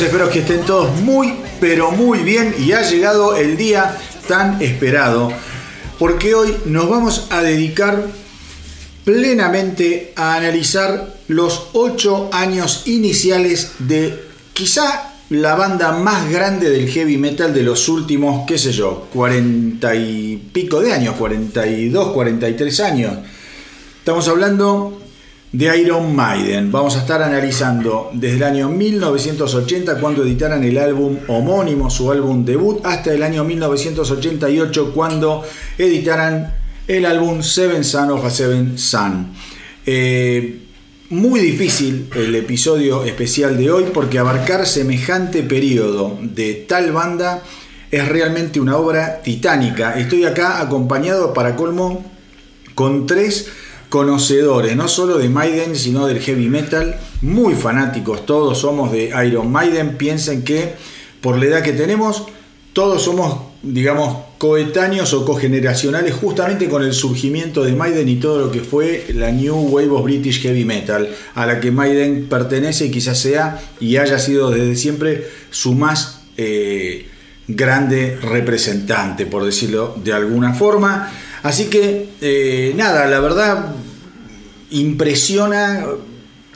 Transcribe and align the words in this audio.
espero 0.00 0.28
que 0.28 0.40
estén 0.40 0.60
todos 0.62 0.94
muy, 1.00 1.34
pero 1.60 1.90
muy 1.90 2.18
bien 2.18 2.54
y 2.58 2.72
ha 2.72 2.82
llegado 2.82 3.36
el 3.36 3.56
día 3.56 3.96
tan 4.28 4.60
esperado 4.60 5.32
porque 5.98 6.34
hoy 6.34 6.54
nos 6.66 6.88
vamos 6.88 7.28
a 7.30 7.40
dedicar 7.40 8.06
plenamente 9.04 10.12
a 10.16 10.34
analizar 10.34 11.14
los 11.28 11.68
ocho 11.72 12.28
años 12.32 12.82
iniciales 12.86 13.72
de 13.78 14.22
quizá 14.52 15.14
la 15.30 15.54
banda 15.54 15.92
más 15.92 16.30
grande 16.30 16.70
del 16.70 16.88
heavy 16.88 17.16
metal 17.16 17.54
de 17.54 17.62
los 17.62 17.88
últimos, 17.88 18.46
qué 18.46 18.58
sé 18.58 18.72
yo, 18.72 19.08
cuarenta 19.12 19.94
y 19.94 20.36
pico 20.52 20.80
de 20.80 20.92
años, 20.92 21.16
42, 21.16 22.12
43 22.12 22.80
años. 22.80 23.18
Estamos 23.98 24.28
hablando 24.28 24.95
de 25.56 25.78
Iron 25.78 26.14
Maiden. 26.14 26.70
Vamos 26.70 26.96
a 26.96 26.98
estar 26.98 27.22
analizando 27.22 28.10
desde 28.12 28.36
el 28.36 28.42
año 28.42 28.68
1980 28.68 29.98
cuando 30.00 30.22
editaran 30.22 30.62
el 30.62 30.76
álbum 30.76 31.16
homónimo, 31.28 31.88
su 31.88 32.12
álbum 32.12 32.44
debut, 32.44 32.84
hasta 32.84 33.14
el 33.14 33.22
año 33.22 33.42
1988 33.42 34.92
cuando 34.94 35.42
editaran 35.78 36.52
el 36.86 37.06
álbum 37.06 37.42
Seven 37.42 37.84
Son 37.84 38.10
of 38.10 38.22
a 38.26 38.28
Seven 38.28 38.76
Son. 38.76 39.28
Eh, 39.86 40.60
muy 41.08 41.40
difícil 41.40 42.10
el 42.14 42.34
episodio 42.34 43.04
especial 43.04 43.56
de 43.56 43.70
hoy 43.70 43.84
porque 43.94 44.18
abarcar 44.18 44.66
semejante 44.66 45.42
periodo 45.42 46.18
de 46.20 46.66
tal 46.68 46.92
banda 46.92 47.42
es 47.90 48.06
realmente 48.06 48.60
una 48.60 48.76
obra 48.76 49.22
titánica. 49.22 49.98
Estoy 49.98 50.26
acá 50.26 50.60
acompañado 50.60 51.32
para 51.32 51.56
colmo 51.56 52.04
con 52.74 53.06
tres 53.06 53.48
conocedores, 53.88 54.76
no 54.76 54.88
solo 54.88 55.18
de 55.18 55.28
Maiden, 55.28 55.76
sino 55.76 56.06
del 56.06 56.20
heavy 56.20 56.48
metal, 56.48 56.98
muy 57.22 57.54
fanáticos, 57.54 58.26
todos 58.26 58.58
somos 58.58 58.92
de 58.92 59.12
Iron 59.26 59.50
Maiden, 59.50 59.96
piensen 59.96 60.42
que 60.42 60.74
por 61.20 61.38
la 61.38 61.46
edad 61.46 61.62
que 61.62 61.72
tenemos, 61.72 62.24
todos 62.72 63.02
somos, 63.02 63.38
digamos, 63.62 64.26
coetáneos 64.38 65.14
o 65.14 65.24
cogeneracionales 65.24 66.14
justamente 66.14 66.68
con 66.68 66.82
el 66.82 66.92
surgimiento 66.92 67.64
de 67.64 67.72
Maiden 67.72 68.08
y 68.08 68.16
todo 68.16 68.38
lo 68.38 68.50
que 68.52 68.60
fue 68.60 69.06
la 69.14 69.32
New 69.32 69.56
Wave 69.70 69.90
of 69.90 70.04
British 70.04 70.42
Heavy 70.42 70.64
Metal, 70.64 71.08
a 71.34 71.46
la 71.46 71.58
que 71.60 71.70
Maiden 71.70 72.26
pertenece 72.28 72.86
y 72.86 72.90
quizás 72.90 73.18
sea 73.18 73.60
y 73.80 73.96
haya 73.96 74.18
sido 74.18 74.50
desde 74.50 74.76
siempre 74.76 75.26
su 75.50 75.74
más 75.74 76.20
eh, 76.36 77.08
grande 77.48 78.18
representante, 78.20 79.24
por 79.24 79.44
decirlo 79.44 79.96
de 80.02 80.12
alguna 80.12 80.52
forma. 80.52 81.10
Así 81.46 81.66
que, 81.66 82.08
eh, 82.20 82.72
nada, 82.74 83.06
la 83.06 83.20
verdad 83.20 83.66
impresiona, 84.70 85.86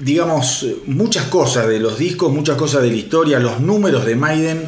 digamos, 0.01 0.67
muchas 0.87 1.27
cosas 1.27 1.69
de 1.69 1.79
los 1.79 1.97
discos, 1.97 2.33
muchas 2.33 2.57
cosas 2.57 2.83
de 2.83 2.89
la 2.89 2.97
historia, 2.97 3.39
los 3.39 3.61
números 3.61 4.05
de 4.05 4.17
Maiden 4.17 4.65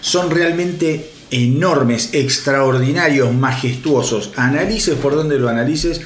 son 0.00 0.30
realmente 0.30 1.10
enormes, 1.30 2.14
extraordinarios, 2.14 3.34
majestuosos. 3.34 4.32
Analices 4.36 4.94
por 4.94 5.14
donde 5.14 5.38
lo 5.38 5.50
analices, 5.50 6.00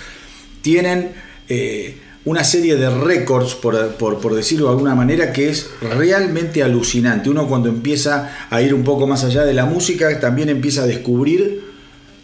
tienen 0.61 1.13
eh, 1.49 1.99
una 2.25 2.43
serie 2.43 2.75
de 2.75 2.91
récords, 2.91 3.55
por, 3.55 4.35
decirlo 4.35 4.67
de 4.67 4.73
alguna 4.73 4.97
manera, 4.97 5.33
que 5.33 5.51
es 5.51 5.71
realmente 5.81 6.65
alucinante. 6.65 7.31
Uno 7.31 7.47
cuando 7.47 7.69
empieza 7.69 8.49
a 8.51 8.61
ir 8.61 8.75
un 8.75 8.83
poco 8.83 9.07
más 9.07 9.23
allá 9.23 9.45
de 9.45 9.55
la 9.55 9.67
música, 9.67 10.19
también 10.19 10.49
empieza 10.49 10.83
a 10.83 10.87
descubrir 10.87 11.63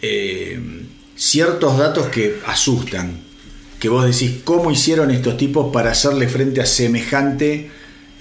eh, 0.03 0.78
ciertos 1.19 1.77
datos 1.77 2.06
que 2.09 2.39
asustan. 2.47 3.19
Que 3.79 3.89
vos 3.89 4.05
decís, 4.06 4.41
¿cómo 4.45 4.71
hicieron 4.71 5.11
estos 5.11 5.37
tipos 5.37 5.73
para 5.73 5.91
hacerle 5.91 6.29
frente 6.29 6.61
a 6.61 6.67
semejante 6.67 7.71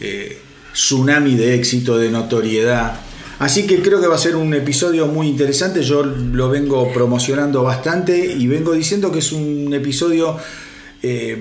eh, 0.02 0.38
tsunami 0.74 1.36
de 1.36 1.56
éxito, 1.56 1.98
de 1.98 2.10
notoriedad? 2.10 3.00
Así 3.40 3.68
que 3.68 3.82
creo 3.82 4.02
que 4.02 4.08
va 4.08 4.16
a 4.16 4.20
ser 4.20 4.36
un 4.36 4.54
episodio 4.54 5.08
muy 5.08 5.28
interesante. 5.28 5.84
Yo 5.84 6.04
lo 6.04 6.50
vengo 6.50 6.92
promocionando 6.92 7.64
bastante 7.64 8.18
y 8.18 8.48
vengo 8.48 8.74
diciendo 8.74 9.12
que 9.12 9.20
es 9.20 9.32
un 9.32 9.74
episodio 9.74 10.38
eh, 11.04 11.38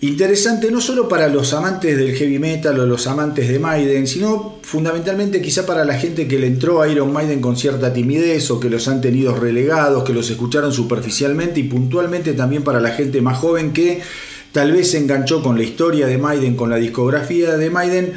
interesante 0.00 0.70
no 0.70 0.80
solo 0.80 1.08
para 1.08 1.28
los 1.28 1.52
amantes 1.52 1.96
del 1.96 2.14
heavy 2.14 2.38
metal 2.38 2.78
o 2.80 2.86
los 2.86 3.06
amantes 3.06 3.48
de 3.48 3.58
Maiden, 3.58 4.06
sino 4.06 4.58
fundamentalmente 4.62 5.42
quizá 5.42 5.66
para 5.66 5.84
la 5.84 5.98
gente 5.98 6.26
que 6.26 6.38
le 6.38 6.46
entró 6.46 6.80
a 6.80 6.88
Iron 6.88 7.12
Maiden 7.12 7.40
con 7.40 7.56
cierta 7.56 7.92
timidez 7.92 8.50
o 8.50 8.58
que 8.58 8.70
los 8.70 8.88
han 8.88 9.00
tenido 9.00 9.34
relegados, 9.34 10.04
que 10.04 10.14
los 10.14 10.30
escucharon 10.30 10.72
superficialmente 10.72 11.60
y 11.60 11.64
puntualmente 11.64 12.32
también 12.32 12.64
para 12.64 12.80
la 12.80 12.92
gente 12.92 13.20
más 13.20 13.38
joven 13.38 13.72
que 13.72 14.00
tal 14.52 14.72
vez 14.72 14.90
se 14.90 14.98
enganchó 14.98 15.42
con 15.42 15.56
la 15.56 15.64
historia 15.64 16.06
de 16.06 16.18
Maiden, 16.18 16.56
con 16.56 16.70
la 16.70 16.76
discografía 16.76 17.56
de 17.56 17.70
Maiden 17.70 18.14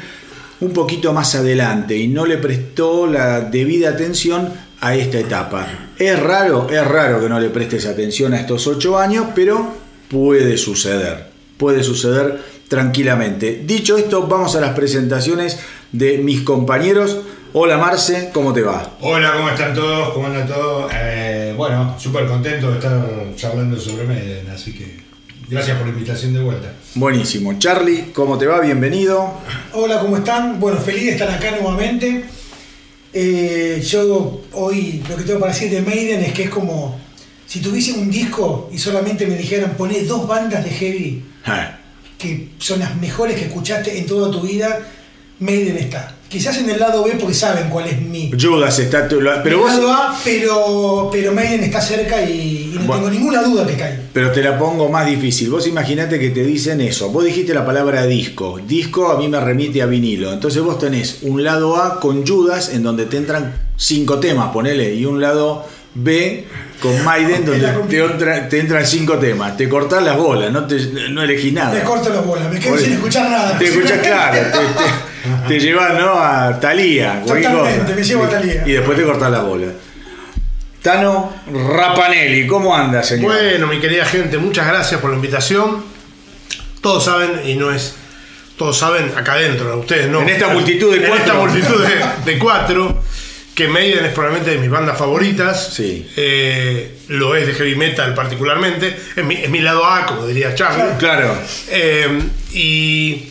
un 0.60 0.72
poquito 0.72 1.12
más 1.12 1.34
adelante 1.34 1.96
y 1.96 2.08
no 2.08 2.26
le 2.26 2.38
prestó 2.38 3.06
la 3.06 3.42
debida 3.42 3.90
atención 3.90 4.52
a 4.80 4.94
esta 4.94 5.18
etapa. 5.18 5.90
Es 5.98 6.18
raro, 6.18 6.68
es 6.70 6.86
raro 6.86 7.20
que 7.20 7.28
no 7.28 7.38
le 7.40 7.50
prestes 7.50 7.86
atención 7.86 8.34
a 8.34 8.40
estos 8.40 8.66
ocho 8.66 8.98
años, 8.98 9.26
pero 9.34 9.72
puede 10.08 10.56
suceder, 10.56 11.33
puede 11.56 11.82
suceder 11.82 12.40
tranquilamente. 12.68 13.62
Dicho 13.64 13.96
esto, 13.96 14.26
vamos 14.26 14.56
a 14.56 14.60
las 14.60 14.74
presentaciones 14.74 15.58
de 15.92 16.18
mis 16.18 16.42
compañeros. 16.42 17.18
Hola 17.52 17.78
Marce, 17.78 18.30
¿cómo 18.32 18.52
te 18.52 18.62
va? 18.62 18.96
Hola, 19.00 19.34
¿cómo 19.36 19.48
están 19.48 19.74
todos? 19.74 20.12
¿Cómo 20.12 20.26
anda 20.26 20.44
todo? 20.46 20.88
Eh, 20.92 21.54
bueno, 21.56 21.94
súper 21.98 22.26
contento 22.26 22.68
de 22.70 22.74
estar 22.78 23.06
charlando 23.36 23.78
sobre 23.78 24.06
Maiden, 24.06 24.50
así 24.50 24.72
que 24.72 25.04
Gracias 25.48 25.76
por 25.76 25.86
la 25.86 25.92
invitación 25.92 26.32
de 26.32 26.40
vuelta. 26.40 26.72
Buenísimo. 26.94 27.58
Charlie, 27.58 28.12
¿cómo 28.14 28.38
te 28.38 28.46
va? 28.46 28.60
Bienvenido. 28.60 29.34
Hola, 29.74 30.00
¿cómo 30.00 30.16
están? 30.16 30.58
Bueno, 30.58 30.78
feliz 30.80 31.04
de 31.04 31.10
estar 31.10 31.28
acá 31.28 31.50
nuevamente. 31.50 32.24
Eh, 33.12 33.82
yo 33.86 34.40
hoy 34.52 35.02
lo 35.08 35.16
que 35.16 35.22
tengo 35.24 35.40
para 35.40 35.52
decir 35.52 35.70
de 35.70 35.82
Maiden 35.82 36.22
es 36.22 36.32
que 36.32 36.44
es 36.44 36.50
como 36.50 36.98
si 37.46 37.60
tuviese 37.60 37.92
un 37.92 38.10
disco 38.10 38.70
y 38.72 38.78
solamente 38.78 39.26
me 39.26 39.36
dijeran 39.36 39.76
poner 39.76 40.06
dos 40.06 40.26
bandas 40.26 40.64
de 40.64 40.70
heavy 40.70 41.22
ah. 41.46 41.78
que 42.18 42.50
son 42.58 42.80
las 42.80 42.96
mejores 42.96 43.36
que 43.36 43.46
escuchaste 43.46 43.98
en 43.98 44.06
toda 44.06 44.30
tu 44.30 44.40
vida, 44.40 44.80
Maiden 45.40 45.76
está. 45.76 46.14
Quizás 46.28 46.58
en 46.58 46.68
el 46.70 46.80
lado 46.80 47.04
B 47.04 47.12
porque 47.20 47.34
saben 47.34 47.68
cuál 47.68 47.86
es 47.86 48.00
mi. 48.00 48.32
Judas 48.32 48.78
está. 48.78 49.06
Pero 49.08 49.58
vos... 49.58 49.70
lado 49.70 49.92
A, 49.92 50.18
pero, 50.24 51.08
pero 51.12 51.32
Maiden 51.32 51.62
está 51.62 51.80
cerca 51.80 52.28
y, 52.28 52.72
no 52.74 52.92
tengo 52.92 53.08
ninguna 53.08 53.42
duda 53.42 53.66
que 53.66 53.74
cae. 53.74 54.00
Pero 54.12 54.32
te 54.32 54.42
la 54.42 54.58
pongo 54.58 54.88
más 54.88 55.06
difícil. 55.06 55.50
Vos 55.50 55.66
imaginate 55.66 56.18
que 56.18 56.30
te 56.30 56.42
dicen 56.42 56.80
eso. 56.80 57.10
Vos 57.10 57.24
dijiste 57.24 57.54
la 57.54 57.64
palabra 57.64 58.06
disco. 58.06 58.58
Disco 58.66 59.12
a 59.12 59.18
mí 59.18 59.28
me 59.28 59.38
remite 59.38 59.80
a 59.82 59.86
vinilo. 59.86 60.32
Entonces 60.32 60.60
vos 60.62 60.78
tenés 60.78 61.18
un 61.22 61.44
lado 61.44 61.76
A 61.76 62.00
con 62.00 62.26
Judas 62.26 62.70
en 62.70 62.82
donde 62.82 63.06
te 63.06 63.16
entran 63.16 63.54
cinco 63.76 64.18
temas, 64.18 64.52
ponele, 64.52 64.94
y 64.94 65.04
un 65.04 65.20
lado 65.20 65.66
B 65.94 66.44
con 66.80 67.04
Maiden 67.04 67.44
donde 67.88 68.48
te, 68.48 68.58
entran 68.58 68.86
cinco 68.86 69.18
temas. 69.18 69.56
Te 69.56 69.68
cortás 69.68 70.02
las 70.02 70.16
bolas, 70.16 70.52
no, 70.52 70.66
te, 70.66 70.76
no 71.10 71.22
elegís 71.22 71.52
nada. 71.52 71.72
Te 71.72 71.82
corto 71.82 72.10
las 72.10 72.24
bolas, 72.24 72.52
me 72.52 72.60
quedo 72.60 72.76
sin 72.76 72.92
escuchar 72.94 73.30
nada. 73.30 73.58
Te 73.58 73.66
escuchas 73.66 73.98
claro. 74.00 74.38
te 75.48 75.60
llevas 75.60 75.94
¿no? 75.94 76.18
a 76.18 76.58
Talía. 76.60 77.22
Totalmente, 77.26 77.94
me 77.94 78.02
llevo 78.02 78.24
a 78.24 78.28
Talía. 78.28 78.62
Y 78.66 78.72
después 78.72 78.98
te 78.98 79.04
cortas 79.04 79.30
la 79.30 79.40
bola. 79.40 79.66
Tano 80.84 81.32
Rapanelli, 81.50 82.46
¿cómo 82.46 82.76
anda, 82.76 83.02
señor? 83.02 83.32
Bueno, 83.32 83.66
mi 83.68 83.80
querida 83.80 84.04
gente, 84.04 84.36
muchas 84.36 84.66
gracias 84.66 85.00
por 85.00 85.08
la 85.08 85.16
invitación. 85.16 85.82
Todos 86.82 87.06
saben, 87.06 87.40
y 87.46 87.54
no 87.54 87.72
es. 87.72 87.94
Todos 88.58 88.76
saben 88.76 89.10
acá 89.16 89.32
adentro, 89.32 89.78
ustedes 89.78 90.08
no. 90.10 90.20
En 90.20 90.28
esta 90.28 90.48
multitud 90.48 90.92
de 90.92 91.08
cuatro. 91.08 91.14
En 91.16 91.20
esta 91.22 91.34
multitud 91.34 91.84
de, 92.26 92.38
cuatro, 92.38 93.02
que 93.54 93.68
Maiden 93.68 94.04
es 94.04 94.12
probablemente 94.12 94.50
de 94.50 94.58
mis 94.58 94.70
bandas 94.70 94.98
favoritas. 94.98 95.72
Sí. 95.74 96.06
Eh, 96.16 96.98
lo 97.08 97.36
es 97.36 97.46
de 97.46 97.54
heavy 97.54 97.76
metal 97.76 98.14
particularmente. 98.14 98.96
Es 99.14 99.24
mi, 99.24 99.36
es 99.36 99.50
mi 99.50 99.60
lado 99.60 99.84
A, 99.84 100.06
como 100.06 100.26
diría 100.26 100.54
Charlie. 100.54 100.96
Claro. 100.98 101.36
Eh, 101.68 102.20
y 102.52 103.28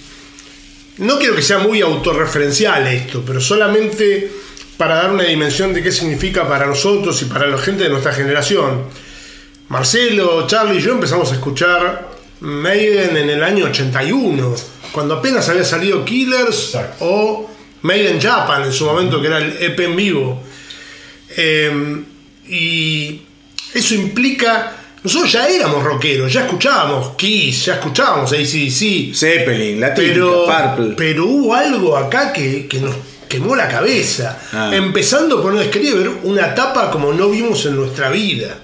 no 0.97 1.17
quiero 1.17 1.35
que 1.35 1.41
sea 1.41 1.57
muy 1.57 1.81
autorreferencial 1.81 2.87
esto, 2.87 3.23
pero 3.25 3.41
solamente 3.41 4.31
para 4.77 4.95
dar 4.95 5.11
una 5.11 5.23
dimensión 5.23 5.73
de 5.73 5.83
qué 5.83 5.91
significa 5.91 6.47
para 6.47 6.65
nosotros 6.65 7.21
y 7.21 7.25
para 7.25 7.47
la 7.47 7.57
gente 7.57 7.83
de 7.83 7.89
nuestra 7.89 8.13
generación. 8.13 8.83
Marcelo, 9.69 10.45
Charlie 10.47 10.77
y 10.77 10.81
yo 10.81 10.93
empezamos 10.93 11.31
a 11.31 11.35
escuchar 11.35 12.09
Maiden 12.41 13.17
en 13.17 13.29
el 13.29 13.43
año 13.43 13.65
81, 13.65 14.55
cuando 14.91 15.15
apenas 15.15 15.47
había 15.49 15.63
salido 15.63 16.03
Killers 16.03 16.77
o 16.99 17.49
Maiden 17.83 18.19
Japan 18.19 18.63
en 18.63 18.73
su 18.73 18.85
momento, 18.85 19.21
que 19.21 19.27
era 19.27 19.37
el 19.37 19.57
EP 19.61 19.79
en 19.79 19.95
vivo. 19.95 20.43
Em, 21.35 22.03
y 22.47 23.21
eso 23.73 23.95
implica 23.95 24.83
nosotros 25.03 25.33
ya 25.33 25.47
éramos 25.47 25.83
rockeros, 25.83 26.31
ya 26.31 26.45
escuchábamos 26.45 27.15
Kiss, 27.17 27.65
ya 27.65 27.73
escuchábamos 27.73 28.31
ACDC. 28.31 29.13
Zeppelin, 29.13 29.79
la 29.81 29.93
pero, 29.93 30.45
Purple. 30.45 30.95
Pero 30.95 31.25
hubo 31.25 31.53
algo 31.53 31.97
acá 31.97 32.31
que, 32.31 32.69
nos 32.81 32.95
quemó 33.27 33.53
la 33.53 33.67
cabeza. 33.67 34.39
Ah. 34.53 34.71
Empezando 34.73 35.41
por 35.41 35.53
no 35.53 35.59
escribir 35.59 36.09
una 36.23 36.47
etapa 36.47 36.89
como 36.89 37.11
no 37.11 37.29
vimos 37.29 37.65
en 37.65 37.75
nuestra 37.75 38.09
vida. 38.11 38.59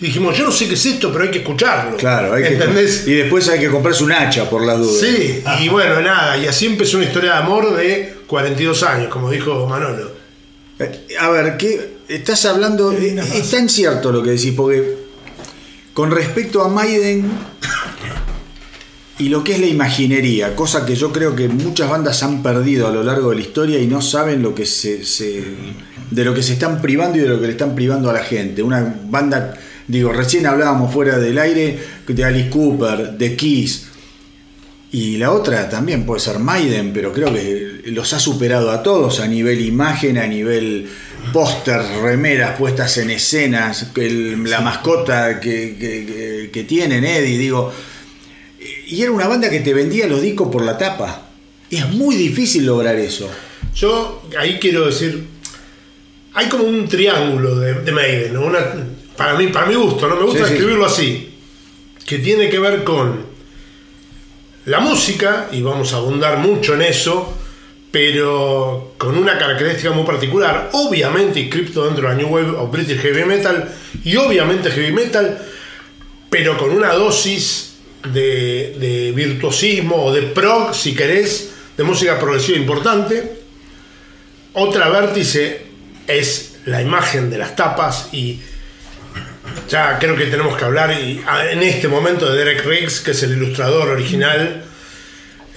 dijimos, 0.00 0.36
yo 0.36 0.46
no 0.46 0.50
sé 0.50 0.66
qué 0.66 0.74
es 0.74 0.84
esto, 0.84 1.12
pero 1.12 1.26
hay 1.26 1.30
que 1.30 1.38
escucharlo. 1.38 1.96
Claro, 1.96 2.34
hay 2.34 2.42
que, 2.42 2.48
¿entendés? 2.54 3.06
y 3.06 3.14
después 3.14 3.48
hay 3.48 3.60
que 3.60 3.70
comprarse 3.70 4.02
un 4.02 4.10
hacha 4.10 4.50
por 4.50 4.66
las 4.66 4.78
dudas. 4.80 5.00
Sí, 5.00 5.44
y 5.60 5.68
bueno, 5.68 6.00
nada, 6.00 6.36
y 6.36 6.46
así 6.48 6.66
empezó 6.66 6.96
una 6.96 7.06
historia 7.06 7.34
de 7.34 7.38
amor 7.38 7.76
de 7.76 8.13
42 8.26 8.82
años, 8.82 9.08
como 9.08 9.30
dijo 9.30 9.66
Manolo. 9.66 10.10
Eh, 10.78 11.06
A 11.20 11.30
ver, 11.30 11.56
¿qué 11.56 11.98
estás 12.08 12.44
hablando? 12.46 12.90
Qué 12.90 13.08
eh. 13.18 13.22
Es 13.34 13.50
tan 13.50 13.68
cierto 13.68 14.10
lo 14.12 14.22
que 14.22 14.30
decís, 14.30 14.52
porque 14.56 14.96
con 15.92 16.10
respecto 16.10 16.62
a 16.64 16.68
Maiden 16.68 17.30
y 19.18 19.28
lo 19.28 19.44
que 19.44 19.52
es 19.54 19.60
la 19.60 19.66
imaginería, 19.66 20.56
cosa 20.56 20.84
que 20.84 20.96
yo 20.96 21.12
creo 21.12 21.36
que 21.36 21.48
muchas 21.48 21.88
bandas 21.88 22.22
han 22.24 22.42
perdido 22.42 22.88
a 22.88 22.90
lo 22.90 23.04
largo 23.04 23.30
de 23.30 23.36
la 23.36 23.42
historia 23.42 23.78
y 23.78 23.86
no 23.86 24.02
saben 24.02 24.42
lo 24.42 24.54
que 24.56 24.66
se, 24.66 25.04
se- 25.04 25.44
de 26.10 26.24
lo 26.24 26.34
que 26.34 26.42
se 26.42 26.54
están 26.54 26.82
privando 26.82 27.18
y 27.18 27.20
de 27.20 27.28
lo 27.28 27.40
que 27.40 27.46
le 27.46 27.52
están 27.52 27.76
privando 27.76 28.10
a 28.10 28.12
la 28.12 28.24
gente. 28.24 28.60
Una 28.62 28.96
banda, 29.08 29.54
digo, 29.86 30.12
recién 30.12 30.46
hablábamos 30.46 30.92
fuera 30.92 31.18
del 31.18 31.38
aire 31.38 31.78
de 32.08 32.24
Alice 32.24 32.50
Cooper, 32.50 33.12
de 33.12 33.36
Kiss. 33.36 33.86
Y 34.96 35.16
la 35.16 35.32
otra 35.32 35.68
también 35.68 36.06
puede 36.06 36.20
ser 36.20 36.38
Maiden, 36.38 36.92
pero 36.92 37.12
creo 37.12 37.32
que 37.34 37.80
los 37.86 38.12
ha 38.12 38.20
superado 38.20 38.70
a 38.70 38.80
todos 38.80 39.18
a 39.18 39.26
nivel 39.26 39.60
imagen, 39.60 40.18
a 40.18 40.26
nivel 40.28 40.86
póster, 41.32 41.80
remeras 42.00 42.56
puestas 42.56 42.96
en 42.98 43.10
escenas, 43.10 43.88
el- 43.96 44.44
la 44.48 44.60
mascota 44.60 45.40
que, 45.40 45.74
que- 45.76 46.48
que- 46.52 46.62
tienen, 46.64 47.04
Eddie, 47.04 47.38
digo. 47.38 47.72
Y 48.86 49.02
era 49.02 49.10
una 49.10 49.26
banda 49.26 49.50
que 49.50 49.58
te 49.60 49.74
vendía 49.74 50.06
los 50.06 50.22
discos 50.22 50.48
por 50.52 50.62
la 50.64 50.78
tapa. 50.78 51.28
Y 51.70 51.76
es 51.78 51.88
muy 51.90 52.14
difícil 52.14 52.64
lograr 52.64 52.94
eso. 52.94 53.28
Yo 53.74 54.22
ahí 54.38 54.58
quiero 54.60 54.86
decir, 54.86 55.24
hay 56.34 56.48
como 56.48 56.62
un 56.64 56.86
triángulo 56.88 57.58
de, 57.58 57.74
de 57.80 57.90
Maiden, 57.90 58.34
¿no? 58.34 58.42
Una- 58.46 58.64
para, 59.16 59.34
mí, 59.36 59.48
para 59.48 59.66
mi 59.66 59.74
gusto, 59.74 60.06
¿no? 60.06 60.14
Me 60.14 60.22
gusta 60.22 60.44
Sí, 60.44 60.50
sí. 60.50 60.52
escribirlo 60.54 60.86
así, 60.86 61.34
que 62.06 62.18
tiene 62.18 62.48
que 62.48 62.60
ver 62.60 62.84
con 62.84 63.23
la 64.66 64.80
música, 64.80 65.48
y 65.52 65.60
vamos 65.62 65.92
a 65.92 65.96
abundar 65.96 66.38
mucho 66.38 66.74
en 66.74 66.82
eso, 66.82 67.36
pero 67.90 68.94
con 68.98 69.16
una 69.16 69.38
característica 69.38 69.92
muy 69.92 70.04
particular, 70.04 70.70
obviamente 70.72 71.40
inscripto 71.40 71.84
dentro 71.84 72.02
de 72.02 72.08
la 72.08 72.14
New 72.14 72.28
Wave 72.28 72.50
of 72.56 72.70
British 72.70 72.98
Heavy 72.98 73.24
Metal, 73.24 73.68
y 74.02 74.16
obviamente 74.16 74.70
Heavy 74.70 74.92
Metal, 74.92 75.38
pero 76.30 76.58
con 76.58 76.70
una 76.70 76.92
dosis 76.92 77.74
de, 78.12 79.12
virtuosismo 79.14 80.06
o 80.06 80.12
de 80.12 80.22
prog, 80.22 80.74
si 80.74 80.94
querés, 80.94 81.52
de 81.76 81.84
música 81.84 82.18
progresiva 82.18 82.58
importante. 82.58 83.40
Otra 84.54 84.88
vértice 84.88 85.62
es 86.06 86.56
la 86.66 86.82
imagen 86.82 87.30
de 87.30 87.38
las 87.38 87.56
tapas 87.56 88.08
y 88.12 88.40
ya 89.68 89.98
creo 89.98 90.16
que 90.16 90.26
tenemos 90.26 90.56
que 90.56 90.64
hablar 90.64 90.92
y, 90.92 91.22
en 91.50 91.62
este 91.62 91.88
momento 91.88 92.30
de 92.30 92.38
Derek 92.38 92.64
Riggs, 92.64 93.00
que 93.00 93.12
es 93.12 93.22
el 93.22 93.32
ilustrador 93.32 93.88
original, 93.88 94.64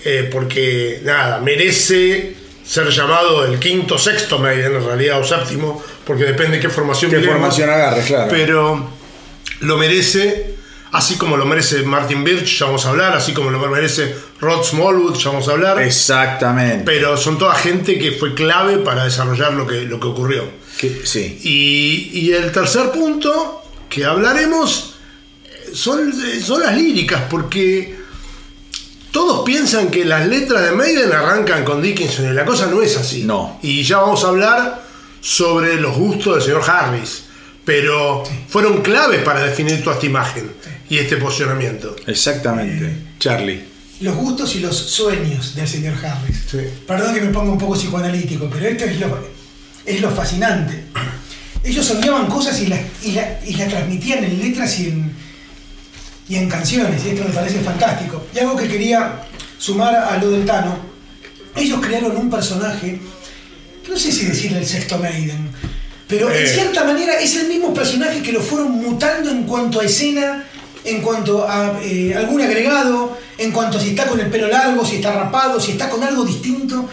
eh, 0.05 0.29
porque 0.31 1.01
nada, 1.03 1.39
merece 1.39 2.35
ser 2.65 2.89
llamado 2.89 3.45
el 3.45 3.59
quinto, 3.59 3.97
sexto 3.97 4.39
Maiden 4.39 4.75
en 4.75 4.85
realidad, 4.85 5.19
o 5.19 5.23
séptimo, 5.23 5.83
porque 6.05 6.23
depende 6.25 6.57
de 6.57 6.61
qué 6.61 6.69
formación 6.69 7.11
Qué 7.11 7.17
miremos. 7.17 7.37
formación 7.39 7.69
agarres, 7.69 8.05
claro. 8.05 8.27
Pero 8.29 8.89
lo 9.61 9.77
merece, 9.77 10.55
así 10.91 11.15
como 11.17 11.37
lo 11.37 11.45
merece 11.45 11.81
Martin 11.83 12.23
Birch, 12.23 12.59
ya 12.59 12.65
vamos 12.65 12.85
a 12.85 12.89
hablar, 12.89 13.15
así 13.15 13.33
como 13.33 13.49
lo 13.51 13.59
merece 13.69 14.13
Rod 14.39 14.63
Smallwood, 14.63 15.15
ya 15.17 15.29
vamos 15.29 15.47
a 15.47 15.51
hablar. 15.51 15.81
Exactamente. 15.81 16.83
Pero 16.85 17.15
son 17.17 17.37
toda 17.37 17.55
gente 17.55 17.97
que 17.97 18.11
fue 18.11 18.33
clave 18.33 18.77
para 18.79 19.05
desarrollar 19.05 19.53
lo 19.53 19.65
que, 19.65 19.81
lo 19.83 19.99
que 19.99 20.07
ocurrió. 20.07 20.43
Que- 20.77 21.01
sí. 21.05 21.39
Y, 21.43 22.09
y 22.13 22.33
el 22.33 22.51
tercer 22.51 22.91
punto 22.91 23.63
que 23.89 24.05
hablaremos 24.05 24.95
son, 25.73 26.13
son 26.41 26.61
las 26.61 26.75
líricas, 26.75 27.23
porque 27.29 27.97
todos 29.11 29.43
piensan 29.45 29.89
que 29.89 30.05
las 30.05 30.27
letras 30.27 30.63
de 30.63 30.71
Maiden 30.71 31.11
arrancan 31.11 31.63
con 31.63 31.81
Dickinson 31.81 32.29
y 32.29 32.33
la 32.33 32.45
cosa 32.45 32.67
no 32.67 32.81
es 32.81 32.97
así. 32.97 33.23
No. 33.23 33.59
Y 33.61 33.83
ya 33.83 33.97
vamos 33.97 34.23
a 34.23 34.27
hablar 34.27 34.83
sobre 35.21 35.79
los 35.79 35.97
gustos 35.97 36.35
del 36.35 36.43
señor 36.43 36.69
Harris, 36.69 37.23
pero 37.65 38.23
fueron 38.47 38.81
claves 38.81 39.23
para 39.23 39.43
definir 39.43 39.83
toda 39.83 39.95
esta 39.95 40.05
imagen 40.05 40.51
y 40.89 40.97
este 40.97 41.17
posicionamiento. 41.17 41.95
Exactamente. 42.05 42.95
Charlie. 43.19 43.63
Los 44.01 44.15
gustos 44.15 44.55
y 44.55 44.59
los 44.59 44.77
sueños 44.77 45.55
del 45.55 45.67
señor 45.67 45.95
Harris. 45.95 46.43
Sí. 46.51 46.59
Perdón 46.85 47.15
que 47.15 47.21
me 47.21 47.33
ponga 47.33 47.51
un 47.51 47.57
poco 47.57 47.73
psicoanalítico, 47.73 48.47
pero 48.51 48.67
esto 48.67 48.85
es 48.85 48.99
lo, 48.99 49.17
es 49.85 50.01
lo 50.01 50.11
fascinante. 50.11 50.83
Ellos 51.67 51.85
soñaban 51.85 52.27
cosas 52.27 52.59
y 52.61 52.67
las 52.67 52.79
y 53.03 53.11
la- 53.11 53.39
y 53.45 53.53
las 53.55 53.67
transmitían 53.69 54.23
en 54.23 54.39
letras 54.39 54.79
y 54.79 54.87
en, 54.87 55.11
y 56.29 56.35
en 56.35 56.49
canciones, 56.49 57.03
y 57.05 57.09
esto 57.09 57.23
me 57.27 57.33
parece 57.33 57.59
fantástico. 57.59 58.25
Y 58.33 58.39
algo 58.39 58.55
que 58.55 58.67
quería 58.67 59.21
sumar 59.57 59.93
a 59.95 60.17
lo 60.17 60.31
del 60.31 60.45
Tano, 60.45 60.77
ellos 61.55 61.79
crearon 61.85 62.15
un 62.15 62.29
personaje, 62.29 62.99
no 63.89 63.97
sé 63.97 64.11
si 64.11 64.25
decirle 64.25 64.59
el 64.59 64.65
sexto 64.65 64.97
Maiden, 64.97 65.49
pero 66.07 66.31
en 66.31 66.45
Eh. 66.45 66.47
cierta 66.47 66.83
manera 66.85 67.13
es 67.19 67.35
el 67.35 67.47
mismo 67.49 67.73
personaje 67.73 68.21
que 68.21 68.31
lo 68.31 68.41
fueron 68.41 68.71
mutando 68.71 69.29
en 69.29 69.43
cuanto 69.43 69.81
a 69.81 69.83
escena, 69.85 70.45
en 70.85 71.01
cuanto 71.01 71.45
a 71.49 71.79
eh, 71.83 72.13
algún 72.15 72.41
agregado, 72.41 73.17
en 73.37 73.51
cuanto 73.51 73.77
a 73.77 73.81
si 73.81 73.89
está 73.89 74.05
con 74.07 74.19
el 74.21 74.27
pelo 74.27 74.47
largo, 74.47 74.85
si 74.85 74.95
está 74.97 75.11
rapado, 75.11 75.59
si 75.59 75.71
está 75.71 75.89
con 75.89 76.01
algo 76.01 76.23
distinto. 76.23 76.87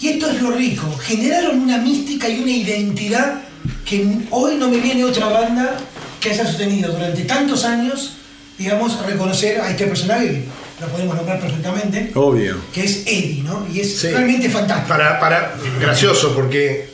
Y 0.00 0.08
esto 0.08 0.28
es 0.30 0.42
lo 0.42 0.50
rico, 0.50 0.84
generaron 0.98 1.60
una 1.60 1.78
mística 1.78 2.28
y 2.28 2.40
una 2.40 2.50
identidad 2.50 3.40
que 3.84 4.06
hoy 4.30 4.56
no 4.56 4.68
me 4.70 4.78
viene 4.78 5.04
otra 5.04 5.26
banda 5.28 5.76
que 6.20 6.30
haya 6.30 6.44
sostenido 6.46 6.92
durante 6.92 7.22
tantos 7.24 7.64
años, 7.64 8.16
digamos, 8.58 9.04
reconocer 9.06 9.60
a 9.60 9.70
este 9.70 9.86
personaje, 9.86 10.44
que 10.78 10.84
lo 10.84 10.88
podemos 10.88 11.16
nombrar 11.16 11.40
perfectamente, 11.40 12.10
Obvio. 12.14 12.56
que 12.72 12.84
es 12.84 13.02
Eddie, 13.06 13.42
¿no? 13.42 13.66
Y 13.72 13.80
es 13.80 13.96
Sí. 13.98 14.08
realmente 14.08 14.48
fantástico. 14.50 14.88
Para, 14.88 15.18
para, 15.20 15.54
gracioso, 15.80 16.34
porque 16.34 16.88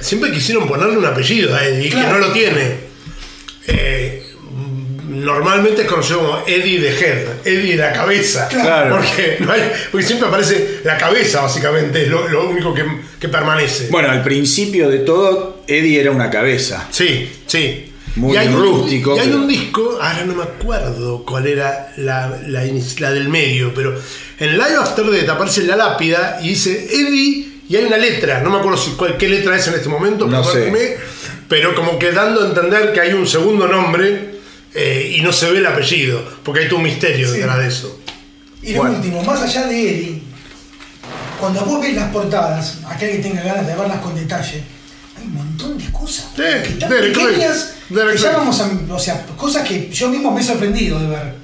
siempre 0.00 0.30
quisieron 0.32 0.66
ponerle 0.68 0.98
un 0.98 1.04
apellido 1.06 1.54
a 1.54 1.64
Eddie, 1.64 1.84
que 1.88 1.96
Claro. 1.96 2.18
no 2.18 2.26
lo 2.26 2.32
tiene. 2.32 2.76
Eh, 3.66 4.18
normalmente 5.08 5.82
es 5.82 5.88
conocido 5.88 6.20
como 6.20 6.38
Eddie 6.46 6.80
de 6.80 6.88
Head, 6.98 7.26
Eddie 7.44 7.76
de 7.76 7.82
la 7.82 7.92
cabeza. 7.92 8.48
Claro. 8.48 8.96
Porque, 8.96 9.36
no 9.40 9.52
hay- 9.52 9.70
porque 9.90 10.06
siempre 10.06 10.28
aparece 10.28 10.80
la 10.84 10.96
cabeza, 10.98 11.42
básicamente, 11.42 12.02
es 12.02 12.08
lo, 12.08 12.28
lo 12.28 12.48
único 12.48 12.72
que, 12.74 12.84
que 13.20 13.28
permanece. 13.28 13.88
Bueno, 13.90 14.10
al 14.10 14.22
principio 14.22 14.88
de 14.88 14.98
todo, 15.00 15.51
Eddie 15.66 16.00
era 16.00 16.10
una 16.10 16.30
cabeza. 16.30 16.86
Sí, 16.90 17.30
sí. 17.46 17.88
Muy 18.16 18.34
y 18.34 18.36
hay 18.36 18.48
un- 18.48 18.60
rústico, 18.60 19.16
y 19.16 19.20
hay 19.20 19.26
pero- 19.28 19.38
un 19.38 19.48
disco, 19.48 19.98
ahora 20.00 20.24
no 20.26 20.34
me 20.34 20.42
acuerdo 20.42 21.24
cuál 21.24 21.46
era 21.46 21.92
la, 21.96 22.38
la, 22.46 22.66
inici- 22.66 22.98
la 23.00 23.10
del 23.10 23.28
medio, 23.30 23.72
pero 23.74 23.94
en 24.38 24.52
Live 24.52 24.76
After 24.78 25.06
Death 25.06 25.28
aparece 25.30 25.62
la 25.62 25.76
lápida 25.76 26.38
y 26.42 26.48
dice 26.50 26.88
Eddie 26.92 27.48
y 27.70 27.76
hay 27.76 27.84
una 27.84 27.96
letra, 27.96 28.40
no 28.42 28.50
me 28.50 28.58
acuerdo 28.58 28.76
si, 28.76 28.90
cuál- 28.92 29.16
qué 29.16 29.28
letra 29.30 29.56
es 29.56 29.66
en 29.68 29.74
este 29.74 29.88
momento, 29.88 30.26
No 30.26 30.44
sé. 30.44 30.98
pero 31.48 31.74
como 31.74 31.98
que 31.98 32.12
dando 32.12 32.42
a 32.42 32.48
entender 32.48 32.92
que 32.92 33.00
hay 33.00 33.14
un 33.14 33.26
segundo 33.26 33.66
nombre 33.66 34.32
eh, 34.74 35.14
y 35.16 35.22
no 35.22 35.32
se 35.32 35.50
ve 35.50 35.58
el 35.58 35.66
apellido, 35.66 36.22
porque 36.42 36.60
hay 36.60 36.66
todo 36.68 36.78
un 36.78 36.84
misterio 36.84 37.26
Sí. 37.30 37.38
detrás 37.38 37.58
de 37.60 37.68
eso. 37.68 37.98
Y 38.62 38.72
lo 38.74 38.78
Bueno. 38.80 38.96
último, 38.96 39.22
más 39.22 39.40
allá 39.42 39.66
de 39.68 39.90
Eddie, 39.90 40.22
cuando 41.40 41.62
vos 41.64 41.80
ves 41.80 41.94
las 41.94 42.10
portadas, 42.12 42.78
aquel 42.88 43.12
que 43.12 43.18
tenga 43.18 43.42
ganas 43.42 43.66
de 43.66 43.74
verlas 43.74 43.98
con 44.00 44.14
detalle, 44.14 44.58
un 44.58 44.71
montón 45.72 45.86
de 45.92 45.92
cosas 45.98 46.26
Sí, 46.36 46.42
que 46.42 46.68
están 46.68 46.90
Derek 46.90 47.12
pequeñas, 47.14 47.38
Riggs, 47.38 47.74
Derek 47.90 48.12
que 48.16 48.22
ya 48.22 48.36
vamos 48.36 48.60
a- 48.60 48.70
o 48.94 48.98
sea, 48.98 49.26
cosas 49.36 49.66
que 49.68 49.88
yo 49.90 50.08
mismo 50.08 50.30
me 50.32 50.40
he 50.40 50.44
sorprendido 50.44 50.98
de 50.98 51.06
ver. 51.08 51.34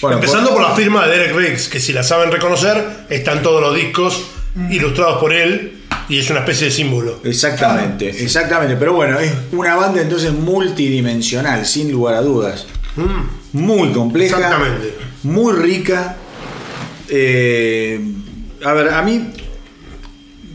Bueno, 0.00 0.16
Empezando 0.18 0.50
por- 0.50 0.60
por 0.62 0.70
la 0.70 0.76
firma 0.76 1.06
de 1.06 1.18
Derek 1.18 1.36
Riggs, 1.36 1.68
que 1.68 1.80
si 1.80 1.92
la 1.92 2.02
saben 2.02 2.30
reconocer, 2.30 3.06
están 3.08 3.42
todos 3.42 3.60
los 3.60 3.74
discos 3.74 4.22
ilustrados 4.70 5.18
por 5.18 5.32
él 5.32 5.80
y 6.08 6.18
es 6.18 6.30
una 6.30 6.40
especie 6.40 6.66
de 6.66 6.72
símbolo. 6.72 7.20
Exactamente, 7.24 8.08
exactamente. 8.08 8.76
Pero 8.76 8.94
bueno, 8.94 9.18
es 9.18 9.32
una 9.52 9.74
banda 9.76 10.00
entonces 10.00 10.32
multidimensional, 10.32 11.66
sin 11.66 11.90
lugar 11.92 12.14
a 12.14 12.20
dudas. 12.22 12.66
Muy 13.52 13.90
compleja. 13.92 14.36
Exactamente. 14.36 14.94
Muy 15.24 15.52
rica. 15.52 16.16
Eh, 17.08 18.00
a 18.64 18.72
ver, 18.72 18.88
a 18.90 19.02
mí, 19.02 19.30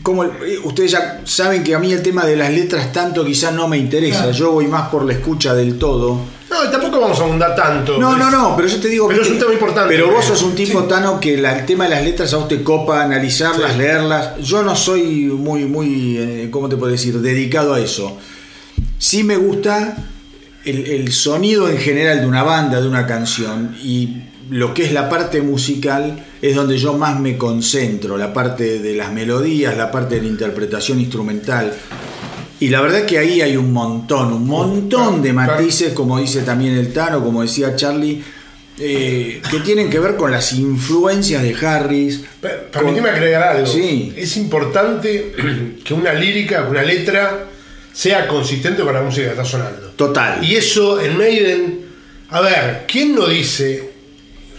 como 0.04 0.22
eh, 0.24 0.30
ustedes 0.62 0.92
ya 0.92 1.22
saben 1.24 1.64
que 1.64 1.74
a 1.74 1.78
mí 1.80 1.92
el 1.92 2.02
tema 2.02 2.24
de 2.24 2.36
las 2.36 2.52
letras 2.52 2.92
tanto 2.92 3.24
quizás 3.24 3.52
no 3.52 3.66
me 3.66 3.76
interesa. 3.78 4.18
Claro. 4.24 4.32
Yo 4.32 4.52
voy 4.52 4.66
más 4.68 4.88
por 4.90 5.04
la 5.04 5.14
escucha 5.14 5.54
del 5.54 5.78
todo. 5.78 6.20
No, 6.50 6.70
tampoco 6.70 7.00
vamos 7.00 7.18
a 7.18 7.24
abundar 7.24 7.56
tanto. 7.56 7.98
No, 7.98 8.14
no, 8.16 8.30
no, 8.30 8.54
pero 8.54 8.68
yo 8.68 8.78
te 8.78 8.86
digo 8.88 9.08
Pero 9.08 9.22
que- 9.22 9.26
es 9.26 9.32
un 9.32 9.38
tema 9.40 9.52
importante. 9.54 9.88
Pero 9.92 10.12
vos 10.12 10.24
sos 10.24 10.40
un 10.42 10.54
tipo 10.54 10.82
Sí. 10.82 10.86
Tano 10.88 11.18
que 11.18 11.36
la- 11.38 11.58
el 11.58 11.66
tema 11.66 11.84
de 11.84 11.90
las 11.90 12.04
letras 12.04 12.32
a 12.32 12.36
vos 12.36 12.46
te 12.48 12.62
copa 12.62 13.02
analizarlas, 13.02 13.72
Sí. 13.72 13.78
leerlas. 13.78 14.36
Yo 14.40 14.62
no 14.62 14.76
soy 14.76 15.02
muy, 15.24 15.64
muy, 15.64 16.16
eh, 16.18 16.48
¿cómo 16.52 16.68
te 16.68 16.76
puedo 16.76 16.92
decir? 16.92 17.18
Dedicado 17.20 17.74
a 17.74 17.80
eso. 17.80 18.16
Sí 18.98 19.24
me 19.24 19.36
gusta 19.36 19.96
el, 20.64 20.86
el 20.86 21.12
sonido 21.12 21.68
en 21.68 21.78
general 21.78 22.20
de 22.20 22.26
una 22.26 22.42
banda, 22.42 22.80
de 22.80 22.88
una 22.88 23.06
canción 23.06 23.74
y 23.82 24.18
lo 24.50 24.74
que 24.74 24.84
es 24.84 24.92
la 24.92 25.08
parte 25.08 25.40
musical 25.40 26.24
es 26.42 26.54
donde 26.54 26.78
yo 26.78 26.92
más 26.94 27.18
me 27.20 27.36
concentro, 27.36 28.16
la 28.16 28.32
parte 28.32 28.78
de 28.80 28.94
las 28.94 29.12
melodías, 29.12 29.76
la 29.76 29.90
parte 29.90 30.16
de 30.16 30.22
la 30.22 30.28
interpretación 30.28 31.00
instrumental. 31.00 31.72
Y 32.60 32.68
la 32.68 32.80
verdad 32.80 33.04
que 33.04 33.18
ahí 33.18 33.40
hay 33.40 33.56
un 33.56 33.72
montón, 33.72 34.32
un 34.32 34.46
montón 34.46 35.22
de 35.22 35.32
matices, 35.32 35.92
como 35.92 36.18
dice 36.18 36.42
también 36.42 36.74
el 36.74 36.92
Tano, 36.92 37.22
como 37.22 37.42
decía 37.42 37.74
Charlie, 37.76 38.22
eh, 38.78 39.40
que 39.50 39.60
tienen 39.60 39.88
que 39.90 39.98
ver 39.98 40.16
con 40.16 40.30
las 40.30 40.52
influencias 40.52 41.42
de 41.42 41.54
Harris. 41.54 42.22
Per- 42.40 42.70
Permitime 42.70 43.10
agregar 43.10 43.42
algo. 43.56 43.66
Sí. 43.66 44.12
Es 44.16 44.36
importante 44.36 45.32
que 45.84 45.94
una 45.94 46.12
lírica, 46.12 46.66
una 46.68 46.82
letra, 46.82 47.46
sea 47.92 48.26
consistente 48.26 48.82
con 48.82 48.92
la 48.94 49.02
música 49.02 49.26
que 49.26 49.30
está 49.30 49.44
sonando. 49.44 49.88
Total. 49.96 50.42
Y 50.44 50.56
eso 50.56 51.00
en 51.00 51.16
Maiden, 51.16 51.80
a 52.30 52.40
ver, 52.40 52.84
¿quién 52.88 53.14
no 53.14 53.26
dice 53.28 53.93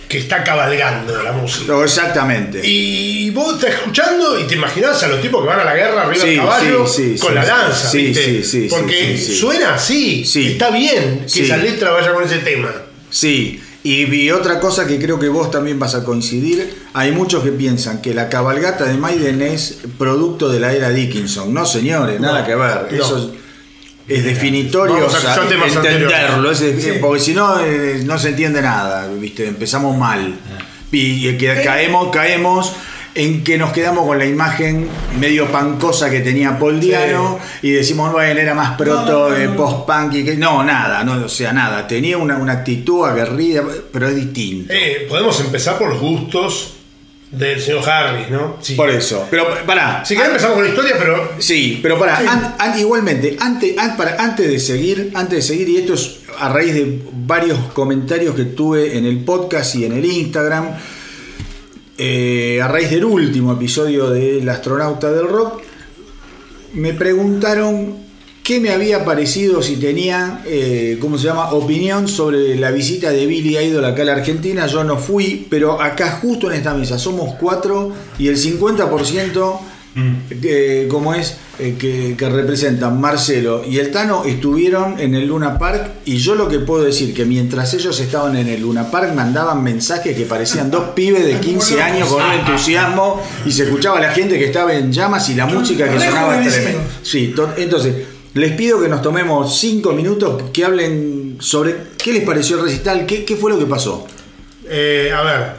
que 0.07 0.19
está 0.19 0.43
cabalgando 0.43 1.21
la 1.24 1.31
música? 1.31 1.71
No, 1.74 1.83
exactamente. 1.83 2.62
Y 2.63 3.29
vos 3.31 3.55
estás 3.55 3.71
escuchando 3.75 4.39
y 4.39 4.43
te 4.45 4.55
imaginás 4.55 5.01
a 5.03 5.07
los 5.07 5.21
tipos 5.21 5.41
que 5.41 5.47
van 5.47 5.59
a 5.59 5.63
la 5.63 5.75
guerra 5.75 6.03
arriba 6.03 6.21
Sí, 6.24 6.29
del 6.29 6.38
caballo 6.39 6.88
sí, 6.88 7.13
sí, 7.17 7.19
con 7.19 7.35
la 7.35 7.43
sí. 7.43 7.50
lanza, 7.50 7.89
Sí, 7.89 7.97
¿viste? 8.07 8.43
sí, 8.43 8.67
Porque 8.69 9.17
suena 9.17 9.75
así, 9.75 10.24
Sí. 10.25 10.51
está 10.53 10.69
bien 10.69 11.25
que 11.31 11.43
esa 11.43 11.57
letra 11.57 11.91
vaya 11.91 12.13
con 12.13 12.24
ese 12.24 12.38
tema. 12.39 12.71
Sí, 13.09 13.62
y, 13.83 14.05
vi 14.05 14.31
otra 14.31 14.59
cosa 14.59 14.88
que 14.88 15.00
creo 15.00 15.19
que 15.19 15.29
vos 15.29 15.51
también 15.51 15.77
vas 15.79 15.93
a 15.95 16.03
coincidir, 16.03 16.75
hay 16.93 17.12
muchos 17.12 17.43
que 17.43 17.51
piensan 17.51 18.01
que 18.01 18.13
la 18.15 18.29
cabalgata 18.29 18.85
de 18.85 18.95
Maiden 18.95 19.41
es 19.43 19.77
producto 19.97 20.50
de 20.50 20.59
la 20.59 20.74
era 20.74 20.89
Dickinson. 20.89 21.53
No, 21.53 21.65
señores, 21.65 22.19
nada 22.19 22.39
No, 22.41 22.45
que 22.47 22.55
ver. 22.55 22.88
no. 22.91 23.05
Eso 23.05 23.31
es, 24.07 24.24
definitorio 24.24 25.07
entenderlo, 25.67 26.51
es- 26.51 26.59
Sí. 26.59 26.91
porque 27.01 27.19
si 27.21 27.33
no, 27.33 27.59
eh, 27.59 28.01
no 28.05 28.17
se 28.17 28.29
entiende 28.29 28.62
nada, 28.62 29.07
¿viste? 29.19 29.47
Empezamos 29.47 29.97
mal. 29.97 30.35
Y 30.91 31.27
eh, 31.27 31.38
que 31.38 31.62
caemos, 31.63 32.09
caemos 32.12 32.74
en 33.15 33.43
que 33.45 33.57
nos 33.57 33.71
quedamos 33.71 34.05
con 34.05 34.17
la 34.19 34.25
imagen 34.25 34.89
medio 35.19 35.50
pancosa 35.50 36.09
que 36.09 36.19
tenía 36.19 36.59
Paul 36.59 36.81
Diano 36.81 37.39
y 37.62 37.71
decimos, 37.71 38.12
bueno, 38.12 38.39
era 38.39 38.53
más 38.53 38.75
proto, 38.77 39.29
No, 39.29 39.29
no, 39.29 39.38
no, 39.38 39.51
no. 39.51 39.55
post-punk 39.55 40.13
y 40.15 40.25
que 40.25 40.35
no, 40.35 40.63
nada, 40.63 41.03
no, 41.05 41.25
o 41.25 41.29
sea, 41.29 41.53
nada, 41.53 41.88
tenía 41.88 42.17
una, 42.17 42.38
una 42.38 42.53
actitud 42.53 43.05
aguerrida, 43.07 43.63
pero 43.91 44.09
es 44.09 44.15
distinto. 44.17 44.71
Eh, 44.74 45.05
podemos 45.07 45.39
empezar 45.39 45.77
por 45.77 45.89
los 45.89 46.00
gustos 46.00 46.75
del 47.32 47.60
señor 47.60 47.89
Harris, 47.89 48.29
¿no? 48.29 48.58
Sí. 48.62 48.75
Por 48.75 48.89
eso, 48.89 49.27
pero 49.29 49.48
pará, 49.65 50.03
Si 50.05 50.13
querés 50.15 50.29
empezamos 50.29 50.55
con 50.55 50.63
la 50.63 50.70
historia, 50.70 50.96
pero 50.98 51.32
Sí, 51.39 51.79
pero 51.82 52.00
para, 52.00 52.20
Sí. 52.20 52.79
igualmente, 52.82 53.36
antes, 53.39 53.77
an- 53.77 53.98
para, 53.98 54.15
antes 54.24 54.48
de 54.48 54.60
seguir, 54.60 55.12
antes 55.13 55.38
de 55.38 55.41
seguir, 55.41 55.70
y 55.70 55.77
esto 55.77 55.94
es 55.96 56.20
a 56.38 56.50
raíz 56.50 56.74
de 56.74 57.01
varios 57.13 57.58
comentarios 57.74 58.36
que 58.36 58.44
tuve 58.46 58.98
en 58.98 59.05
el 59.05 59.20
podcast 59.24 59.75
y 59.75 59.86
en 59.86 59.94
el 59.94 60.05
Instagram, 60.05 60.70
eh, 61.98 62.60
a 62.62 62.67
raíz 62.67 62.89
del 62.91 63.05
último 63.05 63.53
episodio 63.53 64.10
del 64.10 64.48
astronauta 64.50 65.12
del 65.12 65.27
rock, 65.27 65.62
me 66.74 66.94
preguntaron 66.94 68.04
qué 68.46 68.60
me 68.60 68.70
había 68.70 69.04
parecido 69.04 69.64
si 69.64 69.78
tenía, 69.78 70.42
eh, 70.46 70.98
¿cómo 71.02 71.18
se 71.18 71.24
llama?, 71.25 71.50
opinión 71.52 72.08
sobre 72.08 72.56
la 72.56 72.70
visita 72.70 73.10
de 73.10 73.25
Billy 73.25 73.58
Idol 73.58 73.84
acá 73.84 74.04
a 74.04 74.06
la 74.06 74.14
Argentina. 74.14 74.68
Yo 74.68 74.84
no 74.84 74.98
fui, 74.98 75.48
pero 75.50 75.82
acá 75.82 76.20
justo 76.22 76.52
en 76.52 76.58
esta 76.58 76.75
mesa 76.75 77.00
somos 77.00 77.34
cuatro 77.40 77.92
y 78.20 78.28
el 78.28 78.38
50%, 78.38 79.60
eh, 80.30 80.88
como 80.92 81.16
es, 81.16 81.38
eh, 81.58 81.75
que, 81.80 82.16
que 82.18 82.30
representan 82.30 83.00
Marcelo 83.02 83.64
y 83.68 83.80
el 83.80 83.90
Tano, 83.92 84.25
estuvieron 84.25 85.00
en 85.00 85.16
el 85.16 85.25
Luna 85.25 85.58
Park 85.58 85.90
y 86.06 86.18
yo 86.18 86.36
lo 86.36 86.48
que 86.48 86.60
puedo 86.60 86.84
decir 86.84 87.16
que 87.16 87.25
mientras 87.25 87.74
ellos 87.74 88.00
estaban 88.00 88.36
en 88.36 88.48
el 88.48 88.62
Luna 88.62 88.92
Park 88.92 89.14
mandaban 89.16 89.64
mensajes 89.64 90.16
que 90.16 90.25
parecían 90.25 90.70
dos 90.70 90.90
pibes 90.94 91.25
de 91.25 91.40
15 91.40 91.82
años 91.82 92.10
con 92.10 92.22
un 92.22 92.32
entusiasmo 92.34 93.22
y 93.46 93.52
se 93.52 93.64
escuchaba 93.64 94.00
la 94.00 94.12
gente 94.12 94.38
que 94.38 94.46
estaba 94.46 94.72
en 94.75 94.92
llamas 94.92 95.30
y 95.30 95.34
la 95.36 95.48
música 95.48 95.90
que 95.90 95.98
sonaba 96.00 96.34
tremenda. 96.44 96.84
Sí, 97.02 97.34
to- 97.36 97.54
entonces 97.58 97.96
les 98.36 98.51
pido 98.51 98.82
que 98.82 98.88
nos 98.88 99.01
tomemos 99.01 99.58
cinco 99.60 99.92
minutos 99.94 100.44
que 100.54 100.63
hablen 100.63 101.38
sobre 101.39 101.75
qué 101.98 102.13
les 102.13 102.24
pareció 102.24 102.58
el 102.58 102.63
recital, 102.63 103.06
qué, 103.06 103.25
qué 103.25 103.36
fue 103.36 103.50
lo 103.51 103.58
que 103.60 103.65
pasó. 103.65 104.06
eh, 104.70 105.12
a 105.15 105.22
ver, 105.24 105.54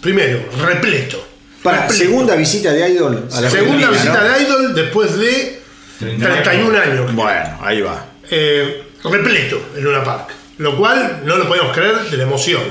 primero, 0.00 0.40
repleto. 0.64 1.24
Para 1.62 1.82
Repleto. 1.82 2.04
segunda 2.04 2.34
visita 2.36 2.72
de 2.72 2.88
Idol 2.88 3.28
a 3.32 3.40
la 3.40 3.50
Segunda 3.50 3.90
visita 3.90 4.22
¿no? 4.22 4.28
de 4.32 4.42
Idol 4.42 4.74
después 4.76 5.18
de 5.18 5.60
31 5.98 6.78
años. 6.78 7.14
Bueno, 7.14 7.58
ahí 7.60 7.80
va. 7.80 8.06
Eh, 8.30 8.84
repleto 9.02 9.60
en 9.76 9.82
Luna 9.84 10.04
Park. 10.04 10.30
Lo 10.58 10.76
cual 10.76 11.22
no 11.24 11.36
lo 11.36 11.48
podemos 11.48 11.72
creer 11.76 12.08
de 12.10 12.16
la 12.16 12.22
emoción. 12.22 12.62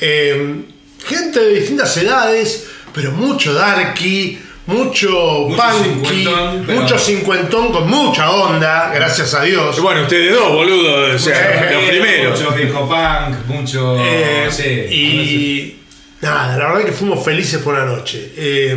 Eh, 0.00 0.64
gente 1.06 1.38
de 1.40 1.54
distintas 1.54 1.96
edades, 1.96 2.66
pero 2.92 3.12
mucho 3.12 3.54
darky, 3.54 4.40
mucho, 4.68 5.48
Mucho 5.48 5.56
punky, 5.56 5.84
cincuentón, 5.88 6.64
pero- 6.66 6.80
mucho 6.82 6.98
cincuentón 6.98 7.72
con 7.72 7.88
mucha 7.88 8.30
onda, 8.30 8.92
gracias 8.94 9.32
a 9.34 9.42
Dios. 9.42 9.80
Bueno, 9.80 10.02
ustedes 10.02 10.34
dos, 10.34 10.52
boludo, 10.52 11.14
o 11.14 11.18
sea, 11.18 11.70
los 11.72 11.84
primeros. 11.88 12.40
Mucho 12.40 12.58
hip 12.58 12.72
punk, 12.72 13.46
mucho. 13.46 13.96
Eh, 13.98 14.48
sí, 14.50 14.64
y 14.64 15.76
nada, 16.20 16.58
la 16.58 16.68
verdad 16.72 16.84
que 16.84 16.92
fuimos 16.92 17.24
felices 17.24 17.60
por 17.62 17.74
la 17.78 17.86
noche. 17.86 18.32
Eh, 18.36 18.76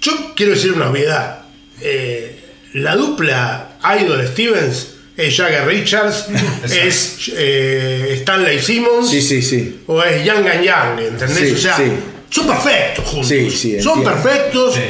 yo 0.00 0.32
quiero 0.36 0.52
decir 0.52 0.72
una 0.72 0.90
obviedad. 0.90 1.40
Eh, 1.80 2.38
la 2.74 2.94
dupla 2.94 3.68
Idol 4.00 4.24
Stevens 4.28 4.94
es 5.16 5.36
Jagger 5.36 5.66
Richards, 5.66 6.26
es 6.64 7.32
eh, 7.36 8.14
Stanley 8.20 8.60
Simmons 8.60 9.10
Sí, 9.10 9.20
sí, 9.20 9.42
sí. 9.42 9.80
o 9.88 10.00
es 10.02 10.24
Young 10.24 10.46
and 10.48 10.62
Young, 10.64 11.00
¿entendés? 11.00 11.48
Sí, 11.48 11.54
o 11.54 11.58
sea, 11.58 11.76
sí. 11.76 11.82
Son 12.32 12.46
perfectos 12.46 13.04
juntos. 13.04 13.28
Sí, 13.28 13.50
sí, 13.50 13.80
son 13.82 14.02
perfectos 14.02 14.74
Sí. 14.74 14.80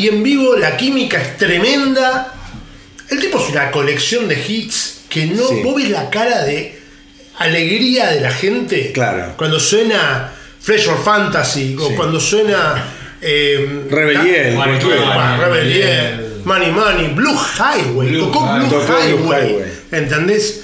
y 0.00 0.08
en 0.08 0.22
vivo 0.22 0.56
la 0.56 0.76
química 0.76 1.20
es 1.20 1.36
tremenda. 1.36 2.32
El 3.10 3.20
tipo 3.20 3.38
es 3.42 3.50
una 3.50 3.70
colección 3.70 4.28
de 4.28 4.34
hits 4.46 5.00
que 5.08 5.26
no 5.26 5.48
Sí. 5.48 5.60
vos 5.62 5.74
ves 5.76 5.90
la 5.90 6.08
cara 6.10 6.44
de 6.44 6.78
alegría 7.38 8.10
de 8.10 8.20
la 8.20 8.30
gente. 8.30 8.92
Claro. 8.92 9.34
Cuando 9.36 9.58
suena 9.60 10.32
Fresh 10.60 10.88
or 10.88 11.02
Fantasy 11.04 11.76
o 11.78 11.88
Sí. 11.88 11.94
cuando 11.94 12.18
suena 12.20 12.92
eh, 13.20 13.84
Rebeliel, 13.90 14.56
Rebeliel. 15.40 16.42
Money 16.44 16.70
Money, 16.70 17.08
Blue 17.08 17.34
Highway, 17.58 18.08
Blue 18.10 18.26
tocó 18.26 18.40
Highway. 18.46 18.58
Blue 18.60 18.70
Tocó 18.70 18.86
Blue 18.86 19.00
Highway, 19.00 19.48
Highway. 19.50 19.72
¿entendés? 19.90 20.60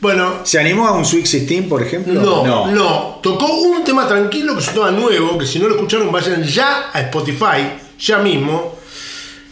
Bueno, 0.00 0.40
¿Se 0.44 0.58
animó 0.60 0.86
a 0.86 0.92
un 0.92 1.04
Sweet 1.04 1.24
16, 1.26 1.62
por 1.68 1.82
ejemplo? 1.82 2.20
no, 2.20 2.66
no, 2.70 3.20
Tocó 3.22 3.46
un 3.54 3.82
tema 3.82 4.06
tranquilo 4.06 4.54
que 4.54 4.60
es 4.60 4.68
un 4.68 4.74
tema 4.74 4.90
nuevo, 4.90 5.38
que 5.38 5.46
si 5.46 5.58
no 5.58 5.68
lo 5.68 5.74
escucharon 5.76 6.12
vayan 6.12 6.42
ya 6.44 6.90
a 6.92 7.00
Spotify, 7.00 7.72
ya 7.98 8.18
mismo, 8.18 8.76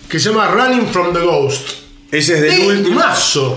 que 0.09 0.21
se 0.21 0.29
llama 0.29 0.49
Running 0.49 0.87
from 0.89 1.13
the 1.13 1.21
Ghost. 1.21 1.69
Ese 2.13 2.35
es 2.35 2.41
del 2.43 2.61
último, 2.79 3.01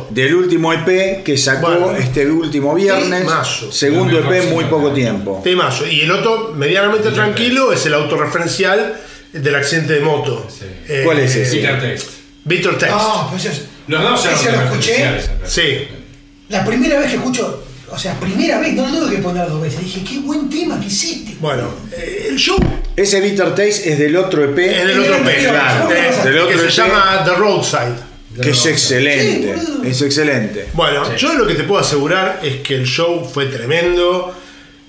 del 0.10 0.34
último 0.36 0.74
EP 0.74 1.22
que 1.24 1.38
sacó 1.38 1.68
Bueno. 1.68 1.92
este 1.98 2.26
último 2.26 2.74
viernes. 2.74 3.20
Temazo. 3.22 3.72
Segundo 3.72 4.18
EP 4.18 4.32
en 4.32 4.54
muy 4.54 4.64
poco 4.66 4.92
tiempo. 4.92 5.42
Temazo. 5.44 5.86
Y 5.86 6.02
el 6.02 6.12
otro, 6.12 6.54
medianamente 6.56 7.12
tranquilo, 7.12 7.72
es 7.72 7.86
el 7.86 7.94
autorreferencial 7.94 9.00
del 9.34 9.54
accidente 9.56 9.94
de 9.94 10.00
moto. 10.00 10.48
Sí. 10.50 10.66
Eh, 10.88 11.02
¿Cuál 11.06 11.20
es 11.20 11.36
ese? 11.36 11.58
Peter 11.58 11.74
Taste. 11.80 12.12
Víctor 12.46 12.78
Text. 12.80 12.96
Ah, 12.98 13.28
pues 13.30 13.46
es- 13.46 13.66
Los 13.88 14.02
dos 14.02 14.26
ese 14.26 14.52
lo 14.54 14.62
escuché. 14.64 15.06
Sí. 15.46 15.88
La 16.50 16.64
primera 16.66 17.00
vez 17.00 17.10
que 17.12 17.18
escucho, 17.18 17.64
o 17.90 17.98
sea, 17.98 18.20
primera 18.20 18.60
vez, 18.60 18.74
no 18.74 18.88
lo 18.88 19.00
tuve 19.00 19.16
que 19.18 19.22
poner 19.22 19.48
dos 19.50 19.62
veces. 19.62 19.82
Dije, 19.82 20.04
qué 20.04 20.20
buen 20.20 20.50
tema 20.50 20.80
que 20.80 20.88
hiciste. 20.88 21.36
Bueno, 21.40 21.70
eh, 21.92 22.28
el 22.30 22.38
show 22.38 22.58
Ese 22.96 23.22
Bitter 23.22 23.50
Taste 23.50 23.92
es 23.92 24.00
del 24.00 24.16
otro 24.16 24.44
EP. 24.44 24.58
es 24.58 24.88
del 24.88 25.00
otro 25.00 25.16
el 25.18 25.24
pez, 25.24 25.36
anterior, 25.48 25.52
claro, 25.54 25.82
¿cómo 25.84 25.92
eh, 25.94 26.06
pasa? 26.10 26.24
Del 26.26 26.38
otro 26.40 26.50
que 26.52 26.58
se 26.60 26.66
EP. 26.66 26.72
llama 26.72 27.22
The 27.26 27.36
Roadside. 27.36 28.42
que 28.42 28.50
es 28.52 28.66
excelente. 28.66 29.56
Sí, 29.60 29.72
es 29.86 30.02
excelente. 30.02 30.68
Bueno, 30.74 31.16
yo 31.16 31.34
lo 31.34 31.46
que 31.48 31.56
te 31.56 31.64
puedo 31.64 31.82
asegurar 31.82 32.40
es 32.44 32.58
que 32.58 32.76
el 32.76 32.86
show 32.86 33.30
fue 33.32 33.48
tremendo, 33.48 34.34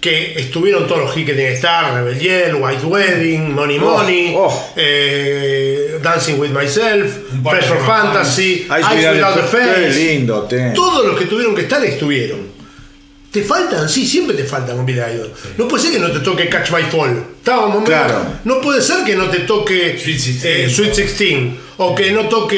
que 0.00 0.38
estuvieron 0.38 0.86
todos 0.86 1.00
los 1.02 1.16
hits 1.16 1.26
que 1.26 1.34
tiene 1.34 1.48
que 1.50 1.54
estar, 1.56 1.92
Rebellion, 1.92 2.62
White 2.62 2.86
Wedding, 2.86 3.52
Money 3.54 3.78
Oh, 3.82 3.96
Money, 3.96 4.34
oh. 4.36 4.72
eh, 4.76 5.98
Dancing 6.02 6.38
with 6.38 6.50
Myself, 6.50 7.16
Un 7.32 7.42
rock 7.44 7.86
Fantasy, 7.86 8.66
Ice 8.68 8.94
Eyes 8.94 9.14
Without 9.16 9.38
a 9.38 9.42
Face. 9.42 9.90
Lindo 9.90 10.42
tema. 10.44 10.72
Todos 10.72 11.04
los 11.06 11.18
que 11.18 11.26
tuvieron 11.26 11.54
que 11.54 11.62
estar 11.62 11.84
estuvieron. 11.84 12.56
¿Te 13.32 13.42
faltan? 13.42 13.88
Sí, 13.88 14.06
siempre 14.06 14.34
te 14.36 14.44
faltan 14.44 14.76
con 14.76 14.86
Billy 14.86 15.00
Idol. 15.00 15.32
No 15.58 15.68
puede 15.68 15.82
ser 15.82 15.92
que 15.92 15.98
no 15.98 16.10
te 16.10 16.20
toque 16.20 16.48
Catch 16.48 16.70
My 16.70 16.82
Fall. 16.84 17.24
Estábamos 17.38 17.84
Claro. 17.84 18.22
No 18.44 18.60
puede 18.60 18.80
ser 18.80 19.04
que 19.04 19.14
no 19.16 19.28
te 19.28 19.40
toque 19.40 19.98
Sweet 19.98 20.16
16. 20.16 20.44
eh, 20.44 20.70
Sweet 20.70 20.94
16. 20.96 21.38
O 21.76 21.94
que 21.94 22.10
no 22.12 22.26
toque, 22.28 22.56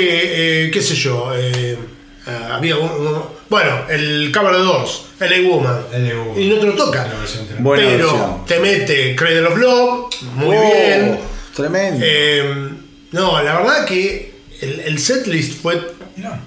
eh, 0.67 0.71
qué 0.71 0.81
sé 0.81 0.95
yo. 0.95 1.33
eh, 1.35 1.77
ah, 2.27 2.51
había 2.57 2.77
un- 2.77 2.89
uno- 3.01 3.40
bueno, 3.51 3.83
el 3.91 4.31
Cover 4.33 4.55
of 4.55 4.65
Doors, 4.65 5.03
LA 5.21 5.49
Woman. 5.49 5.81
LA 5.93 6.15
Woman. 6.15 6.41
Y 6.41 6.49
no 6.49 6.57
te 6.59 6.67
lo 6.67 6.73
toca. 6.75 7.07
La 7.07 7.19
versión 7.19 7.45
tremenda. 7.47 7.69
Buena 7.69 7.85
Pero 7.89 8.07
versión. 8.13 8.47
te 8.47 8.59
mete 8.61 9.17
Cradle 9.17 9.47
of 9.47 9.59
Love, 9.59 10.15
muy 10.37 10.57
Oh, 10.57 10.61
bien. 10.73 11.19
Tremendo. 11.55 12.01
Eh, 12.07 12.69
no, 13.13 13.43
la 13.43 13.59
verdad 13.59 13.85
que 13.85 14.33
el, 14.63 14.81
el 14.81 14.99
setlist 14.99 15.61
fue. 15.61 15.99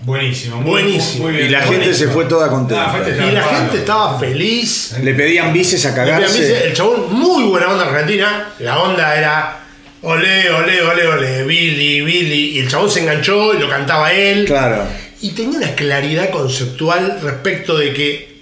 Buenísimo. 0.03 0.57
muy- 0.61 0.69
Buenísimo. 0.83 1.23
muy 1.25 1.33
bien. 1.35 1.47
y 1.47 1.49
la 1.49 1.61
gente 1.61 1.93
se 1.93 2.07
fue 2.07 2.25
toda 2.25 2.47
contenta. 2.47 2.85
Ah, 2.87 2.91
fue 3.03 3.27
Y 3.27 3.31
la 3.31 3.43
gente 3.43 3.77
estaba 3.79 4.19
feliz. 4.19 4.95
Le 5.01 5.13
pedían 5.15 5.51
bices 5.51 5.83
a 5.85 5.89
Le 5.89 5.95
pedían 5.95 6.19
bici, 6.21 6.33
cagarse. 6.39 6.67
El 6.67 6.73
chabón, 6.73 7.11
muy 7.13 7.43
buena 7.45 7.69
onda 7.69 7.85
argentina. 7.89 8.49
La 8.59 8.79
onda 8.83 9.15
era 9.17 9.59
olé, 10.03 10.49
olé, 10.51 10.81
olé, 10.81 11.07
olé, 11.07 11.43
Billy, 11.43 12.01
Billy. 12.01 12.57
Y 12.57 12.59
el 12.59 12.69
chabón 12.69 12.89
se 12.91 12.99
enganchó 13.01 13.55
y 13.55 13.59
lo 13.59 13.67
cantaba 13.69 14.13
él. 14.13 14.45
Claro. 14.45 14.85
Y 15.23 15.31
tenía 15.31 15.57
una 15.57 15.75
claridad 15.75 16.29
conceptual 16.29 17.19
respecto 17.21 17.77
de 17.77 17.93
que 17.93 18.33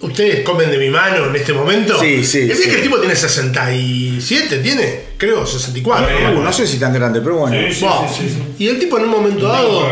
ustedes 0.00 0.40
comen 0.44 0.70
de 0.70 0.78
mi 0.78 0.88
mano 0.88 1.26
en 1.26 1.36
este 1.36 1.52
momento. 1.52 1.98
Sí, 2.00 2.24
sí, 2.24 2.48
Es 2.50 2.58
sí. 2.58 2.68
que 2.68 2.76
el 2.76 2.82
tipo 2.82 2.98
tiene 2.98 3.16
67, 3.16 4.58
tiene, 4.58 5.00
creo, 5.16 5.46
64. 5.46 6.38
Uh, 6.38 6.42
no 6.42 6.52
sé 6.52 6.66
si 6.66 6.78
tan 6.78 6.92
grande, 6.92 7.20
pero 7.20 7.38
bueno. 7.38 7.56
Sí, 7.68 7.74
sí, 7.74 7.84
Buah. 7.84 8.08
sí, 8.08 8.22
sí, 8.22 8.28
sí. 8.30 8.64
Y 8.64 8.68
el 8.68 8.78
tipo 8.78 8.98
en 8.98 9.04
un 9.04 9.10
momento 9.10 9.48
dado, 9.48 9.88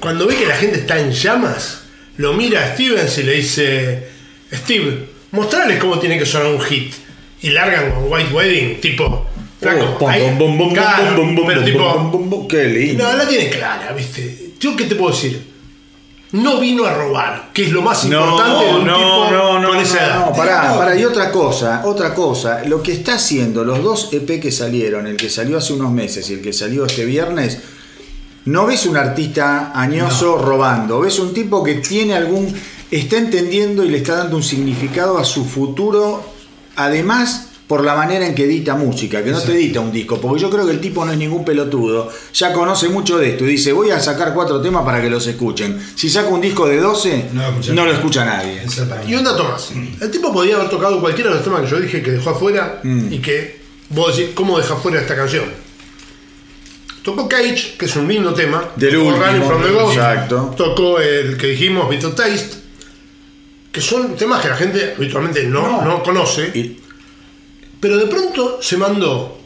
cuando 0.00 0.26
ve 0.26 0.36
que 0.36 0.46
la 0.46 0.56
gente 0.56 0.78
está 0.78 0.98
en 0.98 1.12
llamas, 1.12 1.82
lo 2.16 2.32
mira 2.32 2.64
a 2.64 2.74
Stevens 2.74 3.16
y 3.18 3.22
le 3.22 3.32
dice, 3.34 4.08
Steve, 4.52 5.06
mostrarles 5.30 5.78
cómo 5.78 5.98
tiene 5.98 6.18
que 6.18 6.26
sonar 6.26 6.48
un 6.52 6.60
hit. 6.60 6.92
Y 7.42 7.50
largan 7.50 7.90
con 7.92 8.10
White 8.12 8.32
Wedding, 8.32 8.80
tipo, 8.80 9.26
pero 9.60 9.98
tipo. 11.64 12.46
Qué 12.48 12.64
lindo. 12.64 13.04
no, 13.04 13.16
la 13.16 13.26
tiene 13.28 13.50
clara, 13.50 13.92
¿viste? 13.92 14.52
Yo 14.60 14.76
qué 14.76 14.84
te 14.84 14.94
puedo 14.94 15.12
decir. 15.12 15.51
No 16.32 16.58
vino 16.58 16.84
a 16.86 16.94
robar, 16.94 17.50
que 17.52 17.64
es 17.64 17.72
lo 17.72 17.82
más 17.82 18.04
No, 18.06 18.20
importante 18.24 18.64
de 18.64 18.74
un 18.74 18.86
no, 18.86 18.96
tipo 18.96 19.30
no, 19.30 19.58
no, 19.60 19.68
con 19.68 19.78
esa 19.78 20.06
edad. 20.06 20.26
no, 20.26 20.32
pará, 20.32 20.74
pará, 20.78 20.96
y 20.96 21.04
otra 21.04 21.30
cosa, 21.30 21.82
otra 21.84 22.14
cosa, 22.14 22.62
lo 22.64 22.82
que 22.82 22.92
está 22.92 23.14
haciendo 23.14 23.64
los 23.64 23.82
dos 23.82 24.08
EP 24.12 24.40
que 24.40 24.50
salieron, 24.50 25.06
el 25.06 25.16
que 25.18 25.28
salió 25.28 25.58
hace 25.58 25.74
unos 25.74 25.92
meses 25.92 26.28
y 26.30 26.34
el 26.34 26.40
que 26.40 26.54
salió 26.54 26.86
este 26.86 27.04
viernes, 27.04 27.58
no 28.46 28.64
ves 28.66 28.86
un 28.86 28.96
artista 28.96 29.72
añoso 29.74 30.38
robando, 30.38 31.00
ves 31.00 31.18
un 31.18 31.34
tipo 31.34 31.62
que 31.62 31.74
tiene 31.76 32.14
algún, 32.14 32.52
está 32.90 33.18
entendiendo 33.18 33.84
y 33.84 33.90
le 33.90 33.98
está 33.98 34.16
dando 34.16 34.36
un 34.36 34.42
significado 34.42 35.18
a 35.18 35.24
su 35.24 35.44
futuro, 35.44 36.24
además 36.76 37.48
por 37.66 37.84
la 37.84 37.94
manera 37.94 38.26
en 38.26 38.34
que 38.34 38.44
edita 38.44 38.74
música, 38.74 39.24
que 39.24 39.30
no 39.30 39.40
te 39.40 39.52
edita 39.52 39.80
un 39.80 39.90
disco, 39.90 40.20
porque 40.20 40.42
yo 40.42 40.50
creo 40.50 40.66
que 40.66 40.72
el 40.72 40.80
tipo 40.80 41.04
no 41.06 41.12
es 41.12 41.16
ningún 41.18 41.42
pelotudo, 41.44 42.10
ya 42.34 42.52
conoce 42.52 42.88
mucho 42.90 43.16
de 43.16 43.30
esto 43.30 43.44
y 43.44 43.52
dice, 43.52 43.72
voy 43.72 43.90
a 43.90 43.98
sacar 43.98 44.34
cuatro 44.34 44.60
temas 44.60 44.84
para 44.84 45.00
que 45.00 45.08
los 45.08 45.26
escuchen. 45.26 45.80
Si 45.94 46.10
saca 46.10 46.28
un 46.28 46.40
disco 46.42 46.66
de 46.66 46.78
12, 46.78 47.30
No 47.32 47.42
lo 47.42 47.48
escucha 47.50 47.70
no 47.72 47.76
lo 47.76 47.82
nadie. 47.84 47.94
escucha 47.98 48.24
nadie. 48.26 48.62
Exactamente. 48.62 49.10
Y 49.10 49.14
un 49.14 49.24
dato 49.24 49.44
más. 49.44 49.70
El 50.00 50.10
tipo 50.10 50.32
podía 50.32 50.56
haber 50.56 50.68
tocado 50.68 51.00
cualquiera 51.00 51.30
de 51.30 51.36
los 51.36 51.44
temas 51.44 51.62
que 51.62 51.68
yo 51.70 51.80
dije 51.80 52.02
que 52.02 52.10
dejó 52.10 52.30
afuera 52.30 52.80
Mm. 52.82 53.12
y 53.12 53.18
que 53.20 53.60
vos 53.88 54.14
decís, 54.16 54.32
¿cómo 54.34 54.58
deja 54.58 54.74
afuera 54.74 55.00
esta 55.00 55.16
canción? 55.16 55.44
Tocó 57.02 57.28
Cage, 57.28 57.74
que 57.78 57.86
es 57.86 57.96
un 57.96 58.06
lindo 58.06 58.32
tema. 58.32 58.64
Del 58.76 58.92
Tocó 58.94 59.06
último, 59.08 59.46
from 59.46 59.62
the 59.62 59.70
Ghost. 59.70 59.96
exacto. 59.96 60.54
Tocó 60.56 61.00
el 61.00 61.36
que 61.36 61.48
dijimos, 61.48 61.88
Bitter 61.90 62.14
Taste. 62.14 62.60
Que 63.72 63.80
son 63.80 64.14
temas 64.16 64.40
que 64.42 64.48
la 64.50 64.56
gente 64.56 64.94
habitualmente 64.96 65.44
no, 65.44 65.82
no. 65.82 66.02
conoce. 66.02 66.50
Y- 66.54 66.78
Pero 67.82 67.96
de 67.98 68.06
pronto 68.06 68.60
se 68.62 68.76
mandó 68.76 69.40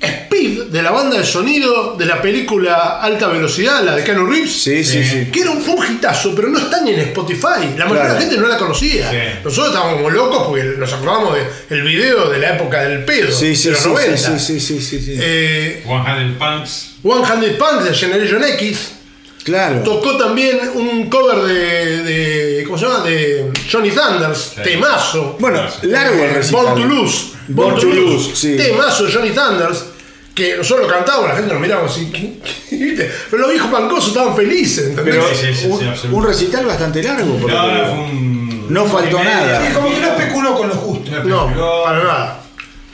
Speed 0.00 0.64
de 0.66 0.82
la 0.82 0.90
banda 0.90 1.16
de 1.18 1.24
sonido 1.24 1.96
de 1.96 2.04
la 2.04 2.20
película 2.22 3.00
Alta 3.00 3.28
Velocidad, 3.28 3.82
la 3.82 3.96
de 3.96 4.04
Keanu 4.04 4.26
Reeves. 4.26 4.52
sí, 4.62 4.84
sí, 4.84 5.02
Sí. 5.02 5.10
sí. 5.24 5.30
Que 5.32 5.40
era 5.40 5.50
un, 5.52 5.64
hitazo, 5.90 6.34
pero 6.36 6.48
no 6.48 6.58
está 6.58 6.82
ni 6.82 6.90
en 6.92 7.00
Spotify. 7.00 7.74
La 7.78 7.86
mayoría 7.86 8.08
de 8.10 8.14
la 8.14 8.20
gente 8.20 8.36
no 8.36 8.46
la 8.46 8.58
conocía. 8.58 9.10
Sí. 9.10 9.16
Nosotros 9.42 9.68
estábamos 9.68 9.94
como 9.96 10.10
locos 10.10 10.46
porque 10.48 10.64
nos 10.78 10.92
acordamos 10.92 11.36
del 11.70 11.82
video 11.82 12.28
de 12.28 12.38
la 12.38 12.54
época 12.56 12.82
del 12.82 13.04
pedo, 13.06 13.32
Sí, 13.32 13.56
sí, 13.56 13.64
de 13.68 13.70
los 13.72 13.80
sí, 13.82 13.88
90. 13.88 14.16
sí, 14.18 14.38
sí, 14.38 14.60
sí, 14.60 14.80
sí, 14.82 15.00
sí. 15.00 15.16
Eh, 15.18 15.82
One 15.86 16.04
Handed 16.06 16.38
Punks. 16.38 16.90
One 17.02 17.24
Handed 17.24 17.56
Punk 17.58 17.80
de 17.84 17.94
Generation 17.94 18.44
X. 18.44 18.92
Claro. 19.44 19.80
Tocó 19.82 20.16
también 20.18 20.60
un 20.74 21.08
cover 21.08 21.38
de, 21.38 22.02
de- 22.02 22.64
¿Cómo 22.64 22.76
se 22.76 22.84
llama? 22.84 23.00
De 23.02 23.50
Johnny 23.72 23.90
Thunders. 23.90 24.52
Sí. 24.56 24.60
Temazo. 24.62 25.36
Bueno, 25.40 25.62
largo 25.82 26.22
el 26.22 26.34
recital. 26.34 26.64
Born 26.66 26.82
to 26.82 26.86
Lose. 26.86 27.37
Born 27.48 27.76
to 27.80 27.86
Lose, 27.86 28.34
sí. 28.36 28.56
Temazo 28.56 29.04
de 29.04 29.12
Johnny 29.12 29.30
Thunders. 29.30 29.84
Que 30.34 30.56
nosotros 30.56 30.86
lo 30.86 30.92
cantábamos, 30.92 31.30
la 31.30 31.34
gente 31.36 31.52
nos 31.52 31.60
miraba 31.60 31.86
así. 31.86 32.10
¿qué- 32.12 32.38
qué- 32.70 32.76
¿viste? 32.76 33.10
Pero 33.28 33.42
los 33.42 33.50
viejos 33.50 33.70
pancosos 33.72 34.08
estaban 34.08 34.36
felices, 34.36 34.86
¿entendés? 34.90 35.16
Pero 35.16 35.28
Sí, 35.34 35.46
sí, 35.52 35.68
sí, 36.00 36.06
un, 36.08 36.14
un 36.14 36.24
recital 36.24 36.64
bastante 36.64 37.02
largo. 37.02 37.34
por 37.38 37.50
lo 37.50 37.56
No, 37.56 37.72
no, 37.72 37.84
fue 37.86 38.04
un. 38.04 38.72
No 38.72 38.84
faltó 38.86 39.24
nada. 39.24 39.72
como 39.74 39.88
que 39.90 39.98
no 40.00 40.06
especuló 40.08 40.54
con 40.56 40.68
lo 40.68 40.74
justo. 40.76 41.10
no, 41.24 41.52
para 41.84 42.04
nada. 42.04 42.40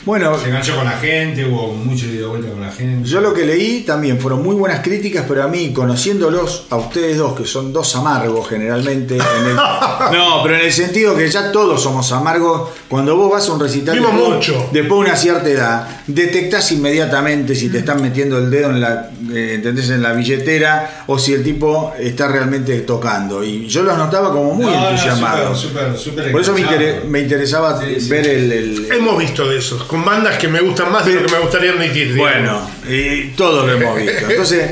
Bueno, 0.04 0.38
Se 0.38 0.48
enganchó 0.48 0.76
con 0.76 0.84
la 0.84 0.92
gente, 0.98 1.46
hubo 1.46 1.68
mucho 1.72 2.06
ida 2.06 2.22
y 2.22 2.24
vuelta 2.24 2.50
con 2.50 2.60
la 2.60 2.70
gente. 2.70 3.08
yo 3.08 3.20
lo 3.22 3.32
que 3.32 3.46
leí 3.46 3.80
también 3.82 4.18
fueron 4.20 4.42
muy 4.42 4.54
buenas 4.54 4.80
críticas, 4.80 5.24
pero 5.26 5.42
a 5.42 5.48
mí, 5.48 5.72
conociéndolos, 5.72 6.66
a 6.70 6.76
ustedes 6.76 7.16
dos, 7.16 7.34
que 7.34 7.46
son 7.46 7.72
dos 7.72 7.96
amargos 7.96 8.46
generalmente. 8.48 9.14
en 9.16 9.46
el- 9.46 9.56
no, 10.12 10.42
pero 10.42 10.56
en 10.56 10.66
el 10.66 10.72
sentido 10.72 11.16
que 11.16 11.28
ya 11.30 11.50
todos 11.50 11.82
somos 11.82 12.10
amargos. 12.12 12.70
Cuando 12.88 13.16
vos 13.16 13.30
vas 13.32 13.48
a 13.48 13.52
un 13.54 13.60
recital 13.60 13.94
después, 13.94 14.14
mucho. 14.28 14.68
después 14.72 15.00
de 15.00 15.06
una 15.06 15.16
cierta 15.16 15.48
edad, 15.48 15.88
detectás 16.06 16.70
inmediatamente 16.72 17.54
si 17.54 17.70
te 17.70 17.78
están 17.78 18.02
metiendo 18.02 18.38
el 18.38 18.50
dedo 18.50 18.70
en 18.70 18.80
la, 18.80 19.10
eh, 19.32 19.52
¿entendés? 19.54 19.88
en 19.90 20.02
la 20.02 20.12
billetera 20.12 21.04
o 21.06 21.18
si 21.18 21.32
el 21.32 21.42
tipo 21.42 21.92
está 21.98 22.28
realmente 22.28 22.78
tocando. 22.80 23.42
Y 23.42 23.66
yo 23.68 23.82
los 23.82 23.96
notaba 23.96 24.30
como 24.32 24.52
muy 24.54 24.66
No, 24.66 24.80
no, 24.80 24.88
entusiasmados. 24.90 25.58
súper, 25.58 25.84
súper, 25.96 25.98
súper 25.98 26.32
Por 26.32 26.40
eso 26.42 26.52
me, 26.52 26.60
inter- 26.60 27.04
me 27.08 27.20
interesaba 27.20 27.80
Sí, 27.80 28.00
sí, 28.00 28.10
ver 28.10 28.24
sí. 28.24 28.30
el- 28.30 28.52
el, 28.52 28.92
Hemos 28.92 29.18
visto 29.18 29.48
de 29.48 29.58
esos, 29.58 29.82
con 29.94 30.04
bandas 30.04 30.38
que 30.38 30.48
me 30.48 30.60
gustan 30.60 30.90
más 30.92 31.04
de 31.06 31.14
lo 31.14 31.26
que 31.26 31.32
me 31.32 31.38
gustaría 31.40 31.70
admitir. 31.72 32.14
digamos. 32.14 32.32
Bueno, 32.32 32.70
y 32.88 33.28
todo 33.36 33.66
lo 33.66 33.72
hemos 33.74 33.96
visto. 33.96 34.26
Entonces, 34.30 34.70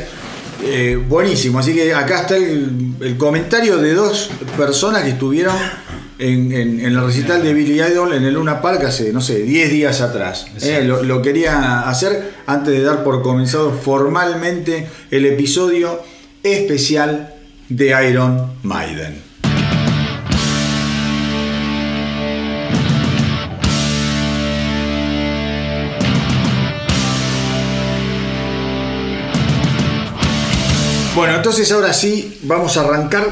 eh, 0.64 0.98
buenísimo. 1.08 1.58
Así 1.60 1.74
que 1.74 1.94
acá 1.94 2.22
está 2.22 2.36
el, 2.36 2.94
el 3.00 3.16
comentario 3.16 3.76
de 3.78 3.94
dos 3.94 4.30
personas 4.56 5.02
que 5.04 5.10
estuvieron 5.10 5.54
en, 6.18 6.52
en- 6.52 6.80
en 6.80 6.86
el 6.86 7.04
recital 7.04 7.42
de 7.42 7.52
Billy 7.54 7.80
Idol 7.82 8.12
en 8.14 8.24
el 8.24 8.34
Luna 8.34 8.60
Park 8.60 8.84
hace, 8.84 9.12
no 9.12 9.20
sé, 9.20 9.40
10 9.42 9.70
días 9.70 10.00
atrás. 10.00 10.46
Eh, 10.60 10.82
lo 11.02 11.20
quería 11.22 11.80
hacer 11.88 12.32
antes 12.46 12.74
de 12.74 12.82
dar 12.82 13.02
por 13.04 13.22
comenzado 13.22 13.72
formalmente 13.72 14.86
el 15.10 15.26
episodio 15.26 16.02
especial 16.42 17.34
de 17.68 18.08
Iron 18.10 18.52
Maiden. 18.62 19.20
Bueno, 31.14 31.36
entonces 31.36 31.70
ahora 31.72 31.92
sí 31.92 32.38
vamos 32.44 32.78
a 32.78 32.80
arrancar 32.80 33.28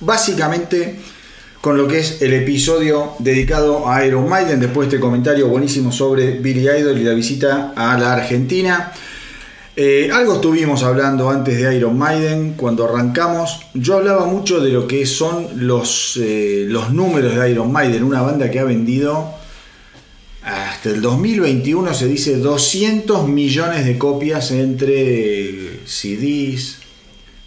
básicamente 0.00 0.98
con 1.60 1.76
lo 1.76 1.86
que 1.86 2.00
es 2.00 2.22
el 2.22 2.32
episodio 2.32 3.12
dedicado 3.20 3.88
a 3.88 4.04
Iron 4.04 4.28
Maiden, 4.28 4.58
después 4.58 4.88
de 4.88 4.96
este 4.96 5.00
comentario 5.00 5.46
buenísimo 5.46 5.92
sobre 5.92 6.32
Billy 6.32 6.68
Idol 6.68 6.98
y 6.98 7.04
la 7.04 7.12
visita 7.12 7.72
a 7.76 7.96
la 7.96 8.14
Argentina. 8.14 8.92
Eh, 9.76 10.10
algo 10.12 10.34
estuvimos 10.34 10.82
hablando 10.82 11.30
antes 11.30 11.56
de 11.56 11.76
Iron 11.76 11.96
Maiden 11.96 12.54
cuando 12.54 12.84
arrancamos. 12.84 13.60
Yo 13.74 13.98
hablaba 13.98 14.26
mucho 14.26 14.58
de 14.58 14.70
lo 14.70 14.88
que 14.88 15.06
son 15.06 15.46
los, 15.54 16.18
eh, 16.20 16.64
los 16.66 16.90
números 16.90 17.36
de 17.36 17.48
Iron 17.48 17.70
Maiden, 17.70 18.02
una 18.02 18.22
banda 18.22 18.50
que 18.50 18.58
ha 18.58 18.64
vendido 18.64 19.38
hasta 20.42 20.88
el 20.88 21.02
2021 21.02 21.92
se 21.92 22.08
dice 22.08 22.36
200 22.36 23.28
millones 23.28 23.84
de 23.84 23.98
copias 23.98 24.50
entre 24.52 24.94
eh, 25.50 25.80
CDs, 25.84 26.79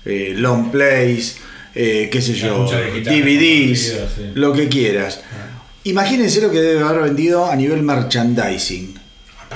eh, 0.05 0.33
long 0.35 0.69
plays, 0.71 1.37
eh, 1.75 2.09
qué 2.11 2.21
sé 2.21 2.33
yo, 2.33 2.65
DVDs, 2.65 3.25
videos, 3.25 4.11
sí. 4.15 4.21
lo 4.35 4.53
que 4.53 4.67
quieras. 4.69 5.21
Imagínense 5.85 6.41
lo 6.41 6.49
que 6.51 6.61
debe 6.61 6.81
haber 6.83 7.03
vendido 7.03 7.45
a 7.49 7.55
nivel 7.55 7.81
merchandising. 7.83 8.95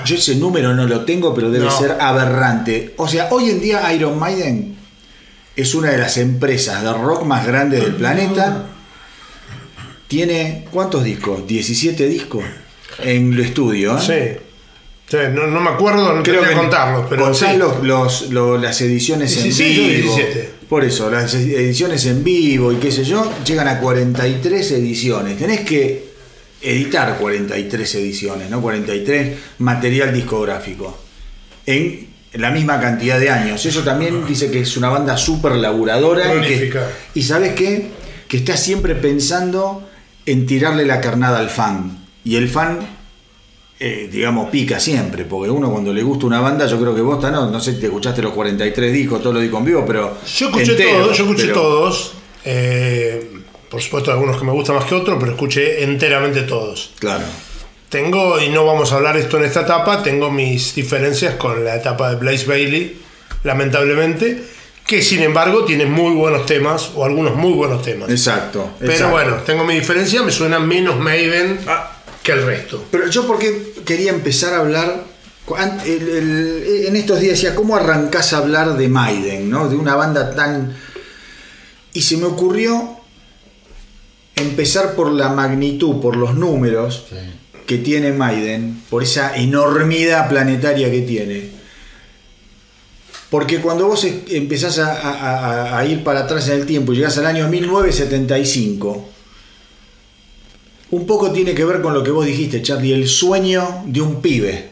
Yo 0.04 0.14
ese 0.16 0.36
número 0.36 0.74
no 0.74 0.86
lo 0.86 1.04
tengo, 1.04 1.34
pero 1.34 1.50
debe 1.50 1.64
No. 1.66 1.70
ser 1.78 1.96
aberrante. 2.00 2.94
O 2.98 3.08
sea, 3.08 3.28
hoy 3.30 3.50
en 3.50 3.60
día 3.60 3.92
Iron 3.94 4.18
Maiden 4.18 4.76
es 5.56 5.74
una 5.74 5.90
de 5.90 5.98
las 5.98 6.16
empresas 6.18 6.82
de 6.82 6.92
rock 6.92 7.24
más 7.24 7.46
grandes 7.46 7.82
del 7.82 7.94
planeta. 7.94 8.66
Tiene, 10.06 10.66
¿cuántos 10.70 11.04
discos? 11.04 11.46
17 11.46 12.08
discos 12.08 12.44
en 13.02 13.32
el 13.34 13.40
estudio. 13.40 13.98
¿eh? 13.98 14.00
Sí. 14.38 14.47
Sí, 15.10 15.16
no, 15.32 15.46
no 15.46 15.60
me 15.60 15.70
acuerdo, 15.70 16.12
no 16.14 16.22
Creo 16.22 16.42
que 16.42 16.52
contarlos, 16.52 17.06
pero 17.08 17.24
contás 17.24 17.52
sí. 17.52 17.56
los, 17.56 17.82
los- 17.82 18.30
lo- 18.30 18.58
las 18.58 18.80
ediciones 18.82 19.32
16 19.42 19.78
o 19.78 19.82
en 19.82 19.88
vivo. 19.88 20.14
17. 20.16 20.50
Por 20.68 20.84
eso, 20.84 21.10
las 21.10 21.32
ediciones 21.32 22.04
en 22.04 22.22
vivo 22.22 22.72
y 22.72 22.76
qué 22.76 22.92
sé 22.92 23.04
yo, 23.04 23.32
llegan 23.46 23.68
a 23.68 23.78
43 23.80 24.70
ediciones. 24.72 25.38
Tenés 25.38 25.60
que 25.60 26.08
editar 26.60 27.16
43 27.18 27.94
ediciones, 27.94 28.50
¿no? 28.50 28.60
43 28.60 29.38
material 29.60 30.12
discográfico. 30.12 30.98
En 31.64 32.08
la 32.34 32.50
misma 32.50 32.78
cantidad 32.80 33.18
de 33.18 33.30
años. 33.30 33.64
Eso 33.64 33.82
también 33.82 34.26
dice 34.26 34.50
que 34.50 34.60
es 34.60 34.76
una 34.76 34.90
banda 34.90 35.16
súper 35.16 35.52
laburadora. 35.52 36.34
Y, 36.34 36.40
que- 36.46 36.72
y 37.14 37.22
sabes 37.22 37.54
qué? 37.54 37.86
Que 38.28 38.36
está 38.36 38.58
siempre 38.58 38.94
pensando 38.94 39.88
en 40.26 40.44
tirarle 40.44 40.84
la 40.84 41.00
carnada 41.00 41.38
al 41.38 41.48
fan. 41.48 42.04
Y 42.24 42.36
el 42.36 42.50
fan 42.50 42.97
eh, 43.80 44.08
digamos, 44.10 44.50
pica 44.50 44.80
siempre, 44.80 45.24
porque 45.24 45.50
uno 45.50 45.70
cuando 45.70 45.92
le 45.92 46.02
gusta 46.02 46.26
una 46.26 46.40
banda, 46.40 46.66
yo 46.66 46.80
creo 46.80 46.94
que 46.94 47.00
vos, 47.00 47.22
no, 47.22 47.50
no 47.50 47.60
sé 47.60 47.74
si 47.74 47.80
te 47.80 47.86
escuchaste 47.86 48.20
los 48.22 48.32
43 48.32 48.92
discos, 48.92 49.20
todos 49.20 49.34
los 49.34 49.42
discos 49.42 49.60
en 49.60 49.66
vivo, 49.66 49.84
pero... 49.86 50.16
Yo 50.26 50.46
escuché 50.48 50.74
todos, 50.74 51.16
yo 51.16 51.24
escuché 51.24 51.42
pero- 51.48 51.54
todos. 51.60 52.12
eh, 52.44 53.30
por 53.70 53.80
supuesto, 53.82 54.10
algunos 54.10 54.38
que 54.38 54.44
me 54.44 54.52
gustan 54.52 54.76
más 54.76 54.86
que 54.86 54.94
otros, 54.94 55.16
pero 55.20 55.32
escuché 55.32 55.84
enteramente 55.84 56.42
todos. 56.42 56.92
Claro. 56.98 57.24
tengo, 57.90 58.40
y 58.40 58.48
no 58.48 58.64
vamos 58.66 58.92
a 58.92 58.96
hablar 58.96 59.16
esto 59.16 59.36
en 59.38 59.44
esta 59.44 59.60
etapa, 59.60 60.02
tengo 60.02 60.30
mis 60.30 60.74
diferencias 60.74 61.34
con 61.36 61.64
la 61.64 61.76
etapa 61.76 62.10
de 62.10 62.16
Blaze 62.16 62.46
Bailey, 62.46 62.98
lamentablemente, 63.44 64.42
que 64.86 65.02
sin 65.02 65.22
embargo 65.22 65.64
tiene 65.64 65.84
muy 65.86 66.14
buenos 66.14 66.46
temas, 66.46 66.90
o 66.94 67.04
algunos 67.04 67.34
muy 67.34 67.52
buenos 67.52 67.82
temas. 67.82 68.08
Exacto. 68.10 68.70
Pero 68.78 68.92
exacto. 68.92 69.12
bueno, 69.12 69.34
tengo 69.44 69.64
mi 69.64 69.74
diferencia, 69.74 70.22
me 70.22 70.30
suena 70.32 70.58
menos 70.58 70.98
Maiden 70.98 71.58
Ah. 71.66 71.92
Que 72.28 72.40
el 72.40 72.44
resto. 72.46 72.84
Pero 72.90 73.08
yo 73.08 73.26
porque 73.26 73.72
quería 73.86 74.10
empezar 74.10 74.52
a 74.54 74.58
hablar, 74.58 75.04
an- 75.56 75.80
el- 75.86 76.08
el- 76.08 76.84
en 76.88 76.96
estos 76.96 77.20
días 77.20 77.32
decía, 77.40 77.54
¿cómo 77.54 77.74
arrancás 77.76 78.32
a 78.34 78.38
hablar 78.38 78.76
de 78.76 78.88
Maiden, 78.88 79.48
¿no? 79.48 79.68
de 79.68 79.76
una 79.76 79.94
banda 79.94 80.34
tan... 80.34 80.76
Y 81.94 82.02
se 82.02 82.18
me 82.18 82.24
ocurrió 82.26 82.96
empezar 84.36 84.94
por 84.94 85.10
la 85.10 85.30
magnitud, 85.30 86.00
por 86.02 86.16
los 86.16 86.34
números 86.34 87.06
que 87.66 87.78
tiene 87.78 88.12
Maiden, 88.12 88.82
por 88.90 89.02
esa 89.02 89.34
enormidad 89.36 90.28
planetaria 90.28 90.90
que 90.90 91.00
tiene. 91.02 91.50
Porque 93.30 93.60
cuando 93.60 93.86
vos 93.88 94.04
empezás 94.30 94.78
a, 94.78 95.78
a- 95.78 95.84
ir 95.86 96.02
para 96.04 96.20
atrás 96.20 96.48
en 96.48 96.60
el 96.60 96.66
tiempo 96.66 96.92
y 96.92 96.96
llegás 96.96 97.18
al 97.18 97.26
año 97.26 97.48
1975, 97.48 99.08
un 100.90 101.06
poco 101.06 101.30
tiene 101.32 101.54
que 101.54 101.64
ver 101.64 101.80
con 101.82 101.92
lo 101.94 102.02
que 102.02 102.10
vos 102.10 102.24
dijiste, 102.26 102.62
Charlie, 102.62 102.92
el 102.94 103.08
sueño 103.08 103.82
de 103.86 104.00
un 104.00 104.20
pibe. 104.22 104.70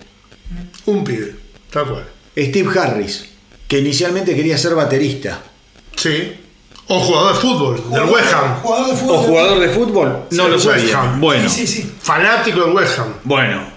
Un 0.87 1.05
pibe, 1.05 1.35
tal 1.70 1.87
cual. 1.88 2.07
Steve 2.37 2.79
Harris, 2.79 3.26
que 3.68 3.79
inicialmente 3.81 4.35
quería 4.35 4.57
ser 4.59 4.74
baterista. 4.74 5.42
Sí. 5.96 6.33
O 6.88 7.00
jugador 7.00 7.35
de 7.35 7.40
fútbol, 7.40 7.83
del 7.90 8.05
West 8.05 8.33
Ham. 8.33 8.61
Jugador 8.62 8.87
de 8.90 8.96
fútbol. 8.96 9.16
¿O 9.16 9.18
jugador 9.22 9.59
de 9.61 9.68
fútbol? 9.70 10.09
No 10.31 10.44
Sí, 10.44 10.50
lo 10.50 10.55
West 10.57 10.64
sabía. 10.64 11.00
Ham. 11.02 11.20
Bueno, 11.20 11.48
Sí, 11.48 11.66
sí, 11.66 11.83
sí. 11.83 11.92
Fanático 12.00 12.61
del 12.64 12.74
West 12.74 12.98
Ham. 12.98 13.14
bueno. 13.24 13.76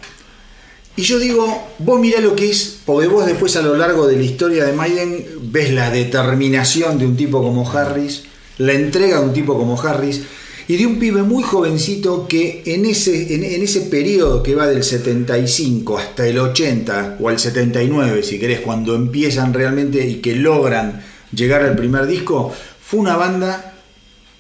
Y 0.96 1.04
yo 1.04 1.18
digo, 1.18 1.70
vos 1.80 2.00
mirá 2.00 2.20
lo 2.20 2.36
que 2.36 2.50
es, 2.52 2.80
porque 2.86 3.08
vos 3.08 3.26
después 3.26 3.56
a 3.56 3.62
lo 3.62 3.76
largo 3.78 4.06
de 4.06 4.18
la 4.18 4.24
historia 4.24 4.66
de 4.66 4.74
Maiden 4.74 5.26
ves 5.44 5.72
la 5.72 5.90
determinación 5.90 7.00
de 7.00 7.06
un 7.06 7.16
tipo 7.16 7.42
como 7.42 7.70
Harris, 7.72 8.24
la 8.58 8.74
entrega 8.74 9.20
de 9.20 9.26
un 9.26 9.34
tipo 9.34 9.58
como 9.58 9.82
Harris, 9.82 10.24
y 10.70 10.78
de 10.78 10.86
un 10.86 11.00
pibe 11.00 11.24
muy 11.24 11.42
jovencito 11.42 12.28
que 12.28 12.62
en 12.68 12.86
ese, 12.86 13.34
en, 13.34 13.44
en 13.44 13.64
ese 13.64 13.82
periodo 13.82 14.44
que 14.44 14.54
va 14.54 14.68
del 14.68 14.84
75 14.84 15.98
hasta 15.98 16.28
el 16.28 16.38
80 16.38 17.18
o 17.20 17.28
al 17.28 17.40
79, 17.40 18.22
si 18.22 18.38
querés, 18.38 18.60
cuando 18.60 18.94
empiezan 18.94 19.52
realmente 19.52 20.06
y 20.06 20.18
que 20.18 20.36
logran 20.36 21.04
llegar 21.34 21.64
al 21.64 21.76
primer 21.76 22.06
disco, 22.06 22.56
fue 22.86 23.00
una 23.00 23.18
banda 23.18 23.74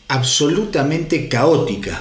absolutamente 0.07 1.27
caótica. 1.27 1.99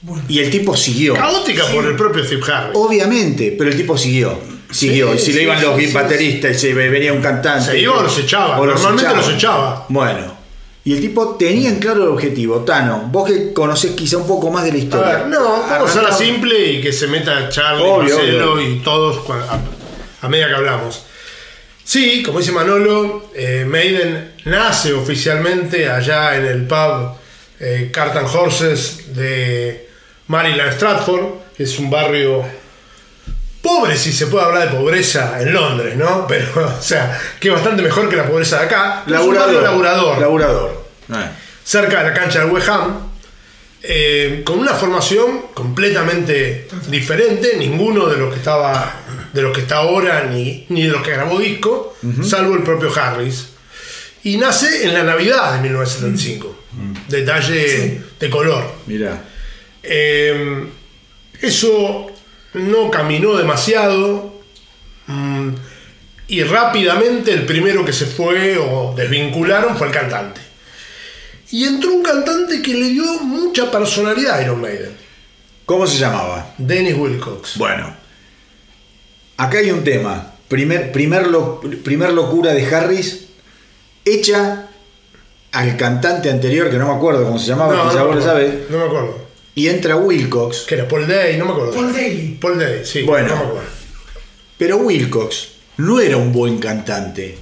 Bueno, 0.00 0.24
Y 0.26 0.38
el 0.38 0.50
tipo 0.50 0.74
siguió. 0.74 1.12
Caótica 1.12 1.66
por 1.66 1.84
el 1.84 1.94
propio 1.96 2.24
Steve 2.24 2.40
Harris. 2.50 2.72
Obviamente, 2.74 3.54
pero 3.58 3.68
el 3.68 3.76
tipo 3.76 3.98
siguió. 3.98 4.38
Siguió. 4.70 5.08
Sí, 5.10 5.16
y 5.16 5.18
si 5.18 5.24
sí, 5.26 5.32
le 5.34 5.42
iban 5.42 5.58
sí, 5.58 5.66
los 5.66 5.78
sí, 5.78 5.86
sí. 5.86 5.92
bateristas 5.92 6.56
y 6.56 6.58
se 6.58 6.72
venía 6.72 7.12
un 7.12 7.20
cantante. 7.20 7.72
Se 7.72 7.78
iba 7.78 7.94
o 7.94 8.02
los 8.02 8.18
echaba. 8.18 8.58
o 8.58 8.64
Normalmente 8.64 9.14
los 9.14 9.28
echaba. 9.28 9.84
Bueno. 9.90 10.31
Y 10.84 10.94
el 10.94 11.00
tipo 11.00 11.36
tenía 11.36 11.68
en 11.68 11.78
claro 11.78 12.02
el 12.02 12.08
objetivo. 12.08 12.60
Tano, 12.60 13.08
vos 13.12 13.28
que 13.30 13.52
conocés 13.52 13.92
quizá 13.92 14.16
un 14.16 14.26
poco 14.26 14.50
más 14.50 14.64
de 14.64 14.70
la 14.70 14.76
A 14.76 14.80
historia. 14.80 15.16
ver, 15.18 15.26
no, 15.28 15.40
vamos 15.44 15.70
a 15.70 15.84
hacerla 15.84 16.08
Arrancamos- 16.08 16.18
simple 16.18 16.66
y 16.72 16.80
que 16.80 16.92
se 16.92 17.06
meta 17.06 17.48
Charlie, 17.48 17.84
Obvio, 17.84 18.14
Marcelo 18.16 18.52
obvio. 18.54 18.68
y 18.70 18.78
todos 18.80 19.30
a, 19.30 19.60
a 20.26 20.28
medida 20.28 20.48
que 20.48 20.54
hablamos. 20.54 21.04
Sí, 21.84 22.22
como 22.24 22.38
dice 22.40 22.52
Manolo, 22.52 23.30
eh, 23.34 23.64
Maiden 23.68 24.32
nace 24.44 24.92
oficialmente 24.92 25.88
allá 25.88 26.36
en 26.36 26.46
el 26.46 26.66
pub 26.66 27.12
eh, 27.60 27.90
Cart 27.92 28.16
and 28.16 28.28
Horses 28.34 29.14
de 29.14 29.88
Maryland 30.28 30.72
Stratford, 30.72 31.26
que 31.56 31.62
es 31.64 31.78
un 31.78 31.90
barrio 31.90 32.44
pobre, 33.62 33.96
si 33.96 34.12
se 34.12 34.26
puede 34.26 34.44
hablar 34.44 34.68
de 34.68 34.76
pobreza 34.76 35.40
en 35.40 35.52
Londres, 35.52 35.96
¿no? 35.96 36.26
Pero, 36.28 36.76
o 36.78 36.82
sea, 36.82 37.18
que 37.40 37.48
es 37.48 37.54
bastante 37.54 37.82
mejor 37.82 38.08
que 38.08 38.16
la 38.16 38.26
pobreza 38.26 38.58
de 38.58 38.66
acá. 38.66 39.04
Laburador. 39.06 39.62
laburador 39.62 40.18
Laburador. 40.18 40.86
Eh. 41.08 41.30
cerca 41.64 42.02
de 42.02 42.10
la 42.10 42.14
cancha 42.14 42.40
del 42.40 42.50
West 42.50 42.68
Ham, 42.68 43.12
eh, 43.82 44.42
con 44.44 44.58
una 44.58 44.74
formación 44.74 45.46
completamente 45.54 46.68
diferente, 46.88 47.56
ninguno 47.56 48.06
de 48.06 48.16
los 48.16 48.32
que 48.32 48.38
estaba 48.38 48.94
de 49.32 49.42
los 49.42 49.52
que 49.52 49.62
está 49.62 49.76
ahora 49.76 50.26
ni, 50.26 50.66
ni 50.68 50.82
de 50.82 50.88
los 50.88 51.02
que 51.02 51.12
grabó 51.12 51.38
disco, 51.38 51.96
salvo 52.22 52.54
el 52.54 52.62
propio 52.62 52.92
Harris. 52.94 53.48
Y 54.24 54.36
nace 54.36 54.86
en 54.86 54.94
la 54.94 55.02
Navidad 55.02 55.54
de 55.54 55.62
1975. 55.62 56.58
Detalle 57.08 58.02
de 58.20 58.30
color. 58.30 58.64
Mirá. 58.86 59.20
Eh, 59.82 60.64
eso 61.40 62.11
no 62.54 62.90
caminó 62.90 63.36
demasiado 63.36 64.34
mm, 65.06 65.48
y 66.28 66.42
rápidamente 66.44 67.32
el 67.32 67.46
primero 67.46 67.84
que 67.84 67.92
se 67.92 68.06
fue 68.06 68.56
o 68.58 68.94
desvincularon 68.96 69.76
fue 69.76 69.88
el 69.88 69.92
cantante. 69.92 70.40
Y 71.50 71.64
entró 71.64 71.92
un 71.92 72.02
cantante 72.02 72.62
que 72.62 72.72
le 72.74 72.88
dio 72.90 73.04
mucha 73.20 73.70
personalidad 73.70 74.38
a 74.38 74.42
Iron 74.42 74.60
Maiden, 74.60 74.96
¿Cómo 75.66 75.86
se 75.86 75.98
llamaba? 75.98 76.54
Dennis 76.58 76.96
Wilcox. 76.96 77.56
Bueno. 77.56 77.94
Acá 79.36 79.58
hay 79.58 79.70
un 79.70 79.84
tema. 79.84 80.32
Primer, 80.48 80.92
primer, 80.92 81.28
lo- 81.28 81.60
primer 81.60 82.12
locura 82.12 82.52
de 82.52 82.66
Harris. 82.74 83.26
Hecha 84.04 84.68
al 85.52 85.76
cantante 85.76 86.30
anterior, 86.30 86.68
que 86.70 86.78
no 86.78 86.88
me 86.88 86.94
acuerdo 86.94 87.24
cómo 87.24 87.38
se 87.38 87.46
llamaba, 87.46 87.74
No, 87.76 87.84
quizá 87.88 88.00
no, 88.00 88.06
vos 88.06 88.16
me 88.16 88.20
lo 88.22 88.48
no 88.70 88.78
me 88.78 88.84
acuerdo. 88.84 89.21
Y 89.54 89.68
entra 89.68 89.96
Wilcox. 89.96 90.62
Que 90.62 90.76
era 90.76 90.88
Paul 90.88 91.06
Day, 91.06 91.36
no 91.36 91.44
me 91.44 91.52
acuerdo. 91.52 91.72
Paul 91.74 91.92
Daly. 91.92 92.38
Paul 92.40 92.58
Day, 92.58 92.80
sí. 92.84 93.02
Bueno. 93.02 93.28
no 93.28 93.36
me 93.36 93.42
acuerdo. 93.42 93.68
Pero 94.58 94.76
Wilcox 94.78 95.48
no 95.78 96.00
era 96.00 96.16
un 96.16 96.32
buen 96.32 96.58
cantante. 96.58 97.38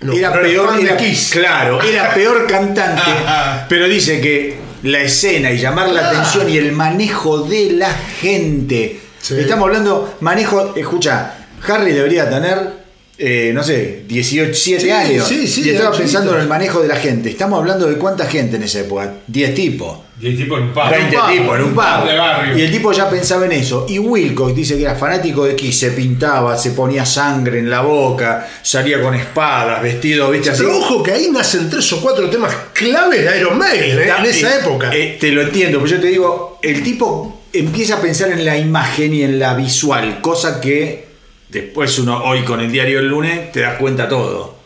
No, 0.00 0.12
era 0.12 0.32
peor 0.40 0.80
era- 0.80 0.96
Kiss. 0.96 1.30
Claro, 1.32 1.80
era 1.82 2.12
peor 2.14 2.46
cantante. 2.46 3.10
pero 3.68 3.86
dice 3.88 4.20
que 4.20 4.56
la 4.82 5.00
escena 5.02 5.50
y 5.52 5.58
llamar 5.58 5.90
la 5.90 6.08
atención 6.10 6.48
y 6.48 6.56
el 6.56 6.72
manejo 6.72 7.38
de 7.42 7.72
la 7.72 7.92
gente. 7.92 9.00
Sí. 9.20 9.38
Estamos 9.38 9.66
hablando, 9.68 10.16
manejo, 10.20 10.74
escucha, 10.74 11.34
Harry 11.68 11.92
debería 11.92 12.28
tener, 12.28 12.81
eh, 13.24 13.52
no 13.54 13.62
sé, 13.62 14.02
18, 14.08 14.52
7 14.52 14.80
Sí, 14.82 14.90
años. 14.90 15.28
sí, 15.28 15.46
sí, 15.46 15.62
y 15.64 15.70
estaba 15.70 15.96
pensando 15.96 16.30
chiquito. 16.30 16.34
en 16.36 16.42
el 16.42 16.48
manejo 16.48 16.80
de 16.82 16.88
la 16.88 16.96
gente. 16.96 17.30
Estamos 17.30 17.60
hablando 17.60 17.86
de 17.86 17.94
cuánta 17.96 18.26
gente 18.26 18.56
en 18.56 18.64
esa 18.64 18.80
época. 18.80 19.12
10 19.28 19.54
tipos. 19.54 19.98
Y 20.20 20.26
el 20.28 20.36
tipo 20.36 20.58
en 20.58 20.72
paz. 20.74 20.90
20 20.90 21.16
pub, 21.16 21.30
tipos 21.30 21.54
en 21.56 21.62
un 21.62 21.68
un 21.70 21.74
barrio. 21.76 22.58
Y 22.58 22.62
el 22.62 22.70
tipo 22.72 22.90
ya 22.92 23.08
pensaba 23.08 23.44
en 23.46 23.52
eso. 23.52 23.86
Y 23.88 23.98
Wilcox 24.00 24.54
dice 24.56 24.76
que 24.76 24.82
era 24.82 24.94
fanático 24.96 25.44
de 25.44 25.54
Kiss, 25.54 25.78
se 25.78 25.92
pintaba, 25.92 26.58
se 26.58 26.72
ponía 26.72 27.04
sangre 27.06 27.60
en 27.60 27.70
la 27.70 27.80
boca, 27.82 28.48
salía 28.62 29.00
con 29.00 29.14
espadas, 29.14 29.80
vestido, 29.82 30.28
viste 30.30 30.50
así. 30.50 30.62
Pero 30.64 30.78
ojo 30.78 31.02
que 31.02 31.12
ahí 31.12 31.28
nacen 31.32 31.70
tres 31.70 31.92
o 31.92 32.00
cuatro 32.00 32.28
temas 32.28 32.52
claves 32.72 33.24
de 33.30 33.38
Iron 33.38 33.56
Maiden 33.56 33.98
¿eh? 34.00 34.12
en 34.18 34.26
esa 34.26 34.58
época. 34.58 34.90
eh, 34.92 35.16
te 35.20 35.30
lo 35.30 35.42
entiendo, 35.42 35.78
pero 35.80 35.90
yo 35.94 36.00
te 36.00 36.08
digo, 36.08 36.58
el 36.62 36.82
tipo 36.82 37.42
empieza 37.52 37.96
a 37.96 38.00
pensar 38.00 38.30
en 38.32 38.44
la 38.44 38.56
imagen 38.58 39.14
y 39.14 39.22
en 39.22 39.38
la 39.38 39.54
visual, 39.54 40.20
cosa 40.20 40.60
que 40.60 41.11
después 41.52 41.98
uno 41.98 42.24
hoy 42.24 42.42
con 42.42 42.60
el 42.60 42.72
diario 42.72 42.98
del 42.98 43.08
lunes 43.08 43.52
te 43.52 43.60
das 43.60 43.78
cuenta 43.78 44.08
todo. 44.08 44.56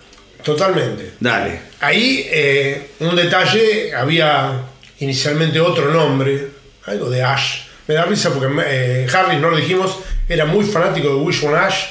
Totalmente. 0.42 1.14
Dale. 1.18 1.60
Ahí, 1.80 2.26
eh, 2.30 2.90
un 3.00 3.16
detalle, 3.16 3.92
había 3.92 4.62
inicialmente 5.00 5.58
otro 5.60 5.92
nombre, 5.92 6.48
algo 6.84 7.10
de 7.10 7.22
Ash. 7.22 7.64
Me 7.88 7.94
da 7.94 8.04
risa 8.04 8.32
porque 8.32 8.48
eh, 8.66 9.06
Harris, 9.12 9.40
no 9.40 9.50
lo 9.50 9.56
dijimos, 9.56 9.98
era 10.28 10.44
muy 10.44 10.64
fanático 10.64 11.08
de 11.08 11.14
Wishbone 11.16 11.56
Ash, 11.56 11.86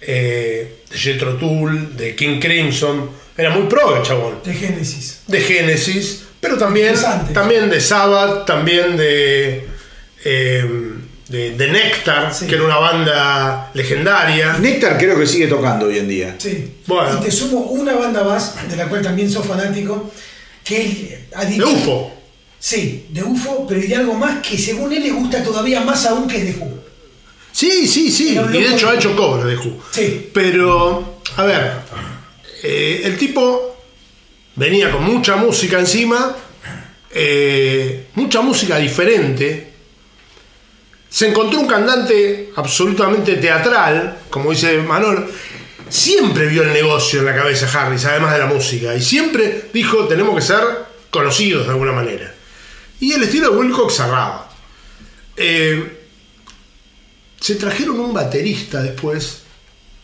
eh, 0.00 0.78
de 0.90 0.98
Jethro 0.98 1.36
Tull, 1.36 1.94
de 1.96 2.16
King 2.16 2.40
Crimson. 2.40 3.10
Era 3.36 3.50
muy 3.50 3.68
pro 3.68 3.96
el 3.96 4.02
chabón. 4.02 4.38
De 4.42 4.54
Génesis. 4.54 5.22
De 5.26 5.40
Genesis, 5.40 6.24
pero 6.40 6.56
también, 6.56 6.94
también 7.34 7.68
de 7.68 7.80
Sabbath, 7.80 8.46
también 8.46 8.96
de, 8.96 9.66
eh, 10.24 10.91
de, 11.32 11.56
de 11.56 11.68
Nectar, 11.68 12.32
Sí. 12.32 12.46
que 12.46 12.54
era 12.54 12.64
una 12.64 12.76
banda 12.78 13.70
legendaria. 13.74 14.58
Néctar 14.58 14.96
creo 14.98 15.18
que 15.18 15.26
sigue 15.26 15.46
tocando 15.48 15.86
hoy 15.86 15.98
en 15.98 16.08
día. 16.08 16.34
Sí. 16.38 16.74
Bueno. 16.86 17.18
Y 17.20 17.24
te 17.24 17.30
sumo 17.32 17.60
una 17.60 17.94
banda 17.94 18.22
más, 18.22 18.54
de 18.70 18.76
la 18.76 18.86
cual 18.88 19.02
también 19.02 19.30
sos 19.30 19.44
fanático, 19.46 20.12
que 20.62 20.82
él 20.82 21.18
ha 21.34 21.44
De 21.44 21.50
dicho. 21.54 21.68
UFO. 21.70 22.12
Sí, 22.58 23.06
de 23.08 23.24
UFO, 23.24 23.66
pero 23.66 23.80
y 23.82 23.88
de 23.88 23.96
algo 23.96 24.14
más 24.14 24.40
que 24.46 24.56
según 24.56 24.92
él 24.92 25.02
le 25.02 25.10
gusta 25.10 25.42
todavía 25.42 25.80
más 25.80 26.06
aún 26.06 26.28
que 26.28 26.36
es 26.36 26.44
de 26.44 26.62
Who. 26.62 26.78
Sí, 27.50 27.86
sí, 27.88 28.10
sí. 28.10 28.38
Y 28.38 28.58
de 28.58 28.68
hecho 28.74 28.86
de- 28.86 28.92
ha 28.92 28.94
hecho 28.96 29.16
cover 29.16 29.44
de 29.46 29.56
Who. 29.56 29.82
Sí. 29.90 30.30
Pero, 30.32 31.18
a 31.36 31.42
ver, 31.42 31.72
eh, 32.62 33.02
el 33.04 33.16
tipo 33.16 33.76
venía 34.54 34.90
con 34.92 35.02
mucha 35.02 35.34
música 35.36 35.80
encima, 35.80 36.36
eh, 37.10 38.06
mucha 38.14 38.40
música 38.42 38.78
diferente. 38.78 39.71
Se 41.12 41.28
encontró 41.28 41.60
un 41.60 41.66
cantante 41.66 42.50
absolutamente 42.56 43.34
teatral, 43.36 44.18
como 44.30 44.50
dice 44.50 44.78
Manolo. 44.78 45.28
Siempre 45.90 46.46
vio 46.46 46.62
el 46.62 46.72
negocio 46.72 47.20
en 47.20 47.26
la 47.26 47.34
cabeza 47.36 47.68
Harris, 47.70 48.06
además 48.06 48.32
de 48.32 48.38
la 48.38 48.46
música. 48.46 48.94
Y 48.94 49.02
siempre 49.02 49.68
dijo, 49.74 50.08
tenemos 50.08 50.34
que 50.34 50.40
ser 50.40 50.60
conocidos 51.10 51.66
de 51.66 51.72
alguna 51.72 51.92
manera. 51.92 52.32
Y 52.98 53.12
el 53.12 53.22
estilo 53.24 53.50
de 53.50 53.56
Wilcox 53.58 53.94
cerraba. 53.96 54.48
Eh, 55.36 55.98
se 57.38 57.56
trajeron 57.56 58.00
un 58.00 58.14
baterista 58.14 58.80
después 58.82 59.42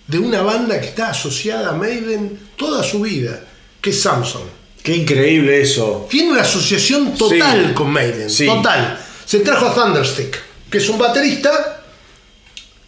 de 0.06 0.18
una 0.18 0.42
banda 0.42 0.78
que 0.78 0.88
está 0.88 1.10
asociada 1.10 1.70
a 1.70 1.72
Maiden 1.72 2.38
toda 2.56 2.82
su 2.82 3.00
vida, 3.00 3.40
que 3.80 3.90
es 3.90 4.02
Samson. 4.02 4.42
Qué 4.82 4.94
increíble 4.96 5.60
eso. 5.62 6.06
Tiene 6.10 6.32
una 6.32 6.42
asociación 6.42 7.14
total 7.16 7.68
Sí. 7.68 7.74
con 7.74 7.90
Maiden, 7.90 8.28
Sí. 8.28 8.44
total. 8.46 9.00
Se 9.24 9.40
trajo 9.40 9.66
a 9.68 9.74
Thunderstick, 9.74 10.38
que 10.70 10.78
es 10.78 10.88
un 10.88 10.98
baterista 10.98 11.80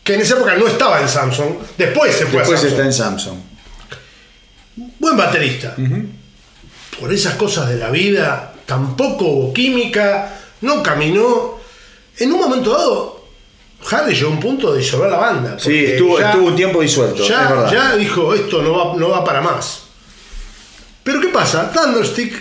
que 0.05 0.15
en 0.15 0.21
esa 0.21 0.35
época 0.35 0.55
no 0.57 0.67
estaba 0.67 1.01
en 1.01 1.09
Samson, 1.09 1.59
después 1.79 2.15
se 2.15 2.27
fue 2.27 2.41
Después 2.41 2.59
a 2.59 2.63
Samson. 2.63 2.69
está 2.71 2.85
en 2.85 2.93
Samsung. 2.93 3.39
Buen 4.99 5.17
baterista. 5.17 5.77
Por 6.99 7.13
esas 7.13 7.35
cosas 7.35 7.69
de 7.69 7.77
la 7.77 7.91
vida, 7.91 8.55
tampoco 8.67 9.25
hubo 9.27 9.53
química, 9.55 10.39
no 10.63 10.83
caminó. 10.83 11.59
En 12.19 12.33
un 12.33 12.41
momento 12.41 12.71
dado, 12.73 13.25
Harry 13.91 14.15
llegó 14.15 14.29
a 14.29 14.33
un 14.33 14.41
punto 14.41 14.73
de 14.73 14.81
disolver 14.81 15.11
la 15.11 15.17
banda. 15.19 15.59
Sí, 15.59 15.85
estuvo, 15.87 16.19
ya- 16.19 16.31
estuvo 16.31 16.49
un 16.49 16.57
tiempo 16.57 16.81
disuelto, 16.83 17.27
ya, 17.27 17.45
es 17.45 17.49
verdad. 17.51 17.73
ya 17.73 17.97
dijo, 17.97 18.35
esto 18.35 18.63
no 18.63 18.73
va, 18.73 18.97
no 18.97 19.09
va 19.11 19.25
para 19.25 19.41
más. 19.41 19.83
Pero 21.03 21.21
¿qué 21.21 21.29
pasa? 21.29 21.71
Thunderstick, 21.73 22.35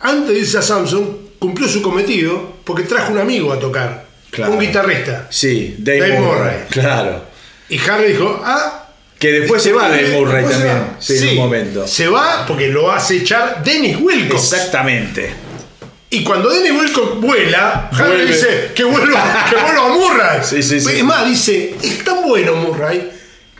antes 0.00 0.28
de 0.34 0.38
irse 0.40 0.58
a 0.58 0.62
Samsung, 0.62 1.06
cumplió 1.38 1.68
su 1.68 1.82
cometido 1.82 2.54
porque 2.64 2.82
trajo 2.82 3.12
un 3.12 3.18
amigo 3.18 3.52
a 3.52 3.58
tocar. 3.60 4.06
Claro. 4.32 4.54
Un 4.54 4.60
guitarrista. 4.60 5.26
Sí, 5.30 5.76
Dave, 5.78 5.98
Dave 6.00 6.20
Murray. 6.20 6.38
Murray. 6.40 6.56
Claro. 6.70 7.24
Y 7.68 7.78
Harry 7.88 8.12
dijo, 8.12 8.40
ah... 8.44 8.88
Que 9.18 9.30
después 9.30 9.64
este 9.64 9.70
se 9.70 9.76
va 9.76 9.88
Dave 9.88 10.18
Murray 10.18 10.44
se 10.44 10.50
también. 10.50 10.76
va. 10.76 10.96
Sí, 10.98 11.18
en 11.18 11.28
un 11.28 11.36
momento. 11.36 11.86
Se 11.86 12.08
va 12.08 12.44
porque 12.48 12.68
lo 12.68 12.90
hace 12.90 13.18
echar 13.18 13.62
Dennis 13.62 13.98
Wilcox. 14.00 14.52
Exactamente. 14.52 15.30
Y 16.10 16.24
cuando 16.24 16.50
Dennis 16.50 16.72
Wilcox 16.72 17.20
vuela, 17.20 17.88
Harry 17.92 18.08
Vuelve. 18.08 18.26
dice 18.26 18.70
que 18.74 18.84
vuelva, 18.84 19.46
que 19.48 19.56
vuelva 19.56 19.86
a 19.86 19.88
Murray. 19.90 20.40
Sí, 20.42 20.62
sí, 20.62 20.80
sí. 20.80 20.96
Es 20.96 21.04
más, 21.04 21.26
dice, 21.26 21.74
es 21.82 22.02
tan 22.02 22.22
bueno 22.26 22.56
Murray 22.56 23.10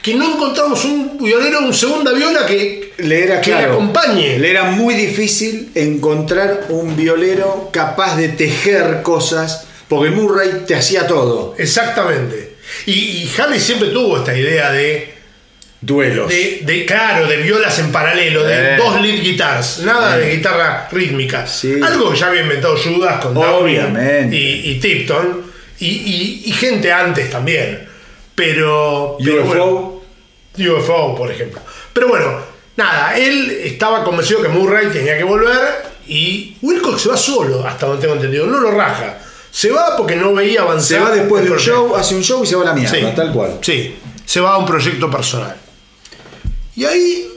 que 0.03 0.15
no 0.15 0.35
encontramos 0.35 0.85
un 0.85 1.17
violero, 1.17 1.61
un 1.61 1.73
segunda 1.73 2.13
viola 2.13 2.45
que, 2.45 2.93
Le 2.99 3.23
era 3.23 3.41
que 3.41 3.53
claro, 3.53 3.67
le 3.69 3.73
acompañe. 3.75 4.39
Le 4.41 4.51
era 4.51 4.65
muy 4.65 4.95
difícil 4.95 5.71
encontrar 5.77 6.67
un 6.71 6.97
violero 6.97 7.71
capaz 7.73 8.17
de 8.17 8.29
tejer 8.31 9.03
cosas, 9.03 9.67
porque 9.97 10.11
Murray 10.11 10.65
te 10.67 10.75
hacía 10.75 11.07
todo. 11.07 11.55
Exactamente. 11.59 12.55
Y, 12.87 12.93
y 12.93 13.33
Harry 13.39 13.59
siempre 13.61 13.89
tuvo 13.89 14.19
esta 14.19 14.37
idea 14.37 14.71
de, 14.73 15.13
Duelos. 15.81 16.29
de, 16.29 16.61
de, 16.63 16.87
claro, 16.87 17.27
de 17.27 17.37
violas 17.39 17.79
en 17.81 17.91
paralelo, 17.93 18.45
de 18.45 18.75
Eh. 18.75 18.77
dos 18.79 19.01
lead 19.01 19.21
guitars, 19.21 19.81
nada 19.81 20.17
de 20.17 20.37
guitarra 20.37 20.89
rítmica. 20.93 21.47
Sí. 21.47 21.75
Algo 21.83 22.11
que 22.13 22.19
ya 22.19 22.29
había 22.29 22.43
inventado 22.43 22.77
Judas 22.77 23.21
con 23.21 23.37
Obviamente. 23.37 24.35
y, 24.37 24.71
y 24.71 24.75
Tipton, 24.81 25.43
y, 25.81 25.87
y- 25.89 26.43
y 26.47 26.53
gente 26.53 26.93
antes 26.93 27.29
también. 27.31 27.87
Pero. 28.35 29.17
pero 29.23 29.43
UFO. 29.45 29.47
bueno, 30.57 30.75
UFO, 30.79 31.15
por 31.17 31.31
ejemplo. 31.31 31.61
Pero 31.93 32.09
bueno, 32.09 32.39
nada, 32.77 33.17
él 33.19 33.51
estaba 33.65 34.03
convencido 34.05 34.41
que 34.41 34.49
Murray 34.49 34.87
tenía 34.89 35.19
que 35.19 35.25
volver 35.25 35.59
y 36.07 36.57
Wilcox 36.63 37.03
se 37.03 37.09
va 37.11 37.17
solo, 37.17 37.67
hasta 37.67 37.87
donde 37.87 38.01
tengo 38.03 38.15
entendido, 38.15 38.47
no 38.47 38.59
lo 38.59 38.71
raja. 38.71 39.19
Se 39.53 39.71
va 39.71 39.97
porque 39.97 40.17
no 40.17 40.33
veía 40.35 40.63
avanzar. 40.63 40.99
Se 40.99 40.99
va 40.99 41.11
después 41.11 41.45
de 41.45 41.51
un 41.51 41.57
proyecto. 41.57 41.89
show, 41.89 41.95
hace 41.97 42.15
un 42.17 42.23
show 42.25 42.43
y 42.43 42.47
se 42.47 42.57
va 42.57 42.63
a 42.63 42.65
la 42.67 42.73
mierda, 42.73 42.91
Sí, 42.99 43.05
tal 43.15 43.33
cual. 43.33 43.59
Sí, 43.61 43.95
se 44.25 44.41
va 44.41 44.55
a 44.55 44.59
un 44.59 44.65
proyecto 44.67 45.11
personal. 45.11 45.57
Y 46.75 46.85
ahí 46.87 47.29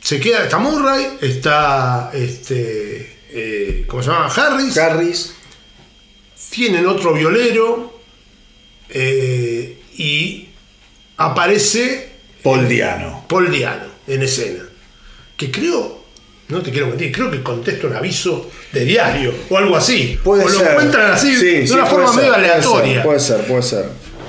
se 0.00 0.20
queda, 0.20 0.44
está 0.44 0.58
Murray, 0.58 1.16
está 1.22 2.10
este. 2.12 3.18
eh, 3.30 3.84
¿Cómo 3.88 4.02
se 4.02 4.10
llama? 4.10 4.26
Harris. 4.26 4.76
Harris. 4.76 5.34
tienen 6.50 6.86
otro 6.86 7.14
violero. 7.14 7.98
eh, 8.90 9.78
y 9.96 10.48
aparece 11.16 12.10
Paul 12.42 12.68
Diano. 12.68 13.24
Paul 13.26 13.50
Diano 13.50 13.86
en 14.06 14.22
escena. 14.22 14.64
Que 15.36 15.50
creo, 15.50 16.01
no 16.52 16.62
te 16.62 16.70
quiero 16.70 16.88
mentir, 16.88 17.10
creo 17.10 17.30
que 17.30 17.42
contesta 17.42 17.86
un 17.86 17.96
aviso 17.96 18.50
de 18.72 18.84
diario 18.84 19.34
o 19.48 19.56
algo 19.56 19.74
así. 19.74 20.18
Puede 20.22 20.44
o 20.44 20.48
ser. 20.48 20.60
lo 20.60 20.70
encuentran 20.70 21.12
así 21.12 21.34
Sí, 21.34 21.44
de 21.46 21.66
sí, 21.66 21.72
una 21.72 21.86
forma 21.86 22.08
ser, 22.08 22.16
medio 22.16 22.32
puede 22.32 22.44
ser, 22.44 22.52
aleatoria. 22.52 23.02
Puede 23.02 23.20
ser, 23.20 23.46
puede 23.46 23.62
ser. 23.62 23.86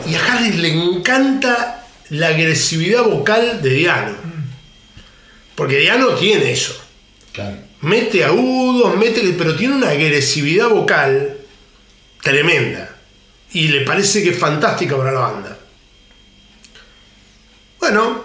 Y 0.09 0.15
a 0.15 0.25
Harris 0.25 0.55
le 0.55 0.69
encanta 0.69 1.85
la 2.09 2.27
agresividad 2.27 3.03
vocal 3.03 3.61
de 3.61 3.69
Diano. 3.69 4.15
Porque 5.55 5.77
Diano 5.79 6.15
tiene 6.15 6.51
eso. 6.51 6.81
Claro. 7.33 7.57
Mete 7.81 8.23
agudos, 8.23 8.95
mete, 8.95 9.21
pero 9.37 9.55
tiene 9.57 9.75
una 9.75 9.89
agresividad 9.89 10.69
vocal 10.69 11.37
tremenda. 12.21 12.95
Y 13.51 13.67
le 13.67 13.81
parece 13.81 14.23
que 14.23 14.29
es 14.29 14.39
fantástica 14.39 14.95
para 14.95 15.11
la 15.11 15.19
banda. 15.19 15.57
Bueno, 17.79 18.23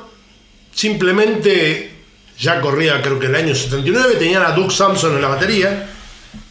simplemente 0.73 1.98
ya 2.38 2.61
corría 2.61 3.01
creo 3.03 3.18
que 3.18 3.27
el 3.27 3.35
año 3.35 3.55
79, 3.55 4.14
tenían 4.18 4.42
a 4.42 4.51
Doug 4.53 4.70
Samson 4.72 5.16
en 5.16 5.22
la 5.22 5.29
batería, 5.29 5.87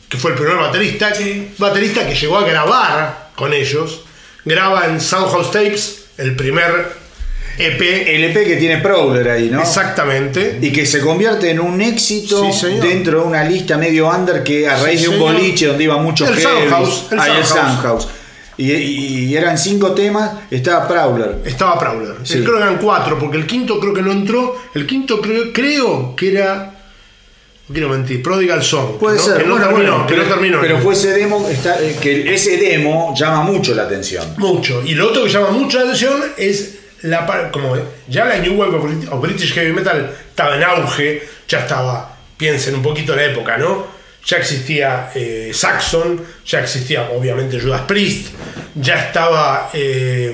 que 0.09 0.17
fue 0.17 0.31
el 0.31 0.37
primer 0.37 0.57
baterista, 0.57 1.13
Sí. 1.13 1.49
baterista 1.57 2.07
que 2.07 2.15
llegó 2.15 2.37
a 2.37 2.43
grabar 2.45 3.29
con 3.35 3.53
ellos. 3.53 4.01
Graba 4.45 4.85
en 4.87 5.01
Soundhouse 5.01 5.51
Tapes, 5.51 6.05
el 6.17 6.35
primer 6.35 6.93
EP. 7.57 8.15
El 8.15 8.23
EP 8.25 8.45
que 8.45 8.55
tiene 8.55 8.77
Prowler 8.77 9.29
ahí, 9.29 9.49
¿no? 9.49 9.61
Exactamente. 9.61 10.59
Y 10.61 10.71
que 10.71 10.85
se 10.85 11.01
convierte 11.01 11.49
en 11.49 11.59
un 11.59 11.81
éxito 11.81 12.49
Sí, 12.53 12.67
dentro 12.81 13.21
de 13.21 13.25
una 13.27 13.43
lista 13.43 13.77
medio 13.77 14.07
under 14.09 14.43
que 14.43 14.67
a 14.69 14.77
Sí, 14.77 14.83
raíz 14.85 15.01
de 15.01 15.07
un 15.09 15.15
señor. 15.15 15.33
boliche 15.33 15.65
donde 15.67 15.83
iba 15.83 15.97
muchos 15.97 16.29
El 16.29 16.39
Soundhouse, 16.41 17.05
el 17.11 17.45
Soundhouse. 17.45 18.07
Y, 18.57 19.35
eran 19.35 19.57
cinco 19.57 19.91
temas, 19.91 20.31
estaba 20.49 20.87
Prowler. 20.87 21.41
Estaba 21.45 21.77
Prowler. 21.79 22.15
Sí. 22.23 22.39
Creo 22.41 22.55
que 22.57 22.61
eran 22.63 22.77
cuatro, 22.77 23.19
porque 23.19 23.37
el 23.37 23.45
quinto 23.45 23.79
creo 23.79 23.93
que 23.93 24.01
no 24.01 24.11
entró. 24.11 24.55
El 24.73 24.87
quinto 24.87 25.21
creo, 25.21 25.53
creo 25.53 26.15
que 26.15 26.31
era. 26.31 26.73
No 27.67 27.73
quiero 27.73 27.89
mentir, 27.89 28.23
Prodigal 28.23 28.63
Song. 28.63 28.97
Puede 28.97 29.17
no, 29.17 29.23
ser, 29.23 29.37
Que 29.37 29.43
no 29.43 29.51
bueno, 29.51 29.67
terminó, 29.67 29.91
bueno, 29.91 30.07
que 30.07 30.15
no 30.15 30.23
pero, 30.23 30.35
terminó. 30.35 30.61
pero 30.61 30.79
fue 30.79 30.93
ese 30.93 31.11
demo, 31.11 31.47
está- 31.49 31.81
eh, 31.81 31.97
que 32.01 32.33
ese 32.33 32.57
demo 32.57 33.13
llama 33.15 33.41
mucho 33.43 33.75
la 33.75 33.83
atención. 33.83 34.25
Mucho. 34.37 34.81
Y 34.85 34.95
lo 34.95 35.09
otro 35.09 35.23
que 35.25 35.29
llama 35.29 35.49
mucho 35.51 35.77
la 35.77 35.83
atención 35.83 36.13
es 36.37 36.77
la 37.01 37.51
como 37.51 37.75
ya 38.07 38.25
la 38.25 38.37
New 38.37 38.55
Wave 38.55 38.77
of 39.11 39.21
British 39.21 39.53
Heavy 39.53 39.73
Metal 39.73 40.13
estaba 40.29 40.55
en 40.55 40.63
auge, 40.63 41.27
ya 41.47 41.59
estaba, 41.59 42.17
piensen 42.37 42.75
un 42.75 42.81
poquito 42.81 43.13
en 43.13 43.19
la 43.19 43.25
época, 43.25 43.57
¿no? 43.57 43.96
Ya 44.27 44.37
existía 44.37 45.09
eh, 45.15 45.51
Saxon, 45.53 46.21
ya 46.45 46.59
existía 46.59 47.09
obviamente 47.11 47.59
Judas 47.61 47.81
Priest, 47.87 48.27
ya 48.75 49.05
estaba 49.07 49.69
eh, 49.73 50.31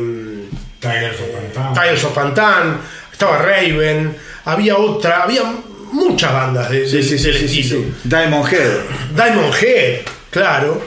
Tigers 0.80 1.20
of 1.20 1.28
Pantan. 1.54 1.74
Tires 1.76 2.04
of 2.04 2.12
Pantan, 2.14 2.82
estaba 3.12 3.38
Raven, 3.38 4.18
había 4.46 4.78
otra, 4.78 5.22
había 5.24 5.44
muchas 5.92 6.34
bandas 6.34 6.70
de, 6.72 6.82
de- 6.90 7.04
del 7.04 7.36
estilo. 7.36 7.86
Diamond 8.04 8.52
Head. 8.52 8.72
Diamond 9.16 9.54
Head, 9.62 10.00
claro. 10.32 10.84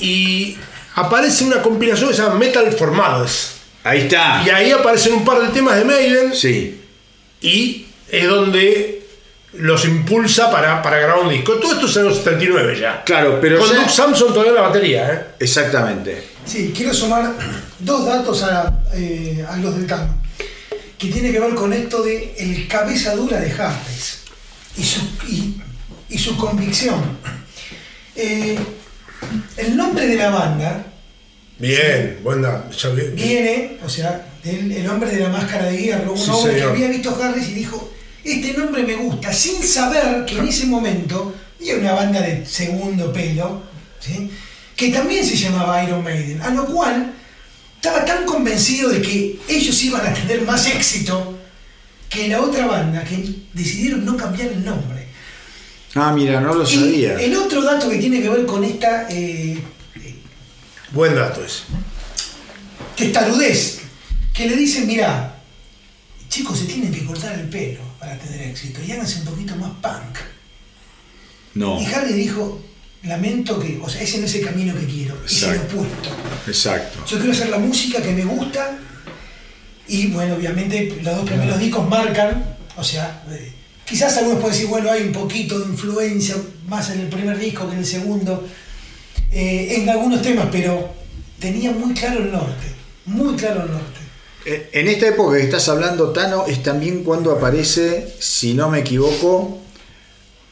Y 0.00 0.56
aparece 0.94 1.44
una 1.44 1.60
compilación 1.60 2.10
que 2.10 2.16
se 2.16 2.22
llama 2.22 2.36
Metal 2.36 2.70
for 2.72 2.92
Mothers. 2.92 3.56
Ahí 3.82 4.02
está. 4.02 4.42
Y 4.46 4.50
ahí 4.50 4.70
aparecen 4.70 5.14
un 5.14 5.24
par 5.24 5.40
de 5.40 5.48
temas 5.48 5.76
de 5.76 5.84
Maiden 5.84 6.32
Sí. 6.34 6.80
y 7.40 7.86
es 8.08 8.28
donde 8.28 8.99
los 9.54 9.84
impulsa 9.84 10.50
para, 10.50 10.80
para 10.82 10.98
grabar 10.98 11.24
un 11.24 11.30
disco. 11.30 11.54
Todo 11.54 11.72
esto 11.74 11.86
es 11.86 11.96
en 11.96 12.04
los 12.04 12.16
79 12.18 12.78
ya. 12.80 13.02
Claro, 13.04 13.38
pero 13.40 13.58
Con 13.58 13.68
ya- 13.70 13.76
Doug 13.80 13.90
Samson 13.90 14.28
todavía 14.32 14.52
la 14.52 14.62
batería, 14.62 15.12
¿eh? 15.12 15.24
Exactamente. 15.40 16.22
Sí, 16.44 16.72
quiero 16.76 16.94
sumar 16.94 17.32
dos 17.78 18.06
datos 18.06 18.42
a, 18.44 18.82
eh, 18.94 19.44
a 19.48 19.56
los 19.56 19.76
del 19.76 19.86
tango, 19.86 20.14
que 20.98 21.08
tiene 21.08 21.32
que 21.32 21.40
ver 21.40 21.54
con 21.54 21.72
esto 21.72 22.02
de 22.02 22.34
el 22.38 22.66
cabeza 22.68 23.14
dura 23.14 23.38
de 23.40 23.50
Harris 23.52 24.18
y 24.76 24.84
su, 24.84 25.00
y, 25.28 25.60
y 26.08 26.18
su 26.18 26.36
convicción. 26.36 27.00
Eh, 28.16 28.58
el 29.56 29.76
nombre 29.76 30.06
de 30.06 30.16
la 30.16 30.30
banda 30.30 30.86
Bien, 31.58 32.18
buena. 32.22 32.64
viene, 33.14 33.76
o 33.84 33.88
sea, 33.88 34.26
del 34.42 34.72
el 34.72 34.88
hombre 34.88 35.10
de 35.10 35.20
la 35.20 35.28
máscara 35.28 35.66
de 35.66 35.76
hierro, 35.76 36.12
un 36.12 36.18
Sí, 36.18 36.30
hombre 36.30 36.56
que 36.56 36.62
había 36.62 36.88
visto 36.88 37.18
Harris 37.22 37.48
y 37.48 37.52
dijo, 37.54 37.92
este 38.24 38.52
nombre 38.54 38.82
me 38.82 38.96
gusta, 38.96 39.32
sin 39.32 39.62
saber 39.62 40.24
que 40.24 40.38
en 40.38 40.48
ese 40.48 40.66
momento 40.66 41.34
había 41.58 41.76
una 41.76 41.92
banda 41.92 42.20
de 42.20 42.44
segundo 42.46 43.12
pelo, 43.12 43.62
¿sí? 44.00 44.30
que 44.76 44.90
también 44.90 45.24
se 45.24 45.36
llamaba 45.36 45.82
Iron 45.84 46.02
Maiden, 46.02 46.40
a 46.42 46.50
lo 46.50 46.64
cual 46.66 47.12
estaba 47.76 48.04
tan 48.04 48.24
convencido 48.24 48.88
de 48.90 49.00
que 49.02 49.38
ellos 49.48 49.82
iban 49.82 50.06
a 50.06 50.12
tener 50.14 50.42
más 50.42 50.66
éxito 50.66 51.38
que 52.08 52.28
la 52.28 52.40
otra 52.40 52.66
banda, 52.66 53.04
que 53.04 53.34
decidieron 53.52 54.04
no 54.04 54.16
cambiar 54.16 54.48
el 54.48 54.64
nombre. 54.64 55.06
Ah, 55.94 56.12
mira, 56.12 56.40
no 56.40 56.54
lo 56.54 56.62
Y 56.64 56.66
sabía. 56.66 57.20
el 57.20 57.36
otro 57.36 57.62
dato 57.62 57.88
que 57.90 57.98
tiene 57.98 58.20
que 58.22 58.28
ver 58.28 58.46
con 58.46 58.62
esta 58.64 59.06
eh, 59.10 59.58
Buen 60.92 61.14
dato 61.14 61.44
ese. 61.44 61.62
testarudez, 62.96 63.80
que 64.34 64.46
le 64.48 64.56
dicen, 64.56 64.86
mira, 64.86 65.36
chicos, 66.28 66.58
se 66.58 66.64
tienen 66.66 66.92
que 66.92 67.04
cortar 67.04 67.38
el 67.38 67.48
pelo 67.48 67.80
para 68.00 68.18
tener 68.18 68.48
éxito 68.48 68.80
y 68.82 68.92
háganse 68.92 69.20
un 69.20 69.26
poquito 69.26 69.54
más 69.56 69.70
punk. 69.82 70.18
No. 71.54 71.80
Y 71.80 71.84
Harry 71.86 72.14
dijo, 72.14 72.60
lamento 73.02 73.60
que, 73.60 73.78
o 73.82 73.88
sea, 73.88 74.00
ese 74.00 74.18
no 74.18 74.26
es 74.26 74.34
el 74.36 74.44
camino 74.44 74.74
que 74.74 74.86
quiero, 74.86 75.16
es 75.24 75.42
el 75.42 75.58
opuesto. 75.58 76.08
Exacto. 76.46 77.04
Yo 77.06 77.18
quiero 77.18 77.32
hacer 77.32 77.50
la 77.50 77.58
música 77.58 78.00
que 78.00 78.12
me 78.12 78.24
gusta 78.24 78.78
y 79.86 80.06
bueno, 80.08 80.36
obviamente 80.36 80.98
los 81.02 81.16
dos 81.16 81.28
primeros 81.28 81.58
discos 81.58 81.88
marcan, 81.88 82.56
o 82.76 82.84
sea, 82.84 83.22
eh, 83.30 83.52
quizás 83.84 84.16
algunos 84.16 84.40
pueden 84.40 84.54
decir, 84.54 84.68
bueno, 84.68 84.90
hay 84.90 85.02
un 85.02 85.12
poquito 85.12 85.58
de 85.58 85.66
influencia 85.66 86.36
más 86.68 86.90
en 86.90 87.00
el 87.00 87.08
primer 87.08 87.38
disco 87.38 87.66
que 87.66 87.74
en 87.74 87.80
el 87.80 87.86
segundo, 87.86 88.48
eh, 89.30 89.74
en 89.76 89.88
algunos 89.90 90.22
temas, 90.22 90.46
pero 90.50 90.94
tenía 91.38 91.72
muy 91.72 91.92
claro 91.92 92.22
el 92.22 92.32
norte, 92.32 92.66
muy 93.04 93.34
claro 93.36 93.64
el 93.64 93.72
norte. 93.72 93.99
Eh, 94.44 94.70
En 94.72 94.88
esta 94.88 95.08
época 95.08 95.36
que 95.36 95.42
estás 95.42 95.68
hablando, 95.68 96.10
Tano, 96.10 96.46
es 96.46 96.62
también 96.62 97.04
cuando 97.04 97.32
aparece, 97.32 98.14
si 98.18 98.54
no 98.54 98.68
me 98.70 98.80
equivoco, 98.80 99.58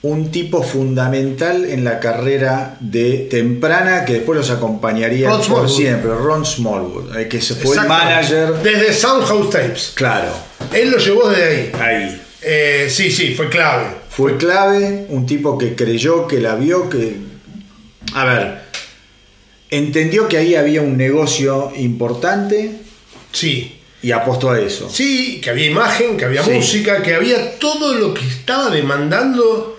un 0.02 0.30
tipo 0.30 0.62
fundamental 0.62 1.64
en 1.64 1.84
la 1.84 1.98
carrera 1.98 2.76
de 2.80 3.26
temprana 3.30 4.04
que 4.04 4.14
después 4.14 4.38
los 4.38 4.50
acompañaría 4.50 5.28
Ron 5.28 5.38
por 5.38 5.46
Smallwood. 5.46 5.68
siempre, 5.76 6.10
Ron 6.14 6.46
Smallwood, 6.46 7.16
eh, 7.16 7.28
que 7.28 7.40
se 7.40 7.54
fue 7.54 7.76
el 7.76 7.88
manager. 7.88 8.54
Desde 8.62 8.92
Soundhouse 8.92 9.50
Tapes. 9.50 9.92
Claro, 9.94 10.32
Él 10.72 10.90
lo 10.90 10.98
llevó 10.98 11.28
desde 11.30 11.44
ahí. 11.44 11.72
ahí. 11.80 12.22
Eh, 12.42 12.88
sí, 12.90 13.10
sí, 13.10 13.34
fue 13.34 13.48
clave. 13.48 13.86
Fue 14.10 14.36
clave, 14.36 15.06
un 15.08 15.26
tipo 15.26 15.58
que 15.58 15.74
creyó, 15.74 16.26
que 16.28 16.40
la 16.40 16.54
vio, 16.54 16.88
que... 16.88 17.16
A 18.14 18.24
ver, 18.24 18.60
entendió 19.70 20.28
que 20.28 20.38
ahí 20.38 20.54
había 20.54 20.82
un 20.82 20.96
negocio 20.96 21.72
importante 21.76 22.78
Sí. 23.32 23.77
Y 24.02 24.12
apostó 24.12 24.50
a 24.50 24.60
eso. 24.60 24.88
Sí, 24.90 25.40
que 25.42 25.50
había 25.50 25.66
imagen, 25.66 26.16
que 26.16 26.24
había 26.24 26.42
Sí. 26.42 26.50
música, 26.52 27.02
que 27.02 27.14
había 27.14 27.58
todo 27.58 27.94
lo 27.94 28.14
que 28.14 28.26
estaba 28.26 28.70
demandando 28.70 29.78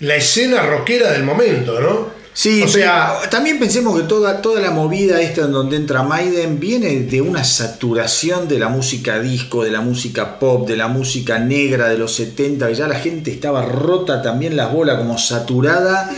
la 0.00 0.16
escena 0.16 0.62
rockera 0.62 1.12
del 1.12 1.24
momento, 1.24 1.80
¿no? 1.80 2.20
Sí, 2.32 2.62
o 2.62 2.68
sea, 2.68 3.18
también 3.28 3.58
pensemos 3.58 4.00
que 4.00 4.06
toda, 4.06 4.40
toda 4.40 4.60
la 4.60 4.70
movida 4.70 5.20
esta 5.20 5.42
en 5.42 5.52
donde 5.52 5.76
entra 5.76 6.04
Maiden 6.04 6.60
viene 6.60 7.00
de 7.00 7.20
una 7.20 7.42
saturación 7.44 8.46
de 8.46 8.58
la 8.58 8.68
música 8.68 9.18
disco, 9.18 9.64
de 9.64 9.70
la 9.72 9.80
música 9.80 10.38
pop, 10.38 10.66
de 10.66 10.76
la 10.76 10.86
música 10.86 11.38
negra 11.40 11.88
de 11.88 11.98
los 11.98 12.14
70, 12.14 12.68
que 12.68 12.74
ya 12.76 12.86
la 12.86 12.94
gente 13.00 13.30
estaba 13.32 13.62
rota 13.62 14.22
también 14.22 14.56
las 14.56 14.72
bolas 14.72 14.98
como 14.98 15.18
saturada 15.18 16.10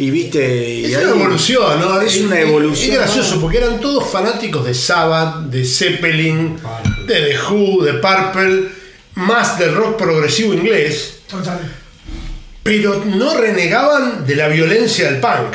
y 0.00 0.10
viste... 0.10 0.70
y 0.70 0.84
es 0.86 0.96
ahí- 0.96 1.04
una 1.04 1.12
evolución, 1.24 1.80
¿no? 1.80 2.00
Es 2.00 2.16
una 2.20 2.40
evolución. 2.40 2.92
Es 2.92 2.96
gracioso 2.98 3.40
porque 3.40 3.58
eran 3.58 3.80
todos 3.80 4.10
fanáticos 4.10 4.64
de 4.64 4.74
Sabbath, 4.74 5.44
de 5.46 5.64
Zeppelin, 5.64 6.58
de 7.06 7.14
The 7.14 7.36
Who, 7.48 7.84
de 7.84 7.94
Purple, 7.94 8.68
más 9.16 9.58
del 9.58 9.74
rock 9.74 9.96
progresivo 9.98 10.54
inglés, 10.54 11.20
Total. 11.28 11.60
pero 12.62 13.04
no 13.04 13.34
renegaban 13.36 14.26
de 14.26 14.36
la 14.36 14.48
violencia 14.48 15.10
del 15.10 15.20
punk. 15.20 15.54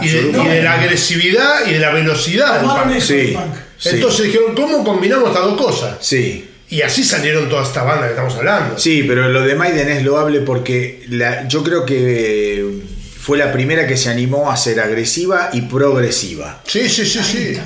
Y 0.00 0.06
de, 0.06 0.06
y 0.06 0.10
de 0.12 0.18
Absolutamente. 0.18 0.62
la 0.62 0.72
agresividad 0.74 1.66
y 1.66 1.72
de 1.72 1.78
la 1.80 1.90
velocidad 1.90 2.60
del 2.60 2.70
punk. 2.70 3.00
Sí. 3.00 3.14
del 3.14 3.32
punk. 3.34 3.54
Sí. 3.78 3.88
Entonces 3.90 4.26
dijeron, 4.26 4.54
¿cómo 4.54 4.84
combinamos 4.84 5.28
estas 5.30 5.42
dos 5.42 5.60
cosas? 5.60 5.96
Sí. 6.00 6.48
Y 6.68 6.82
así 6.82 7.02
salieron 7.04 7.48
todas 7.48 7.68
estas 7.68 7.84
bandas 7.84 8.04
que 8.04 8.10
estamos 8.10 8.34
hablando. 8.36 8.78
Sí, 8.78 9.04
pero 9.06 9.28
lo 9.28 9.42
de 9.42 9.54
Maiden 9.56 9.90
es 9.90 10.04
loable 10.04 10.40
porque 10.40 11.04
la- 11.10 11.46
yo 11.48 11.62
creo 11.64 11.84
que 11.84 12.64
fue 13.22 13.38
la 13.38 13.52
primera 13.52 13.86
que 13.86 13.96
se 13.96 14.10
animó 14.10 14.50
a 14.50 14.56
ser 14.56 14.80
agresiva 14.80 15.50
y 15.52 15.60
progresiva. 15.62 16.60
Sí, 16.66 16.88
sí, 16.88 17.06
sí, 17.06 17.20
sí. 17.22 17.58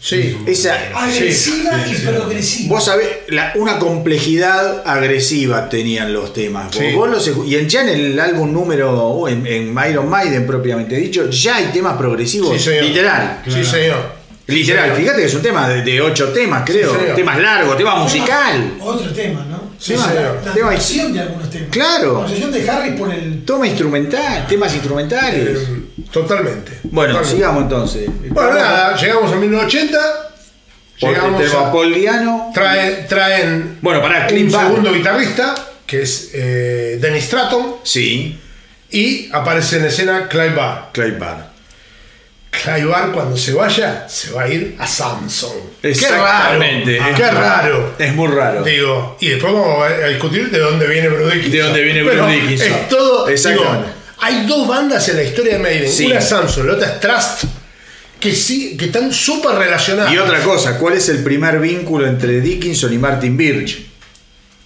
Sí. 0.00 0.36
Esa, 0.46 0.74
Agresiva 0.96 1.84
y 1.86 1.94
progresiva. 1.94 2.74
Vos 2.74 2.84
sabés, 2.86 3.08
la- 3.28 3.52
una 3.54 3.78
complejidad 3.78 4.82
agresiva 4.84 5.68
tenían 5.68 6.12
los 6.12 6.32
temas. 6.32 6.74
Sí. 6.74 6.92
vos 6.92 7.08
los 7.08 7.30
y 7.46 7.54
en- 7.54 7.68
ya 7.68 7.82
en 7.82 7.88
el 7.90 8.18
álbum 8.18 8.52
número, 8.52 8.90
o 8.98 9.28
en, 9.28 9.46
en 9.46 9.76
Iron 9.88 10.08
Maiden 10.08 10.44
propiamente 10.46 10.96
dicho, 10.96 11.30
ya 11.30 11.56
hay 11.56 11.66
temas 11.66 11.96
progresivos. 11.96 12.56
Sí, 12.56 12.70
señor. 12.70 12.84
literal. 12.84 13.42
Sí, 13.46 13.64
señor. 13.64 14.22
Literal, 14.48 14.84
señor. 14.86 14.96
fíjate 15.00 15.20
que 15.20 15.26
es 15.28 15.34
un 15.34 15.42
tema 15.42 15.68
de, 15.68 15.82
de 15.82 16.00
ocho 16.00 16.30
temas, 16.32 16.64
creo. 16.66 16.90
Temas 17.14 17.38
largos, 17.40 17.76
tema 17.76 17.94
musical. 17.96 18.74
Otro 18.80 19.12
tema, 19.12 19.46
¿no? 19.48 19.51
Sí, 19.82 19.94
la, 19.96 20.04
señor. 20.04 20.40
la 20.44 20.52
Tema- 20.52 20.70
de 20.70 21.20
algunos 21.20 21.50
temas. 21.50 21.68
Claro. 21.70 22.12
La 22.14 22.18
obsesión 22.20 22.52
de 22.52 22.70
Harry 22.70 22.90
por 22.92 23.12
el. 23.12 23.44
Toma 23.44 23.66
instrumental, 23.66 24.46
temas 24.46 24.72
instrumentales. 24.74 25.58
Eh, 25.58 25.82
totalmente. 26.12 26.78
bueno, 26.84 27.14
Totalmente. 27.14 27.36
sigamos 27.36 27.62
entonces. 27.64 28.10
Bueno, 28.30 28.54
nada, 28.54 28.96
llegamos 28.96 29.32
a 29.32 29.36
1980. 29.36 29.98
Porque 31.00 31.16
Llegamos 31.16 31.54
a- 31.54 31.68
a 31.68 31.72
Paul 31.72 31.92
Diano. 31.94 32.50
trae- 32.54 33.06
traen 33.08 33.78
Bueno, 33.82 34.00
pará, 34.00 34.28
un 34.30 34.50
segundo 34.50 34.92
guitarrista, 34.92 35.54
que 35.84 36.02
es 36.02 36.30
eh, 36.32 36.98
Dennis 37.00 37.24
Stratton, 37.24 37.76
Sí, 37.82 38.38
y 38.90 39.28
aparece 39.32 39.78
en 39.78 39.86
escena 39.86 40.28
Clive 40.28 40.50
Barr. 40.54 40.90
Clay 40.92 41.10
Barr. 41.12 41.50
Clive 42.52 42.92
cuando 43.14 43.36
se 43.36 43.54
vaya, 43.54 44.06
se 44.08 44.30
va 44.30 44.42
a 44.42 44.48
ir 44.48 44.76
a 44.78 44.86
Samsung. 44.86 45.52
Exactamente. 45.82 46.98
Qué 46.98 47.00
raro. 47.00 47.16
Qué 47.16 47.30
raro. 47.30 47.94
Es 47.98 48.14
muy 48.14 48.28
raro. 48.28 48.62
Digo, 48.62 49.16
y 49.20 49.30
después 49.30 49.52
vamos 49.54 49.82
a 49.84 50.06
discutir 50.08 50.50
de 50.50 50.58
dónde 50.58 50.86
viene 50.86 51.08
Bruce 51.08 51.34
Dickinson. 51.36 51.52
De 51.52 51.62
dónde 51.62 51.82
viene 51.82 52.02
Bruce 52.02 52.30
Dickinson. 52.30 52.68
Es 52.68 52.88
todo. 52.88 53.28
Exactamente. 53.28 53.78
digo, 53.78 53.94
hay 54.20 54.46
dos 54.46 54.68
bandas 54.68 55.08
en 55.08 55.16
la 55.16 55.22
historia 55.24 55.54
de 55.54 55.58
Maiden. 55.60 55.90
Sí. 55.90 56.06
Una 56.06 56.18
es 56.18 56.28
Samsung, 56.28 56.66
la 56.66 56.72
otra 56.74 56.88
es 56.92 57.00
Trust, 57.00 57.44
que 58.20 58.34
sí, 58.34 58.76
que 58.76 58.84
están 58.84 59.12
súper 59.12 59.54
relacionadas. 59.56 60.12
Y 60.12 60.18
otra 60.18 60.40
cosa, 60.42 60.78
¿cuál 60.78 60.94
es 60.94 61.08
el 61.08 61.24
primer 61.24 61.58
vínculo 61.58 62.06
entre 62.06 62.40
Dickinson 62.40 62.92
y 62.92 62.98
Martin 62.98 63.36
Birch? 63.36 63.86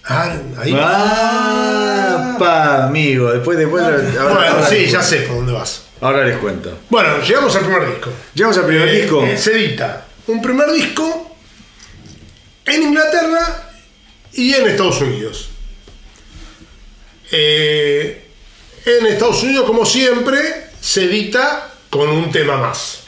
Ah, 0.05 0.35
ahí. 0.59 0.77
Ah, 0.79 2.35
pa, 2.37 2.85
amigo. 2.85 3.31
Después, 3.31 3.57
después. 3.57 3.81
ahora- 3.83 3.97
bueno, 3.97 4.39
ahora 4.39 4.67
sí, 4.69 4.85
ya 4.87 5.01
sé 5.01 5.17
por 5.21 5.37
dónde 5.37 5.53
vas. 5.53 5.83
Ahora 6.01 6.23
les 6.25 6.37
cuento. 6.37 6.77
Bueno, 6.89 7.21
llegamos 7.21 7.55
al 7.55 7.63
primer 7.65 7.87
disco. 7.89 8.11
Llegamos 8.33 8.57
al 8.57 8.65
primer 8.65 8.87
Eh, 8.89 9.01
disco. 9.01 9.23
eh, 9.25 9.37
se 9.37 9.51
edita 9.53 10.05
un 10.27 10.41
primer 10.41 10.71
disco 10.71 11.35
en 12.65 12.83
Inglaterra 12.83 13.71
y 14.33 14.53
en 14.53 14.67
Estados 14.67 15.01
Unidos. 15.01 15.49
Eh, 17.31 18.25
en 18.85 19.05
Estados 19.07 19.41
Unidos, 19.43 19.65
como 19.65 19.85
siempre, 19.85 20.67
se 20.79 21.03
edita 21.05 21.71
con 21.89 22.09
un 22.09 22.31
tema 22.31 22.57
más. 22.57 22.99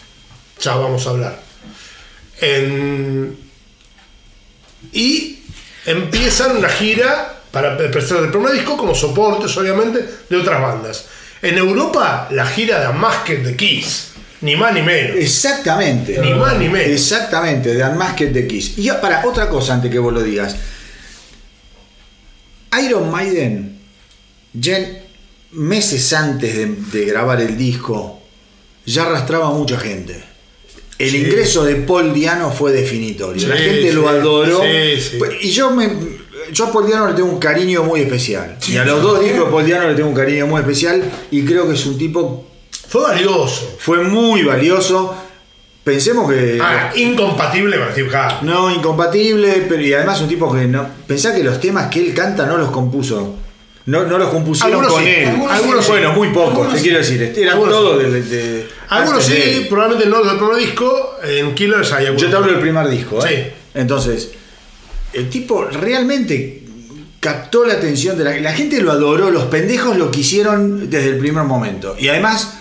Ya 0.62 0.76
vamos 0.76 1.06
a 1.08 1.10
hablar. 1.12 1.40
En- 2.42 3.38
y 4.94 5.44
empiezan 5.86 6.58
una 6.58 6.70
gira 6.70 7.42
para 7.52 7.78
presentar 7.78 8.26
el 8.26 8.32
primer 8.32 8.54
disco 8.54 8.78
como 8.78 8.94
soportes, 8.96 9.56
obviamente, 9.58 10.08
de 10.30 10.38
otras 10.38 10.62
bandas. 10.62 11.06
En 11.42 11.58
Europa, 11.58 12.28
la 12.32 12.46
gira 12.46 12.80
de 12.82 12.88
Unmasked 12.90 13.40
de 13.46 13.56
Kiss. 13.56 14.08
Ni 14.42 14.56
más 14.56 14.74
ni 14.74 14.82
menos. 14.82 15.18
Exactamente. 15.18 16.18
Ni 16.20 16.34
más 16.34 16.58
ni 16.58 16.70
menos. 16.70 16.88
Exactamente, 16.90 17.74
de 17.74 17.84
Unmasked 17.84 18.30
de 18.32 18.48
Kiss. 18.48 18.78
Y 18.78 18.90
para 19.02 19.26
otra 19.26 19.50
cosa 19.50 19.74
antes 19.76 19.92
que 19.92 20.00
vos 20.00 20.14
lo 20.14 20.22
digas. 20.22 20.56
Iron 22.84 23.10
Maiden, 23.12 23.80
ya 24.54 24.78
meses 25.52 26.14
antes 26.14 26.56
de, 26.56 26.68
de 27.00 27.06
grabar 27.06 27.42
el 27.42 27.58
disco, 27.58 28.22
ya 28.86 29.04
arrastraba 29.04 29.48
a 29.48 29.52
mucha 29.52 29.78
gente. 29.80 30.24
El 31.00 31.12
Sí. 31.12 31.18
ingreso 31.18 31.64
de 31.64 31.76
Paul 31.76 32.14
Diano 32.14 32.52
fue 32.52 32.72
definitorio. 32.74 33.48
La 33.48 33.56
gente 33.56 33.90
sí, 33.90 33.92
lo 33.94 34.08
adoró. 34.10 34.62
sí, 34.62 35.02
sí. 35.02 35.20
Y 35.42 35.50
yo 35.52 35.72
me. 35.72 35.90
Yo 36.52 36.66
a 36.66 36.72
Paul 36.72 36.88
Diano 36.88 37.08
le 37.08 37.14
tengo 37.14 37.30
un 37.30 37.40
cariño 37.40 37.84
muy 37.84 38.02
especial. 38.02 38.56
Sí, 38.60 38.74
y 38.74 38.78
a 38.78 38.86
los 38.86 39.02
dos 39.02 39.22
discos 39.22 39.46
de 39.46 39.52
Paul 39.52 39.66
Diano 39.66 39.88
le 39.88 39.96
tengo 39.96 40.10
un 40.10 40.16
cariño 40.16 40.48
muy 40.48 40.62
especial. 40.62 41.02
Y 41.32 41.44
creo 41.44 41.68
que 41.68 41.74
es 41.76 41.86
un 41.86 41.98
tipo. 41.98 42.46
Fue 42.88 43.02
valioso. 43.04 43.76
Fue 43.80 44.00
muy 44.04 44.44
valioso. 44.44 45.16
Pensemos 45.84 46.30
que. 46.32 46.60
Ah, 46.62 46.92
incompatible 46.96 47.78
con 47.80 47.92
Steve 47.92 48.16
Harris. 48.16 48.42
No, 48.44 48.70
incompatible, 48.74 49.66
pero 49.68 49.82
y 49.82 49.94
además 49.94 50.20
un 50.22 50.28
tipo 50.28 50.54
que 50.54 50.66
no. 50.68 50.88
Pensá 51.08 51.34
que 51.34 51.44
los 51.44 51.60
temas 51.60 51.88
que 51.88 52.00
él 52.00 52.14
canta 52.14 52.46
no 52.46 52.58
los 52.58 52.70
compuso. 52.72 53.36
No, 53.86 54.04
no 54.04 54.20
los 54.20 54.30
compusieron 54.30 54.74
Algunos 54.74 54.94
con 54.94 55.04
sí, 55.04 55.10
él. 55.10 55.28
algunos 55.30 55.52
Algunos, 55.52 55.86
sí. 55.86 55.92
bueno, 55.92 56.14
muy 56.14 56.28
pocos, 56.30 56.70
te 56.72 56.78
sí. 56.78 56.84
quiero 56.84 56.98
decir. 57.00 57.34
Eran 57.36 57.54
Algunos 57.56 57.74
todos 57.74 58.04
de, 58.04 58.22
de- 58.22 58.68
Algunos 58.90 59.24
sí, 59.24 59.66
probablemente 59.68 60.08
no 60.10 60.24
del 60.24 60.38
primer 60.38 60.58
disco. 60.58 61.16
En 61.24 61.56
Killers 61.56 61.92
hay 61.94 62.06
algunos. 62.06 62.22
Yo 62.22 62.30
te 62.30 62.36
hablo 62.36 62.52
del 62.52 62.62
primer 62.62 62.88
disco, 62.88 63.26
¿eh? 63.26 63.54
Sí. 63.56 63.62
Entonces, 63.80 64.32
el 65.14 65.30
tipo 65.30 65.66
realmente 65.66 66.64
captó 67.20 67.66
la 67.66 67.74
atención 67.74 68.18
de 68.18 68.24
la 68.24 68.38
la 68.40 68.54
gente 68.54 68.82
lo 68.82 68.92
adoró, 68.92 69.30
los 69.30 69.46
pendejos 69.46 69.98
lo 69.98 70.10
quisieron 70.12 70.90
desde 70.90 71.10
el 71.10 71.18
primer 71.18 71.44
momento. 71.44 71.96
Y 72.00 72.08
además, 72.08 72.54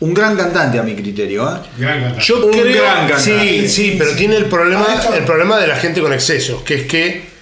un 0.00 0.14
gran 0.14 0.36
cantante 0.36 0.78
a 0.78 0.82
mi 0.82 0.94
criterio, 0.94 1.48
¿eh? 1.48 1.58
Gran 1.78 2.00
cantante. 2.00 2.24
Yo 2.24 2.46
Un 2.46 2.52
creo, 2.52 2.82
gran 2.82 3.08
cantante. 3.08 3.22
sí, 3.22 3.68
sí, 3.68 3.94
pero 3.98 4.12
tiene 4.12 4.36
el 4.36 4.46
problema, 4.46 4.86
Ah, 4.88 5.14
el 5.16 5.24
problema 5.24 5.58
de 5.58 5.66
la 5.66 5.76
gente 5.76 6.00
con 6.00 6.12
excesos, 6.12 6.62
que 6.62 6.74
es 6.76 6.82
que 6.86 7.35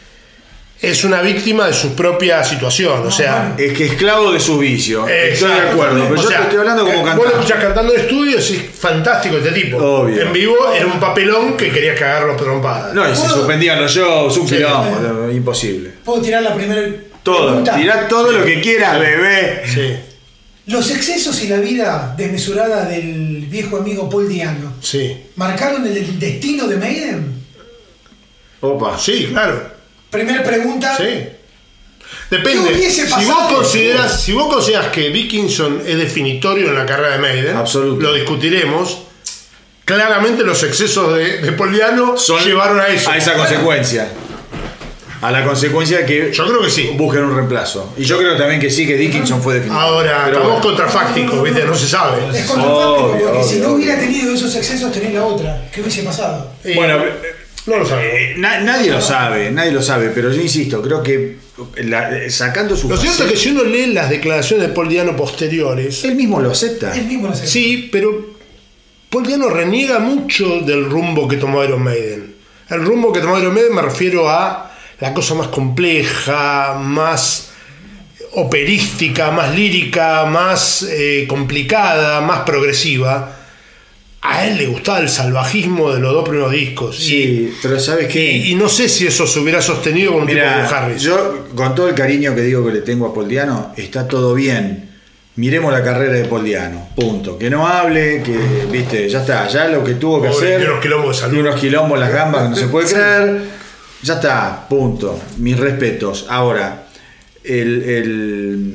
es 0.90 1.04
una 1.04 1.20
víctima 1.22 1.66
de 1.66 1.72
su 1.72 1.94
propia 1.94 2.42
situación. 2.44 3.06
O 3.06 3.10
sea, 3.10 3.54
Es 3.58 3.72
que 3.72 3.86
esclavo 3.86 4.32
de 4.32 4.40
su 4.40 4.58
vicio. 4.58 5.06
Estoy 5.08 5.50
de 5.52 5.60
acuerdo, 5.70 6.04
pero 6.08 6.20
O 6.20 6.22
yo 6.22 6.28
sea, 6.28 6.38
te 6.38 6.42
estoy 6.44 6.58
hablando 6.60 6.84
como 6.84 6.94
eh, 6.94 7.00
Vos 7.00 7.04
lo 7.04 7.14
cantante. 7.14 7.34
escuchás 7.40 7.62
cantando 7.64 7.94
en 7.94 8.00
estudio 8.00 8.30
y 8.38 8.40
decís, 8.40 8.62
fantástico 8.78 9.36
este 9.38 9.52
tipo. 9.52 9.76
Obvio. 9.78 10.22
En 10.22 10.32
vivo 10.32 10.56
era 10.74 10.86
un 10.86 11.00
papelón 11.00 11.56
que 11.56 11.70
quería 11.70 11.94
cagarlo 11.94 12.36
trompadas. 12.36 12.94
No, 12.94 13.10
y 13.10 13.14
se 13.14 13.28
suspendían 13.28 13.80
los 13.80 13.92
shows, 13.92 14.36
un 14.38 14.48
Sí. 14.48 14.56
quilombo, 14.56 15.30
imposible. 15.30 15.90
¿Puedo 16.04 16.20
tirar 16.22 16.42
la 16.42 16.54
primera 16.54 16.82
Todo, 17.22 17.46
pregunta? 17.48 17.76
tirá 17.76 18.08
todo 18.08 18.32
lo 18.32 18.44
que 18.44 18.60
quieras, 18.60 18.98
bebé. 19.00 19.62
Sí. 19.66 19.96
Los 20.66 20.90
excesos 20.90 21.42
y 21.42 21.48
la 21.48 21.58
vida 21.58 22.14
desmesurada 22.16 22.86
del 22.86 23.46
viejo 23.50 23.76
amigo 23.76 24.08
Paul 24.08 24.28
Diano 24.28 24.72
Sí. 24.80 25.14
marcaron 25.36 25.86
el 25.86 26.18
destino 26.18 26.66
de 26.66 26.76
Maiden. 26.78 27.34
Opa. 28.60 28.98
Sí, 28.98 29.26
claro. 29.30 29.73
Primera 30.14 30.42
pregunta. 30.42 30.96
Sí. 30.96 31.28
Depende. 32.30 32.68
¿Qué 32.70 32.74
hubiese 32.76 33.06
Si 33.06 33.24
vos, 33.26 33.52
consideras, 33.52 34.22
si 34.22 34.32
vos 34.32 34.52
consideras 34.52 34.86
que 34.88 35.10
Dickinson 35.10 35.82
es 35.86 35.96
definitorio 35.98 36.68
en 36.68 36.74
la 36.74 36.86
carrera 36.86 37.10
de 37.12 37.18
Maiden, 37.18 37.56
Absoluto. 37.56 38.00
lo 38.00 38.14
discutiremos. 38.14 38.98
Claramente 39.84 40.42
los 40.44 40.62
excesos 40.62 41.14
de, 41.14 41.38
de 41.42 41.52
Poliano 41.52 42.14
llevaron 42.44 42.80
a 42.80 42.86
eso. 42.88 43.10
A 43.10 43.16
esa 43.18 43.34
consecuencia. 43.34 44.08
A 45.20 45.30
la 45.30 45.44
consecuencia 45.44 45.98
de 45.98 46.06
que 46.06 46.32
Yo 46.32 46.46
creo 46.46 46.62
que 46.62 46.70
sí. 46.70 46.90
busquen 46.96 47.24
un 47.24 47.34
reemplazo. 47.36 47.92
Y 47.96 48.04
yo 48.04 48.16
creo 48.18 48.36
también 48.36 48.60
que 48.60 48.70
sí, 48.70 48.86
que 48.86 48.94
Dickinson 48.96 49.42
fue 49.42 49.54
definitivo. 49.54 49.80
Ahora, 49.80 50.22
Pero 50.24 50.36
estamos 50.38 50.62
bueno. 50.62 50.62
contrafácticos, 50.62 51.42
¿viste? 51.42 51.64
No 51.64 51.74
se 51.74 51.88
sabe. 51.88 52.22
Es 52.36 52.46
contrafáctico, 52.46 53.04
Obvio, 53.04 53.26
porque 53.28 53.42
si 53.44 53.54
obvio, 53.56 53.62
no 53.62 53.66
obvio. 53.68 53.76
hubiera 53.76 53.98
tenido 54.00 54.34
esos 54.34 54.54
excesos, 54.56 54.90
tenés 54.92 55.12
la 55.14 55.24
otra. 55.24 55.68
¿Qué 55.72 55.80
hubiese 55.82 56.02
pasado? 56.02 56.50
Y- 56.64 56.74
Bueno, 56.74 56.98
no 57.66 57.78
lo 57.78 57.86
sabemos. 57.86 58.12
Eh, 58.14 58.34
na- 58.36 58.60
nadie 58.60 58.90
lo 58.90 59.00
sabe, 59.00 59.50
nadie 59.50 59.72
lo 59.72 59.82
sabe, 59.82 60.10
pero 60.10 60.32
yo 60.32 60.40
insisto, 60.40 60.82
creo 60.82 61.02
que 61.02 61.36
la- 61.84 62.28
sacando 62.30 62.76
su 62.76 62.88
Lo 62.88 62.96
cierto 62.96 63.24
es 63.24 63.30
que 63.32 63.36
si 63.36 63.50
uno 63.50 63.64
lee 63.64 63.86
las 63.86 64.10
declaraciones 64.10 64.68
de 64.68 64.74
Paul 64.74 64.88
Diano 64.88 65.16
posteriores, 65.16 66.04
él 66.04 66.14
mismo 66.16 66.40
lo 66.40 66.50
acepta. 66.50 66.94
Él 66.96 67.04
mismo 67.06 67.28
no 67.28 67.34
sé. 67.34 67.46
sí, 67.46 67.88
pero 67.90 68.34
Paul 69.10 69.26
Diano 69.26 69.48
reniega 69.48 69.98
mucho 70.00 70.60
del 70.60 70.84
rumbo 70.90 71.26
que 71.28 71.36
tomó 71.36 71.62
Iron 71.64 71.82
Maiden. 71.82 72.34
El 72.68 72.84
rumbo 72.84 73.12
que 73.12 73.20
tomó 73.20 73.38
Iron 73.38 73.54
Maiden 73.54 73.74
me 73.74 73.82
refiero 73.82 74.28
a 74.28 74.72
la 75.00 75.14
cosa 75.14 75.34
más 75.34 75.48
compleja, 75.48 76.74
más 76.80 77.50
operística, 78.32 79.30
más 79.30 79.54
lírica, 79.54 80.24
más 80.24 80.82
eh, 80.90 81.24
complicada, 81.28 82.20
más 82.20 82.40
progresiva. 82.40 83.33
A 84.26 84.46
él 84.46 84.56
le 84.56 84.66
gustaba 84.66 85.00
el 85.00 85.08
salvajismo 85.10 85.92
de 85.92 86.00
los 86.00 86.14
dos 86.14 86.26
primeros 86.26 86.50
discos. 86.50 86.96
Sí, 86.98 87.52
pero 87.62 87.78
¿sabes 87.78 88.06
Y, 88.08 88.12
qué? 88.12 88.32
y- 88.38 88.52
y 88.52 88.54
no 88.54 88.70
sé 88.70 88.88
si 88.88 89.06
eso 89.06 89.26
se 89.26 89.38
hubiera 89.38 89.60
sostenido 89.60 90.12
con 90.12 90.22
un 90.22 90.26
tipo 90.26 90.40
Mira, 90.40 90.64
como 90.66 90.76
Harris. 90.76 91.02
yo 91.02 91.46
con 91.54 91.74
todo 91.74 91.88
el 91.90 91.94
cariño 91.94 92.34
que 92.34 92.40
digo 92.40 92.64
que 92.64 92.72
le 92.72 92.80
tengo 92.80 93.06
a 93.06 93.12
Poldiano, 93.12 93.74
está 93.76 94.08
todo 94.08 94.34
bien. 94.34 94.88
Miremos 95.36 95.70
la 95.72 95.82
carrera 95.84 96.14
de 96.14 96.24
Poldiano, 96.24 96.88
punto. 96.96 97.36
Que 97.36 97.50
no 97.50 97.66
hable, 97.66 98.22
que, 98.22 98.38
viste, 98.72 99.08
ya 99.10 99.20
está, 99.20 99.46
ya 99.48 99.68
lo 99.68 99.84
que 99.84 99.94
tuvo 99.96 100.22
que 100.22 100.28
Pobre, 100.28 100.46
hacer. 100.46 100.56
tiene 100.58 100.70
unos 100.70 100.82
quilombos 100.82 101.08
de 101.16 101.20
salud. 101.20 101.34
tiene 101.34 101.48
unos 101.50 101.60
quilombos, 101.60 101.98
las 101.98 102.12
gambas 102.12 102.42
que 102.44 102.48
no 102.50 102.56
se 102.56 102.66
puede 102.68 102.88
creer. 102.94 103.40
Ya 104.02 104.14
está, 104.14 104.66
punto. 104.70 105.20
Mis 105.38 105.58
respetos. 105.58 106.26
Ahora, 106.30 106.86
el, 107.42 107.82
el 107.82 108.72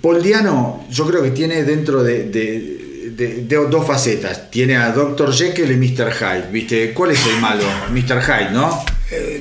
Poldiano, 0.00 0.84
yo 0.90 1.06
creo 1.06 1.22
que 1.22 1.30
tiene 1.30 1.62
dentro 1.64 2.02
de, 2.02 2.24
de- 2.24 2.81
de- 3.16 3.44
de 3.44 3.56
dos 3.68 3.86
facetas. 3.86 4.50
Tiene 4.50 4.76
a 4.76 4.90
Dr. 4.92 5.32
Jekyll 5.32 5.70
y 5.70 5.76
Mr. 5.76 6.12
Hyde, 6.12 6.48
¿viste? 6.52 6.92
¿Cuál 6.92 7.12
es 7.12 7.26
el 7.26 7.40
malo? 7.40 7.64
Mr. 7.90 8.20
Hyde, 8.22 8.50
¿no? 8.52 8.84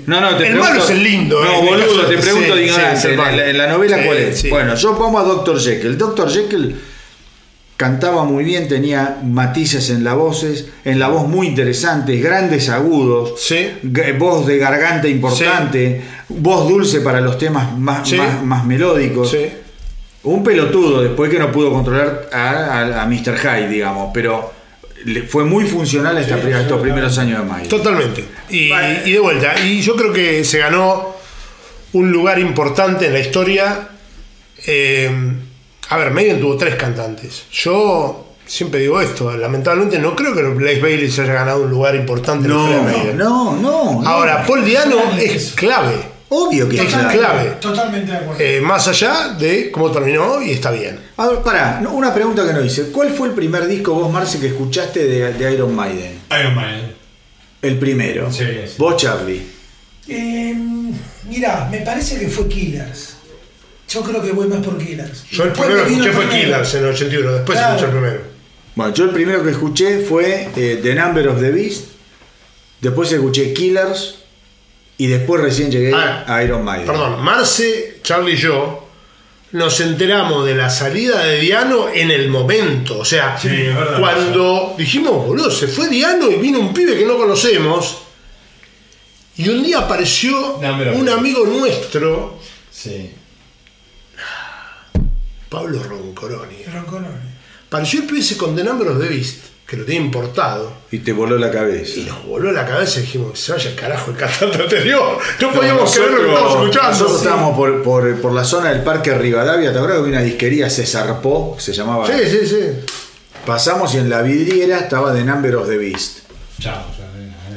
No, 0.08 0.20
no, 0.20 0.30
te 0.36 0.48
el 0.48 0.52
pregunto- 0.52 0.64
malo 0.70 0.84
es 0.84 0.90
el 0.90 1.04
lindo, 1.04 1.44
No, 1.44 1.50
en 1.50 1.60
el 1.64 1.70
boludo, 1.70 1.96
caso- 2.02 2.08
te 2.08 2.18
pregunto 2.18 2.54
sí, 2.54 2.60
de 2.60 2.66
ignorante. 2.66 2.96
sí, 2.96 2.98
es 3.00 3.06
el 3.06 3.12
en, 3.12 3.18
la, 3.18 3.24
malo. 3.24 3.42
en 3.44 3.58
la 3.58 3.68
novela, 3.68 3.98
Sí, 3.98 4.04
¿cuál 4.06 4.18
es? 4.18 4.40
sí. 4.42 4.50
Bueno, 4.50 4.76
yo 4.76 4.98
pongo 4.98 5.20
a 5.20 5.24
Dr. 5.24 5.60
Jekyll. 5.62 5.98
Dr. 5.98 6.30
Jekyll 6.30 6.76
cantaba 7.78 8.24
muy 8.26 8.44
bien, 8.44 8.68
tenía 8.68 9.18
matices 9.24 9.90
en 9.90 10.04
la 10.04 10.14
voces, 10.14 10.68
en 10.86 11.00
la 11.00 11.08
voz 11.08 11.28
muy 11.28 11.48
interesantes, 11.48 12.22
grandes 12.22 12.70
agudos, 12.70 13.34
voz 14.20 14.46
de 14.46 14.58
garganta 14.60 15.08
importante, 15.08 16.02
voz 16.30 16.68
dulce 16.70 17.02
para 17.02 17.22
los 17.22 17.38
temas 17.40 17.76
más, 17.78 18.08
Sí. 18.08 18.18
más, 18.18 18.44
más 18.44 18.66
melódicos. 18.66 19.32
Sí. 19.32 19.46
Un 20.24 20.44
pelotudo 20.44 21.02
después 21.02 21.30
que 21.32 21.40
no 21.40 21.52
pudo 21.52 21.72
controlar 21.72 22.30
a, 22.32 22.50
a- 22.80 23.02
a 23.02 23.06
Mr. 23.08 23.38
Hyde, 23.38 23.70
digamos, 23.70 24.12
pero 24.14 24.54
le 25.06 25.24
fue 25.24 25.44
muy 25.46 25.66
funcional 25.66 26.18
esta 26.20 26.38
estos 26.38 26.80
primeros 26.82 27.18
años 27.18 27.40
de 27.40 27.46
Mayo. 27.46 27.68
Totalmente. 27.70 28.24
Y, 28.50 28.70
Vale. 28.70 29.02
y 29.06 29.12
de 29.14 29.20
vuelta. 29.20 29.56
Y 29.66 29.82
yo 29.82 29.96
creo 29.96 30.14
que 30.14 30.44
se 30.44 30.60
ganó 30.60 31.16
un 31.94 32.12
lugar 32.12 32.38
importante 32.40 33.08
en 33.08 33.14
la 33.14 33.20
historia. 33.20 33.88
Eh, 34.68 35.10
a 35.90 35.98
ver, 35.98 36.12
Maiden 36.12 36.40
tuvo 36.40 36.56
tres 36.56 36.76
cantantes. 36.76 37.46
Yo 37.52 38.28
siempre 38.46 38.80
digo 38.80 39.02
esto. 39.02 39.36
Lamentablemente 39.36 39.98
no 39.98 40.16
creo 40.16 40.36
que 40.36 40.44
Blaze 40.44 40.80
Bailey 40.82 41.10
se 41.10 41.24
haya 41.24 41.34
ganado 41.34 41.64
un 41.64 41.72
lugar 41.72 41.96
importante 41.96 42.48
en 42.48 42.54
la 42.54 42.60
historia 42.64 42.78
de 42.86 42.98
Maiden. 42.98 43.18
No, 43.18 43.56
no, 43.56 44.02
no. 44.04 44.08
Ahora, 44.08 44.46
Paul 44.46 44.64
Diano 44.64 44.98
es 45.20 45.54
clave. 45.54 46.11
Obvio 46.34 46.68
que 46.70 46.78
es 46.78 46.84
es 46.84 46.90
clave. 46.94 47.58
Totalmente 47.60 48.12
de 48.12 48.18
acuerdo. 48.18 48.42
Eh, 48.42 48.62
más 48.62 48.88
allá 48.88 49.30
de 49.38 49.70
cómo 49.70 49.92
terminó 49.92 50.42
y 50.42 50.52
está 50.52 50.72
bien. 50.72 51.00
A 51.18 51.28
ver, 51.28 51.40
pará, 51.40 51.82
una 51.92 52.14
pregunta 52.14 52.46
que 52.48 52.54
no 52.54 52.64
hice. 52.64 52.92
¿Cuál 52.92 53.10
fue 53.12 53.28
el 53.30 53.34
primer 53.34 53.68
disco 53.68 53.94
vos, 53.94 54.12
Marce, 54.12 54.40
que 54.40 54.48
escuchaste 54.48 55.06
de, 55.06 55.34
de 55.34 55.54
Iron 55.54 55.76
Maiden? 55.76 56.20
Iron 56.40 56.56
Man. 56.56 56.94
El 57.62 57.78
primero. 57.78 58.32
Sí, 58.32 58.46
sí. 58.66 58.74
Vos, 58.78 58.96
Charlie. 58.98 59.42
Eh, 60.08 60.56
mirá, 61.30 61.68
me 61.70 61.80
parece 61.80 62.18
que 62.20 62.28
fue 62.28 62.48
Killers. 62.48 63.16
Yo 63.90 64.02
creo 64.02 64.22
que 64.22 64.32
voy 64.32 64.48
más 64.48 64.60
por 64.66 64.78
Killers. 64.78 65.26
Yo 65.30 65.44
el 65.44 65.52
primero 65.52 65.84
me 65.84 65.88
que 65.88 65.92
escuché 65.94 66.12
fue 66.14 66.26
primero. 66.28 66.46
Killers 66.48 66.74
en 66.76 66.84
el 66.84 66.90
81. 66.90 67.32
Después 67.34 67.58
Claro. 67.60 67.76
escuché 67.76 67.92
el 67.92 67.98
primero. 68.00 68.22
Bueno, 68.74 68.94
yo 68.94 69.04
el 69.04 69.10
primero 69.12 69.44
que 69.44 69.50
escuché 69.52 70.00
fue 70.00 70.50
eh, 70.56 70.80
The 70.82 70.96
Number 70.96 71.28
of 71.28 71.40
the 71.42 71.52
Beast. 71.52 71.84
Después 72.80 73.12
escuché 73.12 73.54
Killers. 73.54 74.16
Y 75.02 75.08
después 75.08 75.42
recién 75.42 75.72
llegué 75.72 75.92
Ah, 75.96 76.24
a 76.28 76.44
Iron 76.44 76.64
Maiden. 76.64 76.86
Perdón, 76.86 77.24
Marce, 77.24 77.98
Charlie 78.04 78.34
y 78.34 78.38
yo 78.38 78.88
nos 79.54 79.80
enteramos 79.80 80.46
de 80.46 80.54
la 80.54 80.70
salida 80.70 81.24
de 81.26 81.40
Diano 81.40 81.90
en 81.92 82.12
el 82.12 82.30
momento. 82.30 83.00
O 83.00 83.04
sea, 83.06 83.36
Sí, 83.36 83.48
es 83.48 83.76
verdad. 83.76 84.00
cuando 84.00 84.76
dijimos, 84.78 85.26
boludo, 85.26 85.50
se 85.50 85.68
fue 85.68 85.90
Diano 85.90 86.30
y 86.30 86.36
vino 86.36 86.60
un 86.60 86.72
pibe 86.72 86.96
que 86.96 87.06
no 87.08 87.18
conocemos. 87.18 87.98
Y 89.38 89.50
un 89.50 89.64
día 89.64 89.80
apareció 89.80 90.60
No, 90.62 90.94
un 90.94 91.10
amigo 91.10 91.48
nuestro, 91.48 92.38
Sí. 92.72 93.10
Pablo 95.50 95.82
Roncoroni. 95.84 96.58
Con- 96.88 97.08
Apareció 97.68 98.02
el 98.02 98.06
pibe 98.06 98.20
ese 98.20 98.38
con 98.38 98.56
The 98.56 98.64
Number 98.64 98.88
of 98.90 99.00
the 99.02 99.08
Beast, 99.08 99.46
que 99.72 99.78
lo 99.78 99.86
tenía 99.86 100.02
importado. 100.02 100.74
Y 100.92 101.00
te 101.00 101.14
voló 101.14 101.38
la 101.38 101.50
cabeza. 101.50 101.98
Y 102.02 102.04
nos 102.04 102.26
voló 102.26 102.52
la 102.52 102.66
cabeza 102.66 103.00
y 103.00 103.04
dijimos, 103.04 103.40
se 103.40 103.54
vaya 103.54 103.70
el 103.70 103.76
carajo 103.78 104.12
el 104.12 104.18
cantante 104.18 104.62
anterior. 104.62 105.18
No 105.40 105.52
podíamos 105.54 105.94
creer 105.94 106.12
lo 106.12 106.18
que 106.18 106.28
estábamos 106.28 106.54
escuchando. 106.60 106.90
Nosotros 106.90 107.12
Sí. 107.22 107.26
estábamos 107.26 107.56
por, 107.58 107.82
por- 107.84 108.22
por 108.22 108.34
la 108.34 108.44
zona 108.44 108.70
del 108.74 108.84
Parque 108.84 109.14
Rivadavia. 109.14 109.72
¿Te 109.72 109.78
acuerdas 109.78 110.00
que 110.00 110.04
había 110.04 110.18
una 110.20 110.24
disquería 110.24 110.70
se 110.70 110.86
zarpó? 110.86 111.56
Se 111.58 111.72
llamaba. 111.72 112.06
Sí, 112.06 112.14
sí, 112.30 112.46
sí. 112.48 112.58
Pasamos 113.46 113.96
y 113.96 114.00
en 114.00 114.10
la 114.10 114.22
vidriera 114.22 114.78
estaba 114.80 115.14
The 115.14 115.24
Number 115.24 115.56
of 115.56 115.70
the 115.70 115.78
Beast. 115.78 116.18
Chao. 116.60 116.84
ya, 116.98 117.08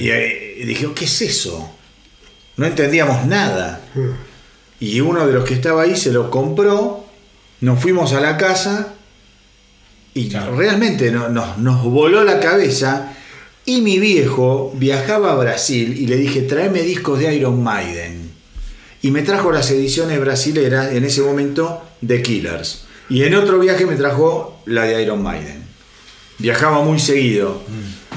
Y, 0.02 0.10
eh, 0.10 0.54
y 0.58 0.64
dije, 0.66 0.88
¿qué 0.94 1.04
es 1.06 1.20
eso? 1.20 1.68
No 2.56 2.64
entendíamos 2.66 3.26
nada. 3.26 3.80
Y 4.78 5.00
uno 5.00 5.26
de 5.26 5.32
los 5.32 5.44
que 5.44 5.54
estaba 5.54 5.82
ahí 5.82 5.96
se 5.96 6.12
lo 6.12 6.30
compró, 6.30 7.04
nos 7.60 7.80
fuimos 7.80 8.12
a 8.12 8.20
la 8.20 8.36
casa 8.36 8.93
y 10.14 10.28
Claro. 10.28 10.56
realmente 10.56 11.10
no- 11.10 11.28
nos, 11.28 11.58
nos 11.58 11.82
voló 11.84 12.24
la 12.24 12.40
cabeza. 12.40 13.12
Y 13.66 13.80
mi 13.80 13.98
viejo 13.98 14.72
viajaba 14.76 15.32
a 15.32 15.36
Brasil 15.36 15.96
y 15.98 16.06
le 16.06 16.16
dije, 16.16 16.42
tráeme 16.42 16.82
discos 16.82 17.18
de 17.18 17.34
Iron 17.34 17.62
Maiden. 17.62 18.30
Y 19.02 19.10
me 19.10 19.22
trajo 19.22 19.50
las 19.52 19.70
ediciones 19.70 20.20
brasileras 20.20 20.92
en 20.92 21.04
ese 21.04 21.22
momento 21.22 21.82
de 22.00 22.22
Killers. 22.22 22.84
Y 23.08 23.22
en 23.24 23.34
otro 23.34 23.58
viaje 23.58 23.86
me 23.86 23.96
trajo 23.96 24.60
la 24.66 24.84
de 24.84 25.02
Iron 25.02 25.22
Maiden. 25.22 25.62
Viajaba 26.38 26.82
muy 26.82 26.98
seguido. 26.98 27.62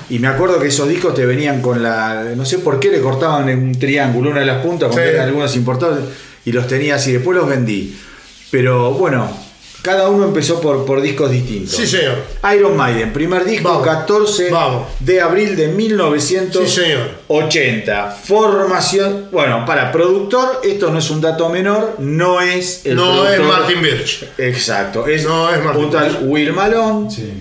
Y 0.10 0.20
me 0.20 0.28
acuerdo 0.28 0.60
que 0.60 0.68
esos 0.68 0.88
discos 0.90 1.14
te 1.14 1.26
venían 1.26 1.62
con 1.62 1.84
la. 1.84 2.24
No 2.36 2.46
sé 2.46 2.60
por 2.60 2.80
qué 2.80 2.90
le 2.90 3.02
cortaban 3.02 3.48
en 3.50 3.60
un 3.60 3.72
triángulo, 3.78 4.32
una 4.32 4.40
de 4.42 4.46
las 4.46 4.64
puntas, 4.66 4.90
porque 4.90 5.08
Sí. 5.10 5.14
eran 5.16 5.28
algunos 5.28 5.56
importados, 5.56 6.00
y 6.46 6.52
los 6.54 6.68
tenía 6.68 6.96
así. 6.96 7.12
Después 7.12 7.38
los 7.38 7.48
vendí. 7.50 7.98
Pero 8.50 8.92
bueno, 8.94 9.30
cada 9.82 10.10
uno 10.10 10.26
empezó 10.26 10.60
por, 10.60 10.86
por 10.86 11.02
discos 11.02 11.32
distintos. 11.32 11.76
Sí, 11.76 11.88
señor. 11.88 12.18
Iron 12.56 12.76
Maiden, 12.76 13.14
primer 13.14 13.46
disco, 13.46 13.70
Vamos. 13.70 13.86
14 13.86 14.50
Vamos. 14.50 14.88
de 15.00 15.22
abril 15.22 15.56
de 15.56 15.70
1980. 15.70 16.66
Sí, 16.66 16.82
señor. 16.82 17.08
Formación. 18.24 19.28
Bueno, 19.32 19.66
para 19.66 19.92
productor, 19.92 20.62
esto 20.64 20.92
no 20.92 21.00
es 21.00 21.10
un 21.10 21.22
dato 21.22 21.50
menor, 21.50 21.96
no 22.00 22.42
es 22.42 22.86
el 22.86 22.96
No 22.96 23.28
es 23.28 23.40
Martin 23.40 23.82
Birch. 23.82 24.28
Exacto, 24.38 25.08
es, 25.08 25.24
No 25.24 25.54
es 25.54 25.64
Martin 25.64 25.86
un 25.86 25.92
tal 25.92 26.20
Will 26.24 26.54
Malone. 26.54 27.10
Sí. 27.10 27.34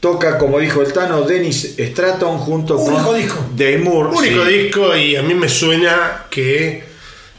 Toca, 0.00 0.36
como 0.36 0.58
dijo 0.58 0.82
el 0.82 0.92
Tano, 0.92 1.22
Dennis 1.22 1.74
Stratton 1.78 2.38
junto 2.38 2.76
Único 2.76 3.02
con 3.02 3.16
disco. 3.16 3.46
Dave 3.56 3.78
Moore. 3.78 4.10
Único 4.16 4.44
sí. 4.44 4.52
disco 4.52 4.96
y 4.96 5.16
a 5.16 5.22
mí 5.22 5.34
me 5.34 5.48
suena 5.48 6.26
que 6.30 6.84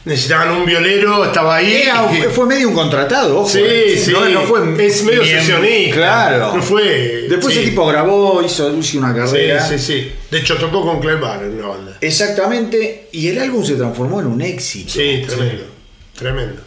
necesitaban 0.08 0.50
un 0.50 0.64
violero, 0.66 1.24
estaba 1.24 1.56
ahí. 1.56 1.82
Era- 1.82 2.08
fue 2.30 2.46
medio 2.46 2.68
un 2.68 2.74
contratado, 2.74 3.40
ojo. 3.40 3.48
Sí, 3.48 3.60
eh. 3.62 4.02
sí. 4.02 4.10
No, 4.10 4.28
no 4.28 4.42
fue 4.42 4.60
es 4.84 5.04
medio 5.04 5.24
sesionista. 5.24 5.94
Claro. 5.96 6.56
No 6.56 6.62
fue. 6.62 7.26
Después 7.28 7.54
sí. 7.54 7.60
ese 7.60 7.70
tipo 7.70 7.86
grabó, 7.86 8.42
hizo, 8.42 8.66
una 8.68 8.82
Sí, 8.82 8.98
carrera. 8.98 9.68
sí, 9.68 9.78
sí. 9.78 10.12
De 10.30 10.38
hecho, 10.38 10.56
tocó 10.56 10.82
con 10.82 10.98
Clive 11.00 11.16
Barr 11.20 11.44
en 11.44 11.58
una 11.58 11.68
banda. 11.68 11.98
Exactamente, 12.00 13.08
y 13.12 13.28
el 13.28 13.38
álbum 13.38 13.64
se 13.64 13.74
transformó 13.74 14.20
en 14.20 14.26
un 14.26 14.40
éxito. 14.40 14.90
Sí, 14.92 15.22
tremendo. 15.26 15.64
Tremendo. 16.16 16.62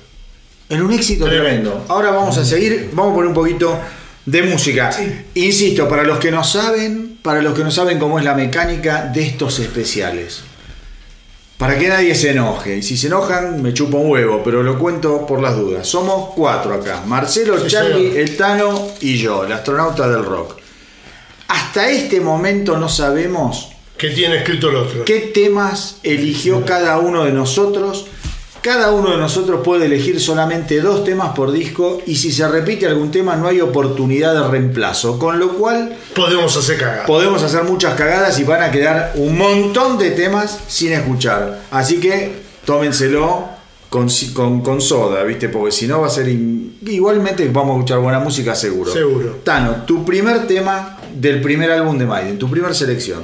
En 0.70 0.82
un 0.82 0.94
éxito 0.94 1.26
Tremendo. 1.26 1.70
tremendo. 1.72 1.86
Ahora 1.90 2.12
vamos 2.12 2.38
a 2.38 2.46
seguir, 2.46 2.90
vamos 2.94 3.12
a 3.12 3.16
poner 3.16 3.28
un 3.30 3.34
poquito 3.34 3.78
de 4.26 4.44
música. 4.44 4.92
Sí. 4.92 5.12
Insisto, 5.36 5.90
para 5.90 6.04
los 6.04 6.18
que 6.20 6.32
no 6.32 6.44
saben, 6.44 7.18
para 7.22 7.42
los 7.42 7.54
que 7.58 7.64
no 7.64 7.72
saben 7.72 8.00
cómo 8.00 8.20
es 8.20 8.24
la 8.26 8.36
mecánica 8.36 9.04
de 9.14 9.22
estos 9.26 9.60
especiales. 9.60 10.44
Para 11.62 11.78
que 11.78 11.88
nadie 11.88 12.16
se 12.16 12.32
enoje. 12.32 12.78
Y 12.78 12.82
si 12.82 12.98
se 12.98 13.06
enojan, 13.06 13.62
me 13.62 13.72
chupo 13.72 14.00
un 14.00 14.10
huevo, 14.10 14.42
pero 14.44 14.64
lo 14.64 14.80
cuento 14.80 15.28
por 15.28 15.44
las 15.44 15.56
dudas. 15.56 15.86
Somos 15.86 16.34
cuatro 16.36 16.74
acá. 16.74 17.04
Marcelo, 17.06 17.60
Sí, 17.60 17.68
Charlie, 17.68 18.18
el 18.20 18.36
Tano 18.36 18.88
y 19.00 19.16
yo, 19.20 19.46
el 19.46 19.52
astronauta 19.52 20.10
del 20.10 20.26
rock. 20.26 20.56
Hasta 21.50 21.88
este 21.92 22.20
momento 22.20 22.80
no 22.80 22.90
sabemos 22.90 23.74
¿Qué 23.96 24.10
tiene 24.10 24.38
escrito 24.38 24.72
el 24.72 24.78
otro? 24.78 25.06
qué 25.06 25.20
temas 25.20 25.98
eligió 26.02 26.66
cada 26.66 26.98
uno 26.98 27.26
de 27.26 27.32
nosotros. 27.32 28.08
Cada 28.62 28.92
uno 28.92 29.12
de 29.12 29.18
nosotros 29.18 29.62
puede 29.64 29.88
elegir 29.88 30.20
solamente 30.22 30.82
dos 30.82 31.04
temas 31.04 31.34
por 31.36 31.52
disco 31.52 32.00
y 32.06 32.16
si 32.18 32.32
se 32.32 32.48
repite 32.48 32.86
algún 32.86 33.10
tema 33.10 33.36
no 33.36 33.48
hay 33.48 33.60
oportunidad 33.60 34.36
de 34.36 34.48
reemplazo, 34.48 35.18
con 35.18 35.40
lo 35.40 35.54
cual 35.56 35.96
Podemos 36.14 36.56
hacer 36.56 36.78
cagar. 36.78 37.06
podemos 37.08 37.42
hacer 37.42 37.64
muchas 37.64 37.96
cagadas 37.96 38.38
y 38.40 38.44
van 38.44 38.62
a 38.62 38.70
quedar 38.70 39.14
un 39.16 39.36
montón 39.36 39.98
de 39.98 40.12
temas 40.12 40.60
sin 40.68 40.94
escuchar. 40.94 41.62
Así 41.72 42.00
que 42.00 42.34
tómenselo 42.64 43.46
con, 43.90 44.08
con, 44.34 44.62
con 44.62 44.80
soda, 44.80 45.24
¿viste? 45.24 45.50
Porque 45.50 45.72
si 45.72 45.88
no 45.88 46.02
va 46.02 46.08
a 46.08 46.12
ser... 46.12 46.28
in- 46.30 46.78
Igualmente 46.86 47.48
vamos 47.52 47.72
a 47.76 47.78
escuchar 47.80 48.00
buena 48.00 48.20
música 48.20 48.54
seguro. 48.54 48.92
Seguro. 48.94 49.40
Tano, 49.44 49.84
tu 49.88 50.06
primer 50.06 50.46
tema 50.48 50.98
del 51.16 51.42
primer 51.42 51.72
álbum 51.72 51.98
de 51.98 52.06
Maiden, 52.06 52.38
tu 52.38 52.48
primer 52.50 52.74
selección. 52.76 53.24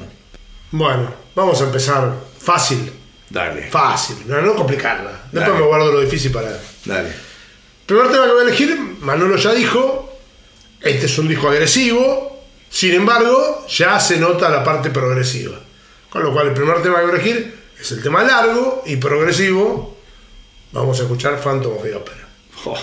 Bueno, 0.72 1.12
vamos 1.36 1.62
a 1.62 1.66
empezar 1.66 2.14
fácil. 2.40 2.92
Dale. 3.30 3.70
Fácil, 3.70 4.18
no, 4.26 4.42
no 4.42 4.56
complicarla. 4.56 5.12
Después 5.32 5.48
Dale. 5.48 5.60
me 5.60 5.66
guardo 5.66 5.92
lo 5.92 6.02
difícil 6.02 6.32
para. 6.32 6.58
Dale. 6.86 7.14
Primer 7.86 8.12
tema 8.12 8.26
que 8.26 8.32
voy 8.32 8.42
a 8.42 8.48
elegir, 8.48 8.78
Manolo 9.00 9.38
ya 9.38 9.54
dijo, 9.54 10.18
este 10.82 11.06
es 11.06 11.18
un 11.18 11.28
disco 11.28 11.48
agresivo, 11.50 12.44
sin 12.70 12.94
embargo, 12.94 13.66
ya 13.68 14.00
se 14.00 14.18
nota 14.18 14.50
la 14.50 14.64
parte 14.64 14.90
progresiva. 14.90 15.58
Con 16.10 16.24
lo 16.24 16.34
cual, 16.34 16.48
el 16.48 16.54
primer 16.54 16.82
tema 16.82 16.96
que 16.98 17.06
voy 17.06 17.12
a 17.12 17.16
elegir 17.16 17.60
es 17.80 17.92
el 17.92 18.04
tema 18.04 18.24
largo 18.24 18.84
y 18.86 18.98
progresivo. 18.98 19.98
Vamos 20.72 21.00
a 21.00 21.04
escuchar 21.04 21.42
Phantom 21.42 21.78
of 21.78 21.84
the 21.84 21.96
Opera. 21.96 22.28
Jo. 22.64 22.76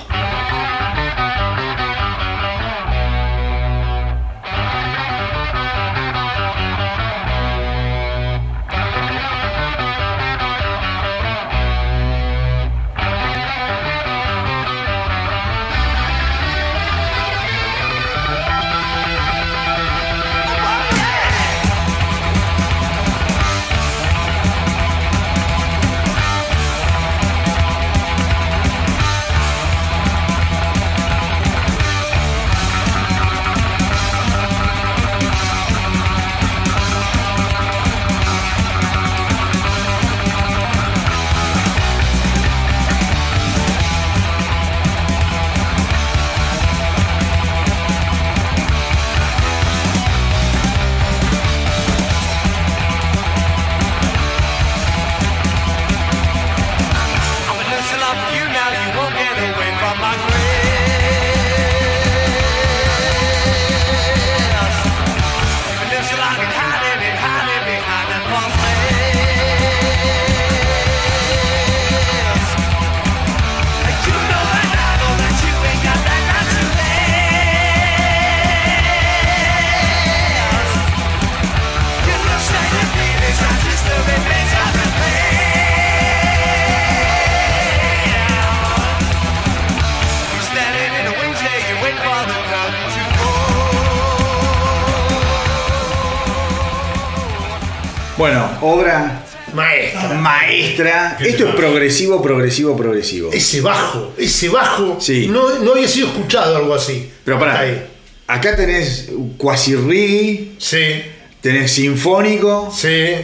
Bueno, 98.16 98.48
obra 98.60 99.22
Maestro. 99.52 100.14
maestra. 100.14 101.16
Esto 101.20 101.48
es 101.48 101.54
progresivo, 101.54 102.22
progresivo, 102.22 102.76
progresivo. 102.76 103.30
Ese 103.32 103.60
bajo, 103.60 104.12
ese 104.16 104.48
bajo, 104.48 104.98
Sí. 105.00 105.26
no, 105.28 105.58
no 105.60 105.72
había 105.72 105.88
sido 105.88 106.08
escuchado 106.08 106.56
algo 106.56 106.74
así. 106.74 107.10
Pero 107.24 107.38
pará, 107.38 107.60
ahí. 107.60 107.86
acá 108.26 108.54
tenés 108.56 109.10
quasi 109.36 109.74
reggae, 109.74 110.52
Sí, 110.58 111.02
tenés 111.40 111.72
sinfónico, 111.72 112.72
sí, 112.74 113.14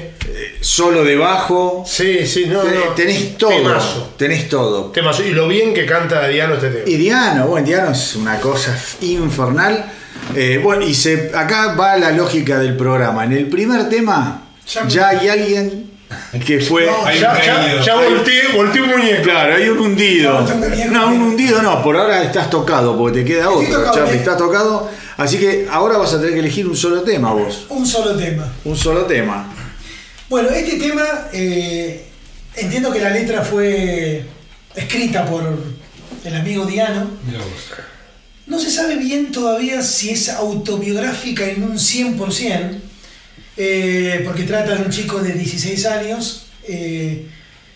solo 0.60 1.04
de 1.04 1.16
bajo, 1.16 1.84
sí, 1.86 2.26
sí, 2.26 2.46
no, 2.46 2.60
tenés, 2.60 2.84
no. 2.84 2.90
tenés 2.92 3.38
todo, 3.38 3.50
Temazo. 3.50 4.14
tenés 4.18 4.48
todo. 4.48 4.84
Temazo. 4.90 5.24
Y 5.24 5.30
lo 5.30 5.46
bien 5.48 5.72
que 5.72 5.86
canta 5.86 6.26
Diano 6.28 6.54
este 6.54 6.70
tema. 6.70 6.88
Y 6.88 6.96
Diano, 6.96 7.46
bueno, 7.46 7.66
Diano 7.66 7.92
es 7.92 8.16
una 8.16 8.40
cosa 8.40 8.76
infernal. 9.02 9.92
Eh, 10.34 10.60
bueno, 10.62 10.82
y 10.86 10.94
se, 10.94 11.30
acá 11.34 11.74
va 11.74 11.96
la 11.96 12.10
lógica 12.12 12.58
del 12.58 12.76
programa. 12.76 13.24
En 13.24 13.32
el 13.32 13.46
primer 13.48 13.88
tema 13.88 14.48
Ya- 14.72 14.88
ya 14.88 15.08
hay 15.08 15.28
alguien 15.28 15.90
que 16.46 16.60
fue... 16.60 16.86
No, 16.86 17.10
ya, 17.12 17.40
ya, 17.44 17.80
ya 17.82 17.94
volteé, 17.96 18.48
volteé 18.54 18.82
un 18.82 18.88
muñeco. 18.90 19.22
Claro, 19.22 19.54
hay 19.56 19.68
un 19.68 19.78
hundido. 19.78 20.40
No, 20.90 21.08
un 21.08 21.22
hundido 21.22 21.62
no, 21.62 21.82
por 21.82 21.96
ahora 21.96 22.22
estás 22.22 22.48
tocado, 22.50 22.96
porque 22.96 23.20
te 23.20 23.24
queda 23.24 23.44
Estoy 23.48 23.66
otro, 23.66 23.78
tocado, 23.78 23.94
Charlie, 23.96 24.16
estás 24.18 24.36
tocado. 24.36 24.90
Así 25.16 25.38
que 25.38 25.66
ahora 25.70 25.98
vas 25.98 26.12
a 26.14 26.18
tener 26.18 26.34
que 26.34 26.40
elegir 26.40 26.66
un 26.66 26.76
solo 26.76 27.02
tema 27.02 27.32
vos. 27.32 27.66
Un 27.68 27.86
solo 27.86 28.16
tema. 28.16 28.46
Un 28.64 28.76
solo 28.76 29.04
tema. 29.06 29.46
Bueno, 30.28 30.48
este 30.50 30.78
tema, 30.78 31.02
eh, 31.32 32.06
entiendo 32.56 32.92
que 32.92 33.00
la 33.00 33.10
letra 33.10 33.42
fue 33.42 34.24
escrita 34.74 35.24
por 35.26 35.42
el 36.24 36.34
amigo 36.34 36.64
Diano. 36.64 37.10
Mira 37.26 37.38
vos. 37.38 37.78
No 38.46 38.58
se 38.58 38.70
sabe 38.70 38.96
bien 38.96 39.30
todavía 39.30 39.82
si 39.82 40.10
es 40.10 40.28
autobiográfica 40.28 41.44
en 41.48 41.62
un 41.64 41.78
100%, 41.78 42.78
eh, 43.62 44.22
porque 44.24 44.44
trata 44.44 44.74
de 44.74 44.84
un 44.84 44.90
chico 44.90 45.18
de 45.18 45.34
16 45.34 45.84
años 45.84 46.46
eh, 46.66 47.26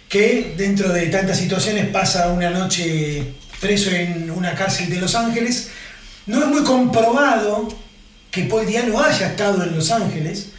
que 0.08 0.54
dentro 0.56 0.90
de 0.90 1.08
tantas 1.08 1.38
situaciones 1.38 1.88
pasa 1.88 2.32
una 2.32 2.48
noche 2.48 3.34
preso 3.60 3.90
en 3.90 4.30
una 4.30 4.54
cárcel 4.54 4.88
de 4.88 4.96
Los 4.96 5.14
Ángeles. 5.14 5.68
No 6.24 6.40
es 6.40 6.46
muy 6.46 6.62
comprobado 6.62 7.68
que 8.30 8.44
Paul 8.44 8.64
Diano 8.64 8.98
haya 8.98 9.26
estado 9.26 9.62
en 9.62 9.74
Los 9.74 9.90
Ángeles, 9.90 10.52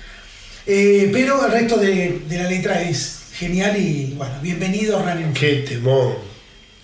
eh, 0.68 1.10
pero 1.12 1.44
el 1.44 1.52
resto 1.52 1.78
de, 1.78 2.22
de 2.30 2.38
la 2.38 2.48
letra 2.48 2.84
es 2.84 3.22
genial 3.34 3.76
y 3.78 4.14
bueno, 4.16 4.36
bienvenido 4.44 5.00
a 5.00 5.12
Running 5.12 5.36
Free. 5.36 5.50
Qué 5.50 5.56
temón. 5.74 6.14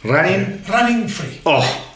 Running. 0.02 0.64
Running 0.68 1.08
Free. 1.08 1.42
Oh. 1.44 1.91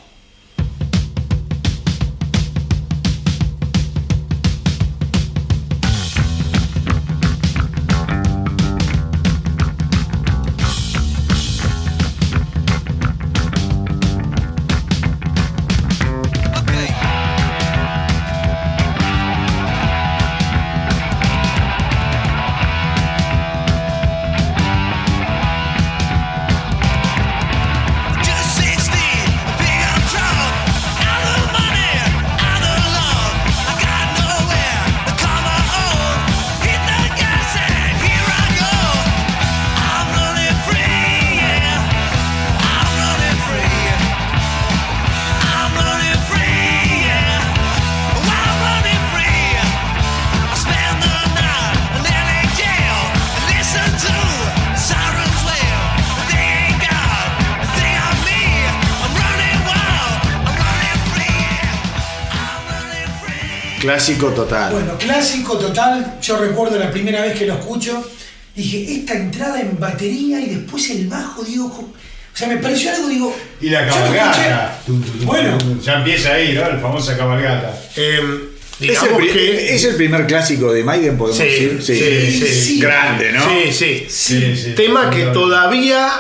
Clásico 64.06 64.28
total. 64.30 64.72
Bueno, 64.74 64.98
clásico 65.00 65.58
total. 65.58 66.20
Yo 66.22 66.38
recuerdo 66.38 66.78
la 66.78 66.92
primera 66.92 67.22
vez 67.22 67.38
que 67.38 67.46
lo 67.48 67.56
escucho. 67.56 68.08
Dije, 68.56 69.00
esta 69.00 69.16
entrada 69.16 69.60
en 69.60 69.80
batería 69.80 70.40
y 70.40 70.56
después 70.56 70.90
el 70.92 71.08
bajo, 71.08 71.44
digo. 71.44 71.66
O 71.66 72.38
sea, 72.38 72.48
me 72.48 72.58
pareció 72.58 72.92
algo, 72.92 73.08
digo. 73.10 73.36
Y 73.62 73.70
la 73.70 73.88
cabalgata. 73.88 74.80
escuché- 74.88 75.26
Bueno. 75.26 75.58
Ya 75.82 75.94
empieza 75.96 76.34
ahí, 76.34 76.54
¿no? 76.54 76.62
La 76.62 76.78
famosa 76.80 77.18
cabalgata. 77.18 77.76
Eh, 77.96 78.50
¿Es 78.80 79.02
el, 79.04 79.18
que. 79.34 79.74
es 79.76 79.84
el 79.86 79.96
primer 79.96 80.28
clásico 80.28 80.72
de 80.72 80.84
Maiden, 80.84 81.18
podemos 81.18 81.38
Sí, 81.38 81.44
decir. 81.46 81.82
sí, 81.82 82.40
sí, 82.40 82.62
sí. 82.62 82.80
Grande, 82.80 83.32
¿no? 83.32 83.42
Sí, 83.50 83.72
sí. 83.74 84.06
Sí, 84.10 84.56
sí. 84.56 84.74
Tema 84.76 85.10
que 85.10 85.24
todavía. 85.28 86.12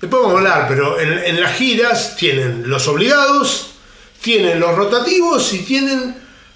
Después 0.00 0.22
vamos 0.22 0.36
a 0.36 0.38
hablar, 0.38 0.66
pero 0.68 1.00
en, 1.00 1.18
en 1.18 1.40
las 1.40 1.56
giras 1.56 2.14
tienen 2.16 2.62
los 2.68 2.86
obligados, 2.88 3.70
tienen 4.20 4.60
los 4.60 4.76
rotativos 4.76 5.52
y 5.54 5.58
tienen 5.60 6.14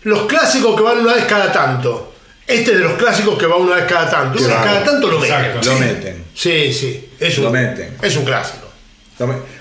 los 0.08 0.26
clásicos 0.26 0.76
que 0.76 0.82
van 0.82 0.98
una 0.98 1.14
vez 1.14 1.24
cada 1.24 1.52
tanto. 1.52 2.14
Este 2.46 2.72
es 2.72 2.78
de 2.78 2.84
los 2.84 2.94
clásicos 2.94 3.38
que 3.38 3.46
va 3.46 3.56
una 3.56 3.76
vez 3.76 3.84
cada 3.84 4.10
tanto. 4.10 4.38
Una 4.38 4.48
vez 4.48 4.64
cada 4.64 4.84
tanto 4.84 5.08
lo 5.08 5.18
meten. 5.20 5.36
Exacto. 5.36 5.70
Lo 5.72 5.78
meten. 5.78 6.24
Sí, 6.34 6.72
sí. 6.72 7.10
Es 7.20 7.36
un, 7.38 7.44
Lo 7.44 7.50
meten. 7.50 7.96
Es 8.00 8.16
un 8.16 8.24
clásico. 8.24 8.68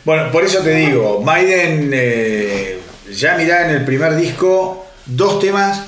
Bueno, 0.06 0.32
por 0.32 0.44
eso 0.44 0.60
te 0.60 0.72
digo, 0.76 1.22
Maiden, 1.22 1.90
eh, 1.94 2.80
ya 3.12 3.36
mirá 3.36 3.68
en 3.68 3.76
el 3.76 3.86
primer 3.86 4.16
disco, 4.16 4.86
dos 5.06 5.40
temas 5.40 5.82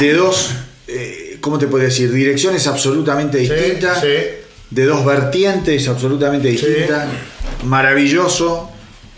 de 0.00 0.12
dos, 0.12 0.50
eh, 0.88 1.38
¿cómo 1.40 1.56
te 1.58 1.68
puedo 1.68 1.84
decir? 1.84 2.12
Direcciones 2.12 2.66
absolutamente 2.66 3.38
distintas, 3.38 4.00
sí. 4.00 4.08
de 4.70 4.84
dos 4.84 5.04
vertientes 5.04 5.86
absolutamente 5.88 6.48
Sí. 6.48 6.66
distintas, 6.66 7.06
maravilloso, 7.64 8.70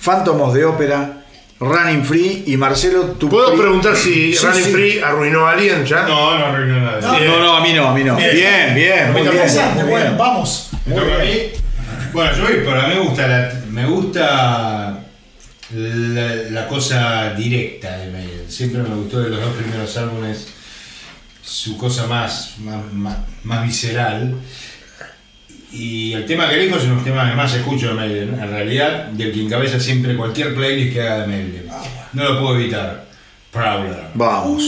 Phantom 0.05 0.41
of 0.43 0.55
the 0.55 0.65
Opera, 0.67 1.22
Running 1.63 2.05
Free 2.05 2.45
y 2.47 2.57
Marcelo, 2.57 3.03
tu 3.19 3.29
¿Puedo 3.29 3.53
pri- 3.53 3.61
preguntar 3.61 3.97
si 3.97 4.35
Sí, 4.35 4.45
Running 4.47 4.65
sí. 4.65 4.71
Free 4.73 4.99
arruinó 5.01 5.47
a 5.47 5.53
alguien 5.53 5.85
ya? 5.85 6.03
No, 6.03 6.39
no 6.39 6.47
arruinó 6.47 6.81
nada. 6.81 7.01
No. 7.01 7.19
No, 7.21 7.39
no, 7.41 7.57
a 7.57 7.61
mí 7.63 7.73
no, 7.73 7.89
a 7.89 7.95
mí 7.95 8.03
no. 8.05 8.17
Bien. 8.17 8.35
Bien, 8.35 8.75
bien, 8.75 9.13
muy 9.13 9.23
bien. 9.23 9.35
Bueno, 9.77 9.87
bien. 9.87 10.19
vamos. 10.19 10.71
¿Me 10.87 10.95
toca 10.95 11.15
a 11.15 11.19
mí? 11.25 11.31
Bueno, 12.13 12.37
yo 12.37 12.43
voy, 12.43 12.53
pero 12.65 12.81
a 12.81 12.89
mí 12.89 12.95
me 12.95 13.01
gusta 13.01 13.27
la, 13.29 13.53
me 13.71 13.87
gusta 13.87 14.99
la, 15.75 16.35
la 16.51 16.69
cosa 16.69 17.33
directa 17.35 17.97
de 17.97 18.11
Maiden. 18.11 18.45
Siempre 18.51 18.83
me 18.83 18.95
gustó 18.95 19.21
de 19.21 19.31
los 19.31 19.41
dos 19.41 19.55
primeros 19.55 19.97
álbumes 19.97 20.49
su 21.43 21.77
cosa 21.79 22.07
más, 22.07 22.55
más, 22.59 22.93
más, 22.93 23.17
más 23.45 23.63
visceral. 23.65 24.35
Y 25.73 26.13
el 26.13 26.27
tema 26.27 26.49
que 26.49 26.57
elijo 26.57 26.77
es 26.77 26.85
uno 26.85 26.91
de 26.91 26.97
los 26.97 27.05
temas 27.05 27.31
que 27.31 27.37
más 27.37 27.55
escucho 27.55 27.89
de 27.89 27.95
Maiden, 27.95 28.35
en 28.35 28.51
realidad, 28.51 29.07
del 29.07 29.33
que 29.33 29.43
encabeza 29.43 29.81
siempre 29.81 30.17
cualquier 30.17 30.55
playlist 30.55 30.93
que 30.93 31.01
haga 31.01 31.21
de 31.21 31.27
Maiden. 31.27 31.67
No 32.13 32.25
lo 32.25 32.41
puedo 32.41 32.57
evitar. 32.57 33.07
Prowler. 33.51 34.05
Vamos. 34.15 34.63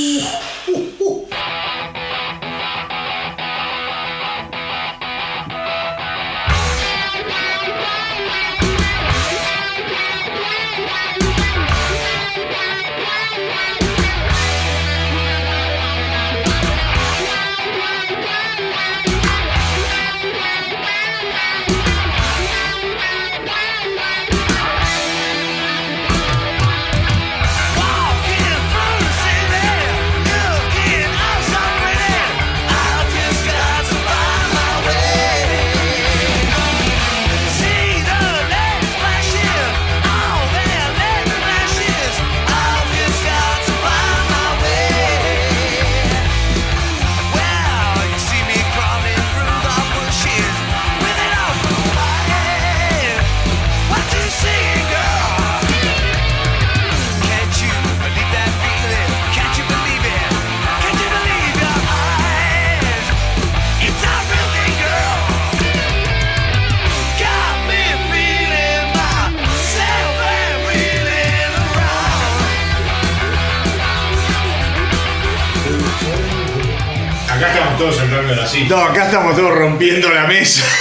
No, 78.68 78.76
acá 78.84 79.06
estamos 79.06 79.36
todos 79.36 79.54
rompiendo 79.54 80.10
la 80.10 80.26
mesa. 80.26 80.62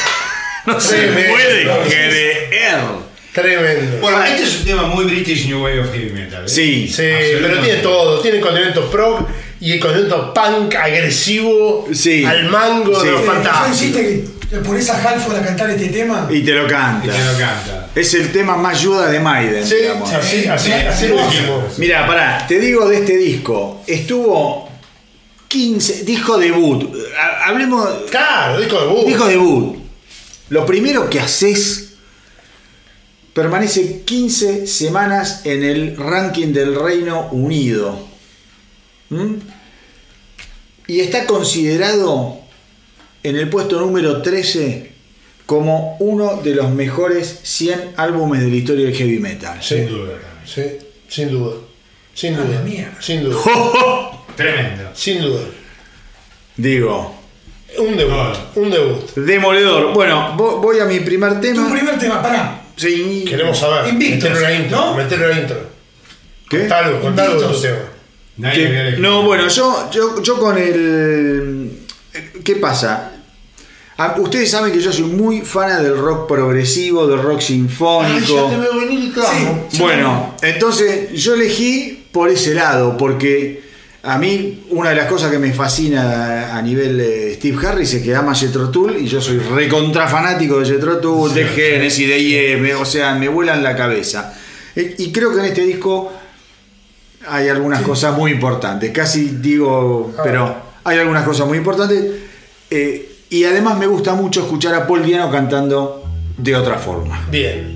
No 0.65 0.79
se 0.79 0.95
Tremendo. 0.95 1.33
puede 1.33 1.89
creer. 1.89 2.79
Tremendo. 3.33 3.97
Bueno, 3.99 4.23
este 4.23 4.43
es 4.43 4.59
un 4.59 4.65
tema 4.65 4.83
muy 4.83 5.03
British 5.03 5.45
New 5.47 5.61
Wave 5.61 5.81
of 5.81 5.91
Heavy 5.91 6.11
Metal. 6.11 6.45
¿eh? 6.45 6.47
Sí. 6.47 6.87
Sí, 6.87 7.03
pero 7.41 7.59
tiene 7.59 7.79
todo, 7.81 8.21
tiene 8.21 8.39
condimentos 8.39 8.85
prog 8.89 9.27
y 9.59 9.73
el 9.73 9.79
condimento 9.81 10.33
punk 10.33 10.73
agresivo 10.75 11.89
Sí. 11.91 12.23
al 12.23 12.45
mango 12.45 12.97
Sí. 12.97 13.07
de 13.07 13.11
los 13.11 13.21
Eh, 13.21 13.25
¿Vos 13.25 13.33
fantásticos. 13.35 13.81
hiciste 13.81 14.01
que 14.01 14.47
te 14.49 14.57
pones 14.59 14.89
a 14.89 15.01
Halford 15.09 15.35
a 15.35 15.41
cantar 15.43 15.69
este 15.71 15.87
tema? 15.89 16.27
Y 16.31 16.41
te 16.43 16.51
lo 16.51 16.65
Y 16.65 16.69
canta. 16.69 17.11
te 17.11 17.25
lo 17.25 17.37
canta. 17.37 17.89
Es 17.93 18.13
el 18.13 18.31
tema 18.31 18.55
más 18.55 18.79
ayuda 18.79 19.09
de 19.11 19.19
Maiden, 19.19 19.67
Sí, 19.67 19.75
digamos. 19.75 20.13
así, 20.13 20.45
así, 20.47 20.71
así 20.71 21.07
lo 21.09 21.15
hicimos. 21.27 21.77
Mira, 21.77 22.07
pará, 22.07 22.45
te 22.47 22.57
digo 22.57 22.87
de 22.87 22.99
este 22.99 23.17
disco. 23.17 23.83
Estuvo 23.85 24.69
15, 25.53 26.03
disco 26.03 26.37
debut. 26.39 26.83
Ha- 27.15 27.49
Hablemos. 27.49 27.87
Claro, 28.09 28.59
disco 28.59 28.79
de 28.81 28.87
Boo. 28.87 29.05
Disco 29.05 29.27
debut. 29.27 29.75
Lo 30.49 30.65
primero 30.65 31.07
que 31.09 31.19
haces. 31.19 31.93
Permanece 33.33 34.01
15 34.03 34.65
semanas 34.67 35.41
en 35.45 35.63
el 35.63 35.95
ranking 35.97 36.53
del 36.53 36.73
Reino 36.75 37.29
Unido. 37.31 38.07
¿Mm? 39.09 39.35
Y 40.87 40.99
está 40.99 41.25
considerado 41.25 42.39
en 43.23 43.35
el 43.37 43.49
puesto 43.49 43.79
número 43.79 44.21
13 44.21 44.91
como 45.45 45.97
uno 45.99 46.41
de 46.43 46.55
los 46.55 46.69
mejores 46.71 47.39
100 47.43 47.93
álbumes 47.97 48.41
de 48.41 48.49
la 48.49 48.55
historia 48.55 48.85
del 48.85 48.95
heavy 48.95 49.19
metal. 49.19 49.61
Sin 49.63 49.87
duda 49.87 50.13
sí, 50.45 50.61
sin 51.07 51.29
duda. 51.29 51.55
Sin 52.13 52.35
A 52.35 52.39
la 52.39 52.45
duda. 52.45 52.61
mierda. 52.61 53.01
Sin 53.01 53.23
duda. 53.23 53.37
Tremendo. 54.35 54.89
Sin 54.93 55.21
duda. 55.21 55.41
Digo, 56.57 57.15
Un 57.77 57.97
debut. 57.97 58.35
Un 58.55 58.69
debut. 58.69 59.15
demoledor. 59.15 59.93
Bueno, 59.93 60.35
vo- 60.37 60.59
voy 60.61 60.79
a 60.79 60.85
mi 60.85 60.99
primer 60.99 61.35
Tu 61.35 61.41
tema. 61.41 61.71
primer 61.71 61.97
tema, 61.97 62.21
pará. 62.21 62.61
Sí. 62.75 63.25
Queremos 63.27 63.57
saber. 63.57 63.87
Invictos, 63.91 64.29
Meterle 64.29 64.39
una 64.47 64.53
intro. 64.63 64.77
¿no? 64.79 64.95
Meterle 64.95 65.25
una 65.31 65.39
intro. 65.41 65.57
¿Qué? 66.49 66.67
Algo 66.71 67.11
de 67.11 67.23
tu 67.47 67.61
tema. 67.61 67.77
Nadie 68.35 68.95
no, 68.97 69.21
bueno, 69.23 69.47
yo, 69.47 69.89
yo, 69.91 70.21
yo 70.21 70.37
con 70.39 70.57
el. 70.57 71.71
¿Qué 72.43 72.55
pasa? 72.55 73.11
Ah, 73.97 74.15
Ustedes 74.17 74.49
saben 74.49 74.71
que 74.73 74.79
yo 74.81 74.91
soy 74.91 75.03
muy 75.05 75.41
fan 75.41 75.83
del 75.83 75.95
rock 75.97 76.27
progresivo, 76.27 77.05
del 77.07 77.21
rock 77.21 77.41
sinfónico. 77.41 78.49
veo 78.49 78.79
venir 78.79 79.03
y 79.05 79.11
clamo. 79.11 79.67
Sí. 79.71 79.77
Bueno, 79.79 80.35
entonces 80.41 81.11
yo 81.13 81.35
elegí 81.35 82.07
por 82.11 82.29
ese 82.29 82.55
lado, 82.55 82.97
porque 82.97 83.61
a 84.05 84.17
mí 84.17 84.63
una 84.71 84.89
de 84.89 84.95
las 84.97 85.07
cosas 85.07 85.31
que 85.31 85.39
me 85.39 85.53
fascina 85.53 86.55
a 86.57 86.61
nivel 86.61 86.99
eh, 86.99 87.33
Steve 87.35 87.57
Harris 87.65 87.93
es 87.93 88.03
que 88.03 88.13
ama 88.13 88.35
Jethro 88.35 88.69
Tull 88.69 88.97
y 88.97 89.07
yo 89.07 89.21
soy 89.21 89.39
recontra 89.39 90.07
fanático 90.07 90.59
de 90.59 90.65
Jethro 90.65 90.97
Tull, 90.97 91.33
de 91.33 91.45
Genesis, 91.45 92.07
de 92.07 92.21
Yes, 92.23 92.59
me- 92.61 92.75
o 92.75 92.83
sea, 92.85 93.15
me 93.15 93.29
vuelan 93.29 93.63
la 93.63 93.75
cabeza. 93.75 94.33
Eh, 94.75 94.95
Y 94.97 95.11
creo 95.11 95.33
que 95.33 95.39
en 95.39 95.45
este 95.45 95.61
disco 95.65 96.11
hay 97.27 97.47
algunas 97.47 97.81
cosas 97.83 98.17
muy 98.17 98.31
importantes, 98.31 98.91
casi 98.91 99.37
digo, 99.39 100.13
pero 100.23 100.53
hay 100.83 100.97
algunas 100.99 101.23
cosas 101.23 101.47
muy 101.47 101.57
importantes. 101.57 102.05
eh, 102.69 103.09
y 103.29 103.45
además 103.45 103.79
me 103.79 103.87
gusta 103.87 104.13
mucho 104.13 104.41
escuchar 104.41 104.75
a 104.75 104.85
Paul 104.85 105.03
Diano 105.03 105.31
cantando 105.31 106.03
de 106.37 106.55
otra 106.55 106.77
forma. 106.77 107.25
Bien. 107.31 107.72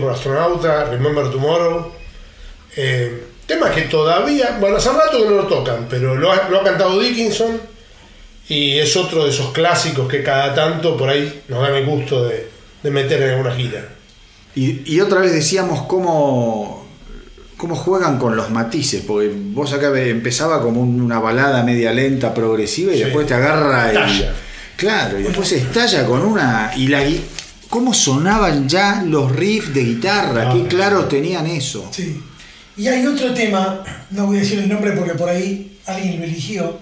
Por 0.00 0.12
Astronauta, 0.12 0.84
Remember 0.86 1.30
Tomorrow. 1.30 1.92
Eh, 2.76 3.24
tema 3.46 3.70
que 3.70 3.82
todavía, 3.82 4.56
bueno, 4.60 4.76
hace 4.76 4.90
rato 4.90 5.18
que 5.22 5.24
no 5.28 5.36
lo 5.36 5.46
tocan, 5.46 5.86
pero 5.90 6.14
lo 6.14 6.30
ha, 6.32 6.48
lo 6.48 6.60
ha 6.60 6.64
cantado 6.64 6.98
Dickinson 7.00 7.60
y 8.48 8.78
es 8.78 8.96
otro 8.96 9.24
de 9.24 9.30
esos 9.30 9.52
clásicos 9.52 10.08
que 10.08 10.22
cada 10.22 10.54
tanto 10.54 10.96
por 10.96 11.08
ahí 11.08 11.42
nos 11.48 11.62
dan 11.62 11.74
el 11.74 11.84
gusto 11.86 12.24
de, 12.24 12.48
de 12.82 12.90
meter 12.90 13.22
en 13.22 13.30
alguna 13.30 13.54
gira. 13.54 13.88
Y, 14.54 14.82
y 14.94 15.00
otra 15.00 15.20
vez 15.20 15.32
decíamos 15.32 15.82
cómo, 15.82 16.86
cómo 17.56 17.74
juegan 17.76 18.18
con 18.18 18.36
los 18.36 18.50
matices, 18.50 19.02
porque 19.06 19.30
vos 19.34 19.72
acá 19.72 19.88
empezaba 20.00 20.60
como 20.62 20.80
un- 20.80 21.00
una 21.00 21.18
balada 21.20 21.62
media 21.62 21.92
lenta, 21.92 22.32
progresiva, 22.34 22.92
y 22.92 22.98
Sí. 22.98 23.04
después 23.04 23.26
te 23.26 23.34
agarra 23.34 23.90
el-. 23.90 24.28
Claro, 24.76 25.18
y 25.20 25.24
después 25.24 25.52
estalla 25.52 26.06
con 26.06 26.22
una. 26.22 26.72
Y 26.76 26.86
la 26.88 27.02
gui- 27.04 27.20
¿Cómo 27.70 27.94
sonaban 27.94 28.68
ya 28.68 29.02
los 29.06 29.30
riffs 29.34 29.72
de 29.72 29.84
guitarra? 29.84 30.52
Qué 30.52 30.66
claro 30.66 31.04
tenían 31.06 31.46
eso. 31.46 31.88
Sí. 31.92 32.20
Y 32.76 32.88
hay 32.88 33.06
otro 33.06 33.32
tema, 33.32 33.82
no 34.10 34.26
voy 34.26 34.38
a 34.38 34.40
decir 34.40 34.58
el 34.58 34.68
nombre 34.68 34.92
porque 34.92 35.14
por 35.14 35.28
ahí 35.28 35.78
alguien 35.86 36.18
lo 36.18 36.24
eligió, 36.24 36.78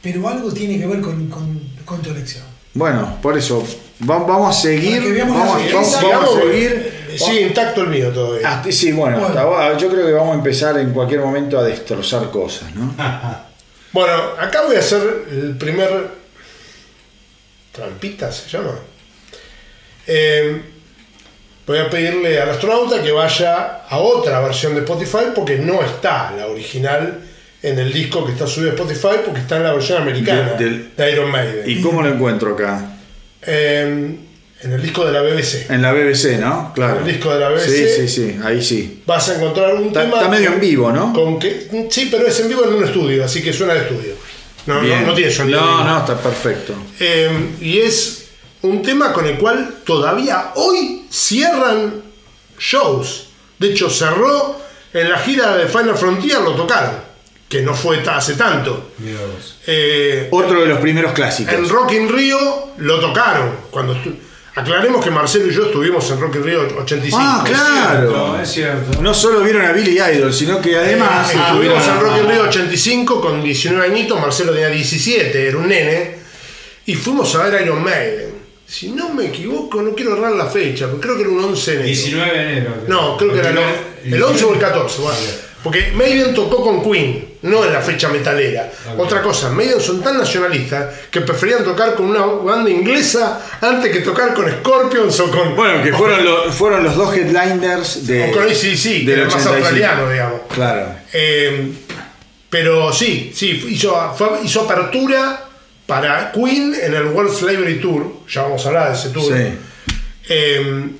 pero 0.00 0.28
algo 0.28 0.52
tiene 0.52 0.78
que 0.78 0.86
ver 0.86 1.00
con, 1.00 1.28
con, 1.28 1.60
con 1.84 2.00
tu 2.02 2.10
elección. 2.10 2.44
Bueno, 2.74 3.18
por 3.20 3.36
eso, 3.36 3.66
va- 4.08 4.18
vamos 4.20 4.56
a 4.56 4.60
seguir. 4.60 5.02
Vamos, 5.26 5.56
a 5.56 6.40
seguir. 6.40 6.92
Sigue 7.16 7.42
intacto 7.48 7.82
el 7.82 7.88
mío 7.88 8.10
todavía. 8.10 8.48
Ah, 8.48 8.64
sí, 8.70 8.92
bueno, 8.92 9.16
Bueno. 9.18 9.28
hasta 9.28 9.40
ahora- 9.42 9.76
yo 9.76 9.88
creo 9.90 10.06
que 10.06 10.12
vamos 10.12 10.32
a 10.32 10.38
empezar 10.38 10.78
en 10.78 10.92
cualquier 10.92 11.20
momento 11.20 11.58
a 11.58 11.64
destrozar 11.64 12.30
cosas, 12.30 12.74
¿no? 12.74 12.94
Bueno, 13.92 14.14
acá 14.40 14.62
voy 14.66 14.76
a 14.76 14.78
hacer 14.78 15.26
el 15.30 15.56
primer 15.58 16.08
trampita, 17.72 18.30
se 18.32 18.48
llama. 18.48 18.72
Eh, 20.06 20.60
voy 21.66 21.78
a 21.78 21.88
pedirle 21.88 22.40
al 22.40 22.50
astronauta 22.50 23.02
que 23.02 23.12
vaya 23.12 23.82
a 23.88 23.98
otra 23.98 24.40
versión 24.40 24.74
de 24.74 24.80
Spotify 24.80 25.26
porque 25.34 25.56
no 25.58 25.82
está 25.82 26.32
la 26.36 26.46
original 26.46 27.20
en 27.62 27.78
el 27.78 27.92
disco 27.92 28.26
que 28.26 28.32
está 28.32 28.46
subido 28.46 28.72
a 28.72 28.74
Spotify 28.74 29.20
porque 29.24 29.40
está 29.40 29.56
en 29.58 29.62
la 29.64 29.72
versión 29.72 30.02
americana 30.02 30.54
De- 30.54 30.64
del- 30.64 30.90
de 30.96 31.12
Iron 31.12 31.30
Maiden. 31.30 31.62
¿Y 31.70 31.80
cómo 31.80 32.02
lo 32.02 32.08
encuentro 32.08 32.54
acá? 32.54 32.96
Eh, 33.42 34.16
en 34.64 34.72
el 34.72 34.80
disco 34.82 35.04
de 35.04 35.12
la 35.12 35.22
BBC. 35.22 35.66
En 35.70 35.82
la 35.82 35.92
BBC, 35.92 36.38
¿no? 36.38 36.72
Claro. 36.74 37.00
El 37.00 37.06
disco 37.06 37.32
de 37.34 37.40
la 37.40 37.48
BBC. 37.50 37.66
Sí, 37.68 37.86
sí, 37.88 38.08
sí, 38.08 38.36
ahí 38.44 38.62
sí. 38.62 39.02
Vas 39.06 39.28
a 39.28 39.36
encontrar 39.36 39.74
un 39.74 39.88
Está, 39.88 40.02
tema. 40.02 40.16
está 40.18 40.28
medio 40.28 40.52
en 40.52 40.60
vivo, 40.60 40.92
¿no? 40.92 41.12
Con 41.12 41.38
que, 41.38 41.86
sí, 41.90 42.08
pero 42.10 42.26
es 42.26 42.38
en 42.40 42.48
vivo 42.48 42.64
en 42.64 42.74
un 42.74 42.84
estudio, 42.84 43.24
así 43.24 43.42
que 43.42 43.52
suena 43.52 43.74
de 43.74 43.80
estudio. 43.80 44.14
No, 44.66 44.80
no, 44.80 45.00
no 45.00 45.14
tiene 45.14 45.30
sonido. 45.32 45.60
No, 45.60 45.82
no, 45.84 45.98
está 45.98 46.16
perfecto. 46.16 46.74
Eh, 47.00 47.28
y 47.60 47.78
es 47.78 48.21
un 48.62 48.82
tema 48.82 49.12
con 49.12 49.26
el 49.26 49.36
cual 49.38 49.76
todavía 49.84 50.52
hoy 50.54 51.06
cierran 51.10 52.02
shows. 52.58 53.28
De 53.58 53.68
hecho, 53.70 53.88
cerró 53.90 54.60
en 54.92 55.08
la 55.10 55.18
gira 55.18 55.56
de 55.56 55.66
Final 55.66 55.96
Frontier, 55.96 56.40
lo 56.40 56.54
tocaron, 56.54 56.94
que 57.48 57.62
no 57.62 57.74
fue 57.74 58.00
hace 58.08 58.34
tanto. 58.34 58.90
Eh, 59.66 60.28
Otro 60.30 60.60
de 60.60 60.66
los 60.66 60.78
primeros 60.80 61.12
clásicos. 61.12 61.52
en 61.54 61.68
Rock 61.68 61.92
in 61.92 62.08
Rio 62.08 62.68
lo 62.78 63.00
tocaron. 63.00 63.50
Cuando 63.70 63.94
estu- 63.94 64.14
Aclaremos 64.54 65.02
que 65.02 65.10
Marcelo 65.10 65.46
y 65.50 65.54
yo 65.54 65.64
estuvimos 65.64 66.10
en 66.10 66.20
Rock 66.20 66.34
in 66.36 66.44
Rio 66.44 66.60
85. 66.82 67.18
Ah, 67.18 67.42
claro. 67.46 68.10
Cierto, 68.10 68.40
es 68.42 68.48
cierto. 68.52 69.00
No 69.02 69.14
solo 69.14 69.40
vieron 69.40 69.64
a 69.64 69.72
Billy 69.72 69.98
Idol, 69.98 70.30
sino 70.30 70.60
que 70.60 70.76
además 70.76 71.30
Eh, 71.32 71.38
estuvimos 71.38 71.82
en 71.88 72.00
Rock 72.00 72.16
in 72.18 72.22
Rio 72.28 72.32
Rio 72.32 72.42
85 72.50 73.20
con 73.22 73.42
19 73.42 73.86
añitos, 73.86 74.20
Marcelo 74.20 74.52
tenía 74.52 74.68
17, 74.68 75.48
era 75.48 75.56
un 75.56 75.68
nene, 75.68 76.16
y 76.84 76.94
fuimos 76.94 77.34
a 77.34 77.44
ver 77.44 77.62
Iron 77.62 77.82
Maiden. 77.82 78.41
Si 78.72 78.88
no 78.88 79.10
me 79.10 79.26
equivoco, 79.26 79.82
no 79.82 79.94
quiero 79.94 80.16
errar 80.16 80.32
la 80.32 80.46
fecha, 80.46 80.86
pero 80.86 80.98
creo 80.98 81.16
que 81.16 81.20
era 81.24 81.30
un 81.30 81.44
11 81.44 81.70
de 81.72 81.76
enero. 81.76 81.88
19 81.88 82.32
de 82.32 82.52
enero. 82.52 82.74
No, 82.88 83.18
creo 83.18 83.30
que 83.34 83.38
era 83.40 83.50
el, 83.50 84.14
el 84.14 84.22
11 84.22 84.44
o 84.46 84.54
el 84.54 84.58
14. 84.58 85.02
bueno. 85.02 85.18
Porque 85.62 85.92
Maiden 85.94 86.32
tocó 86.32 86.62
con 86.62 86.82
Queen, 86.82 87.34
no 87.42 87.66
en 87.66 87.72
la 87.74 87.82
fecha 87.82 88.08
metalera. 88.08 88.72
Otra 88.96 89.20
cosa, 89.20 89.50
Maiden 89.50 89.78
son 89.78 90.02
tan 90.02 90.16
nacionalistas 90.16 91.00
que 91.10 91.20
preferían 91.20 91.62
tocar 91.62 91.94
con 91.94 92.06
una 92.06 92.24
banda 92.24 92.70
inglesa 92.70 93.46
antes 93.60 93.92
que 93.92 94.00
tocar 94.00 94.32
con 94.32 94.50
Scorpions 94.50 95.20
o 95.20 95.30
con. 95.30 95.54
Bueno, 95.54 95.82
que 95.84 95.92
fueron, 95.92 96.24
los 96.24 96.54
fueron 96.54 96.82
los 96.82 96.96
dos 96.96 97.14
headliners 97.14 98.06
de. 98.06 98.30
o 98.30 98.32
con 98.32 98.44
ACDC, 98.44 98.82
que 98.82 99.04
del 99.04 99.18
era 99.18 99.24
más 99.26 99.34
85. 99.34 99.54
australiano, 99.54 100.10
digamos. 100.10 100.40
Claro. 100.48 100.86
Eh, 101.12 101.72
pero 102.48 102.90
sí, 102.90 103.32
sí, 103.34 103.66
hizo, 103.68 104.16
hizo 104.42 104.60
apertura 104.62 105.51
para 105.86 106.32
Queen 106.32 106.74
en 106.82 106.94
el 106.94 107.06
World 107.06 107.32
Slavery 107.34 107.80
Tour. 107.80 108.20
Ya 108.28 108.42
vamos 108.42 108.64
a 108.64 108.68
hablar 108.68 108.88
de 108.92 108.98
ese 108.98 109.08
tour. 109.10 109.24
Sí. 109.36 109.58
Eh, 110.28 110.90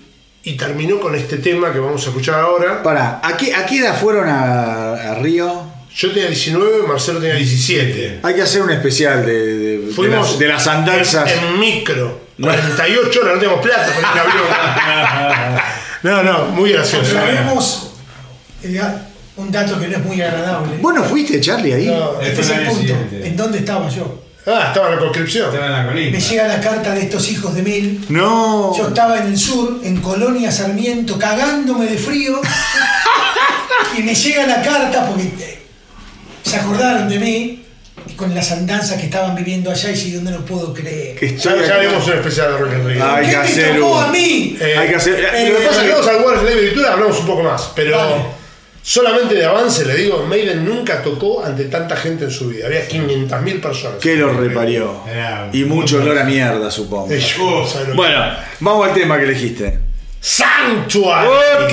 y 0.45 0.53
terminó 0.57 0.99
con 0.99 1.15
este 1.15 1.37
tema 1.39 1.73
que 1.73 1.79
vamos 1.79 2.05
a 2.05 2.09
escuchar 2.09 2.41
ahora. 2.41 2.83
Para, 2.83 3.21
¿a 3.23 3.37
qué, 3.37 3.55
¿a 3.55 3.65
qué 3.65 3.79
edad 3.79 3.99
fueron 3.99 4.29
a, 4.29 4.93
a 5.13 5.15
Río? 5.17 5.71
Yo 5.95 6.11
tenía 6.11 6.29
19, 6.29 6.87
Marcelo 6.89 7.21
tenía 7.21 7.37
17. 7.37 8.21
Hay 8.23 8.35
que 8.35 8.43
hacer 8.43 8.63
un 8.63 8.71
especial 8.71 9.25
de, 9.27 9.33
de- 9.33 9.79
de 9.79 9.93
Fuimos 9.93 10.31
las, 10.31 10.39
de 10.39 10.49
las 10.49 10.67
andanzas. 10.67 11.31
en, 11.31 11.39
en 11.45 11.61
micro. 11.61 12.21
48 12.41 13.21
horas, 13.21 13.35
no 13.35 13.41
tenemos 13.41 13.61
plata 13.63 13.87
para 13.95 14.13
en 14.13 14.19
avión. 14.19 15.63
No, 16.03 16.21
no, 16.25 16.47
muy 16.47 16.73
gracioso. 16.73 17.13
Sabemos 17.13 17.93
eh, 18.65 18.81
un 19.37 19.53
dato 19.53 19.79
que 19.79 19.87
no 19.87 19.99
es 19.99 20.05
muy 20.05 20.21
agradable. 20.21 20.79
¿Vos 20.81 20.93
no 20.95 21.05
fuiste, 21.05 21.41
Charlie, 21.41 21.73
ahí? 21.75 21.87
No. 21.87 22.21
este 22.21 22.41
es 22.41 22.51
el 22.51 22.59
el 22.61 22.67
punto. 22.67 22.81
siguiente. 22.81 23.27
¿En 23.29 23.37
dónde 23.37 23.59
estaba 23.59 23.89
yo? 23.89 24.25
Ah, 24.47 24.65
estaba 24.69 24.89
en 24.89 24.95
la 24.97 25.01
conscripción. 25.01 25.47
Estaba 25.51 25.67
en 25.67 25.73
la 25.73 25.87
colina. 25.87 26.11
Me 26.11 26.21
llega 26.21 26.49
la 26.49 26.61
carta 26.61 26.93
de 26.95 27.03
estos 27.03 27.31
hijos 27.31 27.55
de 27.55 27.63
mil. 27.63 28.05
No. 28.09 28.77
Yo 28.77 28.89
estaba 28.89 29.19
en 29.19 29.29
el 29.29 29.39
sur, 29.39 29.81
en 29.85 30.01
Colonia 30.01 30.51
Sarmiento, 30.51 31.19
cagándome 31.19 31.87
de 31.87 31.97
frío. 31.97 32.41
y 33.97 34.03
me 34.03 34.15
llega 34.15 34.47
la 34.47 34.63
carta 34.63 35.07
porque 35.07 35.59
se 36.43 36.57
acordaron 36.57 37.09
de 37.09 37.19
mí 37.19 37.65
y 38.09 38.13
con 38.15 38.35
las 38.35 38.51
andanzas 38.51 38.99
que 38.99 39.05
estaban 39.05 39.37
viviendo 39.37 39.71
allá 39.71 39.91
y 39.91 39.97
si 39.97 40.13
yo 40.13 40.21
no 40.23 40.31
lo 40.33 40.45
puedo 40.45 40.75
creer. 40.75 41.17
Que 41.17 41.37
Ya, 41.37 41.55
ya 41.65 41.75
haremos 41.77 42.05
un 42.07 42.13
especial 42.15 42.53
de 42.53 42.59
Rock 42.59 42.73
and 42.75 42.87
Rio. 42.89 43.05
Hay 43.15 43.25
¿Qué 43.27 43.31
que 43.31 43.37
me 43.37 43.43
hacer 43.45 43.75
tocó 43.79 43.91
uno. 43.93 44.01
a 44.01 44.09
mí? 44.09 44.57
Eh, 44.61 44.75
Hay 44.77 44.89
que 44.89 44.97
hacer. 44.97 45.25
eh, 45.35 45.51
Lo 45.53 45.59
que 45.61 45.67
pasa 45.67 45.81
es 45.83 45.87
que 45.87 45.93
vamos 45.95 46.09
al 46.09 46.17
World 46.17 46.41
Slavery 46.41 46.75
Tour 46.75 46.87
hablamos 46.87 47.21
un 47.21 47.27
poco 47.27 47.43
más, 47.45 47.71
pero 47.77 47.97
Vale. 47.97 48.15
Solamente 48.83 49.35
de 49.35 49.45
avance 49.45 49.85
le 49.85 49.95
digo, 49.97 50.25
Maiden 50.29 50.65
nunca 50.65 51.03
tocó 51.03 51.45
ante 51.45 51.65
tanta 51.65 51.97
gente 51.97 52.25
en 52.25 52.31
su 52.31 52.49
vida. 52.49 52.67
Había 52.67 52.87
500.000 52.89 53.61
personas. 53.61 53.99
que 54.01 54.17
lo 54.17 54.33
reparió. 54.33 55.03
Era- 55.09 55.49
Y 55.53 55.65
mucho 55.65 55.99
olor 55.99 56.19
a 56.19 56.25
mierda, 56.25 56.71
supongo. 56.71 57.13
Eh, 57.13 57.19
yo, 57.21 57.67
¿sabes 57.67 57.89
lo 57.89 57.93
que- 57.95 57.97
Bueno, 57.97 58.25
vamos 58.61 58.89
al 58.89 58.95
tema 58.95 59.17
que 59.19 59.25
elegiste. 59.25 59.79
Sanctuary. 60.21 61.29
Ok. 61.65 61.73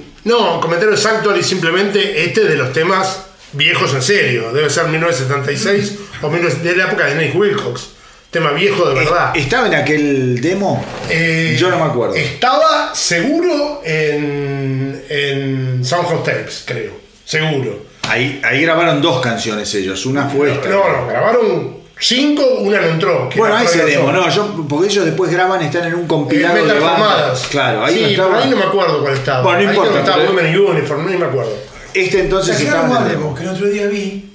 no, 0.23 0.59
comentario 0.61 0.91
de 0.91 0.97
Sanctuary 1.01 1.43
simplemente 1.43 2.23
este 2.25 2.43
de 2.45 2.55
los 2.55 2.71
temas 2.73 3.25
viejos 3.53 3.93
en 3.93 4.01
serio. 4.01 4.51
Debe 4.53 4.69
ser 4.69 4.87
1976 4.87 5.95
o 6.21 6.29
19 6.29 6.63
de 6.63 6.75
la 6.75 6.85
época 6.85 7.05
de 7.05 7.15
Nick 7.15 7.35
Wilcox. 7.35 7.89
tema 8.29 8.51
viejo 8.51 8.87
de 8.87 8.95
verdad. 8.95 9.35
¿Estaba 9.35 9.67
en 9.67 9.75
aquel 9.75 10.39
demo? 10.41 10.83
Eh, 11.09 11.55
Yo 11.59 11.69
no 11.69 11.77
me 11.77 11.85
acuerdo. 11.91 12.15
Estaba 12.15 12.93
seguro 12.95 13.81
en, 13.83 15.03
en 15.09 15.83
Soundhouse 15.83 16.23
Tapes, 16.23 16.63
creo. 16.65 16.93
Seguro. 17.25 17.85
Ahí, 18.03 18.41
ahí 18.43 18.61
grabaron 18.61 19.01
dos 19.01 19.21
canciones 19.21 19.73
ellos. 19.75 20.05
Una 20.05 20.27
fue 20.27 20.51
esta. 20.51 20.69
No, 20.69 20.87
no, 20.89 21.07
grabaron 21.07 21.80
cinco, 22.01 22.43
una 22.59 22.81
no 22.81 22.87
entró. 22.87 23.29
Bueno, 23.35 23.57
ese 23.59 23.79
Private 23.79 23.91
demo, 23.91 24.11
no, 24.11 24.29
yo, 24.29 24.65
porque 24.67 24.87
ellos 24.87 25.05
después 25.05 25.31
graban, 25.31 25.61
están 25.61 25.85
en 25.87 25.95
un 25.95 26.07
compilado 26.07 26.55
Metal 26.55 26.73
de 26.73 26.79
bandas. 26.79 27.47
Claro, 27.49 27.85
ahí 27.85 27.93
sí, 27.95 28.01
no 28.01 28.07
estaba. 28.07 28.29
pero 28.29 28.43
ahí 28.43 28.49
no 28.49 28.57
me 28.57 28.63
acuerdo 28.63 29.01
cuál 29.01 29.13
estaba. 29.13 29.43
Bueno, 29.43 29.59
no 29.61 29.69
Ahí 29.69 29.75
importa, 29.75 29.99
Estaba 29.99 30.17
pero- 30.17 30.29
Women 30.31 30.47
in 30.53 30.59
Uniform, 30.59 31.11
no 31.11 31.19
me 31.19 31.25
acuerdo. 31.25 31.53
Este 31.93 32.19
entonces 32.21 32.57
Sacaron 32.57 32.85
estaba 32.85 32.99
en 33.01 33.05
el 33.05 33.11
algo 33.11 33.23
demo. 33.23 33.35
que 33.35 33.43
el 33.43 33.49
otro 33.49 33.67
día 33.69 33.87
vi. 33.87 34.25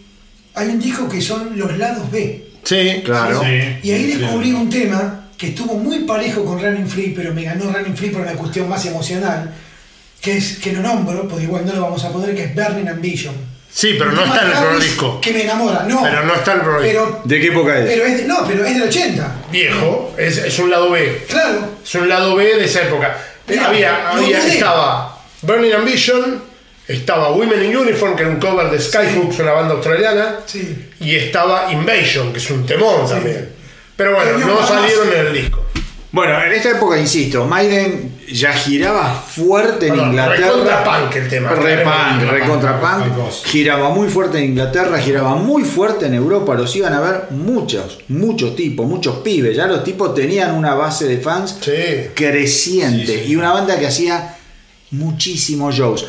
Hay 0.54 0.68
un 0.68 0.80
disco 0.80 1.08
que 1.08 1.20
son 1.20 1.58
los 1.58 1.76
lados 1.76 2.10
B. 2.10 2.46
Sí, 2.62 3.02
Claro. 3.04 3.40
Sí, 3.42 3.78
Y 3.82 3.90
ahí 3.92 4.12
sí. 4.12 4.18
descubrí 4.18 4.52
un 4.52 4.68
tema 4.70 5.28
que 5.36 5.48
estuvo 5.48 5.74
muy 5.74 6.00
parejo 6.00 6.44
con 6.44 6.60
Running 6.62 6.86
Free, 6.88 7.12
pero 7.14 7.32
me 7.34 7.42
ganó 7.44 7.70
Running 7.72 7.96
Free 7.96 8.08
por 8.10 8.22
una 8.22 8.32
cuestión 8.32 8.68
más 8.68 8.84
emocional, 8.86 9.52
que 10.20 10.36
es 10.38 10.58
que 10.58 10.72
no 10.72 10.80
nombro, 10.80 11.28
porque 11.28 11.44
igual 11.44 11.66
no 11.66 11.74
lo 11.74 11.82
vamos 11.82 12.02
a 12.04 12.10
poner, 12.10 12.34
que 12.34 12.44
es 12.44 12.54
Burning 12.54 12.88
Ambition. 12.88 13.34
Sí, 13.76 13.94
pero 13.98 14.10
no 14.12 14.24
está 14.24 14.40
en 14.42 14.52
el 14.52 14.56
primer 14.56 14.78
disco. 14.80 15.20
Que 15.20 15.32
me 15.34 15.42
enamora, 15.42 15.84
no. 15.86 16.02
Pero 16.02 16.24
no 16.24 16.34
está 16.34 16.52
en 16.54 16.60
el 16.60 16.64
primer 16.64 16.82
disco. 16.82 17.20
¿De 17.24 17.40
qué 17.40 17.46
época 17.48 17.78
es? 17.78 17.84
pero 17.90 18.04
es 18.06 18.16
de- 18.16 18.24
no, 18.24 18.46
pero 18.48 18.64
es 18.64 18.72
del 18.74 18.82
80. 18.88 19.34
Viejo, 19.52 20.14
es, 20.16 20.38
es 20.38 20.58
un 20.58 20.70
lado 20.70 20.90
B. 20.92 21.26
Claro. 21.28 21.58
Es 21.84 21.94
un 21.94 22.08
lado 22.08 22.34
B 22.36 22.44
de 22.56 22.64
esa 22.64 22.84
época. 22.84 23.18
Mira, 23.46 23.66
había, 23.68 24.08
había- 24.12 24.38
estaba 24.46 25.18
Burning 25.42 25.72
Ambition, 25.74 26.42
estaba 26.88 27.32
Women 27.32 27.64
in 27.66 27.76
Uniform, 27.76 28.16
que 28.16 28.22
era 28.22 28.30
un 28.30 28.40
cover 28.40 28.70
de 28.70 28.80
Skyhooks, 28.80 29.40
una 29.40 29.52
banda 29.52 29.74
australiana, 29.74 30.36
Sí. 30.46 30.88
y 31.00 31.14
estaba 31.14 31.70
Invasion, 31.70 32.32
que 32.32 32.38
es 32.38 32.48
un 32.50 32.64
temón 32.64 33.06
también. 33.06 33.50
Pero 33.94 34.14
bueno, 34.14 34.30
Pero 34.36 34.46
no 34.46 34.54
más- 34.58 34.68
salieron 34.68 35.12
en 35.12 35.26
el 35.26 35.32
disco. 35.34 35.65
Bueno, 36.16 36.42
en 36.42 36.50
esta 36.52 36.70
época, 36.70 36.98
insisto, 36.98 37.44
Maiden 37.44 38.10
ya 38.32 38.54
giraba 38.54 39.12
fuerte 39.14 39.88
en 39.88 39.96
Inglaterra. 39.96 40.46
recontra 40.48 40.82
punk 40.82 41.16
el 41.16 41.28
tema. 41.28 41.50
Re 41.50 41.84
punk, 41.84 42.30
Recontra 42.30 42.80
punk. 42.80 43.30
Giraba 43.44 43.90
muy 43.90 44.08
fuerte 44.08 44.38
en 44.38 44.44
Inglaterra, 44.46 44.98
giraba 44.98 45.34
muy 45.36 45.62
fuerte 45.64 46.06
en 46.06 46.14
Europa. 46.14 46.54
Los 46.54 46.74
iban 46.74 46.94
a 46.94 47.00
ver 47.02 47.24
muchos, 47.32 47.98
muchos 48.08 48.56
tipos, 48.56 48.86
muchos 48.86 49.16
pibes. 49.18 49.54
Ya 49.58 49.66
los 49.66 49.84
tipos 49.84 50.14
tenían 50.14 50.54
una 50.54 50.72
base 50.74 51.06
de 51.06 51.18
fans 51.18 51.58
Sí. 51.60 52.08
creciente 52.14 53.06
Sí, 53.18 53.24
sí. 53.26 53.32
y 53.32 53.36
una 53.36 53.52
banda 53.52 53.78
que 53.78 53.86
hacía 53.86 54.36
muchísimos 54.92 55.74
shows. 55.74 56.06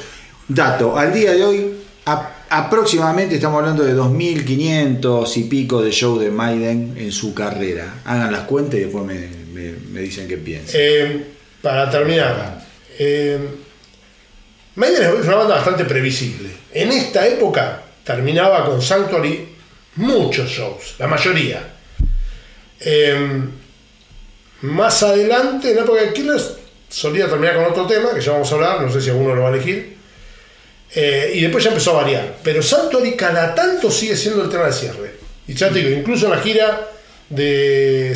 Dato, 0.48 0.98
al 0.98 1.14
día 1.14 1.34
de 1.34 1.44
hoy 1.44 1.72
a- 2.06 2.32
aproximadamente 2.50 3.36
estamos 3.36 3.60
hablando 3.60 3.84
de 3.84 3.94
2.500 3.94 5.36
y 5.36 5.44
pico 5.44 5.82
de 5.82 5.92
shows 5.92 6.22
de 6.22 6.32
Maiden 6.32 6.94
en 6.98 7.12
su 7.12 7.34
carrera. 7.34 7.96
Hagan 8.06 8.32
las 8.32 8.44
cuentas 8.44 8.76
y 8.76 8.84
después 8.84 9.04
me, 9.04 9.47
me- 9.58 10.02
dicen 10.02 10.28
qué 10.28 10.38
piensan. 10.38 10.76
Eh, 10.80 11.24
para 11.62 11.90
terminar, 11.90 12.64
eh, 13.00 13.38
Maiden 14.76 15.04
es 15.20 15.26
una 15.26 15.36
banda 15.36 15.56
bastante 15.56 15.86
previsible. 15.86 16.50
En 16.74 16.92
esta 16.92 17.26
época 17.28 17.82
terminaba 18.04 18.66
con 18.66 18.82
Sanctuary 18.82 19.48
muchos 19.96 20.50
shows, 20.50 20.96
la 21.00 21.08
mayoría. 21.08 21.68
Eh, 22.80 23.40
más 24.62 25.04
adelante, 25.04 25.70
en 25.72 25.76
la 25.78 25.82
época 25.82 26.02
de 26.02 26.14
Killers, 26.14 26.54
solía 26.90 27.28
terminar 27.28 27.56
con 27.56 27.66
otro 27.66 27.86
tema, 27.88 28.14
que 28.14 28.22
ya 28.22 28.32
vamos 28.34 28.52
a 28.52 28.56
hablar, 28.56 28.82
no 28.82 28.92
sé 28.92 29.02
si 29.02 29.10
alguno 29.10 29.36
lo 29.36 29.42
va 29.44 29.50
a 29.50 29.54
elegir. 29.54 29.98
Eh, 30.96 31.32
y 31.36 31.42
después 31.42 31.64
ya 31.64 31.72
empezó 31.72 31.92
a 31.98 32.04
variar. 32.04 32.38
Pero 32.44 32.62
Sanctuary 32.62 33.16
cada 33.16 33.54
tanto 33.54 33.92
sigue 33.92 34.16
siendo 34.16 34.44
el 34.44 34.50
tema 34.50 34.68
de 34.68 34.74
cierre. 34.74 35.16
Y 35.48 35.54
ya 35.54 35.70
te 35.70 35.80
digo, 35.80 35.90
incluso 35.90 36.26
en 36.26 36.32
la 36.32 36.40
gira 36.40 36.88
de, 37.30 38.14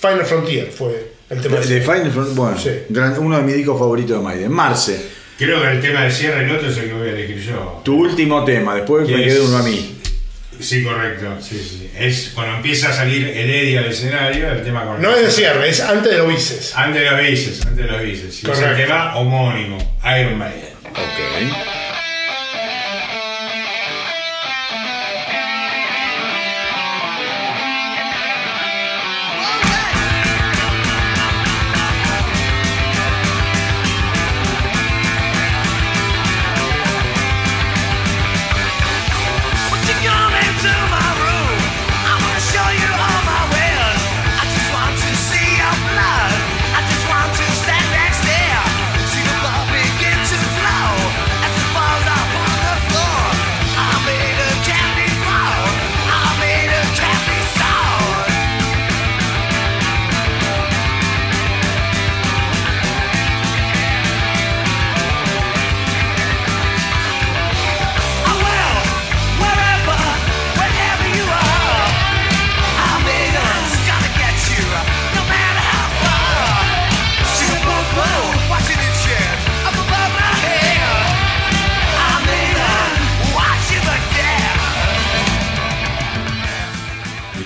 Final 0.00 0.24
Frontier 0.24 0.70
fue 0.70 1.12
el 1.30 1.40
tema 1.40 1.58
De, 1.60 1.66
de. 1.66 1.80
Final 1.80 2.10
Front- 2.12 2.34
bueno, 2.34 2.58
Sí. 2.58 2.70
gran- 2.88 3.18
uno 3.18 3.36
de 3.38 3.42
mis 3.42 3.56
discos 3.56 3.78
favoritos 3.78 4.16
de 4.18 4.22
Maiden. 4.22 4.52
Marce, 4.52 5.18
Creo 5.38 5.62
que 5.62 5.68
el 5.70 5.80
tema 5.80 6.02
de 6.02 6.10
cierre 6.10 6.44
el 6.44 6.50
otro 6.50 6.68
es 6.68 6.76
el 6.78 6.86
que 6.88 6.92
voy 6.94 7.08
a 7.08 7.12
elegir 7.12 7.38
yo. 7.40 7.80
tu 7.84 7.94
último 8.00 8.44
tema, 8.44 8.74
después 8.74 9.08
me 9.08 9.16
¿Qué 9.16 9.24
quedé 9.24 9.40
uno 9.40 9.58
a 9.58 9.62
mí. 9.62 9.94
Sí, 10.58 10.82
correcto. 10.82 11.36
Sí, 11.40 11.56
sí. 11.60 11.90
Es 11.96 12.32
cuando 12.34 12.56
empieza 12.56 12.88
a 12.88 12.92
salir 12.92 13.24
el 13.28 13.48
Eddie 13.48 13.78
al 13.78 13.84
escenario, 13.86 14.50
el 14.50 14.64
tema 14.64 14.84
con 14.84 15.00
No 15.00 15.14
es 15.14 15.22
de 15.26 15.30
cierre, 15.30 15.68
es 15.68 15.80
antes 15.80 16.10
de 16.10 16.18
los 16.18 16.28
bices. 16.28 16.72
Antes 16.74 17.02
de 17.02 17.10
los 17.12 17.20
bices, 17.20 17.64
antes 17.64 17.86
de 17.86 17.92
los 17.92 18.02
bices. 18.02 18.34
Es 18.38 18.44
el 18.44 18.50
Correcto. 18.50 18.76
tema 18.76 19.16
homónimo, 19.16 19.78
Iron 20.18 20.36
Maiden. 20.36 20.74
Ok. 20.90 21.77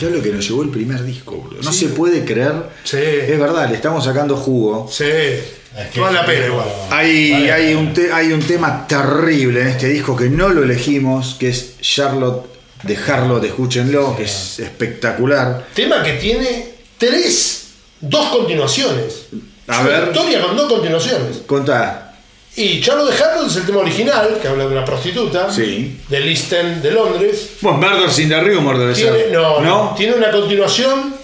Mirá 0.07 0.17
lo 0.17 0.23
que 0.23 0.31
nos 0.33 0.47
llevó 0.49 0.63
el 0.63 0.71
primer 0.71 1.03
disco, 1.05 1.37
boludo. 1.37 1.63
No 1.63 1.73
se 1.73 1.89
puede 1.89 2.25
creer. 2.25 2.53
Sí. 2.85 2.97
Es 2.99 3.39
verdad, 3.39 3.69
le 3.69 3.77
estamos 3.77 4.05
sacando 4.05 4.37
jugo. 4.37 4.89
Sí, 4.91 5.05
Es 5.05 5.87
que 5.93 6.01
vale 6.01 6.15
la 6.19 6.27
pena 6.27 6.47
igual. 6.47 6.67
Hay, 6.91 7.33
Vale. 7.33 7.53
hay, 7.53 7.75
un 7.75 7.95
te- 7.95 8.13
hay 8.13 8.33
un 8.33 8.41
tema 8.43 8.87
terrible 8.87 9.63
en 9.63 9.69
este 9.69 9.89
disco 9.89 10.15
que 10.17 10.29
no 10.29 10.49
lo 10.51 10.63
elegimos, 10.65 11.37
que 11.41 11.49
es 11.49 11.77
Charlotte, 11.81 12.45
dejarlo, 12.83 13.43
escúchenlo, 13.43 14.15
que 14.17 14.25
es 14.25 14.59
espectacular. 14.59 15.67
Tema 15.75 16.03
que 16.03 16.13
tiene 16.15 16.75
tres, 16.99 17.69
dos 18.01 18.27
continuaciones. 18.37 19.27
A 19.69 19.81
una 19.81 19.89
ver. 19.89 20.09
historia 20.09 20.43
con 20.43 20.57
dos 20.57 20.71
continuaciones. 20.73 21.39
Contá. 21.47 22.12
Y 22.55 22.81
Charlo 22.83 23.07
de 23.07 23.17
Harold 23.17 23.51
es 23.51 23.57
el 23.57 23.65
tema 23.67 23.79
original, 23.79 24.39
que 24.41 24.47
habla 24.49 24.65
de 24.67 24.73
una 24.73 24.85
prostituta. 24.85 25.51
Sí. 25.51 25.99
Del 26.09 26.29
East 26.29 26.53
End 26.53 26.83
de 26.83 26.91
Londres. 26.91 27.53
Bueno, 27.63 27.79
Murder 27.79 28.11
sin 28.11 28.29
the 28.29 28.41
Rumor 28.41 28.77
debe 28.79 28.93
Tiene, 28.95 29.19
ser. 29.19 29.33
no, 29.33 29.61
no, 29.63 29.95
tiene 29.97 30.15
una 30.15 30.31
continuación 30.31 31.15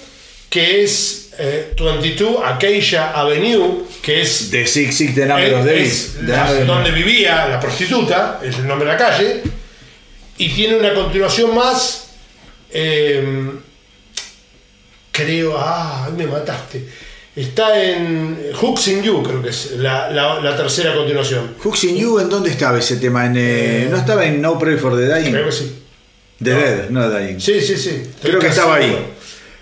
que 0.48 0.82
es 0.82 1.30
eh, 1.38 1.74
22 1.78 2.38
Acacia 2.42 3.10
Avenue, 3.10 3.84
que 4.00 4.22
es, 4.22 4.48
The 4.50 4.66
Six 4.66 4.96
Six 4.96 5.14
de 5.16 5.26
Number 5.26 5.54
of 5.54 5.66
es- 5.66 6.26
Days. 6.26 6.66
donde 6.66 6.90
vivía 6.92 7.46
la 7.46 7.60
prostituta, 7.60 8.40
es 8.42 8.56
el 8.56 8.66
nombre 8.66 8.86
de 8.88 8.92
la 8.94 8.98
calle, 8.98 9.42
y 10.38 10.48
tiene 10.48 10.76
una 10.78 10.94
continuación 10.94 11.54
más, 11.54 12.06
eh, 12.70 13.50
creo, 15.12 15.56
ah, 15.58 16.08
me 16.16 16.26
mataste, 16.26 16.88
está 17.42 17.82
en 17.82 18.38
Hooks 18.54 18.88
in 18.88 19.02
You, 19.02 19.22
creo 19.22 19.42
que 19.42 19.50
es 19.50 19.72
la, 19.78 20.10
la- 20.10 20.40
la 20.40 20.56
tercera 20.56 20.94
continuación. 20.94 21.54
Hooks 21.62 21.84
in 21.84 21.96
You, 21.96 22.18
¿en 22.20 22.28
dónde 22.28 22.50
estaba 22.50 22.78
ese 22.78 22.96
tema? 22.96 23.26
En, 23.26 23.34
eh, 23.36 23.88
¿No 23.90 23.96
estaba 23.96 24.24
en 24.24 24.40
No 24.42 24.58
Pray 24.58 24.76
for 24.76 24.96
the 24.96 25.06
Dying? 25.12 25.32
Creo 25.32 25.46
que 25.46 25.52
sí. 25.52 25.82
The 26.42 26.50
No. 26.52 26.58
Dead, 26.60 26.90
no 26.90 27.10
Dying. 27.10 27.40
Sí, 27.40 27.60
sí, 27.60 27.76
sí. 27.76 27.90
Estoy 28.04 28.30
Creo 28.30 28.40
que 28.40 28.46
estaba 28.48 28.76
ahí. 28.76 28.96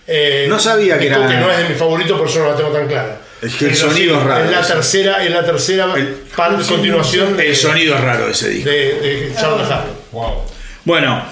Eh, 0.06 0.46
No 0.48 0.58
sabía 0.58 0.98
que 0.98 1.06
era- 1.06 1.26
que 1.26 1.34
no 1.36 1.50
es 1.50 1.58
de 1.58 1.68
mi 1.68 1.74
favorito, 1.74 2.16
por 2.18 2.28
eso 2.28 2.40
no 2.40 2.50
la 2.50 2.56
tengo 2.56 2.70
tan 2.70 2.86
clara. 2.86 3.20
Es 3.42 3.54
que 3.54 3.66
el 3.66 3.72
Pero 3.72 3.90
sonido 3.90 4.14
sí, 4.14 4.20
es 4.20 4.26
raro, 4.26 4.44
Es 4.44 4.50
la 4.50 4.66
tercera, 4.66 5.24
es 5.24 5.30
la 5.30 5.44
tercera 5.44 5.94
El- 5.94 6.06
par- 6.36 6.56
continuación 6.62 7.36
de, 7.36 7.48
El 7.50 7.56
sonido 7.56 7.94
es 7.94 8.00
raro 8.00 8.26
de 8.26 8.32
ese 8.32 8.48
disco. 8.48 8.70
de, 8.70 8.76
de 9.00 9.34
Charles. 9.38 9.68
Wow. 10.12 10.42
Bueno, 10.84 11.22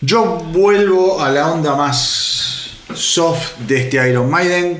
yo 0.00 0.24
vuelvo 0.24 1.22
a 1.22 1.30
la 1.30 1.52
onda 1.52 1.76
más 1.76 2.70
soft 2.94 3.58
de 3.66 3.76
este 3.82 4.08
Iron 4.08 4.28
Maiden 4.30 4.78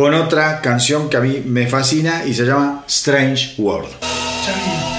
con 0.00 0.14
otra 0.14 0.62
canción 0.62 1.10
que 1.10 1.18
a 1.18 1.20
mí 1.20 1.42
me 1.44 1.66
fascina 1.66 2.24
y 2.24 2.32
se 2.32 2.46
llama 2.46 2.84
Strange 2.88 3.56
World. 3.58 4.89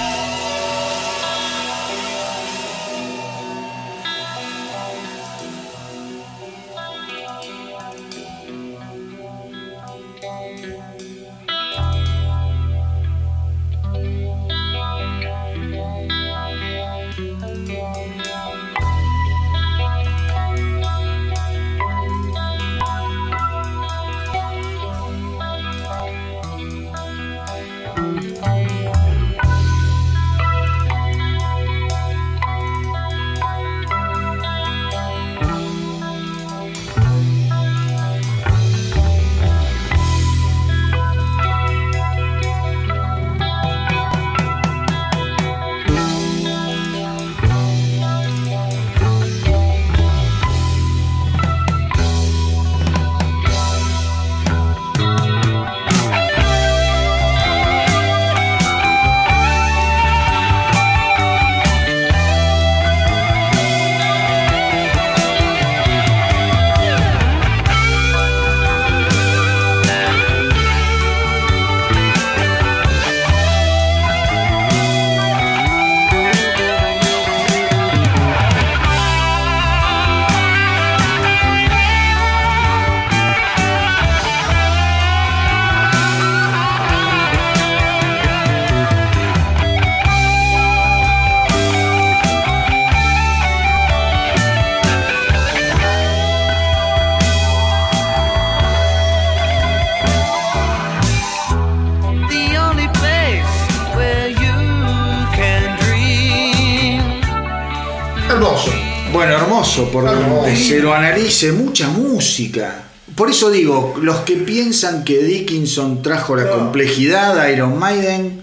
Lo 110.80 110.94
analice, 110.94 111.52
mucha 111.52 111.88
música. 111.88 112.84
Por 113.14 113.30
eso 113.30 113.50
digo, 113.50 113.94
los 114.00 114.20
que 114.20 114.36
piensan 114.36 115.04
que 115.04 115.18
Dickinson 115.22 116.02
trajo 116.02 116.34
la 116.36 116.44
No. 116.44 116.50
complejidad 116.52 117.38
a 117.38 117.50
Iron 117.50 117.78
Maiden, 117.78 118.42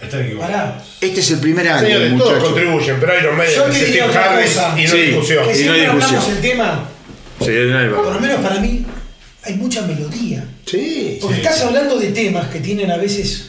Están 0.00 0.24
equivocados. 0.26 0.98
Este 1.00 1.20
es 1.20 1.30
el 1.30 1.38
primer 1.40 1.66
año, 1.68 1.86
Señores, 1.86 2.08
todos 2.18 2.28
muchachos. 2.32 2.44
contribuyen, 2.52 2.96
pero 3.00 3.18
Iron 3.18 3.36
Maiden 3.36 3.54
Yo 3.56 3.66
es 3.68 3.76
Steve 3.76 4.02
Harris 4.02 4.56
y 4.76 4.82
no 4.84 4.90
Sí. 4.90 4.96
hay 4.96 5.06
discusión. 5.06 5.44
Que 5.44 5.50
Y 5.50 5.52
no 5.52 5.56
siempre 5.56 5.80
hay 5.80 5.86
hablamos 5.86 6.10
discusión. 6.10 6.36
el 6.36 6.42
tema, 6.42 6.88
Sí, 7.40 7.50
no 7.70 7.78
hay 7.78 7.88
por 7.88 8.12
lo 8.14 8.20
menos 8.20 8.40
para 8.42 8.60
mí, 8.60 8.84
hay 9.42 9.54
mucha 9.54 9.82
melodía. 9.82 10.44
Sí, 10.66 11.18
Porque 11.20 11.36
sí. 11.36 11.42
estás 11.42 11.60
hablando 11.62 11.98
de 11.98 12.08
temas 12.12 12.48
que 12.48 12.60
tienen 12.60 12.90
a 12.90 12.96
veces 12.98 13.46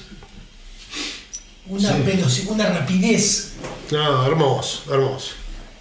una 1.68 1.91
velocidad, 1.97 2.51
una 2.51 2.68
rapidez. 2.70 3.49
No, 3.91 4.26
hermoso, 4.26 4.84
hermoso. 4.93 5.32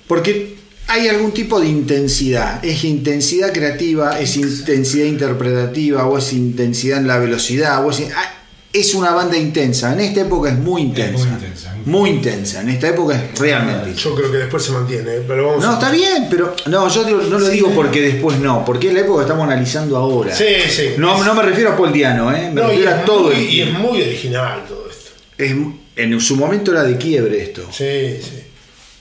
Porque 0.09 0.57
hay 0.89 1.09
algún 1.09 1.33
tipo 1.33 1.61
de 1.61 1.69
intensidad. 1.69 2.65
Es 2.65 2.85
intensidad 2.85 3.53
creativa, 3.53 4.19
es 4.21 4.37
intensidad 4.37 5.07
interpretativa, 5.07 6.07
o 6.07 6.19
es 6.19 6.33
intensidad 6.33 6.99
en 6.99 7.09
la 7.09 7.19
velocidad, 7.19 7.85
o 7.85 7.91
es, 7.91 8.03
ah, 8.15 8.33
es 8.73 8.95
una 8.95 9.11
banda 9.13 9.37
intensa. 9.37 9.93
En 9.95 10.01
esta 10.01 10.21
época 10.21 10.51
es 10.51 10.59
muy 10.59 10.83
intensa. 10.83 11.25
muy 11.25 11.29
intensa, 11.35 11.75
muy 11.75 11.85
Muy 11.87 12.11
intensa. 12.11 12.61
En 12.61 12.69
esta 12.69 12.89
época 12.89 13.15
es 13.17 13.39
realmente 13.39 13.95
Yo 13.95 14.15
creo 14.15 14.31
que 14.31 14.37
después 14.39 14.63
se 14.65 14.73
mantiene, 14.73 15.15
¿eh? 15.17 15.23
pero 15.27 15.47
vamos 15.49 15.65
No, 15.65 15.71
a... 15.71 15.75
está 15.75 15.91
bien, 15.91 16.27
pero 16.29 16.55
no, 16.67 16.89
yo 16.89 17.05
digo- 17.05 17.23
no 17.23 17.39
lo 17.39 17.47
Sí, 17.47 17.53
digo 17.53 17.71
porque 17.75 18.01
después 18.03 18.39
no, 18.39 18.65
porque 18.65 18.89
es 18.89 18.95
la 18.95 19.01
época 19.01 19.19
que 19.21 19.23
estamos 19.31 19.45
analizando 19.47 19.97
ahora. 19.97 20.35
Sí, 20.35 20.45
sí. 20.69 20.89
No, 20.99 21.23
no 21.25 21.35
me 21.35 21.43
refiero 21.43 21.71
a 21.73 21.77
Paul 21.77 21.93
Diano, 21.93 22.31
¿eh? 22.35 22.51
me 22.53 22.61
No, 22.61 22.69
refiero 22.69 22.91
a 22.91 23.05
todo 23.05 23.25
muy, 23.31 23.35
el 23.37 23.51
y 23.51 23.61
es 23.63 23.73
muy 23.73 24.03
original 24.03 24.65
todo 24.69 24.89
esto. 24.91 25.11
Es- 25.39 25.55
en 25.97 26.21
su 26.21 26.37
momento 26.37 26.73
era 26.73 26.83
de 26.85 26.97
quiebre 26.99 27.43
esto. 27.43 27.63
Sí, 27.73 28.19
sí. 28.21 28.43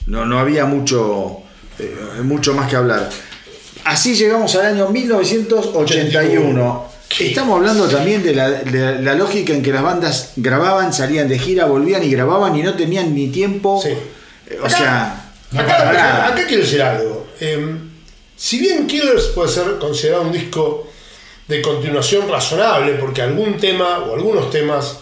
No, 0.06 0.24
no 0.24 0.38
había 0.38 0.64
mucho, 0.64 1.42
eh, 1.78 2.20
mucho 2.22 2.54
más 2.54 2.68
que 2.70 2.76
hablar. 2.76 3.08
Así 3.84 4.14
llegamos 4.14 4.54
al 4.56 4.66
año 4.66 4.88
1981. 4.88 6.86
¿Qué? 7.08 7.28
Estamos 7.28 7.56
hablando 7.58 7.86
también 7.88 8.22
de 8.22 8.34
la, 8.34 8.50
de 8.50 9.00
la 9.00 9.14
lógica 9.14 9.52
en 9.52 9.62
que 9.62 9.72
las 9.72 9.82
bandas 9.82 10.32
grababan, 10.36 10.92
salían 10.92 11.28
de 11.28 11.38
gira, 11.38 11.66
volvían 11.66 12.02
y 12.02 12.10
grababan 12.10 12.56
y 12.56 12.62
no 12.62 12.74
tenían 12.74 13.14
ni 13.14 13.28
tiempo. 13.28 13.80
Sí. 13.82 13.90
Eh, 13.90 14.58
O 14.60 14.66
Acá- 14.66 14.76
sea, 14.76 15.30
Acá, 15.54 15.66
para 15.78 15.92
nada. 15.92 16.26
acá 16.28 16.44
quiero 16.46 16.62
decir 16.64 16.82
algo. 16.82 17.28
Eh, 17.40 17.76
si 18.36 18.58
bien 18.58 18.86
Killers 18.88 19.26
puede 19.34 19.50
ser 19.52 19.78
considerado 19.78 20.22
un 20.22 20.32
disco 20.32 20.88
de 21.46 21.62
continuación 21.62 22.28
razonable, 22.28 22.94
porque 22.94 23.22
algún 23.22 23.56
tema 23.56 24.00
o 24.00 24.14
algunos 24.16 24.50
temas 24.50 24.96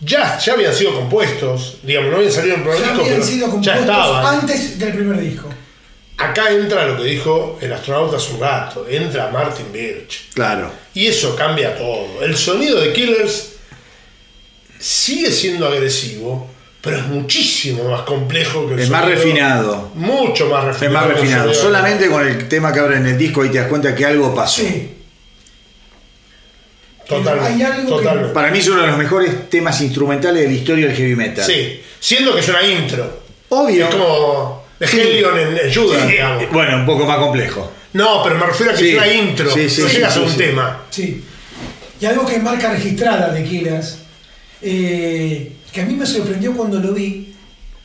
ya, 0.00 0.38
ya 0.38 0.52
habían 0.52 0.74
sido 0.74 0.94
compuestos, 0.94 1.78
digamos, 1.82 2.10
no 2.10 2.16
habían 2.18 2.32
salido 2.32 2.56
en 2.56 2.62
primer 2.62 2.78
Ya 2.80 2.88
disco, 2.88 3.04
habían 3.04 3.22
sido 3.22 3.46
ya 3.46 3.50
compuestos 3.52 3.80
estaban. 3.80 4.38
antes 4.40 4.78
del 4.78 4.92
primer 4.92 5.18
disco. 5.20 5.48
Acá 6.30 6.50
entra 6.50 6.86
lo 6.86 6.96
que 6.96 7.04
dijo 7.04 7.58
el 7.60 7.72
astronauta 7.72 8.16
hace 8.16 8.32
un 8.34 8.40
rato, 8.40 8.86
entra 8.88 9.30
Martin 9.30 9.72
Birch. 9.72 10.30
Claro. 10.34 10.70
Y 10.94 11.06
eso 11.06 11.34
cambia 11.34 11.76
todo. 11.76 12.22
El 12.22 12.36
sonido 12.36 12.80
de 12.80 12.92
Killers 12.92 13.52
sigue 14.78 15.30
siendo 15.30 15.66
agresivo, 15.68 16.48
pero 16.80 16.98
es 16.98 17.06
muchísimo 17.06 17.84
más 17.90 18.02
complejo 18.02 18.66
que 18.68 18.74
el 18.74 18.80
Es 18.80 18.90
más 18.90 19.04
refinado. 19.04 19.90
Mucho 19.94 20.46
más 20.48 20.64
Es 20.64 20.80
refinado. 20.80 20.94
más 20.94 21.04
que 21.04 21.10
el 21.12 21.16
refinado. 21.18 21.54
Solamente 21.54 22.08
con 22.08 22.26
el 22.26 22.48
tema 22.48 22.72
que 22.72 22.80
abre 22.80 22.96
en 22.96 23.06
el 23.06 23.18
disco 23.18 23.42
ahí 23.42 23.48
te 23.50 23.58
das 23.58 23.68
cuenta 23.68 23.94
que 23.94 24.04
algo 24.04 24.34
pasó. 24.34 24.62
Sí. 24.62 24.90
Totalmente. 27.08 27.52
Hay 27.52 27.62
algo 27.62 28.00
que-. 28.00 28.08
Para 28.32 28.50
mí 28.50 28.58
es 28.58 28.68
uno 28.68 28.80
de 28.82 28.86
los 28.86 28.96
mejores 28.98 29.50
temas 29.50 29.80
instrumentales 29.80 30.42
de 30.42 30.48
la 30.48 30.54
historia 30.54 30.86
del 30.86 30.96
heavy 30.96 31.16
metal. 31.16 31.44
Sí, 31.44 31.80
siendo 32.00 32.34
que 32.34 32.40
es 32.40 32.48
una 32.48 32.62
intro. 32.62 33.22
Obvio. 33.48 33.84
Es 33.88 33.94
como 33.94 34.61
de 34.86 34.88
Sí. 34.88 35.00
Helion 35.00 35.38
en, 35.38 35.58
en 35.58 35.74
Judas, 35.74 36.08
digamos. 36.08 36.42
Eh, 36.42 36.48
Bueno, 36.52 36.76
un 36.76 36.86
poco 36.86 37.06
más 37.06 37.18
complejo. 37.18 37.72
No, 37.94 38.22
pero 38.22 38.36
me 38.36 38.46
refiero 38.46 38.72
a 38.72 38.74
que 38.74 38.80
Sí. 38.80 38.88
es 38.90 38.96
una 38.96 39.12
intro. 39.12 39.50
Sí, 39.54 39.68
sí, 39.70 39.82
no 39.82 39.88
sí, 39.88 39.94
llegas 39.96 40.14
sí, 40.14 40.20
a 40.20 40.22
un 40.22 40.30
sí. 40.30 40.36
tema. 40.36 40.82
Sí. 40.90 41.24
Y 42.00 42.04
algo 42.06 42.26
que 42.26 42.36
es 42.36 42.42
marca 42.42 42.70
registrada 42.72 43.32
de 43.32 43.44
Killers, 43.44 43.98
eh, 44.60 45.52
que 45.72 45.80
a 45.80 45.84
mí 45.84 45.94
me 45.94 46.06
sorprendió 46.06 46.52
cuando 46.54 46.78
lo 46.78 46.92
vi, 46.92 47.32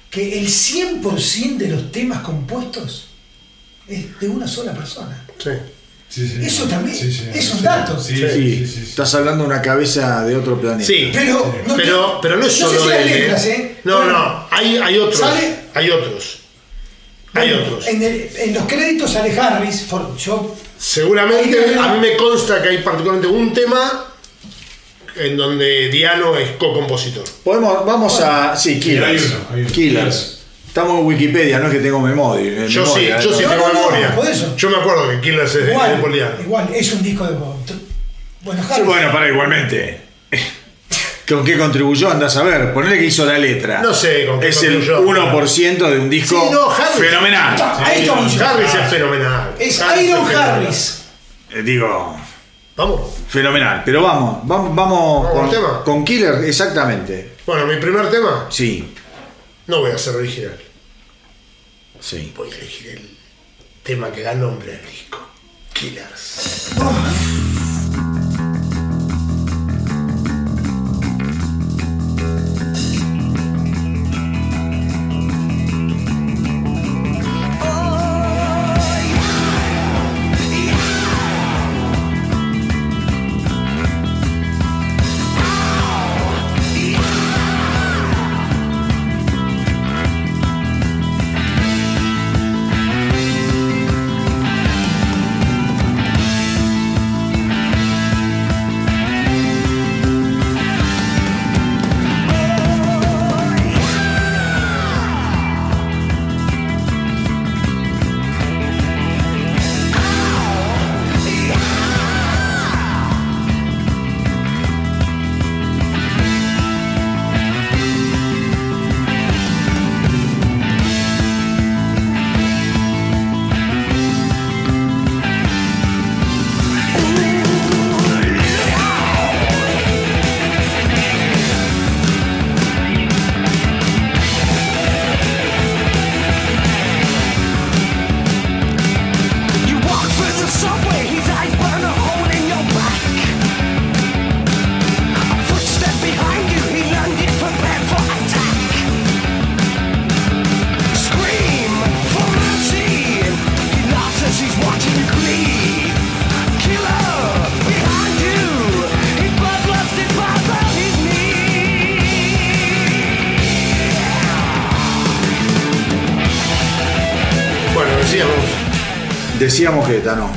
que 0.09 0.39
el 0.39 0.47
100% 0.47 1.57
de 1.57 1.67
los 1.69 1.91
temas 1.91 2.19
compuestos 2.21 3.09
es 3.87 4.19
de 4.19 4.27
una 4.29 4.47
sola 4.47 4.73
persona. 4.73 5.25
Sí. 5.37 5.51
Sí, 6.09 6.25
sí. 6.25 6.39
Eso 6.41 6.63
también 6.69 6.95
Sí, 6.95 7.11
sí, 7.11 7.23
es 7.33 7.51
un 7.51 7.57
sí. 7.59 7.63
dato. 7.65 7.99
Sí, 8.01 8.15
Sí, 8.15 8.25
sí, 8.29 8.65
sí. 8.67 8.79
Estás 8.89 9.13
hablando 9.15 9.43
de 9.43 9.49
una 9.49 9.61
cabeza 9.61 10.23
de 10.23 10.37
otro 10.37 10.59
planeta. 10.59 10.87
Sí. 10.87 11.09
Pero 11.11 11.53
no, 11.67 11.75
Pero, 11.75 12.19
pero 12.21 12.37
no 12.37 12.45
es 12.45 12.59
no 12.61 12.69
sé 12.69 12.75
solo 12.77 12.83
si 12.83 12.87
las 12.89 12.99
él. 13.01 13.07
¿eh? 13.09 13.19
letras, 13.19 13.45
¿eh? 13.45 13.75
No, 13.83 14.05
no. 14.05 14.47
Hay, 14.49 14.77
hay 14.77 14.97
otros. 14.97 15.19
¿Sale? 15.19 15.55
Hay 15.73 15.89
otros. 15.89 16.39
Hay 17.37 17.49
Bueno, 17.49 17.63
otros. 17.65 17.87
En, 17.87 18.01
el- 18.03 18.29
en 18.37 18.53
los 18.53 18.63
créditos 18.63 19.11
sale 19.11 19.37
Harris, 19.39 19.85
for- 19.89 20.15
yo 20.17 20.55
Seguramente 20.77 21.75
a 21.79 21.93
mí 21.93 21.99
me 21.99 22.15
consta 22.17 22.61
que 22.61 22.69
hay 22.69 22.77
particularmente 22.79 23.27
un 23.27 23.51
tema 23.53 24.05
en 25.15 25.35
donde 25.35 25.89
Diano 25.89 26.35
es 26.37 26.51
co-compositor. 26.57 27.23
Podemos, 27.43 27.85
vamos 27.85 28.19
a. 28.21 28.55
Sí, 28.55 28.79
Killers. 28.79 29.05
hay 29.07 29.17
uno, 29.17 29.35
hay 29.53 29.61
uno. 29.61 29.71
Killers. 29.71 30.33
Estamos 30.67 30.99
en 30.99 31.05
Wikipedia, 31.07 31.57
no 31.57 31.67
es 31.67 31.73
que 31.73 31.79
tengo 31.79 31.99
memoria. 31.99 32.65
eh, 32.65 32.67
Yo 32.69 32.85
sí, 32.85 33.07
yo 33.07 33.15
¿no? 33.15 33.21
sí 33.37 33.43
No, 33.43 33.49
tengo 33.49 33.67
no, 33.73 33.73
memoria. 33.89 34.15
eso. 34.31 34.55
Yo 34.55 34.69
me 34.69 34.77
acuerdo 34.77 35.09
que 35.09 35.19
Killers 35.21 35.55
es 35.55 35.65
de, 35.65 35.71
igual, 35.71 35.95
de 35.95 36.01
Paul 36.03 36.13
Diano. 36.13 36.35
igual, 36.41 36.69
es 36.75 36.93
un 36.93 37.01
disco 37.01 37.25
de 37.25 37.33
Bueno, 37.35 38.63
Sí, 38.63 38.73
Harris, 38.73 38.85
bueno, 38.85 39.11
para 39.11 39.27
igualmente. 39.29 40.01
¿Con 41.27 41.43
qué 41.43 41.57
contribuyó? 41.57 42.09
Andás 42.09 42.37
a 42.37 42.43
ver. 42.43 42.73
Ponele 42.73 42.97
que 42.99 43.05
hizo 43.05 43.25
la 43.25 43.37
letra. 43.37 43.81
No 43.81 43.93
sé 43.93 44.25
con 44.25 44.39
qué 44.39 44.47
Es 44.49 44.63
el 44.63 44.75
contribuyó. 44.87 45.31
1% 45.33 45.89
de 45.89 45.99
un 45.99 46.09
disco 46.09 46.39
Sí, 46.41 46.49
no, 46.53 46.69
Harris. 46.71 46.95
fenomenal. 46.99 47.55
Ahí 47.83 48.01
está. 48.07 48.49
Harris 48.51 48.73
es 48.73 48.89
fenomenal. 48.89 49.55
es 49.59 49.81
Harris 49.81 50.05
Iron 50.07 50.25
fenomenal. 50.27 50.49
Harris. 50.65 51.03
Eh, 51.51 51.61
digo, 51.63 52.17
Vamos. 52.75 53.11
fenomenal. 53.27 53.81
Pero 53.85 54.01
vamos, 54.03 54.39
vamos, 54.47 54.73
vamos 54.75 55.23
¿Vamos 55.25 55.31
con, 55.33 55.45
al 55.45 55.51
tema? 55.51 55.83
con 55.83 56.05
Killer, 56.05 56.43
exactamente. 56.45 57.33
Bueno, 57.45 57.65
mi 57.65 57.75
primer 57.77 58.09
tema, 58.09 58.47
Sí, 58.49 58.93
no 59.67 59.79
voy 59.81 59.91
a 59.91 59.97
ser 59.97 60.15
original. 60.15 60.57
sí. 61.99 62.31
Voy 62.37 62.49
a 62.51 62.55
elegir 62.55 62.89
el 62.91 63.17
tema 63.83 64.11
que 64.11 64.21
da 64.21 64.33
nombre 64.33 64.73
al 64.75 64.89
disco. 64.91 65.19
Killers. 65.73 66.69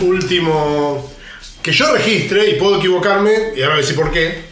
Último 0.01 1.11
que 1.63 1.73
yo 1.73 1.93
registre, 1.93 2.51
y 2.51 2.55
puedo 2.55 2.79
equivocarme, 2.79 3.33
y 3.55 3.61
ahora 3.63 3.75
voy 3.75 3.83
a 3.83 3.87
decir 3.87 3.97
por 3.97 4.11
qué. 4.11 4.43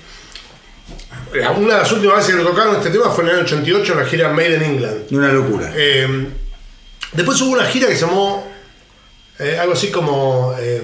La- 1.35 1.51
Una 1.53 1.75
de 1.75 1.81
las 1.81 1.93
últimas 1.93 2.17
veces 2.19 2.33
que 2.35 2.43
lo 2.43 2.49
tocaron 2.51 2.77
este 2.77 2.91
tema 2.91 3.11
fue 3.11 3.25
en 3.25 3.31
el 3.31 3.37
año 3.37 3.45
88 3.45 3.93
en 3.93 3.99
la 3.99 4.05
gira 4.07 4.29
Made 4.31 4.57
in 4.57 4.63
England. 4.63 5.07
Una 5.13 5.33
locura. 5.33 5.73
Eh, 5.75 6.27
después 7.13 7.41
hubo 7.43 7.53
una 7.53 7.65
gira 7.67 7.87
que 7.89 7.95
se 7.95 8.01
llamó 8.07 8.51
eh, 9.39 9.59
algo 9.61 9.73
así 9.75 9.91
como. 9.91 10.55
eh, 10.59 10.83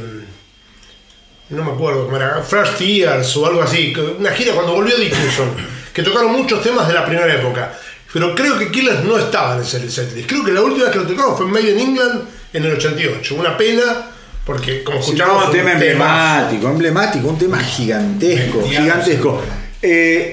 no 1.50 1.62
me 1.64 1.72
acuerdo 1.72 2.04
cómo 2.04 2.16
era. 2.16 2.42
First 2.42 2.78
Years 2.80 3.36
o 3.36 3.46
algo 3.46 3.62
así. 3.62 3.94
Una 4.18 4.30
gira 4.32 4.54
cuando 4.54 4.72
volvió 4.74 4.96
Dickinson. 4.96 5.50
Que 5.92 6.02
tocaron 6.02 6.32
muchos 6.32 6.62
temas 6.62 6.88
de 6.88 6.94
la 6.94 7.04
primera 7.06 7.32
época. 7.34 7.72
Pero 8.12 8.34
creo 8.34 8.58
que 8.58 8.70
Killers 8.70 9.04
no 9.04 9.18
estaba 9.18 9.56
en 9.56 9.62
ese 9.62 9.90
setlist. 9.90 10.28
Creo 10.28 10.44
que 10.44 10.52
la 10.52 10.60
última 10.62 10.84
vez 10.84 10.92
que 10.92 10.98
lo 11.00 11.06
tocaron 11.06 11.36
fue 11.36 11.46
en 11.46 11.52
Made 11.52 11.70
in 11.70 11.80
England 11.80 12.22
en 12.54 12.64
el 12.64 12.72
88. 12.72 13.34
Una 13.34 13.56
pena, 13.58 14.10
porque 14.46 14.82
como 14.82 14.98
Sí, 15.02 15.10
escuchamos. 15.10 15.40
no, 15.42 15.46
un 15.46 15.52
tema 15.52 15.72
emblemático, 15.72 16.68
emblemático, 16.70 17.28
un 17.28 17.38
tema 17.38 17.58
gigantesco, 17.60 18.58
Bestial, 18.60 18.82
gigantesco. 18.84 19.42
Eh, 19.82 20.32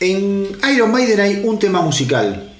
en 0.00 0.48
Iron 0.74 0.90
Maiden 0.92 1.20
hay 1.20 1.40
un 1.44 1.58
tema 1.58 1.80
musical, 1.80 2.50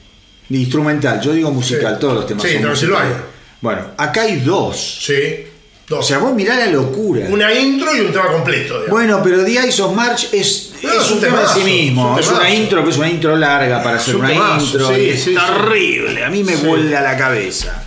instrumental, 0.51 1.21
yo 1.21 1.33
digo 1.33 1.51
musical, 1.51 1.95
Sí. 1.95 2.01
todos 2.01 2.15
los 2.15 2.27
temas 2.27 2.43
Sí, 2.45 2.53
son 2.55 2.63
Transilvania. 2.63 3.05
musicales. 3.09 3.33
Bueno, 3.61 3.83
acá 3.97 4.23
hay 4.23 4.41
dos. 4.41 4.99
Sí. 5.05 5.47
O 5.91 5.97
Dos. 5.97 6.07
sea, 6.07 6.19
vos 6.19 6.33
mirá 6.35 6.57
la 6.57 6.67
locura. 6.67 7.27
una 7.29 7.53
intro 7.53 7.95
y 7.95 8.01
un 8.01 8.13
tema 8.13 8.29
completo. 8.33 8.75
digamos. 8.81 8.89
Bueno, 8.91 9.21
pero 9.23 9.45
The 9.45 9.67
Ice 9.69 9.83
of 9.83 9.95
March 9.95 10.29
es, 10.33 10.73
No, 10.83 10.91
es 10.93 11.07
un 11.11 11.15
un 11.17 11.21
tema 11.21 11.43
en 11.43 11.49
sí 11.49 11.65
mismo. 11.65 12.19
es 12.19 12.25
Es 12.27 12.33
un 12.33 12.39
una 12.39 12.51
intro, 12.51 12.79
pero 12.81 12.91
es 12.91 12.97
una 12.99 13.09
intro 13.11 13.37
larga 13.37 13.83
para 13.83 13.97
hacer 13.99 14.15
un 14.17 14.21
una 14.23 14.31
temazo, 14.33 14.65
intro. 14.65 14.89
sí, 14.95 15.09
es 15.11 15.23
sí, 15.23 15.31
sí. 15.35 15.37
terrible, 15.37 16.25
a 16.25 16.31
mí 16.31 16.45
me 16.45 16.57
Sí. 16.57 16.67
vuela 16.67 17.01
la 17.03 17.17
cabeza. 17.17 17.82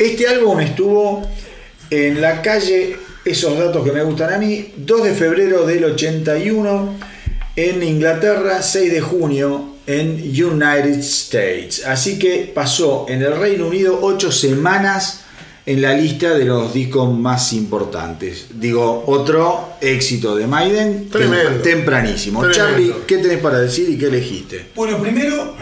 Este 0.00 0.26
álbum 0.26 0.58
estuvo 0.60 1.28
en 1.90 2.22
la 2.22 2.40
calle, 2.40 2.96
esos 3.22 3.58
datos 3.58 3.84
que 3.84 3.92
me 3.92 4.02
gustan 4.02 4.32
a 4.32 4.38
mí, 4.38 4.72
2 4.78 5.04
de 5.04 5.12
febrero 5.12 5.66
del 5.66 5.84
81 5.84 6.94
en 7.54 7.82
Inglaterra, 7.82 8.62
6 8.62 8.92
de 8.92 9.00
junio 9.02 9.74
en 9.86 10.12
United 10.12 10.98
States. 11.00 11.84
Así 11.84 12.18
que 12.18 12.50
pasó 12.54 13.04
en 13.10 13.20
el 13.20 13.36
Reino 13.36 13.68
Unido 13.68 13.98
8 14.00 14.32
semanas 14.32 15.20
en 15.66 15.82
la 15.82 15.92
lista 15.92 16.30
de 16.30 16.46
los 16.46 16.72
discos 16.72 17.12
más 17.12 17.52
importantes. 17.52 18.46
Digo, 18.54 19.04
otro 19.06 19.74
éxito 19.82 20.34
de 20.34 20.46
Maiden, 20.46 21.10
Tremendo. 21.10 21.60
tempranísimo. 21.60 22.40
Tremendo. 22.40 22.70
Charlie, 22.70 22.94
¿qué 23.06 23.18
tenés 23.18 23.40
para 23.40 23.58
decir 23.58 23.90
y 23.90 23.98
qué 23.98 24.06
elegiste? 24.06 24.68
Bueno, 24.74 24.96
primero 24.96 25.54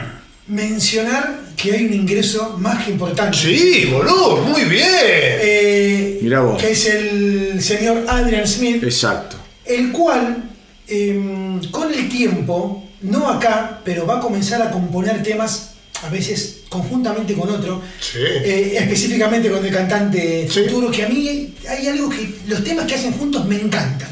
mencionar 0.47 1.48
que 1.61 1.73
hay 1.73 1.87
un 1.87 1.93
ingreso 1.93 2.57
más 2.59 2.85
que 2.85 2.93
importante. 2.93 3.37
Sí, 3.37 3.89
boludo, 3.93 4.37
muy 4.43 4.63
bien. 4.65 4.87
Eh, 4.89 6.19
Mirá 6.23 6.41
vos. 6.41 6.61
Que 6.61 6.71
es 6.71 6.87
el 6.87 7.61
señor 7.61 8.05
Adrian 8.09 8.47
Smith, 8.47 8.83
Exacto. 8.85 9.37
el 9.65 9.91
cual 9.93 10.45
em, 10.87 11.61
con 11.71 11.93
el 11.93 12.09
tiempo, 12.09 12.85
no 13.03 13.29
acá, 13.29 13.81
pero 13.85 14.07
va 14.07 14.19
a 14.19 14.21
comenzar 14.21 14.63
a 14.63 14.71
componer 14.71 15.23
temas, 15.23 15.71
a 16.03 16.09
veces 16.09 16.61
conjuntamente 16.69 17.35
con 17.35 17.49
otro, 17.51 17.83
Sí. 18.01 18.19
eh, 18.21 18.77
específicamente 18.79 19.51
con 19.51 19.65
el 19.65 19.73
cantante 19.73 20.49
Sí. 20.51 20.61
futuro, 20.63 20.91
que 20.91 21.05
a 21.05 21.09
mí 21.09 21.53
hay 21.69 21.89
algo 21.89 22.09
que 22.09 22.35
los 22.47 22.63
temas 22.65 22.87
que 22.87 22.95
hacen 22.95 23.13
juntos 23.13 23.45
me 23.47 23.57
encantan. 23.57 24.09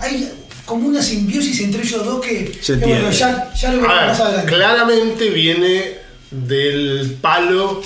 Hay 0.00 0.28
como 0.66 0.86
una 0.86 1.02
simbiosis 1.02 1.60
entre 1.62 1.82
ellos 1.82 2.04
dos 2.04 2.20
que, 2.24 2.52
Se 2.62 2.78
que, 2.78 2.86
bueno, 2.86 3.10
ya, 3.10 3.52
ya 3.54 3.72
lo 3.72 3.80
veremos 3.82 4.06
más 4.06 4.20
adelante. 4.20 4.52
claramente 4.52 5.30
viene 5.30 5.99
del 6.30 7.16
palo 7.20 7.82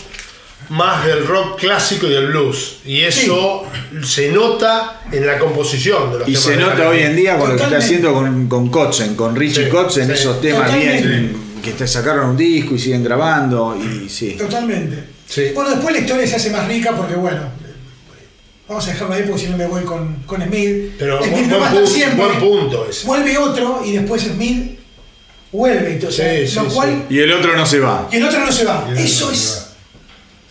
más 0.70 1.04
del 1.04 1.26
rock 1.26 1.58
clásico 1.60 2.06
y 2.06 2.10
del 2.10 2.28
blues. 2.28 2.78
Y 2.84 3.00
eso 3.02 3.64
se 4.02 4.30
nota 4.32 5.02
en 5.12 5.26
la 5.26 5.38
composición 5.38 6.12
de 6.12 6.18
los 6.20 6.28
Y 6.28 6.32
temas 6.32 6.44
se 6.46 6.56
nota 6.56 6.88
hoy 6.88 7.00
en 7.00 7.16
día 7.16 7.38
con 7.38 7.50
lo 7.50 7.56
que 7.56 7.62
está 7.64 7.76
haciendo 7.78 8.14
con, 8.14 8.48
con 8.48 8.70
Kotzen, 8.70 9.14
con 9.14 9.36
Richie 9.36 9.64
Sí, 9.66 9.70
Kotzen, 9.70 10.06
sí. 10.06 10.12
esos 10.12 10.40
temas 10.40 10.62
Totalmente. 10.66 11.08
bien 11.08 11.44
que 11.64 11.72
te 11.72 11.86
sacaron 11.86 12.30
un 12.30 12.36
disco 12.36 12.74
y 12.74 12.78
siguen 12.78 13.02
grabando 13.02 13.74
y 13.76 14.08
sí. 14.08 14.32
Totalmente. 14.38 15.04
Sí. 15.26 15.52
Bueno, 15.54 15.70
después 15.70 15.94
la 15.94 16.00
historia 16.00 16.26
se 16.26 16.36
hace 16.36 16.50
más 16.50 16.68
rica 16.68 16.94
porque, 16.94 17.14
bueno, 17.14 17.40
vamos 18.68 18.86
a 18.86 18.90
dejarlo 18.92 19.14
ahí 19.14 19.22
porque 19.26 19.40
si 19.44 19.48
no 19.48 19.56
me 19.56 19.66
voy 19.66 19.82
con, 19.84 20.14
con 20.26 20.42
Smith. 20.42 20.92
Pero 20.98 21.18
Smith 21.22 21.32
buen, 21.32 21.48
no 21.48 21.58
buen 21.60 21.70
punto, 21.72 21.86
siempre. 21.86 22.24
buen 22.26 22.38
punto 22.38 22.86
ese. 22.88 23.06
Vuelve 23.06 23.38
otro 23.38 23.82
y 23.84 23.92
después 23.92 24.22
Smith 24.22 24.78
vuelve. 25.59 25.93
Entonces, 25.94 26.51
Sí, 26.51 26.56
lo 26.56 26.68
sí, 26.68 26.74
cual. 26.74 27.06
Y 27.09 27.18
el 27.20 27.32
otro 27.32 27.56
no 27.56 27.64
se 27.66 27.81
va. 27.81 28.09
Y 28.12 28.16
el 28.16 28.24
otro 28.24 28.40
no 28.44 28.52
se 28.52 28.64
va. 28.64 28.85
Y 28.89 28.90
el 28.90 28.94
otro 28.94 29.05
Eso 29.05 29.31
es 29.31 29.66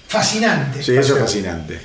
fascinante. 0.07 0.83
Sí, 0.83 0.95
eso 0.95 1.15
es 1.15 1.21
fascinante. 1.21 1.79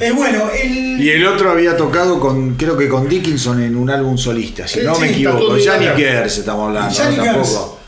Eh, 0.00 0.12
bueno, 0.12 0.50
el. 0.50 1.00
Y 1.00 1.10
el 1.10 1.26
otro 1.26 1.50
había 1.50 1.76
tocado 1.76 2.20
con, 2.20 2.54
creo 2.56 2.76
que 2.76 2.88
con 2.88 3.08
Dickinson 3.08 3.62
en 3.62 3.74
un 3.76 3.88
álbum 3.90 4.18
solista, 4.18 4.68
si 4.68 4.80
no 4.80 4.94
sí, 4.94 5.00
me 5.00 5.10
equivoco. 5.10 5.56
Johnny. 5.64 5.86
Gers 5.96 6.38
estamos 6.38 6.68
hablando, 6.68 6.94
Johnny 6.94 7.16
¿no? 7.16 7.22
Gers. 7.24 7.34
tampoco. 7.36 7.80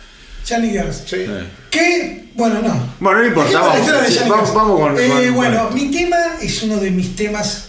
Johnny 0.49 0.71
Gers. 0.71 1.03
Sí. 1.07 1.27
Que, 1.71 2.25
bueno, 2.35 2.61
no. 2.63 2.95
Bueno, 3.01 3.21
no 3.21 3.27
importa, 3.27 3.61
vamos, 3.61 4.55
vamos, 4.55 4.81
con, 4.81 4.99
Eh, 4.99 5.09
con- 5.09 5.35
bueno, 5.35 5.65
con- 5.69 5.75
mi 5.75 5.91
tema 5.91 6.17
es 6.41 6.63
uno 6.63 6.79
de 6.79 6.91
mis 6.91 7.15
temas 7.15 7.67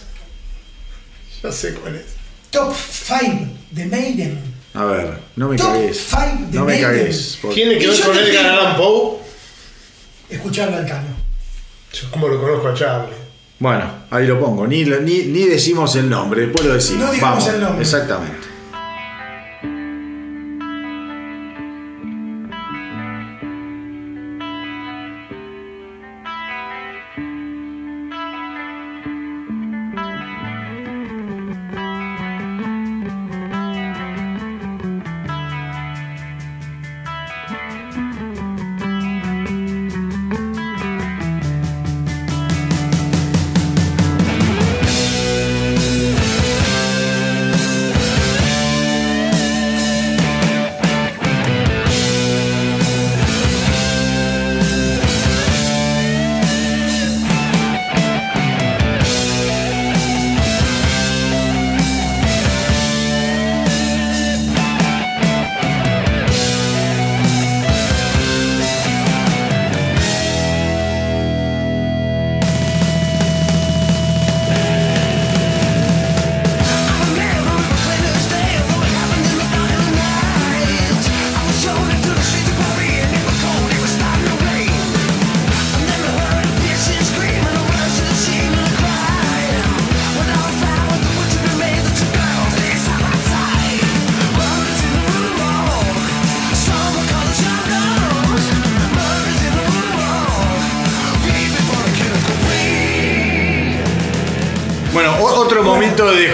Ya 1.42 1.52
sé 1.52 1.74
cuál 1.74 1.96
es. 1.96 2.02
top 2.50 2.72
5 2.74 3.46
de 3.70 3.86
Maiden. 3.86 4.51
A 4.74 4.84
ver, 4.84 5.18
no 5.36 5.48
me 5.48 5.56
cagues. 5.56 6.08
No 6.50 6.64
me 6.64 6.80
cagues. 6.80 7.38
por- 7.42 7.52
Tiene 7.54 7.78
que 7.78 7.86
ver 7.88 8.00
con 8.00 8.16
Edgar 8.16 8.46
Allan 8.46 8.76
Poe. 8.76 9.18
Escucharlo 10.30 10.76
al 10.78 10.86
cano. 10.86 11.08
Yo 11.92 12.10
como 12.10 12.28
lo 12.28 12.40
conozco 12.40 12.68
a 12.68 12.74
Charlie. 12.74 13.14
Bueno, 13.58 13.84
ahí 14.10 14.26
lo 14.26 14.40
pongo. 14.40 14.66
Ni, 14.66 14.84
ni, 14.84 15.24
ni 15.24 15.44
decimos 15.44 15.94
el 15.96 16.08
nombre, 16.08 16.42
después 16.46 16.64
lo 16.66 16.74
decimos. 16.74 17.04
No 17.06 17.12
digamos 17.12 17.38
Vamos, 17.44 17.54
el 17.54 17.60
nombre. 17.60 17.82
Exactamente. 17.82 18.46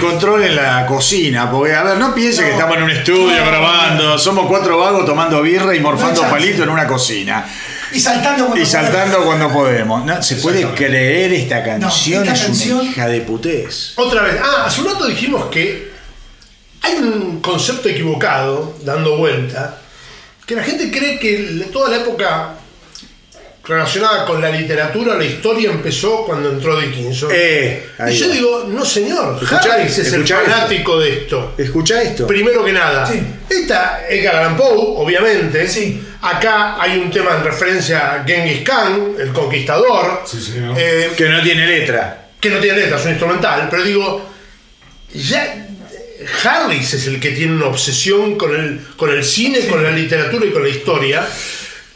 Descontrol 0.09 0.43
en 0.45 0.57
la 0.57 0.87
cocina, 0.87 1.51
porque 1.51 1.75
a 1.75 1.83
ver, 1.83 1.97
no 1.99 2.15
piense 2.15 2.43
que 2.45 2.51
estamos 2.53 2.77
en 2.77 2.83
un 2.85 2.91
estudio 2.91 3.39
No. 3.45 3.47
grabando, 3.47 4.19
somos 4.19 4.47
cuatro 4.47 4.79
vagos 4.79 5.05
tomando 5.07 5.43
birra 5.43 5.75
y 5.75 5.81
morfando 5.81 6.23
No 6.23 6.31
palito 6.31 6.63
en 6.63 6.69
una 6.71 6.87
cocina. 6.87 7.47
Y 7.93 8.01
saltando 8.01 8.47
cuando 8.47 8.63
Y 8.63 8.67
saltando 8.67 9.25
cuando 9.25 9.51
podemos. 9.51 10.05
No, 10.05 10.23
se 10.23 10.37
puede 10.37 10.63
creer 10.75 11.33
esta 11.33 11.65
canción, 11.65 12.23
esta 12.23 12.35
es 12.35 12.43
canción- 12.43 12.81
una 12.81 12.91
hija 12.91 13.09
de 13.09 13.21
putés. 13.23 13.93
Otra 13.97 14.23
vez. 14.23 14.37
Ah, 14.43 14.65
hace 14.67 14.81
un 14.83 14.89
rato 14.89 15.07
dijimos 15.07 15.47
que 15.47 15.91
hay 16.83 16.95
un 16.97 17.41
concepto 17.41 17.89
equivocado 17.89 18.77
dando 18.85 19.17
vuelta. 19.17 19.79
Que 20.45 20.55
la 20.55 20.63
gente 20.63 20.91
cree 20.91 21.19
que 21.19 21.67
toda 21.73 21.91
la 21.91 21.97
época 21.97 22.55
relacionada 23.69 24.25
con 24.25 24.41
la 24.41 24.51
literatura, 24.51 25.15
la 25.15 25.25
historia 25.25 25.71
empezó 25.71 26.25
cuando 26.25 26.51
entró 26.51 26.81
Dickinson. 26.81 27.31
Eh, 27.33 27.87
y 28.09 28.15
yo 28.15 28.29
va. 28.29 28.35
digo, 28.35 28.65
no 28.69 28.85
señor, 28.85 29.39
Escuchá- 29.43 29.75
Harris 29.75 29.99
es 29.99 30.13
el 30.13 30.23
esto. 30.23 30.35
fanático 30.37 30.99
de 30.99 31.13
esto. 31.19 31.55
Escucha 31.59 32.01
esto. 32.03 32.27
Primero 32.27 32.65
que 32.65 32.73
nada, 32.73 33.07
Sí. 33.07 33.21
esta 33.49 34.07
Edgar 34.09 34.37
Allan 34.37 34.57
Poe, 34.57 34.73
obviamente. 34.75 35.69
Sí. 35.69 36.03
Acá 36.23 36.81
hay 36.83 36.99
un 36.99 37.11
tema 37.11 37.37
en 37.37 37.45
referencia 37.45 38.15
a 38.15 38.25
Genghis 38.25 38.63
Khan, 38.63 39.13
el 39.21 39.33
conquistador, 39.33 40.23
Sí, 40.27 40.41
señor. 40.41 40.75
eh, 40.79 41.11
Que 41.17 41.29
no 41.29 41.43
tiene 41.43 41.67
letra. 41.67 42.29
que 42.41 42.51
no 42.51 42.59
tiene 42.59 42.79
letra, 42.79 42.97
es 42.99 43.05
un 43.05 43.11
instrumental, 43.11 43.69
pero 43.71 43.83
digo, 43.85 44.29
ya 45.13 45.67
Harris 46.45 46.95
es 46.95 47.07
el 47.07 47.21
que 47.21 47.31
tiene 47.31 47.53
una 47.55 47.67
obsesión 47.67 48.37
con 48.37 48.55
el, 48.55 48.81
con 48.97 49.11
el 49.11 49.25
cine, 49.25 49.61
con 49.67 49.83
la 49.83 49.91
literatura 49.91 50.45
y 50.47 50.51
con 50.51 50.63
la 50.63 50.69
historia. 50.69 51.27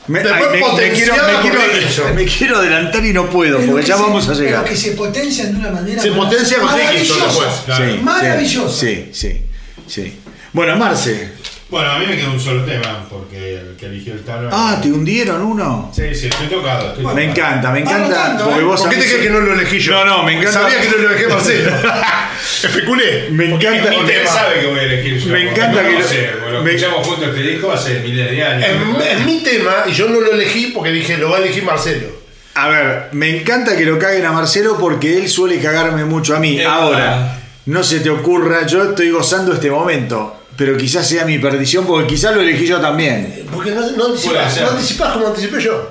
Me, 0.08 0.18
Después 0.20 0.42
ay, 0.52 0.60
me- 0.60 0.82
me 0.88 0.92
quiero, 0.92 1.14
me 1.14 1.40
quiero- 1.42 1.60
Dickinson. 1.74 2.14
me 2.16 2.24
quiero 2.24 2.56
adelantar 2.58 3.04
y 3.04 3.12
no 3.12 3.30
puedo, 3.30 3.58
Pero 3.58 3.70
porque 3.70 3.82
que 3.84 3.88
ya 3.88 3.96
se- 3.96 4.02
vamos 4.02 4.24
a 4.24 4.32
pero 4.32 4.40
llegar. 4.44 4.64
que 4.64 4.76
se 4.76 4.90
potencian 4.92 5.52
de 5.52 5.58
una 5.60 5.70
manera 5.70 6.02
Se 6.02 6.10
potencia 6.10 6.56
con 6.58 6.66
maravillosa. 6.66 7.62
Claro. 7.66 7.84
Sí, 7.92 7.98
Maravilloso. 8.02 8.76
Sí, 8.80 9.08
sí, 9.12 9.42
sí. 9.86 10.18
Bueno, 10.52 10.76
Marce. 10.76 11.30
Bueno, 11.72 11.90
a 11.90 11.98
mí 11.98 12.06
me 12.06 12.16
quedó 12.18 12.32
un 12.32 12.38
solo 12.38 12.64
tema, 12.64 13.06
porque 13.08 13.54
el 13.54 13.76
que 13.78 13.86
eligió 13.86 14.12
el 14.12 14.20
tarot. 14.20 14.50
Ah, 14.52 14.78
¿te 14.82 14.92
hundieron 14.92 15.40
uno? 15.40 15.90
Sí, 15.92 16.14
sí, 16.14 16.26
estoy 16.28 16.46
tocado. 16.48 16.88
Estoy 16.90 17.04
Me 17.14 17.24
encanta, 17.30 17.70
me 17.72 17.80
encanta. 17.80 18.36
Porque 18.44 18.60
¿eh? 18.60 18.62
vos 18.62 18.78
¿Por 18.82 18.90
qué 18.90 18.96
te 18.96 19.04
crees 19.06 19.22
que 19.22 19.30
no 19.30 19.40
lo 19.40 19.54
elegí 19.54 19.78
yo? 19.80 19.92
No, 19.92 20.04
no, 20.04 20.22
me 20.22 20.32
encanta. 20.34 20.52
Sabía 20.52 20.80
que 20.82 20.88
no 20.90 20.96
lo 20.98 21.08
elegí 21.10 21.26
Marcelo. 21.32 21.72
Especulé. 22.62 23.30
Me 23.30 23.44
encanta- 23.54 23.90
Porque 23.90 24.12
tema. 24.12 24.30
sabe 24.30 24.60
que 24.60 24.66
voy 24.66 24.78
a 24.78 24.82
elegir 24.82 25.18
yo. 25.18 25.32
Me 25.32 25.50
encanta 25.50 25.82
no 25.82 25.88
que 25.88 25.98
lo 25.98 26.06
sé, 26.06 26.30
bueno, 26.42 26.62
me- 26.62 26.74
escuchamos 26.74 27.06
juntos 27.06 27.28
este 27.28 27.42
disco 27.42 27.72
hace 27.72 28.00
miles 28.00 28.30
de 28.30 28.44
años. 28.44 28.66
Es, 29.00 29.12
es 29.18 29.24
mi 29.26 29.40
tema 29.42 29.84
y 29.86 29.92
yo 29.92 30.08
no 30.10 30.20
lo 30.20 30.30
elegí 30.32 30.66
porque 30.74 30.90
dije, 30.90 31.16
lo 31.16 31.30
va 31.30 31.38
a 31.38 31.40
elegir 31.40 31.64
Marcelo. 31.64 32.08
A 32.54 32.68
ver, 32.68 33.08
me 33.12 33.34
encanta 33.40 33.76
que 33.78 33.86
lo 33.86 33.98
caguen 33.98 34.26
a 34.26 34.32
Marcelo 34.32 34.76
porque 34.78 35.16
él 35.16 35.26
suele 35.30 35.58
cagarme 35.58 36.04
mucho 36.04 36.36
a 36.36 36.38
mí. 36.38 36.60
Es 36.60 36.66
Ahora, 36.66 36.98
verdad. 36.98 37.38
no 37.64 37.82
se 37.82 38.00
te 38.00 38.10
ocurra, 38.10 38.66
yo 38.66 38.90
estoy 38.90 39.10
gozando 39.10 39.54
este 39.54 39.70
momento, 39.70 40.41
pero 40.64 40.76
quizás 40.76 41.08
sea 41.08 41.24
mi 41.24 41.40
perdición 41.40 41.84
porque 41.84 42.14
quizás 42.14 42.32
lo 42.36 42.40
elegí 42.40 42.68
yo 42.68 42.80
también. 42.80 43.46
Porque 43.52 43.72
no, 43.72 43.80
no 43.90 44.06
anticipás, 44.06 44.60
no 44.60 44.70
anticipás 44.70 45.12
como 45.14 45.26
anticipé 45.26 45.60
yo. 45.60 45.90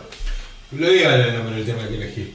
Lo 0.80 0.90
diga 0.90 1.14
el 1.14 1.34
nombre 1.34 1.58
del 1.58 1.66
tema 1.66 1.86
que 1.90 1.96
elegí. 1.96 2.34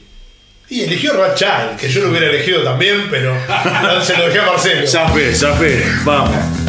Y 0.69 0.83
eligió 0.83 1.15
Rat 1.15 1.35
Child, 1.35 1.81
que 1.81 1.89
yo 1.89 2.03
lo 2.03 2.11
hubiera 2.11 2.27
elegido 2.27 2.63
también, 2.63 3.07
pero 3.11 3.35
se 4.05 4.19
lo 4.19 4.27
dejé 4.27 4.41
a 4.41 4.47
Marcelo. 4.49 4.87
Zafé, 4.87 5.35
zafé, 5.35 5.83
vamos. 6.05 6.66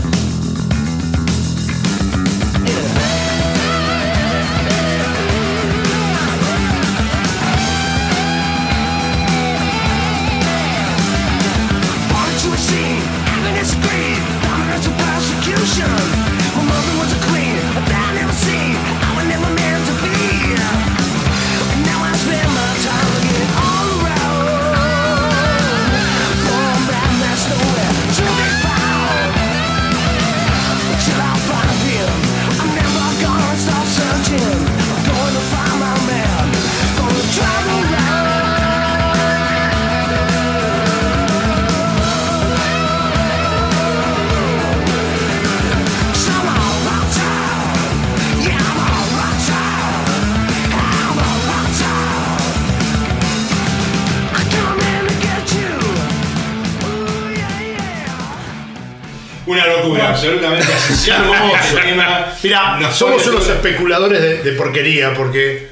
Nos 62.80 62.96
somos 62.96 63.26
unos 63.28 63.48
especuladores 63.48 64.22
de, 64.22 64.44
de 64.44 64.52
porquería 64.52 65.14
porque 65.14 65.70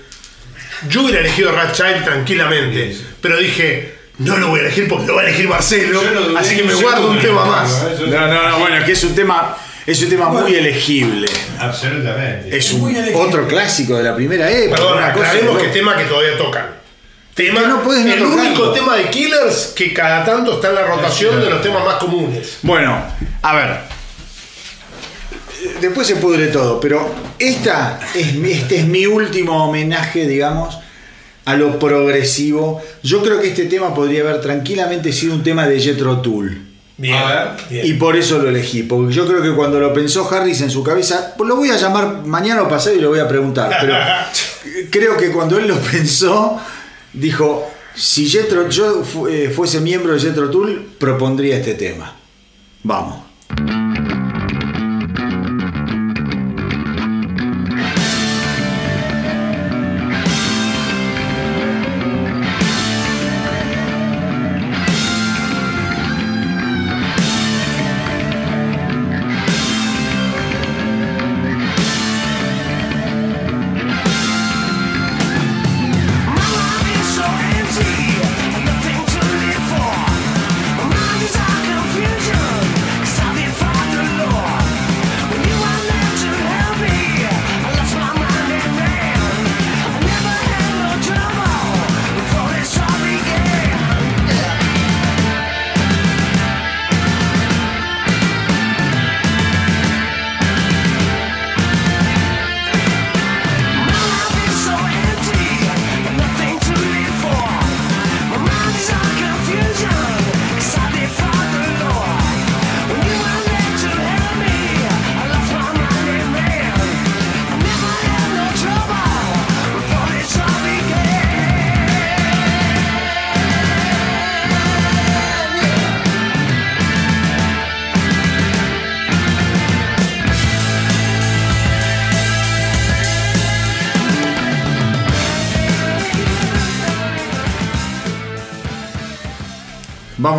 yo 0.89 1.03
hubiera 1.03 1.19
elegido 1.19 1.51
Rat 1.51 1.73
Child 1.73 2.03
tranquilamente, 2.03 2.93
Sí, 2.93 2.99
sí. 2.99 3.05
pero 3.21 3.37
dije, 3.37 3.95
no 4.19 4.37
lo 4.37 4.49
voy 4.49 4.59
a 4.59 4.63
elegir 4.63 4.87
porque 4.87 5.07
lo 5.07 5.15
va 5.15 5.21
a 5.21 5.25
elegir 5.25 5.47
Marcelo, 5.47 6.01
Yo 6.01 6.11
no 6.11 6.21
dudé 6.21 6.39
así 6.39 6.55
que 6.55 6.63
me 6.63 6.73
guardo 6.73 7.09
un 7.11 7.19
tema 7.19 7.45
más. 7.45 7.83
No, 7.99 8.27
no, 8.27 8.49
no, 8.49 8.59
bueno, 8.59 8.77
es 8.77 8.83
que 8.85 8.91
es 8.93 9.03
un 9.03 9.13
tema, 9.15 9.57
es 9.85 10.01
un 10.01 10.09
tema 10.09 10.29
muy 10.29 10.55
elegible. 10.55 11.27
Absolutamente. 11.59 12.55
Es 12.55 12.71
un, 12.73 12.95
otro 13.13 13.47
clásico 13.47 13.97
de 13.97 14.03
la 14.03 14.15
primera 14.15 14.49
época. 14.51 14.77
Perdón, 14.81 15.03
aclaremos 15.03 15.61
que 15.61 15.67
tema 15.69 15.97
que 15.97 16.05
todavía 16.05 16.37
tocan. 16.37 16.75
Tema, 17.33 17.61
no 17.63 17.83
puedes 17.83 18.05
el 18.05 18.17
tocarlo. 18.19 18.41
único 18.43 18.71
tema 18.71 18.95
de 18.95 19.09
Killers 19.09 19.73
que 19.75 19.93
cada 19.93 20.23
tanto 20.23 20.53
está 20.55 20.69
en 20.69 20.75
la 20.75 20.83
rotación 20.85 21.41
de 21.41 21.49
los 21.49 21.61
temas 21.61 21.83
más 21.83 21.95
comunes. 21.95 22.59
Bueno, 22.61 22.97
a 23.41 23.55
ver. 23.55 23.94
Después 25.81 26.07
se 26.07 26.15
pudre 26.17 26.47
todo, 26.47 26.79
pero 26.79 27.07
esta 27.39 27.99
es, 28.13 28.33
mi- 28.35 28.51
este 28.51 28.77
es 28.79 28.85
mi 28.87 29.05
último 29.05 29.67
homenaje, 29.67 30.27
digamos, 30.27 30.77
a 31.45 31.55
lo 31.55 31.77
progresivo. 31.79 32.81
Yo 33.03 33.21
creo 33.23 33.39
que 33.39 33.47
este 33.49 33.65
tema 33.65 33.93
podría 33.93 34.21
haber 34.21 34.41
tranquilamente 34.41 35.11
sido 35.13 35.33
un 35.35 35.43
tema 35.43 35.67
de 35.67 35.79
Jethro 35.79 36.19
Tull. 36.21 36.61
Bien, 36.97 37.13
A 37.15 37.25
ver. 37.25 37.47
bien. 37.69 37.85
Y 37.87 37.93
por 37.93 38.15
eso 38.15 38.39
lo 38.39 38.47
elegí, 38.47 38.83
porque 38.83 39.13
yo 39.13 39.27
creo 39.27 39.41
que 39.41 39.51
cuando 39.53 39.79
lo 39.79 39.93
pensó 39.93 40.29
Harris 40.33 40.61
en 40.61 40.69
su 40.71 40.81
cabeza, 40.81 41.33
pues 41.37 41.47
lo 41.47 41.57
voy 41.57 41.69
a 41.69 41.75
llamar 41.77 42.25
mañana 42.25 42.63
o 42.63 42.69
pasado 42.69 42.95
y 42.95 43.01
lo 43.01 43.09
voy 43.09 43.19
a 43.19 43.27
preguntar, 43.27 43.75
pero 43.81 43.93
creo 44.89 45.17
que 45.17 45.29
cuando 45.31 45.57
él 45.57 45.67
lo 45.67 45.75
pensó, 45.77 46.57
dijo, 47.11 47.69
si 47.93 48.29
Jethro, 48.29 48.69
yo 48.69 49.03
fu- 49.03 49.27
eh, 49.27 49.49
fuese 49.49 49.81
miembro 49.81 50.13
de 50.13 50.19
Jethro 50.21 50.49
Tull, 50.49 50.93
propondría 50.97 51.57
este 51.57 51.73
tema. 51.73 52.15
Vamos. 52.83 53.24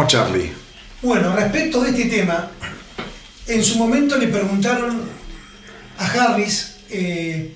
Vamos, 0.07 0.31
Charlie. 0.31 0.53
Bueno, 1.03 1.35
respecto 1.35 1.81
de 1.83 1.91
este 1.91 2.05
tema, 2.07 2.51
en 3.49 3.63
su 3.65 3.77
momento 3.77 4.17
le 4.17 4.29
preguntaron 4.29 5.03
a 5.99 6.07
Harris 6.07 6.77
eh, 6.91 7.53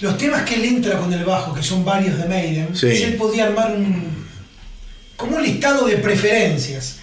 los 0.00 0.16
temas 0.16 0.42
que 0.44 0.54
él 0.54 0.64
entra 0.64 0.98
con 0.98 1.12
el 1.12 1.24
bajo, 1.24 1.54
que 1.54 1.62
son 1.62 1.84
varios 1.84 2.16
de 2.18 2.26
Maiden, 2.26 2.74
Sí. 2.74 2.86
él 2.86 3.16
podía 3.16 3.44
armar 3.46 3.72
un 3.72 4.26
como 5.16 5.36
un 5.36 5.42
listado 5.42 5.86
de 5.86 5.96
preferencias. 5.96 6.96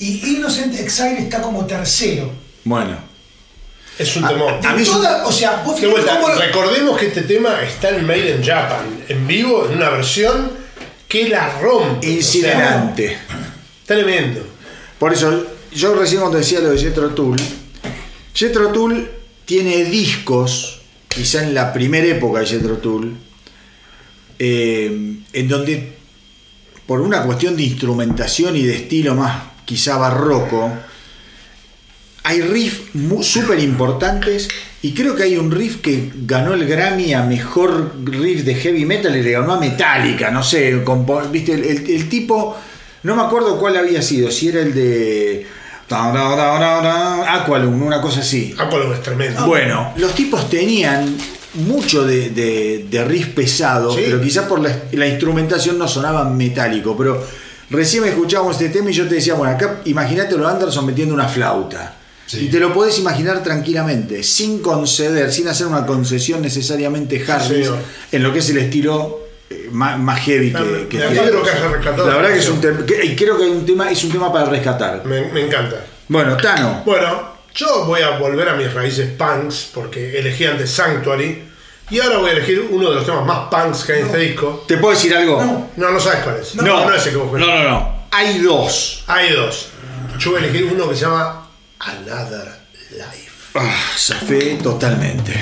Y 0.00 0.34
Innocent 0.36 0.78
Exile 0.78 1.20
está 1.20 1.40
como 1.40 1.64
tercero. 1.64 2.30
Bueno, 2.64 2.98
Es 3.98 4.14
un 4.16 4.26
temor. 4.26 4.58
a 4.66 4.72
mí 4.74 4.84
toda- 4.84 5.24
o 5.24 5.30
sea, 5.32 5.62
vos 5.64 5.76
De 5.76 5.82
fíjate 5.82 5.86
vuelta, 6.02 6.20
cómo 6.20 6.34
lo- 6.34 6.40
recordemos 6.40 6.98
que 6.98 7.06
este 7.06 7.22
tema 7.22 7.62
está 7.62 7.90
en 7.90 8.04
Made 8.06 8.36
in 8.36 8.44
Japan, 8.44 9.04
en 9.08 9.26
vivo, 9.28 9.66
en 9.70 9.76
una 9.76 9.90
versión 9.90 10.50
que 11.08 11.28
la 11.28 11.48
rompe. 11.60 12.08
incinerante. 12.10 13.04
O 13.06 13.08
sea, 13.10 13.25
tremendo. 13.86 14.40
Por 14.98 15.12
eso, 15.12 15.46
yo 15.72 15.94
recién 15.94 16.20
cuando 16.20 16.38
decía 16.38 16.60
lo 16.60 16.70
de 16.70 16.78
Jethro 16.78 17.10
Tull, 17.10 17.36
Jethro 18.34 18.68
Tull 18.72 19.08
tiene 19.44 19.84
discos, 19.84 20.80
quizá 21.08 21.42
en 21.42 21.54
la 21.54 21.72
primera 21.72 22.06
época 22.06 22.40
de 22.40 22.46
Jethro 22.46 22.78
Tull, 22.78 23.16
eh, 24.38 25.16
en 25.32 25.48
donde, 25.48 25.92
por 26.86 27.00
una 27.00 27.22
cuestión 27.22 27.56
de 27.56 27.62
instrumentación 27.64 28.56
y 28.56 28.62
de 28.62 28.74
estilo 28.76 29.14
más 29.14 29.42
quizá 29.64 29.96
barroco, 29.96 30.72
hay 32.22 32.40
riffs 32.40 32.80
súper 33.22 33.60
importantes 33.60 34.48
y 34.82 34.92
creo 34.92 35.14
que 35.14 35.22
hay 35.24 35.36
un 35.36 35.50
riff 35.50 35.76
que 35.80 36.10
ganó 36.26 36.54
el 36.54 36.66
Grammy 36.66 37.12
a 37.14 37.22
mejor 37.22 37.94
riff 38.04 38.42
de 38.44 38.54
heavy 38.56 38.84
metal 38.84 39.16
y 39.16 39.22
le 39.22 39.30
ganó 39.32 39.54
a 39.54 39.60
Metallica, 39.60 40.30
no 40.30 40.42
sé, 40.42 40.82
viste, 41.30 41.52
el, 41.52 41.64
el- 41.64 41.90
el 41.90 42.08
tipo, 42.08 42.56
no 43.06 43.16
me 43.16 43.22
acuerdo 43.22 43.58
cuál 43.58 43.76
había 43.76 44.02
sido, 44.02 44.30
si 44.30 44.48
era 44.48 44.60
el 44.60 44.74
de 44.74 45.46
Aqualung, 47.28 47.82
una 47.82 48.00
cosa 48.00 48.20
así. 48.20 48.54
Apolo 48.58 48.92
es 48.92 49.02
tremendo. 49.02 49.46
Bueno, 49.46 49.92
los 49.96 50.14
tipos 50.14 50.48
tenían 50.50 51.16
mucho 51.54 52.04
de, 52.04 52.30
de- 52.30 52.86
de 52.90 53.04
riff 53.04 53.28
pesado, 53.28 53.92
Sí. 53.94 54.02
pero 54.04 54.20
quizás 54.20 54.44
por 54.46 54.60
la, 54.60 54.76
la 54.92 55.06
instrumentación 55.06 55.78
no 55.78 55.88
sonaba 55.88 56.24
metálico. 56.24 56.96
Pero 56.96 57.22
recién 57.70 58.02
me 58.02 58.10
escuchábamos 58.10 58.60
este 58.60 58.68
tema 58.76 58.90
y 58.90 58.94
yo 58.94 59.08
te 59.08 59.16
decía, 59.16 59.34
bueno, 59.34 59.54
acá 59.54 59.80
imagínate 59.84 60.36
los 60.36 60.46
Anderson 60.50 60.84
metiendo 60.86 61.14
una 61.14 61.28
flauta. 61.28 61.94
Sí. 62.26 62.46
Y 62.46 62.48
te 62.48 62.58
lo 62.58 62.74
podés 62.74 62.98
imaginar 62.98 63.40
tranquilamente, 63.44 64.22
sin 64.24 64.58
conceder, 64.58 65.32
sin 65.32 65.46
hacer 65.46 65.68
una 65.68 65.86
concesión 65.86 66.42
necesariamente 66.42 67.24
Harris 67.26 67.46
señor. 67.48 67.78
en 68.10 68.22
lo 68.24 68.32
que 68.32 68.40
es 68.40 68.50
el 68.50 68.58
estilo 68.58 69.20
más, 69.70 69.98
más 69.98 70.20
heavy 70.20 70.52
que, 70.52 70.88
que 70.88 70.98
que 70.98 71.68
rescatado 71.68 72.08
La 72.08 72.16
verdad 72.16 72.32
que 72.32 72.38
es 72.38 72.48
un 72.48 72.60
tema, 72.60 72.80
creo 72.84 73.36
que 73.38 73.44
hay 73.44 73.50
un 73.50 73.66
tema, 73.66 73.90
es 73.90 74.02
un 74.04 74.12
tema 74.12 74.32
para 74.32 74.46
rescatar. 74.46 75.04
Me, 75.04 75.32
me 75.32 75.46
encanta. 75.46 75.84
Bueno, 76.08 76.36
Tano, 76.36 76.82
Bueno, 76.84 77.36
yo 77.54 77.84
voy 77.84 78.02
a 78.02 78.18
volver 78.18 78.48
a 78.48 78.54
mis 78.54 78.72
raíces 78.72 79.10
punks 79.16 79.70
porque 79.72 80.18
elegí 80.18 80.44
antes 80.44 80.70
Sanctuary 80.70 81.42
y 81.90 82.00
ahora 82.00 82.18
voy 82.18 82.30
a 82.30 82.32
elegir 82.32 82.66
uno 82.70 82.90
de 82.90 82.96
los 82.96 83.06
temas 83.06 83.24
más 83.24 83.48
punks 83.48 83.84
que 83.84 83.92
hay 83.92 84.00
en 84.00 84.06
este 84.06 84.18
disco. 84.18 84.64
¿te 84.66 84.76
puedo 84.78 84.94
decir 84.94 85.14
algo? 85.14 85.42
No. 85.42 85.70
No, 85.76 85.90
no 85.90 86.00
sabes 86.00 86.20
cuál 86.24 86.36
es. 86.40 86.54
No, 86.56 86.84
no 86.84 86.94
es 86.94 87.06
el 87.06 87.12
que 87.12 87.18
vos 87.18 87.32
no, 87.32 87.46
no, 87.46 87.62
no. 87.62 88.06
Hay 88.10 88.38
dos. 88.38 89.04
Hay 89.06 89.32
dos. 89.32 89.68
Yo 90.18 90.30
voy 90.32 90.40
a 90.40 90.44
elegir 90.44 90.64
uno 90.72 90.88
que 90.88 90.94
se 90.96 91.02
llama 91.02 91.48
Another 91.78 92.48
Life. 92.90 93.30
Ah, 93.54 93.92
zafé 93.96 94.58
totalmente. 94.62 95.34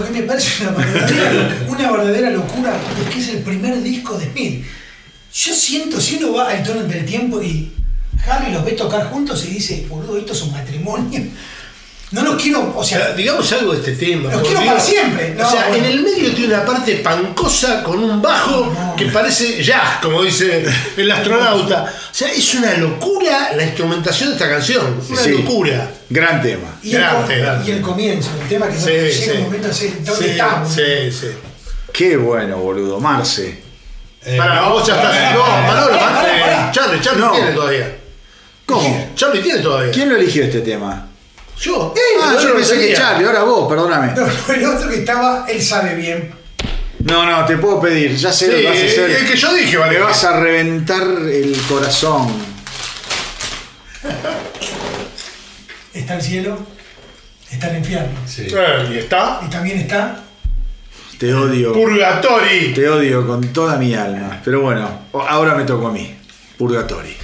Lo 0.00 0.06
que 0.06 0.12
me 0.12 0.22
parece 0.22 0.64
una 1.68 1.92
verdadera, 1.92 2.30
locura 2.30 2.74
es 3.02 3.14
que 3.14 3.20
es 3.20 3.28
el 3.28 3.42
primer 3.42 3.82
disco 3.82 4.16
de 4.16 4.30
Smith. 4.30 4.64
Yo 5.30 5.54
siento, 5.54 6.00
si 6.00 6.16
uno 6.16 6.32
va 6.32 6.48
al 6.48 6.62
túnel 6.62 6.88
del 6.88 7.04
tiempo 7.04 7.42
y 7.42 7.70
Harry 8.26 8.50
los 8.50 8.64
ve 8.64 8.72
tocar 8.72 9.10
juntos 9.10 9.44
y 9.44 9.48
dice, 9.48 9.86
boludo, 9.90 10.16
esto 10.16 10.32
es 10.32 10.40
un 10.40 10.52
matrimonio. 10.52 11.20
No 12.12 12.22
los 12.24 12.42
quiero, 12.42 12.72
o 12.76 12.82
sea, 12.82 13.12
digamos 13.12 13.52
algo 13.52 13.72
de 13.72 13.78
este 13.78 13.92
tema. 13.92 14.24
Los 14.24 14.32
porque 14.32 14.48
quiero 14.48 14.60
digo, 14.62 14.72
para 14.72 14.84
siempre. 14.84 15.34
No, 15.38 15.46
o 15.46 15.50
sea, 15.50 15.68
bueno. 15.68 15.84
en 15.86 15.92
el 15.92 16.02
medio 16.02 16.32
tiene 16.34 16.54
una 16.54 16.64
parte 16.64 16.94
pancosa 16.96 17.82
con 17.84 18.02
un 18.02 18.20
bajo 18.20 18.66
No. 18.76 18.96
que 18.96 19.06
parece 19.06 19.62
jazz, 19.62 19.98
como 20.02 20.22
dice 20.24 20.64
el 20.96 21.10
astronauta. 21.10 21.84
O 21.84 22.14
sea, 22.14 22.28
es 22.32 22.52
una 22.54 22.74
locura 22.78 23.52
la 23.56 23.62
instrumentación 23.62 24.30
de 24.30 24.34
esta 24.34 24.48
canción. 24.48 25.00
Una 25.08 25.22
Sí. 25.22 25.30
locura. 25.30 25.88
Gran 26.08 26.42
tema. 26.42 26.78
y, 26.82 26.96
el, 26.96 27.00
grande, 27.00 27.34
co- 27.36 27.40
grande. 27.42 27.70
y 27.70 27.74
el 27.74 27.80
comienzo, 27.80 28.30
el 28.42 28.48
tema 28.48 28.66
que 28.66 28.74
no 28.74 28.80
Sí, 28.80 28.90
llega 28.90 29.12
sí. 29.14 29.30
un 29.36 29.42
momento 29.44 29.68
así, 29.70 29.94
¿dónde 30.00 30.24
Sí, 30.24 30.30
estamos? 30.30 30.72
sí, 30.74 31.12
sí. 31.12 31.26
Qué 31.92 32.16
bueno, 32.16 32.56
boludo. 32.56 32.98
Marce. 32.98 33.62
Eh, 34.24 34.36
Para 34.36 34.62
vos 34.68 34.84
ya 34.86 34.96
estás. 34.96 35.34
No, 35.34 35.46
Manolo, 35.46 35.90
pará, 35.92 36.10
Manolo, 36.10 36.28
pará, 36.28 36.40
pará. 36.40 36.72
Charlie, 36.72 37.00
Charlie 37.00 37.20
No. 37.22 37.30
tiene 37.32 37.52
todavía. 37.52 37.96
¿Cómo? 38.66 39.10
Charlie 39.14 39.40
tiene 39.42 39.60
todavía. 39.60 39.92
¿Quién 39.92 40.08
lo 40.08 40.16
eligió 40.16 40.42
este 40.44 40.60
tema? 40.60 41.06
Yo. 41.62 41.94
Ah, 42.22 42.32
no 42.34 42.40
yo 42.42 42.54
pensé 42.54 42.78
que. 42.78 42.94
Charlie, 42.94 43.26
ahora 43.26 43.42
vos, 43.42 43.68
perdóname. 43.68 44.12
No, 44.14 44.26
no, 44.26 44.54
el 44.54 44.64
otro 44.66 44.88
que 44.88 44.96
estaba, 44.96 45.46
él 45.48 45.62
sabe 45.62 45.94
bien. 45.94 46.32
No, 47.00 47.24
no, 47.24 47.44
te 47.46 47.56
puedo 47.56 47.80
pedir, 47.80 48.14
ya 48.16 48.32
sé 48.32 48.46
Sí, 48.46 48.52
lo 48.52 48.58
que 48.58 48.64
vas 48.68 48.78
a 48.78 48.86
hacer. 48.86 49.10
el 49.10 49.26
que 49.26 49.36
yo 49.36 49.54
dije, 49.54 49.76
vale. 49.76 49.98
Me 49.98 50.04
vas 50.04 50.24
a 50.24 50.38
reventar 50.38 51.02
el 51.02 51.56
corazón. 51.68 52.28
Está 55.92 56.14
el 56.14 56.22
cielo, 56.22 56.58
está 57.50 57.70
el 57.70 57.78
infierno. 57.78 58.18
sí. 58.26 58.46
Eh, 58.50 58.90
Y 58.92 58.98
está. 58.98 59.40
Y 59.46 59.50
también 59.50 59.78
está 59.80 60.22
Te 61.18 61.34
odio. 61.34 61.72
Purgatori. 61.72 62.72
Te 62.74 62.88
odio 62.88 63.26
con 63.26 63.52
toda 63.52 63.76
mi 63.76 63.94
alma. 63.94 64.40
Pero 64.44 64.60
bueno, 64.60 64.88
ahora 65.28 65.54
me 65.54 65.64
tocó 65.64 65.88
a 65.88 65.92
mí. 65.92 66.14
Purgatory. 66.56 67.16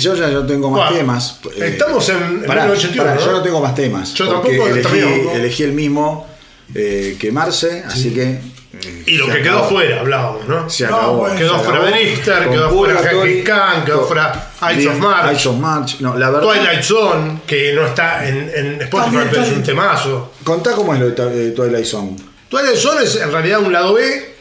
Yo 0.00 0.14
ya 0.16 0.28
no 0.28 0.46
tengo 0.46 0.70
más 0.70 0.80
Bueno, 0.90 0.96
temas. 0.98 1.40
Eh, 1.56 1.68
estamos 1.72 2.08
en- 2.08 2.16
en 2.16 2.44
pará, 2.46 2.62
1981, 2.66 3.04
pará, 3.04 3.14
¿no? 3.14 3.26
Yo 3.26 3.32
no 3.32 3.42
tengo 3.42 3.60
más 3.60 3.74
temas. 3.74 4.14
Yo 4.14 4.26
porque 4.26 4.48
tampoco, 4.56 4.68
elegí, 4.68 4.82
también, 4.82 5.24
¿no? 5.26 5.30
elegí 5.32 5.62
el 5.62 5.72
mismo 5.72 6.26
eh, 6.74 7.16
que 7.18 7.32
Marce, 7.32 7.82
así 7.86 8.12
que. 8.14 8.22
eh, 8.22 9.02
Y 9.06 9.16
lo 9.16 9.26
que 9.26 9.42
quedó 9.42 9.64
fuera, 9.68 10.00
hablábamos, 10.00 10.46
¿no? 10.46 10.70
Se 10.70 10.86
No, 10.86 10.96
acabó. 10.96 11.16
bueno, 11.18 11.36
Quedó 11.36 11.58
se 11.58 11.64
fuera. 11.64 11.84
Drifter, 11.86 12.48
quedó 12.50 12.70
fuera 12.70 13.02
Genghis 13.02 13.44
Khan, 13.44 13.84
quedó 13.84 14.06
fuera 14.06 14.50
Ice 14.76 14.88
of 14.88 14.98
March. 14.98 15.36
Ice 15.36 15.48
of 15.48 15.56
March. 15.56 15.96
No, 16.00 16.16
la 16.16 16.30
verdad. 16.30 16.46
Twilight 16.48 16.82
Zone, 16.82 17.40
que 17.46 17.72
no 17.72 17.86
está 17.86 18.26
en, 18.28 18.50
en 18.54 18.80
Spotify, 18.82 19.10
También, 19.16 19.28
pero 19.30 19.42
es 19.42 19.48
un 19.52 19.62
temazo. 19.64 20.32
Contá 20.44 20.72
cómo 20.72 20.94
es 20.94 21.00
lo 21.00 21.10
de 21.10 21.30
de 21.30 21.50
Twilight 21.50 21.84
Zone. 21.86 22.16
Twilight 22.48 22.76
Zone 22.76 23.02
es 23.02 23.16
en 23.16 23.32
realidad 23.32 23.60
un 23.60 23.72
lado 23.72 23.94
B, 23.94 24.34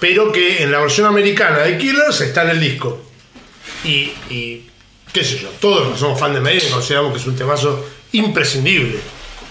pero 0.00 0.32
que 0.32 0.62
en 0.62 0.72
la 0.72 0.80
versión 0.80 1.06
americana 1.06 1.58
de 1.58 1.76
Killers 1.76 2.20
está 2.22 2.44
en 2.44 2.50
el 2.50 2.60
disco. 2.60 3.02
Y, 3.84 4.12
y 4.30 4.67
qué 5.18 5.24
sé 5.24 5.38
yo, 5.38 5.48
todos 5.60 5.84
los 5.84 5.92
que 5.94 5.98
somos 5.98 6.18
fan 6.20 6.32
de 6.34 6.40
Maiden 6.40 6.70
consideramos 6.70 7.12
que 7.12 7.18
es 7.18 7.26
un 7.26 7.36
temazo 7.36 7.84
imprescindible. 8.12 8.98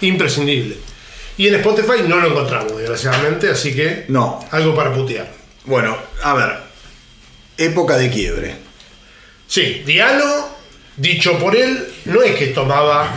Imprescindible. 0.02 0.78
Y 1.38 1.48
en 1.48 1.56
Spotify 1.56 2.04
no 2.08 2.18
lo 2.18 2.30
encontramos, 2.30 2.78
desgraciadamente, 2.78 3.50
así 3.50 3.76
que 3.76 4.06
No. 4.08 4.44
algo 4.52 4.74
para 4.76 4.94
putear. 4.94 5.32
Bueno, 5.66 5.98
a 6.24 6.34
ver. 6.34 6.58
Época 7.58 7.98
de 7.98 8.10
quiebre. 8.10 8.56
Sí, 9.48 9.84
Diano, 9.86 10.50
dicho 10.96 11.38
por 11.40 11.56
él, 11.56 11.88
no 12.06 12.22
es 12.22 12.36
que 12.36 12.48
tomaba 12.48 13.10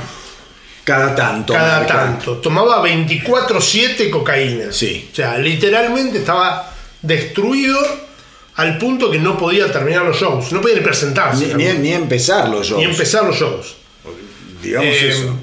Cada 0.85 1.14
tanto. 1.14 1.52
cada 1.52 1.86
tanto, 1.86 2.39
tomaba 2.39 2.82
24-7 2.82 4.10
cocaína. 4.10 4.72
Sí. 4.72 5.09
O 5.12 5.14
sea, 5.16 5.39
literalmente 5.39 6.18
estaba 6.18 6.72
destruido 7.02 7.78
al 8.60 8.78
punto 8.78 9.10
que 9.10 9.18
no 9.18 9.36
podía 9.38 9.70
terminar 9.72 10.04
los 10.04 10.16
shows, 10.18 10.52
no 10.52 10.60
podía 10.60 10.76
ni 10.76 10.82
presentarse, 10.82 11.54
Ni, 11.54 11.64
ni, 11.64 11.72
ni 11.78 11.92
empezarlo 11.92 12.62
yo. 12.62 12.76
ni 12.78 12.84
empezar 12.84 13.24
los 13.24 13.36
shows. 13.36 13.76
Digamos 14.62 14.88
Eh, 14.88 15.08
eso. 15.08 15.34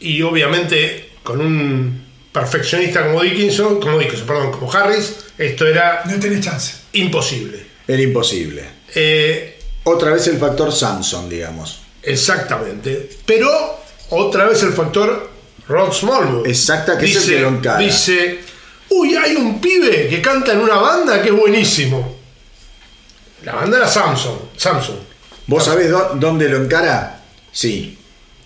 y 0.00 0.20
obviamente 0.22 1.10
con 1.22 1.40
un 1.40 2.04
perfeccionista 2.32 3.06
como 3.06 3.22
Dickinson, 3.22 3.80
como 3.80 3.98
Dickinson, 3.98 4.26
perdón, 4.26 4.50
como 4.52 4.72
Harris, 4.72 5.14
esto 5.38 5.66
era 5.66 6.02
No 6.06 6.18
tenés 6.18 6.44
chance. 6.44 6.74
imposible. 6.94 7.64
Era 7.86 8.02
imposible. 8.02 8.64
Eh, 8.94 9.58
Otra 9.84 10.12
vez 10.14 10.26
el 10.28 10.38
factor 10.38 10.72
Samson, 10.72 11.28
digamos. 11.28 11.80
exactamente. 12.02 13.10
Pero 13.26 13.48
otra 14.10 14.46
vez 14.46 14.62
el 14.62 14.72
factor 14.72 15.30
Rod 15.68 15.92
Smallwood. 15.92 16.46
Exacta, 16.46 16.96
que 16.98 17.06
es 17.06 17.16
el 17.28 17.34
que 17.34 17.40
lo 17.40 17.48
encara. 17.48 17.78
Dice, 17.78 18.40
uy, 18.90 19.14
hay 19.16 19.36
un 19.36 19.60
pibe 19.60 20.08
que 20.08 20.20
canta 20.22 20.52
en 20.52 20.60
una 20.60 20.76
banda 20.76 21.22
que 21.22 21.28
es 21.28 21.34
buenísimo. 21.36 22.13
La 23.44 23.54
banda 23.54 23.76
era 23.78 23.88
Samson. 23.88 24.38
Samson. 24.56 24.96
¿Vos 25.46 25.64
sabés 25.64 25.90
dó- 25.90 26.14
dónde 26.16 26.48
lo 26.48 26.56
encara? 26.56 27.22
Sí. 27.52 27.98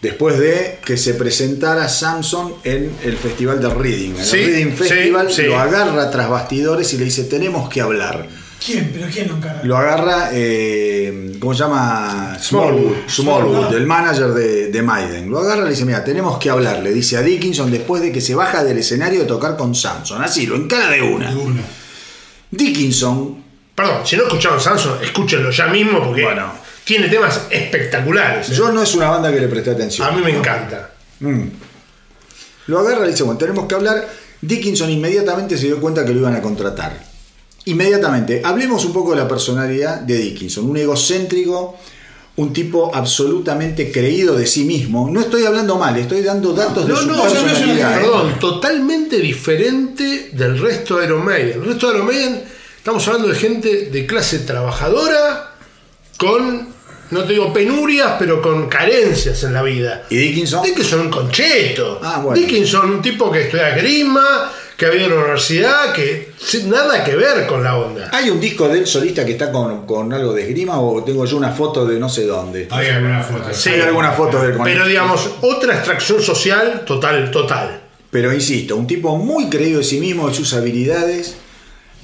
Después 0.03 0.39
de 0.39 0.79
que 0.85 0.97
se 0.97 1.15
presentara 1.15 1.89
Samson 1.89 2.55
en 2.65 2.93
el 3.05 3.16
festival 3.16 3.61
de 3.61 3.69
Reading. 3.69 4.16
En 4.16 4.25
Sí, 4.25 4.37
el 4.39 4.47
Reading 4.47 4.73
Festival 4.77 5.33
sí. 5.33 5.43
lo 5.43 5.59
agarra 5.59 6.11
tras 6.11 6.29
bastidores 6.29 6.93
y 6.95 6.99
le 6.99 7.05
dice, 7.05 7.25
tenemos 7.25 7.69
que 7.69 7.81
hablar. 7.81 8.27
¿Quién? 8.65 8.91
¿Pero 8.93 9.07
quién 9.12 9.29
lo 9.29 9.37
encara? 9.37 9.61
Lo 9.62 9.77
agarra, 9.77 10.31
eh, 10.33 11.37
¿cómo 11.41 11.53
se 11.55 11.61
llama? 11.61 12.37
Smallwood. 12.41 12.93
Smallwood, 13.09 13.73
el 13.75 13.87
manager 13.87 14.29
de, 14.35 14.69
de 14.69 14.83
Maiden. 14.83 15.31
Lo 15.31 15.39
agarra 15.39 15.61
y 15.62 15.65
le 15.65 15.70
dice, 15.70 15.85
mira, 15.85 16.03
tenemos 16.05 16.39
que 16.39 16.51
hablar. 16.51 16.81
Le 16.83 16.93
dice 16.93 17.16
a 17.16 17.23
Dickinson 17.23 17.70
después 17.70 18.03
de 18.03 18.11
que 18.11 18.20
se 18.20 18.35
baja 18.35 18.65
del 18.65 18.79
escenario 18.79 19.20
de 19.20 19.27
tocar 19.27 19.57
con 19.57 19.75
Samson. 19.77 20.23
Así, 20.23 20.47
lo 20.47 20.57
encara 20.57 20.91
de 20.91 21.03
una. 21.03 21.33
Dickinson, 22.51 23.45
Perdón, 23.78 24.05
si 24.05 24.16
no 24.16 24.24
escucharon 24.24 24.60
Samson, 24.60 24.98
escúchenlo 25.00 25.52
ya 25.52 25.68
mismo 25.68 26.02
porque 26.05 26.24
Bueno. 26.24 26.50
tiene 26.82 27.06
temas 27.09 27.42
espectaculares. 27.48 28.50
¿eh? 28.50 28.55
yo 28.55 28.72
no 28.72 28.82
es 28.82 28.92
una 28.96 29.09
banda 29.09 29.30
que 29.32 29.38
le 29.38 29.46
presté 29.46 29.70
atención. 29.70 30.09
A 30.09 30.10
mí 30.10 30.20
me 30.20 30.36
encanta. 30.36 30.90
Mm. 31.20 31.42
Lo 32.66 32.80
agarra 32.80 33.06
y 33.06 33.10
dice, 33.12 33.22
bueno, 33.22 33.38
tenemos 33.38 33.66
que 33.68 33.76
hablar. 33.76 34.09
Dickinson 34.40 34.90
inmediatamente 34.90 35.56
se 35.56 35.66
dio 35.66 35.80
cuenta 35.80 36.05
que 36.05 36.12
lo 36.12 36.18
iban 36.18 36.34
a 36.34 36.42
contratar. 36.42 37.00
Inmediatamente. 37.66 38.42
Hablemos 38.44 38.84
un 38.84 38.92
poco 38.92 39.12
de 39.12 39.18
la 39.18 39.28
personalidad 39.28 40.00
de 40.00 40.16
Dickinson. 40.16 40.68
Un 40.68 40.76
egocéntrico, 40.76 41.76
un 42.34 42.52
tipo 42.52 42.90
absolutamente 42.92 43.92
creído 43.92 44.36
de 44.36 44.46
sí 44.48 44.64
mismo. 44.64 45.09
No 45.09 45.20
estoy 45.20 45.44
hablando 45.44 45.76
mal, 45.76 45.96
estoy 45.96 46.22
dando 46.22 46.52
datos 46.52 46.84
de 46.84 46.92
No, 46.94 46.98
su 47.00 47.06
no, 47.06 47.12
no, 47.16 47.24
no, 47.24 47.30
personalidad. 47.30 47.96
¿eh? 47.96 48.00
perdón, 48.00 48.38
totalmente 48.40 49.18
diferente 49.20 50.30
del 50.32 50.59
resto 50.59 50.96
de 50.98 51.05
Iron 51.06 51.24
Maiden. 51.24 51.62
El 51.62 51.64
resto 51.64 51.88
de 51.90 51.94
Iron 51.94 52.06
Maiden, 52.09 52.42
estamos 52.78 53.06
hablando 53.06 53.28
de 53.28 53.34
gente 53.34 53.86
de 53.90 54.06
clase 54.06 54.38
trabajadora, 54.38 55.52
con, 56.16 56.68
no 57.10 57.24
te 57.24 57.34
digo 57.34 57.52
penurias, 57.52 58.14
pero 58.18 58.40
con 58.40 58.68
carencias 58.68 59.44
en 59.44 59.52
la 59.52 59.62
vida. 59.62 60.05
¿Y 60.09 60.16
Dickinson? 60.16 60.62
Dickinson 60.62 61.00
un 61.00 61.10
concheto. 61.10 62.00
Ah, 62.02 62.20
bueno. 62.22 62.40
Dickinson 62.40 62.90
un 62.90 63.02
tipo 63.02 63.30
que 63.30 63.42
estudia 63.42 63.70
grima, 63.76 64.50
que 64.76 64.86
ha 64.86 64.94
ido 64.94 65.06
a 65.06 65.09
la 65.09 65.14
universidad, 65.16 65.92
que 65.92 66.32
sin 66.38 66.70
nada 66.70 67.02
que 67.05 67.16
ver 67.16 67.46
con 67.46 67.64
la 67.64 67.76
onda. 67.76 68.10
¿Hay 68.12 68.30
un 68.30 68.38
disco 68.38 68.68
de 68.68 68.78
él 68.78 68.86
solista 68.86 69.26
que 69.26 69.32
está 69.32 69.50
con, 69.50 69.84
con 69.86 70.12
algo 70.12 70.32
de 70.32 70.42
esgrima 70.42 70.80
o 70.80 71.02
tengo 71.02 71.24
yo 71.24 71.36
una 71.36 71.50
foto 71.50 71.84
de 71.84 71.98
no 71.98 72.09
sé 72.09 72.26
dónde? 72.26 72.68
Hay 72.70 72.86
alguna 72.86 73.20
foto. 73.20 73.52
Sí. 73.52 73.70
Hay 73.70 73.80
alguna 73.80 74.12
foto 74.12 74.40
de 74.40 74.50
él 74.50 74.56
con 74.56 74.64
Pero 74.64 74.86
digamos, 74.86 75.28
otra 75.40 75.74
extracción 75.74 76.22
social 76.22 76.84
total, 76.86 77.30
total. 77.30 77.80
Pero 78.10 78.32
insisto, 78.32 78.76
un 78.76 78.86
tipo 78.86 79.16
muy 79.16 79.50
creído 79.50 79.80
de 79.80 79.84
sí 79.84 79.98
mismo, 79.98 80.28
de 80.28 80.34
sus 80.34 80.55
habilidades, 80.55 81.36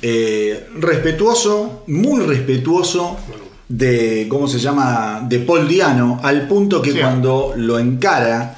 eh, 0.06 0.66
respetuoso, 0.78 1.84
muy 1.86 2.20
respetuoso 2.26 3.16
de, 3.66 4.26
¿cómo 4.28 4.46
se 4.46 4.58
llama?, 4.58 5.24
de 5.26 5.38
Paul 5.38 5.66
Diano, 5.66 6.20
al 6.22 6.46
punto 6.46 6.82
que 6.82 6.92
Sí. 6.92 6.98
cuando 6.98 7.54
lo 7.56 7.78
encara 7.78 8.54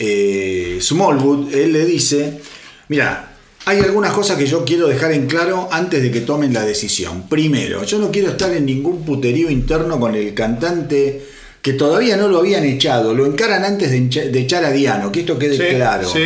eh, 0.00 0.78
Smallwood, 0.80 1.54
él 1.54 1.72
le 1.72 1.84
dice, 1.86 2.40
mira, 2.88 3.36
hay 3.66 3.78
algunas 3.78 4.12
cosas 4.12 4.36
que 4.36 4.46
yo 4.46 4.64
quiero 4.64 4.88
dejar 4.88 5.12
en 5.12 5.26
claro 5.28 5.68
antes 5.70 6.02
de 6.02 6.10
que 6.10 6.22
tomen 6.22 6.52
la 6.52 6.64
decisión. 6.66 7.28
Primero, 7.28 7.84
yo 7.84 7.98
no 8.00 8.10
quiero 8.10 8.30
estar 8.30 8.52
en 8.52 8.66
ningún 8.66 9.04
puterío 9.04 9.48
interno 9.50 10.00
con 10.00 10.16
el 10.16 10.34
cantante 10.34 11.24
que 11.62 11.74
todavía 11.74 12.16
no 12.16 12.26
lo 12.26 12.38
habían 12.38 12.64
echado, 12.64 13.14
lo 13.14 13.24
encaran 13.24 13.64
antes 13.64 13.90
de, 13.92 14.40
echar 14.40 14.64
a 14.64 14.72
Diano, 14.72 15.12
que 15.12 15.20
esto 15.20 15.38
quede 15.38 15.56
Sí, 15.56 15.76
claro. 15.76 16.08
sí. 16.12 16.24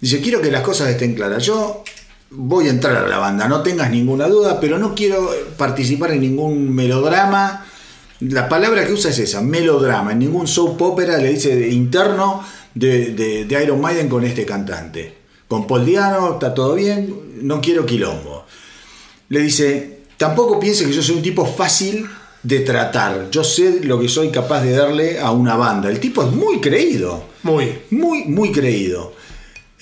Dice, 0.00 0.20
quiero 0.20 0.40
que 0.40 0.50
las 0.52 0.62
cosas 0.62 0.88
estén 0.88 1.14
claras. 1.14 1.44
Yo 1.44 1.82
voy 2.34 2.66
a 2.66 2.70
entrar 2.70 2.96
a 2.96 3.08
la 3.08 3.18
banda, 3.18 3.48
no 3.48 3.62
tengas 3.62 3.90
ninguna 3.90 4.26
duda, 4.28 4.58
pero 4.60 4.78
no 4.78 4.94
quiero 4.94 5.30
participar 5.56 6.12
en 6.12 6.20
ningún 6.22 6.74
melodrama. 6.74 7.66
La 8.20 8.48
palabra 8.48 8.86
que 8.86 8.92
usa 8.92 9.10
es 9.10 9.18
esa, 9.18 9.40
melodrama. 9.40 10.12
En 10.12 10.20
ningún 10.20 10.46
soap 10.46 10.80
opera 10.82 11.18
le 11.18 11.30
dice 11.32 11.56
de 11.56 11.68
interno 11.70 12.42
de, 12.74 13.12
de- 13.12 13.44
de 13.44 13.62
Iron 13.64 13.80
Maiden 13.80 14.08
con 14.08 14.24
este 14.24 14.44
cantante. 14.46 15.18
Con 15.48 15.66
Paul 15.66 15.84
Diano 15.84 16.34
está 16.34 16.54
todo 16.54 16.74
bien, 16.74 17.14
no 17.42 17.60
quiero 17.60 17.84
quilombo. 17.84 18.44
Le 19.28 19.40
dice, 19.40 20.00
tampoco 20.16 20.58
piense 20.60 20.84
que 20.86 20.92
yo 20.92 21.02
soy 21.02 21.16
un 21.16 21.22
tipo 21.22 21.44
fácil 21.44 22.06
de 22.42 22.60
tratar. 22.60 23.28
Yo 23.30 23.44
sé 23.44 23.80
lo 23.84 23.98
que 24.00 24.08
soy 24.08 24.30
capaz 24.30 24.62
de 24.62 24.72
darle 24.72 25.18
a 25.20 25.30
una 25.32 25.56
banda. 25.56 25.88
El 25.90 26.00
tipo 26.00 26.22
es 26.22 26.32
muy 26.32 26.60
creído. 26.60 27.24
Muy. 27.42 27.72
Muy, 27.90 28.24
muy 28.24 28.50
creído. 28.52 29.14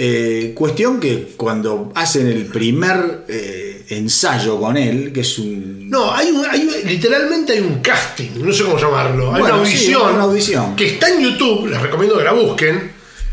Eh, 0.03 0.53
cuestión 0.55 0.99
que 0.99 1.35
cuando 1.37 1.93
hacen 1.95 2.27
el 2.27 2.47
primer 2.47 3.27
eh, 3.29 3.85
ensayo 3.91 4.59
con 4.59 4.79
él, 4.79 5.13
que 5.13 5.21
es 5.21 5.39
un. 5.39 5.91
No, 5.91 6.11
hay 6.15 6.31
un, 6.31 6.43
hay 6.47 6.63
un- 6.63 6.89
literalmente 6.89 7.53
hay 7.53 7.61
un 7.61 7.81
casting, 7.81 8.31
no 8.37 8.51
sé 8.51 8.65
cómo 8.65 8.79
llamarlo. 8.79 9.35
Hay 9.35 9.41
Bueno, 9.43 9.57
una 9.61 9.67
sí, 9.67 9.73
audición, 9.75 10.15
una 10.15 10.23
audición. 10.23 10.75
que 10.77 10.87
está 10.95 11.11
en 11.11 11.21
YouTube, 11.21 11.67
les 11.69 11.83
recomiendo 11.83 12.17
que 12.17 12.25
la 12.25 12.33
busquen, 12.33 12.93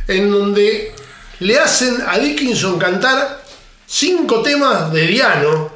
en 0.09 0.29
donde 0.29 0.91
le 1.39 1.57
hacen 1.57 1.95
a 2.05 2.19
Dickinson 2.19 2.77
cantar 2.77 3.43
cinco 3.85 4.41
temas 4.41 4.91
de 4.91 5.07
Diano 5.07 5.71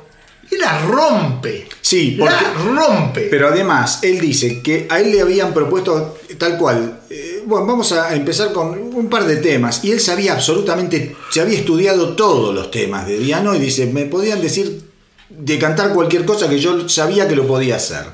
y 0.51 0.57
la 0.57 0.81
rompe. 0.81 1.69
Sí, 1.79 2.15
la 2.17 2.25
porque- 2.25 2.69
rompe. 2.75 3.21
Pero 3.29 3.47
además, 3.47 3.99
él 4.01 4.19
dice 4.19 4.61
que 4.61 4.87
a 4.89 4.99
él 4.99 5.11
le 5.13 5.21
habían 5.21 5.53
propuesto 5.53 6.17
tal 6.37 6.57
cual. 6.57 6.99
eh, 7.09 7.30
bueno, 7.45 7.65
vamos 7.65 7.91
a 7.91 8.15
empezar 8.15 8.51
con 8.51 8.69
un 8.93 9.09
par 9.09 9.25
de 9.25 9.37
temas. 9.37 9.83
Y 9.83 9.91
él 9.91 9.99
sabía 9.99 10.33
absolutamente, 10.33 11.15
se 11.29 11.41
había 11.41 11.57
estudiado 11.57 12.15
todos 12.15 12.53
los 12.53 12.71
temas 12.71 13.07
de 13.07 13.19
Diano 13.19 13.55
y 13.55 13.59
dice, 13.59 13.85
me 13.87 14.05
podían 14.05 14.41
decir 14.41 14.81
de 15.29 15.59
cantar 15.59 15.93
cualquier 15.93 16.25
cosa 16.25 16.49
que 16.49 16.59
yo 16.59 16.87
sabía 16.89 17.27
que 17.27 17.35
lo 17.35 17.47
podía 17.47 17.75
hacer. 17.75 18.05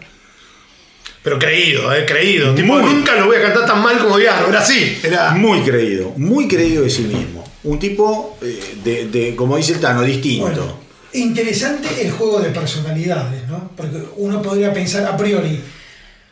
Pero 1.23 1.39
creído, 1.39 1.93
eh, 1.93 2.05
creído. 2.05 2.55
Tipo, 2.55 2.79
Muy. 2.79 2.93
nunca 2.93 3.15
lo 3.15 3.25
voy 3.25 3.35
a 3.35 3.41
cantar 3.41 3.65
tan 3.65 3.81
mal 3.81 3.99
como 3.99 4.17
Diano. 4.17 4.47
Era 4.47 4.59
así. 4.59 4.97
Era. 5.03 5.31
Muy 5.31 5.61
creído, 5.61 6.13
muy 6.15 6.47
creído 6.47 6.83
de 6.83 6.89
sí 6.89 7.01
mismo. 7.01 7.43
Un 7.63 7.79
tipo 7.79 8.37
eh, 8.41 8.75
de, 8.83 9.07
de, 9.07 9.35
como 9.35 9.57
dice 9.57 9.73
el 9.73 9.79
Tano, 9.79 10.03
distinto. 10.03 10.47
Bueno, 10.47 10.79
interesante 11.13 12.01
el 12.01 12.11
juego 12.11 12.39
de 12.39 12.49
personalidades, 12.49 13.47
¿no? 13.47 13.71
Porque 13.75 13.97
uno 14.17 14.41
podría 14.41 14.71
pensar 14.73 15.05
a 15.05 15.17
priori, 15.17 15.59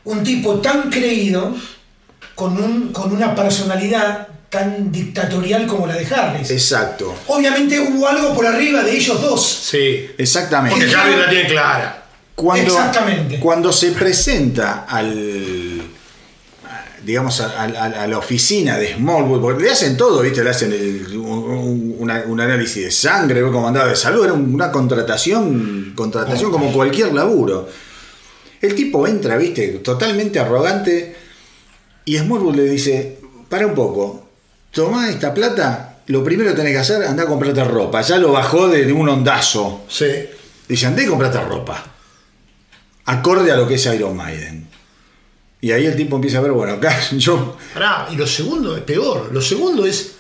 un 0.05 0.23
tipo 0.23 0.55
tan 0.61 0.89
creído 0.89 1.55
con, 2.36 2.62
un, 2.62 2.91
con 2.91 3.12
una 3.12 3.34
personalidad 3.34 4.28
tan 4.49 4.91
dictatorial 4.91 5.66
como 5.68 5.88
la 5.88 5.95
de 5.95 6.06
Harris. 6.14 6.52
Exacto, 6.52 7.14
Obviamente 7.28 7.80
hubo 7.80 8.07
algo 8.07 8.34
por 8.34 8.45
arriba 8.45 8.84
de 8.84 8.95
ellos 8.95 9.20
dos. 9.22 9.44
Sí. 9.45 10.07
exactamente. 10.18 10.78
Porque 10.80 10.95
Harry 10.95 11.16
la 11.16 11.30
tiene 11.30 11.48
clara. 11.49 12.03
Cuando, 12.36 12.64
Exactamente. 12.74 13.40
Cuando 13.40 13.72
se 13.72 13.91
presenta 13.91 14.86
al 14.88 15.82
digamos 17.03 17.40
a, 17.40 17.62
a- 17.62 18.03
a 18.03 18.07
la 18.07 18.18
oficina 18.18 18.78
de 18.80 18.95
Smallwood, 18.95 19.40
porque 19.40 19.64
le 19.64 19.72
hacen 19.72 19.95
todo, 19.95 20.22
¿viste? 20.22 20.44
Le 20.44 20.49
hacen 20.49 20.74
el- 20.74 21.16
un, 21.18 21.95
una- 21.99 22.24
un 22.26 22.41
análisis 22.41 22.84
de 22.84 22.91
sangre, 22.91 23.41
como 23.44 23.68
andaba 23.68 23.88
de 23.88 23.95
salud, 23.95 24.24
era 24.24 24.34
una 24.34 24.72
contratación, 24.72 25.94
contratación 25.95 26.52
como 26.52 26.72
cualquier 26.74 27.14
laburo. 27.14 27.70
El 28.60 28.74
tipo 28.74 29.06
entra, 29.07 29.38
¿viste? 29.38 29.68
Totalmente 29.84 30.40
arrogante 30.40 31.16
y 32.06 32.18
Smallwood 32.18 32.56
le 32.56 32.64
dice, 32.64 33.19
para 33.49 33.65
un 33.68 33.73
poco, 33.73 34.27
tomá 34.72 35.10
esta 35.10 35.34
plata, 35.34 35.99
lo 36.07 36.23
primero 36.23 36.52
que 36.52 36.57
tenés 36.57 36.73
que 36.73 36.80
hacer, 36.80 37.03
andá 37.03 37.23
a 37.23 37.27
comprarte 37.27 37.64
ropa. 37.64 38.02
Ya 38.02 38.18
lo 38.18 38.32
bajó 38.32 38.68
de, 38.68 38.86
de 38.86 38.94
un 38.94 39.10
ondazo. 39.10 39.86
Sí. 39.90 40.06
Dice, 40.68 40.86
andá 40.86 41.02
y 41.02 41.07
comprate 41.07 41.41
ropa. 41.41 41.84
Acorde 43.06 43.52
a 43.52 43.56
lo 43.56 43.68
que 43.68 43.76
es 43.76 43.86
Iron 43.88 44.15
Maiden. 44.15 44.68
Y 45.61 45.72
ahí 45.72 45.86
el 45.88 45.95
tipo 45.95 46.18
empieza 46.18 46.38
a 46.38 46.41
ver, 46.41 46.52
bueno, 46.52 46.73
acá 46.73 46.95
yo... 47.18 47.57
Pará, 47.73 48.07
y 48.11 48.15
lo 48.15 48.27
segundo 48.27 48.76
es 48.76 48.84
peor. 48.84 49.30
Lo 49.32 49.41
segundo 49.41 49.86
es. 49.86 50.11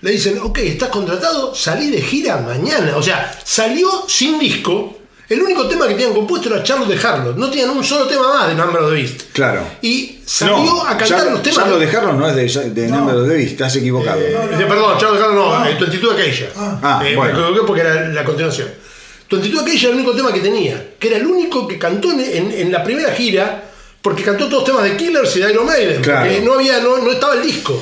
Le 0.00 0.12
dicen, 0.12 0.38
ok, 0.38 0.58
estás 0.60 0.88
contratado, 0.88 1.54
salí 1.54 1.90
de 1.90 2.00
gira 2.00 2.38
mañana. 2.38 2.96
O 2.96 3.02
sea, 3.02 3.38
salió 3.44 3.88
sin 4.08 4.38
disco. 4.38 4.99
El 5.30 5.40
único 5.42 5.66
tema 5.68 5.86
que 5.86 5.94
tenían 5.94 6.12
compuesto 6.12 6.52
era 6.52 6.62
Charlotte 6.62 6.88
de 6.88 7.06
Harlot. 7.08 7.36
No 7.36 7.48
tenían 7.48 7.70
un 7.70 7.84
solo 7.84 8.06
tema 8.06 8.28
más 8.34 8.48
de 8.48 8.54
Number 8.56 8.82
of 8.82 8.90
the 8.90 8.96
Beast. 8.96 9.20
Claro. 9.32 9.62
Y 9.80 10.18
salió 10.26 10.56
No, 10.58 10.82
a 10.84 10.98
cantar 10.98 11.30
los 11.30 11.40
temas. 11.42 11.64
ya 11.64 11.70
lo 11.70 11.78
dejaron, 11.78 12.18
no 12.18 12.28
es 12.28 12.34
de, 12.54 12.70
de 12.70 12.88
Number 12.88 13.14
of 13.14 13.28
the 13.28 13.34
Beast, 13.36 13.52
estás 13.52 13.76
equivocado. 13.76 14.20
Eh, 14.20 14.36
perdón, 14.68 14.98
Charlotte 14.98 15.18
de 15.20 15.24
Harlot 15.24 15.34
no, 15.36 15.58
No. 15.60 15.66
eh, 15.66 15.76
Tu 15.78 15.84
actitud 15.84 16.12
aquella. 16.12 16.48
Ah, 16.56 17.02
Eh, 17.06 17.14
bueno. 17.16 17.32
Me 17.34 17.40
equivoqué 17.42 17.60
porque 17.66 17.80
era 17.82 18.08
la 18.08 18.24
continuación. 18.24 18.68
Tu 19.28 19.36
actitud 19.36 19.60
aquella 19.60 19.78
era 19.80 19.88
el 19.90 19.94
único 19.94 20.12
tema 20.16 20.32
que 20.32 20.40
tenía. 20.40 20.86
Que 20.98 21.06
era 21.08 21.16
el 21.18 21.26
único 21.26 21.68
que 21.68 21.78
cantó 21.78 22.10
en, 22.10 22.20
en- 22.20 22.50
en 22.52 22.72
la 22.72 22.82
primera 22.82 23.12
gira. 23.12 23.64
Porque 24.02 24.22
cantó 24.24 24.46
todos 24.48 24.62
los 24.62 24.64
temas 24.64 24.82
de 24.82 24.96
Killers 24.96 25.36
y 25.36 25.40
de 25.40 25.50
Iron 25.52 25.66
Maiden. 25.66 26.02
Claro. 26.02 26.20
Porque 26.28 26.40
no, 26.40 26.54
había, 26.54 26.80
no, 26.80 26.98
no 26.98 27.12
estaba 27.12 27.34
el 27.34 27.42
disco. 27.42 27.80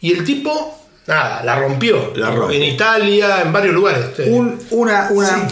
Y 0.00 0.10
el 0.12 0.24
tipo, 0.24 0.86
nada, 1.06 1.44
la 1.44 1.54
rompió. 1.60 2.12
La 2.16 2.30
rompe. 2.32 2.56
En 2.56 2.62
Italia, 2.64 3.42
en 3.42 3.52
varios 3.52 3.74
lugares. 3.74 4.06
Eh, 4.18 4.30
Un- 4.30 4.58
una, 4.70 5.08
una... 5.12 5.46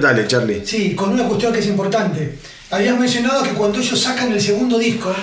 Dale, 0.00 0.26
Charlie. 0.26 0.64
Sí, 0.66 0.94
con 0.94 1.10
una 1.10 1.24
cuestión 1.24 1.52
que 1.52 1.58
es 1.60 1.66
importante. 1.66 2.38
Habías 2.70 2.98
mencionado 2.98 3.42
que 3.42 3.50
cuando 3.50 3.78
ellos 3.78 4.00
sacan 4.00 4.32
el 4.32 4.40
segundo 4.40 4.78
disco, 4.78 5.14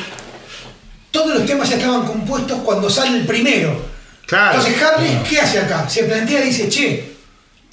todos 1.11 1.35
los 1.35 1.45
temas 1.45 1.69
ya 1.69 1.75
estaban 1.77 2.05
compuestos 2.05 2.59
cuando 2.63 2.89
sale 2.89 3.19
el 3.19 3.25
primero. 3.25 3.75
Claro. 4.25 4.57
Entonces 4.59 4.81
Harry, 4.81 5.09
¿qué 5.29 5.39
hace 5.41 5.59
acá? 5.59 5.87
Se 5.89 6.03
plantea 6.05 6.41
y 6.43 6.47
dice, 6.49 6.69
che, 6.69 7.13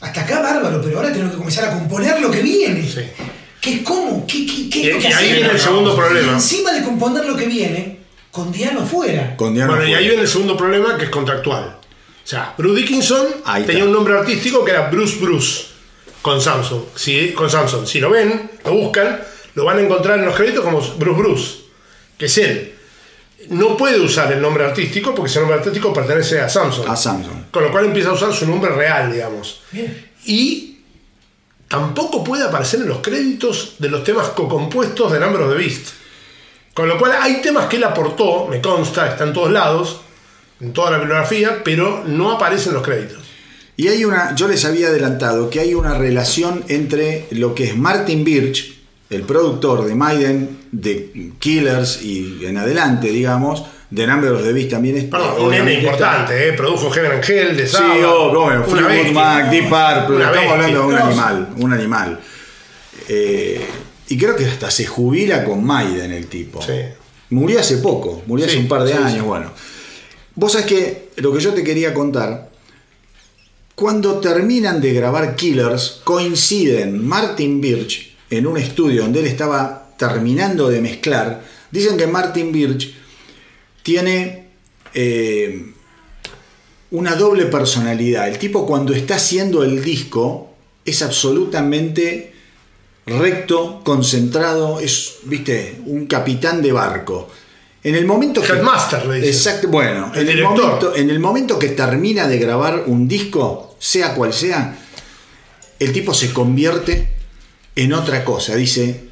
hasta 0.01 0.23
acá 0.23 0.41
bárbaro, 0.41 0.81
pero 0.83 0.99
ahora 0.99 1.13
tengo 1.13 1.31
que 1.31 1.37
comenzar 1.37 1.65
a 1.67 1.71
componer 1.73 2.21
lo 2.21 2.31
que 2.31 2.43
viene. 2.43 2.87
Sí. 2.87 3.01
¿Qué 3.61 3.75
es 3.75 3.83
cómo? 3.83 4.27
¿Qué, 4.27 4.45
qué, 4.47 4.69
qué 4.71 4.81
es 4.81 4.87
Y- 4.87 4.91
lo 4.93 4.99
que 4.99 5.09
y 5.09 5.13
ahí 5.13 5.33
viene 5.35 5.51
el 5.51 5.61
segundo 5.61 5.95
problema. 5.95 6.33
Y 6.33 6.35
encima 6.35 6.73
de 6.73 6.83
componer 6.83 7.25
lo 7.25 7.37
que 7.37 7.47
viene, 7.47 7.99
con 8.31 8.51
Diano 8.51 8.81
afuera. 8.81 9.37
Con 9.37 9.55
Bueno, 9.55 9.87
y 9.87 9.95
ahí 9.95 10.07
viene 10.09 10.23
el 10.23 10.29
segundo 10.29 10.57
problema 10.57 10.97
que 10.99 11.05
es 11.05 11.11
contractual. 11.11 11.77
O 12.23 12.27
sea, 12.31 12.55
Bruce 12.57 12.81
Dickinson 12.83 13.27
Ahí 13.45 13.63
tenía 13.65 13.81
está. 13.83 13.89
un 13.89 13.93
nombre 13.95 14.17
artístico 14.19 14.65
que 14.65 14.71
era 14.71 14.89
Bruce 14.91 15.17
Bruce 15.21 15.65
con 16.23 16.41
Samsung. 16.41 16.83
Si, 16.95 17.33
con 17.33 17.51
Samsung. 17.51 17.87
Si 17.87 18.01
lo 18.01 18.11
ven, 18.11 18.51
lo 18.65 18.73
buscan, 18.73 19.21
lo 19.55 19.65
van 19.65 19.79
a 19.79 19.81
encontrar 19.81 20.19
en 20.19 20.27
los 20.27 20.35
créditos 20.35 20.65
como 20.65 20.81
Bruce 20.81 21.21
Bruce, 21.21 21.59
que 22.19 22.27
es 22.27 22.39
él. 22.39 22.75
No 23.49 23.77
puede 23.77 23.99
usar 23.99 24.33
el 24.33 24.41
nombre 24.41 24.65
artístico 24.65 25.15
porque 25.15 25.31
ese 25.31 25.41
nombre 25.41 25.59
artístico 25.59 25.93
pertenece 25.93 26.41
a 26.41 26.49
Samsung. 26.49 26.89
A 26.89 26.97
Samsung. 26.97 27.51
Con 27.51 27.65
lo 27.65 27.71
cual 27.71 27.87
empieza 27.87 28.11
a 28.11 28.13
usar 28.13 28.33
su 28.33 28.47
nombre 28.47 28.71
real, 28.71 29.13
digamos. 29.13 29.63
Bien. 29.73 30.11
Y 30.27 30.81
tampoco 31.67 32.23
puede 32.23 32.45
aparecer 32.45 32.81
en 32.81 32.89
los 32.89 32.99
créditos 32.99 33.77
de 33.79 33.89
los 33.89 34.05
temas 34.05 34.29
co-compuestos 34.29 35.13
de 35.13 35.21
Number 35.21 35.43
of 35.43 35.53
the 35.53 35.57
Beast. 35.57 35.89
Con 36.75 36.89
lo 36.89 36.99
cual 36.99 37.13
hay 37.21 37.41
temas 37.41 37.67
que 37.67 37.77
él 37.77 37.85
aportó, 37.85 38.47
me 38.47 38.61
consta, 38.61 39.09
está 39.09 39.25
en 39.25 39.33
todos 39.33 39.51
lados, 39.51 40.01
en 40.61 40.73
toda 40.73 40.91
la 40.93 40.99
bibliografía, 40.99 41.63
pero 41.65 42.05
no 42.07 42.31
aparece 42.31 42.69
en 42.69 42.75
los 42.75 42.85
créditos. 42.85 43.20
Y 43.81 43.89
hay 43.89 44.05
una, 44.05 44.35
yo 44.35 44.47
les 44.47 44.63
había 44.67 44.89
adelantado 44.89 45.49
que 45.49 45.59
hay 45.59 45.73
una 45.73 45.95
relación 45.97 46.63
entre 46.69 47.25
lo 47.31 47.55
que 47.55 47.65
es 47.65 47.77
Martin 47.79 48.25
Birch, 48.25 48.75
el 49.09 49.23
productor 49.23 49.87
de 49.87 49.95
Maiden, 49.95 50.59
de 50.71 51.33
Killers 51.39 52.03
y 52.03 52.41
en 52.45 52.59
adelante, 52.59 53.09
digamos, 53.09 53.65
de 53.89 54.07
Number 54.07 54.33
of 54.33 54.43
the 54.43 54.53
Beast 54.53 54.69
también 54.69 54.99
es 54.99 55.05
Perdón, 55.05 55.47
un 55.47 55.55
está- 55.55 55.73
importante, 55.73 56.49
¿eh? 56.49 56.53
produjo 56.53 56.91
Heaven 56.91 57.13
Angel, 57.13 57.57
de 57.57 57.67
Sí, 57.67 57.73
Sabbath, 57.73 58.05
oh, 58.05 58.31
bueno, 58.39 58.65
Fleetwood. 58.65 59.13
Mac, 59.15 59.51
Deep 59.51 59.63
Purple, 59.71 60.25
estamos 60.27 60.31
bestia. 60.35 60.53
hablando 60.53 60.79
de 60.81 60.85
un 60.87 60.95
No, 60.95 61.05
animal, 61.07 61.49
un 61.57 61.73
animal. 61.73 62.21
Eh, 63.09 63.61
y 64.09 64.19
creo 64.19 64.37
que 64.37 64.45
hasta 64.45 64.71
se 64.71 64.85
jubila 64.85 65.43
con 65.43 65.65
Maiden 65.65 66.13
el 66.13 66.27
tipo. 66.27 66.61
Sí. 66.61 66.75
Murió 67.31 67.61
hace 67.61 67.79
poco, 67.79 68.23
murió 68.27 68.45
hace 68.45 68.57
Sí, 68.57 68.61
un 68.61 68.69
par 68.69 68.83
de 68.85 68.93
sí, 68.93 68.99
años, 68.99 69.13
sí. 69.15 69.21
bueno. 69.21 69.51
Vos 70.35 70.53
sabés 70.53 70.67
que 70.67 71.09
lo 71.17 71.33
que 71.33 71.41
yo 71.41 71.55
te 71.55 71.65
quería 71.65 71.95
contar, 71.95 72.50
cuando 73.81 74.21
terminan 74.21 74.79
de 74.79 74.93
grabar 74.93 75.35
Killers, 75.37 76.03
coinciden 76.05 77.03
Martin 77.03 77.63
Birch 77.63 78.15
en 78.29 78.47
un 78.47 78.59
estudio 78.59 79.01
donde 79.01 79.21
él 79.21 79.27
estaba 79.27 79.95
terminando 79.97 80.69
de 80.69 80.83
mezclar. 80.83 81.43
Dicen 81.71 81.97
que 81.97 82.07
Martin 82.07 82.53
Birch 82.53 82.93
tiene 83.83 84.49
eh, 84.93 85.73
una 86.91 87.17
doble 87.17 87.47
personalidad. 87.47 88.29
El 88.29 88.37
tipo 88.37 88.67
cuando 88.67 88.93
está 88.93 89.15
haciendo 89.15 89.63
el 89.63 89.83
disco 89.83 90.51
es 90.85 91.01
absolutamente 91.01 92.35
recto, 93.07 93.81
concentrado, 93.83 94.79
es, 94.79 95.21
viste, 95.25 95.81
un 95.87 96.05
capitán 96.05 96.61
de 96.61 96.73
barco. 96.73 97.31
En 97.83 97.95
el 97.95 98.05
momento 98.05 98.41
que 98.43 98.47
le 99.07 99.17
dicen. 99.17 99.31
Exacto, 99.31 99.69
bueno, 99.69 100.13
El 100.15 100.29
en 100.29 100.39
el, 100.39 100.45
momento, 100.45 100.97
en 100.97 101.11
el 101.11 101.19
momento 101.21 101.59
que 101.59 101.69
termina 101.71 102.27
de 102.29 102.39
grabar 102.39 102.85
un 102.87 103.09
disco, 103.09 103.75
sea 103.79 104.15
cual 104.15 104.33
sea, 104.35 104.77
el 105.79 105.93
tipo 105.93 106.13
se 106.13 106.33
convierte 106.33 107.09
en 107.77 107.93
otra 107.95 108.23
cosa. 108.25 108.55
Dice, 108.57 109.05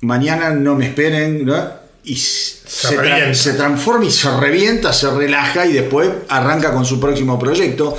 mañana 0.00 0.50
no 0.50 0.74
me 0.74 0.86
esperen, 0.86 1.44
¿no? 1.44 1.80
y 2.02 2.16
se, 2.16 2.96
tra- 2.96 3.34
se 3.34 3.52
transforma 3.52 4.06
y 4.06 4.10
se 4.10 4.30
revienta, 4.38 4.92
se 4.92 5.10
relaja 5.10 5.66
y 5.66 5.72
después 5.74 6.08
arranca 6.28 6.72
con 6.72 6.84
su 6.84 6.98
próximo 6.98 7.38
proyecto. 7.38 7.96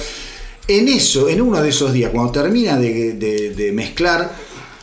En 0.67 0.87
eso, 0.89 1.29
en 1.29 1.39
uno 1.41 1.61
de 1.61 1.69
esos 1.69 1.93
días, 1.93 2.11
cuando 2.11 2.31
termina 2.31 2.77
de, 2.77 3.13
de- 3.13 3.51
de 3.51 3.71
mezclar 3.71 4.31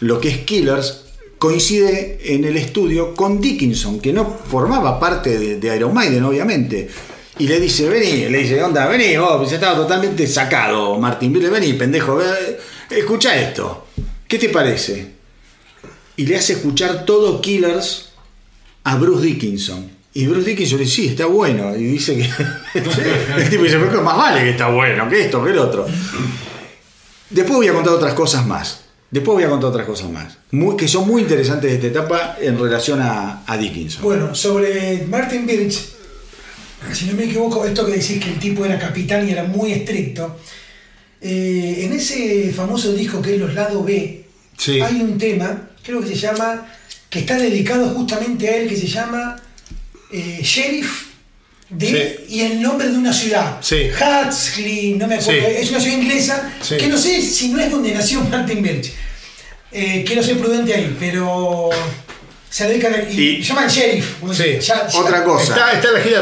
lo 0.01 0.21
que 0.21 0.29
es 0.29 0.39
Killers, 0.39 1.05
coincide 1.39 2.19
en 2.35 2.45
el 2.45 2.57
estudio 2.57 3.15
con 3.15 3.41
Dickinson, 3.41 4.01
que 4.01 4.13
no 4.13 4.25
formaba 4.25 4.99
parte 4.99 5.57
de, 5.57 5.77
Iron 5.77 5.95
Maiden, 5.95 6.25
obviamente. 6.25 6.89
Y 7.39 7.47
le 7.47 7.61
dice, 7.61 7.89
vení, 7.89 8.29
le 8.29 8.39
dice, 8.39 8.63
onda, 8.63 8.87
vení, 8.89 9.17
vos, 9.17 9.51
estaba 9.51 9.77
totalmente 9.77 10.27
sacado, 10.27 10.99
Martín, 10.99 11.33
Vile, 11.33 11.49
vení, 11.49 11.73
pendejo, 11.75 12.21
escucha 12.91 13.37
esto, 13.37 13.87
¿qué 14.27 14.39
te 14.39 14.49
parece? 14.49 15.19
Y 16.17 16.27
le 16.27 16.37
hace 16.37 16.55
escuchar 16.55 17.05
todo 17.05 17.41
Killers 17.41 18.09
a 18.83 18.97
Bruce 18.97 19.25
Dickinson. 19.25 19.89
Y 20.15 20.27
Bruce 20.27 20.51
Dickinson 20.51 20.79
le 20.79 20.85
dice, 20.85 20.97
sí, 20.97 21.09
está 21.09 21.27
bueno. 21.27 21.77
Y 21.77 21.85
dice 21.85 22.17
que. 22.17 22.29
el 23.41 23.49
tipo 23.49 23.63
dice, 23.63 23.79
pero 23.79 24.03
más 24.03 24.17
vale 24.17 24.43
que 24.43 24.51
está 24.51 24.69
bueno, 24.69 25.09
que 25.09 25.27
esto, 25.27 25.45
que 25.45 25.51
el 25.53 25.59
otro. 25.59 25.87
Después 27.31 27.57
voy 27.57 27.69
a 27.69 27.73
contar 27.73 27.93
otras 27.93 28.15
cosas 28.15 28.45
más. 28.45 28.88
Después 29.11 29.35
voy 29.37 29.45
a 29.45 29.49
contar 29.49 29.71
otras 29.71 29.87
cosas 29.87 30.11
más. 30.11 30.37
Muy- 30.51 30.77
que 30.77 30.87
son 30.87 31.07
muy 31.07 31.23
interesantes 31.23 31.71
de 31.71 31.77
esta 31.77 31.87
etapa 32.01 32.37
en 32.41 32.59
relación 32.59 33.01
a, 33.01 33.43
a 33.47 33.57
Dickinson. 33.57 34.03
Bueno, 34.03 34.35
sobre 34.35 35.07
Martin 35.09 35.47
Birch, 35.47 35.79
si 36.93 37.07
no 37.07 37.15
me 37.15 37.25
equivoco, 37.25 37.65
esto 37.65 37.87
que 37.87 37.93
decís 37.93 38.23
que 38.23 38.31
el 38.31 38.39
tipo 38.39 38.65
era 38.67 38.79
capitán 38.79 39.27
y 39.27 39.33
era 39.33 39.45
muy 39.45 39.73
estricto, 39.73 40.37
eh, 41.21 41.81
en 41.85 41.93
ese 41.95 42.53
famoso 42.53 42.93
disco 42.93 43.21
que 43.23 43.35
es 43.35 43.41
Los 43.41 43.55
Lado 43.55 43.83
B, 43.83 44.25
Sí. 44.57 44.81
hay 44.81 45.01
un 45.01 45.17
tema, 45.19 45.71
creo 45.83 46.01
que 46.01 46.09
se 46.09 46.15
llama, 46.17 46.67
que 47.09 47.21
está 47.21 47.37
dedicado 47.39 47.89
justamente 47.91 48.49
a 48.49 48.57
él, 48.57 48.69
que 48.69 48.77
se 48.77 48.87
llama 48.87 49.37
eh, 50.13 50.41
Sheriff 50.43 51.08
de, 51.71 52.25
y 52.29 52.41
el 52.41 52.63
nombre 52.63 52.89
de 52.89 52.97
una 52.97 53.13
ciudad. 53.13 53.59
Sí. 53.61 53.89
No 54.97 55.07
me 55.07 55.17
acuerdo, 55.17 55.41
Sí. 55.49 55.55
es 55.59 55.71
una 55.71 55.81
ciudad 55.81 55.99
inglesa, 55.99 56.53
Sí. 56.63 56.77
que 56.77 56.87
no 56.87 56.97
sé 56.97 57.21
si 57.23 57.49
no 57.51 57.61
es 57.61 57.71
donde 57.71 57.93
nació 57.93 58.21
Martin 58.31 58.63
Birch. 58.63 58.93
Eh, 59.71 60.03
quiero 60.07 60.23
ser 60.23 60.39
prudente 60.39 60.73
ahí, 60.75 60.97
pero 60.99 61.69
se 62.49 62.67
dedican 62.69 62.95
a, 62.95 63.03
y, 63.13 63.21
Y- 63.21 63.43
llaman 63.43 63.69
Sheriff. 63.69 64.15
como 64.21 64.33
Sí. 64.33 64.45
dice, 64.45 64.61
ya- 64.61 64.89
ya- 64.89 64.99
Otra 64.99 65.23
cosa. 65.25 65.53
Está, 65.55 65.73
está 65.73 65.93
la 65.93 66.01
gira 66.01 66.21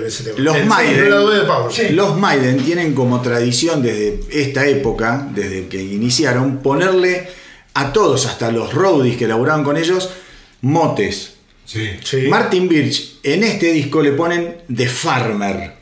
de 0.00 0.08
ese 0.08 0.24
tema. 0.24 0.38
Los 0.40 0.64
Maiden. 0.64 1.08
de. 1.08 1.90
Los 1.90 2.16
Maiden 2.18 2.64
tienen 2.64 2.92
como 2.94 3.20
tradición 3.22 3.80
desde 3.82 4.18
esta 4.32 4.66
época, 4.66 5.28
desde 5.32 5.68
que 5.68 5.80
iniciaron, 5.80 6.58
ponerle 6.58 7.28
a 7.74 7.92
todos, 7.92 8.26
hasta 8.26 8.50
los 8.50 8.74
roadies 8.74 9.16
que 9.16 9.28
laburaban 9.28 9.62
con 9.62 9.76
ellos, 9.76 10.10
motes. 10.62 11.34
Sí. 11.68 11.90
Sí. 12.02 12.28
Martin 12.28 12.66
Birch 12.66 13.18
en 13.22 13.44
este 13.44 13.72
disco 13.72 14.00
le 14.02 14.12
ponen 14.12 14.62
The 14.74 14.88
Farmer. 14.88 15.72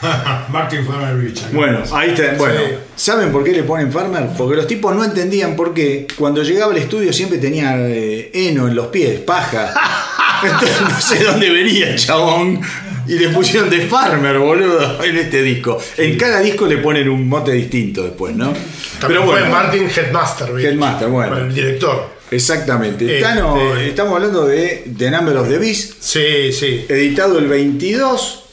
Martin 0.48 0.86
Farmer 0.86 1.18
Richard. 1.18 1.52
Bueno, 1.52 1.82
ahí 1.92 2.10
está. 2.10 2.32
Bueno, 2.38 2.58
Sí. 2.58 2.74
¿saben 2.96 3.30
por 3.30 3.44
qué 3.44 3.52
le 3.52 3.62
ponen 3.64 3.92
Farmer? 3.92 4.28
Porque 4.38 4.56
los 4.56 4.66
tipos 4.66 4.94
no 4.96 5.04
entendían 5.04 5.54
por 5.54 5.74
qué 5.74 6.06
cuando 6.16 6.42
llegaba 6.42 6.72
al 6.72 6.78
estudio 6.78 7.12
siempre 7.12 7.36
tenía 7.36 7.74
eh, 7.76 8.30
heno 8.32 8.68
en 8.68 8.74
los 8.74 8.86
pies, 8.86 9.20
paja. 9.20 9.74
Entonces 10.42 10.80
no 10.80 11.00
sé 11.00 11.24
dónde 11.24 11.50
venía 11.50 11.90
el 11.90 11.98
chabón. 11.98 12.60
Y 13.06 13.18
le 13.18 13.28
pusieron 13.28 13.68
de 13.68 13.86
Farmer, 13.86 14.38
boludo, 14.38 15.02
en 15.02 15.16
este 15.16 15.42
disco. 15.42 15.78
En 15.98 16.16
cada 16.16 16.40
disco 16.40 16.66
le 16.66 16.78
ponen 16.78 17.08
un 17.08 17.28
mote 17.28 17.52
distinto 17.52 18.02
después, 18.02 18.34
¿no? 18.34 18.52
También 19.00 19.24
fue 19.24 19.46
Martin 19.48 19.88
Headmaster. 19.94 20.52
¿viste? 20.52 20.70
Headmaster, 20.70 21.08
bueno. 21.08 21.36
El 21.38 21.54
director. 21.54 22.17
Exactamente. 22.30 23.04
Este- 23.04 23.20
Tano, 23.20 23.76
estamos 23.76 24.14
hablando 24.16 24.46
de 24.46 24.90
The 24.96 25.10
Number 25.10 25.36
of 25.38 25.48
the 25.48 25.58
Beast, 25.58 25.94
Sí, 26.00 26.52
sí. 26.52 26.86
editado 26.88 27.38
el 27.38 27.48
22 27.48 28.44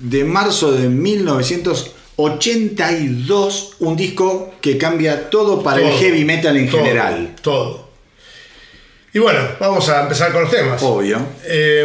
de 0.00 0.24
marzo 0.24 0.72
de 0.72 0.88
1982, 0.88 3.76
un 3.80 3.96
disco 3.96 4.54
que 4.60 4.78
cambia 4.78 5.30
todo 5.30 5.62
para 5.62 5.80
el 5.80 5.92
heavy 5.98 6.24
metal 6.24 6.56
en 6.56 6.68
todo, 6.70 6.82
general. 6.84 7.34
Todo. 7.40 7.84
Y 9.12 9.18
bueno, 9.20 9.40
vamos 9.60 9.88
a 9.88 10.02
empezar 10.02 10.32
con 10.32 10.42
los 10.42 10.50
temas. 10.50 10.82
Obvio. 10.82 11.18
Eh, 11.44 11.84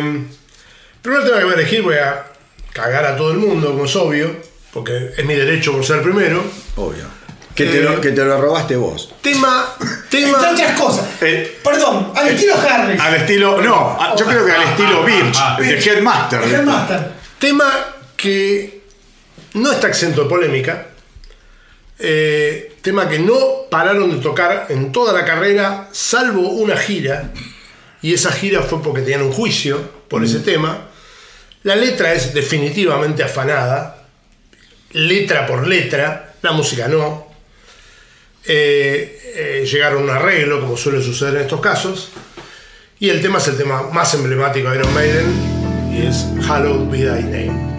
primer 1.01 1.23
tema 1.23 1.37
que 1.37 1.43
voy 1.43 1.53
a 1.53 1.57
elegir, 1.57 1.81
voy 1.83 1.95
a 1.95 2.25
cagar 2.73 3.05
a 3.05 3.15
todo 3.15 3.31
el 3.31 3.37
mundo, 3.37 3.69
como 3.71 3.85
es 3.85 3.95
obvio, 3.95 4.35
porque 4.73 5.11
es 5.17 5.25
mi 5.25 5.35
derecho 5.35 5.71
por 5.73 5.85
ser 5.85 6.01
primero. 6.01 6.43
Obvio. 6.75 7.18
Que 7.59 7.65
te, 7.71 7.79
Eh, 7.79 7.83
lo, 7.83 7.99
que 7.99 8.11
te 8.11 8.23
lo 8.23 8.39
robaste 8.39 8.75
vos. 8.77 9.13
Tema. 9.21 9.75
Entre 9.81 10.21
Tema. 10.23 10.37
otras 10.51 10.79
cosas. 10.79 11.05
Eh, 11.21 11.59
Perdón, 11.63 12.13
al 12.15 12.27
estilo 12.29 12.55
Harris. 12.55 13.01
Al 13.01 13.15
estilo. 13.15 13.61
No, 13.61 13.97
a- 13.99 14.15
yo 14.15 14.25
creo 14.25 14.45
que 14.45 14.51
al 14.53 14.63
estilo 14.63 15.03
Birch, 15.03 15.37
de 15.59 15.77
Headmaster. 15.79 16.41
El 16.43 16.53
Headmaster. 16.55 17.11
Tema 17.37 17.69
que 18.15 18.81
no 19.55 19.71
está 19.73 19.87
exento 19.89 20.23
de 20.23 20.29
polémica. 20.29 20.85
Eh, 21.99 22.77
tema 22.81 23.09
que 23.09 23.19
no 23.19 23.35
pararon 23.69 24.09
de 24.09 24.17
tocar 24.23 24.67
en 24.69 24.91
toda 24.93 25.11
la 25.11 25.25
carrera, 25.25 25.89
salvo 25.91 26.47
una 26.49 26.77
gira. 26.77 27.31
Y 28.01 28.13
esa 28.13 28.31
gira 28.31 28.61
fue 28.61 28.81
porque 28.81 29.01
tenían 29.01 29.23
un 29.23 29.33
juicio 29.33 29.81
por 30.07 30.23
ese 30.23 30.39
tema. 30.39 30.87
La 31.63 31.75
letra 31.75 32.13
es 32.13 32.33
definitivamente 32.33 33.21
afanada, 33.21 33.97
letra 34.93 35.45
por 35.45 35.67
letra, 35.67 36.35
la 36.41 36.53
música 36.53 36.87
no. 36.87 37.27
Eh, 38.45 39.33
eh, 39.35 39.67
llegaron 39.69 40.01
a 40.01 40.03
un 40.03 40.09
arreglo, 40.09 40.61
como 40.61 40.77
suele 40.77 41.01
suceder 41.01 41.35
en 41.35 41.41
estos 41.41 41.61
casos. 41.61 42.09
Y 42.99 43.09
el 43.09 43.21
tema 43.21 43.37
es 43.37 43.47
el 43.47 43.57
tema 43.57 43.83
más 43.93 44.13
emblemático 44.13 44.69
de 44.69 44.77
Iron 44.77 44.93
Maiden, 44.93 45.25
y 45.93 46.05
es 46.05 46.25
Hallowed 46.47 46.89
Be 46.89 46.99
Thy 46.99 47.23
Name. 47.23 47.78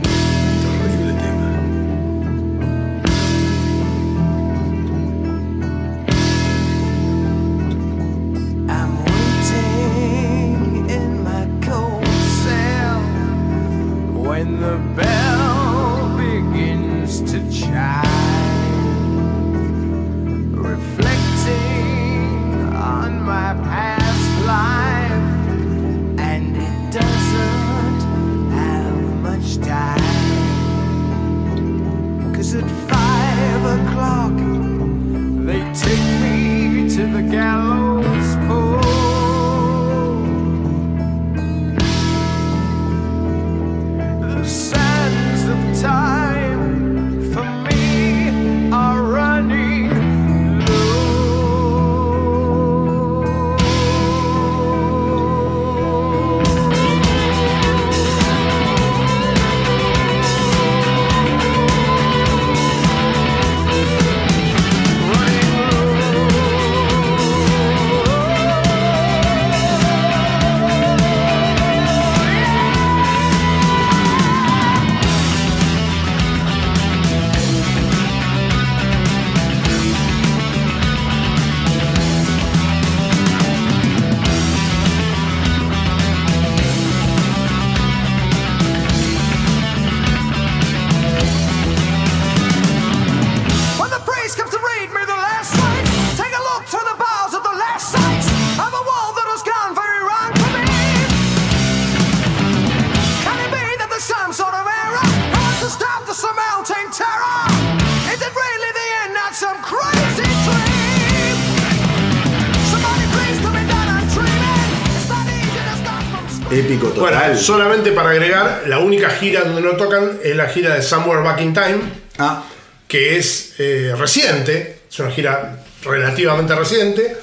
Bueno, 117.00 117.36
solamente 117.36 117.92
para 117.92 118.10
agregar, 118.10 118.64
la 118.66 118.78
única 118.78 119.10
gira 119.10 119.42
donde 119.42 119.62
no 119.62 119.72
tocan 119.76 120.18
es 120.22 120.36
la 120.36 120.48
gira 120.48 120.74
de 120.74 120.82
Somewhere 120.82 121.22
Back 121.22 121.40
in 121.40 121.54
Time, 121.54 121.78
Ah, 122.18 122.44
que 122.86 123.16
es 123.16 123.54
eh, 123.58 123.94
reciente, 123.96 124.80
es 124.90 124.98
una 124.98 125.10
gira 125.10 125.64
relativamente 125.82 126.54
reciente, 126.54 127.16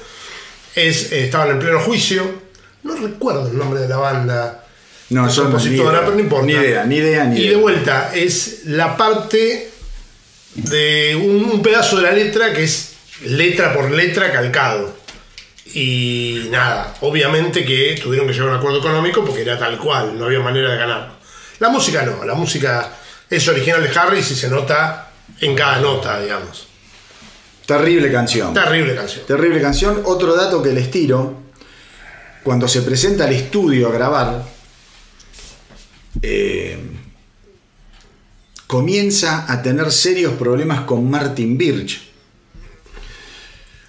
es, 0.74 1.12
eh, 1.12 1.24
estaban 1.24 1.50
en 1.50 1.58
pleno 1.60 1.78
juicio, 1.80 2.40
no 2.82 2.96
recuerdo 2.96 3.48
el 3.48 3.56
nombre 3.56 3.80
de 3.80 3.88
la 3.88 3.96
banda 3.98 4.64
no, 5.10 5.26
no, 5.26 5.58
ni 5.58 5.64
idea. 5.74 5.84
pero 6.00 6.10
no 6.12 6.20
importa. 6.20 6.46
Ni 6.46 6.52
idea, 6.52 6.84
ni 6.84 6.96
idea, 6.96 7.24
ni 7.24 7.36
y 7.36 7.40
idea. 7.40 7.50
de 7.52 7.56
vuelta, 7.62 8.10
es 8.14 8.62
la 8.66 8.96
parte 8.96 9.70
de 10.54 11.16
un, 11.16 11.44
un 11.50 11.62
pedazo 11.62 11.96
de 11.96 12.02
la 12.02 12.12
letra 12.12 12.52
que 12.52 12.64
es 12.64 12.94
letra 13.24 13.72
por 13.72 13.90
letra 13.90 14.32
calcado. 14.32 14.97
Y 15.74 16.48
nada, 16.50 16.94
obviamente 17.02 17.64
que 17.64 17.98
tuvieron 18.02 18.26
que 18.26 18.32
llegar 18.32 18.48
a 18.48 18.52
un 18.52 18.58
acuerdo 18.58 18.78
económico 18.78 19.24
porque 19.24 19.42
era 19.42 19.58
tal 19.58 19.78
cual, 19.78 20.18
no 20.18 20.24
había 20.24 20.40
manera 20.40 20.70
de 20.70 20.78
ganarlo. 20.78 21.14
La 21.58 21.68
música 21.68 22.02
no, 22.02 22.24
la 22.24 22.34
música 22.34 22.96
es 23.28 23.46
original 23.48 23.82
de 23.82 23.98
Harris 23.98 24.30
y 24.30 24.34
se 24.34 24.48
nota 24.48 25.10
en 25.40 25.54
cada 25.54 25.80
nota, 25.80 26.20
digamos. 26.20 26.68
Terrible 27.66 28.10
canción. 28.10 28.54
Terrible 28.54 28.94
canción. 28.94 29.26
Terrible 29.26 29.60
canción. 29.60 30.02
Otro 30.06 30.34
dato 30.34 30.62
que 30.62 30.72
les 30.72 30.90
tiro. 30.90 31.42
Cuando 32.42 32.66
se 32.66 32.80
presenta 32.80 33.24
al 33.24 33.32
estudio 33.32 33.88
a 33.88 33.92
grabar, 33.92 34.42
eh, 36.22 36.78
comienza 38.66 39.52
a 39.52 39.60
tener 39.60 39.92
serios 39.92 40.32
problemas 40.34 40.82
con 40.82 41.10
Martin 41.10 41.58
Birch. 41.58 42.08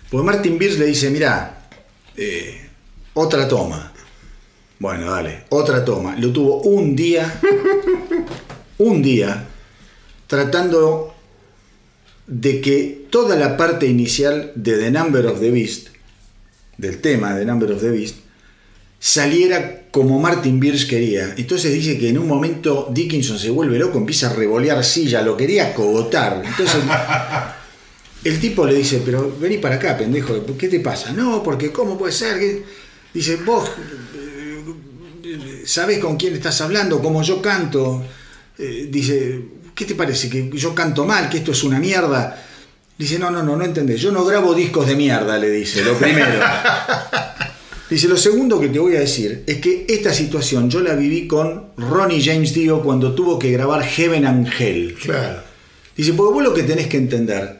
Porque 0.10 0.26
Martin 0.26 0.58
Birch 0.58 0.78
le 0.78 0.88
dice, 0.88 1.10
mira, 1.10 1.59
otra 3.14 3.48
toma. 3.48 3.94
Bueno, 4.80 5.12
dale, 5.12 5.44
otra 5.50 5.84
toma. 5.84 6.16
Lo 6.16 6.32
tuvo 6.32 6.62
un 6.62 6.96
día, 6.96 7.42
un 8.78 9.02
día, 9.02 9.48
tratando 10.28 11.14
de 12.28 12.62
que 12.62 13.08
toda 13.10 13.36
la 13.36 13.58
parte 13.58 13.88
inicial 13.88 14.52
de 14.56 14.78
The 14.78 14.92
Number 14.92 15.26
of 15.26 15.40
the 15.40 15.52
Beast, 15.52 15.88
del 16.78 17.02
tema 17.02 17.34
de 17.34 17.42
The 17.42 17.46
Number 17.46 17.72
of 17.74 17.82
the 17.82 17.90
Beast, 17.90 18.16
saliera 19.00 19.84
como 19.92 20.20
Martin 20.20 20.60
Birch 20.60 20.88
quería. 20.88 21.34
Entonces 21.38 21.74
dice 21.74 21.98
que 21.98 22.10
en 22.10 22.18
un 22.18 22.28
momento 22.28 22.90
Dickinson 22.92 23.40
se 23.40 23.50
vuelve 23.50 23.80
loco, 23.80 23.98
empieza 23.98 24.30
a 24.30 24.34
revolear 24.34 24.84
silla, 24.84 25.22
lo 25.22 25.36
quería 25.36 25.74
cogotar. 25.74 26.42
Entonces 26.46 26.82
el 28.24 28.40
tipo 28.40 28.66
le 28.66 28.76
dice, 28.76 29.02
pero 29.06 29.36
vení 29.40 29.58
para 29.58 29.76
acá, 29.76 29.98
pendejo, 29.98 30.46
¿qué 30.58 30.68
te 30.68 30.80
pasa? 30.80 31.14
No, 31.14 31.42
porque 31.42 31.72
¿cómo 31.72 31.98
puede 31.98 32.14
ser? 32.14 32.40
que-?" 32.40 32.64
Dice, 33.14 33.38
vos 33.38 33.70
eh, 35.24 35.64
sabés 35.66 36.00
con 36.00 36.18
quién 36.18 36.34
estás 36.34 36.62
hablando, 36.62 37.02
como 37.02 37.24
yo 37.24 37.42
canto. 37.42 38.04
Eh, 38.58 38.88
dice, 38.92 39.42
¿qué 39.74 39.86
te 39.86 39.96
parece? 39.96 40.30
¿Que 40.30 40.50
yo 40.54 40.76
canto 40.76 41.06
mal? 41.06 41.30
¿Que 41.30 41.38
esto 41.38 41.52
es 41.52 41.64
una 41.64 41.80
mierda? 41.80 42.46
Dice, 42.98 43.18
no, 43.18 43.32
no, 43.32 43.42
no, 43.42 43.56
no 43.56 43.64
entendés. 43.64 44.02
Yo 44.02 44.12
no 44.12 44.26
grabo 44.26 44.54
discos 44.54 44.86
de 44.86 44.96
mierda, 44.96 45.38
le 45.38 45.50
dice, 45.50 45.82
lo 45.84 45.98
primero. 45.98 46.40
Dice, 47.90 48.08
lo 48.08 48.18
segundo 48.18 48.60
que 48.60 48.70
te 48.70 48.78
voy 48.78 48.96
a 48.96 49.00
decir 49.00 49.44
es 49.48 49.58
que 49.58 49.88
esta 49.90 50.14
situación 50.14 50.70
yo 50.70 50.80
la 50.80 50.94
viví 50.94 51.26
con 51.26 51.70
Ronnie 51.76 52.24
James 52.24 52.54
Dio 52.54 52.84
cuando 52.84 53.16
tuvo 53.16 53.40
que 53.40 53.52
grabar 53.52 53.84
Heaven 53.84 54.28
and 54.28 54.48
Hell. 54.48 54.94
Claro. 54.94 55.42
Dice, 55.98 56.14
porque 56.14 56.34
vos 56.36 56.44
lo 56.44 56.54
que 56.54 56.62
tenés 56.62 56.86
que 56.86 56.98
entender 56.98 57.59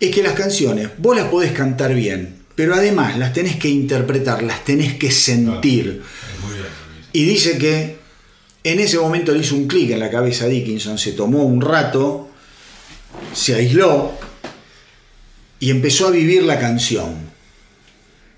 es 0.00 0.14
que 0.14 0.22
las 0.22 0.34
canciones 0.34 0.90
vos 0.98 1.16
las 1.16 1.28
podés 1.28 1.52
cantar 1.52 1.94
bien, 1.94 2.36
pero 2.54 2.74
además 2.74 3.18
las 3.18 3.32
tenés 3.32 3.56
que 3.56 3.68
interpretar, 3.68 4.42
las 4.42 4.64
tenés 4.64 4.94
que 4.94 5.10
sentir. 5.10 6.02
Muy 6.42 6.54
bien. 6.54 6.66
Y 7.12 7.24
dice 7.24 7.58
que 7.58 7.96
en 8.64 8.80
ese 8.80 8.98
momento 8.98 9.32
le 9.32 9.40
hizo 9.40 9.54
un 9.54 9.66
clic 9.66 9.90
en 9.90 10.00
la 10.00 10.10
cabeza 10.10 10.44
a 10.44 10.48
Dickinson, 10.48 10.98
se 10.98 11.12
tomó 11.12 11.44
un 11.44 11.60
rato, 11.60 12.30
se 13.32 13.54
aisló 13.54 14.12
y 15.60 15.70
empezó 15.70 16.08
a 16.08 16.10
vivir 16.10 16.42
la 16.44 16.58
canción. 16.58 17.28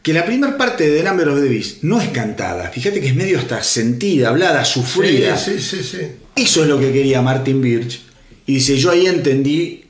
Que 0.02 0.14
la 0.14 0.24
primera 0.24 0.56
parte 0.56 0.88
de 0.88 0.98
The 0.98 1.04
Number 1.04 1.28
of 1.28 1.42
the 1.42 1.48
Beast 1.48 1.82
no 1.82 2.00
es 2.00 2.08
cantada, 2.08 2.70
fíjate 2.70 3.00
que 3.00 3.08
es 3.08 3.14
medio 3.14 3.38
hasta 3.38 3.62
sentida, 3.62 4.30
hablada, 4.30 4.64
sufrida. 4.64 5.36
Sí, 5.36 5.58
sí, 5.58 5.76
sí, 5.76 5.82
sí. 5.82 5.98
Eso 6.36 6.62
es 6.62 6.68
lo 6.68 6.80
que 6.80 6.90
quería 6.90 7.20
Martin 7.20 7.60
Birch. 7.60 8.00
Y 8.46 8.54
dice, 8.54 8.78
yo 8.78 8.90
ahí 8.90 9.06
entendí 9.06 9.89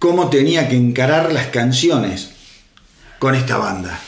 cómo 0.00 0.30
tenía 0.30 0.66
que 0.66 0.76
encarar 0.76 1.30
las 1.30 1.48
canciones 1.48 2.30
con 3.18 3.34
esta 3.34 3.58
banda. 3.58 4.00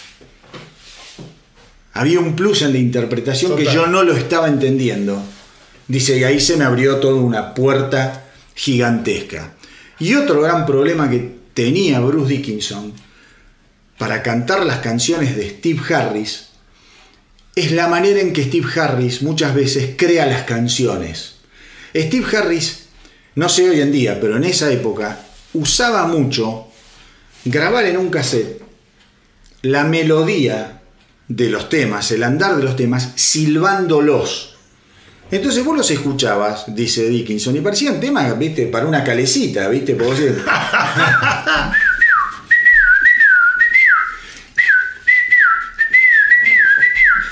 Había 1.93 2.19
un 2.19 2.35
plus 2.35 2.62
en 2.62 2.73
la 2.73 2.78
interpretación 2.78 3.55
que 3.55 3.66
yo 3.66 3.86
no 3.86 4.02
lo 4.02 4.16
estaba 4.16 4.48
entendiendo. 4.48 5.23
Dice, 5.86 6.19
y 6.19 6.24
ahí 6.24 6.40
se 6.40 6.56
me 6.56 6.64
abrió 6.64 6.97
toda 6.97 7.16
una 7.16 7.52
puerta 7.52 8.24
gigantesca. 8.55 9.52
Y 9.98 10.14
otro 10.14 10.40
gran 10.40 10.64
problema 10.64 11.10
que 11.10 11.31
tenía 11.52 12.01
Bruce 12.01 12.32
Dickinson 12.32 12.94
para 13.98 14.23
cantar 14.23 14.64
las 14.64 14.78
canciones 14.78 15.36
de 15.36 15.51
Steve 15.51 15.94
Harris 15.94 16.47
es 17.55 17.70
la 17.73 17.86
manera 17.89 18.20
en 18.20 18.32
que 18.32 18.44
Steve 18.44 18.69
Harris 18.74 19.20
muchas 19.20 19.55
veces 19.55 19.90
crea 19.98 20.24
las 20.24 20.44
canciones. 20.44 21.35
Steve 21.94 22.24
Harris, 22.35 22.86
no 23.35 23.51
sé 23.51 23.69
hoy 23.69 23.82
en 23.82 23.93
día, 23.93 24.19
pero 24.19 24.39
en 24.39 24.44
esa 24.44 24.73
época, 24.73 25.27
usaba 25.55 26.07
mucho 26.07 26.69
grabar 27.45 27.85
en 27.87 27.97
un 27.97 28.11
cassette 28.11 28.62
la 29.62 29.85
melodía 29.85 30.83
de 31.29 31.49
los 31.49 31.69
temas, 31.69 32.11
el 32.11 32.23
andar 32.23 32.57
de 32.57 32.65
los 32.65 32.77
temas, 32.77 33.12
silbándolos. 33.15 34.57
Entonces 35.31 35.65
vos 35.65 35.77
los 35.77 35.91
escuchabas, 35.91 36.65
dice 36.74 37.09
Dickinson, 37.09 37.57
y 37.57 37.61
parecían 37.61 38.01
temas, 38.01 38.39
viste, 38.39 38.66
para 38.66 38.87
una 38.87 39.03
calecita, 39.03 39.69
viste, 39.69 39.95
decís, 39.95 40.43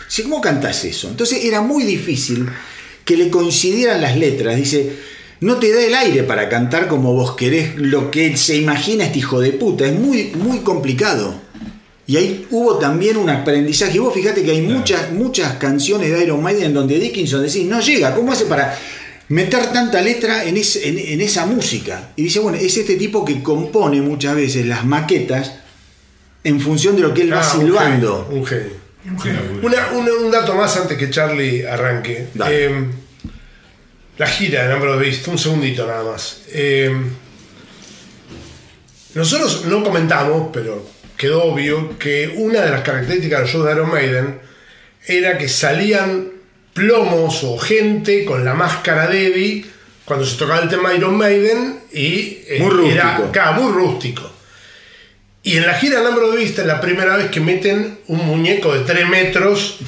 Sí, 0.08 0.24
¿Cómo 0.24 0.40
cantás 0.40 0.84
eso? 0.84 1.08
Entonces 1.08 1.44
era 1.44 1.60
muy 1.60 1.84
difícil 1.84 2.48
que 3.04 3.16
le 3.16 3.30
coincidieran 3.30 4.00
las 4.00 4.16
letras. 4.16 4.56
Dice, 4.56 4.92
no 5.40 5.56
te 5.56 5.72
da 5.72 5.82
el 5.82 5.94
aire 5.94 6.22
para 6.24 6.48
cantar 6.48 6.86
como 6.88 7.14
vos 7.14 7.34
querés 7.36 7.76
lo 7.76 8.10
que 8.10 8.36
se 8.36 8.56
imagina 8.56 9.04
este 9.06 9.20
hijo 9.20 9.40
de 9.40 9.52
puta. 9.52 9.86
Es 9.86 9.94
muy, 9.98 10.32
muy 10.34 10.58
complicado. 10.58 11.34
Y 12.06 12.16
ahí 12.16 12.46
hubo 12.50 12.76
también 12.78 13.16
un 13.16 13.30
aprendizaje. 13.30 13.96
Y 13.96 14.00
vos 14.00 14.12
fíjate 14.12 14.42
que 14.42 14.50
hay 14.50 14.62
muchas, 14.62 15.12
muchas 15.12 15.54
canciones 15.54 16.10
de 16.10 16.24
Iron 16.24 16.42
Maiden 16.42 16.74
donde 16.74 16.98
Dickinson 16.98 17.42
decís, 17.42 17.64
no 17.66 17.80
llega, 17.80 18.14
¿cómo 18.14 18.32
hace 18.32 18.46
para 18.46 18.76
meter 19.28 19.66
tanta 19.72 20.02
letra 20.02 20.44
en, 20.44 20.56
en- 20.56 20.98
en 20.98 21.20
esa 21.20 21.46
música? 21.46 22.10
Y 22.16 22.24
dice, 22.24 22.40
bueno, 22.40 22.58
es 22.58 22.76
este 22.76 22.96
tipo 22.96 23.24
que 23.24 23.42
compone 23.42 24.02
muchas 24.02 24.34
veces 24.34 24.66
las 24.66 24.84
maquetas 24.84 25.52
en 26.42 26.58
función 26.60 26.96
de 26.96 27.02
lo 27.02 27.14
que 27.14 27.22
él 27.22 27.32
va 27.32 27.40
Ah, 27.42 27.52
un 27.56 27.60
silbando. 27.66 28.26
genio, 28.48 28.72
Un 29.12 29.18
genio. 29.20 29.40
Una- 29.62 29.88
una- 29.92 30.12
un 30.26 30.30
dato 30.30 30.54
más 30.54 30.76
antes 30.76 30.98
que 30.98 31.08
Charlie 31.10 31.64
arranque. 31.64 32.26
Dale. 32.34 32.64
Eh, 32.66 32.84
la 34.20 34.26
gira 34.26 34.64
de 34.64 34.68
Number 34.68 34.90
of 34.90 35.00
Beast, 35.00 35.26
un 35.28 35.38
segundito 35.38 35.86
nada 35.86 36.04
más. 36.04 36.42
Eh, 36.52 36.94
nosotros 39.14 39.64
no 39.64 39.82
comentamos, 39.82 40.50
pero 40.52 40.86
quedó 41.16 41.44
obvio 41.44 41.98
que 41.98 42.34
una 42.36 42.60
de 42.60 42.70
las 42.70 42.82
características 42.82 43.38
de 43.38 43.42
los 43.44 43.50
shows 43.50 43.64
de 43.64 43.72
Iron 43.72 43.90
Maiden 43.90 44.40
era 45.06 45.38
que 45.38 45.48
salían 45.48 46.32
plomos 46.74 47.42
o 47.44 47.56
gente 47.56 48.26
con 48.26 48.44
la 48.44 48.52
máscara 48.52 49.06
de 49.06 49.28
Eddie 49.28 49.64
cuando 50.04 50.26
se 50.26 50.36
tocaba 50.36 50.60
el 50.60 50.68
tema 50.68 50.92
Iron 50.92 51.16
Maiden 51.16 51.80
y 51.90 52.40
eh, 52.46 52.58
Muy 52.60 52.90
era 52.90 53.22
muy 53.56 53.72
rústico. 53.72 54.30
Y 55.42 55.56
en 55.56 55.66
la 55.66 55.72
gira 55.78 56.02
Number 56.02 56.24
of 56.24 56.34
Beast 56.34 56.58
es 56.58 56.66
la 56.66 56.82
primera 56.82 57.16
vez 57.16 57.30
que 57.30 57.40
meten 57.40 58.00
un 58.08 58.26
muñeco 58.26 58.74
de 58.74 58.84
3 58.84 59.08
metros 59.08 59.78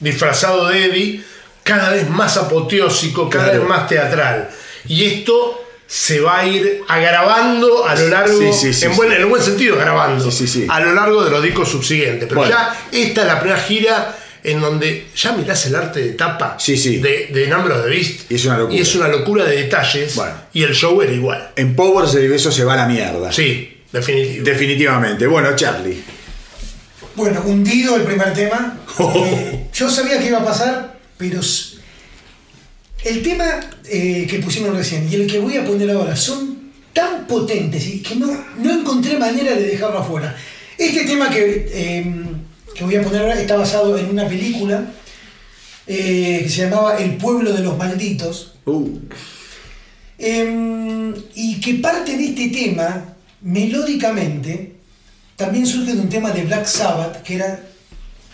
disfrazado 0.00 0.68
de 0.68 0.84
Eddie, 0.84 1.24
cada 1.62 1.90
vez 1.90 2.08
más 2.08 2.36
apoteósico, 2.36 3.28
cada 3.28 3.44
Claro. 3.44 3.60
vez 3.60 3.68
más 3.68 3.88
teatral. 3.88 4.48
Y 4.88 5.04
esto 5.04 5.64
se 5.86 6.20
va 6.20 6.38
a 6.40 6.46
ir 6.46 6.82
agravando 6.88 7.86
a 7.86 7.94
lo 7.94 8.08
largo, 8.08 8.38
Sí, 8.38 8.52
sí, 8.52 8.72
sí, 8.74 8.84
en, 8.86 8.90
sí. 8.92 8.96
buen, 8.96 9.12
en 9.12 9.18
el 9.20 9.26
buen 9.26 9.42
sentido, 9.42 9.74
agravando, 9.76 10.30
Sí, 10.30 10.46
sí, 10.46 10.60
sí. 10.62 10.66
a 10.68 10.80
lo 10.80 10.94
largo 10.94 11.24
de 11.24 11.30
los 11.30 11.42
discos 11.42 11.68
subsiguientes. 11.68 12.28
Pero 12.28 12.40
Bueno. 12.42 12.54
ya 12.56 12.76
esta 12.92 13.20
es 13.22 13.26
la 13.26 13.40
primera 13.40 13.60
gira 13.60 14.16
en 14.42 14.60
donde 14.60 15.08
ya 15.14 15.32
mirás 15.32 15.66
el 15.66 15.74
arte 15.74 16.00
de 16.00 16.12
tapa 16.12 16.56
Sí, 16.58 16.76
sí. 16.76 16.96
De, 16.98 17.28
de 17.32 17.46
Number 17.48 17.72
of 17.72 17.84
the 17.84 17.90
Beast. 17.90 18.30
Y 18.30 18.36
es 18.36 18.44
una 18.46 18.56
locura. 18.58 18.78
Y 18.78 18.80
es 18.80 18.94
una 18.94 19.08
locura 19.08 19.44
de 19.44 19.56
detalles. 19.62 20.14
Bueno. 20.14 20.32
Y 20.54 20.62
el 20.62 20.74
show 20.74 21.02
era 21.02 21.12
igual. 21.12 21.50
En 21.56 21.74
Powers 21.76 22.14
el 22.14 22.28
beso 22.28 22.50
se 22.50 22.64
va 22.64 22.72
a 22.72 22.76
la 22.76 22.86
mierda. 22.86 23.30
Sí, 23.32 23.82
definitivo. 23.92 24.44
Definitivamente. 24.44 25.26
Bueno, 25.26 25.54
Charlie. 25.56 26.02
Bueno, 27.16 27.42
hundido 27.44 27.96
el 27.96 28.02
primer 28.02 28.32
tema. 28.32 28.76
Eh, 28.98 29.66
yo 29.72 29.88
sabía 29.90 30.18
que 30.18 30.26
iba 30.26 30.38
a 30.40 30.44
pasar, 30.44 30.89
pero 31.20 31.40
el 33.04 33.22
tema 33.22 33.60
eh, 33.84 34.26
que 34.28 34.40
pusimos 34.40 34.74
recién 34.74 35.08
y 35.08 35.14
el 35.14 35.26
que 35.28 35.38
voy 35.38 35.56
a 35.56 35.64
poner 35.64 35.88
ahora 35.90 36.16
son 36.16 36.72
tan 36.92 37.28
potentes 37.28 37.86
y 37.86 38.00
que 38.00 38.16
no, 38.16 38.26
no 38.58 38.72
encontré 38.72 39.16
manera 39.18 39.54
de 39.54 39.68
dejarlo 39.68 39.98
afuera. 39.98 40.36
Este 40.76 41.04
tema 41.04 41.30
que, 41.30 41.68
eh, 41.72 42.12
que 42.74 42.84
voy 42.84 42.96
a 42.96 43.02
poner 43.02 43.20
ahora 43.20 43.40
está 43.40 43.56
basado 43.56 43.96
en 43.96 44.10
una 44.10 44.26
película 44.26 44.92
eh, 45.86 46.40
que 46.42 46.48
se 46.48 46.62
llamaba 46.62 46.98
El 46.98 47.16
pueblo 47.16 47.52
de 47.52 47.62
los 47.62 47.78
malditos. 47.78 48.54
Uh, 48.64 48.98
Em, 50.22 51.14
y 51.34 51.58
que 51.60 51.74
parte 51.74 52.14
de 52.14 52.26
este 52.26 52.48
tema, 52.50 53.16
melódicamente, 53.40 54.74
también 55.34 55.66
surge 55.66 55.94
de 55.94 56.00
un 56.00 56.10
tema 56.10 56.30
de 56.30 56.42
Black 56.42 56.66
Sabbath, 56.66 57.22
que 57.22 57.36
era 57.36 57.58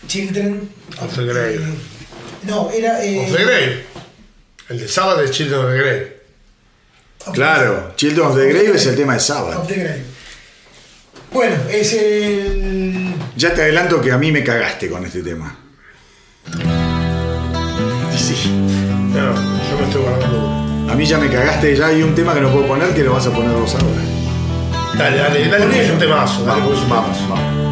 Children 0.05 0.69
Of 1.01 1.15
the 1.15 1.23
Grave. 1.23 1.61
No, 2.43 2.69
era. 2.71 3.03
eh, 3.03 3.19
Of 3.25 3.35
the 3.35 3.43
Grave. 3.43 3.85
El 4.69 4.79
de 4.79 4.87
Sabbath 4.87 5.19
de 5.19 5.29
Children 5.31 5.59
of 5.65 5.71
the 5.71 5.77
Grave. 5.77 6.17
claro. 7.33 7.93
Children 7.95 8.27
of 8.27 8.35
the 8.35 8.47
Grave 8.47 8.71
es 8.75 8.85
el 8.85 8.95
tema 8.95 9.13
de 9.13 9.19
Sabbath. 9.19 9.55
Of 9.57 9.67
the 9.67 9.75
Grave. 9.75 10.03
Bueno, 11.31 11.55
es 11.69 11.93
el. 11.93 13.13
Ya 13.35 13.53
te 13.53 13.61
adelanto 13.63 14.01
que 14.01 14.11
a 14.11 14.17
mí 14.17 14.31
me 14.31 14.43
cagaste 14.43 14.89
con 14.89 15.05
este 15.05 15.21
tema. 15.23 15.57
Sí. 18.15 18.49
No, 19.13 19.33
yo 19.35 19.77
me 19.79 19.85
estoy 19.87 20.01
guardando. 20.01 20.91
A 20.91 20.95
mí 20.95 21.05
ya 21.05 21.17
me 21.17 21.29
cagaste, 21.29 21.75
ya 21.75 21.87
hay 21.87 22.01
un 22.01 22.15
tema 22.15 22.33
que 22.33 22.41
no 22.41 22.51
puedo 22.51 22.65
poner 22.67 22.93
que 22.93 23.03
lo 23.03 23.13
vas 23.13 23.27
a 23.27 23.31
poner 23.31 23.51
vos 23.51 23.73
ahora. 23.75 24.01
Dale, 24.97 25.17
dale, 25.17 25.47
dale, 25.49 25.65
porque 25.65 25.85
es 25.85 25.91
un 25.91 25.99
temazo. 25.99 26.43
Dale, 26.45 26.61
porque 26.61 26.77
es 26.77 26.83
un 26.83 26.89
Vamos, 26.89 27.17
vamos. 27.29 27.66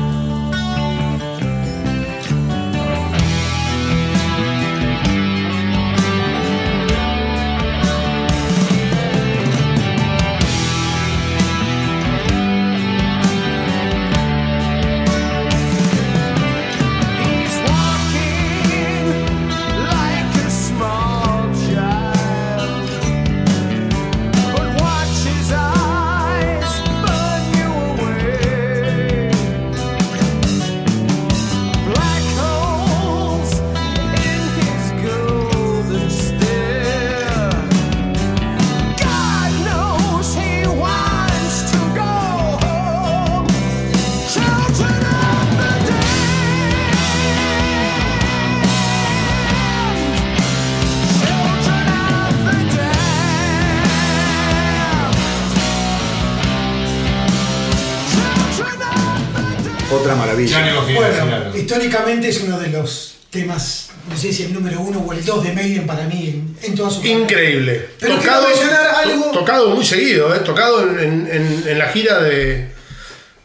Históricamente 61.75 62.29
es 62.29 62.41
uno 62.41 62.57
de 62.59 62.69
los 62.69 63.15
temas, 63.29 63.89
no 64.09 64.15
sé 64.17 64.31
si 64.31 64.43
el 64.43 64.53
número 64.53 64.79
uno 64.81 64.99
o 64.99 65.11
el 65.13 65.23
dos 65.25 65.43
de 65.43 65.51
Maiden 65.53 65.85
para 65.85 66.05
mí 66.05 66.27
en, 66.29 66.57
en 66.61 66.75
toda 66.75 66.89
su. 66.89 67.05
Increíble. 67.05 67.89
Pero 67.99 68.17
quiero 68.19 68.41
mencionar 68.47 68.87
algo- 69.03 69.31
Tocado 69.31 69.69
muy 69.75 69.83
seguido, 69.85 70.33
¿eh? 70.33 70.39
Tocado 70.39 70.81
en, 70.89 70.99
en- 70.99 71.27
en- 71.31 71.63
en 71.67 71.79
la 71.79 71.87
gira 71.89 72.19
de. 72.21 72.69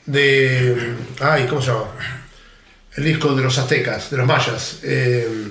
de. 0.06 0.94
Ay, 1.20 1.46
¿cómo 1.48 1.60
se 1.60 1.68
llama? 1.68 1.86
El 2.96 3.04
disco 3.04 3.34
de 3.34 3.42
los 3.42 3.58
aztecas, 3.58 4.10
de 4.10 4.16
los 4.16 4.26
mayas. 4.26 4.78
Eh, 4.84 5.48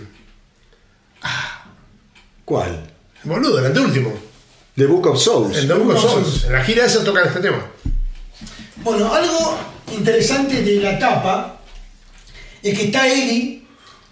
¿Cuál? 2.46 2.86
boludo, 3.24 3.60
el 3.60 3.66
anteúltimo. 3.68 4.14
The 4.76 4.86
Book 4.86 5.08
of 5.08 5.22
Souls. 5.22 5.58
El 5.58 5.68
Book 5.68 5.82
of 5.82 5.86
Book 5.88 5.96
of 5.96 6.02
Souls. 6.02 6.28
Souls. 6.28 6.44
En 6.46 6.54
la 6.54 6.64
gira 6.64 6.86
esa 6.86 7.04
tocan 7.04 7.28
este 7.28 7.42
tema. 7.42 7.66
Bueno, 8.78 9.14
algo 9.14 9.58
interesante 9.92 10.62
de 10.64 10.76
la 10.76 10.98
tapa 10.98 11.59
es 12.64 12.78
que 12.78 12.86
está 12.86 13.08
Eddie 13.08 13.62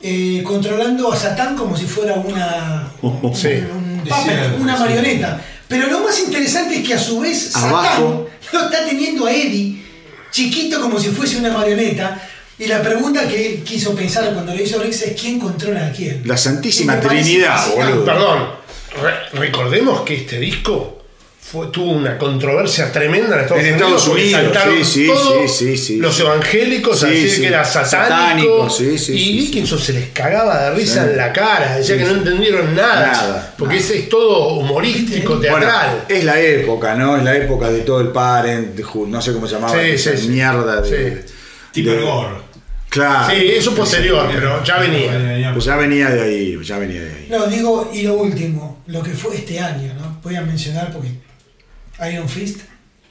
eh, 0.02 0.42
controlando 0.44 1.12
a 1.12 1.16
Satán 1.16 1.56
como 1.56 1.76
si 1.76 1.86
fuera 1.86 2.14
una, 2.16 2.92
Sí. 3.34 3.48
un 3.48 4.02
Es 4.06 4.14
puppet, 4.14 4.24
cierto, 4.26 4.58
una 4.62 4.76
sí. 4.78 4.84
marioneta. 4.84 5.42
Pero 5.68 5.88
lo 5.88 6.00
más 6.02 6.18
interesante 6.20 6.78
es 6.78 6.88
que 6.88 6.94
a 6.94 7.00
su 7.00 7.20
vez 7.20 7.56
Abajo. 7.56 8.28
Satán 8.52 8.54
lo 8.54 8.70
está 8.70 8.86
teniendo 8.86 9.26
a 9.26 9.32
Eddie 9.34 9.84
chiquito 10.32 10.80
como 10.82 11.00
si 11.00 11.10
fuese 11.10 11.38
una 11.38 11.52
marioneta. 11.52 12.22
Y 12.60 12.66
la 12.68 12.82
pregunta 12.82 13.28
que 13.28 13.54
él 13.54 13.64
quiso 13.64 13.94
pensar 13.96 14.34
cuando 14.34 14.54
lo 14.56 14.62
hizo 14.62 14.80
Rex 14.82 15.02
es 15.04 15.20
quién 15.20 15.40
controla 15.40 15.88
a 15.88 15.92
quién. 15.92 16.24
La 16.26 16.38
Santísima 16.38 17.00
Trinidad, 17.00 17.68
boludo. 17.76 18.04
Perdón, 18.06 18.50
re- 19.02 19.40
recordemos 19.40 20.02
que 20.02 20.16
este 20.16 20.40
disco 20.40 20.97
fue, 21.50 21.68
tuvo 21.68 21.92
una 21.92 22.18
controversia 22.18 22.92
tremenda 22.92 23.36
en 23.36 23.42
Estados 23.44 23.64
En 23.64 23.74
Unidos. 23.76 23.92
Estados 24.02 24.08
Unidos, 24.10 24.42
saltaron 24.42 24.78
sí, 24.78 24.84
sí, 24.86 25.08
todos 25.08 25.58
sí, 25.58 25.68
sí, 25.68 25.78
sí, 25.78 25.98
los 25.98 26.16
sí. 26.16 26.22
evangélicos 26.24 27.00
Sí, 27.00 27.06
a 27.06 27.10
decir 27.10 27.30
sí. 27.30 27.42
que 27.42 27.48
era 27.48 27.64
satánico. 27.64 27.90
Satánico, 28.10 28.70
sí, 28.70 28.98
sí, 29.00 29.14
y 29.14 29.18
sí, 29.20 29.38
Dickinson 29.40 29.80
se 29.80 29.94
les 29.94 30.10
cagaba 30.10 30.64
de 30.64 30.72
risa 30.76 31.04
Sí. 31.06 31.10
en 31.12 31.18
la 31.18 31.32
cara, 31.32 31.78
decía 31.78 31.96
Sí, 31.96 32.00
que 32.02 32.06
no 32.08 32.14
sí. 32.14 32.18
entendieron 32.20 32.76
nada. 32.76 33.12
Nada, 33.12 33.54
porque 33.58 33.78
ese 33.78 33.98
es 34.00 34.10
todo 34.10 34.56
humorístico, 34.56 35.40
teatral. 35.40 35.90
Bueno, 35.92 36.06
es 36.10 36.24
la 36.26 36.40
época, 36.42 36.96
¿no? 36.96 37.16
Es 37.18 37.24
la 37.24 37.38
época 37.38 37.70
de 37.70 37.80
todo 37.80 38.02
el 38.02 38.10
Parenthood, 38.10 39.08
no 39.08 39.22
sé 39.22 39.32
cómo 39.32 39.48
se 39.48 39.54
llamaba, 39.56 39.74
Sí, 39.74 39.90
esa 39.92 40.12
sí, 40.12 40.24
sí. 40.24 40.28
mierda 40.30 40.82
de... 40.82 41.24
Sí. 41.24 41.34
Tipo 41.72 41.92
de- 41.92 41.98
el 41.98 42.04
gore. 42.04 42.48
Claro. 42.90 43.34
sí, 43.36 43.48
eso 43.52 43.76
posterior, 43.76 44.30
pero 44.34 44.64
ya 44.64 44.80
venía. 44.80 45.52
Pues 45.54 45.66
ya 45.66 45.76
venía 45.76 46.10
de 46.10 46.22
ahí, 46.24 46.58
ya 46.64 46.78
venía 46.78 47.02
de 47.02 47.10
ahí. 47.10 47.28
No, 47.30 47.46
digo, 47.48 47.92
y 47.94 48.04
lo 48.04 48.16
último, 48.16 48.82
lo 48.88 49.04
que 49.04 49.12
fue 49.12 49.36
este 49.36 49.60
año, 49.60 49.94
¿no? 50.00 50.20
Voy 50.24 50.36
a 50.36 50.42
mencionar 50.42 50.92
porque 50.92 51.10
Iron 52.12 52.28
Fist, 52.30 52.62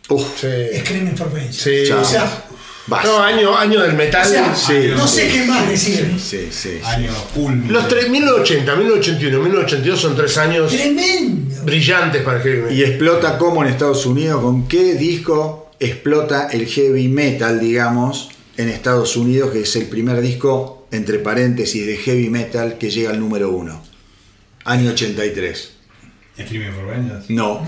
Uf, 0.08 0.40
Sí. 0.40 0.46
Screaming 0.80 1.16
for 1.16 1.32
Vengeance. 1.32 1.62
Sí. 1.82 1.88
Chao. 1.88 2.00
O 2.00 2.04
sea, 2.04 2.44
basta. 2.86 3.08
No, 3.08 3.18
año, 3.22 3.56
año 3.58 3.82
del 3.82 3.94
metal. 3.94 4.24
o 4.24 4.30
sea, 4.30 4.54
sí, 4.54 4.90
no 4.96 5.06
sé 5.08 5.28
qué 5.28 5.44
más 5.44 5.68
decir. 5.68 6.14
Sí, 6.18 6.48
sí, 6.48 6.48
sí. 6.50 6.80
Año 6.84 7.10
culmine. 7.34 7.72
Los 7.72 7.88
tres, 7.88 8.08
1980, 8.08 8.76
1981, 8.76 9.38
1982 9.40 10.00
son 10.00 10.14
tres 10.16 10.36
años 10.38 10.70
Tremendo. 10.70 11.62
brillantes 11.64 12.22
para 12.22 12.36
el 12.36 12.42
heavy 12.44 12.58
metal. 12.62 12.76
Y 12.76 12.84
explota 12.84 13.38
como 13.38 13.64
en 13.64 13.70
Estados 13.70 14.06
Unidos, 14.06 14.40
con 14.42 14.68
qué 14.68 14.94
disco 14.94 15.70
explota 15.80 16.48
el 16.52 16.66
heavy 16.66 17.08
metal, 17.08 17.58
digamos, 17.58 18.30
en 18.56 18.68
Estados 18.68 19.16
Unidos, 19.16 19.50
que 19.50 19.62
es 19.62 19.74
el 19.76 19.86
primer 19.86 20.20
disco, 20.20 20.86
entre 20.92 21.18
paréntesis, 21.18 21.84
de 21.84 21.96
heavy 21.96 22.30
metal 22.30 22.78
que 22.78 22.90
llega 22.90 23.10
al 23.10 23.18
número 23.18 23.50
uno. 23.50 23.82
Año 24.64 24.90
83. 24.92 25.72
Screaming 26.44 26.72
for 26.72 26.86
Vengeance. 26.86 27.26
No. 27.32 27.62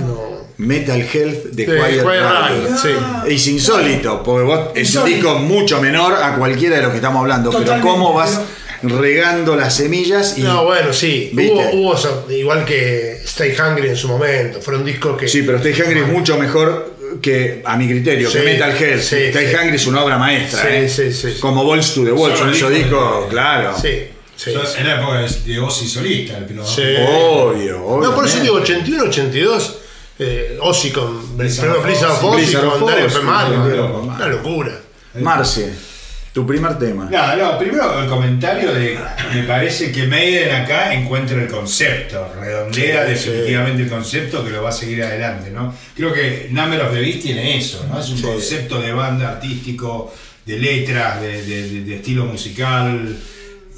Metal 0.58 1.00
Health 1.00 1.44
de 1.52 1.64
De 1.66 1.76
Quiet 1.76 2.04
Riot. 2.04 2.48
Riot, 2.48 2.76
sí. 2.82 2.88
Es 3.28 3.46
insólito, 3.46 4.22
porque 4.22 4.44
vos 4.44 4.60
es 4.74 4.94
un 4.96 5.04
disco 5.06 5.38
mucho 5.38 5.80
menor 5.80 6.14
a 6.22 6.34
cualquiera 6.36 6.76
de 6.76 6.82
los 6.82 6.90
que 6.90 6.96
estamos 6.96 7.20
hablando, 7.22 7.50
pero 7.50 7.80
cómo 7.80 8.12
vas 8.12 8.40
pero- 8.82 8.98
regando 9.00 9.56
las 9.56 9.74
semillas 9.76 10.36
y... 10.38 10.42
No, 10.42 10.64
bueno, 10.64 10.92
sí. 10.92 11.30
¿Viste? 11.32 11.70
Hubo, 11.72 11.92
hubo 11.92 12.30
igual 12.32 12.64
que 12.64 13.20
Stay 13.24 13.54
Hungry 13.58 13.88
en 13.88 13.96
su 13.96 14.08
momento. 14.08 14.60
Fueron 14.60 14.84
discos 14.84 15.16
que. 15.18 15.28
Sí, 15.28 15.42
pero 15.42 15.58
Stay 15.58 15.72
Hungry 15.80 16.00
es 16.00 16.08
mucho 16.08 16.36
mejor 16.38 16.94
que, 17.22 17.62
a 17.64 17.76
mi 17.76 17.88
criterio, 17.88 18.30
que 18.30 18.38
Sí, 18.38 18.44
Metal 18.44 18.70
Health. 18.76 19.02
sí, 19.02 19.16
Stay 19.16 19.46
sí. 19.48 19.54
Hungry 19.56 19.76
es 19.76 19.86
una 19.86 20.04
obra 20.04 20.18
maestra. 20.18 20.60
Sí, 20.62 20.68
¿eh? 20.70 20.88
sí, 20.88 21.12
sí. 21.12 21.40
Como 21.40 21.64
Balls 21.66 21.94
to 21.94 22.04
the 22.04 22.12
Wall, 22.12 22.36
Son 22.36 22.50
esos 22.50 22.70
discos 22.70 22.90
discos, 22.90 23.22
de- 23.24 23.28
claro. 23.30 23.74
Sí, 23.80 24.08
sí. 24.38 24.78
En 24.78 24.86
la 24.86 25.00
época 25.00 25.18
de- 25.20 25.58
Ozzy 25.60 25.86
solista, 25.88 26.38
el 26.38 26.44
piloto. 26.46 26.68
Sí. 26.68 26.82
Obvio, 26.82 27.84
obvio. 27.84 28.08
No, 28.08 28.14
por 28.14 28.24
eso 28.26 28.40
digo 28.40 28.54
81, 28.56 29.04
82. 29.04 29.78
Eh, 30.20 30.58
Ozzy 30.60 30.90
con. 30.90 31.36
Blizzard 31.36 31.80
primero 31.82 32.12
of 32.12 32.24
Ozzy, 32.24 32.54
con 32.54 32.86
Dario 32.86 34.00
Una, 34.02 34.26
locura. 34.26 34.80
Marce, 35.20 35.72
tu 36.32 36.46
primer 36.46 36.78
tema. 36.78 37.08
No, 37.10 37.36
no, 37.36 37.58
primero 37.58 38.00
el 38.02 38.08
comentario 38.08 38.72
de 38.74 38.98
me 39.34 39.42
parece 39.44 39.90
que 39.90 40.06
Maiden 40.06 40.54
acá 40.54 40.92
encuentra 40.94 41.40
el 41.42 41.48
concepto, 41.48 42.32
redondea 42.40 43.04
Sí, 43.06 43.10
definitivamente 43.12 43.82
el 43.84 43.88
concepto 43.88 44.44
que 44.44 44.50
lo 44.50 44.62
va 44.62 44.68
a 44.68 44.72
seguir 44.72 45.02
adelante, 45.02 45.50
¿no? 45.50 45.74
Creo 45.96 46.12
que 46.12 46.48
Number 46.50 46.80
of 46.82 46.92
the 46.92 47.00
Beast 47.00 47.22
tiene 47.22 47.56
eso, 47.56 47.84
¿no? 47.90 47.98
Es 48.00 48.08
un 48.10 48.20
concepto 48.22 48.80
de 48.80 48.92
banda 48.92 49.28
artístico, 49.30 50.12
de 50.44 50.58
letras, 50.58 51.20
de, 51.20 51.42
de- 51.42 51.68
de- 51.70 51.80
de 51.84 51.94
estilo 51.96 52.24
musical 52.26 53.16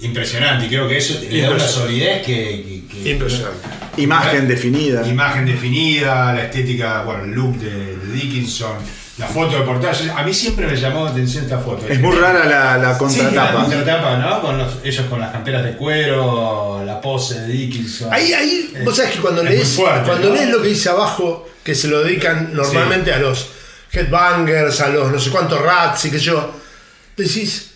impresionante 0.01 0.67
y 0.67 0.69
creo 0.69 0.89
que 0.89 0.97
eso 0.99 1.19
le 1.29 1.43
da 1.43 1.51
una 1.51 1.67
solidez 1.67 2.25
que, 2.25 2.85
que- 2.89 3.03
que- 3.03 3.11
Impresionante. 3.11 3.69
Imagen 3.97 4.49
definida. 4.49 5.07
Imagen 5.07 5.45
definida, 5.47 6.33
la 6.33 6.45
estética, 6.45 7.03
bueno, 7.03 7.25
el 7.25 7.31
look 7.33 7.57
de, 7.59 7.97
de 7.97 8.13
Dickinson, 8.13 8.77
la 9.19 9.27
foto 9.27 9.59
de 9.59 9.63
portada. 9.65 9.93
A 10.17 10.23
mí 10.23 10.33
siempre 10.33 10.67
me 10.67 10.75
llamó 10.77 11.05
la 11.05 11.11
atención 11.11 11.45
esta 11.45 11.59
foto. 11.59 11.87
Es 11.87 12.01
muy 12.01 12.17
rara 12.17 12.47
la, 12.47 12.79
la 12.79 12.87
Sí, 12.87 12.93
la 12.93 12.99
contratapa. 12.99 13.61
contratapa, 13.65 14.17
¿no? 14.17 14.41
Con 14.41 14.59
los- 14.59 14.77
ellos 14.85 15.07
con 15.11 15.21
las 15.21 15.31
camperas 15.33 15.65
de 15.65 15.77
cuero, 15.77 16.83
la 16.87 17.01
pose 17.01 17.41
de 17.41 17.49
Dickinson. 17.49 18.09
Ahí, 18.13 18.33
ahí, 18.33 18.73
vos 18.85 18.97
sabés 18.97 19.13
que 19.13 19.19
cuando 19.21 19.43
Es 19.43 19.51
lees, 19.51 19.69
fuerte, 19.69 20.07
cuando 20.09 20.29
¿no? 20.31 20.35
lees 20.35 20.49
lo 20.49 20.63
que 20.63 20.69
dice 20.69 20.89
abajo, 20.89 21.47
que 21.63 21.75
se 21.75 21.89
lo 21.89 22.03
dedican 22.03 22.51
normalmente 22.55 23.13
a 23.13 23.19
los 23.19 23.49
headbangers, 23.93 24.81
a 24.81 24.89
los 24.89 25.11
no 25.13 25.19
sé 25.19 25.31
cuántos 25.31 25.61
rats 25.61 26.05
y 26.07 26.11
que 26.11 26.19
yo, 26.19 26.55
decís, 27.17 27.73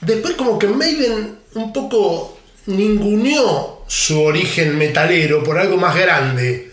después 0.00 0.34
como 0.34 0.58
que 0.58 0.68
Maiden 0.68 1.39
un 1.54 1.72
poco 1.72 2.38
ninguneó 2.66 3.82
su 3.86 4.20
origen 4.22 4.76
metalero 4.78 5.42
por 5.42 5.58
algo 5.58 5.76
más 5.76 5.96
grande. 5.96 6.70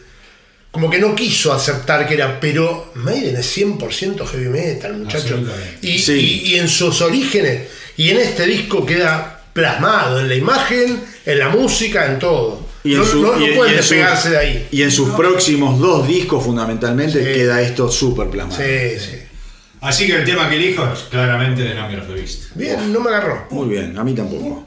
Como 0.72 0.90
que 0.90 1.00
no 1.00 1.16
quiso 1.16 1.52
aceptar 1.54 2.08
que 2.08 2.14
era, 2.16 2.40
pero 2.40 2.92
Maiden 2.96 3.36
es 3.38 3.58
100% 3.58 4.26
heavy 4.28 4.50
metal, 4.50 4.94
muchachos. 4.98 5.24
Absolutamente. 5.32 5.88
Y, 5.88 5.98
Sí. 6.00 6.44
y- 6.46 6.50
y 6.54 6.56
en 6.60 6.68
sus 6.68 7.02
orígenes, 7.02 7.68
y 7.96 8.10
en 8.10 8.18
este 8.18 8.46
disco 8.46 8.86
queda 8.86 9.42
plasmado, 9.54 10.20
en 10.20 10.28
la 10.30 10.36
imagen, 10.36 11.02
en 11.26 11.40
la 11.40 11.50
música, 11.50 12.06
en 12.06 12.20
todo. 12.20 12.68
Y 12.84 12.94
en 12.94 13.00
no 13.00 13.06
su- 13.06 13.22
no- 13.24 13.36
no 13.36 13.42
y 13.42 13.50
en- 13.50 13.56
pueden 13.56 13.74
y 13.74 13.78
en 13.78 13.82
sus- 13.82 13.90
despegarse 13.90 14.30
de 14.30 14.38
ahí. 14.38 14.68
Y 14.72 14.82
en 14.84 14.92
sus 14.92 15.10
próximos 15.12 15.80
dos 15.80 16.08
discos, 16.08 16.44
fundamentalmente, 16.44 17.20
Sí. 17.26 17.40
queda 17.40 17.60
esto 17.62 17.90
súper 17.90 18.28
plasmado. 18.30 18.62
Sí, 18.62 19.00
sí. 19.00 19.18
Así 19.82 20.06
que 20.06 20.16
el 20.18 20.26
tema 20.26 20.48
que 20.50 20.58
elijo 20.58 20.88
es 20.94 21.00
claramente 21.10 21.64
de 21.64 21.74
Number 21.74 22.00
of 22.02 22.08
the 22.08 22.14
Beast. 22.14 22.42
Bien, 22.56 22.92
no 22.94 23.00
me 23.00 23.10
agarró. 23.10 23.48
Muy 23.50 23.70
bien, 23.70 23.98
a 23.98 24.04
mí 24.04 24.14
tampoco. 24.14 24.67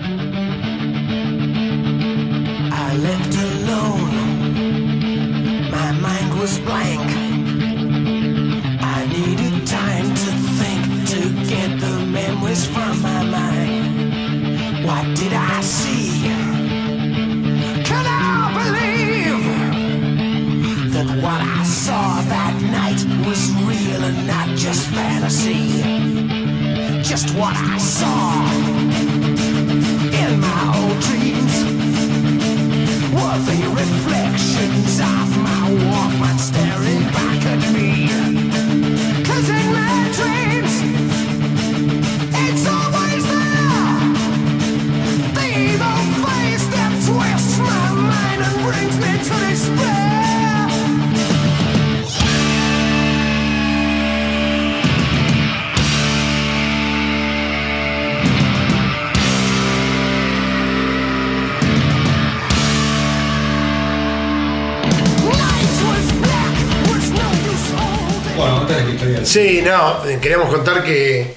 Queríamos 70.21 70.49
contar 70.53 70.83
que 70.83 71.35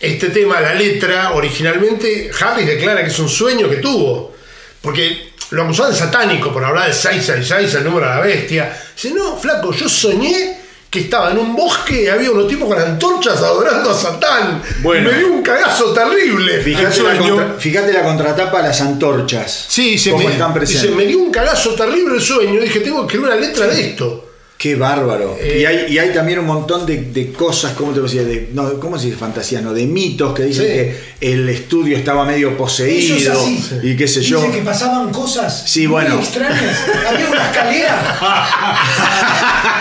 este 0.00 0.28
tema, 0.28 0.60
la 0.60 0.74
letra, 0.74 1.32
originalmente 1.32 2.30
Harris 2.38 2.66
declara 2.66 3.02
que 3.02 3.08
es 3.10 3.18
un 3.18 3.28
sueño 3.28 3.68
que 3.70 3.76
tuvo. 3.76 4.34
Porque 4.82 5.30
lo 5.50 5.64
acusaban 5.64 5.92
de 5.92 5.98
satánico 5.98 6.52
por 6.52 6.64
hablar 6.64 6.88
de 6.88 6.92
666, 6.92 7.74
el 7.74 7.84
número 7.84 8.06
de 8.08 8.14
la 8.14 8.20
bestia. 8.20 8.76
Dice, 8.94 9.14
no, 9.14 9.36
flaco, 9.36 9.72
yo 9.72 9.88
soñé 9.88 10.58
que 10.90 11.00
estaba 11.00 11.30
en 11.32 11.38
un 11.38 11.56
bosque 11.56 12.04
y 12.04 12.08
había 12.08 12.30
unos 12.30 12.46
tipos 12.48 12.68
con 12.68 12.78
antorchas 12.80 13.38
adorando 13.38 13.90
a 13.90 13.94
Satán. 13.94 14.62
Bueno. 14.80 15.10
Y 15.10 15.12
me 15.12 15.18
dio 15.18 15.28
un 15.32 15.42
cagazo 15.42 15.92
terrible. 15.92 16.60
Fíjate 16.62 16.84
la, 16.84 16.92
sueño. 16.92 17.36
contra- 17.36 17.58
fíjate 17.58 17.92
la 17.92 18.02
contratapa, 18.02 18.62
las 18.62 18.80
antorchas. 18.80 19.66
Sí, 19.68 19.98
se 19.98 20.12
me, 20.12 20.24
están 20.26 20.54
presentes. 20.54 20.82
dice, 20.82 20.94
me 20.94 21.04
dio 21.06 21.18
un 21.18 21.30
cagazo 21.32 21.74
terrible 21.74 22.14
el 22.16 22.20
sueño. 22.22 22.60
Dije, 22.60 22.80
tengo 22.80 23.00
que 23.06 23.16
escribir 23.16 23.26
una 23.34 23.36
letra 23.40 23.66
de 23.66 23.80
esto. 23.88 24.25
Qué 24.58 24.74
bárbaro. 24.74 25.36
Eh, 25.38 25.58
y, 25.60 25.64
hay, 25.66 25.86
y 25.92 25.98
hay 25.98 26.12
también 26.14 26.38
un 26.38 26.46
montón 26.46 26.86
de, 26.86 26.96
de 27.12 27.30
cosas, 27.32 27.72
¿cómo 27.72 27.92
te 27.92 28.00
decía? 28.00 28.24
De, 28.24 28.48
no, 28.54 28.80
¿Cómo 28.80 28.98
se 28.98 29.06
dice 29.06 29.18
fantasía? 29.18 29.60
No, 29.60 29.74
de 29.74 29.84
mitos 29.86 30.34
que 30.34 30.44
dicen 30.44 30.64
Sí. 30.64 30.72
que 30.72 31.32
el 31.32 31.48
estudio 31.50 31.94
estaba 31.96 32.24
medio 32.24 32.48
Eso 32.48 32.54
es 32.54 32.58
poseído 32.58 33.32
así. 33.32 33.62
y 33.82 33.96
qué 33.96 34.08
sé 34.08 34.20
Dice 34.20 34.30
yo. 34.30 34.50
que 34.50 34.62
pasaban 34.62 35.10
cosas 35.12 35.62
Sí, 35.66 35.80
muy 35.80 35.88
bueno. 36.02 36.18
extrañas. 36.18 36.78
Había 37.06 37.28
una 37.30 37.50
escalera. 37.50 38.18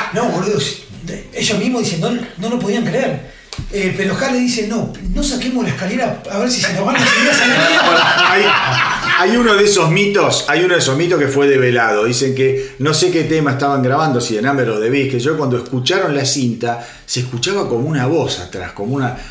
No, 0.14 0.26
boludo. 0.30 0.60
Ellos 1.34 1.60
mismos 1.60 1.84
dicen, 1.84 2.00
no, 2.02 2.10
no 2.38 2.50
lo 2.50 2.58
podían 2.60 2.86
creer. 2.86 3.34
Eh, 3.72 3.94
pero 3.98 4.16
Harley 4.18 4.42
dice, 4.42 4.68
no, 4.68 4.92
no 5.14 5.24
saquemos 5.24 5.64
la 5.64 5.70
escalera 5.72 6.22
a 6.32 6.38
ver 6.40 6.52
si 6.52 6.62
se 6.62 6.74
nos 6.74 6.86
van 6.86 6.96
a 6.96 7.00
la 7.00 7.06
Bueno, 7.06 8.04
mierda. 8.34 8.95
Hay, 9.18 9.36
uno 9.36 9.56
de 9.56 9.64
esos 9.64 9.90
mitos, 9.92 10.46
hay 10.48 10.64
uno 10.64 10.74
de 10.74 10.80
esos 10.80 10.98
mitos 10.98 11.20
que 11.20 11.28
fue 11.28 11.48
develado. 11.48 12.06
Dicen 12.06 12.36
que 12.36 12.76
no 12.80 12.94
sé 12.94 13.12
qué 13.12 13.24
tema 13.24 13.52
estaban 13.52 13.82
grabando, 13.82 14.22
si 14.22 14.36
de 14.36 14.42
Number 14.42 14.70
o 14.70 14.80
de 14.80 14.90
Beast, 14.90 15.12
que 15.12 15.20
yo 15.20 15.38
cuando 15.38 15.58
escucharon 15.58 16.16
la 16.16 16.26
cinta, 16.26 16.86
se 17.06 17.22
escuchaba 17.22 17.68
como 17.68 17.88
una 17.88 18.06
voz 18.08 18.40
atrás, 18.40 18.72
como 18.74 18.96
una. 18.96 19.18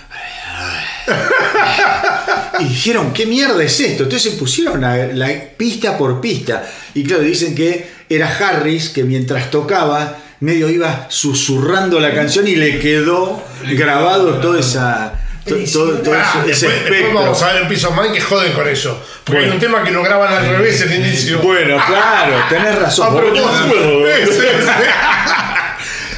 Y 2.60 2.64
dijeron, 2.66 3.12
¿qué 3.12 3.26
mierda 3.26 3.60
es 3.64 3.80
esto? 3.80 4.04
Entonces 4.04 4.32
se 4.32 4.38
pusieron 4.38 4.80
la, 4.80 5.08
la 5.08 5.28
pista 5.56 5.98
por 5.98 6.20
pista. 6.20 6.64
Y 6.94 7.02
claro, 7.02 7.24
dicen 7.24 7.52
que 7.52 7.84
era 8.08 8.28
Harris 8.28 8.90
que 8.90 9.02
mientras 9.02 9.50
tocaba, 9.50 10.18
medio 10.40 10.68
iba 10.68 11.06
susurrando 11.08 11.98
la 11.98 12.14
canción 12.14 12.46
y 12.46 12.54
le 12.54 12.78
quedó 12.78 13.42
grabado 13.72 14.34
toda 14.40 14.60
esa. 14.60 15.23
To- 15.46 15.56
todo, 15.72 15.98
todo 15.98 16.14
Ah, 16.16 16.44
ese- 16.46 16.52
ese 16.52 16.66
después, 16.68 16.90
después 16.90 17.14
vamos 17.14 17.42
a 17.42 17.52
ver 17.52 17.62
en 17.62 17.68
Piso 17.68 17.90
Man 17.92 18.12
que 18.12 18.20
joden 18.20 18.52
con 18.52 18.68
eso. 18.68 19.00
Porque 19.24 19.40
Bueno. 19.40 19.46
hay 19.52 19.54
un 19.56 19.60
tema 19.60 19.84
que 19.84 19.90
lo 19.90 20.02
graban 20.02 20.32
al 20.32 20.46
revés 20.56 20.80
el 20.82 20.94
inicio. 20.94 21.38
Bueno, 21.40 21.76
claro, 21.86 22.36
tenés 22.48 22.74
razón. 22.78 23.14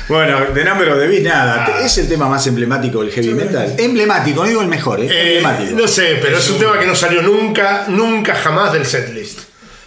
Bueno, 0.08 0.40
de 0.54 0.64
Number 0.64 0.88
of 0.92 1.00
the 1.00 1.08
Beast, 1.08 1.24
nada. 1.24 1.66
Ah. 1.68 1.80
Es 1.84 1.98
el 1.98 2.08
tema 2.08 2.28
más 2.28 2.46
emblemático 2.46 3.00
del 3.02 3.10
heavy 3.10 3.34
metal. 3.34 3.74
Emblemático, 3.76 4.42
no 4.42 4.48
digo 4.48 4.60
el 4.62 4.68
mejor, 4.68 5.00
¿eh? 5.00 5.08
Eh, 5.10 5.38
emblemático. 5.38 5.76
no 5.76 5.88
sé, 5.88 6.18
pero 6.22 6.38
es 6.38 6.48
un 6.48 6.58
tema 6.60 6.78
que 6.78 6.86
no 6.86 6.94
salió 6.94 7.22
nunca, 7.22 7.86
nunca 7.88 8.36
jamás 8.36 8.72
del 8.72 8.86
setlist. 8.86 9.40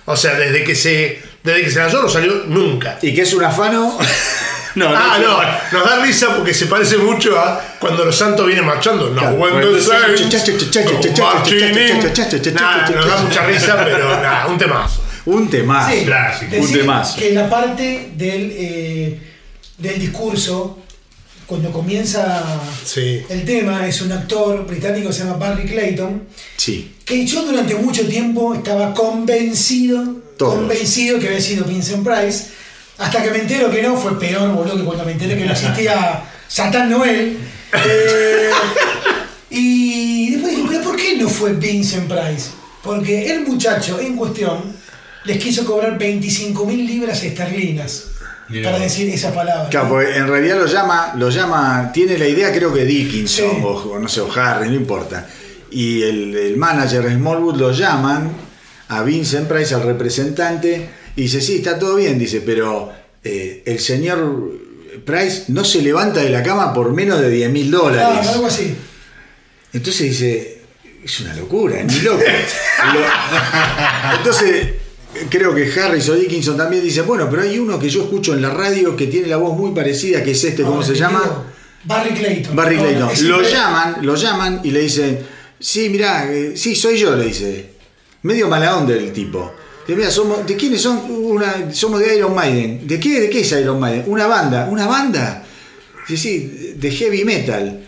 O 0.06 0.18
sea, 0.18 0.34
desde 0.36 0.64
que 0.66 0.76
se, 0.76 1.22
desde 1.42 1.64
que 1.64 1.72
se 1.72 1.80
lanzó 1.80 2.02
no 2.02 2.10
salió 2.10 2.34
nunca. 2.48 2.98
¿Y 3.02 3.14
que 3.16 3.22
es 3.22 3.34
un 3.34 3.46
afano? 3.46 3.98
No, 4.76 4.88
Ah, 4.96 5.18
es 5.20 5.20
un 5.20 5.24
no, 5.26 5.80
nos 5.80 5.90
da 5.90 6.04
risa 6.04 6.36
porque 6.36 6.54
se 6.54 6.66
parece 6.68 6.98
mucho 6.98 7.38
a 7.40 7.60
cuando 7.80 8.06
los 8.06 8.16
santos 8.16 8.46
vienen 8.46 8.66
marchando. 8.66 9.10
No, 9.10 9.22
cha, 12.88 12.92
nos 12.96 13.06
da 13.08 13.16
cha. 13.18 13.22
mucha 13.24 13.46
risa, 13.46 13.82
pero 13.84 14.10
nada, 14.22 14.48
un 14.48 14.58
temazo. 14.58 15.04
Un 15.26 15.50
temazo. 15.50 15.92
Sí, 15.92 16.06
clásico, 16.06 16.56
un 16.58 16.72
temazo. 16.72 17.18
que 17.20 17.32
la 17.34 17.50
parte 17.50 18.10
del, 18.16 18.52
eh, 18.56 19.20
del 19.78 20.00
discurso, 20.00 20.80
cuando 21.46 21.72
comienza 21.72 22.44
Sí. 22.86 23.24
el 23.30 23.44
tema, 23.46 23.88
es 23.88 24.02
un 24.02 24.12
actor 24.12 24.66
británico 24.66 25.08
que 25.10 25.14
se 25.14 25.24
llama 25.24 25.38
Barry 25.38 25.66
Clayton, 25.66 26.24
Sí. 26.58 26.96
que 27.06 27.26
yo 27.26 27.44
durante 27.44 27.76
mucho 27.76 28.06
tiempo 28.08 28.54
estaba 28.54 28.94
convencido, 28.94 30.04
Todos. 30.38 30.56
convencido 30.56 31.20
que 31.20 31.28
había 31.28 31.42
sido 31.42 31.66
Vincent 31.66 32.06
Price, 32.08 32.46
hasta 33.00 33.24
que 33.24 33.32
me 33.32 33.40
entero 33.40 33.72
que 33.72 33.82
no, 33.82 33.96
fue 33.98 34.20
peor, 34.20 34.52
boludo, 34.54 34.78
que 34.78 34.84
cuando 34.84 35.06
me 35.06 35.14
enteré 35.14 35.38
que 35.38 35.46
no 35.46 35.52
existía 35.54 36.24
Satán 36.48 36.90
Noel. 36.90 37.38
Eh, 37.74 38.50
y 39.50 40.32
después 40.32 40.56
dije, 40.56 40.68
pero 40.70 40.84
¿por 40.84 40.96
qué 40.96 41.18
no 41.18 41.30
fue 41.30 41.54
Vincent 41.54 42.08
Price? 42.08 42.52
Porque 42.84 43.32
el 43.32 43.42
muchacho 43.48 44.00
en 44.00 44.16
cuestión 44.16 44.58
les 45.26 45.38
quiso 45.38 45.66
cobrar 45.66 45.98
25 45.98 46.66
mil 46.66 46.86
libras 46.86 47.24
esterlinas 47.24 48.08
Mirá. 48.48 48.72
para 48.72 48.84
decir 48.84 49.10
esa 49.10 49.34
palabra. 49.34 49.70
Claro, 49.70 49.90
porque 49.90 50.16
en 50.16 50.28
realidad 50.28 50.58
lo 50.58 50.66
llama, 50.66 51.14
lo 51.18 51.30
llama, 51.30 51.92
tiene 51.94 52.18
la 52.18 52.28
idea 52.28 52.52
creo 52.54 52.74
que 52.74 52.86
Dickinson 52.86 53.52
Sí. 53.52 53.62
o, 53.64 53.70
o 53.70 54.00
no 54.00 54.08
sé, 54.08 54.22
o 54.22 54.32
Harry, 54.34 54.70
no 54.70 54.76
importa. 54.76 55.28
Y 55.72 56.02
el, 56.04 56.36
el 56.36 56.58
manager 56.58 57.04
de 57.04 57.16
Smallwood 57.16 57.56
lo 57.58 57.72
llaman 57.72 58.32
a 58.88 59.04
Vincent 59.04 59.48
Price, 59.48 59.74
al 59.76 59.84
representante, 59.84 60.90
y 61.20 61.24
dice, 61.24 61.42
sí, 61.42 61.58
está 61.58 61.78
todo 61.78 61.96
bien, 61.98 62.18
dice, 62.18 62.40
pero 62.42 62.92
eh, 63.24 63.62
el 63.66 63.80
señor 63.80 64.54
Price 65.06 65.44
no 65.50 65.64
se 65.66 65.82
levanta 65.82 66.22
de 66.22 66.30
la 66.30 66.42
cama 66.44 66.74
por 66.74 66.94
menos 66.94 67.20
de 67.20 67.30
10 67.30 67.52
mil 67.52 67.70
dólares. 67.72 68.26
Ah, 68.28 68.32
algo 68.34 68.46
así. 68.48 68.74
Entonces 69.74 70.02
dice, 70.10 70.62
es 71.04 71.20
una 71.20 71.34
locura, 71.36 71.82
ni 71.84 72.00
loco. 72.02 72.22
Lo- 72.94 74.18
Entonces, 74.18 74.68
creo 75.30 75.54
que 75.54 75.72
Harris 75.80 76.08
o 76.10 76.16
Dickinson 76.16 76.58
también 76.58 76.84
dicen, 76.84 77.06
bueno, 77.06 77.28
pero 77.30 77.42
hay 77.44 77.60
uno 77.60 77.78
que 77.80 77.90
yo 77.90 78.04
escucho 78.04 78.34
en 78.34 78.42
la 78.42 78.50
radio 78.50 78.96
que 78.96 79.08
tiene 79.08 79.28
la 79.28 79.38
voz 79.38 79.58
muy 79.58 79.72
parecida, 79.72 80.24
que 80.24 80.32
es 80.32 80.44
este, 80.44 80.64
¿cómo 80.64 80.76
Ahora 80.76 80.88
se 80.88 80.96
llama? 80.96 81.20
digo, 81.22 81.46
Barry 81.84 82.10
Clayton. 82.14 82.56
Barry 82.56 82.78
Clayton. 82.78 83.10
Lo 83.28 83.42
llaman, 83.42 83.98
lo 84.02 84.16
llaman 84.16 84.62
y 84.64 84.72
le 84.72 84.82
dicen, 84.82 85.20
sí, 85.60 85.90
mirá, 85.90 86.32
eh, 86.32 86.54
sí, 86.56 86.76
soy 86.76 86.98
yo, 86.98 87.16
le 87.16 87.26
dice. 87.26 87.70
Medio 88.24 88.48
mala 88.50 88.78
onda 88.78 88.94
el 88.94 89.14
tipo. 89.14 89.54
Dice, 89.90 89.98
mira, 89.98 90.12
somos, 90.12 90.46
¿de 90.46 90.56
quiénes 90.56 90.82
son? 90.84 91.02
Una, 91.10 91.74
somos 91.74 92.00
de 92.00 92.16
Iron 92.16 92.36
Maiden. 92.36 92.88
¿De 92.88 93.00
qué? 93.00 93.22
¿De 93.22 93.28
qué 93.28 93.40
es 93.40 93.52
Iron 93.54 93.80
Maiden? 93.80 94.04
Una 94.06 94.28
banda. 94.28 94.68
¿Una 94.70 94.86
banda? 94.86 95.44
Dice, 96.08 96.22
sí, 96.22 96.74
de 96.78 96.92
heavy 96.92 97.26
metal. 97.26 97.88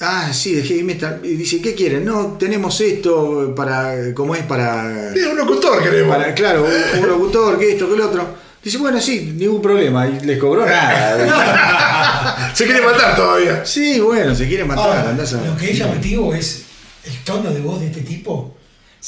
Ah, 0.00 0.32
sí, 0.32 0.54
de 0.54 0.62
heavy 0.62 0.84
metal. 0.84 1.20
Y 1.22 1.34
dice, 1.34 1.60
¿qué 1.60 1.74
quieren? 1.74 2.02
No, 2.02 2.38
tenemos 2.38 2.80
esto 2.80 3.54
para, 3.54 4.14
como 4.14 4.34
es 4.34 4.44
para... 4.44 5.12
Sí, 5.12 5.20
un 5.20 5.36
locutor 5.36 5.82
queremos. 5.82 6.16
Para, 6.16 6.32
claro, 6.32 6.64
un, 6.64 7.00
un 7.02 7.08
locutor, 7.10 7.58
que 7.58 7.72
esto, 7.72 7.90
que 7.90 7.96
lo 7.96 8.08
otro. 8.08 8.34
Dice, 8.64 8.78
bueno, 8.78 8.98
sí, 8.98 9.34
ningún 9.36 9.60
problema. 9.60 10.08
Y 10.08 10.20
les 10.20 10.38
cobró 10.38 10.64
nada. 10.64 12.52
Se 12.54 12.64
quiere 12.64 12.80
matar 12.80 13.14
todavía. 13.14 13.66
Sí, 13.66 14.00
bueno, 14.00 14.34
se 14.34 14.48
quiere 14.48 14.64
matar. 14.64 15.06
Ahora, 15.06 15.12
lo 15.12 15.56
que 15.58 15.72
es 15.72 15.78
llamativo 15.78 16.32
es 16.32 16.62
el 17.04 17.18
tono 17.22 17.50
de 17.50 17.60
voz 17.60 17.80
de 17.80 17.88
este 17.88 18.00
tipo. 18.00 18.55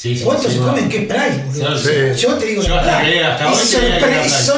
Sí, 0.01 0.15
sí, 0.15 0.23
¿Cuánto 0.23 0.43
sí, 0.47 0.53
se 0.53 0.59
no. 0.61 0.67
comen? 0.67 0.87
¿Qué 0.87 0.99
Price, 1.01 1.43
boludo? 1.45 2.15
Yo 2.15 2.33
te 2.35 2.45
digo, 2.45 2.61
Yo 2.63 2.69
la 2.73 2.81
hasta 2.83 3.03
que- 3.03 3.21
hasta 3.21 3.47
hoy 3.49 3.53
es 3.61 3.75
creía 3.75 3.97
que 3.99 4.05
era 4.05 4.23
sorpre- 4.23 4.23
es 4.23 4.31
Price. 4.31 4.51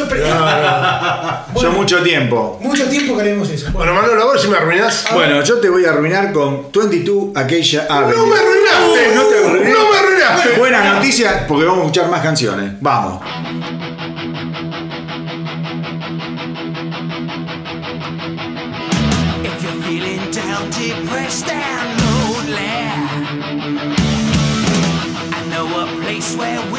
sorpre- 1.55 1.61
Yo 1.63 1.71
mucho 1.71 2.03
tiempo. 2.03 2.59
Mucho 2.61 2.85
tiempo 2.85 3.15
que 3.15 3.21
haremos 3.21 3.49
eso. 3.49 3.71
Bueno, 3.71 3.91
Manuel, 3.95 4.21
a 4.21 4.25
ver 4.27 4.39
si 4.39 4.47
me 4.49 4.57
arruinás. 4.57 5.05
Bueno, 5.11 5.43
yo 5.43 5.59
te 5.59 5.67
voy 5.69 5.83
a 5.85 5.89
arruinar 5.89 6.31
con 6.31 6.67
22 6.71 7.35
Acacia 7.35 7.87
Avenue. 7.89 8.17
¡No 8.17 8.25
me 8.27 8.35
arruinaste! 8.35 9.15
No 9.15 9.21
te 9.23 9.37
arruiné. 9.47 9.69
¡No 9.71 9.89
me 9.91 9.97
arruinaste! 9.97 10.49
Buena 10.59 10.93
noticia 10.93 11.47
porque 11.47 11.65
vamos 11.65 11.79
a 11.79 11.85
escuchar 11.87 12.11
más 12.11 12.21
canciones. 12.21 12.73
Vamos. 12.79 13.21
If 19.43 19.63
you're 19.63 19.81
feeling 19.83 20.31
down, 20.31 20.69
depressed, 20.69 21.49
and 21.49 21.90
a 26.43 26.70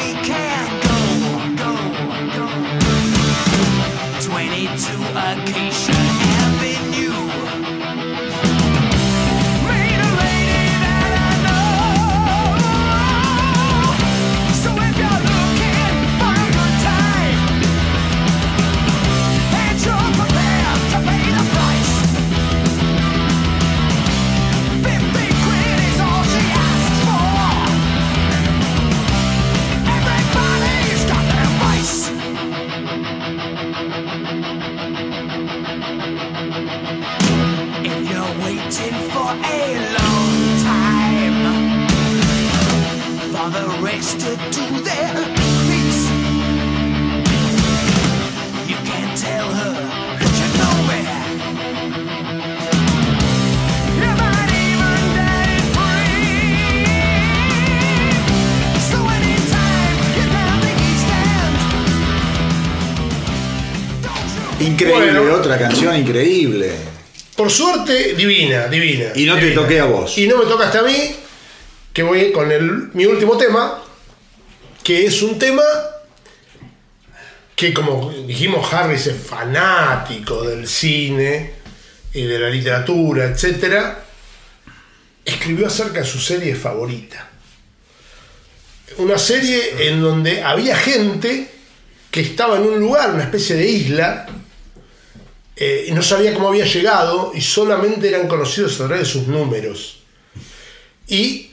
wasted 44.03 44.37
to 44.51 44.63
their 44.83 45.13
peace. 45.69 46.03
You 48.67 48.77
can't 48.89 49.15
tell 49.17 49.47
her 49.47 49.73
that 50.19 50.51
nowhere. 50.59 51.21
You 54.01 54.11
might 54.21 54.51
even 54.67 54.99
die 55.19 55.61
free. 55.75 56.27
The 58.91 58.99
east. 59.31 59.53
Increíble, 64.59 65.19
bueno. 65.19 65.35
otra 65.35 65.57
canción 65.57 65.95
increíble. 65.95 66.71
Por 67.37 67.49
suerte, 67.49 68.15
divina, 68.15 68.67
divina. 68.67 69.11
Y 69.15 69.25
no 69.25 69.35
divina. 69.35 69.55
te 69.55 69.61
toqué 69.61 69.79
a 69.79 69.85
vos. 69.85 70.17
Y 70.17 70.27
no 70.27 70.37
me 70.37 70.45
tocaste 70.45 70.77
a 70.79 70.83
mí, 70.83 71.15
que 71.93 72.03
voy 72.03 72.31
con 72.33 72.51
el, 72.51 72.89
mi 72.93 73.05
último 73.05 73.37
tema, 73.37 73.82
que 74.83 75.05
es 75.05 75.21
un 75.21 75.39
tema 75.39 75.63
que, 77.55 77.73
como 77.73 78.11
dijimos, 78.27 78.71
Harris 78.73 79.07
es 79.07 79.17
fanático 79.17 80.43
del 80.43 80.67
cine 80.67 81.53
y 82.13 82.23
de 82.23 82.39
la 82.39 82.49
literatura, 82.49 83.25
etc. 83.25 83.95
Escribió 85.23 85.67
acerca 85.67 86.01
de 86.01 86.05
su 86.05 86.19
serie 86.19 86.55
favorita. 86.55 87.29
Una 88.97 89.17
serie 89.17 89.87
en 89.87 90.01
donde 90.01 90.43
había 90.43 90.75
gente 90.75 91.49
que 92.11 92.21
estaba 92.21 92.57
en 92.57 92.63
un 92.63 92.79
lugar, 92.79 93.11
una 93.11 93.23
especie 93.23 93.55
de 93.55 93.65
isla, 93.65 94.27
eh, 95.55 95.85
y 95.87 95.91
no 95.91 96.01
sabía 96.01 96.33
cómo 96.33 96.49
había 96.49 96.65
llegado 96.65 97.31
y 97.33 97.41
solamente 97.41 98.09
eran 98.09 98.27
conocidos 98.27 98.73
a 98.75 98.87
través 98.87 98.99
de 98.99 99.05
sus 99.05 99.27
números. 99.27 99.99
Y 101.07 101.51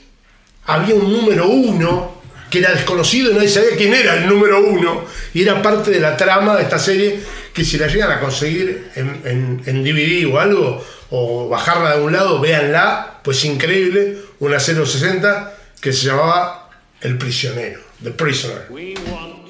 había 0.65 0.95
un 0.95 1.11
número 1.11 1.47
uno 1.47 2.20
que 2.51 2.59
era 2.59 2.71
desconocido 2.73 3.31
y 3.31 3.33
nadie 3.33 3.47
sabía 3.47 3.75
quién 3.77 3.93
era 3.93 4.17
el 4.17 4.27
número 4.27 4.61
uno 4.63 5.05
y 5.33 5.41
era 5.41 5.61
parte 5.61 5.89
de 5.89 5.99
la 5.99 6.15
trama 6.17 6.55
de 6.57 6.63
esta 6.63 6.77
serie 6.77 7.19
que 7.53 7.63
si 7.65 7.77
la 7.77 7.87
llegan 7.87 8.11
a 8.11 8.19
conseguir 8.19 8.89
en, 8.95 9.61
en- 9.65 9.83
DVD 9.83 10.25
o 10.31 10.39
algo 10.39 10.85
o 11.09 11.49
bajarla 11.49 11.95
de 11.97 12.03
un 12.03 12.11
lado, 12.13 12.39
véanla, 12.39 13.19
pues 13.23 13.43
increíble, 13.45 14.17
una 14.39 14.59
060 14.59 15.57
que 15.81 15.91
se 15.93 16.07
llamaba 16.07 16.69
El 17.01 17.17
prisionero, 17.17 17.81
The 18.03 18.11
Prisoner. 18.11 18.67
We 18.69 18.93
want 19.09 19.47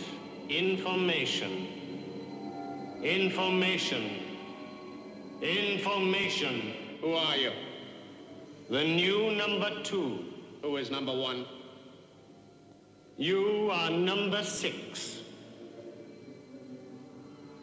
information. 0.49 1.49
Information. 3.03 4.01
Information. 5.41 6.73
Who 7.01 7.15
are 7.15 7.37
you? 7.37 7.51
The 8.69 8.83
new 8.83 9.31
number 9.35 9.81
two. 9.83 10.19
Who 10.61 10.77
is 10.77 10.91
number 10.91 11.11
one? 11.13 11.45
You 13.21 13.69
are 13.71 13.91
number 13.91 14.43
six. 14.43 15.19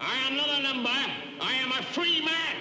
I 0.01 0.15
am 0.29 0.37
not 0.37 0.49
a 0.51 0.63
number. 0.63 0.89
I 0.89 1.53
am 1.55 1.73
a 1.73 1.83
free 1.83 2.25
man. 2.25 2.59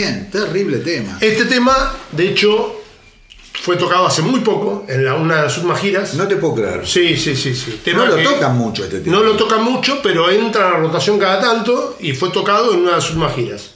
también, 0.00 0.30
terrible 0.30 0.78
tema. 0.78 1.18
Este 1.20 1.44
tema, 1.44 1.94
de 2.12 2.28
hecho, 2.28 2.80
fue 3.62 3.76
tocado 3.76 4.06
hace 4.06 4.22
muy 4.22 4.40
poco 4.40 4.84
en 4.88 5.04
la, 5.04 5.14
una 5.14 5.36
de 5.36 5.42
las 5.42 5.56
últimas 5.58 5.80
giras. 5.80 6.14
No 6.14 6.26
te 6.26 6.36
puedo 6.36 6.54
creer. 6.56 6.86
Sí, 6.86 7.16
sí, 7.16 7.36
sí, 7.36 7.54
sí. 7.54 7.80
Tema 7.84 8.04
No 8.06 8.16
lo 8.16 8.22
tocan 8.22 8.56
mucho 8.56 8.84
este 8.84 9.00
tema. 9.00 9.16
No 9.16 9.22
lo 9.22 9.36
tocan 9.36 9.62
mucho, 9.62 10.00
pero 10.02 10.30
entra 10.30 10.68
a 10.68 10.70
la 10.72 10.76
rotación 10.78 11.18
cada 11.18 11.40
tanto 11.40 11.96
y 12.00 12.12
fue 12.12 12.30
tocado 12.30 12.72
en 12.74 12.80
una 12.80 12.96
de 12.96 13.00
sus 13.00 13.10
últimas 13.10 13.34
giras. 13.34 13.70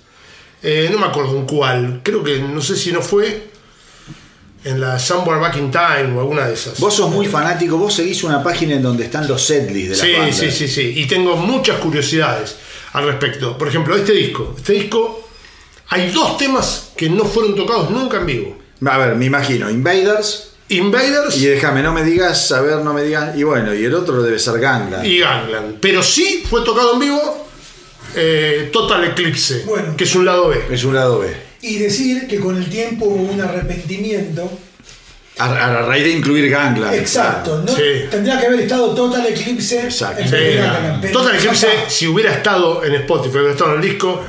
Eh, 0.63 0.89
no 0.91 0.99
me 0.99 1.07
acuerdo 1.07 1.37
en 1.37 1.47
cuál. 1.47 2.01
Creo 2.03 2.25
que 2.25 2.39
no 2.41 2.61
sé 2.61 2.77
si 2.77 2.91
no 2.91 3.01
fue 3.03 3.49
en 4.65 4.81
la 4.81 4.99
Somewhere 4.99 5.41
Back 5.41 5.57
in 5.59 5.71
Time 5.71 6.17
o 6.17 6.21
alguna 6.21 6.49
de 6.49 6.55
esas. 6.55 6.81
Vos 6.81 6.95
sos 6.95 7.09
muy 7.11 7.27
fanático, 7.27 7.77
vos 7.77 7.95
seguís 7.95 8.25
una 8.25 8.43
página 8.43 8.75
en 8.75 8.83
donde 8.83 9.05
están 9.05 9.29
los 9.29 9.41
setlists 9.45 9.91
de 9.91 9.97
la 9.97 10.03
Sí, 10.05 10.13
banda. 10.19 10.33
sí, 10.33 10.51
sí, 10.51 10.67
sí. 10.67 10.93
Y 10.97 11.07
tengo 11.07 11.37
muchas 11.37 11.79
curiosidades 11.79 12.57
al 12.95 13.05
respecto. 13.07 13.57
Por 13.57 13.69
ejemplo, 13.69 13.95
este 13.95 14.13
disco. 14.13 14.55
Este 14.57 14.73
disco. 14.73 15.26
Hay 15.89 16.11
dos 16.11 16.37
temas 16.37 16.91
que 16.97 17.09
no 17.09 17.25
fueron 17.25 17.55
tocados 17.55 17.91
nunca 17.91 18.19
en 18.19 18.27
vivo. 18.27 18.59
A 18.85 18.99
ver, 18.99 19.15
me 19.15 19.27
imagino, 19.27 19.71
Invaders 19.71 20.51
Invaders 20.69 21.37
y 21.37 21.47
déjame, 21.47 21.81
no 21.83 21.93
me 21.93 22.03
digas, 22.03 22.51
a 22.51 22.61
ver, 22.61 22.79
no 22.79 22.93
me 22.93 23.03
digas. 23.05 23.37
Y 23.37 23.45
bueno, 23.45 23.73
y 23.73 23.85
el 23.85 23.95
otro 23.95 24.21
debe 24.23 24.37
ser 24.39 24.59
Gangland. 24.59 25.07
y 25.07 25.21
Gangland. 25.21 25.77
Pero 25.81 26.03
sí 26.03 26.45
fue 26.51 26.63
tocado 26.63 26.95
en 26.95 26.99
vivo 26.99 27.49
eh, 28.17 28.69
Total 28.73 29.05
Eclipse, 29.05 29.63
Bueno. 29.65 29.97
que 29.97 30.03
es 30.05 30.15
un 30.17 30.25
lado 30.25 30.49
B. 30.49 30.61
Es 30.71 30.83
un 30.85 30.95
lado 30.95 31.21
B. 31.21 31.29
Y 31.63 31.79
decir 31.79 32.27
que 32.27 32.41
con 32.41 32.57
el 32.57 32.69
tiempo 32.69 33.05
hubo 33.07 33.33
un 33.33 33.41
arrepentimiento. 33.41 34.51
A, 35.39 35.45
a 35.67 35.83
raíz 35.83 36.03
de 36.05 36.11
incluir 36.11 36.49
Gangland. 36.51 36.95
Exacto, 36.95 37.63
¿no? 37.65 37.69
Sí. 37.73 37.83
tendría 38.11 38.41
que 38.41 38.47
haber 38.47 38.61
estado 38.61 38.95
Total 38.95 39.25
Eclipse. 39.27 39.83
Exacto. 39.85 40.23
en 40.23 40.29
Sí, 40.31 40.37
Gangland, 40.57 41.13
Total 41.13 41.37
Eclipse, 41.37 41.69
si 41.89 42.07
hubiera 42.09 42.33
estado 42.33 42.83
en 42.83 42.95
Spotify, 42.95 43.37
hubiera 43.37 43.53
estado 43.53 43.75
en 43.75 43.83
el 43.83 43.89
disco, 43.89 44.21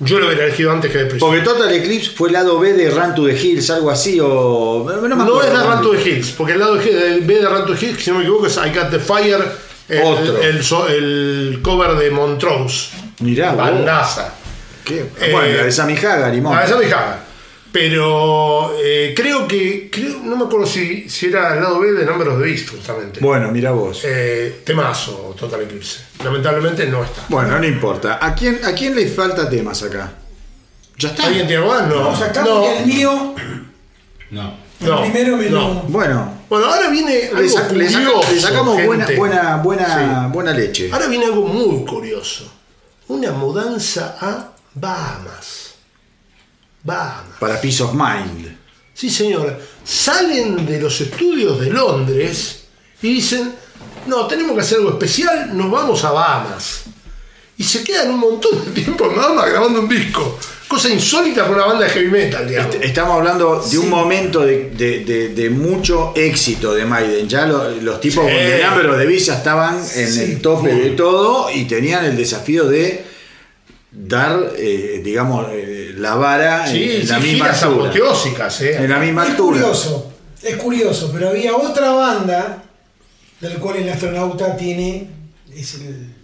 yo 0.00 0.18
lo 0.20 0.26
hubiera 0.26 0.44
elegido 0.44 0.70
antes 0.72 0.90
que 0.92 0.98
de 0.98 1.04
Prison. 1.06 1.28
Porque 1.28 1.42
Total 1.42 1.72
Eclipse 1.72 2.10
fue 2.10 2.28
el 2.28 2.34
lado 2.34 2.58
B 2.58 2.72
de 2.72 2.90
Run 2.90 3.14
to 3.14 3.26
the 3.26 3.32
Hills, 3.36 3.68
algo 3.70 3.90
así, 3.90 4.18
o. 4.20 4.84
No, 4.88 5.00
me 5.02 5.08
No 5.08 5.22
acuerdo. 5.22 5.42
es 5.42 5.50
de 5.58 5.64
Run 5.64 5.82
to 5.82 5.90
the 5.92 6.08
Hills, 6.10 6.30
porque 6.36 6.52
el 6.52 6.58
lado 6.60 6.74
B 6.76 7.20
de 7.26 7.48
Run 7.48 7.66
to 7.66 7.74
the 7.74 7.86
Hills, 7.86 8.02
si 8.02 8.10
no 8.10 8.16
me 8.18 8.22
equivoco, 8.22 8.46
es 8.46 8.56
I 8.56 8.70
Got 8.74 8.90
the 8.90 8.98
Fire, 9.00 9.40
el, 9.88 10.02
Otro. 10.02 10.86
el 10.88 11.60
cover 11.62 11.92
de 11.96 12.10
Montrose. 12.10 12.90
Mirá. 13.20 13.52
Bandaza. 13.52 14.34
¿Qué? 14.84 15.00
Eh, 15.20 15.30
bueno, 15.32 15.48
la 15.56 15.64
de 15.64 15.72
Sammy 15.72 15.96
Hagar 15.96 16.34
y 16.34 16.38
esa 16.38 16.76
me 16.76 16.84
dejaba. 16.84 17.24
Pero 17.72 18.72
eh, 18.82 19.12
creo 19.14 19.46
que, 19.46 19.90
creo, 19.90 20.20
no 20.24 20.36
me 20.36 20.44
acuerdo 20.44 20.66
si, 20.66 21.08
si 21.10 21.26
era 21.26 21.54
el 21.54 21.62
lado 21.62 21.78
B 21.80 21.92
de 21.92 22.04
Number 22.06 22.28
of 22.28 22.38
the 22.40 22.44
Beast, 22.44 22.70
justamente. 22.70 23.20
Bueno, 23.20 23.50
mira 23.52 23.72
vos. 23.72 24.00
Eh, 24.04 24.62
temazo, 24.64 25.34
Total 25.38 25.60
Eclipse. 25.62 26.00
Lamentablemente 26.24 26.86
no 26.86 27.04
está. 27.04 27.24
Bueno, 27.28 27.58
no 27.58 27.66
importa. 27.66 28.18
¿A 28.24 28.34
quién, 28.34 28.60
¿A 28.64 28.72
quién 28.72 28.94
le 28.96 29.06
falta 29.08 29.48
temas 29.50 29.82
acá? 29.82 30.12
¿Ya 30.96 31.10
está? 31.10 31.26
¿Alguien 31.26 31.46
tiene 31.46 31.64
más? 31.66 31.86
No. 31.86 32.08
Acá 32.10 32.42
no, 32.42 32.64
el 32.70 32.86
mío, 32.86 33.34
No. 34.30 34.54
no, 34.80 35.04
el 35.04 35.10
primero 35.12 35.36
me 35.36 35.50
no. 35.50 35.58
lo. 35.60 35.74
Bueno, 35.88 36.34
Bueno, 36.48 36.66
ahora 36.66 36.88
viene 36.88 37.14
le, 37.14 37.28
algo 37.28 37.40
le 37.42 37.48
saca- 37.50 37.68
curioso, 37.68 38.20
le 38.32 38.40
sacamos 38.40 38.84
buena, 38.84 39.04
gente. 39.04 39.18
buena, 39.20 39.56
buena, 39.58 40.24
Sí. 40.26 40.32
buena 40.32 40.52
leche. 40.52 40.90
Ahora 40.90 41.06
viene 41.06 41.26
algo 41.26 41.42
muy 41.46 41.84
curioso. 41.84 42.50
Una 43.08 43.30
mudanza 43.32 44.16
a 44.20 44.52
Bahamas. 44.74 45.67
Bahamas. 46.88 47.38
Para 47.38 47.60
Peace 47.60 47.82
of 47.82 47.92
Mind. 47.94 48.48
Sí, 48.92 49.08
señora. 49.10 49.56
Salen 49.84 50.66
de 50.66 50.80
los 50.80 51.00
estudios 51.00 51.60
de 51.60 51.70
Londres 51.70 52.64
y 53.00 53.12
dicen, 53.14 53.54
no, 54.06 54.26
tenemos 54.26 54.54
que 54.56 54.60
hacer 54.62 54.78
algo 54.78 54.90
especial, 54.90 55.56
nos 55.56 55.70
vamos 55.70 56.02
a 56.04 56.10
Bahamas. 56.10 56.80
Y 57.56 57.62
se 57.64 57.82
quedan 57.84 58.10
un 58.10 58.18
montón 58.20 58.64
de 58.64 58.70
tiempo 58.82 59.06
en 59.10 59.16
Bahamas 59.16 59.50
grabando 59.50 59.80
un 59.80 59.88
disco. 59.88 60.38
Cosa 60.68 60.90
insólita 60.90 61.44
para 61.44 61.54
una 61.56 61.64
banda 61.66 61.84
de 61.86 61.90
heavy 61.90 62.08
metal, 62.10 62.46
digamos. 62.46 62.74
Est- 62.74 62.84
Estamos 62.84 63.16
hablando 63.16 63.60
de 63.70 63.78
un 63.78 63.88
momento 63.88 64.40
de, 64.40 64.70
de- 64.70 65.02
de- 65.04 65.28
de 65.30 65.50
mucho 65.50 66.12
éxito 66.14 66.74
de 66.74 66.84
Maiden. 66.84 67.26
Ya 67.28 67.46
lo- 67.46 67.70
los 67.80 68.00
tipos 68.00 68.26
Sí. 68.26 68.32
de 68.32 68.64
of 68.66 68.98
the 68.98 69.06
Beast 69.06 69.26
ya 69.28 69.34
estaban 69.34 69.76
en 69.78 70.12
Sí. 70.12 70.20
el 70.20 70.40
tope 70.42 70.74
de 70.74 70.90
todo 70.90 71.50
y 71.50 71.64
tenían 71.64 72.04
el 72.04 72.16
desafío 72.16 72.64
de 72.68 73.07
dar, 74.06 74.52
eh, 74.56 75.00
digamos, 75.04 75.46
eh, 75.52 75.92
la 75.96 76.14
vara 76.14 76.66
en- 76.68 76.72
Sí, 76.76 76.82
en, 76.84 77.00
sí, 77.02 77.06
la 77.08 77.18
misma 77.18 77.46
altura. 77.50 77.90
¿eh? 78.60 78.76
En 78.84 78.90
la 78.90 78.98
misma 78.98 79.24
Es 79.24 79.30
altura. 79.30 79.60
curioso, 79.60 80.12
es 80.42 80.56
curioso, 80.56 81.10
pero 81.12 81.30
había 81.30 81.54
otra 81.56 81.90
banda 81.90 82.62
del 83.40 83.54
cual 83.58 83.76
el 83.78 83.88
astronauta 83.88 84.56
tiene, 84.56 85.08
es 85.54 85.74
el, 85.74 86.14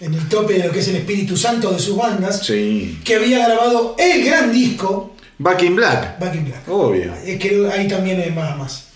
en 0.00 0.14
el 0.14 0.28
tope 0.28 0.54
de 0.54 0.66
lo 0.66 0.72
que 0.72 0.80
es 0.80 0.88
el 0.88 0.96
Espíritu 0.96 1.36
Santo 1.36 1.70
de 1.72 1.78
sus 1.78 1.96
bandas, 1.96 2.44
Sí. 2.44 2.98
que 3.04 3.16
había 3.16 3.46
grabado 3.46 3.94
el 3.98 4.24
gran 4.24 4.52
disco 4.52 5.14
Back 5.40 5.62
in 5.62 5.76
Black. 5.76 6.18
Back 6.18 6.34
in 6.34 6.44
Black. 6.46 6.68
Obvio. 6.68 7.14
Eh, 7.24 7.38
creo 7.40 7.70
ahí 7.70 7.86
también 7.86 8.20
en 8.20 8.34
Bahamas. 8.34 8.86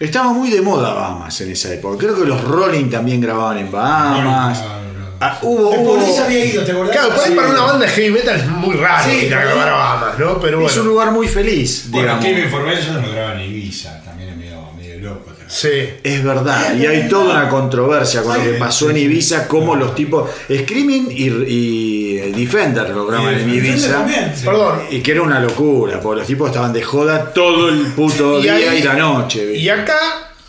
Estaba 0.00 0.32
muy 0.32 0.48
de 0.50 0.62
moda 0.62 0.94
Bahamas 0.94 1.40
en 1.42 1.50
esa 1.50 1.74
época. 1.74 1.98
Creo 1.98 2.14
que 2.18 2.24
los 2.24 2.42
Rolling 2.42 2.88
también 2.88 3.20
grababan 3.20 3.58
en 3.58 3.70
Bahamas. 3.70 4.60
No, 4.62 4.68
no, 4.68 4.77
no. 4.77 4.77
Ah, 5.20 5.38
hubo, 5.42 5.72
El 5.74 5.80
hubo- 5.80 5.96
Police 5.96 6.20
había 6.20 6.44
ido, 6.44 6.62
¿te 6.64 6.70
acordás? 6.72 6.92
Claro, 6.96 7.08
por 7.14 7.24
ahí 7.24 7.30
Sí. 7.30 7.34
para 7.36 7.48
una 7.48 7.60
banda 7.62 7.86
de 7.86 7.92
heavy 7.92 8.10
metal 8.10 8.36
es 8.36 8.46
muy 8.46 8.76
raro 8.76 9.10
Sí, 9.10 9.16
ir 9.26 9.34
a 9.34 9.38
pero- 9.38 9.50
grabar 9.50 9.68
a 9.68 9.72
Bahamas, 9.72 10.18
¿no? 10.18 10.40
Pero 10.40 10.66
es 10.66 10.76
un 10.76 10.86
lugar 10.86 11.10
muy 11.10 11.26
feliz, 11.26 11.86
Bueno, 11.88 12.02
digamos. 12.18 12.24
Cave 12.24 12.40
Information 12.44 13.02
lo 13.02 13.10
graban 13.12 13.40
en 13.40 13.50
Ibiza, 13.50 14.00
también 14.04 14.28
es 14.30 14.36
medio, 14.36 14.72
medio 14.76 14.98
loco. 15.00 15.24
también. 15.30 15.48
Sí. 15.48 15.68
Es 16.04 16.22
verdad, 16.22 16.74
y 16.76 16.86
hay 16.86 17.08
toda 17.08 17.34
una 17.40 17.48
controversia 17.48 18.22
con 18.22 18.36
lo 18.36 18.44
que 18.44 18.58
pasó 18.58 18.90
en 18.90 18.98
Ibiza, 18.98 19.48
como 19.48 19.74
los 19.76 19.94
tipos 19.94 20.30
Screaming 20.44 21.08
y, 21.10 21.24
y 21.48 22.14
Defender 22.32 22.90
lo 22.90 23.06
graban 23.06 23.34
en 23.34 23.48
Ibiza. 23.52 23.90
también. 23.92 24.32
Perdón. 24.44 24.82
Y 24.90 25.00
que 25.00 25.12
era 25.12 25.22
una 25.22 25.40
locura, 25.40 25.98
porque 26.00 26.18
los 26.20 26.26
tipos 26.28 26.48
estaban 26.50 26.72
de 26.72 26.82
joda 26.82 27.32
todo 27.32 27.70
el 27.70 27.86
puto 27.88 28.38
Y 28.38 28.42
día 28.42 28.54
ahí- 28.54 28.78
y 28.78 28.82
la 28.82 28.94
noche. 28.94 29.56
Y 29.56 29.68
acá 29.68 29.96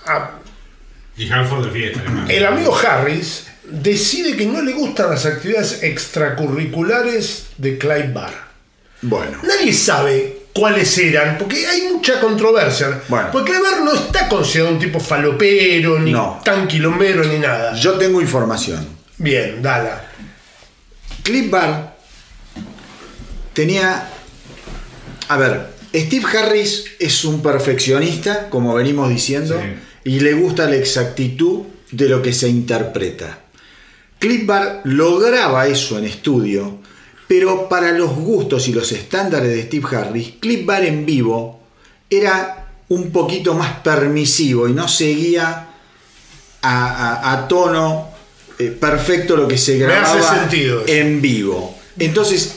a- 0.06 0.32
Y 1.18 1.30
Halford 1.32 1.66
de 1.66 1.72
fiesta, 1.72 2.02
además. 2.06 2.30
el 2.30 2.46
amigo 2.46 2.78
Harris 2.78 3.46
decide 3.72 4.36
que 4.36 4.46
no 4.46 4.62
le 4.62 4.74
gustan 4.74 5.10
las 5.10 5.26
actividades 5.26 5.84
extracurriculares 5.84 7.48
de 7.58 7.78
Clive 7.78 8.12
Barr. 8.14 8.34
Bueno, 9.02 9.40
Nadie 9.44 9.72
sabe 9.74 10.40
cuáles 10.54 10.98
eran, 10.98 11.38
porque 11.38 11.66
hay 11.66 11.84
mucha 11.94 12.20
controversia. 12.20 13.02
Bueno. 13.08 13.30
Porque 13.32 13.52
Clive 13.52 13.64
Barr 13.70 13.82
no 13.84 13.94
está 13.94 14.28
considerado 14.28 14.74
un 14.76 14.80
tipo 14.80 15.00
falopero, 15.00 16.00
ni 16.00 16.12
No. 16.12 16.42
tan 16.44 16.68
quilombero, 16.68 17.24
ni 17.24 17.40
nada. 17.40 17.76
yo 17.76 17.94
tengo 17.94 18.20
información. 18.22 18.86
Bien, 19.18 19.62
dala. 19.62 20.06
Cliff 21.24 21.50
Bar 21.50 21.96
tenía. 23.54 24.10
A 25.28 25.38
ver, 25.38 25.68
Steve 25.94 26.26
Harris 26.38 26.86
es 27.00 27.24
un 27.26 27.42
perfeccionista, 27.42 28.50
como 28.50 28.74
venimos 28.74 29.10
diciendo, 29.10 29.62
y 30.04 30.20
le 30.22 30.34
gusta 30.34 30.70
la 30.70 30.76
exactitud 30.76 31.64
de 31.92 32.10
lo 32.10 32.22
que 32.22 32.34
se 32.34 32.48
interpreta. 32.50 33.39
Cliff 34.20 34.46
Bar 34.46 34.82
lograba 34.84 35.68
eso 35.68 35.98
en 35.98 36.06
estudio, 36.06 36.78
pero 37.28 37.70
para 37.70 37.92
los 37.94 38.16
gustos 38.16 38.68
y 38.68 38.74
los 38.74 38.92
estándares 38.92 39.50
de 39.50 39.64
Steve 39.64 39.88
Harris, 39.96 40.34
Cliff 40.40 40.66
Bar 40.66 40.84
en 40.86 41.06
vivo 41.06 41.60
era 42.10 42.68
un 42.90 43.12
poquito 43.12 43.54
más 43.54 43.80
permisivo 43.80 44.68
y 44.68 44.74
no 44.74 44.88
seguía 44.88 45.68
a, 46.62 46.88
a- 47.22 47.32
a 47.34 47.48
tono 47.48 48.10
eh, 48.58 48.76
perfecto 48.78 49.38
lo 49.38 49.48
que 49.48 49.58
se 49.58 49.78
grababa 49.78 50.20
en 50.88 51.22
vivo. 51.22 51.78
Entonces, 51.98 52.56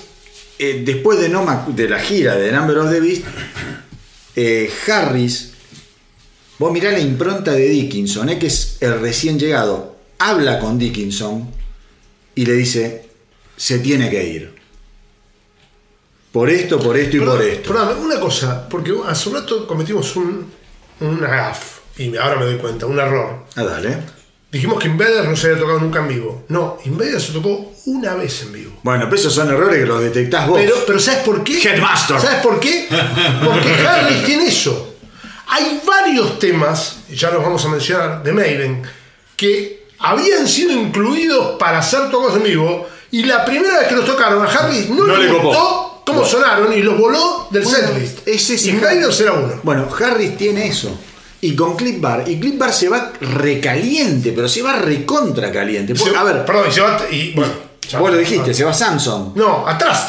eh, 0.59 0.83
después 0.85 1.21
de, 1.21 1.29
no, 1.29 1.45
me 1.45 1.53
acu- 1.53 1.75
de 1.75 1.89
la 1.89 2.01
gira 2.01 2.35
de 2.37 2.51
Number 2.51 2.79
of 2.79 2.91
the 2.91 2.99
Beast, 3.01 3.23
eh, 4.35 4.71
Harris, 4.89 5.51
vos 6.59 6.73
mirá 6.73 6.91
la 6.91 6.99
impronta 7.01 7.53
de 7.53 7.69
Dickinson, 7.69 8.31
eh, 8.31 8.39
que 8.39 8.47
es 8.47 8.79
el 8.81 8.99
recién 9.01 9.39
llegado, 9.39 9.92
habla 10.31 10.59
con 10.59 10.79
Dickinson 10.79 11.51
y 12.35 12.47
le 12.47 12.53
dice, 12.55 13.09
se 13.57 13.79
tiene 13.79 14.09
que 14.11 14.25
ir. 14.25 14.55
Por 16.31 16.49
esto, 16.49 16.79
por 16.81 16.97
esto 16.97 17.17
y 17.19 17.21
por 17.21 17.43
esto. 17.43 17.73
perdón, 17.73 17.99
una 17.99 18.19
cosa, 18.19 18.69
porque 18.69 18.95
hace 19.07 19.29
un 19.29 19.35
rato 19.35 19.67
cometimos 19.67 20.17
un, 20.17 20.51
una 21.01 21.29
gaf, 21.29 21.81
y 21.99 22.17
ahora 22.17 22.37
me 22.37 22.47
doy 22.47 22.57
cuenta, 22.57 22.87
un 22.87 22.99
error. 22.99 23.45
Ah, 23.55 23.65
dale. 23.65 23.99
Dijimos 24.51 24.79
que 24.79 24.89
Invaders 24.89 25.29
no 25.29 25.37
se 25.37 25.49
había 25.49 25.61
tocado 25.61 25.81
nunca 25.81 26.01
en 26.01 26.09
vivo. 26.09 26.45
No, 26.49 26.79
Invaders 26.85 27.25
se 27.25 27.33
tocó 27.33 27.73
una 27.87 28.15
vez 28.15 28.43
en 28.43 28.53
vivo. 28.53 28.73
Bueno, 28.83 29.05
pero 29.05 29.17
esos 29.17 29.35
son 29.35 29.49
errores 29.49 29.79
que 29.79 29.87
los 29.87 30.01
detectás 30.03 30.47
vos. 30.47 30.59
Pero, 30.61 30.75
pero 30.87 30.99
¿sabes 30.99 31.21
por 31.21 31.43
qué? 31.43 31.59
Headmaster. 31.59 32.21
¿Sabes 32.21 32.41
por 32.41 32.61
qué? 32.61 32.87
Porque 33.45 33.71
Harris 33.87 34.25
tiene 34.25 34.47
eso. 34.47 34.95
Hay 35.49 35.81
varios 35.87 36.39
temas, 36.39 36.99
ya 37.11 37.31
los 37.31 37.43
vamos 37.43 37.65
a 37.65 37.69
mencionar, 37.69 38.23
de 38.23 38.33
Maiden, 38.33 38.83
que 39.37 39.82
habían 40.03 40.47
sido 40.49 40.73
incluidos 40.73 41.57
para 41.59 41.81
ser 41.83 42.11
tocados 42.11 42.37
en 42.37 42.43
vivo, 42.45 42.87
y 43.11 43.23
la 43.25 43.45
primera 43.45 43.79
vez 43.81 43.89
que 43.89 43.95
los 43.97 44.05
tocaron 44.07 44.45
a 44.45 44.51
Harris 44.51 44.89
no, 44.91 45.05
No 45.05 45.17
le 45.17 45.25
le 45.25 45.31
copó. 45.33 45.49
gustó 45.49 46.03
cómo 46.07 46.19
Bueno. 46.21 46.33
sonaron 46.33 46.73
y 46.73 46.83
los 46.83 46.99
voló 46.99 47.47
del 47.51 47.63
Bueno, 47.63 47.79
setlist. 47.79 48.27
es 48.27 48.51
ese 48.51 48.71
Invaders 48.71 49.21
era 49.21 49.33
uno. 49.33 49.61
Bueno, 49.63 49.87
Harris 49.99 50.37
tiene 50.37 50.67
eso. 50.67 50.91
Y 51.41 51.55
con 51.57 51.77
Clip 51.77 52.01
Bar. 52.01 52.25
Y 52.29 52.39
Clip 52.39 52.57
Bar 52.59 52.73
se 52.73 52.89
va 52.89 53.13
recaliente, 53.21 54.33
pero 54.33 54.49
se 54.49 54.63
va 54.63 54.75
recontra 54.75 55.51
caliente. 55.53 55.95
Se- 55.97 56.15
a 56.17 56.23
ver, 56.23 56.45
perdón, 56.45 56.67
y 56.69 56.73
se 56.73 56.81
va. 56.81 56.99
Y, 57.11 57.33
bueno, 57.35 57.53
ya- 57.89 57.99
vos 57.99 58.11
lo 58.11 58.17
dijiste, 58.17 58.55
se 58.55 58.65
va 58.65 58.73
Samson. 58.73 59.33
No, 59.35 59.67
atrás. 59.67 60.09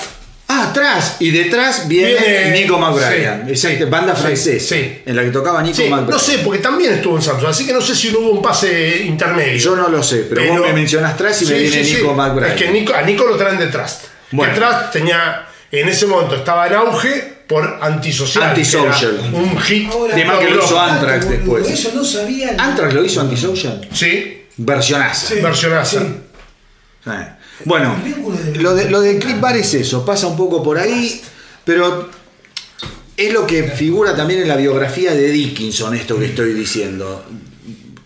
Ah, 0.64 0.70
atrás. 0.70 1.18
Y 1.20 1.32
detrás 1.32 1.88
viene 1.88 2.14
Viene- 2.16 2.52
Nico 2.62 2.78
McBride. 2.80 3.44
sí, 3.46 3.52
Exacto, 3.52 3.86
sí, 3.86 3.90
banda 3.90 4.16
francesa. 4.16 4.76
sí. 4.76 5.02
En 5.06 5.16
la 5.16 5.24
que 5.24 5.30
tocaba 5.30 5.62
Nico 5.62 5.76
Sí, 5.76 5.90
McBride. 5.90 6.12
no 6.12 6.20
sé, 6.20 6.38
porque 6.40 6.60
también 6.60 6.94
estuvo 6.94 7.16
en 7.16 7.22
Samsung, 7.22 7.50
así 7.50 7.66
que 7.66 7.74
no 7.74 7.82
sé 7.82 7.96
si 7.96 8.12
no 8.12 8.20
hubo 8.20 8.32
un 8.32 8.42
pase 8.42 9.04
intermedio. 9.06 9.58
Yo 9.58 9.76
no 9.76 9.88
lo 9.90 10.02
sé, 10.04 10.26
pero, 10.30 10.46
vos 10.54 10.62
me 10.68 10.74
mencionás 10.74 11.14
atrás 11.14 11.42
y 11.42 11.46
me 11.46 11.54
viene 11.60 11.84
sí, 11.84 11.94
Nico 11.96 12.10
sí. 12.10 12.16
McBride. 12.16 12.50
Es 12.50 12.62
que 12.62 12.72
Nico, 12.72 12.94
a 12.94 13.02
Nico 13.02 13.26
lo 13.26 13.36
traen 13.38 13.58
de 13.60 13.68
Trust. 13.68 14.06
Bueno. 14.32 14.54
Que 14.54 14.60
Trust 14.60 14.92
tenía, 14.92 15.46
en 15.72 15.88
ese 15.90 16.06
momento 16.08 16.36
estaba 16.36 16.68
en 16.68 16.74
auge 16.74 17.34
por 17.48 17.80
Antisocial. 17.82 18.46
Antisocial. 18.50 19.20
Un 19.34 19.60
hit. 19.60 19.90
Ahora, 19.92 20.16
que 20.16 20.50
lo 20.50 20.64
hizo 20.64 20.80
Anthrax 20.80 21.30
después. 21.30 21.70
Eso 21.70 21.92
no 21.94 22.04
sabía. 22.04 22.56
Anthrax 22.58 22.94
lo 22.94 23.04
hizo 23.06 23.22
Antisocial. 23.22 23.88
Sí, 23.94 24.40
Versionaza. 24.58 25.28
Sí. 25.34 25.42
versionaza. 25.42 26.04
Bueno, 27.66 27.96
lo 28.60 28.76
de, 28.76 28.90
lo 28.90 29.02
de 29.02 29.20
Clip 29.20 29.40
Bar 29.40 29.58
es 29.58 29.74
eso, 29.74 30.06
pasa 30.06 30.28
un 30.28 30.36
poco 30.36 30.62
por 30.64 30.78
ahí, 30.78 31.22
pero 31.64 32.10
es 33.16 33.32
lo 33.34 33.46
que 33.46 33.64
figura 33.64 34.16
también 34.16 34.42
en 34.42 34.48
la 34.48 34.56
biografía 34.56 35.14
de 35.14 35.30
Dickinson, 35.30 35.96
esto 35.96 36.18
que 36.20 36.26
estoy 36.26 36.54
diciendo. 36.54 37.24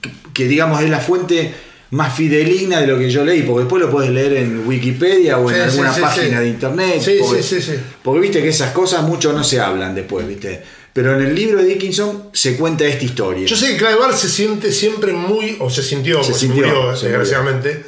Que, 0.02 0.12
que, 0.34 0.48
digamos 0.48 0.82
es 0.82 0.90
la 0.90 1.00
fuente 1.00 1.54
más 1.92 2.14
fideligna 2.16 2.82
de 2.82 2.88
lo 2.88 3.00
que 3.00 3.10
yo 3.10 3.24
leí, 3.24 3.44
porque 3.44 3.62
después 3.62 3.82
lo 3.82 3.90
puedes 3.90 4.12
leer 4.12 4.34
en 4.34 4.68
Wikipedia 4.68 5.38
o 5.38 5.50
en 5.50 5.56
Sí, 5.56 5.62
alguna 5.62 5.94
sí, 5.94 6.02
página 6.02 6.38
sí. 6.38 6.44
de 6.44 6.48
internet. 6.50 7.02
Sí, 7.02 7.18
porque, 7.22 7.44
sí, 7.44 7.62
sí, 7.62 7.72
sí. 7.72 7.80
porque 8.04 8.20
viste 8.20 8.42
que 8.42 8.50
esas 8.50 8.72
cosas 8.72 9.04
mucho 9.04 9.32
no 9.32 9.44
se 9.44 9.60
hablan 9.60 9.96
después, 9.96 10.28
viste. 10.28 10.62
Pero 10.92 11.16
en 11.16 11.26
el 11.26 11.36
libro 11.36 11.62
de 11.62 11.70
Dickinson 11.70 12.30
se 12.34 12.58
cuenta 12.58 12.84
esta 12.86 13.06
historia. 13.06 13.46
Yo 13.46 13.56
sé 13.56 13.68
que 13.68 13.78
Clive 13.78 13.96
Barr 13.96 14.16
se 14.16 14.28
siente 14.28 14.72
siempre 14.72 15.14
muy, 15.14 15.56
o 15.60 15.70
se 15.70 15.84
sintió, 15.84 16.24
Se 16.24 16.34
sintió, 16.34 16.66
murió, 16.66 16.96
se 16.96 17.08
desgraciadamente, 17.08 17.86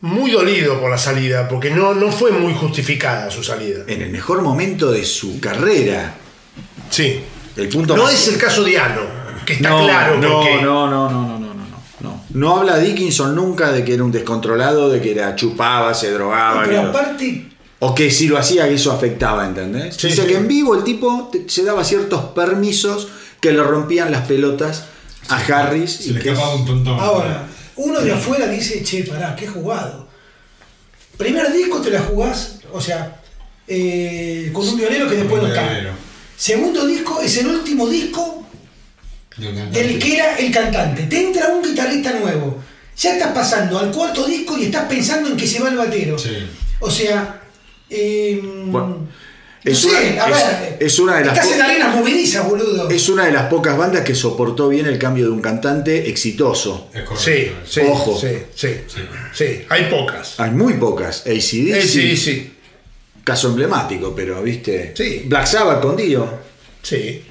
muy 0.00 0.30
dolido 0.30 0.80
por 0.80 0.90
la 0.90 0.98
salida, 0.98 1.48
porque 1.48 1.70
no, 1.70 1.94
no 1.94 2.12
fue 2.12 2.30
muy 2.30 2.54
justificada 2.54 3.30
su 3.30 3.42
salida. 3.42 3.84
En 3.86 4.02
el 4.02 4.10
mejor 4.10 4.42
momento 4.42 4.90
de 4.90 5.04
su 5.04 5.40
carrera. 5.40 6.14
Sí. 6.90 7.20
El 7.56 7.68
punto 7.68 7.96
No 7.96 8.04
más- 8.04 8.12
es 8.14 8.28
el 8.28 8.38
caso 8.38 8.62
de 8.62 8.78
Ano, 8.78 9.00
que 9.46 9.54
está 9.54 9.70
no, 9.70 9.84
claro 9.84 10.18
no, 10.18 10.32
porque 10.42 10.56
no, 10.62 10.88
no, 10.90 11.10
no, 11.10 11.22
no, 11.22 11.38
no, 11.38 11.38
no, 11.38 11.54
no, 11.54 11.66
no. 12.00 12.24
No 12.30 12.56
habla 12.58 12.78
Dickinson 12.78 13.34
nunca 13.34 13.72
de 13.72 13.82
que 13.84 13.94
era 13.94 14.04
un 14.04 14.12
descontrolado, 14.12 14.90
de 14.90 15.00
que 15.00 15.12
era 15.12 15.34
chupaba, 15.36 15.94
se 15.94 16.10
drogaba, 16.12 16.64
Pero 16.64 16.82
que- 16.82 16.88
aparte, 16.88 17.48
o 17.78 17.94
que 17.94 18.10
si 18.10 18.28
lo 18.28 18.36
hacía 18.38 18.68
eso 18.68 18.92
afectaba, 18.92 19.46
¿entendés? 19.46 19.96
Sí, 19.96 20.08
Dice 20.08 20.22
sí. 20.22 20.28
que 20.28 20.36
en 20.36 20.46
vivo 20.48 20.74
el 20.76 20.84
tipo 20.84 21.30
se 21.46 21.64
daba 21.64 21.82
ciertos 21.84 22.20
permisos 22.34 23.08
que 23.40 23.52
le 23.52 23.62
rompían 23.62 24.10
las 24.10 24.26
pelotas 24.26 24.84
a 25.28 25.36
Harris 25.38 25.92
Se 25.92 26.10
y 26.10 26.12
le 26.12 26.20
que 26.20 26.30
escapaba 26.32 26.54
un 26.56 26.66
tontón. 26.66 27.00
ahora, 27.00 27.46
uno 27.76 28.00
de 28.00 28.12
afuera 28.12 28.46
dice, 28.48 28.82
che, 28.82 29.04
pará, 29.04 29.34
qué 29.36 29.46
jugado. 29.46 30.08
Primer 31.16 31.52
disco 31.52 31.80
te 31.80 31.90
la 31.90 32.00
jugás, 32.00 32.60
o 32.72 32.80
sea, 32.80 33.20
eh, 33.66 34.50
con 34.52 34.66
un 34.68 34.76
violero 34.76 35.08
que 35.08 35.16
después 35.16 35.42
no 35.42 35.48
está. 35.48 35.94
Segundo 36.36 36.86
disco 36.86 37.20
es 37.20 37.36
el 37.38 37.46
último 37.46 37.88
disco 37.88 38.46
del 39.36 39.98
que 39.98 40.14
era 40.16 40.36
el 40.36 40.50
cantante. 40.52 41.04
Te 41.04 41.24
entra 41.24 41.48
un 41.48 41.62
guitarrista 41.62 42.12
nuevo. 42.12 42.62
Ya 42.96 43.14
estás 43.14 43.32
pasando 43.32 43.78
al 43.78 43.90
cuarto 43.90 44.26
disco 44.26 44.56
y 44.58 44.64
estás 44.64 44.86
pensando 44.86 45.28
en 45.30 45.36
que 45.36 45.46
se 45.46 45.60
va 45.60 45.68
el 45.68 45.76
batero. 45.76 46.18
Sí. 46.18 46.46
O 46.80 46.90
sea, 46.90 47.42
eh, 47.90 48.40
Bueno. 48.42 49.08
Es 49.72 49.78
sé, 49.80 49.88
una- 49.88 50.24
a 50.24 50.30
es- 50.30 50.60
ver. 50.60 50.76
es 50.80 50.98
una 50.98 51.16
de 51.18 51.24
las 51.24 51.36
Estás 51.38 51.52
en 51.52 51.62
arenas 51.62 51.96
movilizas, 51.96 52.48
boludo. 52.48 52.88
Es 52.90 53.08
una 53.08 53.26
de 53.26 53.32
las 53.32 53.46
pocas 53.48 53.76
bandas 53.76 54.02
que 54.04 54.14
soportó 54.14 54.68
bien 54.68 54.86
el 54.86 54.98
cambio 54.98 55.24
de 55.24 55.30
un 55.32 55.40
cantante 55.42 56.08
exitoso. 56.08 56.88
Es 56.94 57.02
correcto. 57.02 57.24
Sí, 57.24 57.50
sí, 57.68 57.80
Ojo. 57.88 58.18
sí, 58.20 58.28
sí, 58.54 58.68
sí, 59.34 59.44
hay 59.68 59.84
pocas. 59.90 60.38
Hay 60.38 60.50
muy 60.52 60.74
pocas. 60.74 61.22
ACDC, 61.26 61.78
Eh, 61.78 61.82
sí, 61.82 62.16
sí, 62.16 62.52
caso 63.24 63.48
emblemático, 63.48 64.14
pero 64.14 64.42
viste. 64.42 64.92
Sí. 64.96 65.22
Black 65.26 65.46
Sabbath 65.46 65.80
con 65.82 65.96
Dio. 65.96 66.28
sí. 66.82 67.22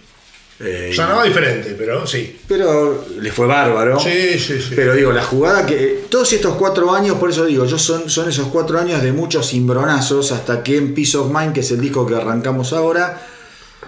Eh, 0.59 0.91
Sonaba 0.95 1.23
diferente, 1.25 1.75
pero 1.77 2.07
sí. 2.07 2.39
pero 2.47 3.05
le 3.19 3.31
fue 3.31 3.45
bárbaro. 3.45 3.99
Sí, 3.99 4.39
sí, 4.39 4.61
sí. 4.61 4.73
Pero 4.75 4.93
digo, 4.93 5.11
la 5.11 5.23
jugada 5.23 5.65
que. 5.65 6.05
Todos 6.09 6.31
estos 6.31 6.55
cuatro 6.55 6.93
años, 6.93 7.17
por 7.17 7.29
eso 7.29 7.43
digo, 7.45 7.65
yo 7.65 7.77
son, 7.77 8.09
son 8.09 8.29
esos 8.29 8.47
cuatro 8.47 8.79
años 8.79 9.01
de 9.01 9.11
muchos 9.11 9.49
cimbronazos 9.49 10.31
hasta 10.31 10.63
que 10.63 10.77
en 10.77 10.93
Peace 10.93 11.17
of 11.17 11.29
Mind, 11.31 11.53
que 11.53 11.59
es 11.59 11.71
el 11.71 11.81
disco 11.81 12.05
que 12.05 12.15
arrancamos 12.15 12.71
ahora, 12.71 13.21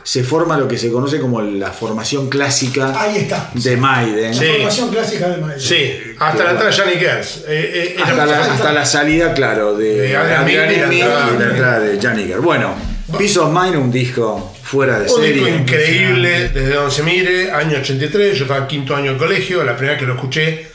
se 0.03 0.23
forma 0.23 0.57
lo 0.57 0.67
que 0.67 0.77
se 0.77 0.89
conoce 0.91 1.19
como 1.19 1.41
la 1.41 1.71
formación 1.71 2.29
clásica 2.29 2.93
Ahí 2.99 3.17
está. 3.17 3.49
de 3.53 3.75
Maiden. 3.77 4.35
La 4.35 4.53
formación 4.53 4.89
clásica 4.89 5.29
de 5.29 5.37
Maiden. 5.37 5.59
Sí, 5.61 5.91
hasta 6.19 6.43
la 6.43 6.51
entrada 6.51 6.69
de 6.71 6.77
Johnny 6.77 6.95
Gers. 6.95 7.43
Eh, 7.47 7.95
eh, 7.97 8.01
Hasta 8.01 8.25
la, 8.25 8.39
hasta 8.53 8.73
la 8.73 8.85
salida, 8.85 9.33
claro, 9.33 9.75
de, 9.77 9.93
De 10.01 10.15
Adrian 10.17 10.41
Adrian 10.41 10.89
Milne 10.89 10.95
y 10.95 11.01
la 11.01 11.07
entrada 11.07 11.29
y 11.29 11.33
la 11.39 11.45
de- 11.45 11.51
entrada 11.51 11.79
de 11.79 11.99
Janiger. 12.01 12.39
Bueno, 12.41 12.73
Peace 13.17 13.37
of 13.39 13.51
Mind, 13.53 13.75
un 13.75 13.91
disco 13.91 14.53
fuera 14.67 14.99
de 14.99 15.09
Un 15.11 15.21
serie. 15.21 15.33
disco 15.45 15.49
increíble 15.49 16.49
desde 16.49 16.73
donde 16.73 16.93
se 16.93 17.03
mire, 17.03 17.51
año 17.51 17.77
83, 17.79 18.37
yo 18.37 18.43
estaba 18.43 18.61
en 18.61 18.67
quinto 18.67 18.95
año 18.95 19.13
de 19.13 19.17
colegio, 19.17 19.63
la 19.63 19.75
primera 19.75 19.93
vez 19.93 20.01
que 20.01 20.07
lo 20.07 20.15
escuché 20.15 20.67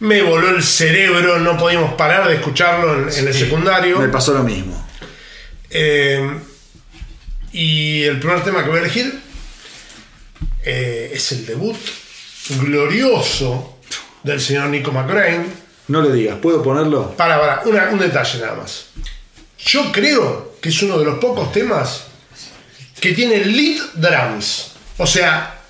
me 0.00 0.22
voló 0.22 0.48
el 0.56 0.62
cerebro, 0.62 1.38
no 1.38 1.58
podíamos 1.58 1.92
parar 1.92 2.26
de 2.26 2.36
escucharlo 2.36 3.02
en, 3.08 3.14
en 3.18 3.28
el 3.28 3.34
secundario. 3.34 3.98
Me 3.98 4.08
pasó 4.08 4.32
lo 4.32 4.42
mismo. 4.42 4.88
Eh, 5.68 6.26
y 7.52 8.04
el 8.04 8.18
primer 8.18 8.42
tema 8.42 8.62
que 8.64 8.70
voy 8.70 8.78
a 8.78 8.82
elegir 8.82 9.20
eh, 10.64 11.10
es 11.12 11.32
el 11.32 11.44
debut 11.44 11.76
glorioso 12.60 13.78
del 14.22 14.40
señor 14.40 14.68
Nico 14.68 14.92
McBrain. 14.92 15.44
No 15.88 16.00
lo 16.00 16.10
digas, 16.12 16.38
¿puedo 16.40 16.62
ponerlo? 16.62 17.14
Para, 17.16 17.38
para, 17.40 17.62
una- 17.66 17.88
un 17.90 17.98
detalle 17.98 18.38
nada 18.40 18.54
más. 18.54 18.86
Yo 19.58 19.90
creo 19.92 20.54
que 20.60 20.68
es 20.70 20.82
uno 20.82 20.98
de 20.98 21.04
los 21.04 21.18
pocos 21.18 21.52
temas 21.52 22.06
que 23.00 23.12
tiene 23.12 23.44
lead 23.44 23.80
drums. 23.94 24.72
O 24.98 25.06
sea, 25.06 25.60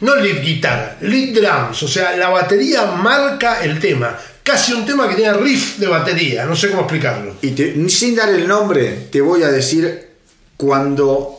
no 0.00 0.16
lead 0.16 0.42
guitarra, 0.42 0.96
lead 1.00 1.34
drums. 1.34 1.82
O 1.82 1.88
sea, 1.88 2.16
la 2.16 2.28
batería 2.28 2.86
marca 2.86 3.62
el 3.62 3.78
tema. 3.78 4.16
Casi 4.42 4.72
un 4.72 4.84
tema 4.84 5.08
que 5.08 5.14
tiene 5.14 5.34
riff 5.34 5.78
de 5.78 5.86
batería. 5.86 6.44
No 6.44 6.56
sé 6.56 6.70
cómo 6.70 6.82
explicarlo. 6.82 7.36
Y 7.42 7.88
sin 7.88 8.16
dar 8.16 8.30
el 8.30 8.48
nombre, 8.48 9.08
te 9.10 9.20
voy 9.20 9.42
a 9.42 9.48
decir 9.48 10.08
cuando 10.56 11.38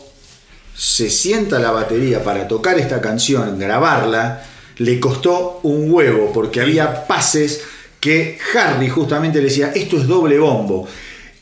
se 0.76 1.10
sienta 1.10 1.60
la 1.60 1.72
batería 1.72 2.23
para 2.23 2.48
tocar 2.48 2.80
esta 2.80 3.02
canción, 3.02 3.60
grabarla, 3.60 4.44
le 4.78 4.99
costó 4.99 5.60
un 5.64 5.91
huevo 5.91 6.32
porque 6.34 6.61
había 6.61 7.06
pases 7.06 7.61
que 7.99 8.40
Harry 8.56 8.90
justamente 8.90 9.38
le 9.40 9.45
decía, 9.45 9.72
esto 9.76 9.98
es 9.98 10.07
doble 10.07 10.40
bombo. 10.40 10.88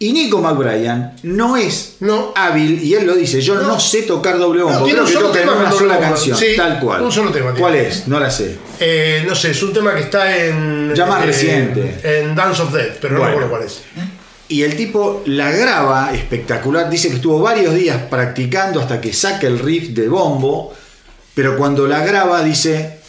Y 0.02 0.14
Nico 0.14 0.40
McBrien 0.42 1.12
no 1.24 1.58
es 1.58 1.98
No. 2.00 2.32
hábil, 2.34 2.82
y 2.82 2.94
él 2.94 3.06
lo 3.06 3.16
dice, 3.16 3.42
yo 3.42 3.56
no, 3.56 3.64
No. 3.64 3.80
sé 3.82 4.04
tocar 4.04 4.38
doble 4.38 4.64
bombo, 4.64 4.80
No, 4.80 4.86
creo 4.86 5.06
que 5.06 5.12
solo 5.12 5.28
toca 5.28 5.42
en 5.42 5.50
una 5.50 5.72
sola 5.72 6.00
canción, 6.00 6.38
Sí, 6.38 6.56
tal 6.56 6.80
cual. 6.80 7.02
un 7.02 7.12
solo 7.12 7.32
tema 7.32 7.48
tiene. 7.48 7.60
¿Cuál 7.60 7.76
es? 7.76 8.08
No 8.08 8.18
la 8.20 8.32
sé. 8.32 8.58
Eh, 8.80 9.26
no 9.28 9.36
sé, 9.36 9.52
es 9.52 9.62
un 9.62 9.74
tema 9.74 9.94
que 9.94 10.02
está 10.02 10.38
en. 10.46 10.94
Ya 10.96 11.06
más 11.06 11.22
eh, 11.24 11.26
reciente. 11.26 12.00
En 12.04 12.34
Dance 12.34 12.62
of 12.62 12.72
Death, 12.74 12.98
pero 13.02 13.16
no 13.16 13.20
Bueno. 13.20 13.34
recuerdo 13.40 13.50
cuál 13.58 13.64
es. 13.68 13.82
Y 14.48 14.64
el 14.64 14.76
tipo 14.78 15.22
la 15.26 15.52
graba 15.52 16.12
espectacular. 16.14 16.90
Dice 16.90 17.10
que 17.10 17.16
estuvo 17.16 17.40
varios 17.42 17.74
días 17.76 18.02
practicando 18.10 18.80
hasta 18.80 19.00
que 19.02 19.12
saca 19.14 19.48
el 19.48 19.60
riff 19.60 19.90
de 19.90 20.08
bombo. 20.08 20.74
Pero 21.36 21.58
cuando 21.58 21.88
la 21.88 22.04
graba 22.06 22.42
dice, 22.42 23.00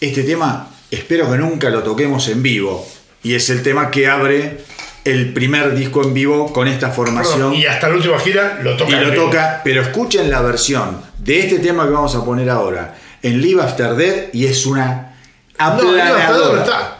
este 0.00 0.24
tema 0.24 0.68
espero 0.90 1.30
que 1.30 1.38
nunca 1.38 1.70
lo 1.70 1.82
toquemos 1.84 2.26
en 2.28 2.42
vivo. 2.42 2.86
Y 3.22 3.34
es 3.34 3.48
el 3.50 3.62
tema 3.62 3.90
que 3.90 4.08
abre 4.08 4.58
el 5.04 5.32
primer 5.32 5.74
disco 5.74 6.02
en 6.02 6.12
vivo 6.14 6.52
con 6.52 6.68
esta 6.68 6.90
formación. 6.90 7.54
Y 7.54 7.66
hasta 7.66 7.88
la 7.88 7.96
última 7.96 8.18
gira 8.18 8.60
lo 8.62 8.76
toca. 8.76 8.90
Y 9.02 9.04
lo 9.04 9.14
toca, 9.14 9.60
pero 9.64 9.82
escuchen 9.82 10.30
la 10.30 10.42
versión 10.42 11.00
de 11.18 11.40
este 11.40 11.58
tema 11.58 11.84
que 11.86 11.90
vamos 11.92 12.14
a 12.14 12.24
poner 12.24 12.48
ahora 12.50 12.94
en 13.22 13.40
Live 13.40 13.62
After 13.62 13.94
Dead 13.94 14.26
y 14.32 14.46
es 14.46 14.64
una 14.66 15.14
No, 15.58 15.82
Live 15.82 16.02
After 16.02 16.36
Death 16.36 16.52
no 16.54 16.58
está. 16.60 16.98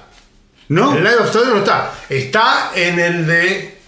¿No? 0.69 0.95
El 0.97 1.03
Live 1.05 1.17
After 1.21 1.41
Death 1.43 1.51
no 1.53 1.59
está. 1.59 1.93
Está 2.09 2.71
en 2.75 2.99
el 2.99 3.27
de 3.27 3.79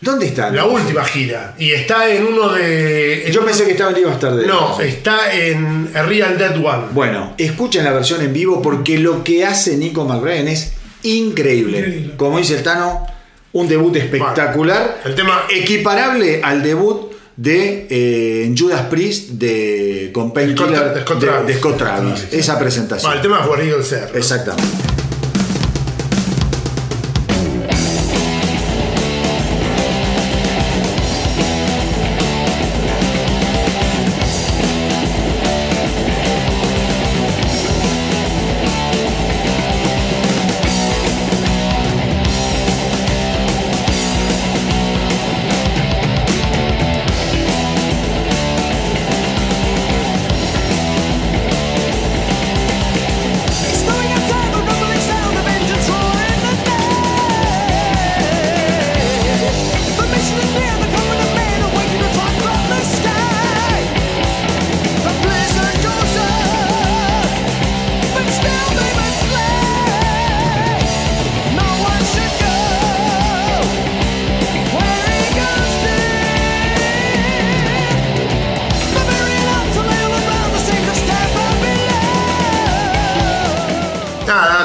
¿Dónde 0.00 0.26
está? 0.26 0.50
la 0.50 0.66
última 0.66 1.02
gira. 1.04 1.54
Y 1.58 1.70
está 1.72 2.10
en 2.10 2.26
uno 2.26 2.50
de. 2.50 3.26
en 3.26 3.32
Yo 3.32 3.40
uno- 3.40 3.46
pensé 3.48 3.64
que 3.64 3.70
estaba 3.72 3.90
en 3.90 3.96
Live 3.96 4.10
After 4.10 4.32
Dead. 4.32 4.46
No, 4.46 4.78
está 4.80 5.32
en 5.34 5.90
Real 5.94 6.36
Dead 6.36 6.56
One. 6.62 6.88
Bueno, 6.92 7.34
escuchen 7.38 7.84
la 7.84 7.92
versión 7.92 8.20
en 8.20 8.32
vivo 8.32 8.60
porque 8.60 8.98
lo 8.98 9.24
que 9.24 9.46
hace 9.46 9.78
Nico 9.78 10.04
McBrien 10.04 10.46
es 10.48 10.72
increíble. 11.04 11.78
Increíble. 11.78 12.14
Como 12.18 12.36
dice 12.38 12.56
el 12.56 12.62
Tano, 12.62 13.06
un 13.54 13.66
debut 13.68 13.96
espectacular. 13.96 15.00
el 15.04 15.14
tema- 15.14 15.42
equiparable 15.48 16.40
al 16.42 16.62
debut 16.62 17.12
de 17.36 17.86
eh, 17.90 18.54
Judas 18.56 18.82
Priest 18.82 19.30
de 19.30 20.10
con 20.12 20.28
Scott- 20.30 20.34
Painkiller 20.34 20.94
de 20.94 21.44
de, 21.46 21.54
Scott 21.58 21.76
Travis. 21.78 22.28
Esa 22.30 22.58
presentación. 22.58 23.10
Bueno, 23.10 23.16
el 23.16 23.22
tema 23.22 23.46
War 23.48 23.60
Eagle 23.60 23.82
Ser. 23.82 24.10
¿no? 24.12 24.18
Exactamente. 24.18 24.93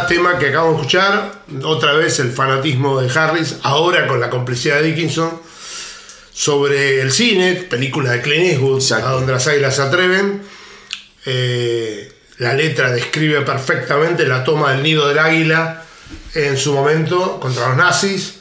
Tema 0.10 0.38
que 0.38 0.48
acabamos 0.50 0.76
de 0.76 0.82
escuchar. 0.82 1.44
Otra 1.64 1.94
vez 1.94 2.20
el 2.20 2.32
fanatismo 2.32 3.00
de 3.00 3.10
Harris, 3.18 3.58
ahora 3.64 4.08
con 4.08 4.20
la 4.20 4.30
complicidad 4.30 4.78
de 4.82 4.88
Dickinson, 4.92 5.40
sobre 6.34 7.02
el 7.02 7.12
cine, 7.12 7.54
película 7.70 8.12
de 8.12 8.22
Clint 8.22 8.46
Eastwood, 8.52 8.82
Exacto. 8.82 9.08
a 9.08 9.12
donde 9.12 9.32
las 9.34 9.48
águilas 9.48 9.76
se 9.76 9.82
atreven. 9.84 10.42
Eh, 11.26 12.12
la 12.40 12.54
letra 12.54 12.92
describe 12.92 13.42
perfectamente 13.42 14.26
la 14.26 14.44
toma 14.44 14.72
del 14.72 14.84
nido 14.84 15.08
del 15.08 15.20
águila 15.20 15.84
en 16.34 16.58
su 16.58 16.74
momento 16.74 17.40
contra 17.40 17.70
los 17.70 17.78
nazis. 17.78 18.36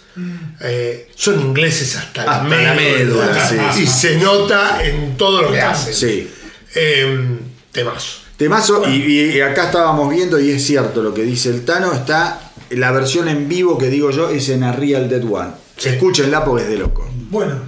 Eh, 0.60 1.10
son 1.14 1.40
ingleses 1.40 1.94
hasta, 1.96 2.24
la 2.24 2.32
Hasta 2.32 2.44
la 2.44 2.74
médula, 2.74 3.26
médula, 3.26 3.48
sí, 3.74 3.82
y 3.82 3.86
sí. 3.86 3.92
se 4.08 4.16
nota 4.16 4.82
en 4.82 5.16
todo 5.16 5.42
lo 5.42 5.52
que 5.52 5.60
hacen. 5.60 5.94
Sí. 5.94 6.32
Eh, 6.74 7.38
temazo. 7.70 8.27
Temazo, 8.38 8.88
y, 8.88 9.32
y 9.34 9.40
acá 9.40 9.64
estábamos 9.66 10.08
viendo, 10.14 10.38
y 10.40 10.50
es 10.52 10.64
cierto 10.64 11.02
lo 11.02 11.12
que 11.12 11.22
dice 11.22 11.50
el 11.50 11.64
Tano, 11.64 11.92
está 11.92 12.52
la 12.70 12.90
versión 12.92 13.28
en 13.28 13.48
vivo 13.48 13.76
que 13.76 13.88
digo 13.88 14.10
yo, 14.10 14.30
es 14.30 14.48
en 14.48 14.62
A 14.62 14.72
Real 14.72 15.08
Dead 15.08 15.24
One. 15.30 15.50
Sí. 15.76 15.90
Escúchenla 15.90 16.44
porque 16.44 16.62
es 16.64 16.70
de 16.70 16.76
loco. 16.78 17.06
Bueno, 17.30 17.60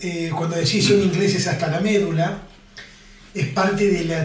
eh, 0.00 0.30
cuando 0.36 0.56
decís 0.56 0.86
son 0.86 1.00
ingleses 1.02 1.46
hasta 1.46 1.66
la 1.68 1.80
médula, 1.80 2.42
es 3.34 3.46
parte 3.48 3.88
de 3.88 4.04
la, 4.04 4.22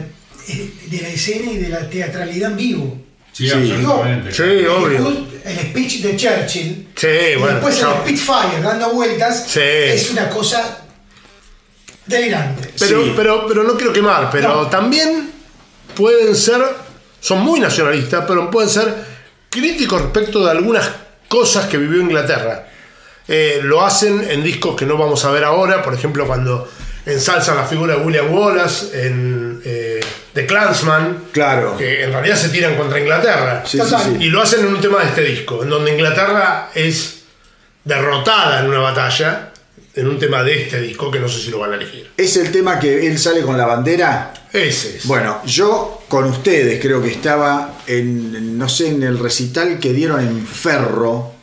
eh, 0.49 0.71
de 0.87 1.01
la 1.01 1.07
escena 1.09 1.51
y 1.51 1.57
de 1.57 1.69
la 1.69 1.89
teatralidad 1.89 2.51
en 2.51 2.57
vivo. 2.57 2.97
Sí, 3.31 3.47
Sí. 3.47 3.53
absolutamente. 3.53 4.31
Sí, 4.33 4.65
obvio. 4.65 5.25
El 5.43 5.57
speech 5.59 6.01
de 6.01 6.15
Churchill 6.15 6.87
Sí, 6.95 7.07
y 7.07 7.39
bueno. 7.39 7.55
después 7.55 7.79
el. 7.81 7.87
Spitfire 8.01 8.61
dando 8.61 8.93
vueltas 8.93 9.45
Sí. 9.47 9.59
es 9.61 10.11
una 10.11 10.29
cosa 10.29 10.79
delirante. 12.05 12.69
Pero, 12.79 13.03
Sí. 13.03 13.13
pero, 13.15 13.45
pero 13.47 13.63
no 13.63 13.75
quiero 13.75 13.91
quemar, 13.93 14.29
pero 14.31 14.63
No. 14.63 14.67
también 14.69 15.31
pueden 15.95 16.35
ser, 16.35 16.61
son 17.19 17.39
muy 17.39 17.59
nacionalistas, 17.59 18.25
pero 18.27 18.49
pueden 18.51 18.69
ser 18.69 18.93
críticos 19.49 20.01
respecto 20.01 20.43
de 20.43 20.51
algunas 20.51 20.89
cosas 21.27 21.65
que 21.65 21.77
vivió 21.77 22.01
Inglaterra. 22.01 22.67
Eh, 23.27 23.59
lo 23.63 23.83
hacen 23.83 24.23
en 24.29 24.43
discos 24.43 24.75
que 24.75 24.85
no 24.85 24.97
vamos 24.97 25.25
a 25.25 25.31
ver 25.31 25.43
ahora, 25.43 25.81
por 25.81 25.93
ejemplo, 25.93 26.27
cuando 26.27 26.69
ensalzan 27.05 27.55
la 27.57 27.65
figura 27.65 27.95
de 27.95 28.01
William 28.01 28.31
Wallace 28.33 29.07
en 29.07 29.61
eh, 29.63 29.99
The 30.33 30.45
Clansman, 30.45 31.25
Claro. 31.31 31.77
que 31.77 32.03
en 32.03 32.11
realidad 32.11 32.35
se 32.35 32.49
tiran 32.49 32.75
contra 32.75 32.99
Inglaterra. 32.99 33.63
Sí, 33.65 33.79
sí, 33.79 33.95
sí. 34.03 34.17
Y 34.19 34.29
lo 34.29 34.41
hacen 34.41 34.61
en 34.61 34.67
un 34.67 34.81
tema 34.81 34.99
de 34.99 35.05
este 35.07 35.21
disco, 35.21 35.63
en 35.63 35.69
donde 35.69 35.91
Inglaterra 35.91 36.69
es 36.75 37.23
derrotada 37.83 38.59
en 38.59 38.67
una 38.67 38.79
batalla, 38.79 39.51
en 39.95 40.07
un 40.07 40.19
tema 40.19 40.43
de 40.43 40.63
este 40.63 40.81
disco, 40.81 41.09
que 41.09 41.19
no 41.19 41.29
sé 41.29 41.39
si 41.39 41.49
lo 41.51 41.59
van 41.59 41.71
a 41.71 41.75
elegir. 41.75 42.11
Es 42.17 42.35
el 42.37 42.51
tema 42.51 42.79
que 42.79 43.07
él 43.07 43.17
sale 43.17 43.41
con 43.41 43.57
la 43.57 43.65
bandera. 43.65 44.33
Ese 44.51 44.97
es. 44.97 45.05
Bueno, 45.05 45.41
yo 45.45 46.03
con 46.09 46.25
ustedes 46.25 46.81
creo 46.81 47.01
que 47.01 47.09
estaba 47.09 47.79
en, 47.87 48.57
no 48.57 48.67
sé, 48.67 48.89
en 48.89 49.03
el 49.03 49.17
recital 49.17 49.79
que 49.79 49.93
dieron 49.93 50.19
en 50.19 50.45
Ferro. 50.45 51.34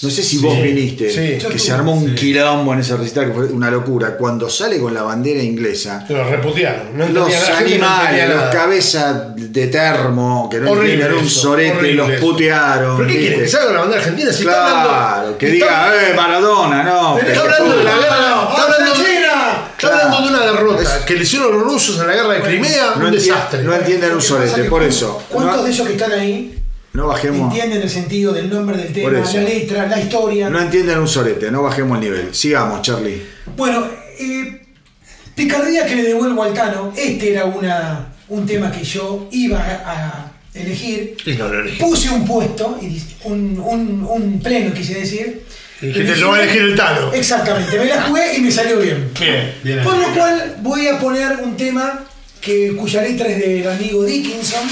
No 0.00 0.10
sé 0.10 0.22
si 0.22 0.38
vos 0.38 0.62
viniste, 0.62 1.10
sí. 1.10 1.44
que 1.50 1.58
se 1.58 1.72
armó 1.72 1.92
un 1.92 2.14
quilombo 2.14 2.72
en 2.72 2.78
ese 2.80 2.96
recital 2.96 3.26
que 3.26 3.32
fue 3.32 3.44
una 3.46 3.68
locura. 3.70 4.16
Cuando 4.16 4.48
sale 4.48 4.78
con 4.78 4.94
la 4.94 5.02
bandera 5.02 5.42
inglesa, 5.42 6.04
Los 6.08 6.30
reputearon. 6.30 6.96
No 6.96 7.08
los 7.08 7.14
no 7.28 7.56
animales, 7.56 8.10
entendía 8.22 8.26
los 8.36 8.54
cabezas 8.54 9.34
de 9.34 9.66
termo, 9.66 10.48
que 10.48 10.58
no 10.60 10.72
entienden 10.80 11.14
un 11.14 11.28
sorete, 11.28 11.78
horrible 11.78 11.94
los 11.94 12.10
putearon. 12.20 12.96
¿Pero 12.98 13.08
qué 13.08 13.18
quieren? 13.18 13.40
¿Que 13.40 13.48
salga 13.48 13.66
con 13.66 13.74
la 13.74 13.80
bandera 13.80 14.00
argentina? 14.02 14.32
Si 14.32 14.42
está 14.42 14.66
hablando- 14.66 14.88
Claro, 14.88 15.38
que 15.38 15.46
está- 15.58 15.92
diga, 15.92 16.10
eh, 16.10 16.14
Maradona, 16.14 16.82
no. 16.84 17.18
Está 17.18 17.40
hablando 17.40 17.76
de 17.78 17.84
la 17.84 17.90
guerra. 17.96 18.06
Está 18.50 18.62
hablando, 18.62 18.90
¡Argentina! 18.92 19.68
está 19.76 19.88
hablando 19.88 20.20
de 20.20 20.28
una 20.28 20.46
derrota 20.52 21.04
que 21.06 21.14
le 21.14 21.22
hicieron 21.22 21.52
los 21.52 21.62
rusos 21.64 22.00
en 22.00 22.06
la 22.06 22.14
guerra 22.14 22.34
de 22.34 22.40
Crimea. 22.42 22.94
No, 22.96 23.06
un 23.06 23.12
desastre. 23.12 23.62
no 23.64 23.74
entienden 23.74 24.12
un 24.12 24.18
que 24.18 24.24
sorete, 24.24 24.62
que 24.62 24.68
por 24.68 24.82
eso. 24.84 25.22
¿Cuántos 25.28 25.56
No, 25.56 25.62
de 25.64 25.70
ellos 25.72 25.86
que 25.88 25.92
están 25.94 26.12
ahí 26.12 26.54
no 26.98 27.06
bajemos. 27.06 27.52
entienden 27.52 27.80
el 27.80 27.88
sentido 27.88 28.32
del 28.32 28.50
nombre 28.50 28.76
del 28.76 28.92
tema, 28.92 29.10
la 29.10 29.40
letra, 29.40 29.86
la 29.86 30.00
historia? 30.00 30.50
No 30.50 30.60
entienden 30.60 30.98
un 30.98 31.06
sorete, 31.06 31.48
no 31.48 31.62
bajemos 31.62 31.96
el 31.96 32.04
nivel. 32.04 32.34
Sigamos, 32.34 32.82
Charlie. 32.82 33.22
Bueno, 33.56 33.86
eh, 34.18 34.62
picardía 35.36 35.86
que 35.86 35.94
le 35.94 36.02
devuelvo 36.02 36.42
al 36.42 36.52
Tano. 36.52 36.92
Este 36.96 37.30
era 37.34 37.44
una, 37.44 38.14
un 38.28 38.44
tema 38.44 38.72
que 38.72 38.82
yo 38.82 39.28
iba 39.30 39.60
a, 39.60 40.32
elegir. 40.52 41.16
Y 41.24 41.34
no 41.34 41.46
lo 41.46 41.60
elegí. 41.60 41.78
Puse 41.78 42.10
un 42.10 42.26
puesto, 42.26 42.80
un, 43.24 43.60
un, 43.60 44.04
un 44.10 44.40
pleno 44.40 44.74
quise 44.74 44.94
decir. 44.94 45.44
Y 45.80 45.86
dijiste, 45.86 46.16
lo 46.16 46.30
va 46.30 46.38
a 46.38 46.42
elegir 46.42 46.62
el 46.62 46.74
Tano. 46.74 47.12
Exactamente, 47.12 47.78
me 47.78 47.84
la 47.84 48.02
jugué 48.02 48.38
y 48.38 48.40
me 48.40 48.50
salió 48.50 48.80
bien. 48.80 49.08
Bien. 49.20 49.54
Bien 49.62 49.84
Por 49.84 49.96
lo 49.96 50.12
cual 50.14 50.56
voy 50.62 50.88
a 50.88 50.98
poner 50.98 51.36
un 51.44 51.56
tema 51.56 52.04
que, 52.40 52.74
cuya 52.74 53.02
letra 53.02 53.28
es 53.28 53.38
del 53.38 53.68
amigo 53.68 54.02
Dickinson 54.02 54.66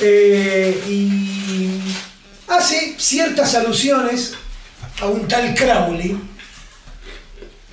eh, 0.00 0.82
y 0.88 1.80
hace 2.48 2.94
ciertas 2.98 3.54
alusiones 3.54 4.34
a 5.00 5.06
un 5.06 5.26
tal 5.28 5.54
Crowley. 5.54 6.16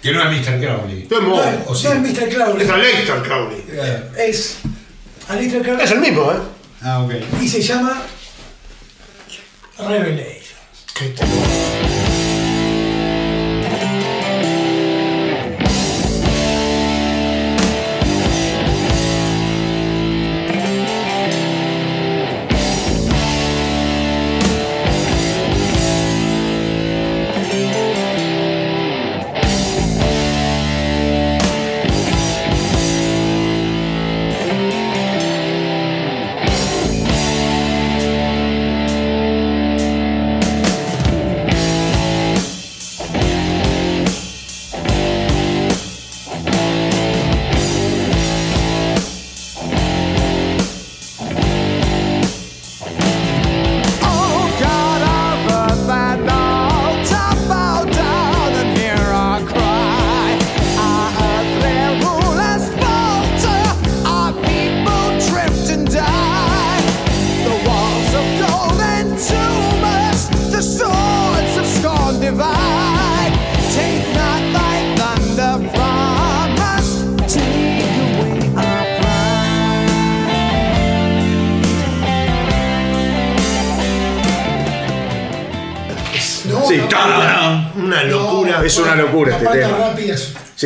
Que 0.01 0.11
no 0.11 0.21
es 0.29 0.39
Mr. 0.47 0.59
Crowley. 0.59 1.07
No 1.09 1.17
es 1.17 1.23
No, 1.23 1.43
es- 1.43 1.55
o 1.67 1.75
sí. 1.75 1.87
no 1.87 1.93
es 1.93 1.99
Mr. 1.99 2.29
Crowley, 2.29 2.65
Es 2.65 2.71
Aleister 2.71 3.21
Crowley. 3.23 3.63
es 4.17 4.57
Alistair 5.27 5.63
Crowley 5.63 5.83
Es 5.85 5.91
el 5.91 5.99
mismo, 5.99 6.31
¿eh? 6.31 6.37
Ah, 6.81 6.99
ok. 7.01 7.13
y 7.41 7.47
se 7.49 7.61
llama 7.61 8.03
Revelation. 9.79 10.59
Qué 10.93 11.05
tema. 11.09 11.31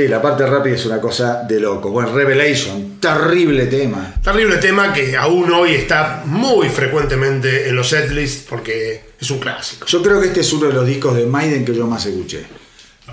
La 0.09 0.21
parte 0.21 0.45
rápida 0.45 0.75
es 0.75 0.85
una 0.85 0.99
cosa 0.99 1.43
de 1.43 1.59
loco. 1.59 1.91
Bueno, 1.91 2.13
Revelation, 2.13 2.99
terrible 2.99 3.67
tema. 3.67 4.15
Terrible 4.23 4.57
tema 4.57 4.91
que 4.93 5.15
aún 5.15 5.51
hoy 5.51 5.75
está 5.75 6.23
muy 6.25 6.69
frecuentemente 6.69 7.69
en 7.69 7.75
los 7.75 7.89
setlists 7.89 8.45
porque 8.49 9.09
es 9.19 9.31
un 9.31 9.39
clásico. 9.39 9.85
Yo 9.85 10.01
creo 10.01 10.19
que 10.19 10.27
este 10.27 10.41
es 10.41 10.53
uno 10.53 10.67
de 10.67 10.73
los 10.73 10.85
discos 10.85 11.15
de 11.15 11.25
Maiden 11.25 11.63
que 11.63 11.73
yo 11.73 11.87
más 11.87 12.05
escuché. 12.05 12.45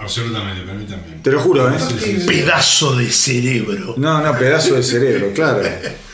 Absolutamente, 0.01 0.63
para 0.63 0.75
mí 0.75 0.85
también. 0.85 1.23
Te 1.23 1.31
lo 1.31 1.41
juro, 1.41 1.71
¿eh? 1.71 1.77
Pedazo 2.27 2.97
de 2.97 3.11
cerebro. 3.11 3.95
No, 3.97 4.21
no, 4.21 4.39
pedazo 4.39 4.75
de 4.75 4.83
cerebro, 4.83 5.33
claro. 5.35 5.63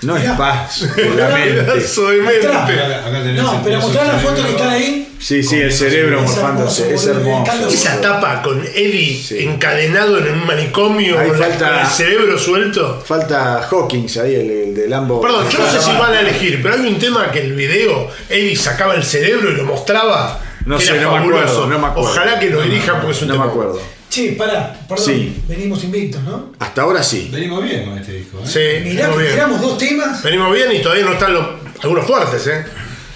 No 0.03 0.17
es 0.17 0.31
paz. 0.33 0.89
Pedazo 0.97 2.11
de 2.11 2.23
mente. 2.23 2.47
Acá, 2.47 3.07
acá 3.07 3.23
tenés 3.23 3.43
No, 3.43 3.61
pero 3.63 3.81
mostrar 3.81 4.07
la 4.07 4.19
foto 4.19 4.43
que 4.43 4.51
está 4.51 4.71
ahí. 4.71 5.02
Sí, 5.23 5.41
sí, 5.43 5.61
el 5.61 5.73
cerebro 5.73 6.21
Es 6.25 6.31
morfándose, 6.33 6.93
es 6.95 7.07
hermoso. 7.07 7.69
Esa 7.69 8.01
tapa 8.01 8.43
con 8.43 8.61
Eddie 8.75 9.17
Sí. 9.23 9.39
encadenado 9.45 10.19
en 10.19 10.33
un 10.33 10.47
manicomio 10.47 11.17
Ahí 11.17 11.29
con, 11.29 11.39
la- 11.39 11.47
falta- 11.47 11.69
con 11.71 11.79
el 11.81 11.87
cerebro 11.87 12.39
suelto. 12.39 13.01
Falta 13.07 13.63
Hawkins 13.71 14.17
ahí, 14.17 14.35
el, 14.35 14.51
el 14.51 14.75
de 14.75 14.89
Lambo. 14.89 15.21
Perdón, 15.21 15.49
yo 15.49 15.61
no 15.61 15.71
sé 15.71 15.81
si 15.81 15.93
van 15.93 16.13
a 16.13 16.21
elegir, 16.21 16.61
pero 16.61 16.75
hay 16.75 16.81
un 16.89 16.99
tema 16.99 17.31
que 17.31 17.41
el 17.41 17.53
video 17.53 18.11
Eddie 18.29 18.57
sacaba 18.57 18.95
el 18.95 19.05
cerebro 19.05 19.53
y 19.53 19.55
lo 19.55 19.65
mostraba. 19.65 20.41
No 20.67 20.77
que 20.79 20.85
sé, 20.85 20.93
era 20.97 21.03
no 21.03 21.13
me 21.13 21.19
fabuloso. 21.19 21.43
acuerdo, 21.45 21.67
no 21.69 21.79
me 21.79 21.87
acuerdo. 21.87 22.11
Ojalá 22.11 22.39
que 22.41 22.51
lo 22.51 22.63
elija 22.63 22.95
porque 23.01 23.13
es 23.13 23.23
un 23.23 23.29
No 23.29 23.35
me 23.35 23.41
tema. 23.41 23.51
acuerdo. 23.53 23.81
Che, 24.11 24.33
pará, 24.33 24.77
perdón. 24.89 25.05
Sí. 25.07 25.43
Venimos 25.49 25.85
invictos, 25.85 26.23
¿no? 26.25 26.53
Hasta 26.59 26.83
ahora 26.83 27.03
sí. 27.03 27.31
Venimos 27.33 27.63
bien 27.65 27.85
con 27.87 27.97
este 27.97 28.13
disco, 28.13 28.39
¿eh? 28.41 28.43
Sí, 28.45 28.89
Mirá 28.91 29.07
venimos 29.09 29.17
que 29.17 29.23
bien. 29.23 29.35
tiramos 29.35 29.61
dos 29.61 29.79
temas. 29.79 30.23
Venimos 30.23 30.53
bien 30.53 30.73
y 30.73 30.83
todavía 30.83 31.05
no 31.05 31.13
están 31.13 31.33
los, 31.33 31.47
algunos 31.81 32.07
fuertes, 32.07 32.47
¿eh? 32.49 32.65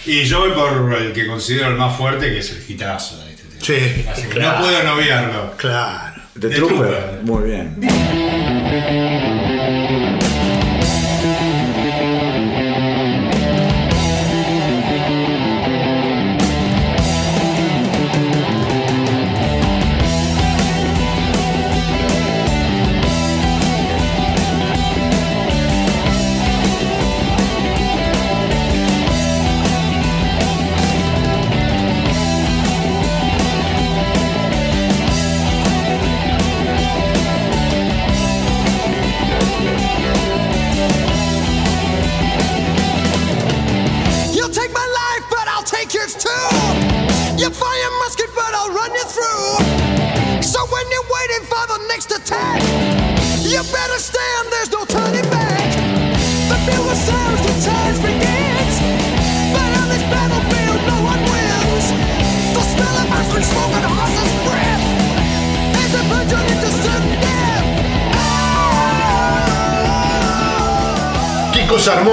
Y 0.06 0.24
yo 0.24 0.40
voy 0.40 0.50
por 0.52 0.92
el 0.94 1.12
que 1.12 1.26
considero 1.26 1.68
el 1.68 1.76
más 1.76 1.96
fuerte, 1.96 2.30
que 2.30 2.38
es 2.38 2.50
el 2.52 2.70
hitazo 2.70 3.24
de 3.24 3.30
este 3.32 3.42
tema. 3.42 3.60
Sí, 3.60 4.06
Así 4.10 4.22
que 4.22 4.28
claro. 4.28 4.58
no 4.60 4.64
puedo 4.64 4.82
noviarlo. 4.84 5.54
Claro. 5.56 6.22
The 6.34 6.48
The 6.48 6.54
Trooper. 6.56 6.76
Trooper. 6.76 7.20
Muy 7.22 7.44
bien. 7.50 7.76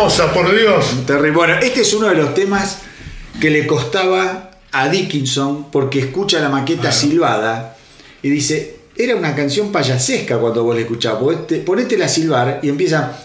Cosa 0.04 0.34
por 0.34 0.54
Dios. 0.54 1.06
Terrible. 1.08 1.32
Bueno, 1.32 1.54
este 1.62 1.80
es 1.80 1.94
uno 1.94 2.10
de 2.10 2.16
los 2.16 2.34
temas 2.34 2.80
que 3.40 3.50
le 3.50 3.66
costaba 3.66 4.52
a 4.74 4.90
Dickinson 4.90 5.72
porque 5.72 6.00
escucha 6.00 6.42
la 6.42 6.50
maqueta 6.50 6.92
silbada 6.92 7.78
y 8.22 8.30
dice, 8.30 8.80
era 8.98 9.16
una 9.16 9.34
canción 9.34 9.72
payasesca 9.72 10.40
cuando 10.40 10.62
vos 10.62 10.76
la 10.76 10.82
escuchabas. 10.82 11.22
Ponete, 11.22 11.60
ponétela 11.60 12.04
a 12.04 12.10
silbar 12.10 12.60
y 12.62 12.68
empieza... 12.68 13.18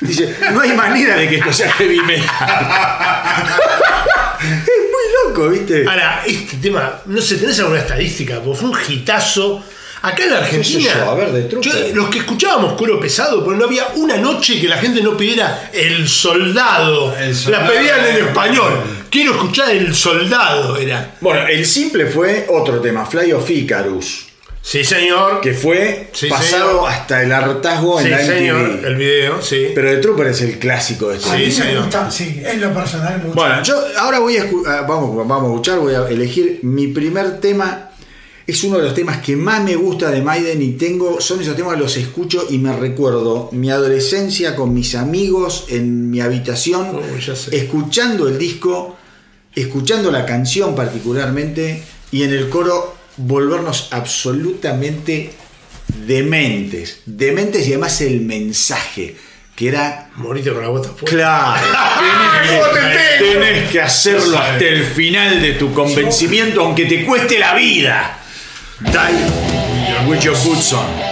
Dice, 0.00 0.34
no 0.54 0.62
hay 0.62 0.72
manera 0.72 1.16
de 1.16 1.28
que 1.28 1.36
esto 1.36 1.52
sea 1.52 1.70
heavy 1.72 2.00
metal. 2.00 2.24
es 4.40 4.80
muy 4.90 5.04
loco, 5.28 5.50
¿viste? 5.50 5.84
Ahora, 5.86 6.22
este 6.26 6.56
tema, 6.56 7.02
no 7.04 7.20
sé, 7.20 7.36
¿tenés 7.36 7.60
alguna 7.60 7.80
estadística? 7.80 8.40
Porque 8.40 8.58
fue 8.58 8.70
un 8.70 8.78
hitazo. 8.88 9.62
Acá 10.02 10.24
en 10.24 10.30
la 10.32 10.38
Argentina, 10.38 10.92
yo? 11.04 11.10
A 11.10 11.14
ver, 11.14 11.30
de 11.32 11.48
yo- 11.60 11.72
los 11.94 12.08
que 12.10 12.18
escuchábamos 12.18 12.72
cuero 12.74 12.98
pesado, 12.98 13.44
porque 13.44 13.58
no 13.58 13.66
había 13.66 13.86
una 13.96 14.16
noche 14.16 14.60
que 14.60 14.66
la 14.66 14.76
gente 14.78 15.00
no 15.00 15.16
pidiera 15.16 15.70
el 15.72 16.08
soldado. 16.08 17.16
El 17.16 17.34
soldado. 17.34 17.64
La 17.64 17.70
pedían 17.70 18.04
en 18.06 18.26
español. 18.26 18.72
Quiero 19.10 19.32
escuchar 19.32 19.70
el 19.70 19.94
soldado, 19.94 20.76
era. 20.76 21.14
Bueno, 21.20 21.46
el 21.46 21.64
simple 21.66 22.06
fue 22.06 22.46
otro 22.48 22.80
tema, 22.80 23.06
Fly 23.06 23.32
of 23.32 23.48
Icarus, 23.48 24.26
Sí, 24.60 24.84
señor. 24.84 25.40
que 25.40 25.52
fue 25.54 26.08
Sí, 26.12 26.28
pasado 26.28 26.70
señor. 26.70 26.88
hasta 26.90 27.22
el 27.22 27.32
hartazgo 27.32 27.98
en 28.00 28.04
Sí, 28.06 28.10
la 28.10 28.16
MTV. 28.22 28.32
señor. 28.38 28.80
El 28.84 28.96
video, 28.96 29.42
sí. 29.42 29.68
Pero 29.74 29.90
The 29.90 29.96
Trooper 29.98 30.26
es 30.28 30.40
el 30.40 30.58
clásico 30.58 31.08
de 31.10 31.16
este 31.18 31.30
A 31.30 31.34
mí 31.34 31.50
Sí, 31.50 31.60
me 31.60 31.66
señor. 31.66 31.82
gusta, 31.82 32.10
sí, 32.10 32.42
en 32.44 32.60
lo 32.60 32.72
personal 32.72 33.18
mucho. 33.22 33.34
Bueno, 33.34 33.62
yo 33.62 33.80
ahora 33.98 34.18
voy 34.18 34.36
a 34.36 34.44
escu- 34.46 34.66
ah, 34.66 34.84
vamos, 34.88 35.16
vamos 35.28 35.44
a 35.44 35.52
escuchar, 35.52 35.78
voy 35.78 35.94
a 35.94 36.08
elegir 36.08 36.60
mi 36.62 36.88
primer 36.88 37.38
tema. 37.40 37.88
Es 38.52 38.62
uno 38.64 38.76
de 38.76 38.84
los 38.84 38.94
temas 38.94 39.22
que 39.22 39.34
más 39.34 39.64
me 39.64 39.76
gusta 39.76 40.10
de 40.10 40.20
Maiden 40.20 40.60
y 40.60 40.72
tengo, 40.72 41.22
son 41.22 41.40
esos 41.40 41.56
temas 41.56 41.72
que 41.72 41.80
los 41.80 41.96
escucho 41.96 42.44
y 42.50 42.58
me 42.58 42.70
recuerdo 42.76 43.48
mi 43.50 43.70
adolescencia 43.70 44.54
con 44.54 44.74
mis 44.74 44.94
amigos 44.94 45.64
en 45.70 46.10
mi 46.10 46.20
habitación, 46.20 46.96
Oh, 46.96 47.50
escuchando 47.50 48.28
el 48.28 48.36
disco, 48.36 48.98
escuchando 49.54 50.10
la 50.10 50.26
canción 50.26 50.74
particularmente 50.74 51.82
y 52.10 52.24
en 52.24 52.30
el 52.34 52.50
coro 52.50 52.94
volvernos 53.16 53.88
absolutamente 53.90 55.30
dementes, 56.06 57.00
dementes 57.06 57.66
y 57.66 57.70
además 57.70 58.02
el 58.02 58.20
mensaje 58.20 59.16
que 59.56 59.68
era 59.68 60.10
Morite 60.16 60.52
con 60.52 60.60
la 60.60 60.68
bota 60.68 60.90
puesta. 60.90 61.16
Claro, 61.16 61.66
¿Cómo 62.48 62.74
te 62.74 62.80
tenés, 62.80 63.32
tenés 63.32 63.70
que 63.70 63.80
hacerlo 63.80 64.36
hasta 64.36 64.62
el 64.62 64.84
final 64.84 65.40
de 65.40 65.52
tu 65.52 65.72
convencimiento, 65.72 66.60
aunque 66.60 66.84
te 66.84 67.06
cueste 67.06 67.38
la 67.38 67.54
vida. 67.54 68.18
Die 68.90 70.08
with 70.08 70.24
your 70.24 70.34
boots 70.44 70.72
on. 70.72 71.11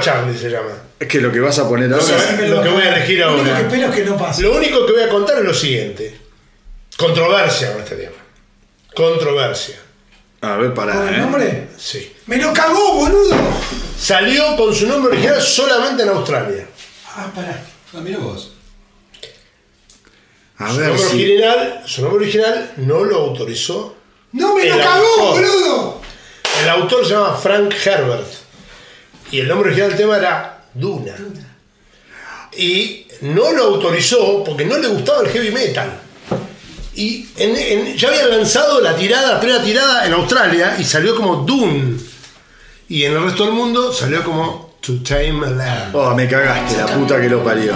Charlie, 0.00 0.36
se 0.38 0.50
llama. 0.50 0.70
Es 0.98 1.06
que 1.08 1.20
lo 1.20 1.30
que 1.32 1.40
vas 1.40 1.58
a 1.58 1.68
poner 1.68 1.92
ahora. 1.92 2.04
Sí. 2.04 2.46
lo 2.48 2.62
que 2.62 2.68
voy 2.68 2.82
a 2.82 2.96
elegir 2.96 3.18
Lo 3.20 3.34
único 3.34 3.48
ahora. 3.50 3.56
que 3.56 3.62
espero 3.66 3.88
es 3.88 3.94
que 3.94 4.04
no 4.04 4.16
pase. 4.18 4.42
Lo 4.42 4.52
único 4.56 4.86
que 4.86 4.92
voy 4.92 5.02
a 5.02 5.08
contar 5.08 5.38
es 5.38 5.44
lo 5.44 5.54
siguiente. 5.54 6.20
Controversia 6.96 7.72
con 7.72 7.82
este 7.82 7.96
tema. 7.96 8.16
Controversia. 8.94 9.76
A 10.42 10.56
ver, 10.56 10.72
¿Con 10.74 10.88
el 10.88 10.94
para. 10.94 11.14
¿eh? 11.16 11.18
nombre? 11.18 11.68
Sí. 11.78 12.12
¡Me 12.26 12.36
lo 12.38 12.52
cagó, 12.52 12.94
boludo! 12.94 13.36
Salió 13.98 14.56
con 14.56 14.74
su 14.74 14.86
nombre 14.86 15.12
original 15.12 15.40
solamente 15.40 16.02
en 16.02 16.08
Australia. 16.10 16.66
Ah, 17.14 17.30
pará. 17.34 17.62
Ah, 17.94 17.98
mira 18.02 18.18
vos. 18.18 18.52
A 20.58 20.70
Su 20.72 20.76
ver 20.78 20.88
nombre, 20.88 21.04
si. 21.08 21.14
original, 21.24 21.82
su 21.86 22.02
nombre 22.02 22.22
original 22.24 22.72
no 22.76 23.04
lo 23.04 23.16
autorizó. 23.16 23.96
¡No 24.32 24.54
me 24.54 24.66
lo 24.66 24.76
cagó, 24.78 25.06
autor. 25.20 25.40
boludo! 25.42 26.00
El 26.62 26.68
autor 26.68 27.04
se 27.06 27.12
llama 27.14 27.34
Frank 27.36 27.74
Herbert. 27.84 28.26
Y 29.30 29.40
el 29.40 29.48
nombre 29.48 29.68
original 29.68 29.90
del 29.90 29.98
tema 29.98 30.16
era 30.16 30.64
Duna. 30.74 31.14
Y 32.56 33.06
no 33.22 33.52
lo 33.52 33.64
autorizó 33.64 34.42
porque 34.44 34.64
no 34.64 34.78
le 34.78 34.88
gustaba 34.88 35.22
el 35.22 35.28
heavy 35.28 35.50
metal. 35.50 36.00
Y 36.94 37.28
ya 37.96 38.08
habían 38.08 38.30
lanzado 38.30 38.80
la 38.80 38.96
tirada, 38.96 39.34
la 39.34 39.40
primera 39.40 39.62
tirada 39.62 40.06
en 40.06 40.12
Australia 40.12 40.76
y 40.78 40.84
salió 40.84 41.14
como 41.14 41.36
Dune. 41.36 41.96
Y 42.88 43.04
en 43.04 43.12
el 43.12 43.22
resto 43.22 43.44
del 43.44 43.54
mundo 43.54 43.92
salió 43.92 44.24
como 44.24 44.74
To 44.80 44.94
Tame 45.02 45.46
a 45.46 45.50
Lamb. 45.50 45.94
Oh, 45.94 46.14
me 46.14 46.28
cagaste, 46.28 46.76
la 46.76 46.86
puta 46.86 47.20
que 47.20 47.28
lo 47.28 47.44
parió. 47.44 47.74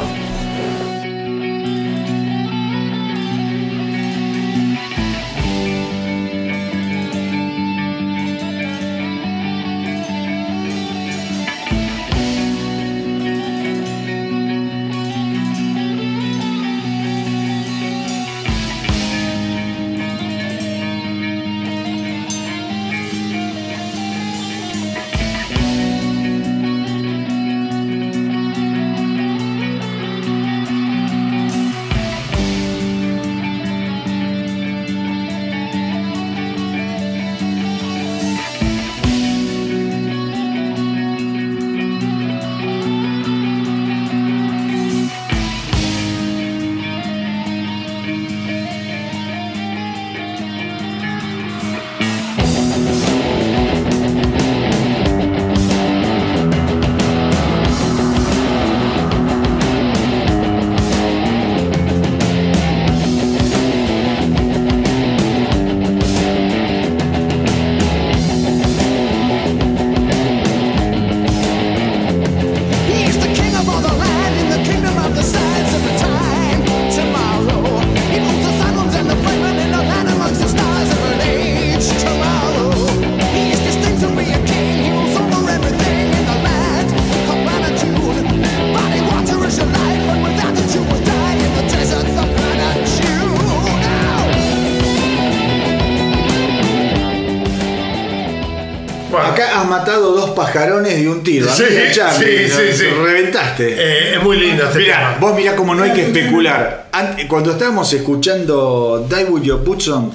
Tiro. 101.25 101.53
Sí, 101.53 101.65
Charlie, 101.93 102.49
sí, 102.49 102.63
sí, 102.73 102.85
Reventaste. 102.85 103.67
Eh, 103.77 104.15
es 104.17 104.23
muy 104.23 104.37
lindo 104.37 104.65
este 104.67 104.79
Mirá, 104.79 104.99
tema. 104.99 105.17
vos 105.19 105.35
mirá 105.37 105.57
cómo 105.57 105.75
no 105.75 105.83
hay 105.83 105.93
que 105.93 106.03
especular. 106.07 106.89
Ant- 106.93 107.27
Cuando 107.27 107.51
estábamos 107.53 107.93
escuchando 107.93 109.07
Die 109.11 109.25
With 109.25 109.43
Your 109.43 109.65
Boots 109.65 109.89
On, 109.89 110.13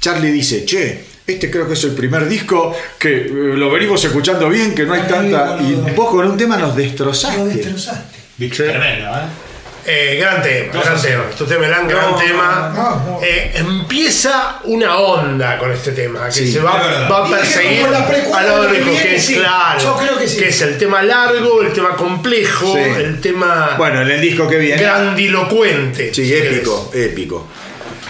Charlie 0.00 0.32
dice, 0.32 0.64
che, 0.64 1.04
este 1.26 1.50
creo 1.50 1.66
que 1.68 1.74
es 1.74 1.84
el 1.84 1.92
primer 1.92 2.28
disco 2.28 2.74
que 2.98 3.08
eh, 3.26 3.28
lo 3.30 3.70
venimos 3.70 4.04
escuchando 4.04 4.48
bien, 4.48 4.74
que 4.74 4.84
no 4.84 4.94
hay 4.94 5.02
Ay, 5.02 5.08
tanta... 5.08 5.58
Y 5.60 5.92
vos 5.94 6.10
con 6.10 6.26
un 6.26 6.36
tema 6.36 6.56
nos 6.56 6.74
destrozaste. 6.74 7.44
destrozaste. 7.44 8.16
Tremendo, 8.50 9.06
¿eh? 9.10 9.45
Eh, 9.88 10.16
gran 10.20 10.42
tema, 10.42 10.72
gran 10.82 11.00
tema. 11.00 11.24
Este 11.30 11.58
Melán, 11.58 11.86
gran 11.86 12.10
No, 12.10 12.16
tema. 12.16 12.72
no, 12.74 13.04
no. 13.12 13.20
Eh, 13.22 13.52
empieza 13.54 14.58
una 14.64 14.96
onda 14.98 15.58
con 15.58 15.70
este 15.70 15.92
tema 15.92 16.26
que 16.26 16.32
Sí, 16.32 16.52
se 16.52 16.58
va, 16.60 17.06
a 17.06 17.30
perseguir 17.30 17.84
a 17.86 18.42
lo 18.46 18.62
lo 18.64 18.70
que 18.72 19.14
es 19.14 19.24
sí. 19.24 19.34
claro. 19.36 19.80
Yo 19.80 19.96
creo 19.96 20.18
que 20.18 20.26
sí. 20.26 20.42
es 20.42 20.60
el 20.62 20.76
tema 20.76 21.02
largo, 21.04 21.62
el 21.62 21.72
tema 21.72 21.94
complejo, 21.94 22.74
Sí. 22.74 22.80
el 22.80 23.20
tema 23.20 23.74
Bueno, 23.78 24.02
en 24.02 24.10
el 24.10 24.20
disco 24.20 24.48
que 24.48 24.58
viene... 24.58 24.82
grandilocuente. 24.82 26.12
Sí, 26.12 26.26
si 26.26 26.34
épico, 26.34 26.90
épico. 26.92 27.46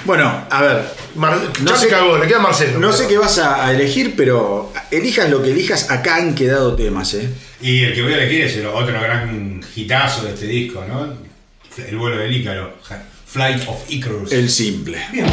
Bueno, 0.06 0.46
a 0.48 0.62
ver. 0.62 0.82
Mar- 1.16 1.38
No 1.62 1.74
sé- 1.76 1.86
se 1.86 1.88
cagó, 1.88 2.16
le 2.18 2.26
queda 2.26 2.38
Marcelo. 2.38 2.78
no 2.78 2.92
sé 2.92 3.06
qué 3.08 3.16
vas 3.18 3.38
a 3.38 3.66
a 3.66 3.72
elegir, 3.72 4.14
pero 4.16 4.72
elijas 4.90 5.28
lo 5.30 5.42
que 5.42 5.50
elijas, 5.50 5.90
acá 5.90 6.16
han 6.16 6.34
quedado 6.34 6.74
temas, 6.76 7.12
¿eh? 7.14 7.28
Y 7.60 7.82
el 7.84 7.94
que 7.94 8.02
voy 8.02 8.12
a 8.12 8.16
elegir 8.18 8.42
es 8.44 8.56
el 8.56 8.66
otro 8.66 8.98
gran 9.00 9.60
hitazo 9.74 10.24
de 10.26 10.34
este 10.34 10.46
disco, 10.46 10.84
¿no? 10.86 11.25
El 11.78 11.98
vuelo 11.98 12.16
del 12.16 12.34
Ícaro, 12.34 12.78
Flight 13.26 13.68
of 13.68 13.90
Icarus. 13.90 14.32
El 14.32 14.48
simple. 14.48 14.98
Bien. 15.12 15.26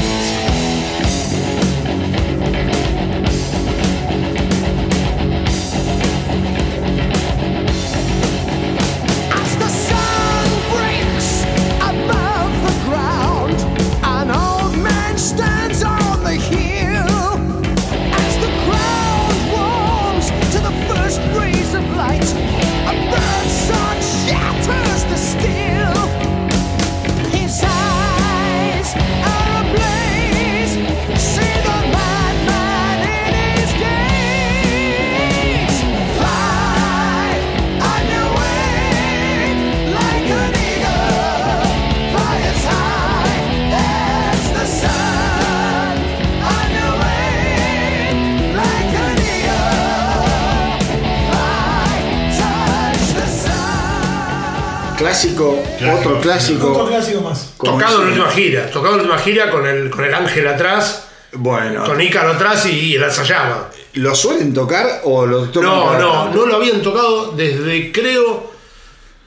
Clásico, 55.03 55.61
Clásico. 55.79 55.99
otro 55.99 56.21
clásico. 56.21 56.71
Otro 56.71 56.87
clásico 56.87 57.21
más. 57.21 57.53
Tocado 57.61 57.97
en 57.97 58.01
la 58.03 58.07
última 58.09 58.29
gira, 58.31 58.69
tocado 58.71 58.93
en 58.93 58.97
la 58.99 59.03
última 59.03 59.19
gira 59.19 59.49
con 59.51 59.67
el, 59.67 59.89
con 59.89 60.05
el 60.05 60.13
ángel 60.13 60.47
atrás, 60.47 61.07
Bueno, 61.33 61.83
con 61.83 61.99
Ícaro 61.99 62.31
atrás 62.33 62.65
y, 62.67 62.69
y 62.71 62.95
el 62.95 63.01
lanzallamas. 63.01 63.57
¿lo 63.95 64.15
suelen 64.15 64.53
tocar 64.53 65.01
o 65.03 65.25
lo 65.25 65.49
tocan 65.49 65.69
No, 65.69 65.99
no, 65.99 66.29
no 66.33 66.45
lo 66.45 66.55
habían 66.55 66.81
tocado 66.81 67.31
desde, 67.33 67.91
creo, 67.91 68.51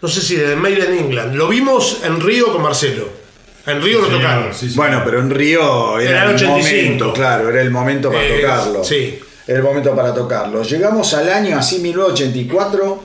no 0.02 0.08
sé 0.08 0.20
si 0.20 0.36
desde 0.36 0.56
Made 0.56 0.78
in 0.86 0.98
England. 1.04 1.34
Lo 1.36 1.46
vimos 1.48 1.98
en 2.04 2.20
Río 2.20 2.52
con 2.52 2.62
Marcelo. 2.62 3.08
En 3.66 3.82
Río 3.82 4.00
lo 4.00 4.06
tocaron. 4.08 4.54
sí, 4.54 4.68
sí. 4.70 4.76
Bueno, 4.76 5.02
pero 5.04 5.20
en 5.20 5.30
Río 5.30 5.98
era, 5.98 6.24
el 6.24 6.36
85. 6.36 6.56
momento, 6.58 7.12
claro, 7.12 7.48
era 7.50 7.60
el 7.60 7.70
momento 7.70 8.10
para 8.10 8.22
Eh, 8.24 8.40
tocarlo. 8.40 8.82
sí. 8.84 9.18
Era 9.46 9.58
el 9.58 9.64
momento 9.64 9.94
para 9.94 10.12
tocarlo. 10.14 10.62
Llegamos 10.64 11.12
al 11.14 11.28
año 11.32 11.56
así 11.58 11.78
1984, 11.78 13.02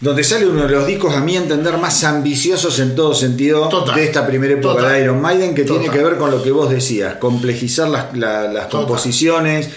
donde 0.00 0.24
sale 0.24 0.46
uno 0.46 0.62
de 0.62 0.68
los 0.70 0.86
discos, 0.86 1.14
a 1.14 1.20
mi 1.20 1.36
entender, 1.36 1.76
más 1.76 2.02
ambiciosos 2.04 2.78
en 2.78 2.94
todo 2.94 3.14
sentido 3.14 3.68
Total. 3.68 3.94
de 3.96 4.04
esta 4.04 4.26
primera 4.26 4.54
época 4.54 4.76
Total. 4.76 4.92
de 4.92 5.02
Iron 5.02 5.20
Maiden, 5.20 5.54
que 5.54 5.64
tiene 5.64 5.90
que 5.90 6.02
ver 6.02 6.16
con 6.16 6.30
lo 6.30 6.42
que 6.42 6.50
vos 6.50 6.70
decías, 6.70 7.16
complejizar 7.16 7.88
las, 7.88 8.16
la- 8.16 8.44
las 8.44 8.68
Total. 8.68 8.86
composiciones, 8.86 9.68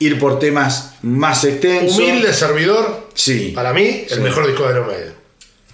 ir 0.00 0.18
por 0.18 0.38
temas 0.38 0.94
más 1.02 1.44
extensos. 1.44 1.96
Humilde 1.98 2.32
servidor, 2.34 3.08
Sí. 3.14 3.52
para 3.54 3.72
mí, 3.72 4.04
el 4.10 4.20
mejor 4.20 4.46
disco 4.46 4.64
de 4.64 4.70
Iron 4.72 4.86
Maiden. 4.86 5.13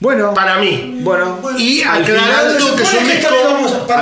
Bueno, 0.01 0.33
Para 0.33 0.59
mí. 0.59 0.99
bueno, 1.03 1.39
Y 1.59 1.83
aclarando 1.83 2.75
que 2.75 2.83
es 2.83 2.93
un 2.95 3.05
disco, 3.07 3.35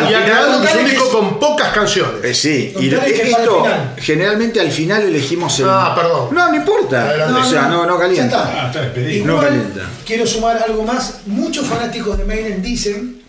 y 0.08 0.14
aclarando 0.14 0.60
que 0.62 0.68
es 0.68 0.74
un 0.76 0.84
disco 0.84 1.04
es- 1.06 1.10
con 1.10 1.40
pocas 1.40 1.72
canciones. 1.72 2.24
Eh, 2.24 2.34
sí, 2.34 2.72
y 2.78 2.94
esto 2.94 3.66
generalmente 3.96 4.60
al 4.60 4.70
final 4.70 5.02
elegimos 5.02 5.58
el. 5.58 5.66
Ah, 5.68 5.94
perdón. 5.96 6.28
No, 6.32 6.50
no 6.50 6.54
importa. 6.54 7.08
Adelante. 7.08 7.40
o 7.40 7.44
sea, 7.44 7.62
no, 7.62 7.84
no 7.84 7.94
Ya 7.96 8.00
calienta. 8.00 8.36
está. 8.44 8.62
Ah, 8.62 8.66
está 8.68 8.80
despedido. 8.82 9.26
No 9.26 9.40
calienta. 9.40 9.80
quiero 10.06 10.24
sumar 10.24 10.62
algo 10.62 10.84
más. 10.84 11.22
Muchos 11.26 11.66
fanáticos 11.66 12.16
de 12.16 12.24
Maiden 12.24 12.62
dicen 12.62 13.20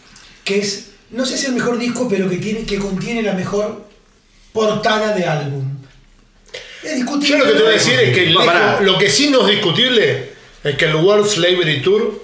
que 0.43 0.59
es, 0.59 0.89
no 1.09 1.25
sé 1.25 1.39
si 1.39 1.47
el 1.47 1.53
mejor 1.53 1.79
disco, 1.79 2.07
pero 2.07 2.29
que, 2.29 2.37
tiene, 2.37 2.65
que 2.65 2.77
contiene 2.77 3.23
la 3.23 3.33
mejor 3.33 3.87
portada 4.53 5.15
de 5.15 5.25
álbum. 5.25 5.63
Es 6.83 6.95
discutible. 6.97 7.29
Yo 7.29 7.37
lo 7.39 7.45
que 7.45 7.57
te 7.57 7.63
voy 7.63 7.71
a 7.71 7.73
decir 7.73 7.99
es 7.99 8.13
que 8.15 8.29
No, 8.29 8.41
lo 8.81 8.97
que 8.99 9.09
sí 9.09 9.31
no 9.31 9.41
es 9.47 9.55
discutible 9.55 10.33
es 10.63 10.75
que 10.75 10.85
el 10.85 10.95
World 10.97 11.25
Slavery 11.27 11.81
Tour 11.81 12.21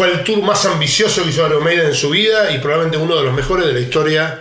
fue 0.00 0.10
el 0.12 0.24
tour 0.24 0.40
más 0.40 0.64
ambicioso 0.64 1.22
que 1.22 1.28
hizo 1.28 1.46
Iron 1.46 1.62
Maiden 1.62 1.88
en 1.88 1.94
su 1.94 2.08
vida 2.08 2.50
y 2.54 2.58
probablemente 2.58 2.96
uno 2.96 3.16
de 3.16 3.22
los 3.22 3.34
mejores 3.34 3.66
de 3.66 3.74
la 3.74 3.80
historia 3.80 4.40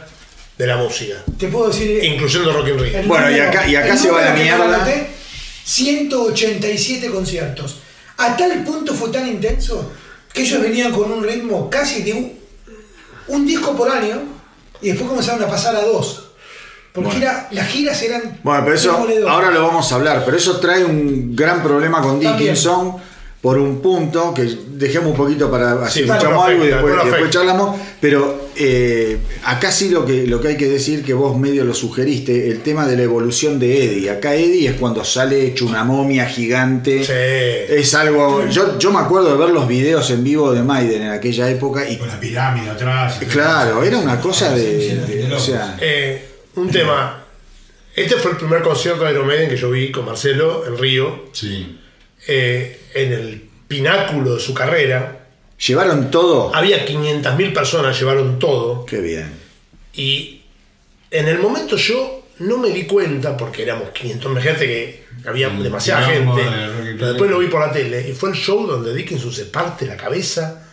de 0.57 0.65
la 0.65 0.77
música, 0.77 1.15
Te 1.38 1.49
puedo 1.49 1.67
decir. 1.67 2.01
incluyendo 2.01 2.53
Rock 2.53 2.69
in 2.69 2.79
Rio. 2.79 3.03
Bueno, 3.05 3.29
y 3.29 3.41
acá- 3.41 3.67
y 3.67 3.75
acá 3.75 3.97
se 3.97 4.09
va 4.09 4.21
la 4.21 4.31
mierda. 4.35 4.63
anoté, 4.73 5.09
187 5.65 7.09
conciertos. 7.11 7.79
A 8.19 8.38
tal 8.38 8.63
punto 8.63 8.93
fue 8.93 9.09
tan 9.09 9.27
intenso 9.27 9.91
que 10.31 10.43
ellos 10.43 10.61
venían 10.61 10.93
con 10.93 11.11
un 11.11 11.21
ritmo 11.25 11.69
casi 11.69 12.03
de 12.03 12.13
un, 12.13 12.39
un 13.27 13.45
disco 13.45 13.75
por 13.75 13.89
año 13.91 14.21
y 14.81 14.88
después 14.91 15.09
comenzaron 15.09 15.43
a 15.43 15.47
pasar 15.47 15.75
a 15.75 15.81
dos. 15.81 16.27
Porque 16.93 17.09
Bueno. 17.09 17.21
era, 17.25 17.49
las 17.51 17.67
giras 17.67 18.01
eran. 18.01 18.39
Bueno, 18.43 18.63
pero 18.63 18.75
eso 18.77 18.91
ahora 19.27 19.51
lo 19.51 19.67
vamos 19.67 19.91
a 19.91 19.95
hablar, 19.95 20.23
pero 20.23 20.38
eso 20.38 20.57
trae 20.61 20.85
un 20.85 21.35
gran 21.35 21.61
problema 21.61 22.01
con 22.01 22.21
También. 22.21 22.38
Por 23.42 23.58
un 23.58 23.82
punto 23.82 24.34
que 24.34 24.43
dejemos 24.72 25.11
un 25.11 25.16
poquito 25.16 25.50
para 25.50 25.85
así 25.85 26.00
Sí, 26.03 26.06
escuchamos 26.09 26.45
algo 26.45 26.66
y 26.66 26.68
después, 26.68 27.30
charlamos, 27.30 27.80
pero 28.01 28.50
eh, 28.58 29.18
acá 29.45 29.72
sí 29.72 29.90
lo 29.90 30.06
que, 30.06 30.27
lo 30.27 30.42
que 30.42 30.50
hay 30.50 30.58
que 30.58 30.68
decir 30.68 31.06
que 31.06 31.14
vos 31.14 31.38
medio 31.38 31.64
lo 31.64 31.74
sugeriste, 31.74 32.50
el 32.50 32.59
tema 32.59 32.85
de 32.85 32.98
la 32.98 33.03
evolución 33.03 33.58
de 33.58 33.85
Eddie. 33.85 34.09
Acá 34.09 34.35
Eddie 34.35 34.68
es 34.68 34.74
cuando 34.74 35.06
sale 35.06 35.42
hecho 35.48 35.66
una 35.66 35.85
momia 35.85 36.26
gigante. 36.26 37.01
Sí. 37.01 37.14
Es 37.74 37.93
algo. 37.93 38.45
Yo, 38.50 38.77
yo 38.77 38.92
me 38.92 39.00
acuerdo 39.00 39.32
de 39.32 39.38
ver 39.45 39.53
los 39.53 39.69
videos 39.69 40.09
en 40.11 40.22
vivo 40.22 40.51
de 40.51 40.61
Maiden 40.61 41.03
en 41.03 41.11
aquella 41.11 41.50
época 41.50 41.90
y 41.90 41.95
Con 41.98 42.09
la 42.09 42.19
pirámide 42.19 42.69
atrás. 42.69 43.19
claro, 43.32 43.82
era 43.84 44.00
una 44.00 44.19
cosa 44.19 44.53
de. 44.53 44.95
de- 44.98 45.34
o 45.34 45.40
sea, 45.40 45.77
Eh, 45.80 46.26
un 46.56 46.69
tema. 46.69 47.24
Este 47.95 48.16
fue 48.18 48.32
el 48.32 48.38
primer 48.38 48.61
concierto 48.61 49.06
de 49.06 49.11
Iron 49.11 49.26
Maiden 49.27 49.50
que 49.50 49.56
yo 49.58 49.72
vi 49.72 49.92
con 49.92 50.06
Marcelo 50.06 50.66
en 50.68 50.77
Río, 50.77 51.26
Sí. 51.32 51.78
Eh, 52.27 52.81
en 52.93 53.14
el 53.14 53.49
pináculo 53.67 54.35
de 54.35 54.39
su 54.39 54.53
carrera. 54.53 55.27
llevaron 55.57 56.11
todo. 56.11 56.53
Había 56.56 56.85
500.000 56.85 57.53
personas, 57.53 57.99
llevaron 57.99 58.39
todo. 58.39 58.85
Qué 58.85 58.99
bien. 58.99 59.31
Y 59.93 60.41
en 61.11 61.27
el 61.27 61.39
momento 61.39 61.75
yo 61.75 62.19
no 62.39 62.57
me 62.57 62.69
di 62.69 62.85
cuenta, 62.85 63.35
porque 63.35 63.64
éramos 63.64 63.89
500, 63.89 64.31
imagínate 64.31 64.65
que 64.65 65.03
había 65.25 65.49
demasiada 65.49 66.07
gente, 66.07 66.41
de 66.41 66.93
pero 66.93 67.07
después 67.07 67.30
lo 67.30 67.39
vi 67.39 67.48
por 67.48 67.59
la 67.59 67.72
tele, 67.72 68.07
y 68.07 68.14
fue 68.14 68.30
el 68.30 68.35
show 68.35 68.65
donde 68.65 68.93
Dickinson 68.93 69.33
se 69.33 69.45
parte 69.45 69.85
la 69.85 69.98
cabeza 69.98 70.65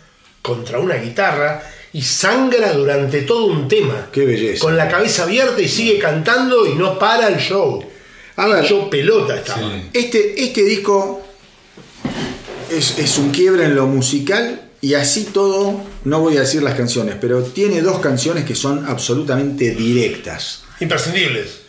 contra 0.42 0.78
una 0.78 0.94
guitarra 0.94 1.60
y 1.92 2.02
sangra 2.02 2.72
durante 2.72 3.22
todo 3.22 3.46
un 3.46 3.66
tema. 3.66 4.08
Qué 4.12 4.24
belleza. 4.24 4.60
Con 4.60 4.76
la 4.76 4.88
cabeza 4.88 5.24
abierta 5.24 5.60
y 5.60 5.68
sigue 5.68 5.98
cantando 5.98 6.66
y 6.66 6.74
no 6.74 6.98
para 6.98 7.28
el 7.28 7.38
show. 7.38 7.84
A 8.36 8.46
ver, 8.46 8.64
Yo 8.64 8.88
pelota 8.88 9.36
estaba. 9.36 9.58
Sí. 9.58 9.88
Este, 9.92 10.44
este 10.44 10.62
disco 10.62 11.25
es, 12.70 12.98
es 12.98 13.18
un 13.18 13.30
quiebre 13.30 13.64
en 13.64 13.74
lo 13.74 13.86
musical 13.86 14.62
y 14.80 14.94
así 14.94 15.24
todo, 15.32 15.80
no 16.04 16.20
voy 16.20 16.36
a 16.36 16.40
decir 16.40 16.62
las 16.62 16.74
canciones, 16.74 17.16
pero 17.20 17.42
tiene 17.42 17.80
dos 17.82 17.98
canciones 18.00 18.44
que 18.44 18.54
son 18.54 18.86
absolutamente 18.86 19.74
directas. 19.74 20.62
Imprescindibles. 20.80 21.60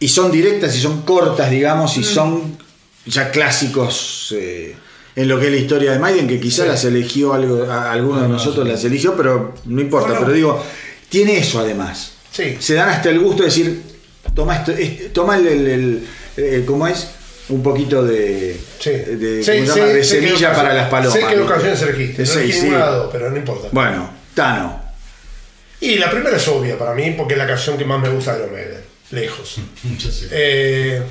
Y 0.00 0.08
son 0.08 0.30
directas 0.32 0.76
y 0.76 0.80
son 0.80 1.02
cortas, 1.02 1.50
digamos, 1.50 1.96
y 1.96 2.00
Mm. 2.00 2.04
son 2.04 2.58
ya 3.06 3.30
clásicos 3.30 4.34
eh, 4.36 4.74
en 5.14 5.28
lo 5.28 5.38
que 5.38 5.46
es 5.46 5.52
la 5.52 5.58
historia 5.58 5.92
de 5.92 5.98
Maiden, 5.98 6.26
que 6.26 6.40
quizá 6.40 6.62
Sí. 6.64 6.68
las 6.68 6.84
eligió 6.84 7.32
algo, 7.32 7.64
a- 7.70 7.92
alguno 7.92 8.22
de 8.22 8.28
nosotros 8.28 8.66
las 8.68 8.84
eligió, 8.84 9.16
pero 9.16 9.54
no 9.64 9.80
importa. 9.80 10.08
Bueno. 10.08 10.20
Pero 10.22 10.32
digo, 10.34 10.64
tiene 11.08 11.38
eso 11.38 11.58
además. 11.60 12.12
Sí. 12.32 12.56
Se 12.58 12.74
dan 12.74 12.88
hasta 12.90 13.08
el 13.10 13.18
gusto 13.20 13.42
de 13.42 13.48
decir, 13.48 13.80
toma, 14.34 14.56
esto, 14.56 14.72
toma 15.12 15.36
el, 15.38 15.46
el- 15.46 15.66
el- 15.68 16.06
eh, 16.36 16.64
¿cómo 16.66 16.86
es? 16.86 17.06
Un 17.48 17.62
poquito 17.62 18.04
de, 18.04 18.58
Sí. 18.78 18.90
de, 18.90 19.42
Sí, 19.44 19.50
de 19.52 20.04
semilla 20.04 20.52
para 20.54 20.74
las 20.74 20.88
palomas. 20.88 21.12
Sé 21.12 21.20
qué 21.20 21.26
¿viste? 21.36 21.42
ocasiones 21.42 21.82
elegiste. 21.82 22.24
No 22.24 22.32
elegí 22.40 22.68
dos, 22.70 23.08
pero 23.12 23.30
no 23.30 23.36
importa. 23.36 23.68
Bueno, 23.72 24.10
Tano. 24.34 24.84
Y 25.80 25.96
la 25.98 26.10
primera 26.10 26.36
es 26.36 26.48
obvia 26.48 26.78
para 26.78 26.94
mí 26.94 27.14
porque 27.16 27.34
es 27.34 27.38
la 27.38 27.46
canción 27.46 27.76
que 27.78 27.84
más 27.84 28.00
me 28.00 28.08
gusta 28.08 28.32
de 28.36 28.38
Iron 28.44 28.52
Maiden. 28.52 28.80
Lejos. 29.10 29.56
Eh, 30.30 31.02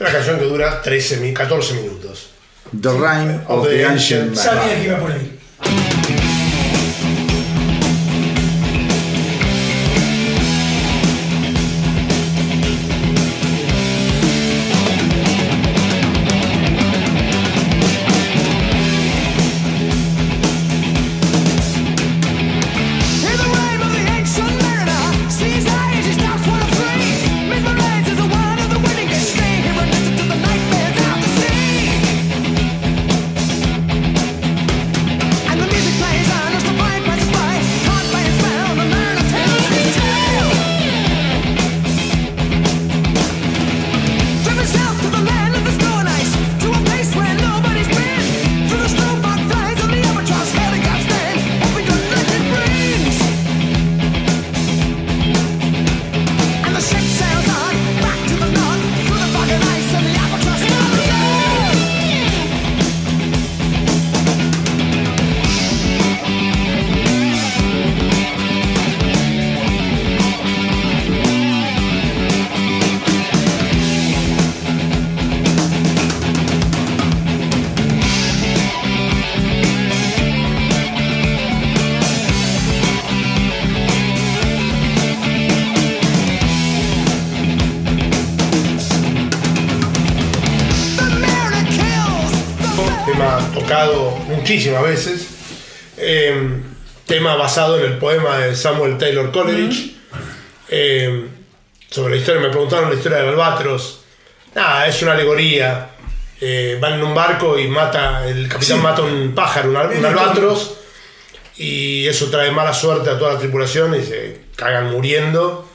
una 0.00 0.10
canción 0.12 0.38
que 0.38 0.44
dura 0.44 0.80
13, 0.82 1.18
mi- 1.18 1.32
14 1.34 1.74
minutos. 1.74 2.30
The 2.80 2.88
Rhyme 2.90 3.40
of 3.48 3.58
Of 3.60 3.68
the 3.68 3.76
the 3.76 3.84
Ancient 3.84 4.22
Ancient 4.30 4.36
Man. 4.36 4.44
Sabía 4.44 4.74
que 4.80 4.84
iba 4.88 4.98
por 4.98 5.12
ahí. 5.12 5.38
Basado 97.52 97.78
en 97.78 97.84
el 97.84 97.98
poema 97.98 98.38
de 98.38 98.56
Samuel 98.56 98.96
Taylor 98.96 99.30
Coleridge. 99.30 99.92
Eh, 100.70 101.26
sobre 101.90 102.14
la 102.14 102.20
historia, 102.22 102.40
me 102.40 102.48
preguntaron 102.48 102.88
la 102.88 102.96
historia 102.96 103.18
del 103.18 103.28
albatros. 103.28 104.00
Nada, 104.54 104.86
es 104.86 105.02
una 105.02 105.12
alegoría. 105.12 105.90
Eh, 106.40 106.78
van 106.80 106.94
en 106.94 107.02
un 107.02 107.14
barco 107.14 107.58
y 107.58 107.68
mata, 107.68 108.26
el 108.26 108.48
capitán 108.48 108.78
Sí. 108.78 108.82
mata 108.82 109.02
un 109.02 109.34
pájaro, 109.34 109.68
un, 109.68 109.76
albatros, 109.76 110.78
y 111.58 112.06
eso 112.08 112.30
trae 112.30 112.50
mala 112.50 112.72
suerte 112.72 113.10
a 113.10 113.18
toda 113.18 113.34
la 113.34 113.38
tripulación 113.38 113.94
y 114.00 114.02
se 114.02 114.40
cagan 114.56 114.90
muriendo. 114.90 115.68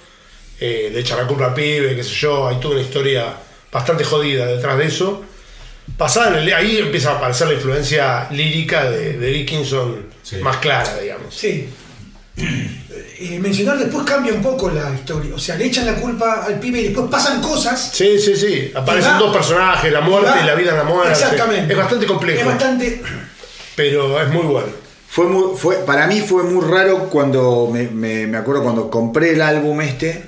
Eh, 0.60 0.90
le 0.92 1.02
echan 1.02 1.20
la 1.20 1.28
culpa 1.28 1.46
al 1.46 1.54
pibe, 1.54 1.96
qué 1.96 2.04
sé 2.04 2.16
yo. 2.16 2.48
Hay 2.48 2.56
toda 2.60 2.74
una 2.74 2.84
historia 2.84 3.36
bastante 3.72 4.04
jodida 4.04 4.48
detrás 4.48 4.80
de 4.80 4.86
eso. 4.88 5.24
Pasada 5.96 6.30
en 6.40 6.48
el- 6.48 6.54
ahí 6.54 6.78
empieza 6.78 7.12
a 7.12 7.18
aparecer 7.18 7.48
la 7.48 7.54
influencia 7.54 8.28
lírica 8.32 8.90
de, 8.90 9.18
de 9.18 9.28
Dickinson 9.28 10.06
Sí. 10.24 10.38
más 10.38 10.58
clara, 10.58 10.98
digamos. 11.02 11.34
Sí. 11.34 11.70
Eh, 13.20 13.40
mencionar 13.40 13.80
después 13.80 14.04
cambia 14.06 14.32
un 14.32 14.44
poco 14.44 14.70
la 14.70 14.94
historia. 14.94 15.34
O 15.34 15.40
sea, 15.40 15.56
le 15.56 15.66
echan 15.66 15.88
la 15.88 15.96
culpa 15.96 16.46
al 16.46 16.60
pibe 16.60 16.82
y 16.82 16.84
después 16.90 17.08
pasan 17.10 17.42
cosas. 17.42 17.90
Sí, 17.92 18.20
sí, 18.20 18.36
sí. 18.36 18.72
Aparecen 18.76 19.14
va- 19.14 19.18
dos 19.18 19.36
personajes, 19.36 19.92
la 19.92 20.02
muerte 20.02 20.30
va- 20.30 20.42
y 20.42 20.46
la 20.46 20.54
vida 20.54 20.70
en 20.72 20.78
la 20.78 20.84
muerte. 20.84 21.14
Exactamente. 21.14 21.74
Es 21.74 21.78
bastante 21.80 22.06
complejo, 22.06 22.42
Es 22.42 22.46
bastante. 22.46 23.02
pero 23.76 24.22
es 24.22 24.30
muy 24.30 24.44
bueno. 24.44 24.68
Fue 25.10 25.26
muy, 25.26 25.58
fue, 25.58 25.78
para 25.78 26.06
mí 26.06 26.22
fue 26.22 26.44
muy 26.44 26.64
raro 26.64 27.10
cuando 27.10 27.70
me, 27.74 27.88
me- 27.88 28.28
me 28.28 28.38
acuerdo 28.38 28.62
cuando 28.62 28.88
compré 28.92 29.32
el 29.32 29.42
álbum 29.42 29.82
este 29.82 30.24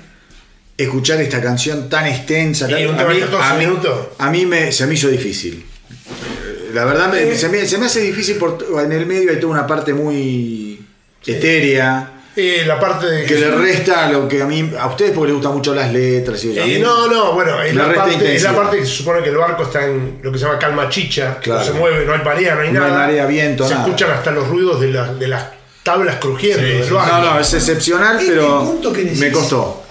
escuchar 0.82 1.20
esta 1.20 1.40
canción 1.40 1.88
tan 1.88 2.06
extensa. 2.06 2.68
Tan- 2.68 2.86
un 2.88 2.98
a, 2.98 3.04
mí, 3.04 3.20
14 3.20 3.46
a 3.48 3.54
mí- 3.54 3.66
minutos. 3.66 3.98
a 4.18 4.30
mí 4.30 4.46
me, 4.46 4.72
se 4.72 4.86
me 4.86 4.94
hizo 4.94 5.08
difícil. 5.08 5.64
Eh, 5.90 6.70
La 6.74 6.84
verdad 6.84 7.12
me- 7.12 7.34
se, 7.36 7.48
me, 7.48 7.66
se 7.66 7.78
me 7.78 7.86
hace 7.86 8.00
difícil 8.00 8.36
porque 8.36 8.64
en 8.84 8.92
el 8.92 9.06
medio 9.06 9.30
hay 9.30 9.38
toda 9.40 9.52
una 9.52 9.66
parte 9.66 9.92
muy 9.92 10.80
etérea 11.26 12.12
Y 12.36 12.64
la 12.64 12.78
parte 12.78 13.06
de 13.06 13.24
que 13.26 13.34
le 13.34 13.50
resta 13.50 14.08
lo 14.10 14.28
que 14.28 14.40
a 14.40 14.46
mí 14.46 14.70
a 14.78 14.86
ustedes 14.86 15.10
porque 15.10 15.28
les 15.28 15.34
gustan 15.34 15.52
mucho 15.54 15.74
las 15.74 15.92
letras 15.92 16.42
y 16.44 16.56
Eh, 16.56 16.78
no, 16.80 17.08
no, 17.08 17.32
bueno, 17.34 17.60
es 17.60 17.74
la, 17.74 17.86
resta 17.86 18.04
parte, 18.04 18.36
es 18.36 18.42
la 18.44 18.54
parte 18.54 18.76
que 18.78 18.86
se 18.86 18.92
supone 18.92 19.22
que 19.22 19.30
el 19.30 19.36
barco 19.36 19.64
está 19.64 19.84
en 19.84 20.20
lo 20.22 20.30
que 20.32 20.38
se 20.38 20.44
llama 20.44 20.58
calma 20.58 20.88
chicha, 20.88 21.38
que 21.40 21.50
no 21.50 21.62
se 21.62 21.72
mueve, 21.72 22.06
no 22.06 22.12
hay 22.14 22.22
marea, 22.22 22.54
no 22.54 22.60
hay 22.62 22.72
No 22.72 22.84
hay 22.84 22.90
nada. 22.92 23.00
marea, 23.06 23.26
viento, 23.26 23.64
se 23.66 23.74
nada. 23.74 23.84
escuchan 23.84 24.10
hasta 24.12 24.30
los 24.30 24.48
ruidos 24.48 24.80
de, 24.80 24.88
la- 24.88 25.12
de 25.12 25.26
las 25.28 25.44
tablas 25.82 26.16
crujiendo 26.20 26.62
Sí, 26.62 26.68
del 26.72 26.84
sí, 26.84 26.90
barco. 26.92 27.16
no, 27.16 27.34
no, 27.34 27.40
es 27.40 27.52
excepcional, 27.52 28.16
Este 28.20 28.30
pero 28.32 28.60
punto 28.64 28.92
que 28.92 29.02
decís- 29.04 29.18
me 29.18 29.32
costó. 29.32 29.82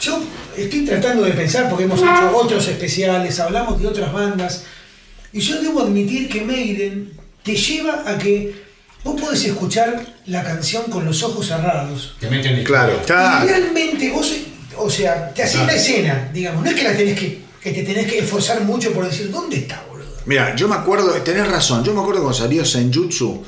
Yo 0.00 0.20
estoy 0.56 0.84
tratando 0.84 1.22
de 1.22 1.32
pensar 1.32 1.68
porque 1.68 1.84
hemos 1.84 2.00
hecho 2.00 2.30
otros 2.34 2.66
especiales, 2.68 3.38
hablamos 3.40 3.80
de 3.80 3.86
otras 3.88 4.12
bandas. 4.12 4.64
Y 5.32 5.40
yo 5.40 5.60
debo 5.60 5.82
admitir 5.82 6.28
que 6.28 6.42
Maiden 6.42 7.12
te 7.42 7.54
lleva 7.56 8.02
a 8.06 8.16
que 8.18 8.54
vos 9.02 9.20
podés 9.20 9.44
escuchar 9.44 10.04
la 10.26 10.42
canción 10.44 10.84
con 10.84 11.04
los 11.04 11.22
ojos 11.22 11.46
cerrados. 11.48 12.16
Te 12.20 12.30
meten 12.30 12.56
en 12.56 12.64
Claro. 12.64 13.00
Y 13.04 13.46
realmente 13.48 14.10
vos, 14.10 14.32
o 14.76 14.88
sea, 14.88 15.32
te 15.34 15.42
haces 15.42 15.60
Ah. 15.60 15.66
la 15.66 15.74
escena, 15.74 16.30
digamos. 16.32 16.62
No 16.64 16.70
es 16.70 16.76
que 16.76 16.84
la 16.84 16.96
tenés 16.96 17.18
que, 17.18 17.40
que 17.60 17.72
te 17.72 17.82
tenés 17.82 18.06
que 18.10 18.18
esforzar 18.20 18.60
mucho 18.62 18.92
por 18.92 19.04
decir, 19.06 19.30
¿dónde 19.30 19.56
está, 19.58 19.84
boludo? 19.90 20.06
Mira, 20.26 20.54
yo 20.56 20.68
me 20.68 20.76
acuerdo, 20.76 21.10
tenés 21.22 21.46
razón, 21.48 21.84
yo 21.84 21.92
me 21.92 22.00
acuerdo 22.00 22.22
cuando 22.22 22.38
salió 22.38 22.64
Senjutsu, 22.64 23.44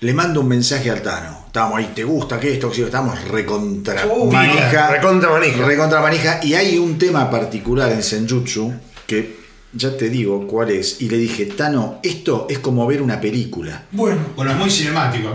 le 0.00 0.12
mando 0.14 0.40
un 0.40 0.48
mensaje 0.48 0.90
al 0.90 1.02
Tano. 1.02 1.44
Estábamos 1.46 1.78
ahí, 1.78 1.92
¿te 1.94 2.04
gusta 2.04 2.38
qué 2.38 2.52
esto? 2.52 2.72
Sí, 2.72 2.82
Estamos 2.82 3.18
recontra 3.28 4.06
Oh, 4.10 4.30
manija. 4.30 4.90
recontra 4.90 5.30
manija. 5.30 5.64
Recontra 5.64 6.00
manija. 6.00 6.40
Y 6.42 6.54
hay 6.54 6.76
un 6.78 6.98
tema 6.98 7.30
particular 7.30 7.90
en 7.92 8.02
Senjutsu 8.02 8.72
que 9.06 9.36
ya 9.72 9.96
te 9.96 10.08
digo 10.10 10.46
cuál 10.46 10.70
es. 10.70 11.00
Y 11.00 11.08
le 11.08 11.16
dije, 11.16 11.46
Tano, 11.46 11.98
esto 12.02 12.46
es 12.50 12.58
como 12.58 12.86
ver 12.86 13.00
una 13.00 13.20
película. 13.20 13.84
Bueno, 13.92 14.18
Bueno, 14.36 14.52
es 14.52 14.58
muy 14.58 14.70
cinemático. 14.70 15.28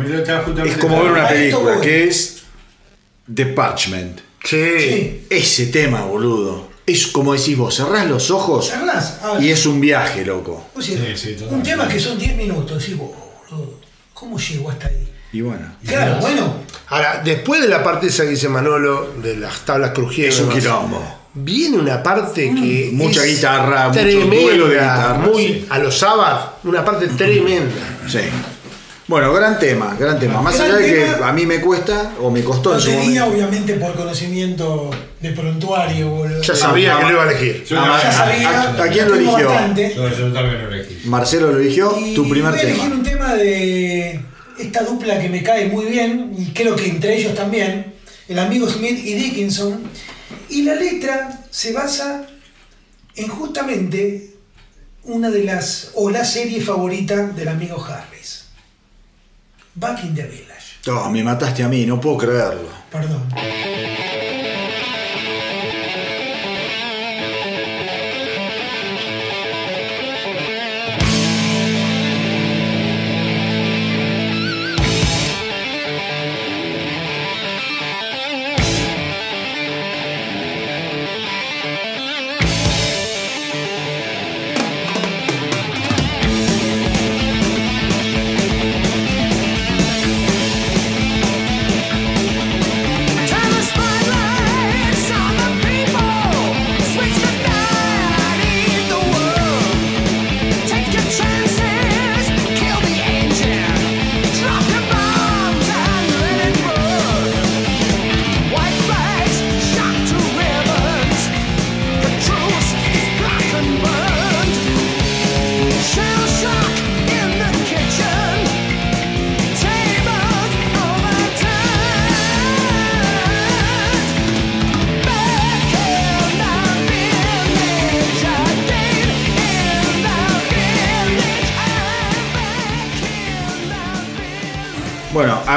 Es 0.63 0.77
como 0.77 1.01
ver 1.03 1.11
una 1.11 1.23
esto 1.29 1.57
película, 1.63 1.81
que 1.81 2.03
es 2.03 2.43
The 3.33 3.45
Parchment. 3.47 4.19
Sí. 4.43 4.65
sí. 4.79 5.25
Ese 5.29 5.67
tema, 5.67 6.03
boludo. 6.05 6.69
Es 6.85 7.07
como 7.07 7.33
decís 7.33 7.55
vos, 7.57 7.75
cerrás 7.75 8.07
los 8.07 8.31
ojos 8.31 8.67
Cerrás, 8.69 9.19
ah, 9.23 9.37
y 9.39 9.49
es 9.49 9.65
un 9.67 9.79
viaje, 9.79 10.25
loco. 10.25 10.65
o 10.75 10.81
sea, 10.81 10.97
Sí, 11.15 11.35
sí, 11.37 11.45
un 11.49 11.61
tema 11.61 11.87
que 11.87 11.99
son 11.99 12.17
10 12.17 12.35
minutos, 12.37 12.79
decís, 12.79 12.97
vos, 12.97 13.11
boludo, 13.51 13.79
¿cómo 14.21 14.37
llegó 14.37 14.69
hasta 14.69 14.87
ahí? 14.87 15.07
Y 15.33 15.41
bueno. 15.41 15.65
Claro, 15.83 16.17
bueno, 16.21 16.53
Ahora, 16.89 17.21
después 17.25 17.59
de 17.59 17.67
la 17.67 17.83
parte 17.83 18.07
esa 18.07 18.23
que 18.23 18.29
dice 18.29 18.47
Manolo, 18.49 19.13
de 19.23 19.35
las 19.35 19.61
tablas 19.61 19.91
crujiendo. 19.91 20.35
Es 20.35 20.41
un 20.41 20.49
quilombo. 20.49 21.01
Viene 21.33 21.77
una 21.77 22.03
parte 22.03 22.53
que. 22.53 22.91
Mucha 22.93 23.25
es 23.25 23.37
guitarra, 23.37 23.87
mucho 23.87 23.99
tremenda, 23.99 24.35
duelo 24.35 24.67
de 24.67 24.73
guitarra, 24.75 25.13
Muy 25.17 25.43
sí. 25.43 25.65
a 25.69 25.79
los 25.79 25.97
Sabbath, 25.97 26.65
una 26.65 26.85
parte 26.85 27.07
tremenda. 27.07 27.97
Sí. 28.07 28.19
Bueno, 29.07 29.33
gran 29.33 29.59
tema, 29.59 29.95
gran 29.99 30.19
tema. 30.19 30.41
Más 30.41 30.55
Gran 30.57 30.67
allá 30.71 30.77
de 30.77 30.93
que 30.93 31.05
a 31.23 31.31
mí 31.33 31.45
me 31.45 31.59
cuesta 31.59 32.13
o 32.21 32.29
me 32.31 32.43
costó 32.43 32.69
no 32.69 32.75
en 32.75 32.81
su 32.81 32.87
tenía 32.91 33.25
momento. 33.25 33.25
obviamente 33.45 33.73
por 33.75 33.93
conocimiento 33.95 34.89
de 35.19 35.31
prontuario, 35.31 36.09
boludo. 36.09 36.41
Ya 36.41 36.55
sabía 36.55 36.97
que 36.97 37.03
lo 37.05 37.11
iba 37.11 37.23
a 37.23 37.29
elegir. 37.31 37.63
Yo- 37.65 37.79
Ah, 37.81 37.99
Ya 38.01 38.11
sabía, 38.11 38.61
¿a- 38.61 38.83
a 38.83 38.87
quién 38.89 39.09
lo 39.09 39.15
eligió? 39.15 39.37
yo 39.39 39.47
también 40.33 40.61
lo 40.63 40.71
elegí. 40.73 41.01
Marcelo 41.05 41.51
lo 41.51 41.59
eligió, 41.59 41.97
Y 41.99 42.13
tu 42.13 42.29
primer 42.29 42.51
voy 42.51 42.59
a 42.59 42.63
elegir 42.63 42.81
tema. 42.83 42.95
un 42.95 43.03
tema 43.03 43.33
de 43.35 44.19
esta 44.59 44.83
dupla 44.83 45.19
que 45.19 45.29
me 45.29 45.43
cae 45.43 45.67
muy 45.67 45.85
bien, 45.85 46.33
y 46.37 46.45
creo 46.53 46.75
que 46.75 46.87
entre 46.87 47.17
ellos 47.17 47.33
también, 47.35 47.93
el 48.29 48.39
amigo 48.39 48.69
Smith 48.69 48.99
y 49.03 49.13
Dickinson. 49.15 49.81
Y 50.47 50.61
la 50.61 50.75
letra 50.75 51.41
se 51.49 51.73
basa 51.73 52.27
en 53.15 53.27
justamente 53.27 54.35
una 55.03 55.29
de 55.31 55.43
las, 55.43 55.91
o 55.95 56.09
la 56.11 56.23
serie 56.23 56.61
favorita 56.61 57.27
del 57.27 57.47
amigo 57.49 57.83
Harris. 57.83 58.40
Back 59.73 60.03
in 60.03 60.13
the 60.13 60.23
Village. 60.23 60.79
Oh, 60.87 61.09
me 61.09 61.23
mataste 61.23 61.63
a 61.63 61.69
mí, 61.69 61.85
no 61.85 61.99
puedo 61.99 62.17
creerlo. 62.17 62.69
Perdón. 62.91 63.23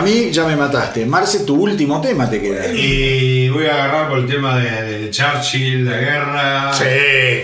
Mí 0.04 0.30
ya 0.30 0.44
me 0.44 0.56
mataste. 0.56 1.04
Marce, 1.06 1.40
tu 1.40 1.56
último 1.56 2.00
tema 2.00 2.28
te 2.30 2.40
queda. 2.40 2.66
Y 2.68 3.48
voy 3.48 3.66
a 3.66 3.74
agarrar 3.74 4.08
por 4.08 4.18
el 4.18 4.26
tema 4.26 4.58
de, 4.58 4.70
de 5.00 5.10
Churchill, 5.10 5.84
la 5.84 5.96
guerra. 5.96 6.72
Sí, 6.72 6.84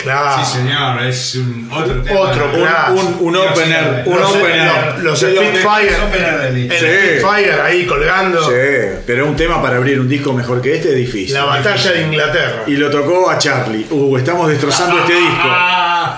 claro. 0.03 0.45
Sí, 0.45 0.59
señor, 0.59 1.03
es 1.03 1.35
un 1.37 1.69
otro 1.73 2.03
tema. 2.03 2.21
Otro, 2.21 2.45
Un, 2.47 2.53
claro. 2.61 2.95
un- 2.95 3.17
un 3.21 3.37
opener, 3.37 4.03
un 4.07 4.21
Los, 4.21 4.31
opener. 4.37 4.99
los, 5.01 5.19
Spitfire. 5.19 5.97
ahí 7.63 7.87
colgando. 7.87 8.43
Sí, 8.49 8.55
pero 9.07 9.27
un 9.27 9.37
tema 9.37 9.61
para 9.63 9.77
abrir 9.77 10.01
un 10.01 10.09
disco 10.09 10.33
mejor 10.33 10.61
que 10.61 10.77
este 10.77 10.91
es 10.91 10.97
difícil. 10.97 11.35
La 11.35 11.45
batalla 11.45 11.93
de 11.93 12.03
Inglaterra. 12.03 12.63
Y 12.67 12.73
lo 12.77 12.91
tocó 12.91 13.31
a 13.31 13.39
Charlie. 13.39 13.87
Uh, 13.91 14.17
estamos 14.17 14.49
destrozando 14.49 14.99
este 15.01 15.15
disco. 15.15 15.49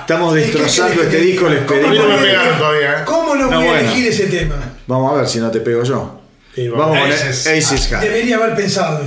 Estamos 0.01 0.35
destrozando 0.35 1.03
este 1.03 1.17
disco, 1.19 1.49
les 1.49 1.61
pedimos. 1.61 1.97
no 1.97 2.09
me 2.09 2.17
pegaron 2.19 2.59
todavía. 2.59 2.93
¿eh? 2.93 3.05
¿Cómo 3.05 3.35
no, 3.35 3.51
No, 3.51 3.57
voy 3.59 3.67
a 3.67 3.71
bueno. 3.73 3.89
elegir 3.89 4.09
ese 4.09 4.27
tema? 4.27 4.57
Vamos 4.87 5.13
a 5.13 5.17
ver 5.19 5.29
si 5.29 5.39
no 5.39 5.51
te 5.51 5.61
pego 5.61 5.83
yo. 5.85 6.22
Sí, 6.55 6.69
vamos. 6.69 6.87
Vamos 6.87 6.99
con 7.01 7.13
Aces. 7.13 7.47
Aces 7.47 7.89
High. 7.89 8.05
Debería 8.05 8.37
haber 8.37 8.55
pensado. 8.55 9.07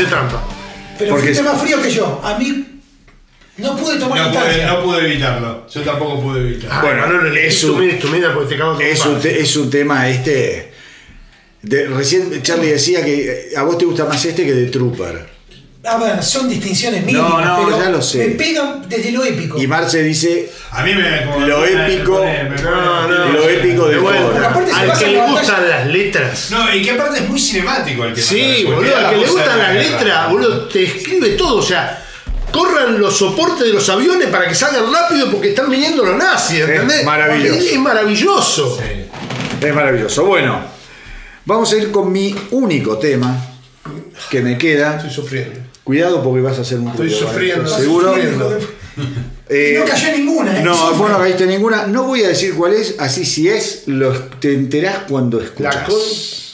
Hice 0.00 0.08
trampa. 0.08 0.42
Pero 0.98 1.10
Porque 1.10 1.26
fuiste 1.26 1.42
es- 1.46 1.52
más 1.52 1.60
frío 1.62 1.82
que 1.82 1.90
yo. 1.90 2.20
A 2.24 2.38
mí 2.38 2.66
no 3.58 3.76
pude 3.76 3.98
tomar 3.98 4.18
No 4.18 4.32
pude, 4.40 4.64
no 4.66 4.82
pude 4.82 5.04
evitarlo. 5.06 5.66
Yo 5.68 5.80
tampoco 5.82 6.22
pude 6.22 6.40
evitarlo. 6.40 6.74
Ah, 6.74 6.80
Bueno, 6.82 7.06
no 7.06 7.22
lo 7.22 7.28
elegí. 7.28 7.46
es 7.48 7.64
un- 7.64 7.80
mira, 7.80 7.98
tú 7.98 8.08
mira, 8.08 8.32
porque 8.34 8.54
te 8.54 8.58
cago 8.58 8.76
de 8.76 8.90
Es 8.90 8.98
trompada. 9.00 9.16
un, 9.16 9.22
te- 9.22 9.40
es 9.40 9.56
un 9.56 9.70
tema 9.70 10.08
este. 10.08 10.72
de- 11.62 11.86
recién 11.88 12.40
Charlie 12.42 12.68
decía 12.72 13.04
que 13.04 13.48
eh, 13.52 13.56
a 13.56 13.62
vos 13.64 13.76
te 13.76 13.84
gusta 13.84 14.06
más 14.06 14.24
este 14.24 14.44
que 14.46 14.52
de 14.54 14.66
Trooper. 14.68 15.28
A 15.82 15.96
ver, 15.96 16.22
son 16.22 16.46
distinciones 16.46 17.04
mínimas, 17.06 17.30
No, 17.30 17.40
no, 17.40 17.64
pero 17.64 17.82
ya 17.82 17.88
lo 17.88 18.02
sé. 18.02 18.18
me 18.18 18.34
pegan 18.34 18.86
desde 18.86 19.12
lo 19.12 19.24
épico. 19.24 19.58
Y 19.58 19.66
Marce 19.66 20.02
dice 20.02 20.52
A 20.72 20.82
mí 20.82 20.92
me 20.94 21.24
como 21.24 21.46
Lo 21.46 21.64
épico- 21.64 22.12
me 22.12 22.18
pone- 22.18 22.44
me 22.50 22.56
pone- 22.58 22.62
No, 22.70 23.08
no, 23.08 23.24
lo 23.32 23.48
épico 23.48 23.88
de 23.88 23.98
se 23.98 24.74
Al 24.76 24.98
que 24.98 25.06
le 25.06 25.26
gustan 25.26 25.68
las 25.70 25.86
letras. 25.86 26.50
No, 26.50 26.74
y 26.74 26.82
que 26.82 26.90
aparte 26.90 27.20
es 27.20 27.28
muy 27.30 27.40
cinemático 27.40 28.04
el 28.04 28.12
tema. 28.12 28.26
Sí, 28.26 28.64
boludo, 28.66 28.94
al 28.96 29.10
que 29.10 29.16
le 29.16 29.26
gustan 29.26 29.58
las 29.58 29.74
letras, 29.74 30.30
boludo, 30.30 30.68
te 30.68 30.84
escribe 30.84 31.30
todo, 31.30 31.56
o 31.56 31.62
sea, 31.62 32.04
corran 32.52 33.00
los 33.00 33.16
soportes 33.16 33.66
de 33.66 33.72
los 33.72 33.88
aviones 33.88 34.28
para 34.28 34.46
que 34.48 34.54
salgan 34.54 34.92
rápido 34.92 35.30
porque 35.30 35.48
están 35.50 35.70
viniendo 35.70 36.04
los 36.04 36.16
nazis, 36.16 36.60
¿entendés? 36.60 37.04
maravilloso. 37.04 37.58
Es, 37.58 37.72
es 37.72 37.78
maravilloso. 37.78 38.78
Es 39.62 39.74
maravilloso. 39.74 40.24
Bueno, 40.26 40.60
vamos 41.46 41.72
a 41.72 41.76
ir 41.78 41.90
con 41.90 42.12
mi 42.12 42.34
único 42.50 42.98
tema 42.98 43.34
que 44.28 44.42
me 44.42 44.58
queda. 44.58 44.96
Estoy 44.96 45.10
sufriendo. 45.10 45.69
Cuidado 45.90 46.22
porque 46.22 46.40
vas 46.40 46.56
a 46.56 46.60
hacer 46.60 46.78
un 46.78 46.86
Estoy 46.86 47.08
ruido, 47.08 47.18
sufriendo, 47.26 47.62
¿vale? 47.64 47.68
estoy 47.70 47.84
¿Seguro? 47.84 48.14
sufriendo. 48.14 48.58
Eh, 49.48 49.76
no 49.76 49.84
cayó 49.84 50.16
ninguna, 50.16 50.60
¿eh? 50.60 50.62
No, 50.62 50.94
vos 50.94 51.10
no 51.10 51.18
caíste 51.18 51.46
ninguna. 51.46 51.86
No 51.88 52.04
voy 52.04 52.22
a 52.22 52.28
decir 52.28 52.54
cuál 52.54 52.74
es, 52.74 52.94
así 53.00 53.24
si 53.24 53.48
es, 53.48 53.82
lo, 53.86 54.12
te 54.12 54.54
enterás 54.54 54.98
cuando 55.08 55.40
escuchas. 55.40 56.49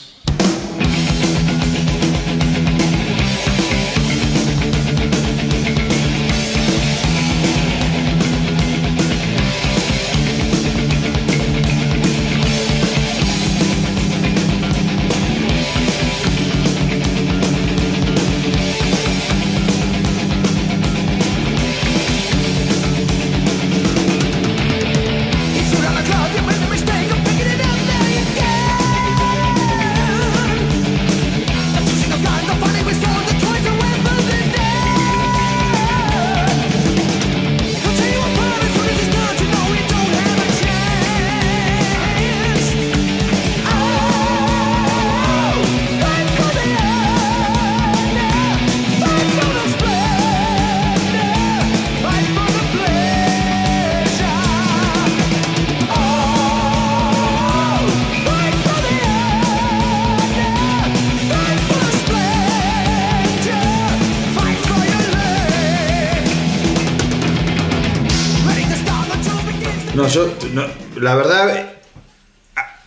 No, 70.07 70.13
yo, 70.13 70.33
no, 70.53 70.65
la 71.01 71.15
verdad, 71.15 71.73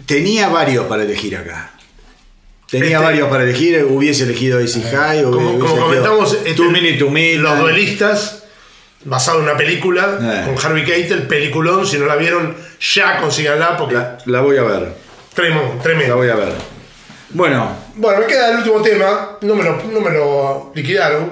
tenía 0.06 0.48
varios 0.48 0.86
para 0.86 1.02
elegir 1.04 1.36
acá. 1.36 1.70
Tenía 2.70 2.96
Este- 2.98 3.04
varios 3.04 3.28
para 3.28 3.42
elegir, 3.44 3.84
hubiese 3.88 4.24
elegido 4.24 4.60
Easy 4.60 4.82
High, 4.82 5.22
Como, 5.24 5.36
hubiese 5.36 5.58
como 5.58 5.64
elegido 5.74 5.84
comentamos, 5.86 6.32
este, 6.34 6.54
Two 6.54 6.70
Minute 6.70 7.38
los 7.38 7.58
duelistas, 7.58 8.44
basado 9.04 9.38
en 9.38 9.44
una 9.44 9.56
película 9.56 10.18
Eh. 10.20 10.52
con 10.54 10.64
Harvey 10.64 10.84
Keitel, 10.84 11.26
peliculón. 11.26 11.86
Si 11.86 11.98
no 11.98 12.06
la 12.06 12.16
vieron, 12.16 12.56
ya 12.94 13.18
consíganla 13.20 13.76
porque 13.76 13.94
La, 13.96 14.18
la 14.26 14.40
voy 14.40 14.56
a 14.58 14.62
ver, 14.62 14.92
tremendo. 15.34 15.74
la 15.76 15.82
tremendo. 15.82 16.16
voy 16.16 16.28
a 16.28 16.34
ver. 16.36 16.52
Bueno, 17.30 17.76
Bueno, 17.96 18.20
me 18.20 18.26
queda 18.26 18.50
el 18.52 18.58
último 18.58 18.80
tema. 18.82 19.36
No 19.42 19.54
me 19.54 19.62
lo, 19.64 19.82
no 19.84 20.00
me 20.00 20.10
lo 20.10 20.72
liquidaron. 20.74 21.30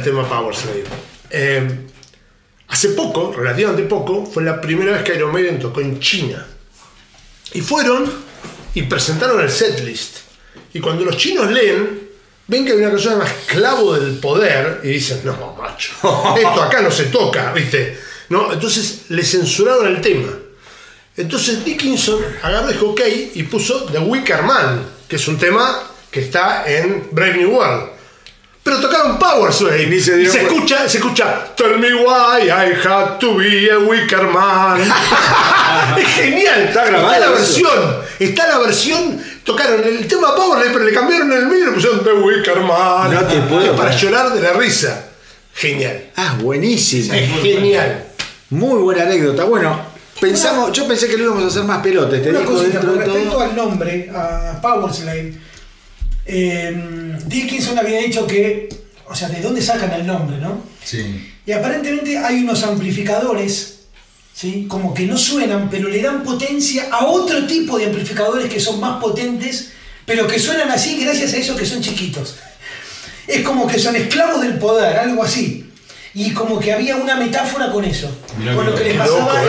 Tema 0.06 0.30
Power 0.30 0.56
Slave. 0.56 0.84
Eh, 1.32 1.68
hace 2.68 2.90
poco, 2.90 3.34
relativamente 3.34 3.84
poco, 3.84 4.26
fue 4.26 4.44
la 4.44 4.62
primera 4.62 4.94
vez 4.94 5.04
que 5.04 5.16
Iron 5.16 5.34
Maiden 5.34 5.60
tocó 5.60 5.82
en 5.82 6.00
China. 6.00 6.46
Y 7.54 7.62
fueron 7.62 8.12
y 8.74 8.84
presentaron 8.84 9.42
el 9.42 9.50
setlist. 9.50 10.18
Y 10.74 10.80
cuando 10.80 11.04
los 11.04 11.18
chinos 11.18 11.50
leen, 11.52 12.08
ven 12.48 12.66
que 12.66 12.74
hay 12.74 12.78
una 12.78 12.92
persona 12.92 13.18
más 13.18 13.32
esclavo 13.32 13.94
del 13.94 14.18
poder 14.20 14.82
y 14.84 14.90
dicen, 14.90 15.22
no, 15.24 15.56
macho, 15.58 15.94
esto 16.38 16.62
acá 16.62 16.82
no 16.82 16.92
se 16.92 17.06
toca, 17.06 17.52
¿viste? 17.52 17.98
¿No? 18.30 18.54
Entonces 18.54 19.06
le 19.10 19.24
censuraron 19.24 19.88
el 19.88 20.02
tema. 20.02 20.32
Entonces 21.18 21.64
Dickinson 21.64 22.22
agarró 22.44 22.70
y 22.70 22.74
dijo 22.74 22.90
ok 22.90 23.02
y 23.36 23.44
puso 23.44 23.86
The 23.86 24.00
Wicker 24.00 24.44
Man, 24.44 24.86
que 25.08 25.16
es 25.16 25.28
un 25.28 25.38
tema 25.38 25.82
que 26.12 26.20
está 26.20 26.66
en 26.68 27.08
Brave 27.12 27.38
New 27.38 27.56
World. 27.56 27.95
Pero 28.66 28.80
tocaron 28.80 29.20
Power 29.20 29.52
Ni 29.88 30.00
se 30.00 30.14
y 30.14 30.16
dieron 30.16 30.34
se 30.34 30.42
escucha, 30.42 30.90
se 30.90 30.98
escucha 30.98 31.54
Tell 31.56 31.78
me 31.78 31.94
why 31.94 32.50
I 32.50 32.74
had 32.84 33.20
to 33.20 33.38
be 33.38 33.70
a 33.72 33.78
Wicker 33.78 34.24
Man. 34.24 34.82
es 35.98 36.08
genial. 36.08 36.64
Está 36.64 36.86
grabado 36.86 37.12
la 37.12 37.26
eso. 37.28 37.34
versión. 37.36 37.96
Está 38.18 38.48
la 38.48 38.58
versión. 38.58 39.24
Tocaron 39.44 39.84
el 39.84 40.08
tema 40.08 40.36
Power 40.36 40.66
pero 40.74 40.84
le 40.84 40.92
cambiaron 40.92 41.32
el 41.32 41.46
medio 41.46 41.64
y 41.64 41.66
le 41.68 41.72
pusieron 41.74 42.04
The 42.04 42.14
Wicker 42.14 42.62
Man. 42.62 43.14
No 43.14 43.22
te 43.26 43.40
puedo 43.42 43.76
Para 43.76 43.96
llorar 43.96 44.34
de 44.34 44.42
la 44.42 44.54
risa. 44.54 45.10
Genial. 45.54 46.06
Ah, 46.16 46.36
buenísimo. 46.42 47.14
Es 47.14 47.30
genial. 47.44 48.04
Muy 48.50 48.82
buena 48.82 49.04
anécdota. 49.04 49.44
Bueno, 49.44 49.80
pensamos, 50.20 50.72
yo 50.72 50.88
pensé 50.88 51.08
que 51.08 51.18
lo 51.18 51.26
íbamos 51.26 51.44
a 51.44 51.48
hacer 51.50 51.64
más 51.66 51.84
pelote. 51.84 52.18
Te 52.18 52.32
Una 52.32 52.40
digo 52.40 52.52
cosita, 52.52 52.80
dentro 52.80 52.90
con 52.90 53.00
de 53.00 53.06
respecto 53.06 53.32
todo. 53.32 53.42
al 53.42 53.56
nombre, 53.56 54.12
a 54.12 54.60
Power 54.60 54.92
Slave, 54.92 55.34
eh, 56.26 57.18
Dickinson 57.26 57.78
había 57.78 58.00
dicho 58.00 58.26
que, 58.26 58.70
o 59.08 59.16
sea, 59.16 59.30
¿de 59.30 59.42
dónde 59.42 59.62
sacan 59.62 59.92
el 59.94 60.06
nombre, 60.06 60.38
no? 60.38 60.64
Sí. 60.84 61.34
Y 61.46 61.52
aparentemente 61.52 62.18
hay 62.18 62.40
unos 62.44 62.64
amplificadores, 62.64 63.82
¿sí? 64.34 64.66
Como 64.68 64.94
que 64.94 65.06
no 65.06 65.18
suenan, 65.18 65.70
pero 65.70 65.90
le 65.90 66.02
dan 66.02 66.24
potencia 66.24 66.88
a 66.92 67.06
otro 67.06 67.46
tipo 67.46 67.78
de 67.78 67.86
amplificadores 67.86 68.52
que 68.52 68.60
son 68.60 68.80
más 68.80 69.02
potentes, 69.02 69.72
pero 70.06 70.28
que 70.28 70.40
suenan 70.40 70.72
así 70.72 70.98
gracias 71.04 71.34
a 71.34 71.38
eso 71.38 71.56
que 71.56 71.66
son 71.66 71.82
chiquitos. 71.82 72.36
Es 73.28 73.42
como 73.42 73.68
que 73.68 73.80
son 73.80 73.96
esclavos 73.96 74.42
del 74.42 74.58
poder, 74.58 74.98
algo 74.98 75.24
así. 75.24 75.70
Y 76.14 76.32
como 76.32 76.60
que 76.60 76.72
había 76.72 76.96
una 76.96 77.16
metáfora 77.16 77.72
con 77.72 77.84
eso. 77.84 78.10
Mirá 78.38 78.56
con 78.56 78.66
lo 78.66 78.76
que 78.76 78.84
les 78.86 78.98
pasaba. 78.98 79.42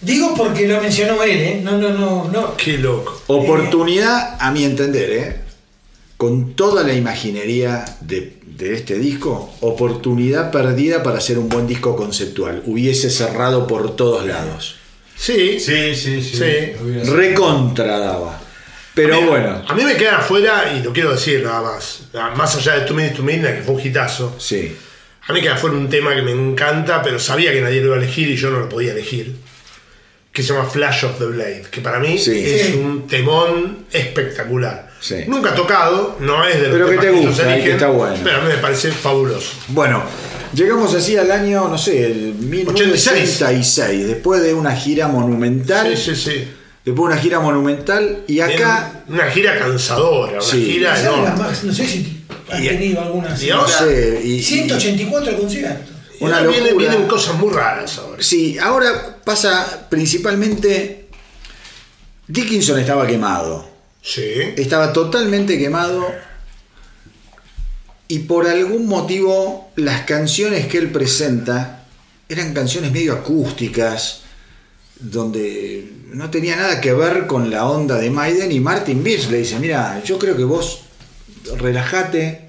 Digo 0.00 0.34
porque 0.34 0.68
lo 0.68 0.80
mencionó 0.80 1.22
él, 1.22 1.40
¿eh? 1.40 1.60
No, 1.62 1.78
no, 1.78 1.90
no, 1.90 2.28
no. 2.30 2.56
Qué 2.56 2.76
loco. 2.76 3.22
Oportunidad, 3.26 4.36
a 4.38 4.50
mi 4.50 4.64
entender, 4.64 5.10
¿eh? 5.10 5.43
Con 6.24 6.54
toda 6.54 6.82
la 6.84 6.94
imaginería 6.94 7.84
de, 8.00 8.38
de 8.46 8.74
este 8.74 8.98
disco, 8.98 9.52
oportunidad 9.60 10.50
perdida 10.50 11.02
para 11.02 11.18
hacer 11.18 11.38
un 11.38 11.50
buen 11.50 11.66
disco 11.66 11.94
conceptual. 11.96 12.62
Hubiese 12.64 13.10
cerrado 13.10 13.66
por 13.66 13.94
todos 13.94 14.24
lados. 14.26 14.76
Sí. 15.16 15.60
Sí, 15.60 15.94
sí, 15.94 16.22
sí. 16.22 16.36
Sí. 16.38 17.10
Recontra 17.10 17.98
daba. 17.98 18.40
Pero 18.94 19.16
A 19.16 19.20
mí- 19.20 19.26
bueno, 19.26 19.62
A 19.68 19.74
mí 19.74 19.84
me 19.84 19.96
queda 19.96 20.16
afuera, 20.18 20.72
y 20.74 20.82
lo 20.82 20.92
quiero 20.94 21.12
decir 21.12 21.42
nada 21.44 21.60
más, 21.60 22.04
más 22.36 22.56
allá 22.56 22.78
de 22.78 22.86
Two 22.86 22.94
Minutes 22.96 23.16
to 23.18 23.22
Midnight, 23.22 23.56
que 23.56 23.62
fue 23.62 23.74
un 23.74 23.80
hitazo, 23.86 24.34
sí. 24.38 24.74
a 25.26 25.32
mí 25.32 25.38
me 25.40 25.42
queda 25.42 25.56
afuera 25.56 25.76
un 25.76 25.88
tema 25.90 26.14
que 26.14 26.22
me 26.22 26.30
encanta, 26.32 27.02
pero 27.02 27.18
sabía 27.18 27.52
que 27.52 27.60
nadie 27.60 27.80
lo 27.80 27.86
iba 27.88 27.96
a 27.96 27.98
elegir 27.98 28.30
y 28.30 28.36
yo 28.36 28.48
no 28.50 28.60
lo 28.60 28.68
podía 28.70 28.92
elegir, 28.92 29.34
que 30.32 30.42
se 30.42 30.54
llama 30.54 30.64
Flash 30.70 31.04
of 31.04 31.18
the 31.18 31.26
Blade, 31.26 31.64
que 31.70 31.80
para 31.80 31.98
mí 31.98 32.16
Sí. 32.18 32.30
es 32.44 32.66
Sí. 32.68 32.74
un 32.82 33.06
temón 33.08 33.84
espectacular. 33.92 34.93
Sí. 35.04 35.16
Nunca 35.26 35.54
tocado, 35.54 36.16
no 36.20 36.46
es 36.46 36.58
de 36.62 36.68
los 36.68 36.76
Pero 36.78 36.88
que 36.88 36.96
te 36.96 37.10
gusta 37.10 37.58
y 37.58 37.62
que 37.62 37.72
está 37.72 37.88
bueno. 37.88 38.16
Pero 38.24 38.38
a 38.38 38.40
mí 38.40 38.48
me 38.48 38.56
parece 38.56 38.90
fabuloso. 38.90 39.50
Bueno, 39.68 40.02
llegamos 40.54 40.94
así 40.94 41.14
al 41.18 41.30
año, 41.30 41.68
no 41.68 41.76
sé, 41.76 42.06
el 42.06 42.34
1986, 42.36 44.06
después 44.06 44.42
de 44.42 44.54
una 44.54 44.74
gira 44.74 45.08
monumental. 45.08 45.94
Sí, 45.94 46.14
sí, 46.14 46.16
sí. 46.16 46.48
Después 46.86 47.08
de 47.10 47.14
una 47.14 47.16
gira 47.18 47.38
monumental 47.40 48.24
y 48.26 48.40
acá, 48.40 49.02
Una 49.06 49.24
gira 49.30 49.58
cansadora, 49.58 50.32
una 50.32 50.40
Sí. 50.40 50.64
gira 50.72 50.98
enorme. 50.98 51.36
más- 51.36 51.64
no 51.64 51.72
sé 51.74 51.86
si 51.86 52.24
han 52.50 52.64
Y- 52.64 52.68
tenido 52.68 53.02
alguna. 53.02 53.32
así. 53.34 53.46
y 53.46 53.50
ahora- 53.50 53.70
no 53.80 53.86
sé, 53.86 54.20
y- 54.24 54.32
y- 54.36 54.42
184 54.42 55.36
conciertos. 55.38 55.90
Una 56.20 56.38
ahora 56.38 56.48
viene- 56.48 56.70
locura. 56.70 56.88
vienen 56.90 57.08
cosas 57.08 57.34
muy 57.36 57.52
raras 57.52 57.98
ahora. 57.98 58.22
Sí, 58.22 58.56
ahora 58.58 59.18
pasa 59.22 59.86
principalmente. 59.90 61.08
Dickinson 62.26 62.78
estaba 62.78 63.06
quemado. 63.06 63.73
Sí. 64.04 64.22
Estaba 64.56 64.92
totalmente 64.92 65.58
quemado. 65.58 66.06
Y 68.06 68.20
por 68.20 68.46
algún 68.46 68.86
motivo, 68.86 69.70
las 69.76 70.02
canciones 70.02 70.66
que 70.66 70.76
él 70.78 70.90
presenta 70.92 71.86
eran 72.28 72.52
canciones 72.52 72.92
medio 72.92 73.14
acústicas, 73.14 74.20
donde 75.00 75.90
no 76.12 76.30
tenía 76.30 76.54
nada 76.56 76.80
que 76.82 76.92
ver 76.92 77.26
con 77.26 77.50
la 77.50 77.66
onda 77.66 77.96
de 77.98 78.10
Maiden. 78.10 78.52
Y 78.52 78.60
Martin 78.60 79.02
Birch 79.02 79.30
le 79.30 79.38
dice: 79.38 79.58
Mira, 79.58 80.02
yo 80.04 80.18
creo 80.18 80.36
que 80.36 80.44
vos 80.44 80.82
relajate, 81.56 82.42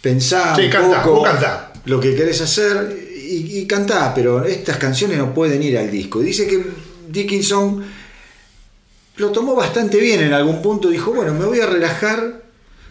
pensá 0.00 0.56
Sí, 0.56 0.62
un 0.62 0.70
cantá, 0.70 1.02
poco 1.02 1.16
vos 1.20 1.28
cantá. 1.28 1.72
lo 1.84 2.00
que 2.00 2.14
querés 2.16 2.40
hacer 2.40 2.98
y, 3.14 3.58
y 3.58 3.66
cantá, 3.66 4.14
pero 4.14 4.44
estas 4.44 4.78
canciones 4.78 5.18
no 5.18 5.34
pueden 5.34 5.62
ir 5.62 5.76
al 5.76 5.90
disco. 5.90 6.22
Y 6.22 6.26
dice 6.26 6.46
que 6.46 6.64
Dickinson 7.10 7.84
lo 9.16 9.30
tomó 9.30 9.54
bastante 9.54 9.98
bien 9.98 10.20
en 10.20 10.32
algún 10.32 10.62
punto, 10.62 10.88
dijo, 10.88 11.12
bueno, 11.12 11.34
me 11.34 11.44
voy 11.44 11.60
a 11.60 11.66
relajar, 11.66 12.42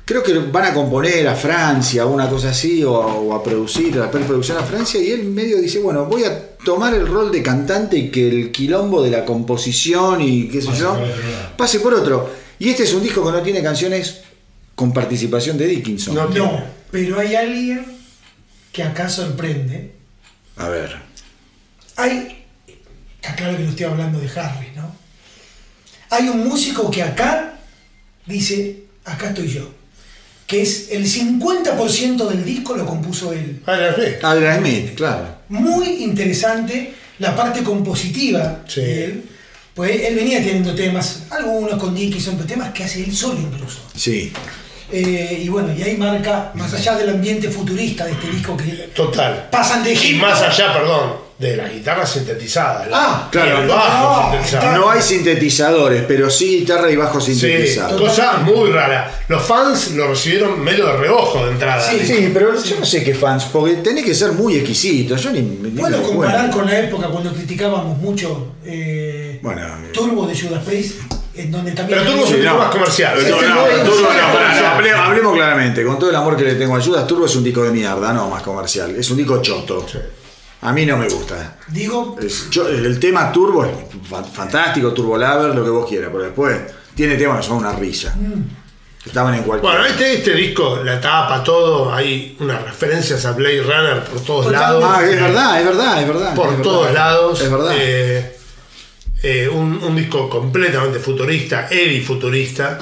creo 0.05 0.21
que 0.23 0.33
van 0.37 0.65
a 0.65 0.73
componer 0.73 1.27
a 1.27 1.35
Francia, 1.35 2.05
una 2.05 2.29
cosa 2.29 2.49
así, 2.49 2.83
o, 2.83 2.93
o 2.93 3.33
a 3.33 3.43
producir, 3.43 3.97
a 3.99 4.05
hacer 4.05 4.21
producción 4.21 4.57
a 4.57 4.63
Francia, 4.63 5.01
y 5.01 5.11
él 5.11 5.23
medio 5.25 5.59
dice, 5.59 5.79
bueno, 5.79 6.05
voy 6.05 6.23
a 6.23 6.55
tomar 6.57 6.93
el 6.93 7.07
rol 7.07 7.31
de 7.31 7.41
cantante 7.41 7.97
y 7.97 8.11
que 8.11 8.29
el 8.29 8.51
quilombo 8.51 9.01
de 9.01 9.09
la 9.09 9.25
composición 9.25 10.21
y 10.21 10.47
qué 10.47 10.61
sé 10.61 10.67
Pase 10.67 10.79
yo, 10.79 10.93
por 10.93 11.03
otro 11.03 11.31
lado. 11.31 11.57
pase 11.57 11.79
por 11.79 11.93
otro. 11.93 12.29
Y 12.59 12.69
este 12.69 12.83
es 12.83 12.93
un 12.93 13.01
disco 13.01 13.25
que 13.25 13.31
no 13.31 13.41
tiene 13.41 13.63
canciones 13.63 14.21
con 14.75 14.93
participación 14.93 15.57
de 15.57 15.65
Dickinson. 15.67 16.13
No. 16.13 16.29
No, 16.29 16.63
pero 16.91 17.19
hay 17.19 17.35
alguien 17.35 17.83
que 18.71 18.83
acá 18.83 19.09
sorprende. 19.09 19.93
A 20.57 20.69
ver. 20.69 20.95
Hay. 21.95 22.45
Está 23.19 23.35
claro 23.35 23.57
que 23.57 23.63
no 23.63 23.69
estoy 23.69 23.85
hablando 23.85 24.19
de 24.19 24.27
Harry, 24.39 24.67
¿no? 24.75 24.95
Hay 26.11 26.29
un 26.29 26.47
músico 26.47 26.89
que 26.91 27.01
acá 27.03 27.53
dice: 28.25 28.83
Acá 29.05 29.29
estoy 29.29 29.47
yo. 29.47 29.69
Que 30.45 30.61
es 30.61 30.89
el 30.91 31.05
50% 31.05 32.27
del 32.27 32.43
disco 32.45 32.75
lo 32.75 32.85
compuso 32.85 33.31
él. 33.33 33.61
Ah, 33.65 33.75
la 33.77 33.93
fe. 33.93 34.19
Adrian 34.21 34.59
Smith, 34.59 34.95
claro. 34.95 35.25
Muy 35.49 36.03
interesante 36.03 36.93
la 37.19 37.35
parte 37.35 37.63
compositiva 37.63 38.61
Sí. 38.67 38.81
de 38.81 39.05
él. 39.05 39.23
Pues 39.73 40.01
él 40.03 40.15
venía 40.15 40.39
teniendo 40.39 40.75
temas, 40.75 41.23
algunos 41.29 41.79
con 41.79 41.95
Dickinson, 41.95 42.35
pero 42.35 42.45
temas 42.47 42.73
que 42.73 42.83
hace 42.83 43.01
él 43.03 43.15
solo 43.15 43.39
incluso. 43.39 43.79
Sí. 43.95 44.33
Eh, 44.91 45.43
y 45.45 45.47
bueno, 45.47 45.73
y 45.73 45.81
ahí 45.81 45.95
marca, 45.95 46.51
más 46.55 46.73
allá 46.73 46.95
del 46.97 47.09
ambiente 47.11 47.49
futurista 47.49 48.03
de 48.05 48.11
este 48.11 48.27
disco 48.29 48.57
que 48.57 48.65
Total. 48.93 49.47
pasan 49.49 49.81
de 49.85 49.93
Y 49.93 49.97
hip 49.97 50.21
más 50.21 50.41
allá, 50.41 50.73
perdón, 50.73 51.13
de 51.41 51.57
las 51.57 51.73
guitarras 51.73 52.11
sintetizadas. 52.11 52.87
Ah, 52.93 53.27
claro. 53.31 53.67
bajo 53.67 54.21
No, 54.21 54.31
sintetizado. 54.31 54.63
está- 54.63 54.77
No 54.77 54.89
hay 54.91 55.01
sintetizadores, 55.01 56.03
pero 56.07 56.29
sí 56.29 56.59
guitarra 56.59 56.91
y 56.91 56.95
bajo 56.95 57.19
Sí, 57.19 57.33
sintetizado. 57.33 57.97
cosa 57.99 58.37
muy 58.45 58.69
rara. 58.69 59.11
Los 59.27 59.41
fans 59.41 59.91
lo 59.95 60.07
recibieron 60.09 60.59
medio 60.63 60.85
de 60.85 60.97
reojo 60.97 61.43
de 61.45 61.51
entrada. 61.53 61.81
Sí, 61.81 61.99
Sí, 62.05 62.29
pero 62.31 62.53
yo 62.63 62.79
no 62.79 62.85
sé 62.85 63.03
qué 63.03 63.15
fans, 63.15 63.45
porque 63.51 63.77
tenés 63.77 64.05
que 64.05 64.13
ser 64.13 64.33
muy 64.33 64.55
exquisito. 64.55 65.15
Yo 65.15 65.31
ni, 65.31 65.41
ni 65.41 65.69
Puedo 65.71 65.97
me 65.97 66.03
comparar 66.03 66.51
con 66.51 66.65
la 66.67 66.77
época 66.79 67.07
cuando 67.07 67.33
criticábamos 67.33 67.97
mucho 67.97 68.53
eh, 68.63 69.39
Bueno. 69.41 69.61
Turbo 69.93 70.27
de 70.27 70.39
Judas 70.39 70.63
Priest, 70.63 70.99
en 71.33 71.51
donde 71.51 71.71
también. 71.71 71.99
Pero 71.99 72.11
Turbo 72.11 72.25
es 72.25 72.31
un 72.31 72.37
Sí, 72.37 72.43
no. 72.45 72.57
más 72.59 72.69
comercial. 72.71 73.15
No, 73.29 73.41
no 73.41 73.47
no, 73.47 74.81
no, 74.81 75.03
hablemos 75.03 75.33
claramente. 75.35 75.83
Con 75.83 75.97
todo 75.97 76.09
el 76.11 76.15
amor 76.15 76.37
que 76.37 76.43
le 76.43 76.53
tengo 76.55 76.75
a 76.75 76.81
Judas, 76.81 77.07
Turbo 77.07 77.25
es 77.25 77.35
un 77.35 77.43
disco 77.43 77.63
de 77.63 77.71
mierda, 77.71 78.13
no 78.13 78.29
más 78.29 78.43
comercial. 78.43 78.95
Es 78.95 79.09
un 79.09 79.17
disco 79.17 79.41
choto. 79.41 79.85
A 80.61 80.71
mí 80.73 80.85
no 80.85 80.97
me 80.97 81.07
gusta. 81.09 81.57
Digo, 81.69 82.17
Es- 82.21 82.49
yo- 82.51 82.67
el 82.67 82.99
tema 82.99 83.31
Turbo 83.31 83.65
es 83.65 83.71
fa- 84.07 84.23
fantástico, 84.23 84.93
Turbo 84.93 85.17
Lover, 85.17 85.55
lo 85.55 85.63
que 85.63 85.69
vos 85.69 85.89
quieras, 85.89 86.09
pero 86.11 86.23
después 86.25 86.59
tiene 86.95 87.15
temas 87.15 87.41
que 87.41 87.47
son 87.47 87.57
una 87.57 87.73
risa. 87.73 88.15
Estaban 89.03 89.33
en 89.33 89.41
cualquier. 89.43 89.71
Bueno, 89.71 89.85
este, 89.87 90.13
este 90.13 90.33
disco, 90.35 90.79
la 90.83 91.01
tapa, 91.01 91.43
todo, 91.43 91.91
hay 91.91 92.37
unas 92.39 92.61
referencias 92.63 93.25
a 93.25 93.31
Blade 93.31 93.63
Runner 93.63 94.03
por 94.03 94.19
todos 94.23 94.51
lados. 94.51 94.83
Ah, 94.87 95.03
es 95.03 95.19
verdad, 95.19 95.59
es 95.59 95.65
verdad, 95.65 96.01
es 96.01 96.07
verdad. 96.07 96.35
por 96.35 96.45
es 96.45 96.51
verdad. 96.51 96.63
todos 96.63 96.93
lados. 96.93 97.41
Es 97.41 97.51
verdad. 97.51 97.73
Eh, 97.75 98.37
eh, 99.23 99.49
un, 99.49 99.81
un 99.83 99.95
disco 99.95 100.29
completamente 100.29 100.99
futurista, 100.99 101.67
Eddie 101.71 102.01
futurista. 102.01 102.77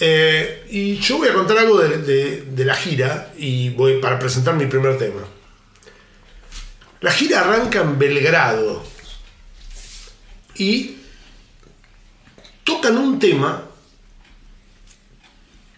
Eh, 0.00 0.64
y 0.70 0.96
yo 0.98 1.18
voy 1.18 1.28
a 1.28 1.34
contar 1.34 1.58
algo 1.58 1.78
de, 1.80 1.98
de- 1.98 2.42
de 2.42 2.64
la 2.64 2.74
gira 2.74 3.32
y 3.36 3.70
voy 3.70 4.00
para 4.00 4.18
presentar 4.18 4.54
mi 4.54 4.66
primer 4.66 4.98
tema. 4.98 5.20
La 7.02 7.10
gira 7.12 7.40
arranca 7.40 7.80
en 7.80 7.98
Belgrado 7.98 8.82
y 10.56 10.96
tocan 12.64 12.96
un 12.98 13.18
tema 13.18 13.62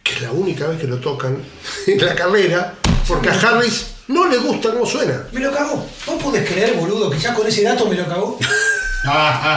que 0.02 0.12
es 0.14 0.20
la 0.22 0.32
única 0.32 0.66
vez 0.68 0.78
que 0.80 0.86
lo 0.86 0.98
tocan 0.98 1.36
en 1.86 2.04
la 2.04 2.14
carrera 2.14 2.74
porque 3.08 3.30
a 3.30 3.32
Harris 3.32 3.86
no 4.08 4.28
le 4.28 4.36
gusta 4.36 4.70
cómo 4.72 4.84
suena. 4.84 5.24
Me 5.32 5.40
lo 5.40 5.50
cagó. 5.52 5.86
¿Vos 6.06 6.22
podés 6.22 6.46
creer, 6.48 6.74
boludo, 6.74 7.08
que 7.10 7.18
ya 7.18 7.32
con 7.32 7.46
ese 7.46 7.62
dato 7.62 7.86
me 7.88 7.96
lo 7.96 8.06
cagó? 8.06 8.38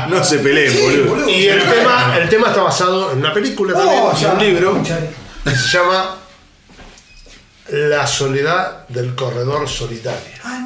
No 0.10 0.22
se 0.26 0.40
peleen, 0.40 0.70
Sí, 0.70 0.82
boludo. 0.82 1.06
boludo. 1.10 1.30
Y 1.30 1.46
el 1.48 1.64
tema, 1.64 2.18
el 2.18 2.28
tema 2.28 2.48
está 2.50 2.64
basado 2.64 3.14
en 3.14 3.20
una 3.20 3.34
película 3.34 3.74
también, 3.78 4.02
Oh, 4.04 4.12
en 4.12 4.18
ya, 4.18 4.34
un 4.34 4.40
libro, 4.40 4.84
que 5.46 5.56
se 5.56 5.68
llama 5.78 6.18
La 7.70 8.06
soledad 8.06 8.86
del 8.90 9.16
corredor 9.16 9.70
solitario. 9.70 10.34
Ah, 10.44 10.57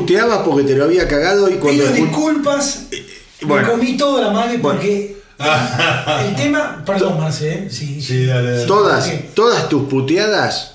puteabas 0.00 0.38
porque 0.38 0.64
te 0.64 0.74
lo 0.76 0.84
había 0.84 1.06
cagado 1.08 1.48
y 1.48 1.54
cuando. 1.54 1.82
Pido 1.84 1.92
disculpas. 1.94 2.84
bueno. 3.42 3.66
Me 3.66 3.72
comí 3.72 3.96
toda 3.96 4.22
la 4.22 4.30
madre 4.30 4.58
Bueno. 4.58 4.78
porque 4.80 5.16
el 6.28 6.34
tema. 6.36 6.82
Perdón, 6.84 7.18
Marce, 7.20 7.52
¿eh? 7.52 7.68
Sí, 7.70 8.00
Sí, 8.00 8.26
dale, 8.26 8.52
dale. 8.52 8.66
Todas, 8.66 9.10
todas 9.34 9.68
tus 9.68 9.88
puteadas 9.88 10.72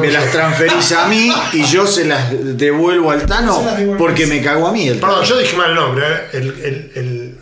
me 0.00 0.10
las 0.12 0.30
transferís 0.30 0.92
a 0.92 1.08
mí 1.08 1.32
y 1.52 1.64
yo 1.64 1.84
se 1.86 2.04
las 2.04 2.30
devuelvo 2.56 3.10
al 3.10 3.26
Tano 3.26 3.60
porque 3.98 4.26
me 4.26 4.40
cago 4.42 4.68
a 4.68 4.72
mí 4.72 4.86
el. 4.88 4.98
Perdón, 4.98 5.24
yo 5.24 5.38
dije 5.38 5.56
mal 5.56 5.70
el 5.70 5.74
nombre. 5.76 6.04
¿eh? 6.06 6.20
El- 6.34 6.48
el- 6.62 6.92
el- 6.94 7.38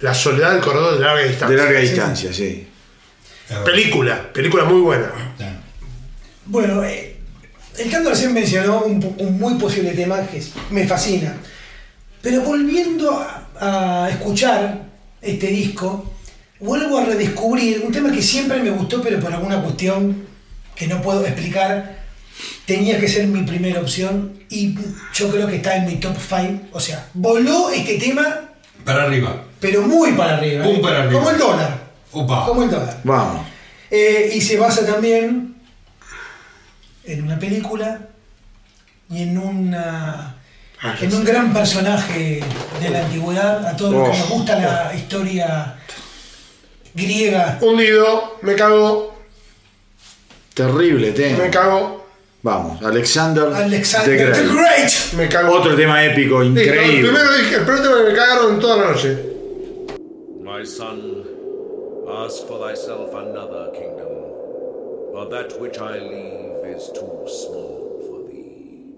la 0.00 0.14
soledad 0.14 0.52
del 0.52 0.60
corredor 0.60 0.94
de 0.94 1.00
larga 1.00 1.22
De 1.22 1.28
distancia. 1.28 1.56
larga 1.56 1.80
distancia, 1.80 2.32
sí. 2.32 2.68
Película, 3.64 4.30
película 4.32 4.64
muy 4.64 4.80
buena. 4.80 5.10
Bueno, 6.46 6.84
Cando 7.96 8.10
recién 8.10 8.34
mencionó 8.34 8.82
un, 8.82 9.14
un 9.16 9.38
muy 9.38 9.54
posible 9.54 9.92
tema 9.92 10.20
que 10.26 10.36
es- 10.36 10.50
me 10.68 10.86
fascina. 10.86 11.34
Pero 12.20 12.42
volviendo 12.42 13.10
a, 13.58 14.04
a 14.04 14.10
escuchar 14.10 14.82
este 15.22 15.46
disco, 15.46 16.12
vuelvo 16.60 16.98
a 16.98 17.04
redescubrir 17.06 17.80
un 17.86 17.90
tema 17.92 18.12
que 18.12 18.20
siempre 18.20 18.62
me 18.62 18.68
gustó, 18.70 19.00
pero 19.00 19.18
por 19.18 19.32
alguna 19.32 19.62
cuestión 19.62 20.26
que 20.74 20.86
no 20.86 21.00
puedo 21.00 21.24
explicar, 21.24 22.00
tenía 22.66 23.00
que 23.00 23.08
ser 23.08 23.26
mi 23.28 23.44
primera 23.44 23.80
opción 23.80 24.40
y 24.50 24.74
yo 25.14 25.30
creo 25.30 25.46
que 25.46 25.56
está 25.56 25.76
en 25.76 25.86
mi 25.86 25.94
top 25.96 26.16
5. 26.18 26.64
O 26.72 26.80
sea, 26.80 27.08
voló 27.14 27.70
este 27.70 27.96
tema, 27.98 28.50
Para 28.84 29.04
arriba. 29.04 29.42
pero 29.58 29.80
muy 29.80 30.12
para 30.12 30.36
arriba. 30.36 30.64
Pum 30.64 30.76
¿eh? 30.76 30.80
para 30.82 31.02
arriba. 31.04 31.18
Como 31.18 31.30
el 31.30 31.38
dólar. 31.38 31.78
Opa. 32.12 32.44
Como 32.44 32.62
el 32.62 32.70
dólar. 32.70 33.00
Vamos. 33.04 33.46
Eh, 33.90 34.32
y 34.34 34.40
se 34.42 34.58
basa 34.58 34.84
también 34.84 35.55
en 37.06 37.22
una 37.22 37.38
película 37.38 38.00
y 39.08 39.22
en 39.22 39.38
una 39.38 40.36
en 41.00 41.14
un 41.14 41.24
gran 41.24 41.52
personaje 41.52 42.40
de 42.80 42.90
la 42.90 43.04
antigüedad, 43.04 43.66
a 43.66 43.76
todos 43.76 43.92
los 43.92 44.10
que 44.10 44.18
nos 44.18 44.28
gusta 44.28 44.58
la 44.58 44.94
historia 44.94 45.76
griega. 46.94 47.58
Hundido, 47.60 48.36
me 48.42 48.54
cago, 48.54 49.14
Terrible 50.54 51.12
tema. 51.12 51.44
Me 51.44 51.50
cago, 51.50 52.06
Vamos, 52.42 52.80
Alexander, 52.82 53.52
Alexander 53.52 54.32
the 54.32 54.42
the 54.42 54.48
Great. 54.54 55.12
Me 55.16 55.28
cago. 55.28 55.52
Otro 55.58 55.74
tema 55.74 56.04
épico, 56.04 56.42
Listo, 56.42 56.60
el 56.60 56.66
increíble. 56.66 57.08
primero 57.08 57.36
dije, 57.36 57.54
el 57.56 57.62
primer 57.62 57.82
tema 57.82 57.96
que 57.96 58.02
me 58.04 58.14
cagaron 58.14 58.60
toda 58.60 58.76
la 58.76 58.90
noche. 58.92 59.18
My 60.42 60.64
son, 60.64 61.24
ask 62.24 62.46
for 62.46 62.60
thyself 62.60 63.12
another 63.14 63.72
kingdom, 63.72 64.08
for 65.12 65.28
that 65.28 65.60
which 65.60 65.78
I 65.78 65.98
leave 65.98 66.45
is 66.76 66.90
too 66.90 67.26
small 67.26 68.02
for 68.06 68.28
thee. 68.28 68.92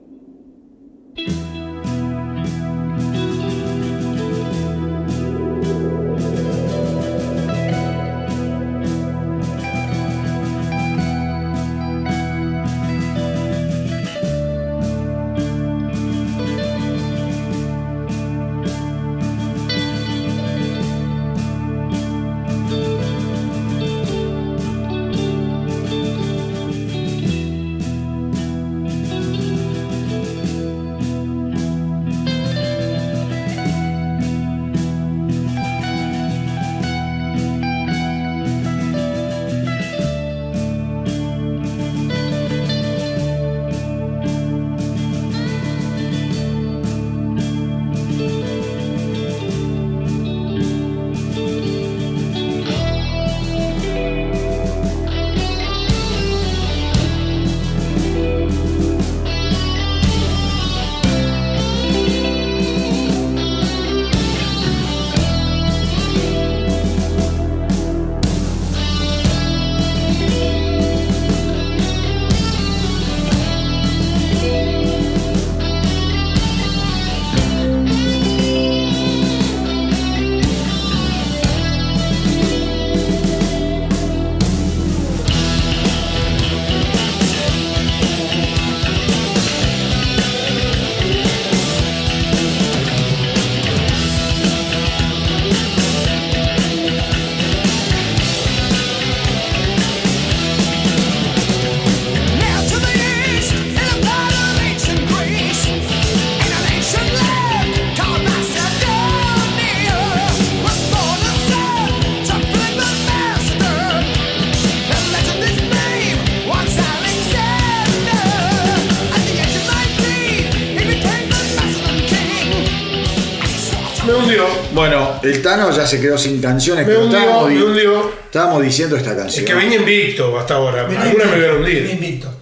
El 125.29 125.43
Tano 125.43 125.71
ya 125.71 125.87
se 125.87 126.01
quedó 126.01 126.17
sin 126.19 126.41
canciones, 126.41 126.87
Me 126.87 126.93
pero 126.93 127.05
hundió, 127.05 127.19
estábamos, 127.19 127.49
me 127.49 127.55
di- 127.57 127.63
hundió. 127.63 128.13
estábamos 128.27 128.63
diciendo 128.63 128.97
esta 128.97 129.11
Es 129.13 129.17
canción. 129.17 129.45
que 129.47 129.55
venía 129.55 129.77
invicto 129.79 130.39
hasta 130.39 130.55
ahora. 130.55 130.83
Venía 130.85 131.01
Alguna 131.03 131.25
me 131.27 131.37
voy 131.37 131.45
a 131.47 131.53
hundir. 131.55 131.75
venía 131.83 131.93
invicto. 131.95 132.35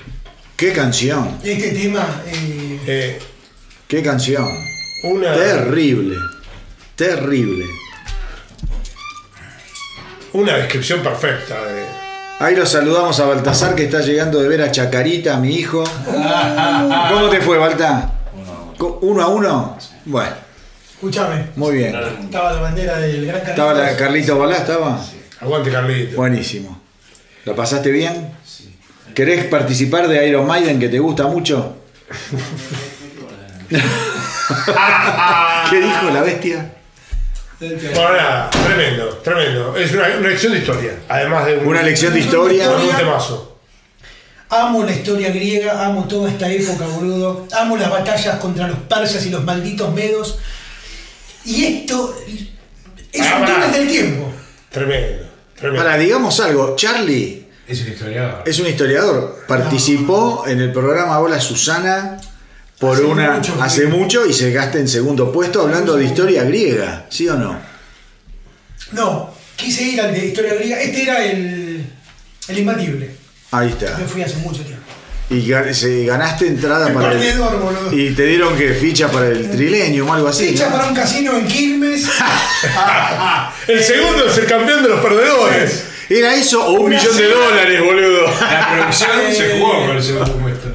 ¿Qué 0.57 0.73
canción? 0.73 1.39
Este 1.45 1.71
tema, 1.71 2.23
eh, 2.27 2.81
Eh, 2.87 3.19
¿Qué 3.89 4.03
canción? 4.03 4.47
una, 5.05 5.35
Terrible. 5.35 6.17
Terrible. 6.95 7.65
una 10.33 10.57
descripción 10.57 11.01
perfecta 11.01 11.55
de. 11.65 11.85
Ahí 12.39 12.55
lo 12.55 12.67
saludamos 12.67 13.19
a 13.21 13.25
Baltasar 13.27 13.75
que 13.75 13.85
está 13.85 14.01
llegando 14.01 14.41
de 14.43 14.49
ver 14.49 14.61
a 14.63 14.71
Chacarita, 14.71 15.39
mi 15.39 15.55
hijo. 15.57 15.85
¿Cómo 17.11 17.29
te 17.31 17.41
fue, 17.41 17.57
Balta? 17.59 18.13
¿Uno 19.01 19.23
a 19.23 19.29
uno? 19.29 19.79
Bueno, 20.05 20.33
escúchame, 20.97 21.47
muy 21.57 21.77
bien. 21.77 21.95
estaba 21.95 22.53
la 22.53 22.61
bandera 22.61 22.99
del 22.99 23.27
Gran 23.27 23.41
Carlitos. 23.41 23.51
¿Estaba 23.51 23.75
la 23.75 23.97
Carlito 23.97 24.39
Balá? 24.39 24.57
¿Estaba? 24.57 25.05
Aguante 25.41 25.71
Carlito. 25.71 26.17
Buenísimo. 26.17 26.81
¿La 27.45 27.55
pasaste 27.55 27.91
bien? 27.91 28.33
¿Querés 29.15 29.45
participar 29.45 30.09
de 30.09 30.27
Iron 30.29 30.47
Maiden 30.47 30.79
que 30.79 30.89
te 30.89 30.99
gusta 30.99 31.27
mucho? 31.27 31.77
¿Qué 35.71 35.81
dijo 35.81 36.11
la 36.13 36.23
bestia? 36.23 36.73
Bueno, 37.59 38.13
nada, 38.13 38.51
tremendo, 38.51 39.09
tremendo. 39.25 39.75
Es 39.77 39.93
una, 39.93 40.09
una 40.19 40.29
lección 40.29 40.53
de 40.53 40.59
historia. 40.59 40.93
Además 41.09 41.47
de 41.47 41.59
un, 41.59 41.67
Una 41.69 41.83
lección 41.83 42.13
de 42.13 42.21
historia. 42.21 42.67
con 42.67 42.83
un 42.83 42.97
temazo. 42.97 43.59
Amo 44.49 44.85
la 44.85 44.93
historia 44.93 45.31
griega, 45.31 45.85
amo 45.85 46.05
toda 46.07 46.31
esta 46.31 46.51
época, 46.51 46.87
boludo. 46.87 47.47
Amo 47.59 47.77
las 47.77 47.91
batallas 47.91 48.37
contra 48.39 48.69
los 48.69 48.79
persas 48.81 49.25
y 49.27 49.31
los 49.31 49.43
malditos 49.43 49.93
medos. 49.93 50.39
Y 51.47 51.65
esto 51.65 52.17
es 53.13 53.23
un 53.23 53.47
túnel 53.47 53.73
del 53.73 53.89
tiempo. 53.89 54.33
Tremendo, 54.71 55.27
tremendo. 55.55 55.85
Para, 55.85 55.97
digamos 55.97 56.39
algo, 56.41 56.75
Charlie 56.77 57.47
Es 57.69 57.81
un 57.83 57.89
historiador. 57.89 58.43
es 58.45 58.59
un 58.59 58.67
historiador. 58.67 59.45
Participó 59.47 60.45
en 60.47 60.61
el 60.61 60.73
programa 60.73 61.19
Hola 61.21 61.41
Susana 61.41 62.19
por 62.79 62.97
Hace 62.97 63.05
una 63.07 63.37
mucho, 63.37 63.63
hace 63.63 63.87
mucho 63.87 64.27
y 64.27 64.35
se 64.35 64.53
gasta 64.53 64.79
en 64.79 64.89
segundo 64.89 65.33
puesto 65.33 65.63
hablando 65.63 65.97
de 65.97 66.05
historia 66.05 66.45
griega, 66.45 67.07
¿sí 67.09 67.27
o 67.29 67.35
no? 67.37 67.59
No, 68.93 69.33
quise 69.57 69.83
ir 69.85 70.01
al 70.01 70.13
de 70.13 70.27
historia 70.27 70.55
griega. 70.55 70.81
Este 70.83 71.03
era 71.03 71.25
el, 71.25 71.87
el 72.49 72.59
imbatible. 72.59 73.11
Ahí 73.53 73.69
está. 73.71 73.97
Me 73.97 74.05
fui 74.05 74.21
hace 74.23 74.37
mucho 74.37 74.63
tiempo. 74.63 74.76
Y 75.29 75.49
ganaste 76.07 76.47
entrada 76.47 76.87
El 76.89 76.95
para 76.95 77.13
el, 77.13 77.19
perdedor, 77.19 77.59
boludo. 77.61 77.93
y 77.93 78.11
te 78.11 78.27
dieron 78.27 78.57
que 78.57 78.75
ficha 78.75 79.09
para 79.11 79.27
el 79.27 79.51
Trilenium 79.51 80.09
o 80.09 80.15
algo 80.15 80.29
así. 80.29 80.49
Ficha 80.51 80.67
¿no? 80.67 80.77
para 80.77 80.89
un 80.89 80.95
casino 80.95 81.37
en 81.37 81.47
Quilmes. 81.49 82.09
El 83.67 83.83
segundo 83.83 84.27
es 84.27 84.39
el 84.39 84.47
campeón 84.47 84.83
de 84.85 84.89
los 84.91 85.01
perdedores. 85.01 85.85
¿Era 86.09 86.37
eso 86.37 86.65
o 86.65 86.73
un 86.75 86.87
Una 86.87 86.97
millón 86.99 87.17
de 87.17 87.29
dólares, 87.29 87.83
boludo? 87.83 88.27
La 88.41 88.69
producción 88.73 89.11
se 89.37 89.59
jugó 89.59 89.87
con 89.87 89.97
el 89.97 90.03
segundo 90.03 90.33
puesto. 90.37 90.69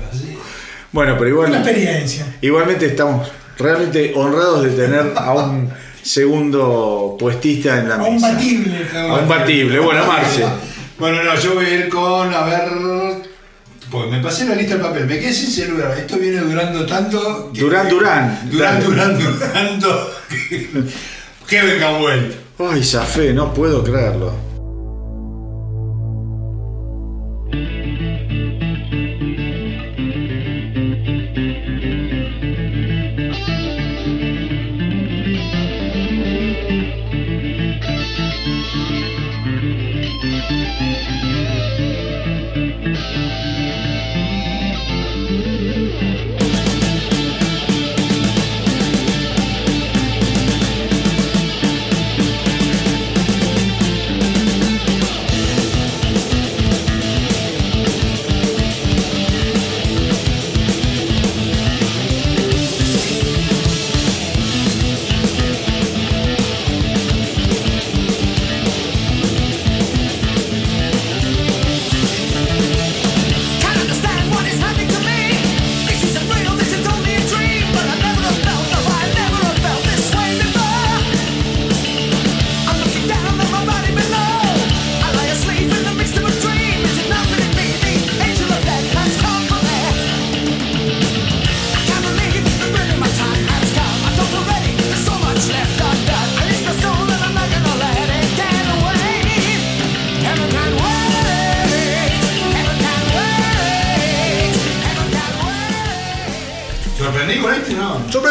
Bueno, 0.92 1.16
pero 1.18 1.40
Una 1.40 1.48
igual, 1.48 1.62
experiencia. 1.66 2.26
igualmente 2.42 2.86
estamos 2.88 3.32
realmente 3.58 4.12
honrados 4.14 4.64
de 4.64 4.72
tener 4.72 5.14
a 5.16 5.32
un 5.34 5.72
segundo 6.04 7.16
puestista 7.18 7.80
en 7.80 7.88
la 7.88 7.96
A 7.96 8.04
un 8.04 8.16
mesa. 8.16 8.34
batible. 8.34 8.88
A 8.94 9.14
un 9.16 9.28
batible. 9.30 9.80
Bueno, 9.80 10.06
Marce. 10.06 10.44
Bueno, 11.00 11.24
no, 11.24 11.36
yo 11.40 11.54
voy 11.56 11.66
a 11.66 11.70
ir 11.76 11.90
con, 11.90 12.34
a 12.34 12.44
ver. 12.44 12.70
Pues 13.92 14.10
me 14.10 14.22
pasé 14.22 14.46
la 14.46 14.56
lista 14.56 14.76
del 14.76 14.84
papel, 14.84 15.06
me 15.06 15.20
quedé 15.20 15.34
sin 15.34 15.50
celular. 15.52 15.94
Esto 15.98 16.18
viene 16.18 16.38
durando 16.40 16.86
tanto. 16.86 17.52
que- 17.54 17.60
Durán, 17.62 17.90
Durán. 17.90 18.50
Durán, 18.50 18.74
Dale. 18.80 18.86
Durán, 18.86 19.18
durando. 19.20 20.12
que 21.48 21.62
venga 21.62 21.98
vuelta. 21.98 22.38
Ay, 22.60 22.84
Zafé, 22.84 23.34
no 23.34 23.54
puedo 23.54 23.84
creerlo. 23.84 24.34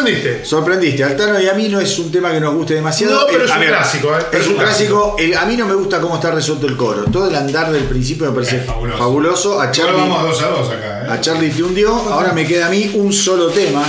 ¿Sorprendiste? 0.01 0.45
Sorprendiste, 0.45 1.03
Altano 1.03 1.39
y 1.39 1.47
a 1.47 1.53
mí 1.53 1.69
no 1.69 1.79
es 1.79 1.99
un 1.99 2.11
tema 2.11 2.31
que 2.31 2.39
nos 2.39 2.53
guste 2.55 2.73
demasiado. 2.75 3.21
No, 3.21 3.25
pero 3.27 3.39
El- 3.43 3.45
es 3.45 3.51
a 3.51 3.59
un 3.59 3.65
clásico, 3.65 4.17
¿eh? 4.17 4.25
Es 4.31 4.47
un 4.47 4.55
clásico. 4.55 5.15
El- 5.19 5.37
a 5.37 5.45
mí 5.45 5.55
no 5.57 5.65
me 5.67 5.75
gusta 5.75 6.01
cómo 6.01 6.15
está 6.15 6.31
resuelto 6.31 6.65
el 6.67 6.75
coro. 6.75 7.03
Todo 7.11 7.27
el 7.29 7.35
andar 7.35 7.71
del 7.71 7.83
principio 7.83 8.25
me 8.27 8.31
parece 8.33 8.57
Es 8.57 8.65
fabuloso. 8.65 8.97
fabuloso. 8.97 9.61
A 9.61 9.71
Charlie, 9.71 9.93
vamos 10.01 10.23
dos 10.23 10.41
a 10.41 10.47
dos 10.47 10.69
acá, 10.69 11.03
¿eh? 11.05 11.11
a 11.11 11.21
Charlie 11.21 11.49
te 11.51 11.61
hundió. 11.63 11.93
Ahora 11.93 12.33
me 12.33 12.45
queda 12.47 12.67
a 12.67 12.69
mí 12.69 12.91
un 12.95 13.13
solo 13.13 13.47
tema. 13.49 13.83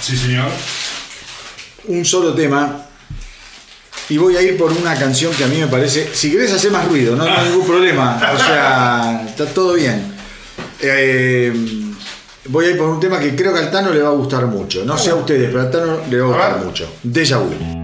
Sí, 0.00 0.16
señor. 0.16 0.46
Un 1.86 2.04
solo 2.04 2.32
tema. 2.34 2.86
Y 4.08 4.16
voy 4.18 4.36
a 4.36 4.42
ir 4.42 4.56
por 4.56 4.72
una 4.72 4.94
canción 4.98 5.32
que 5.34 5.44
a 5.44 5.46
mí 5.46 5.56
me 5.58 5.66
parece. 5.68 6.10
Si 6.12 6.30
querés 6.30 6.52
hacer 6.52 6.70
más 6.70 6.86
ruido, 6.88 7.14
no, 7.16 7.24
no 7.24 7.30
hay 7.34 7.48
ningún 7.48 7.66
problema. 7.66 8.20
O 8.34 8.38
sea, 8.38 9.24
está 9.28 9.46
todo 9.46 9.74
bien. 9.74 10.12
Eh, 10.80 11.52
voy 12.46 12.66
a 12.66 12.70
ir 12.70 12.78
por 12.78 12.88
un 12.88 13.00
tema 13.00 13.18
que 13.18 13.34
creo 13.34 13.52
que 13.52 13.60
al 13.60 13.70
Tano 13.70 13.92
le 13.92 14.00
va 14.00 14.08
a 14.08 14.12
gustar 14.12 14.46
mucho. 14.46 14.84
No 14.84 14.96
sé 14.98 15.10
a 15.10 15.14
ustedes, 15.14 15.48
pero 15.50 15.60
al 15.60 15.70
Tano 15.70 15.98
le 16.10 16.20
va 16.20 16.24
a 16.24 16.28
gustar 16.28 16.64
mucho. 16.64 16.88
Deja 17.02 17.38
vu. 17.38 17.81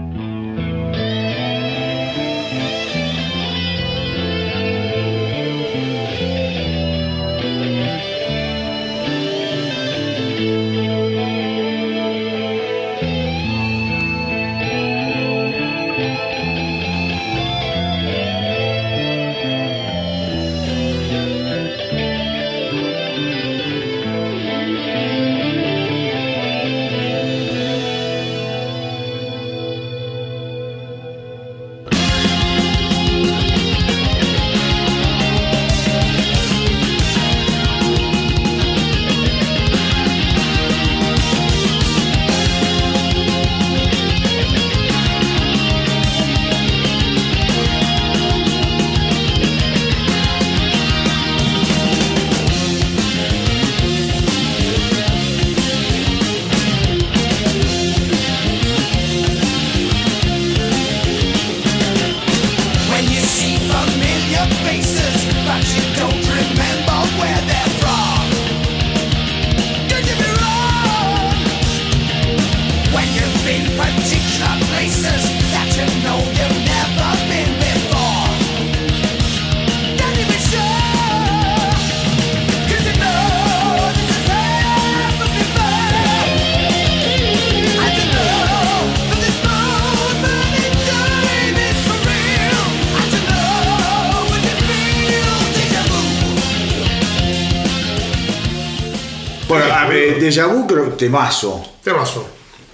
Temazo. 100.99 101.65
Temazo. 101.83 102.27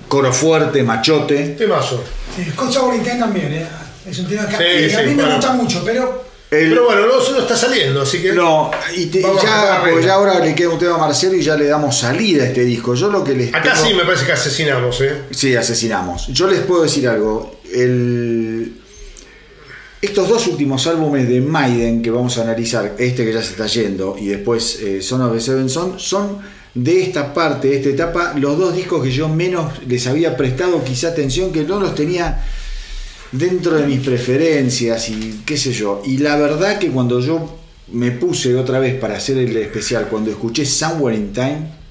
Coro 0.09 0.33
fuerte, 0.33 0.83
machote. 0.83 1.55
Temazo. 1.57 2.03
Sí, 2.35 2.43
Scott 2.51 2.71
Sovereign 2.73 3.19
también, 3.19 3.53
¿eh? 3.53 3.67
Es 4.09 4.19
un 4.19 4.27
tema 4.27 4.45
que, 4.47 4.57
Sí, 4.57 4.89
que 4.89 4.95
a 4.95 4.99
sí, 4.99 5.05
mí 5.05 5.15
me 5.15 5.21
bueno. 5.23 5.35
gusta 5.37 5.53
mucho, 5.53 5.81
pero 5.85 6.25
El- 6.51 6.69
Pero 6.69 6.85
bueno, 6.85 7.01
no, 7.07 7.31
no 7.31 7.39
está 7.39 7.57
saliendo, 7.57 8.01
así 8.03 8.21
que. 8.21 8.31
no, 8.33 8.69
y 8.95 9.07
te- 9.07 9.21
ya, 9.21 10.13
ahora 10.13 10.39
le 10.39 10.53
queda 10.53 10.69
un 10.69 10.77
tema 10.79 10.95
a 10.95 10.97
Marcelo 10.99 11.35
y 11.35 11.41
ya 11.41 11.55
le 11.55 11.65
damos 11.65 11.97
salida 11.97 12.43
a 12.43 12.47
este 12.47 12.63
disco. 12.63 12.93
Yo 12.93 13.09
lo 13.09 13.23
que 13.23 13.33
les 13.33 13.49
Acá 13.53 13.73
tengo- 13.73 13.87
sí 13.87 13.93
me 13.95 14.03
parece 14.05 14.25
que 14.27 14.31
asesinamos, 14.33 15.01
¿eh? 15.01 15.21
Sí, 15.31 15.55
asesinamos. 15.55 16.27
Yo 16.27 16.47
les 16.47 16.59
puedo 16.61 16.83
decir 16.83 17.07
algo. 17.07 17.59
El... 17.73 18.73
Estos 20.01 20.29
dos 20.29 20.45
últimos 20.47 20.85
álbumes 20.85 21.27
de 21.27 21.41
Maiden 21.41 22.03
que 22.03 22.11
vamos 22.11 22.37
a 22.37 22.43
analizar, 22.43 22.93
este 22.99 23.25
que 23.25 23.33
ya 23.33 23.41
se 23.41 23.51
está 23.51 23.65
yendo 23.65 24.15
y 24.19 24.27
después 24.27 24.79
eh, 24.81 25.01
Son 25.01 25.21
of 25.23 25.33
the 25.33 25.41
Seven 25.41 25.67
Son, 25.67 25.99
son 25.99 26.37
de 26.75 27.01
esta 27.01 27.33
parte, 27.33 27.69
de 27.69 27.77
esta 27.77 27.89
etapa, 27.89 28.33
los 28.37 28.57
dos 28.57 28.75
discos 28.75 29.01
que 29.01 29.11
yo 29.11 29.29
menos 29.29 29.81
les 29.87 30.05
había 30.07 30.35
prestado 30.35 30.83
quizá 30.83 31.07
atención, 31.09 31.51
que 31.51 31.63
no 31.63 31.79
los 31.79 31.95
tenía 31.95 32.43
dentro 33.31 33.75
de 33.75 33.87
mis 33.87 34.01
preferencias 34.01 35.09
y 35.09 35.41
qué 35.45 35.57
sé 35.57 35.71
yo. 35.71 36.01
Y 36.05 36.17
la 36.17 36.35
verdad 36.35 36.77
que 36.77 36.89
cuando 36.89 37.21
yo 37.21 37.59
me 37.91 38.11
puse 38.11 38.55
otra 38.55 38.79
vez 38.79 38.95
para 38.95 39.15
hacer 39.17 39.37
el 39.37 39.55
especial, 39.55 40.07
cuando 40.09 40.29
escuché 40.29 40.65
Somewhere 40.65 41.15
in 41.15 41.31
Time, 41.31 41.85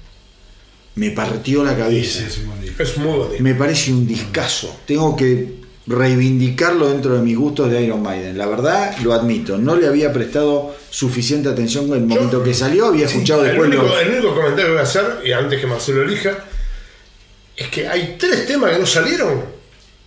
me 0.95 1.11
partió 1.11 1.63
la 1.63 1.75
cabeza. 1.75 2.23
Es 2.25 2.97
muy 2.97 3.17
bonito. 3.17 3.43
Me 3.43 3.55
parece 3.55 3.91
un 3.91 4.05
discazo. 4.05 4.81
Tengo 4.85 5.15
que 5.15 5.64
reivindicarlo 5.87 6.89
dentro 6.89 7.15
de 7.15 7.21
mis 7.21 7.37
gustos 7.37 7.69
de 7.69 7.81
Iron 7.83 8.01
Maiden. 8.01 8.37
La 8.37 8.47
verdad, 8.47 8.97
lo 9.03 9.13
admito. 9.13 9.57
No 9.57 9.75
le 9.75 9.87
había 9.87 10.11
prestado 10.11 10.75
suficiente 10.89 11.49
atención 11.49 11.85
en 11.87 11.93
el 11.93 12.05
momento 12.05 12.43
que 12.43 12.53
salió. 12.53 12.87
Había 12.87 13.05
escuchado 13.05 13.41
El 13.41 13.49
después 13.49 13.67
único, 13.69 13.83
los- 13.83 14.01
el 14.01 14.09
único 14.13 14.33
comentario 14.35 14.65
que 14.65 14.71
voy 14.71 14.79
a 14.79 14.83
hacer, 14.83 15.05
y 15.23 15.31
antes 15.31 15.59
que 15.61 15.67
Marcelo 15.67 16.01
elija, 16.03 16.31
es 17.55 17.67
que 17.69 17.87
hay 17.87 18.15
tres 18.19 18.45
temas 18.47 18.71
que 18.71 18.79
no 18.79 18.85
salieron, 18.85 19.43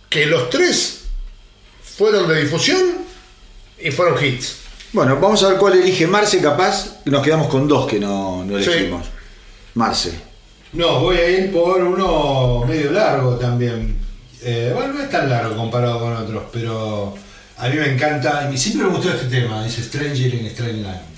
que 0.09 0.25
los 0.25 0.49
tres 0.49 1.01
fueron 1.81 2.27
de 2.27 2.41
difusión 2.43 2.79
y 3.81 3.91
fueron 3.91 4.23
hits. 4.23 4.57
Bueno, 4.91 5.17
vamos 5.19 5.41
a 5.43 5.49
ver 5.49 5.57
cuál 5.57 5.73
elige 5.79 6.07
Marce, 6.07 6.41
capaz. 6.41 7.01
Nos 7.05 7.23
quedamos 7.23 7.47
con 7.47 7.67
dos 7.67 7.87
que 7.87 7.99
no, 7.99 8.43
no 8.43 8.57
Sí. 8.59 8.69
elegimos. 8.69 9.05
Marce. 9.75 10.11
No, 10.73 10.99
voy 10.99 11.17
a 11.17 11.29
ir 11.29 11.51
por 11.51 11.81
uno 11.81 12.65
medio 12.67 12.91
largo 12.91 13.35
también. 13.35 13.97
Eh, 14.41 14.71
bueno, 14.73 14.93
no 14.93 15.01
es 15.01 15.09
tan 15.09 15.29
largo 15.29 15.55
comparado 15.55 15.99
con 15.99 16.15
otros, 16.15 16.43
pero 16.51 17.15
a 17.57 17.67
mí 17.67 17.75
me 17.75 17.93
encanta. 17.93 18.49
Y 18.53 18.57
siempre 18.57 18.87
me 18.87 18.93
gustó 18.93 19.11
este 19.11 19.27
tema, 19.27 19.63
dice 19.63 19.83
Stranger 19.83 20.33
in 20.33 20.45
Strange 20.47 20.81
Land. 20.81 21.08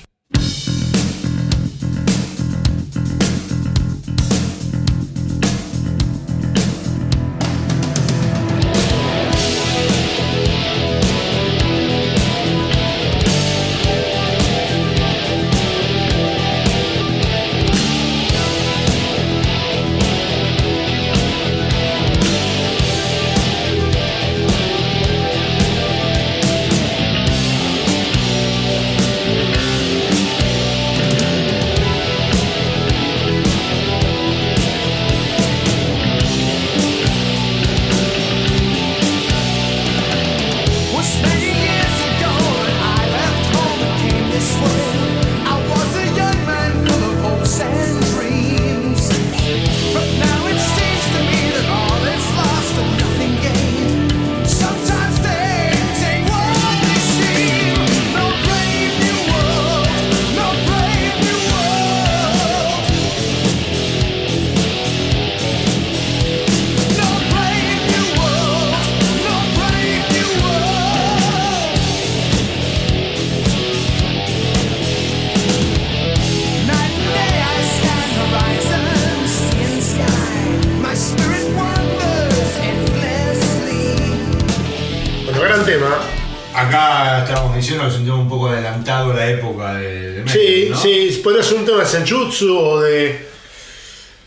Senjutsu 91.92 92.58
o 92.58 92.82
de. 92.82 93.30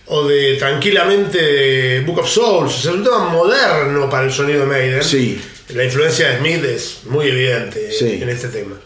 o 0.06 0.26
de 0.28 0.56
tranquilamente 0.56 1.38
de 1.40 2.00
Book 2.00 2.18
of 2.18 2.28
Souls. 2.28 2.72
O 2.74 2.78
sea, 2.82 2.90
es 2.92 2.96
un 2.98 3.04
tema 3.04 3.20
moderno 3.30 4.08
para 4.10 4.26
el 4.26 4.32
sonido 4.32 4.60
de 4.60 4.66
Maiden. 4.66 5.02
Sí. 5.02 5.40
La 5.70 5.82
influencia 5.84 6.28
de 6.30 6.38
Smith 6.38 6.62
es 6.64 6.98
muy 7.04 7.26
evidente 7.28 7.90
Sí. 7.90 8.18
en 8.22 8.28
este 8.28 8.48
tema. 8.48 8.76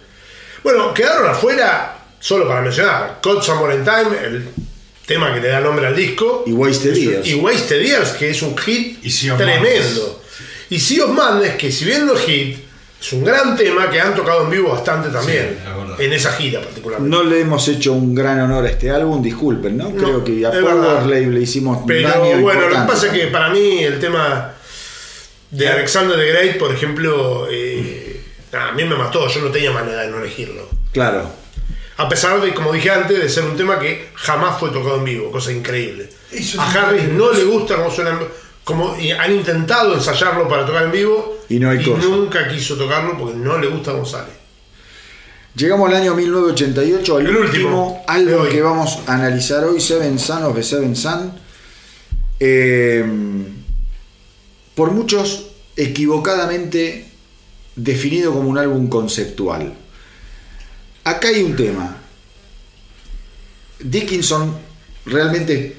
Bueno, 0.62 0.94
quedaron 0.94 1.28
afuera, 1.28 1.98
solo 2.20 2.46
para 2.46 2.60
mencionar, 2.60 3.18
Code 3.20 3.42
Somewhere 3.42 3.74
in 3.76 3.84
Time, 3.84 4.16
el 4.24 4.44
tema 5.06 5.34
que 5.34 5.40
le 5.40 5.48
da 5.48 5.60
nombre 5.60 5.86
al 5.88 5.96
disco. 5.96 6.44
Y 6.46 6.52
Wasted 6.52 6.94
Years. 6.94 7.26
Y 7.26 7.34
Wasted 7.34 7.82
Years, 7.82 8.10
que 8.10 8.30
es 8.30 8.42
un 8.42 8.56
hit 8.56 8.98
Y 9.02 9.10
tremendo. 9.36 10.22
Y 10.70 10.78
Sea 10.78 11.04
of 11.06 11.10
Madness, 11.10 11.56
que 11.56 11.72
si 11.72 11.84
bien 11.84 12.06
no 12.06 12.14
es 12.14 12.20
hit, 12.20 12.58
es 13.00 13.12
un 13.12 13.24
gran 13.24 13.56
tema 13.56 13.88
que 13.90 14.00
han 14.00 14.14
tocado 14.14 14.44
en 14.44 14.50
vivo 14.50 14.70
bastante 14.70 15.08
también. 15.10 15.58
en 15.98 16.12
esa 16.12 16.32
gira 16.32 16.60
particularmente. 16.60 17.16
No 17.16 17.22
le 17.22 17.40
hemos 17.40 17.66
hecho 17.68 17.92
un 17.92 18.14
gran 18.14 18.40
honor 18.40 18.64
a 18.64 18.68
este 18.70 18.90
álbum, 18.90 19.22
disculpen, 19.22 19.76
¿no? 19.76 19.90
Creo 19.90 20.24
que 20.24 20.44
a 20.46 20.50
Power 20.50 21.06
le 21.06 21.40
hicimos 21.40 21.82
Pero 21.86 22.08
daño 22.08 22.40
bueno, 22.40 22.68
lo 22.68 22.74
que 22.74 22.86
pasa 22.86 23.06
es 23.06 23.12
que 23.12 23.26
para 23.28 23.50
mí 23.50 23.82
el 23.84 23.98
tema 24.00 24.52
de 25.50 25.68
Alexander 25.68 26.16
the 26.16 26.26
Great, 26.26 26.58
por 26.58 26.72
ejemplo, 26.72 27.46
eh, 27.50 28.20
a 28.52 28.72
mí 28.72 28.84
me 28.84 28.96
mató, 28.96 29.28
yo 29.28 29.40
no 29.40 29.50
tenía 29.50 29.70
manera 29.70 30.02
de 30.02 30.08
no 30.10 30.18
elegirlo. 30.18 30.68
Claro. 30.92 31.30
A 31.96 32.08
pesar 32.08 32.40
de, 32.40 32.54
como 32.54 32.72
dije 32.72 32.90
antes, 32.90 33.18
de 33.18 33.28
ser 33.28 33.44
un 33.44 33.56
tema 33.56 33.78
que 33.78 34.08
jamás 34.14 34.58
fue 34.60 34.70
tocado 34.70 34.96
en 34.98 35.04
vivo, 35.04 35.30
cosa 35.32 35.50
increíble. 35.52 36.08
Eso 36.30 36.60
a 36.60 36.70
Harris 36.70 37.08
no 37.08 37.32
le 37.32 37.44
gusta 37.44 37.76
cómo 37.76 37.90
suena 37.90 38.10
en- 38.10 38.28
como 38.68 38.94
y 38.98 39.12
han 39.12 39.34
intentado 39.34 39.94
ensayarlo 39.94 40.46
para 40.46 40.66
tocar 40.66 40.84
en 40.84 40.92
vivo 40.92 41.38
Y 41.48 41.58
no 41.58 41.70
hay 41.70 41.82
cosa. 41.82 42.06
nunca 42.06 42.46
quiso 42.48 42.76
tocarlo 42.76 43.16
porque 43.16 43.38
no 43.38 43.56
le 43.56 43.66
gusta 43.66 43.92
sale. 44.04 44.28
Llegamos 45.54 45.88
al 45.88 45.96
año 45.96 46.14
1988, 46.14 47.16
al 47.16 47.26
El 47.26 47.36
último, 47.38 48.04
álbum 48.06 48.46
que 48.46 48.60
vamos 48.60 48.98
a 49.06 49.14
analizar 49.14 49.64
hoy, 49.64 49.80
Seven 49.80 50.18
Son 50.18 50.44
of 50.44 50.54
the 50.54 50.62
Seven 50.62 50.94
Son. 50.94 51.32
Eh, 52.38 53.02
por 54.74 54.90
muchos 54.90 55.46
equivocadamente 55.74 57.08
definido 57.74 58.34
como 58.34 58.50
un 58.50 58.58
álbum 58.58 58.88
conceptual. 58.88 59.72
Acá 61.04 61.28
hay 61.28 61.42
un 61.42 61.56
tema. 61.56 61.96
Dickinson, 63.80 64.58
realmente 65.06 65.77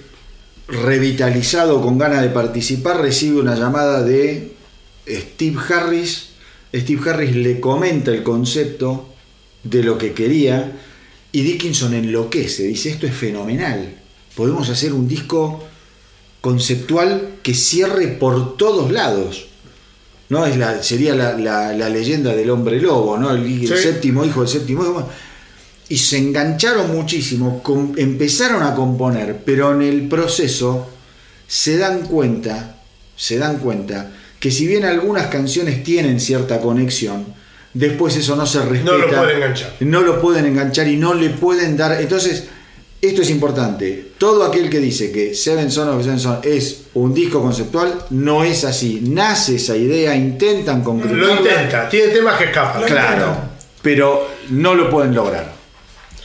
revitalizado, 0.72 1.82
con 1.82 1.98
ganas 1.98 2.22
de 2.22 2.30
participar, 2.30 3.02
recibe 3.02 3.40
una 3.40 3.56
llamada 3.56 4.04
de 4.04 4.54
Steve 5.08 5.58
Harris. 5.70 6.30
Steve 6.74 7.10
Harris 7.10 7.36
le 7.36 7.60
comenta 7.60 8.12
el 8.12 8.24
concepto 8.24 9.10
de 9.64 9.84
lo 9.84 9.98
que 9.98 10.14
quería 10.14 10.72
y 11.32 11.42
Dickinson 11.42 11.94
enloquece, 11.94 12.64
dice 12.64 12.90
esto 12.90 13.06
es 13.06 13.14
fenomenal, 13.14 13.96
podemos 14.36 14.70
hacer 14.70 14.94
un 14.94 15.08
disco 15.08 15.64
conceptual 16.42 17.36
que 17.44 17.54
cierre 17.54 18.08
por 18.08 18.58
todos 18.58 18.92
lados. 18.92 19.46
¿no? 20.30 20.46
Es 20.46 20.58
la, 20.58 20.82
sería 20.84 21.16
la, 21.16 21.38
la- 21.38 21.74
la 21.74 21.90
leyenda 21.90 22.36
del 22.36 22.50
hombre 22.52 22.80
lobo, 22.80 23.18
¿no? 23.18 23.32
el, 23.32 23.44
el 23.46 23.68
Sí. 23.68 23.76
séptimo 23.78 24.24
hijo, 24.26 24.44
el 24.44 24.48
séptimo 24.48 24.84
hijo. 24.84 25.10
Y 25.90 25.98
se 25.98 26.18
engancharon 26.18 26.92
muchísimo, 26.96 27.62
com- 27.64 27.94
empezaron 27.98 28.62
a 28.64 28.76
componer, 28.76 29.38
pero 29.44 29.74
en 29.74 29.82
el 29.82 30.08
proceso 30.08 30.88
se 31.48 31.78
dan 31.78 32.02
cuenta, 32.02 32.78
se 33.16 33.38
dan 33.40 33.58
cuenta 33.58 34.12
que 34.40 34.52
si 34.52 34.68
bien 34.68 34.86
algunas 34.86 35.28
canciones 35.28 35.84
tienen 35.84 36.20
cierta 36.20 36.60
conexión, 36.62 37.26
después 37.74 38.16
eso 38.16 38.36
no 38.36 38.46
se 38.46 38.60
respeta. 38.64 38.92
No 38.92 38.98
lo 39.00 39.08
pueden 39.10 39.36
enganchar. 39.38 39.74
No 39.80 40.02
lo 40.02 40.22
pueden 40.22 40.46
enganchar 40.46 40.88
y 40.88 40.96
no 40.96 41.14
le 41.16 41.30
pueden 41.32 41.76
dar. 41.76 42.00
Entonces, 42.00 42.46
esto 43.02 43.22
es 43.24 43.30
importante. 43.32 44.12
Todo 44.20 44.44
aquel 44.44 44.70
que 44.70 44.80
dice 44.80 45.12
que 45.12 45.34
Seven 45.34 45.72
Son 45.72 45.90
of 45.90 46.04
Seven 46.04 46.20
Son 46.20 46.40
es 46.44 46.82
un 46.94 47.14
disco 47.16 47.42
conceptual, 47.42 47.96
no 48.12 48.44
es 48.44 48.64
así. 48.64 49.02
Nace 49.08 49.56
esa 49.56 49.76
idea, 49.76 50.16
intentan 50.16 50.84
concretarla. 50.84 51.26
Lo 51.26 51.36
intenta, 51.40 51.90
tiene 51.90 52.10
temas 52.10 52.38
que 52.38 52.44
escapan. 52.46 52.84
Claro, 52.84 53.38
pero 53.82 54.28
no 54.52 54.76
lo 54.76 54.90
pueden 54.90 55.16
lograr. 55.16 55.58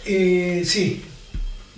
Eh, 0.06 0.62
sí, 0.66 1.02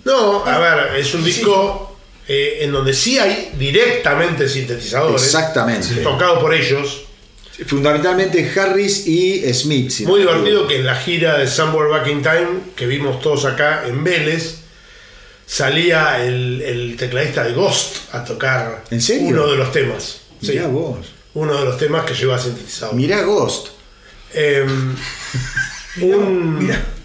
No, 0.05 0.45
a 0.45 0.57
ver, 0.59 0.95
es 0.97 1.13
un 1.13 1.23
disco 1.23 1.97
eh, 2.27 2.59
en 2.61 2.71
donde 2.71 2.93
sí 2.93 3.17
hay 3.19 3.51
directamente 3.57 4.47
sintetizadores. 4.49 5.23
Exactamente. 5.23 5.95
Tocado 6.01 6.39
por 6.39 6.53
ellos. 6.53 7.03
Fundamentalmente 7.65 8.51
Harris 8.55 9.07
y 9.07 9.41
Smith. 9.53 9.89
si 9.89 10.05
Muy 10.05 10.19
divertido 10.19 10.67
que 10.67 10.75
en 10.77 10.85
la 10.85 10.95
gira 10.95 11.37
de 11.37 11.47
Somewhere 11.47 11.89
Back 11.89 12.07
in 12.07 12.21
Time, 12.21 12.47
que 12.75 12.85
vimos 12.85 13.19
todos 13.21 13.45
acá 13.45 13.83
en 13.87 14.03
Vélez, 14.03 14.57
salía 15.45 16.23
el, 16.23 16.61
el 16.61 16.95
tecladista 16.97 17.43
de 17.43 17.53
Ghost 17.53 18.13
a 18.13 18.23
tocar 18.23 18.83
¿En 18.91 19.01
serio? 19.01 19.27
uno 19.29 19.47
de 19.47 19.57
los 19.57 19.71
temas. 19.71 20.21
Sí, 20.41 20.51
Mirá 20.51 20.67
vos. 20.67 21.07
uno 21.33 21.57
de 21.57 21.65
los 21.65 21.77
temas 21.79 22.05
que 22.05 22.13
lleva 22.13 22.37
sintetizador. 22.37 22.93
Mirá 22.95 23.21
Ghost. 23.23 23.69
Em, 24.33 24.95
un- 26.01 26.69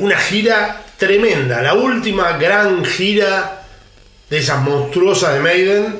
una 0.00 0.16
gira 0.18 0.84
tremenda, 0.96 1.62
la 1.62 1.74
última 1.74 2.36
gran 2.36 2.84
gira 2.84 3.62
de 4.28 4.38
esas 4.38 4.62
monstruosas 4.62 5.34
de 5.34 5.40
Maiden 5.40 5.96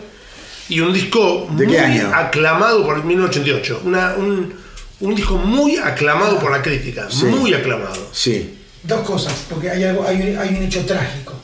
y 0.69 0.81
un 0.81 0.93
disco 0.93 1.49
¿De 1.51 1.67
muy 1.67 1.75
qué 1.75 1.81
año? 1.81 2.13
aclamado 2.15 2.85
por 2.85 3.03
1988. 3.05 3.83
Una- 3.85 4.15
un, 4.17 4.55
un 5.01 5.15
disco 5.15 5.37
muy 5.37 5.77
aclamado 5.79 6.39
por 6.39 6.51
la 6.53 6.63
crítica, 6.63 7.09
Sí. 7.11 7.25
muy 7.27 7.53
aclamado. 7.55 8.09
Sí. 8.13 8.57
dos 8.83 9.01
cosas, 9.01 9.33
porque 9.49 9.69
hay, 9.71 9.85
algo, 9.85 10.07
hay, 10.07 10.17
un, 10.23 10.39
hay 10.39 10.49
un 10.51 10.63
hecho 10.63 10.85
trágico. 10.87 11.35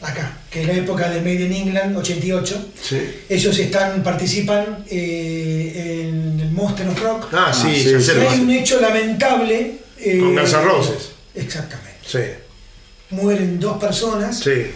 Acá, 0.00 0.38
que 0.50 0.62
es 0.62 0.66
la 0.66 0.72
época 0.74 1.08
de 1.08 1.20
Made 1.20 1.44
in 1.46 1.52
England, 1.52 1.96
88. 1.96 2.66
Sí. 2.82 3.00
Ellos 3.28 3.56
están, 3.56 4.02
participan 4.02 4.84
eh, 4.90 6.08
en 6.10 6.40
el 6.40 6.50
Monster 6.50 6.88
of 6.88 7.00
Rock. 7.00 7.26
Ah, 7.32 7.52
sí, 7.54 7.72
sí, 7.80 7.90
ya 7.92 8.00
sí. 8.00 8.10
hay 8.28 8.40
un 8.40 8.50
hecho 8.50 8.80
lamentable. 8.80 9.76
Eh, 10.02 10.18
Con 10.20 10.34
Guns 10.34 10.52
N' 10.52 10.62
Roses. 10.64 11.10
Exactamente. 11.34 11.98
Sí, 12.06 12.18
Mueren 13.10 13.58
dos 13.60 13.78
personas. 13.78 14.38
sí. 14.38 14.70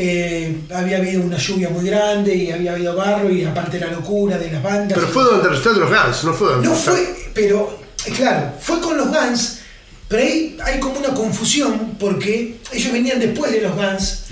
Eh, 0.00 0.54
había 0.72 0.98
habido 0.98 1.22
una 1.22 1.36
lluvia 1.38 1.70
muy 1.70 1.84
grande 1.84 2.32
y 2.32 2.52
había 2.52 2.70
habido 2.74 2.94
barro 2.94 3.28
y 3.30 3.42
aparte 3.44 3.80
la 3.80 3.88
locura 3.88 4.38
de 4.38 4.48
las 4.52 4.62
bandas. 4.62 4.96
Pero 4.96 5.08
fue 5.10 5.24
durante 5.24 5.46
el 5.48 5.50
recital 5.54 5.74
de 5.74 5.80
los 5.80 5.90
Guns, 5.90 6.24
no 6.24 6.34
fue 6.34 6.46
durante 6.48 6.68
No 6.68 6.74
fue, 6.76 7.16
pero 7.34 7.80
claro, 8.14 8.52
fue 8.60 8.80
con 8.80 8.96
los 8.96 9.08
Guns, 9.08 9.58
pero 10.06 10.22
ahí 10.22 10.56
hay 10.62 10.78
como 10.78 11.00
una 11.00 11.08
confusión 11.12 11.96
porque 11.98 12.58
ellos 12.72 12.92
venían 12.92 13.18
después 13.18 13.50
de 13.50 13.60
los 13.62 13.74
Guns 13.74 14.26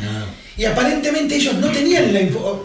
y 0.57 0.65
aparentemente 0.67 1.35
ellos 1.35 1.55
no 1.55 1.73
tenían 1.73 2.15
la 2.15 2.21
info. 2.21 2.65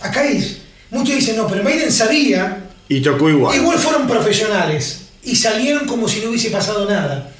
Acá 0.00 0.24
es, 0.24 0.62
muchos 0.88 1.14
dicen 1.14 1.36
no, 1.36 1.46
pero 1.46 1.62
Maiden 1.62 1.92
sabía, 1.92 2.70
Y 2.88 3.02
tocó 3.02 3.28
igual. 3.28 3.54
igual 3.54 3.76
fueron 3.78 4.06
profesionales 4.08 5.07
y 5.28 5.36
salieron 5.36 5.86
como 5.86 6.08
si 6.08 6.20
no 6.20 6.30
hubiese 6.30 6.50
pasado 6.50 6.88
nada, 6.88 7.30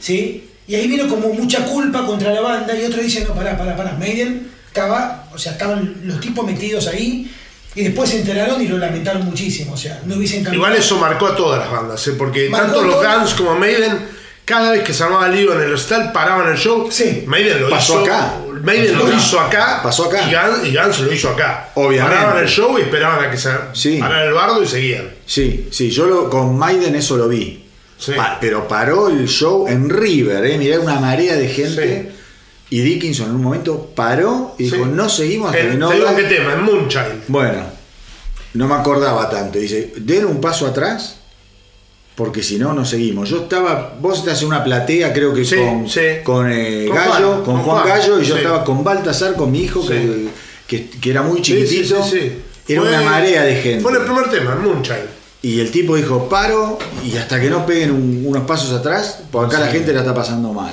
¿sí? 0.00 0.48
Y 0.66 0.74
ahí 0.74 0.86
vino 0.86 1.08
como 1.08 1.32
mucha 1.32 1.64
culpa 1.64 2.06
contra 2.06 2.32
la 2.32 2.40
banda 2.40 2.74
y 2.78 2.84
otros 2.84 3.02
dicen 3.02 3.24
no, 3.26 3.34
pará, 3.34 3.58
pará, 3.58 3.76
pará, 3.76 3.92
Maiden 3.98 4.48
estaba, 4.68 5.28
o 5.34 5.38
sea, 5.38 5.52
estaban 5.52 6.02
los 6.04 6.20
tipos 6.20 6.46
metidos 6.46 6.86
ahí. 6.86 7.30
Y 7.74 7.84
después 7.84 8.10
se 8.10 8.20
enteraron 8.20 8.60
y 8.60 8.68
lo 8.68 8.76
lamentaron 8.76 9.24
muchísimo, 9.24 9.72
o 9.72 9.76
sea, 9.78 10.02
no 10.04 10.16
hubiesen 10.16 10.44
cambiado. 10.44 10.66
Igual 10.66 10.76
eso 10.78 10.98
marcó 10.98 11.28
a 11.28 11.36
todas 11.36 11.58
las 11.58 11.70
bandas, 11.70 12.06
¿eh? 12.06 12.12
porque 12.18 12.50
Marcó 12.50 12.66
tanto 12.66 12.82
los. 12.82 13.02
Guns 13.02 13.34
como 13.34 13.54
Maiden, 13.58 13.98
cada 14.44 14.72
vez 14.72 14.82
que 14.82 14.92
se 14.92 15.02
armaba 15.02 15.28
lío 15.28 15.54
en 15.54 15.62
el 15.62 15.70
recital, 15.70 16.12
paraban 16.12 16.52
el 16.52 16.58
show. 16.58 16.88
Sí. 16.90 17.24
Maiden 17.26 17.62
lo 17.62 17.70
Pasó 17.70 18.02
hizo 18.02 18.04
acá. 18.04 18.34
Maiden 18.62 18.98
lo 18.98 19.12
hizo 19.12 19.40
acá. 19.40 19.80
Pasó 19.82 20.04
acá. 20.04 20.22
Y 20.28 20.32
Guns, 20.34 20.66
y 20.68 20.76
Guns 20.76 21.00
lo 21.00 21.12
hizo 21.12 21.28
acá. 21.30 21.70
Obviamente. 21.74 22.16
Paraban 22.16 22.42
el 22.42 22.48
show 22.48 22.78
y 22.78 22.82
esperaban 22.82 23.24
a 23.24 23.30
que 23.30 23.36
se 23.36 23.50
Sí. 23.72 23.96
el 23.98 24.32
bardo 24.32 24.62
y 24.62 24.66
seguían. 24.66 25.10
Sí, 25.26 25.68
sí, 25.70 25.90
yo 25.90 26.06
lo, 26.06 26.30
con 26.30 26.56
Maiden 26.58 26.94
eso 26.94 27.16
lo 27.16 27.28
vi. 27.28 27.64
Sí. 27.98 28.12
Pa- 28.16 28.38
pero 28.40 28.66
paró 28.66 29.08
el 29.08 29.28
show 29.28 29.66
en 29.68 29.88
River, 29.88 30.44
¿eh? 30.44 30.58
mirá 30.58 30.80
una 30.80 30.98
marea 30.98 31.36
de 31.36 31.48
gente. 31.48 32.12
Y 32.70 32.80
Dickinson 32.80 33.28
en 33.28 33.34
un 33.36 33.42
momento 33.42 33.92
paró 33.94 34.54
y 34.58 34.64
dijo, 34.64 34.86
no 34.86 35.08
seguimos 35.08 35.50
hasta 35.50 35.60
En- 35.60 35.70
que 35.72 35.76
no... 35.76 35.88
te 35.90 35.94
digo 35.96 36.08
haga-". 36.08 36.16
qué 36.16 36.22
tema, 36.24 36.52
en 36.54 36.62
Moonchild. 36.62 37.24
Bueno, 37.28 37.62
no 38.54 38.66
me 38.68 38.74
acordaba 38.74 39.28
tanto. 39.30 39.58
Dice, 39.58 39.92
den 39.98 40.24
un 40.24 40.40
paso 40.40 40.66
atrás, 40.66 41.18
porque 42.14 42.42
si 42.42 42.58
no, 42.58 42.72
no 42.74 42.84
seguimos. 42.84 43.30
Yo 43.30 43.42
estaba, 43.42 43.94
vos 44.00 44.18
estás 44.18 44.40
en 44.42 44.48
una 44.48 44.62
platea, 44.62 45.12
creo 45.12 45.32
que 45.32 45.44
Sí, 45.44 45.56
con, 45.56 45.88
sí. 45.88 46.00
con, 46.22 46.50
eh, 46.52 46.86
Con 46.88 46.96
Gallo, 46.96 47.12
Juan, 47.12 47.42
con, 47.44 47.62
Juan, 47.62 47.64
Juan, 47.82 47.88
Gallo, 47.88 48.20
y 48.20 48.24
yo 48.24 48.34
sí. 48.34 48.40
estaba 48.40 48.64
con 48.64 48.84
Baltasar, 48.84 49.34
con 49.34 49.50
mi 49.50 49.62
hijo, 49.62 49.86
que, 49.86 50.28
que, 50.66 50.90
que 50.90 51.10
era 51.10 51.22
muy 51.22 51.42
Sí, 51.44 51.54
sí, 51.54 51.66
chiquitito. 51.68 52.04
sí, 52.04 52.10
sí. 52.20 52.32
Era 52.74 52.82
Fue- 52.82 52.90
una 52.90 53.02
marea 53.02 53.42
de 53.42 53.56
gente. 53.56 53.80
Fue 53.80 53.92
en 53.92 53.98
el 53.98 54.04
primer 54.04 54.30
tema, 54.30 54.54
Moonchild. 54.56 55.10
Y 55.42 55.58
el 55.58 55.70
tipo 55.72 55.96
dijo, 55.96 56.28
paro, 56.28 56.78
y 57.04 57.16
hasta 57.16 57.40
que 57.40 57.50
no 57.50 57.66
peguen 57.66 57.90
un- 57.90 58.22
unos 58.26 58.44
pasos 58.44 58.72
atrás, 58.72 59.20
porque 59.32 59.56
acá 59.56 59.66
la 59.66 59.72
gente 59.72 59.92
la 59.92 60.00
está 60.00 60.14
pasando 60.14 60.52
mal. 60.52 60.72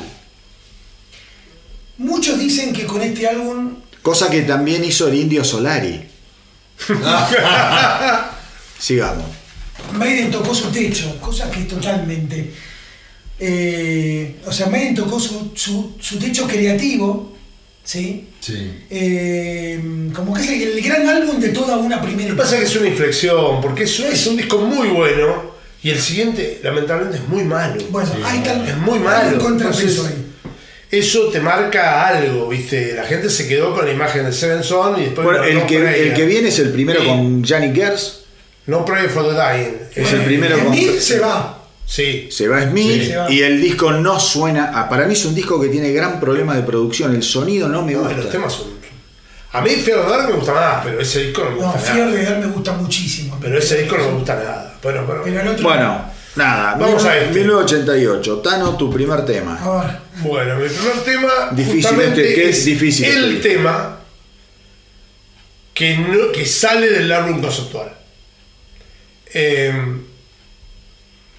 Muchos 1.98 2.38
dicen 2.38 2.72
que 2.74 2.86
con 2.86 3.02
este 3.02 3.28
álbum 3.28 3.76
Cosa 4.02 4.30
que 4.30 4.44
también 4.44 4.84
hizo 4.86 5.08
el 5.10 5.16
Indio 5.16 5.44
Solari. 5.44 6.08
Sigamos. 8.80 9.26
Maiden 9.94 10.32
tocó 10.32 10.54
su 10.54 10.70
techo, 10.72 11.18
cosa 11.20 11.50
que 11.52 11.62
totalmente. 11.62 12.52
eh, 13.40 14.36
o 14.46 14.52
sea, 14.52 14.68
Maiden 14.68 14.96
tocó 14.96 15.20
su, 15.20 15.52
su- 15.56 15.94
su 16.00 16.18
techo 16.20 16.46
creativo, 16.48 17.34
¿sí? 17.84 18.28
Sí. 18.40 18.72
Eh, 18.90 19.80
como 20.14 20.34
que 20.34 20.42
es 20.42 20.50
el, 20.50 20.62
el 20.78 20.82
gran 20.82 21.08
álbum 21.08 21.40
de 21.40 21.50
toda 21.50 21.78
una 21.78 22.02
primera 22.02 22.30
Lo 22.30 22.36
que 22.36 22.42
pasa 22.42 22.56
es 22.56 22.62
que 22.64 22.68
es 22.68 22.76
una 22.76 22.88
inflexión, 22.90 23.62
porque 23.62 23.84
es, 23.84 24.00
es 24.00 24.28
un 24.28 24.38
disco 24.38 24.58
muy 24.60 24.90
bueno 24.90 25.58
y 25.82 25.90
el 25.92 26.00
siguiente, 26.00 26.60
lamentablemente, 26.64 27.20
es 27.20 27.28
muy 27.30 27.44
malo. 27.44 27.82
Bueno, 27.90 28.10
ahí 28.26 28.40
está. 28.40 28.68
Es 28.68 28.78
muy 28.78 29.00
malo. 29.00 29.38
un 29.38 29.40
contrapeso 29.44 29.82
Entonces, 29.88 30.06
ahí. 30.18 30.26
Eso 30.92 31.26
te 31.30 31.40
marca 31.40 32.08
algo, 32.08 32.50
¿viste? 32.50 32.94
La 32.96 33.04
gente 33.04 33.30
se 33.30 33.48
quedó 33.48 33.74
con 33.76 33.86
la 33.86 33.92
imagen 33.94 34.26
de 34.26 34.34
Seven 34.34 34.64
Son 34.64 35.00
y 35.00 35.06
después. 35.06 35.24
Bueno, 35.26 35.40
no- 35.42 35.46
el 35.46 35.66
que, 35.66 35.78
el 36.08 36.14
que 36.14 36.26
viene 36.26 36.50
es 36.50 36.60
el 36.60 36.72
primero 36.72 37.00
Sí. 37.02 37.08
con 37.08 37.46
Johnny 37.46 37.74
Gers. 37.74 38.24
No 38.68 38.86
Pray 38.86 39.08
for 39.08 39.24
the 39.24 39.34
Dying. 39.34 39.78
Es 39.96 40.14
el 40.14 40.22
primero 40.22 40.58
con- 40.60 40.74
Smith 40.74 41.00
se 41.00 41.20
va. 41.20 41.56
Sí. 41.86 42.30
Se 42.32 42.48
va 42.48 42.62
Smith 42.64 43.02
Sí, 43.28 43.34
y 43.34 43.42
el 43.42 43.60
disco 43.60 43.92
no 43.92 44.20
suena. 44.20 44.72
ah, 44.76 44.88
para 44.88 45.06
mí 45.08 45.14
es 45.14 45.26
un 45.26 45.34
disco 45.34 45.60
que 45.60 45.70
tiene 45.70 45.92
gran 45.92 46.20
problema 46.20 46.56
de 46.56 46.62
producción. 46.62 47.16
El 47.16 47.24
sonido 47.24 47.68
no 47.68 47.82
me 47.82 47.94
No, 47.94 48.02
gusta. 48.02 48.16
los 48.18 48.30
temas 48.30 48.54
son. 48.54 48.80
A 49.52 49.62
mí 49.62 49.72
Fear 49.72 49.98
of 50.00 50.06
the 50.06 50.12
Dark 50.12 50.30
me 50.30 50.36
gusta 50.36 50.54
más, 50.54 50.86
pero 50.86 51.00
ese 51.00 51.24
disco 51.24 51.44
no 51.44 51.50
me 51.52 51.62
No, 51.62 51.72
gusta 51.72 51.80
Fear 51.80 51.98
nada. 52.06 52.12
de 52.12 52.24
Dar 52.24 52.38
me 52.38 52.46
gusta 52.48 52.72
muchísimo. 52.74 53.36
Pero 53.42 53.58
ese 53.58 53.78
disco 53.82 53.98
no 53.98 54.04
me 54.06 54.12
gusta 54.12 54.36
nada. 54.36 54.78
Bueno, 54.84 55.04
pero. 55.08 55.24
Pero 55.24 55.42
el 55.42 55.48
otro. 55.48 55.64
Bueno, 55.64 56.06
nada. 56.36 56.76
Vamos 56.80 57.04
a 57.06 57.18
este. 57.18 57.34
1988. 57.40 58.38
Tano, 58.38 58.78
tu 58.78 58.92
primer 58.94 59.26
tema. 59.26 59.58
A 59.60 59.84
ver. 59.88 59.98
Bueno, 60.22 60.56
mi 60.58 60.68
primer 60.70 60.98
tema. 61.04 61.32
Difícil 61.54 62.00
este, 62.00 62.34
¿qué 62.36 62.50
es 62.50 62.66
difícil 62.66 63.06
El 63.06 63.38
este? 63.38 63.50
tema 63.50 63.98
que, 65.74 65.98
no, 65.98 66.32
que 66.32 66.46
sale 66.46 66.88
del 66.92 67.12
álbum 67.12 67.42
conceptual. 67.42 67.92
Eh, 69.34 69.74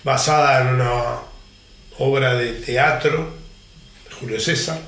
basada 0.05 0.63
en 0.63 0.75
una 0.77 1.21
obra 1.99 2.35
de 2.35 2.53
teatro 2.53 3.35
de 4.09 4.15
Julio 4.15 4.41
César, 4.41 4.81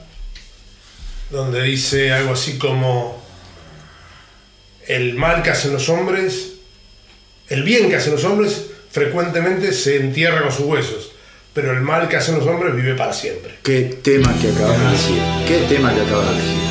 donde 1.31 1.63
dice 1.63 2.13
algo 2.13 2.33
así 2.33 2.59
como: 2.59 3.23
El 4.87 5.15
mal 5.15 5.43
que 5.43 5.51
hacen 5.51 5.73
los 5.73 5.89
hombres, 5.89 6.55
el 7.49 7.63
bien 7.63 7.89
que 7.91 7.97
hacen 7.97 8.13
los 8.13 8.25
hombres, 8.25 8.67
frecuentemente 8.91 9.73
se 9.73 9.97
entierra 9.97 10.43
con 10.43 10.53
sus 10.53 10.67
huesos. 10.67 11.13
Pero 11.53 11.73
el 11.73 11.83
mal 11.83 12.09
que 12.09 12.17
hacen 12.17 12.39
los 12.39 12.47
hombres 12.47 12.75
vive 12.75 12.95
para 12.95 13.13
siempre. 13.13 13.59
Qué 13.63 13.83
tema 14.03 14.35
que 14.41 14.49
de 14.49 14.91
decir. 14.91 15.23
Qué 15.47 15.67
tema 15.69 15.95
que 15.95 16.01
acabas 16.01 16.31
de 16.31 16.37
decir. 16.37 16.62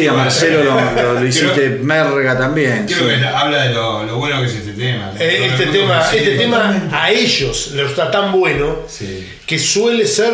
Y 0.00 0.06
a 0.06 0.12
Marcelo 0.12 0.64
lo, 0.64 0.74
lo- 1.02 1.20
lo 1.20 1.26
hiciste 1.26 1.78
merga 1.82 2.36
también. 2.38 2.86
Creo 2.86 2.98
sí. 2.98 3.20
que 3.20 3.26
habla 3.26 3.62
de 3.64 3.74
lo, 3.74 4.04
lo 4.04 4.16
bueno 4.18 4.40
que 4.40 4.46
es 4.46 4.54
este 4.54 4.72
tema. 4.72 5.12
Eh, 5.18 5.46
este 5.50 5.66
tema, 5.66 6.04
este 6.12 6.36
tema 6.36 6.88
a 6.92 7.10
ellos 7.10 7.72
les 7.74 7.90
está 7.90 8.10
tan 8.10 8.32
bueno 8.32 8.80
Sí. 8.88 9.26
que 9.46 9.58
suele 9.58 10.06
ser 10.06 10.32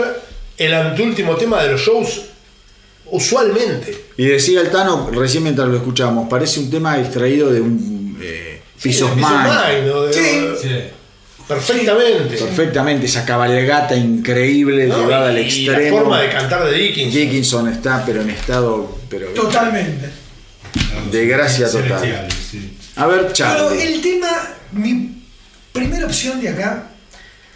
el 0.59 0.73
anteúltimo 0.75 1.37
tema 1.37 1.63
de 1.63 1.73
los 1.73 1.81
shows 1.81 2.23
usualmente. 3.07 4.05
Y 4.17 4.27
decía 4.27 4.61
el 4.61 4.71
Tano, 4.71 5.11
recién 5.13 5.43
mientras 5.43 5.69
lo 5.69 5.77
escuchamos, 5.77 6.29
parece 6.29 6.61
un 6.61 6.71
tema 6.71 6.99
extraído 6.99 7.53
de 7.53 7.61
un 7.61 8.19
eh, 8.23 8.61
of 8.77 8.83
Sí, 8.83 8.91
¿no? 9.87 10.03
De- 10.03 10.13
Sí. 10.61 10.69
Sí. 11.49 11.53
Perfectamente. 11.55 12.37
Perfectamente, 12.37 13.07
esa 13.07 13.25
cabalgata 13.25 13.95
increíble 13.95 14.87
¿no? 14.87 14.99
llevada 15.01 15.29
al 15.29 15.39
extremo. 15.39 15.97
la 15.97 16.03
forma 16.03 16.21
de 16.23 16.31
cantar 16.31 16.65
de 16.65 16.77
Dickinson. 16.77 17.13
Dickinson 17.21 17.69
está, 17.73 18.05
pero 18.05 18.23
en 18.23 18.31
estado 18.31 18.99
pero 19.09 19.29
Totalmente. 19.29 20.11
de 21.13 21.27
gracia 21.27 21.71
total. 21.71 22.29
Sí. 22.51 22.77
A 22.97 23.07
ver, 23.07 23.21
Pero 23.23 23.33
Charlie. 23.33 23.83
el 23.83 24.01
tema, 24.01 24.29
mi 24.73 25.23
primera 25.73 26.07
opción 26.07 26.41
de 26.41 26.49
acá 26.49 26.89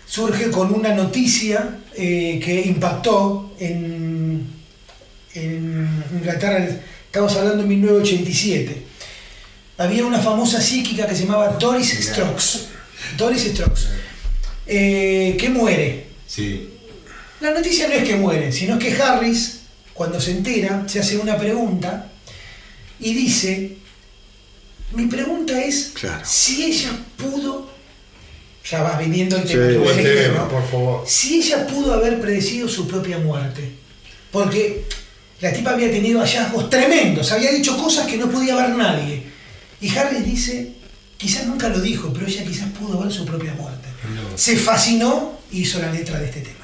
surge 0.06 0.50
con 0.50 0.72
una 0.72 0.94
noticia 0.94 1.78
eh, 1.96 2.40
que 2.44 2.62
impactó 2.66 3.54
en, 3.58 4.46
en 5.34 6.04
Inglaterra, 6.12 6.64
estamos 7.06 7.34
hablando 7.36 7.62
de 7.62 7.68
1987. 7.68 8.82
Había 9.78 10.04
una 10.04 10.18
famosa 10.18 10.60
psíquica 10.60 11.06
que 11.06 11.14
se 11.16 11.24
llamaba 11.24 11.56
Doris 11.58 11.90
Strokes. 12.08 12.69
Doris 13.16 13.42
Strokes. 13.44 13.82
eh, 14.66 15.36
que 15.38 15.48
muere. 15.48 16.06
Sí. 16.26 16.68
La 17.40 17.50
noticia 17.52 17.88
no 17.88 17.94
es 17.94 18.04
que 18.04 18.16
muere, 18.16 18.52
sino 18.52 18.78
que 18.78 18.92
Harris, 18.94 19.60
cuando 19.94 20.20
se 20.20 20.32
entera, 20.32 20.84
se 20.88 21.00
hace 21.00 21.18
una 21.18 21.36
pregunta 21.38 22.10
y 23.00 23.14
dice, 23.14 23.76
mi 24.92 25.06
pregunta 25.06 25.60
es 25.62 25.92
Claro. 25.94 26.22
si 26.24 26.64
ella 26.64 26.90
pudo, 27.16 27.70
ya 28.70 28.82
va 28.82 28.98
viniendo 28.98 29.36
el 29.36 29.48
Sí, 29.48 29.54
tema, 29.54 30.38
¿no? 30.38 30.48
por 30.48 30.70
favor. 30.70 31.04
si 31.06 31.40
ella 31.40 31.66
pudo 31.66 31.94
haber 31.94 32.20
predecido 32.20 32.68
su 32.68 32.86
propia 32.86 33.18
muerte. 33.18 33.72
Porque 34.30 34.84
la 35.40 35.52
tipa 35.52 35.70
había 35.70 35.90
tenido 35.90 36.20
hallazgos 36.20 36.70
tremendos, 36.70 37.32
había 37.32 37.50
dicho 37.50 37.76
cosas 37.76 38.06
que 38.06 38.16
no 38.18 38.30
podía 38.30 38.54
ver 38.54 38.70
nadie. 38.70 39.22
Y 39.80 39.88
Harris 39.96 40.24
dice, 40.24 40.74
quizás 41.20 41.46
nunca 41.46 41.68
lo 41.68 41.80
dijo, 41.80 42.12
pero 42.14 42.26
ella 42.26 42.44
quizás 42.44 42.70
pudo 42.70 42.98
ver 43.00 43.12
su 43.12 43.26
propia 43.26 43.52
muerte. 43.54 43.88
No. 44.14 44.36
Se 44.36 44.56
fascinó 44.56 45.38
y 45.52 45.60
hizo 45.60 45.78
la 45.78 45.92
letra 45.92 46.18
de 46.18 46.26
este 46.26 46.40
tema. 46.40 46.59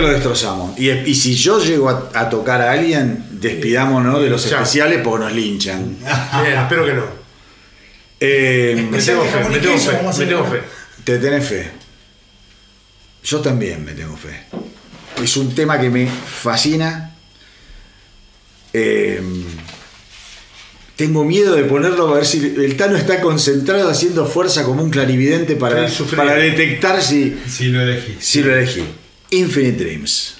Lo 0.00 0.08
destrozamos. 0.08 0.78
Y, 0.78 0.90
y 0.90 1.14
si 1.14 1.34
yo 1.34 1.58
llego 1.62 1.88
a, 1.88 2.10
a 2.14 2.28
tocar 2.28 2.60
a 2.62 2.72
alguien, 2.72 3.24
despidámonos 3.30 4.20
de 4.22 4.30
los 4.30 4.44
especiales 4.44 5.00
porque 5.02 5.24
nos 5.24 5.32
linchan. 5.34 5.96
Bien, 6.42 6.58
espero 6.58 6.84
que 6.86 6.94
no. 6.94 7.04
Eh, 8.20 8.86
Me 8.90 8.98
tengo 9.00 9.24
fe, 9.24 9.48
me 9.48 9.58
tengo 9.58 9.78
fe, 9.78 9.92
Vamos 9.92 10.00
a 10.00 10.02
me 10.02 10.08
hacer 10.10 10.28
tengo 10.28 10.40
una- 10.42 10.50
fe. 10.50 10.60
te 11.04 11.18
tenés 11.18 11.48
fe. 11.48 11.70
Yo 13.24 13.40
también 13.40 13.84
me 13.84 13.92
tengo 13.92 14.16
fe. 14.16 14.42
Es 15.22 15.36
un 15.36 15.54
tema 15.54 15.78
que 15.80 15.88
me 15.90 16.06
fascina. 16.06 17.14
Eh, 18.72 19.20
tengo 20.96 21.24
miedo 21.24 21.54
de 21.56 21.64
ponerlo 21.64 22.08
a 22.08 22.14
ver 22.14 22.26
si 22.26 22.38
el 22.38 22.76
Tano 22.76 22.96
está 22.96 23.20
concentrado 23.22 23.88
haciendo 23.90 24.26
fuerza 24.26 24.64
como 24.64 24.82
un 24.82 24.90
clarividente 24.90 25.56
para, 25.56 25.88
para 26.14 26.34
detectar 26.34 27.02
si, 27.02 27.38
Sí, 27.48 27.68
lo 27.68 27.80
elegí. 27.80 28.16
si 28.20 28.42
lo 28.42 28.54
elegí. 28.54 28.84
Infinite 29.32 30.39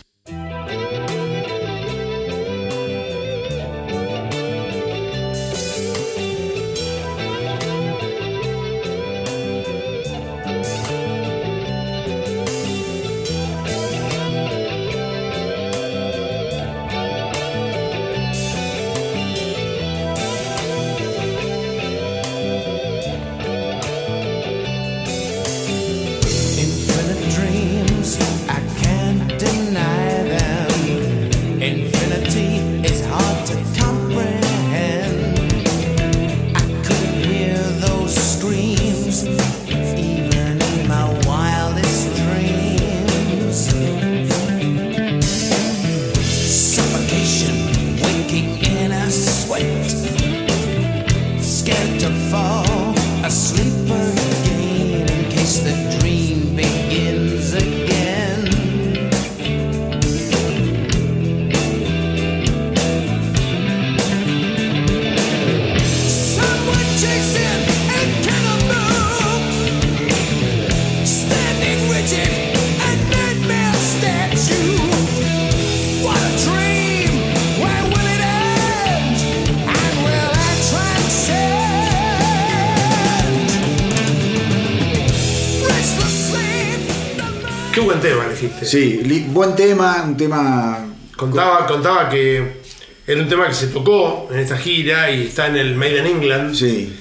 buen 89.41 89.57
tema 89.57 90.03
un 90.07 90.19
tema 90.19 90.87
Contaba, 91.17 91.67
contaba 91.67 92.11
que 92.11 92.61
era 93.07 93.23
un 93.23 93.27
tema 93.27 93.49
que 93.49 93.55
se 93.55 93.69
tocó 93.69 94.29
en 94.31 94.39
esta 94.39 94.59
gira 94.59 95.11
y 95.11 95.29
está 95.29 95.47
en 95.47 95.57
el 95.57 95.75
Made 95.77 95.99
in 95.99 96.07
England. 96.07 96.55
Sí. 96.55 96.95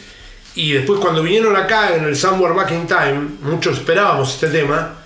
Y 0.56 0.72
después 0.72 1.02
cuando 1.02 1.22
vinieron 1.22 1.56
acá 1.58 1.94
en 1.96 2.06
el 2.06 2.16
Somewhere 2.16 2.56
Back 2.56 2.72
in 2.72 2.88
Time, 2.88 3.28
muchos 3.42 3.80
esperábamos 3.80 4.34
este 4.34 4.48
tema 4.48 5.04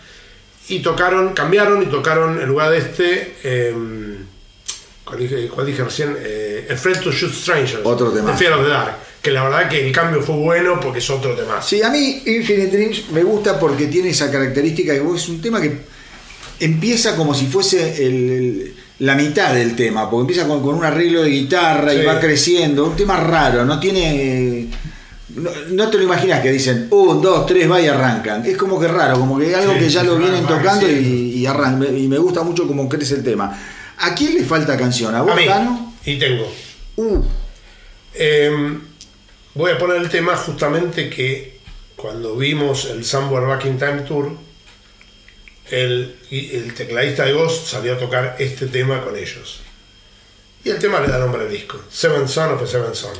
y 0.68 0.80
tocaron, 0.80 1.34
cambiaron 1.34 1.82
y 1.82 1.88
tocaron 1.88 2.40
en 2.40 2.48
lugar 2.48 2.70
de 2.70 2.78
este, 2.78 3.36
eh, 3.44 3.76
¿cuál, 5.04 5.18
dije, 5.18 5.48
cuál 5.48 5.66
dije 5.66 5.84
recién? 5.84 6.16
Eh, 6.20 6.68
El 6.70 6.78
Friend 6.78 7.02
to 7.02 7.12
Shoot 7.12 7.34
Strangers. 7.34 7.82
Otro 7.84 8.12
tema. 8.12 8.32
The 8.32 8.38
Fear 8.38 8.54
of 8.54 8.64
the 8.64 8.70
Dark. 8.70 8.96
Que 9.24 9.32
la 9.32 9.44
verdad 9.44 9.70
que 9.70 9.88
el 9.88 9.92
cambio 9.92 10.22
fue 10.22 10.36
bueno 10.36 10.80
porque 10.80 11.00
es 11.00 11.10
otro 11.10 11.34
tema. 11.34 11.62
Sí, 11.64 11.82
a 11.82 11.90
mí 11.90 12.22
Infinite 12.28 12.78
Dreams 12.78 13.10
me 13.12 13.24
gusta 13.24 13.60
porque 13.60 13.88
tiene 13.88 14.10
esa 14.10 14.32
característica 14.32 14.94
que 14.94 15.16
es 15.16 15.30
un 15.30 15.42
tema 15.42 15.60
que 15.60 15.93
empieza 16.60 17.16
como 17.16 17.34
si 17.34 17.48
fuese 17.48 18.06
el- 18.06 18.30
el- 18.30 18.74
la 19.00 19.16
mitad 19.16 19.54
del 19.54 19.76
tema, 19.76 20.10
porque 20.10 20.22
empieza 20.32 20.48
con, 20.48 20.62
con 20.62 20.76
un 20.76 20.86
arreglo 20.86 21.24
de 21.24 21.30
guitarra 21.30 21.94
y 21.94 22.06
va 22.06 22.20
creciendo, 22.20 22.86
un 22.86 22.96
tema 22.96 23.18
raro, 23.20 23.66
no 23.66 23.80
tiene... 23.80 24.68
No, 25.36 25.50
no 25.72 25.90
te 25.90 25.98
lo 25.98 26.04
imaginas 26.04 26.42
que 26.42 26.52
dicen 26.52 26.88
un, 26.92 27.20
dos, 27.20 27.48
tres, 27.48 27.70
va 27.70 27.82
y 27.82 27.88
arrancan. 27.88 28.46
Es 28.46 28.56
como 28.56 28.80
que 28.80 28.88
raro, 28.88 29.18
como 29.20 29.40
que 29.40 29.54
algo 29.56 29.74
Sí, 29.74 29.80
que 29.80 29.90
ya 29.90 30.04
lo 30.04 30.16
vienen 30.18 30.46
tocando 30.46 30.88
y, 30.88 31.44
arrancan. 31.48 31.98
Y 31.98 32.08
me 32.08 32.20
gusta 32.20 32.44
mucho 32.44 32.68
cómo 32.68 32.88
crece 32.88 33.16
el 33.16 33.24
tema. 33.24 33.60
¿A 33.98 34.14
quién 34.14 34.36
le 34.36 34.44
falta 34.44 34.78
canción? 34.78 35.16
¿A 35.16 35.24
vos. 35.24 35.34
Tano? 35.46 35.94
Y 36.06 36.20
tengo. 36.20 36.46
Uh, 36.98 37.18
Eh, 38.14 38.52
voy 39.56 39.72
a 39.72 39.78
poner 39.80 39.98
el 39.98 40.10
tema 40.10 40.36
justamente 40.38 41.10
que 41.10 41.58
cuando 41.96 42.36
vimos 42.36 42.86
el 42.86 43.04
Somewhere 43.04 43.48
Back 43.48 43.66
in 43.66 43.78
Time 43.80 44.02
Tour, 44.08 44.34
el, 45.70 46.74
tecladista 46.76 47.26
de 47.26 47.34
Ghost 47.34 47.68
salió 47.68 47.94
a 47.94 47.98
tocar 47.98 48.36
este 48.40 48.68
tema 48.68 49.04
con 49.04 49.16
ellos. 49.16 49.62
Y 50.64 50.70
el 50.70 50.80
tema 50.80 51.02
le 51.02 51.08
da 51.08 51.20
nombre 51.20 51.42
al 51.42 51.50
disco, 51.50 51.80
Seven 51.90 52.28
Son 52.28 52.54
of 52.54 52.62
a 52.62 52.68
Seven 52.68 52.96
Son. 52.96 53.12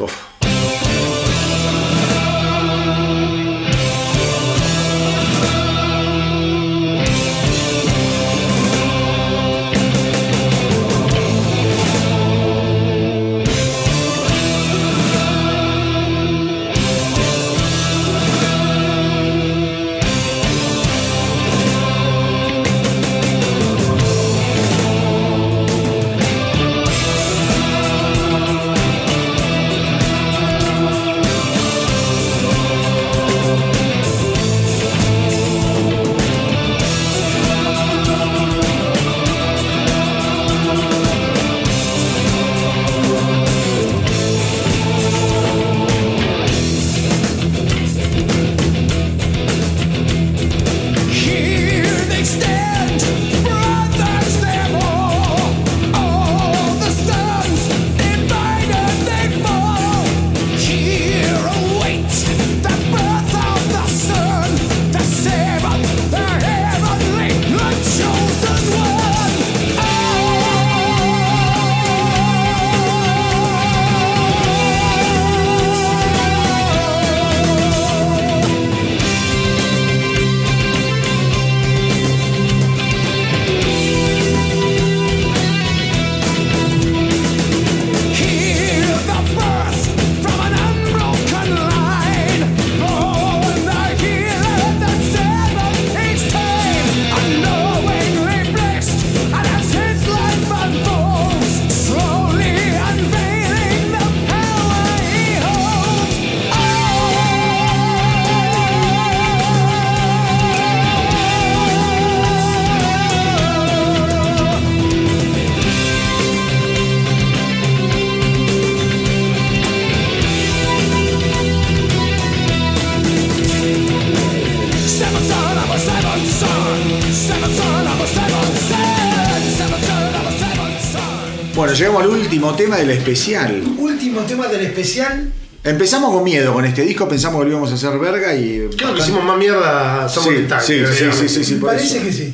Tema 132.64 132.78
del 132.78 132.92
especial. 132.92 133.64
Último 133.78 134.22
tema 134.22 134.48
del 134.48 134.66
especial. 134.66 135.32
Empezamos 135.64 136.14
con 136.14 136.24
miedo 136.24 136.54
con 136.54 136.66
este 136.66 136.82
disco, 136.84 137.08
pensamos 137.08 137.40
que 137.40 137.46
lo 137.46 137.52
íbamos 137.52 137.72
a 137.72 137.76
hacer 137.76 137.98
verga 137.98 138.36
y. 138.36 138.68
Creo 138.78 138.94
que 138.94 139.02
hicimos 139.02 139.24
más 139.24 139.38
mierda 139.38 140.08
Sí, 140.10 140.20
Time, 140.48 140.60
sí, 140.62 140.84
sí, 140.86 141.06
sí, 141.12 141.30
sí, 141.30 141.44
sí, 141.44 141.56
por 141.56 141.70
parece 141.72 141.98
eso. 141.98 142.06
que 142.06 142.14
sí. 142.14 142.34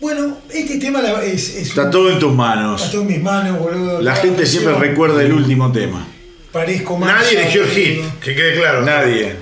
Bueno, 0.00 0.38
este 0.50 0.78
tema 0.78 1.00
es, 1.22 1.48
es 1.50 1.68
Está 1.68 1.84
un- 1.84 1.90
todo 1.92 2.10
en 2.10 2.18
tus 2.18 2.30
está 2.32 2.36
manos. 2.42 2.90
todo 2.90 3.02
en 3.02 3.06
mis 3.08 3.22
manos, 3.22 3.58
boludo. 3.58 4.00
La 4.00 4.16
gente 4.16 4.46
siempre 4.46 4.74
recuerda 4.74 5.22
el 5.22 5.32
último 5.32 5.70
tema. 5.70 6.06
Parezco 6.52 6.98
más. 6.98 7.08
Nadie 7.22 7.40
eligió 7.42 7.62
el 7.64 7.70
hit, 7.70 8.00
que 8.20 8.34
quede 8.34 8.54
claro. 8.58 8.82
Nadie. 8.84 9.36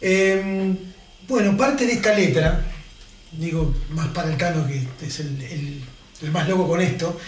Eh, 0.00 0.74
bueno, 1.28 1.56
parte 1.56 1.86
de 1.86 1.92
esta 1.92 2.14
letra, 2.14 2.64
digo 3.32 3.72
más 3.90 4.08
para 4.08 4.30
el 4.30 4.36
Tano, 4.36 4.66
que 4.66 4.82
es 5.06 5.20
el, 5.20 5.40
el- 5.42 5.82
el 6.22 6.30
más 6.30 6.48
loco 6.48 6.68
con 6.68 6.80
esto, 6.80 7.18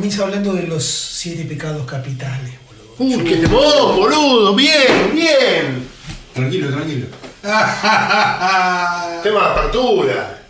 comienza 0.00 0.22
hablando 0.22 0.54
de 0.54 0.66
los 0.66 0.82
siete 0.82 1.44
pecados 1.44 1.84
capitales, 1.84 2.54
boludo. 2.96 3.18
Uy, 3.18 3.22
qué 3.22 3.36
temón, 3.36 3.96
boludo. 3.96 4.54
Bien, 4.54 5.12
bien. 5.12 5.86
Tranquilo, 6.32 6.70
tranquilo. 6.70 7.06
Tema 9.22 9.40
de 9.40 9.46
apertura. 9.46 10.42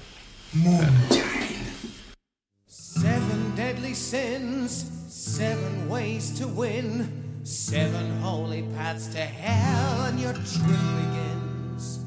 Mucha. 0.52 1.24
Seven 2.68 3.56
deadly 3.56 3.92
sins, 3.92 4.86
seven 5.08 5.88
ways 5.88 6.30
to 6.38 6.46
win, 6.46 7.08
seven 7.42 8.20
holy 8.22 8.62
paths 8.76 9.08
to 9.08 9.18
hell, 9.18 10.04
and 10.04 10.20
your 10.20 10.34
trip 10.34 10.78
begins. 10.94 11.98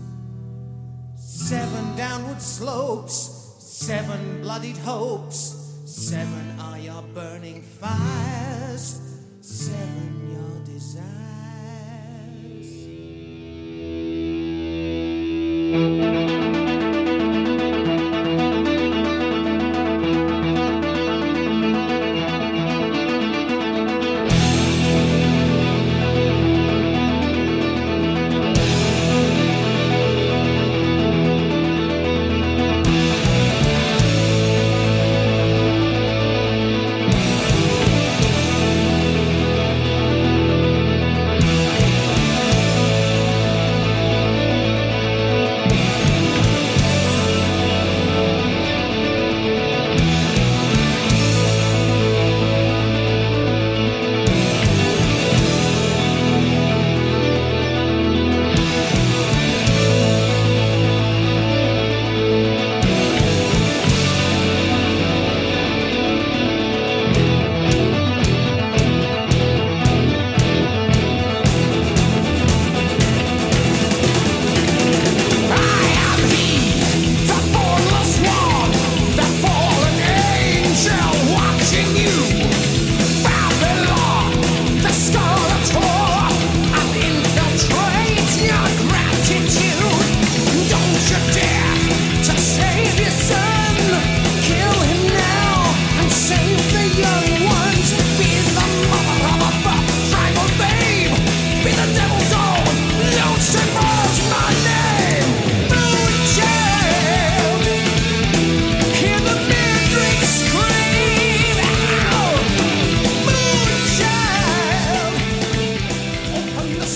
Seven 1.17 1.93
downward 1.97 2.41
slopes, 2.41 3.57
seven 3.59 4.39
bloodied 4.41 4.77
hopes, 4.77 5.62
seven 6.03 6.59
are 6.59 6.77
your 6.80 7.01
burning 7.14 7.61
fires, 7.61 8.99
seven 9.40 10.23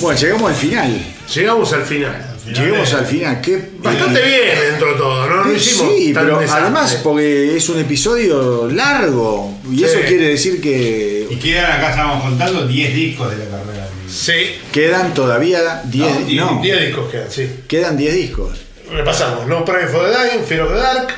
Bueno, 0.02 0.20
llegamos 0.20 0.50
al 0.52 0.56
final. 0.56 1.06
Llegamos 1.34 1.74
al 1.74 1.84
final. 1.84 2.34
Llegamos 2.48 2.94
al 2.94 3.06
final. 3.06 3.42
Qué, 3.42 3.70
Bastante 3.80 4.20
eh, 4.22 4.26
bien 4.46 4.72
dentro 4.72 4.92
de 4.94 4.98
todo, 4.98 5.28
¿no? 5.28 5.44
No 5.46 5.52
eh, 5.52 5.56
hicimos 5.58 5.94
sí, 5.98 6.14
tan 6.14 6.24
pero 6.26 6.40
desastre. 6.40 6.64
además 6.64 7.00
porque 7.04 7.58
es 7.58 7.70
un 7.70 7.80
episodio 7.80 8.68
largo 8.72 9.58
y 9.70 9.78
Sí. 9.80 9.84
eso 9.84 10.00
quiere 10.08 10.30
decir 10.30 10.62
que 10.62 11.28
Y 11.30 11.36
quedan 11.36 11.72
acá, 11.74 11.90
estábamos 11.90 12.24
contando 12.24 12.66
10 12.68 12.94
discos 12.96 13.32
de 13.32 13.38
la 13.38 13.46
carrera. 13.58 13.88
Sí, 14.10 14.56
quedan 14.72 15.14
todavía 15.14 15.82
10 15.84 16.26
diez- 16.28 16.36
no, 16.40 16.60
10 16.62 16.82
discos 16.88 17.12
quedan, 17.12 17.30
sí. 17.32 17.50
quedan 17.68 17.98
10 17.98 18.14
discos. 18.14 18.58
Repasamos, 18.90 19.46
No 19.48 19.66
Prime 19.66 19.88
for 19.88 20.06
the 20.10 20.12
Dying, 20.18 20.46
Fear 20.46 20.62
of 20.62 20.72
the 20.72 20.78
Dark, 20.80 21.14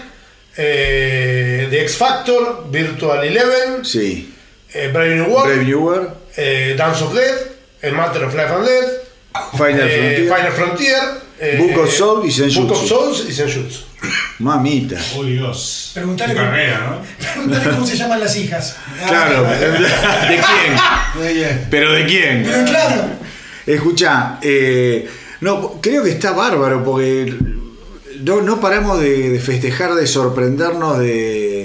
eh, 0.57 1.67
The 1.69 1.81
X 1.83 1.95
Factor, 1.97 2.65
Virtual 2.71 3.23
Eleven, 3.23 3.85
Sí. 3.85 4.33
eh, 4.73 4.89
Brave 4.91 5.15
New 5.15 5.25
World, 5.25 5.45
Brave 5.53 5.63
New 5.65 5.79
World, 5.79 6.09
eh, 6.37 6.73
Dance 6.77 7.03
of 7.03 7.13
Death, 7.13 7.48
El 7.81 7.93
Matter 7.93 8.23
of 8.23 8.33
Life 8.33 8.53
and 8.53 8.65
Death, 8.65 9.57
Final 9.57 9.89
eh, 9.89 10.25
Frontier, 10.27 10.35
Final 10.35 10.51
Frontier, 10.51 10.97
eh, 11.39 11.57
Book 11.59 11.83
of 11.85 11.93
Souls 11.93 12.25
y 12.27 12.31
Senjutsu. 12.31 12.61
Book 12.67 12.71
of 12.77 12.87
Souls 12.87 13.25
y 13.29 13.33
Senjutsu. 13.33 13.79
mamita. 14.39 14.97
Oh 15.17 15.23
Dios. 15.23 15.91
Preguntale 15.93 16.33
cómo- 16.33 16.45
carrera, 16.45 16.79
¿no? 16.89 17.25
Preguntale 17.33 17.75
cómo 17.75 17.85
se 17.87 17.97
llaman 17.97 18.19
las 18.19 18.35
hijas. 18.35 18.75
Claro, 19.07 19.45
Ah, 19.47 20.27
¿de 20.29 21.33
quién? 21.33 21.67
Pero 21.69 21.91
de 21.93 22.05
quién? 22.05 22.43
Pero 22.43 22.65
claro, 22.65 23.03
Escucha, 23.65 24.39
eh, 24.41 25.07
no, 25.41 25.79
creo 25.81 26.03
que 26.03 26.09
está 26.11 26.31
bárbaro 26.31 26.83
porque 26.83 27.33
no, 28.21 28.41
no 28.41 28.59
paramos 28.59 28.99
de, 28.99 29.29
de 29.29 29.39
festejar, 29.39 29.93
de 29.93 30.07
sorprendernos 30.07 30.97
de 30.99 31.58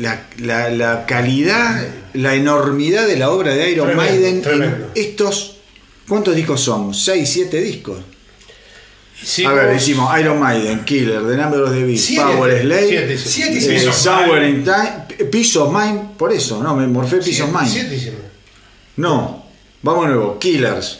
la, 0.00 0.26
la- 0.38 0.70
la 0.70 1.06
calidad, 1.06 1.86
la 2.14 2.34
enormidad 2.34 3.06
de 3.06 3.16
la 3.16 3.30
obra 3.30 3.54
de 3.54 3.70
Iron 3.70 3.86
Tremendo, 3.88 4.12
Maiden. 4.12 4.42
en 4.46 4.86
estos, 4.94 5.56
¿cuántos 6.08 6.34
discos 6.34 6.60
son? 6.60 6.92
¿6, 6.92 7.24
7 7.24 7.60
discos? 7.60 7.98
Hicimos- 9.22 9.52
A 9.52 9.54
ver, 9.54 9.74
decimos 9.74 10.18
Iron 10.18 10.40
Maiden, 10.40 10.82
Killer, 10.84 11.20
The 11.26 11.36
Number 11.36 11.60
of 11.62 11.72
the 11.72 11.84
Beast, 11.84 12.06
Siete. 12.06 12.22
Power 12.22 12.60
Slave, 12.62 12.88
Siete, 12.88 13.18
siete 13.18 13.76
eh, 13.76 13.92
Sour 13.92 14.42
in 14.44 14.64
Time, 14.64 15.28
Peace 15.30 15.56
of 15.58 15.70
Mind, 15.72 16.16
por 16.16 16.32
eso, 16.32 16.62
no, 16.62 16.74
me 16.74 16.86
morfé 16.86 17.18
Peace 17.18 17.42
of 17.42 17.50
Mind. 17.52 17.68
Siete. 17.70 18.12
No, 18.96 19.44
vamos 19.82 20.06
de 20.08 20.14
nuevo. 20.14 20.38
Killers. 20.38 20.99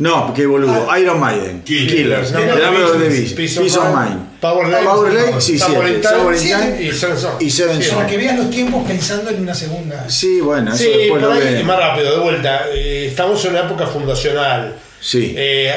No, 0.00 0.32
qué 0.34 0.46
boludo. 0.46 0.88
Iron 0.98 1.20
Maiden. 1.20 1.62
Killers. 1.62 1.92
Killers. 1.92 2.32
No, 2.32 2.38
no, 2.40 2.86
of 2.86 2.92
the 2.94 2.98
Peace- 3.06 3.34
Beast. 3.36 3.58
Peace 3.58 3.78
of 3.78 3.86
of 3.86 3.94
Mind. 3.94 4.40
Power 4.40 4.66
Slave. 4.66 4.84
Power 4.84 5.40
sí, 5.42 5.58
Time 5.58 5.94
y 6.82 6.90
Seven 6.90 7.16
y 7.38 7.50
Seven 7.50 7.82
Sí, 7.82 7.90
para 7.94 8.06
que 8.06 8.16
vean 8.16 8.38
los 8.38 8.48
tiempos 8.50 8.86
pensando 8.88 9.30
en 9.30 9.42
una 9.42 9.54
segunda. 9.54 10.08
Sí, 10.08 10.40
bueno, 10.40 10.72
eso 10.72 10.82
Sí, 10.84 10.90
después 10.96 11.20
lo 11.22 11.28
ven. 11.28 11.66
más 11.66 11.78
rápido, 11.78 12.16
de 12.16 12.22
vuelta. 12.24 12.62
Eh, 12.72 13.08
estamos 13.10 13.44
en 13.44 13.50
una 13.50 13.60
época 13.60 13.86
fundacional. 13.86 14.74
Sí. 15.00 15.34
Eh, 15.36 15.70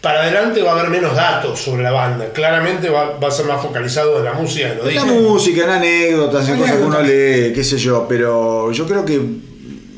para 0.00 0.22
adelante 0.22 0.60
va 0.60 0.72
a 0.72 0.80
haber 0.80 0.90
menos 0.90 1.14
datos 1.14 1.60
sobre 1.60 1.84
la 1.84 1.92
banda. 1.92 2.26
Claramente 2.32 2.90
va, 2.90 3.18
va 3.18 3.28
a 3.28 3.30
ser 3.30 3.46
más 3.46 3.62
focalizado 3.62 4.18
en 4.18 4.24
la 4.24 4.32
música, 4.32 4.72
en 4.72 4.78
lo 4.78 4.88
En 4.88 4.96
la 4.96 5.04
música, 5.04 5.62
en 5.62 5.70
anécdotas, 5.70 6.48
en 6.48 6.58
cosas 6.58 6.76
que 6.76 6.82
uno 6.82 7.00
lee, 7.02 7.52
qué 7.54 7.62
sé 7.62 7.78
yo, 7.78 8.04
pero 8.08 8.72
yo 8.72 8.84
creo 8.86 9.04
que 9.04 9.14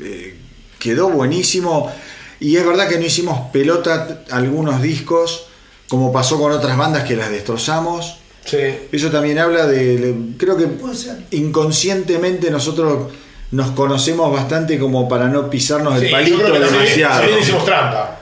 eh, 0.03 0.35
quedó 0.77 1.09
buenísimo. 1.09 1.91
Y 2.39 2.55
es 2.57 2.65
verdad 2.65 2.87
que 2.87 2.97
no 2.99 3.05
hicimos 3.05 3.49
pelota 3.51 4.23
algunos 4.31 4.81
discos, 4.81 5.47
como 5.87 6.11
pasó 6.11 6.39
con 6.39 6.51
otras 6.51 6.77
bandas 6.77 7.03
que 7.03 7.15
las 7.15 7.29
destrozamos. 7.29 8.17
Sí. 8.45 8.57
Eso 8.91 9.09
también 9.09 9.39
habla 9.39 9.65
de, 9.67 9.97
de- 9.97 10.15
creo 10.37 10.55
que 10.55 10.67
Puede 10.67 10.95
ser. 10.95 11.17
inconscientemente 11.31 12.49
nosotros 12.51 13.11
nos 13.51 13.71
conocemos 13.71 14.31
bastante 14.31 14.77
como 14.79 15.07
para 15.09 15.27
no 15.27 15.49
pisarnos 15.49 15.95
el 15.95 16.01
Sí, 16.01 16.05
yo 16.07 16.11
palito 16.11 16.37
creo 16.39 16.53
que 16.53 16.59
demasiado. 16.59 17.19
también 17.21 17.39
hicimos 17.39 17.65
trampa. 17.65 18.16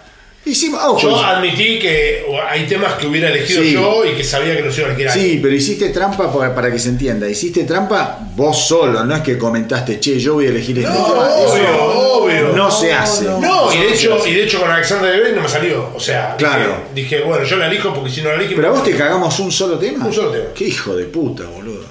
Hicimos, 0.47 0.79
ojo, 0.83 0.99
Yo 1.01 1.17
admití 1.23 1.79
que 1.79 2.23
hay 2.47 2.67
temas 2.67 2.93
que 2.93 3.07
hubiera 3.07 3.29
elegido 3.29 3.63
Sí. 3.63 3.71
yo 3.73 4.05
y 4.05 4.15
que 4.15 4.23
sabía 4.23 4.55
que 4.55 4.61
los 4.61 4.77
iba 4.77 4.89
a 4.89 4.93
elegir 4.93 5.09
sí, 5.09 5.39
pero 5.41 5.55
hiciste 5.55 5.89
trampa 5.89 6.31
para, 6.31 6.53
para 6.53 6.71
que 6.71 6.77
se 6.77 6.89
entienda. 6.89 7.27
Hiciste 7.27 7.63
trampa 7.63 8.19
vos 8.35 8.55
solo, 8.67 9.03
no 9.03 9.15
es 9.15 9.21
que 9.23 9.39
comentaste, 9.39 9.99
che, 9.99 10.19
yo 10.19 10.35
voy 10.35 10.45
a 10.45 10.49
elegir 10.49 10.77
este 10.77 10.89
No, 10.91 11.03
tema. 11.03 11.33
obvio, 11.33 11.63
Eso 11.63 12.17
obvio. 12.21 12.47
no 12.55 12.69
se 12.69 12.93
hace. 12.93 13.25
no. 13.25 13.39
No, 13.39 13.73
y 13.73 13.77
de, 13.79 13.93
hecho, 13.93 14.19
y 14.27 14.33
de 14.35 14.43
hecho 14.43 14.59
con 14.61 14.69
Alexander 14.69 15.11
de 15.13 15.19
Grey 15.19 15.33
no 15.33 15.41
me 15.41 15.49
salió. 15.49 15.89
O 15.95 15.99
sea, 15.99 16.35
Claro. 16.37 16.77
dije, 16.93 17.15
dije, 17.17 17.21
bueno, 17.27 17.43
yo 17.43 17.55
la 17.57 17.65
elijo 17.67 17.91
porque 17.93 18.11
si 18.11 18.21
no 18.21 18.29
la 18.29 18.35
elijo. 18.35 18.53
Pero 18.55 18.67
a 18.67 18.71
vos 18.71 18.83
te 18.83 18.95
cagamos 18.95 19.39
un 19.39 19.51
solo 19.51 19.79
tema. 19.79 20.05
Un 20.05 20.13
solo 20.13 20.29
tema. 20.29 20.45
Qué 20.53 20.65
hijo 20.65 20.95
de 20.95 21.05
puta, 21.05 21.43
boludo. 21.45 21.85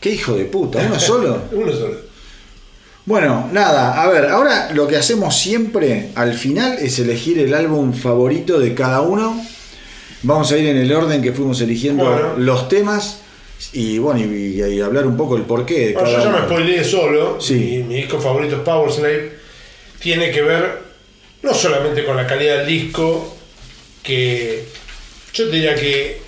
Qué 0.00 0.10
hijo 0.10 0.34
de 0.34 0.44
puta, 0.44 0.78
uno 0.86 1.00
solo. 1.00 1.42
Uno 1.50 1.72
solo. 1.72 2.07
Bueno, 3.08 3.48
nada, 3.52 4.02
a 4.02 4.06
ver, 4.10 4.26
ahora 4.26 4.68
lo 4.74 4.86
que 4.86 4.98
hacemos 4.98 5.34
siempre 5.34 6.10
al 6.14 6.34
final 6.34 6.76
es 6.78 6.98
elegir 6.98 7.38
el 7.38 7.54
álbum 7.54 7.94
favorito 7.94 8.60
de 8.60 8.74
cada 8.74 9.00
uno. 9.00 9.42
Vamos 10.24 10.52
a 10.52 10.58
ir 10.58 10.68
en 10.68 10.76
el 10.76 10.92
orden 10.92 11.22
que 11.22 11.32
fuimos 11.32 11.58
eligiendo 11.62 12.04
Bueno. 12.04 12.34
los 12.36 12.68
temas 12.68 13.20
y 13.72 13.96
bueno, 13.98 14.20
y, 14.20 14.62
y 14.62 14.80
hablar 14.82 15.06
un 15.06 15.16
poco 15.16 15.36
el 15.36 15.44
porqué 15.44 15.86
de 15.88 15.92
Bueno, 15.94 16.10
cada 16.10 16.22
yo 16.22 16.30
ya 16.32 16.38
me 16.38 16.44
spoileé 16.44 16.84
solo. 16.84 17.40
Sí. 17.40 17.54
Mi, 17.54 17.82
mi 17.84 17.94
disco 17.94 18.20
favorito 18.20 18.56
es 18.56 18.60
Power 18.60 18.92
Slave. 18.92 19.38
Tiene 20.00 20.30
que 20.30 20.42
ver 20.42 20.82
no 21.42 21.54
solamente 21.54 22.04
con 22.04 22.14
la 22.14 22.26
calidad 22.26 22.58
del 22.58 22.66
disco, 22.66 23.36
que 24.02 24.66
yo 25.32 25.46
te 25.48 25.50
diría 25.56 25.74
que 25.76 26.20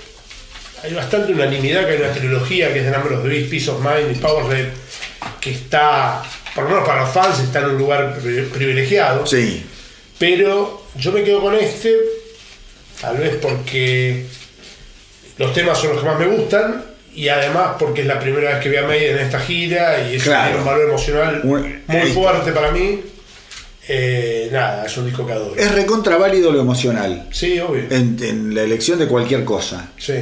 hay 0.82 0.94
bastante 0.94 1.32
unanimidad 1.34 1.84
que 1.84 1.92
hay 1.92 1.98
una 2.00 2.12
trilogía 2.12 2.72
que 2.72 2.78
es 2.78 2.84
de 2.86 2.90
Number 2.90 3.12
of 3.12 3.22
the 3.22 3.28
Beast, 3.28 3.50
Peace 3.50 3.70
of 3.70 3.84
Mind 3.84 4.16
y 4.16 4.18
Power 4.18 4.46
Slave, 4.46 4.70
que 5.42 5.50
está, 5.50 6.22
por 6.54 6.64
lo 6.64 6.70
menos 6.70 6.86
para 6.86 7.02
los 7.02 7.10
fans, 7.10 7.38
está 7.40 7.60
en 7.60 7.66
un 7.66 7.78
lugar 7.78 8.18
pri- 8.18 8.42
privilegiado. 8.52 9.26
Sí, 9.26 9.64
Pero 10.18 10.82
yo 10.96 11.12
me 11.12 11.22
quedo 11.24 11.40
con 11.40 11.54
este, 11.54 11.94
tal 13.00 13.16
vez 13.16 13.36
porque 13.40 14.26
los 15.38 15.52
temas 15.54 15.78
son 15.78 15.90
los 15.94 16.00
que 16.02 16.06
más 16.08 16.18
me 16.18 16.26
gustan 16.26 16.84
y 17.14 17.28
además 17.28 17.76
porque 17.78 18.02
es 18.02 18.06
la 18.06 18.18
primera 18.20 18.50
vez 18.52 18.62
que 18.62 18.68
vi 18.68 18.76
a 18.76 18.82
Maiden 18.82 19.16
en 19.18 19.24
esta 19.24 19.40
gira 19.40 20.08
y 20.08 20.16
eso 20.16 20.26
Claro. 20.26 20.44
tiene 20.48 20.58
un 20.60 20.64
valor 20.66 20.88
emocional 20.88 21.40
Un- 21.44 21.82
muy 21.86 22.12
fuerte 22.12 22.52
para 22.52 22.70
mí. 22.70 23.00
Eh, 23.88 24.48
nada, 24.52 24.84
es 24.86 24.96
un 24.98 25.06
disco 25.06 25.26
que 25.26 25.32
adoro. 25.32 25.56
es 25.56 25.72
recontra 25.74 26.16
válido 26.16 26.52
lo 26.52 26.60
emocional 26.60 27.26
Sí, 27.32 27.58
obvio. 27.58 27.84
en, 27.90 28.16
en 28.22 28.54
la 28.54 28.62
elección 28.62 28.98
de 28.98 29.06
cualquier 29.08 29.44
cosa. 29.44 29.88
Sí, 29.98 30.12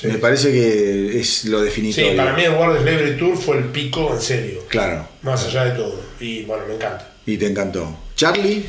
sí. 0.00 0.06
Me 0.06 0.18
parece 0.18 0.50
que 0.52 1.20
es 1.20 1.44
lo 1.44 1.58
Sí, 1.60 1.64
definitorio. 1.66 2.16
para 2.16 2.32
mí 2.34 2.42
el 2.44 2.52
World 2.52 2.82
Slavery 2.82 3.16
Tour 3.18 3.36
fue 3.36 3.58
el 3.58 3.64
pico 3.64 4.14
en 4.14 4.20
serio, 4.20 4.64
Claro, 4.68 5.08
más 5.22 5.44
allá 5.46 5.64
de 5.66 5.70
todo. 5.72 6.00
Y 6.20 6.42
bueno, 6.44 6.64
me 6.66 6.74
encanta. 6.74 7.06
y 7.26 7.36
te 7.36 7.46
encantó. 7.46 7.96
Charlie, 8.16 8.64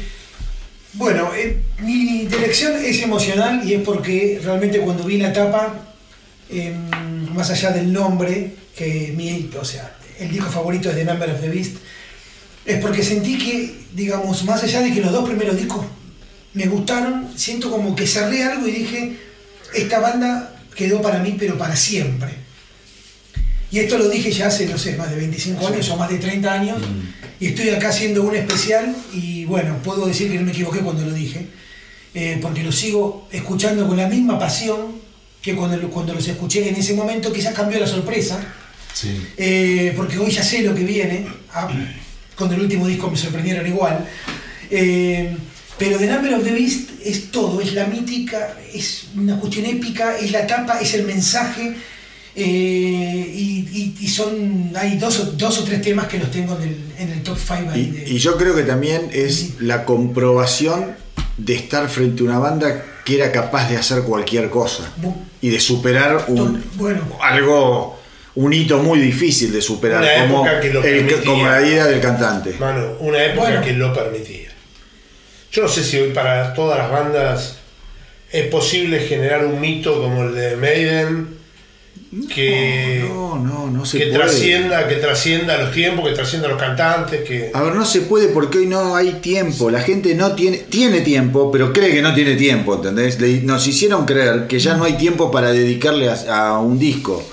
Bueno, 0.94 1.32
eh, 1.36 1.58
mi 1.80 2.28
elección 2.32 2.74
es 2.84 3.02
emocional 3.02 3.62
y 3.66 3.76
es 3.76 3.82
porque 3.82 4.40
realmente 4.44 4.80
cuando 4.80 5.06
vi 5.06 5.18
la 5.18 5.32
tapa, 5.32 5.74
eh, 6.50 6.74
más 7.34 7.50
allá 7.50 7.72
del 7.72 7.94
nombre, 7.94 8.52
que 8.76 9.14
mi, 9.16 9.50
o 9.60 9.64
sea, 9.64 9.96
el 10.20 10.30
disco 10.30 10.50
favorito 10.50 10.90
es 10.90 10.96
The 10.96 11.06
Number 11.06 11.30
of 11.32 11.40
the 11.40 11.48
Beast, 11.50 11.78
es 12.66 12.78
porque 12.82 13.04
sentí 13.04 13.38
que, 13.38 13.74
digamos, 13.94 14.44
más 14.44 14.64
allá 14.64 14.82
de 14.82 14.94
que 14.94 15.00
los 15.02 15.12
dos 15.14 15.28
primeros 15.28 15.56
discos 15.58 15.86
me 16.54 16.66
gustaron, 16.66 17.30
siento 17.38 17.72
como 17.72 17.96
que 17.96 18.06
cerré 18.06 18.44
algo 18.44 18.68
y 18.68 18.72
dije, 18.72 19.16
esta 19.74 20.00
banda 20.02 20.51
quedó 20.76 21.02
para 21.02 21.20
mí, 21.20 21.36
pero 21.40 21.58
para 21.58 21.76
siempre. 21.76 22.30
Y 23.72 23.80
esto 23.80 23.98
lo 23.98 24.10
dije 24.10 24.32
ya 24.32 24.48
hace, 24.48 24.66
no 24.66 24.78
sé, 24.78 24.98
más 24.98 25.10
de 25.10 25.16
25 25.16 25.66
años 25.68 25.90
o 25.90 25.96
más 25.96 26.10
de 26.10 26.18
30 26.18 26.52
años. 26.54 26.78
Y 27.40 27.48
estoy 27.48 27.70
acá 27.70 27.90
haciendo 27.90 28.24
un 28.24 28.36
especial 28.36 28.94
y 29.14 29.46
bueno, 29.46 29.78
puedo 29.84 30.06
decir 30.06 30.30
que 30.30 30.38
no 30.38 30.44
me 30.44 30.52
equivoqué 30.52 30.80
cuando 30.80 31.04
lo 31.06 31.14
dije. 31.14 31.48
eh, 32.14 32.40
porque 32.42 32.62
lo 32.64 32.72
sigo 32.74 33.28
escuchando 33.32 33.88
con 33.88 33.96
la 33.96 34.08
misma 34.10 34.38
pasión 34.38 35.00
que 35.42 35.56
cuando, 35.56 35.90
cuando 35.90 36.14
los 36.14 36.28
escuché 36.28 36.68
en 36.68 36.76
ese 36.76 36.94
momento. 36.94 37.32
Quizás 37.32 37.54
cambió 37.54 37.80
la 37.80 37.88
sorpresa. 37.88 38.40
eh, 39.38 39.94
porque 39.96 40.18
hoy 40.18 40.30
ya 40.30 40.44
sé 40.44 40.62
lo 40.64 40.76
que 40.76 40.84
viene. 40.84 41.26
Ah, 41.54 41.70
con 42.36 42.52
el 42.54 42.60
último 42.60 42.86
disco 42.88 43.10
me 43.10 43.16
sorprendieron 43.18 43.66
igual. 43.66 44.06
Eh, 44.70 45.36
pero 45.82 45.98
The 45.98 46.06
Number 46.08 46.34
of 46.36 46.44
the 46.44 46.52
Beast 46.52 46.90
es 47.04 47.32
todo, 47.32 47.60
es 47.60 47.74
la 47.74 47.86
mítica, 47.88 48.56
es 48.74 49.06
una 49.16 49.40
cuestión 49.40 49.66
épica, 49.66 50.16
es 50.18 50.32
la 50.32 50.46
tapa, 50.46 50.80
es 50.80 50.94
el 50.94 51.04
mensaje. 51.06 51.74
eh, 52.34 53.32
y, 53.36 53.68
y- 53.74 53.96
y 54.00 54.08
son 54.08 54.72
hay 54.76 54.98
dos 54.98 55.20
o, 55.20 55.26
dos 55.34 55.58
o 55.60 55.64
tres 55.66 55.82
temas 55.82 56.08
que 56.08 56.18
los 56.18 56.32
tengo 56.32 56.56
en 56.56 56.62
el, 56.64 56.78
en 56.98 57.10
el 57.12 57.24
top 57.24 57.38
5 57.38 57.72
ahí 57.74 57.82
y, 57.82 57.92
de- 57.92 58.10
y 58.10 58.18
yo 58.20 58.38
creo 58.38 58.56
que 58.56 58.64
también 58.64 59.10
es 59.12 59.60
la 59.60 59.84
comprobación 59.84 60.96
de 61.38 61.56
estar 61.56 61.90
frente 61.90 62.22
a 62.22 62.26
una 62.28 62.40
banda 62.40 62.86
que 63.04 63.16
era 63.16 63.34
capaz 63.34 63.70
de 63.70 63.76
hacer 63.76 64.04
cualquier 64.04 64.50
cosa 64.50 64.90
Bu- 65.02 65.14
y 65.42 65.50
de 65.50 65.60
superar 65.60 66.26
un, 66.30 66.64
bueno 66.76 67.02
algo, 67.22 68.00
un 68.36 68.54
hito 68.54 68.78
muy 68.82 69.00
difícil 69.00 69.52
de 69.52 69.62
superar, 69.62 70.02
como, 70.30 70.46
que 70.46 70.68
el- 70.68 71.44
la 71.44 71.68
ida 71.68 71.86
del 71.88 72.00
cantante. 72.00 72.56
Mano, 72.60 72.94
una 73.02 73.22
época 73.26 73.48
Bueno. 73.50 73.62
que 73.66 73.74
lo 73.74 73.94
permitía. 73.94 74.51
Yo 75.52 75.64
no 75.64 75.68
sé 75.70 75.84
si 75.84 75.98
hoy 75.98 76.12
para 76.12 76.54
todas 76.54 76.78
las 76.78 76.92
bandas 76.92 77.58
es 78.32 78.48
posible 78.48 79.00
generar 79.00 79.46
un 79.46 79.60
mito 79.60 80.02
como 80.02 80.24
el 80.24 80.34
de 80.36 80.56
Maiden 80.56 81.28
que, 82.34 83.06
No, 83.08 83.38
no, 83.38 83.70
no 83.70 83.86
se 83.86 83.98
que 83.98 84.06
puede. 84.08 84.18
trascienda, 84.20 84.88
que 84.88 84.96
trascienda 84.96 85.58
los 85.58 85.72
tiempos, 85.72 86.08
que 86.10 86.14
trascienda 86.16 86.48
los 86.50 86.60
cantantes, 86.60 87.22
que 87.28 87.52
A 87.54 87.62
ver, 87.62 87.74
no 87.76 87.86
se 87.86 88.02
puede 88.02 88.30
porque 88.30 88.60
hoy 88.60 88.68
no 88.68 88.96
hay 88.96 89.14
tiempo. 89.22 89.70
La 89.70 89.82
gente 89.82 90.14
no 90.16 90.34
tiene, 90.34 90.58
tiene 90.58 91.02
tiempo, 91.02 91.52
pero 91.52 91.72
cree 91.74 91.92
que 91.92 92.02
no 92.02 92.14
tiene 92.14 92.36
tiempo, 92.36 92.76
¿entendés? 92.76 93.20
Le- 93.20 93.42
nos 93.42 93.66
hicieron 93.68 94.06
creer 94.06 94.48
que 94.48 94.60
ya 94.60 94.76
no 94.76 94.84
hay 94.84 94.94
tiempo 94.98 95.32
para 95.32 95.52
dedicarle 95.52 96.10
a, 96.10 96.50
a 96.50 96.60
un 96.60 96.78
disco, 96.80 97.24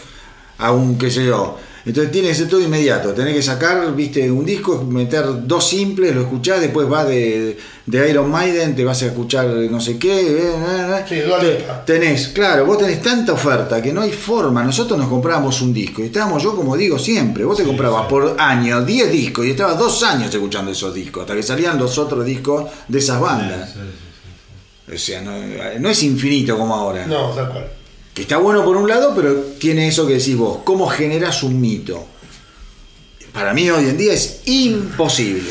a 0.59 0.73
un, 0.73 0.97
qué 0.99 1.11
sé 1.11 1.25
yo. 1.27 1.59
Entonces 1.89 2.13
tiene 2.13 2.29
que 2.29 2.35
ser 2.35 2.49
todo 2.49 2.61
inmediato. 2.61 3.15
Tenés 3.15 3.35
que 3.35 3.41
sacar, 3.43 3.95
viste, 3.97 4.31
un 4.31 4.45
disco, 4.45 4.85
meter 4.85 5.25
dos 5.47 5.67
simples, 5.67 6.15
lo 6.15 6.21
escuchás, 6.21 6.61
después 6.61 6.87
vas 6.87 7.09
de, 7.09 7.57
de 7.87 8.11
Iron 8.11 8.31
Maiden, 8.31 8.77
te 8.77 8.85
vas 8.85 9.03
a 9.03 9.07
escuchar 9.07 9.47
no 9.47 9.81
sé 9.81 9.99
qué. 9.99 10.21
eh, 10.21 10.39
eh, 10.39 10.97
eh. 10.99 11.05
Sí, 11.09 11.15
Te-. 11.41 11.65
Tenés, 11.87 12.29
claro, 12.29 12.67
vos 12.67 12.77
tenés 12.77 13.01
tanta 13.01 13.33
oferta 13.33 13.81
que 13.81 13.91
no 13.91 14.03
hay 14.03 14.13
forma. 14.13 14.63
Nosotros 14.63 14.99
nos 14.99 15.09
comprábamos 15.09 15.63
un 15.63 15.73
disco 15.73 16.03
y 16.03 16.07
estábamos, 16.09 16.43
yo 16.43 16.55
como 16.55 16.77
digo 16.77 16.99
siempre, 16.99 17.45
vos 17.45 17.57
te 17.57 17.65
comprabas 17.65 18.07
por 18.07 18.37
año 18.39 18.85
10 18.85 19.11
discos 19.11 19.47
y 19.47 19.51
estabas 19.53 19.79
dos 19.79 20.03
años 20.03 20.33
escuchando 20.33 20.71
esos 20.71 20.93
discos, 20.93 21.23
hasta 21.23 21.35
que 21.35 21.43
salían 21.43 21.79
los 21.79 21.97
otros 21.97 22.23
discos 22.23 22.71
de 22.87 22.99
esas 22.99 23.19
bandas. 23.19 23.75
O 24.93 24.99
sea, 24.99 25.23
no, 25.23 25.33
no 25.81 25.89
es 25.89 26.03
infinito 26.03 26.59
como 26.59 26.75
ahora. 26.75 27.07
no, 27.07 27.31
tal 27.31 27.49
cual. 27.49 27.78
Que 28.19 28.23
está 28.23 28.39
bueno 28.39 28.65
por 28.65 28.77
un 28.77 28.89
lado, 28.89 29.13
pero 29.15 29.33
tiene 29.61 29.87
eso 29.87 30.05
que 30.05 30.15
decís 30.15 30.37
vos, 30.37 30.59
¿cómo 30.65 30.89
generas 30.89 31.45
un 31.45 31.61
mito? 31.61 32.05
Para 33.33 33.55
mí 33.55 33.71
hoy 33.71 33.85
en 33.85 33.97
día 33.97 34.13
es 34.13 34.43
imposible. 34.47 35.49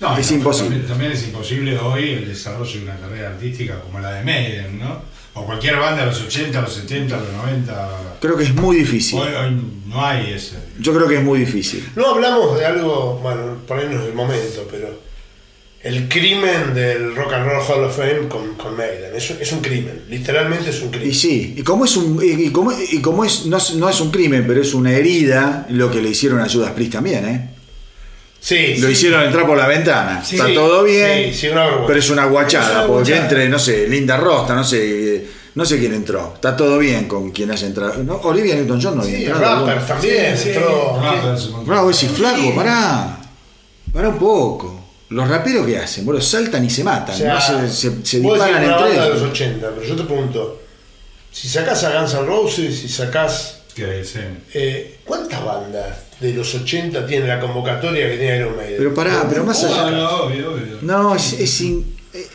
No, 0.00 0.18
es 0.18 0.28
no, 0.32 0.38
imposible. 0.38 0.70
También, 0.70 0.88
también 0.88 1.12
es 1.12 1.22
imposible 1.22 1.78
hoy 1.78 2.10
el 2.14 2.26
desarrollo 2.26 2.80
de 2.80 2.82
una 2.82 2.96
carrera 2.96 3.28
artística 3.28 3.78
como 3.78 4.00
la 4.00 4.14
de 4.14 4.24
Maiden, 4.24 4.80
¿no? 4.80 5.02
O 5.34 5.46
cualquier 5.46 5.76
banda 5.76 6.00
de 6.00 6.06
los 6.06 6.20
80, 6.20 6.60
los 6.60 6.72
70, 6.72 7.16
los 7.16 7.32
90. 7.32 7.90
Creo 8.20 8.36
que 8.36 8.42
es 8.42 8.54
muy 8.56 8.78
difícil. 8.78 9.20
Hoy, 9.20 9.32
hoy 9.32 9.62
no 9.86 10.04
hay 10.04 10.32
ese. 10.32 10.56
Yo 10.80 10.92
creo 10.92 11.06
que 11.06 11.18
es 11.18 11.22
muy 11.22 11.38
difícil. 11.38 11.88
No 11.94 12.08
hablamos 12.08 12.58
de 12.58 12.66
algo, 12.66 13.20
bueno, 13.22 13.58
por 13.68 13.78
ahí 13.78 13.86
no 13.88 14.00
es 14.00 14.08
el 14.08 14.14
momento, 14.14 14.66
pero 14.68 15.00
el 15.82 16.08
crimen 16.08 16.74
del 16.74 17.16
Rock 17.16 17.32
and 17.32 17.46
Roll 17.46 17.62
Hall 17.66 17.84
of 17.84 17.96
Fame 17.96 18.28
con, 18.28 18.54
con 18.54 18.76
Maiden. 18.76 19.14
Es, 19.16 19.30
un- 19.30 19.38
es 19.40 19.50
un 19.52 19.60
crimen, 19.60 20.02
literalmente 20.10 20.70
es 20.70 20.82
un 20.82 20.90
crimen. 20.90 21.08
Y 21.10 21.14
sí, 21.14 21.54
y 21.56 21.62
como 21.62 21.84
es 21.86 21.96
un 21.96 22.20
y 22.22 22.46
y 22.46 22.50
como, 22.50 22.70
y 22.72 23.00
como 23.00 23.24
es 23.24 23.46
no, 23.46 23.56
es 23.56 23.74
no 23.74 23.88
es 23.88 24.00
un 24.00 24.10
crimen, 24.10 24.44
pero 24.46 24.60
es 24.60 24.74
una 24.74 24.92
herida 24.92 25.66
lo 25.70 25.90
que 25.90 26.02
le 26.02 26.10
hicieron 26.10 26.40
a 26.40 26.48
Judas 26.48 26.72
Priest 26.72 26.92
también, 26.92 27.26
¿eh? 27.26 27.50
Sí, 28.42 28.76
Lo 28.78 28.86
sí. 28.86 28.92
hicieron 28.94 29.22
entrar 29.22 29.46
por 29.46 29.56
la 29.58 29.66
ventana. 29.66 30.24
Sí, 30.24 30.36
Está 30.36 30.52
todo 30.54 30.82
bien, 30.84 31.30
sí, 31.32 31.40
sí, 31.40 31.48
una 31.48 31.62
vergüenza. 31.64 31.86
pero 31.86 31.98
es 31.98 32.10
una 32.10 32.24
guachada, 32.24 32.68
Es 32.70 32.76
una 32.76 32.86
porque 32.86 33.16
entre, 33.16 33.48
no 33.50 33.58
sé, 33.58 33.86
Linda 33.86 34.16
Rosta, 34.16 34.54
no 34.54 34.64
sé, 34.64 35.26
no 35.54 35.64
sé 35.66 35.78
quién 35.78 35.92
entró. 35.92 36.32
Está 36.36 36.56
todo 36.56 36.78
bien 36.78 37.06
con 37.06 37.32
quien 37.32 37.50
haya 37.50 37.66
entrado. 37.66 38.02
¿No? 38.02 38.14
Olivia 38.16 38.54
Newton-John 38.54 38.96
no 38.96 39.02
había 39.02 39.18
Sí, 39.18 39.24
entrado. 39.26 39.66
rappers 39.66 39.82
¿no? 39.88 39.94
también, 39.94 40.34
entró-. 40.36 41.64
Bravo, 41.66 41.90
ese 41.90 42.08
flaco, 42.08 42.54
pará. 42.54 43.18
Pará 43.92 44.08
un 44.08 44.18
poco. 44.18 44.80
Los 45.10 45.28
raperos 45.28 45.66
que 45.66 45.76
hacen, 45.78 46.06
boludo, 46.06 46.22
saltan 46.22 46.64
y 46.64 46.70
se 46.70 46.82
matan, 46.84 47.14
O 47.14 47.18
sea, 47.18 47.34
¿no? 47.34 47.40
se, 47.40 47.68
se, 47.68 48.04
se 48.06 48.20
disparan 48.20 48.64
una 48.64 48.76
banda 48.76 48.86
de 49.04 49.08
los 49.10 49.22
entre 49.22 49.30
80, 49.30 49.70
pero 49.74 49.86
yo 49.86 49.96
te 49.96 50.02
pregunto, 50.04 50.62
si 51.32 51.48
sacás 51.48 51.82
a 51.84 51.98
Guns 52.00 52.14
N' 52.14 52.26
Roses, 52.26 52.78
si 52.78 52.88
sacás... 52.88 53.56
Que, 53.74 54.04
sí. 54.04 54.18
eh, 54.54 54.98
¿Cuántas 55.04 55.44
bandas 55.44 55.96
de 56.20 56.32
los 56.34 56.54
80 56.54 57.06
tienen 57.06 57.28
la 57.28 57.40
convocatoria 57.40 58.08
que 58.10 58.16
tiene 58.18 58.36
Iron 58.38 58.56
Maiden? 58.56 58.74
Pero 58.78 58.94
pará, 58.94 59.26
pero 59.28 59.44
más 59.44 59.62
allá- 59.64 59.90
No, 59.90 59.90
no, 59.90 60.10
obvio, 60.24 60.52
obvio. 60.52 60.78
No, 60.82 61.14
es, 61.14 61.32
es 61.34 61.60
in- 61.60 61.96
eh, 62.12 62.26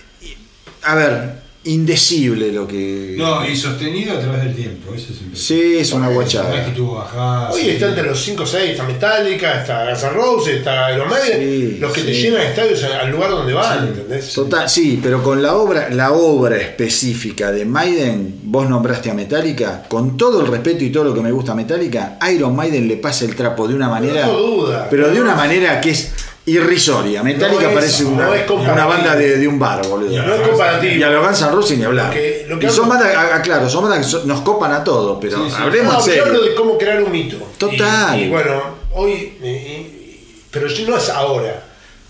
a 0.84 0.96
ver, 0.96 1.45
indecible 1.66 2.52
lo 2.52 2.68
que. 2.68 3.16
No, 3.18 3.48
y 3.48 3.56
sostenido 3.56 4.16
a 4.18 4.20
través 4.20 4.44
del 4.44 4.56
tiempo, 4.56 4.94
eso. 4.94 5.08
Sí, 5.34 5.78
es 5.78 5.92
una 5.92 6.06
No 6.10 6.22
es 6.22 6.30
que 6.32 6.40
guachada. 6.82 7.50
Hoy 7.52 7.62
sí. 7.62 7.70
está 7.72 7.90
entre 7.90 8.04
los 8.04 8.20
5 8.22 8.44
o 8.44 8.46
6, 8.46 8.72
está 8.72 8.84
Metallica, 8.84 9.62
está 9.62 9.86
Guns 9.90 10.04
N' 10.04 10.10
Roses, 10.12 10.56
está 10.58 10.94
Iron 10.94 11.10
Maiden, 11.10 11.40
Sí, 11.40 11.78
los 11.80 11.92
que 11.92 12.02
te 12.02 12.14
llenan 12.14 12.42
estadios 12.42 12.84
al 12.84 13.12
lugar 13.12 13.32
donde 13.32 13.54
van, 13.54 13.88
¿entendés? 13.88 14.34
Total, 14.34 14.70
sí, 14.70 15.00
pero 15.02 15.22
con 15.24 15.42
la 15.42 15.56
obra, 15.56 15.90
la 15.90 16.12
obra 16.14 16.58
específica 16.58 17.52
de 17.52 17.66
Maiden, 17.66 18.40
vos 18.44 18.70
nombraste 18.70 19.10
a 19.12 19.14
Metallica, 19.14 19.84
con 19.88 20.18
todo 20.18 20.42
el 20.42 20.48
respeto 20.48 20.84
y 20.84 20.90
todo 20.92 21.04
lo 21.06 21.14
que 21.14 21.22
me 21.22 21.32
gusta 21.32 21.52
a 21.52 21.56
Metallica, 21.56 22.18
Iron 22.34 22.56
Maiden 22.56 22.88
le 22.88 22.98
pasa 22.98 23.26
el 23.26 23.36
trapo 23.36 23.68
de 23.68 23.74
una 23.76 23.90
manera, 23.90 24.28
No 24.28 24.34
duda. 24.38 24.88
pero 24.90 25.10
de 25.12 25.20
una 25.20 25.36
manera 25.36 25.82
que 25.82 25.90
es 25.92 26.12
irrisoria. 26.48 27.24
Metallica 27.24 27.68
No 27.70 27.74
parece 27.74 28.04
no 28.04 28.10
una, 28.10 28.30
una 28.74 28.86
banda 28.86 29.16
de, 29.16 29.38
de 29.38 29.48
un 29.48 29.58
bar, 29.58 29.86
boludo. 29.88 30.22
No 30.24 30.36
es 30.36 30.42
comparativo. 30.48 30.94
Y 30.96 31.04
a 31.04 31.10
los 31.10 31.26
Guns 31.26 31.42
N' 31.42 31.52
Roses 31.52 31.78
ni 31.78 31.84
hablar. 31.86 32.08
Lo 32.08 32.14
que- 32.14 32.46
lo 32.48 32.60
que 32.60 32.66
y 32.68 32.70
son 32.70 32.88
bandas, 32.90 33.42
claro, 33.42 33.70
son 33.70 33.90
bandas 33.90 34.16
que 34.16 34.28
nos 34.28 34.42
copan 34.42 34.72
a 34.72 34.84
todos, 34.84 35.18
pero 35.20 35.38
Sí, 35.44 35.50
sí. 35.50 35.56
hablemos 35.60 35.94
No, 35.94 36.00
en 36.00 36.06
serio. 36.06 36.42
de 36.42 36.54
cómo 36.56 36.78
crear 36.78 37.02
un 37.04 37.12
mito. 37.12 37.38
Total. 37.58 38.20
Y, 38.20 38.24
y 38.26 38.30
bueno, 38.30 38.62
hoy, 38.94 39.12
eh, 39.12 39.34
eh, 39.44 40.20
pero 40.52 40.68
no 40.88 40.98
es 40.98 41.10
ahora. 41.10 41.64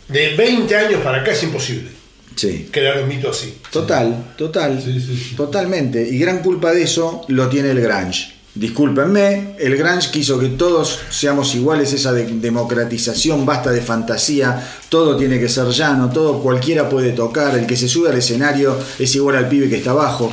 De 0.07 0.35
20 0.35 0.75
años 0.75 1.01
para 1.01 1.21
acá 1.21 1.31
es 1.31 1.41
imposible 1.41 1.89
Sí. 2.35 2.69
crear 2.71 3.01
un 3.01 3.07
mito 3.07 3.29
así. 3.31 3.57
Total, 3.71 4.33
total, 4.37 4.79
Sí, 4.83 4.99
sí, 4.99 5.17
sí. 5.29 5.35
totalmente. 5.35 6.01
Y 6.07 6.19
gran 6.19 6.39
culpa 6.39 6.71
de 6.73 6.83
eso 6.83 7.23
lo 7.29 7.47
tiene 7.47 7.71
el 7.71 7.79
Grange. 7.81 8.34
Discúlpenme, 8.55 9.55
el 9.59 9.75
Grange 9.75 10.09
quiso 10.11 10.39
que 10.39 10.47
todos 10.47 10.99
seamos 11.09 11.53
iguales, 11.55 11.91
esa 11.91 12.13
de- 12.13 12.25
democratización, 12.25 13.45
basta 13.45 13.69
de 13.69 13.81
fantasía, 13.81 14.65
todo 14.87 15.17
tiene 15.17 15.39
que 15.41 15.49
ser 15.49 15.67
llano, 15.67 16.09
todo 16.09 16.41
cualquiera 16.41 16.87
puede 16.89 17.11
tocar, 17.11 17.57
el 17.57 17.67
que 17.67 17.75
se 17.75 17.89
sube 17.89 18.09
al 18.09 18.17
escenario 18.17 18.77
es 18.97 19.13
igual 19.15 19.35
al 19.35 19.49
pibe 19.49 19.67
que 19.67 19.75
está 19.75 19.91
abajo. 19.91 20.31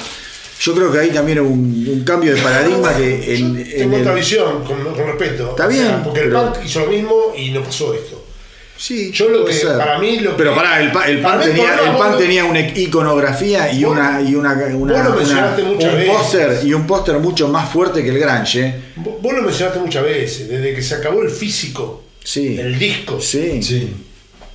Yo 0.61 0.73
creo 0.75 0.93
que 0.93 1.01
ahí 1.01 1.11
también 1.11 1.41
hubo 1.41 1.51
un, 1.51 1.89
un 1.93 2.05
cambio 2.05 2.33
de 2.33 2.41
paradigma 2.41 2.97
que 2.97 3.35
en, 3.35 3.65
tengo 3.65 3.97
el- 3.97 4.03
otra 4.03 4.15
visión, 4.15 4.63
con, 4.65 4.79
con 4.95 5.05
respeto. 5.07 5.51
Está 5.51 5.67
O 5.67 5.71
sea, 5.73 5.83
bien, 5.83 6.03
porque 6.05 6.21
el 6.21 6.27
pero- 6.29 6.53
hizo 6.65 6.81
lo 6.81 6.87
mismo 6.87 7.15
y 7.37 7.51
no 7.51 7.65
pasó 7.65 7.93
esto. 7.93 8.22
Sí, 8.83 9.13
Yo 9.13 9.29
lo 9.29 9.45
que- 9.45 9.53
ser. 9.53 9.79
para 9.79 9.97
mí 10.01 10.19
lo 10.19 10.37
Pero 10.37 10.51
que- 10.51 10.57
pará, 10.57 10.81
el, 10.83 10.91
pa- 10.91 11.07
el 11.07 11.21
pan, 11.21 11.41
tenía, 11.41 11.75
el 11.77 11.91
una- 11.91 11.99
pan 11.99 12.19
tenía 12.19 12.45
una 12.45 12.59
iconografía 12.61 13.73
y 13.73 13.85
Vos- 13.85 13.93
una, 13.93 14.21
y 14.21 14.35
una, 14.35 14.55
una- 14.55 14.65
vos 14.67 14.89
lo 14.89 14.95
una- 14.97 15.09
mencionaste 15.11 15.63
muchas 15.63 15.93
un 15.93 15.99
veces. 16.01 16.13
póster 16.17 16.61
y 16.65 16.75
un 16.75 16.85
póster 16.85 17.19
mucho 17.21 17.47
más 17.47 17.71
fuerte 17.71 18.03
que 18.03 18.11
el 18.11 18.19
Grange. 18.19 18.75
Vos 18.97 19.15
vos 19.23 19.33
lo 19.35 19.43
mencionaste 19.43 19.79
muchas 19.79 20.03
veces, 20.03 20.49
desde 20.49 20.75
que 20.75 20.83
se 20.83 20.97
acabó 20.97 21.23
el 21.23 21.31
físico, 21.31 22.03
Sí. 22.25 22.59
el 22.59 22.77
disco, 22.77 23.21
Sí. 23.21 23.63
Sí. 23.63 23.89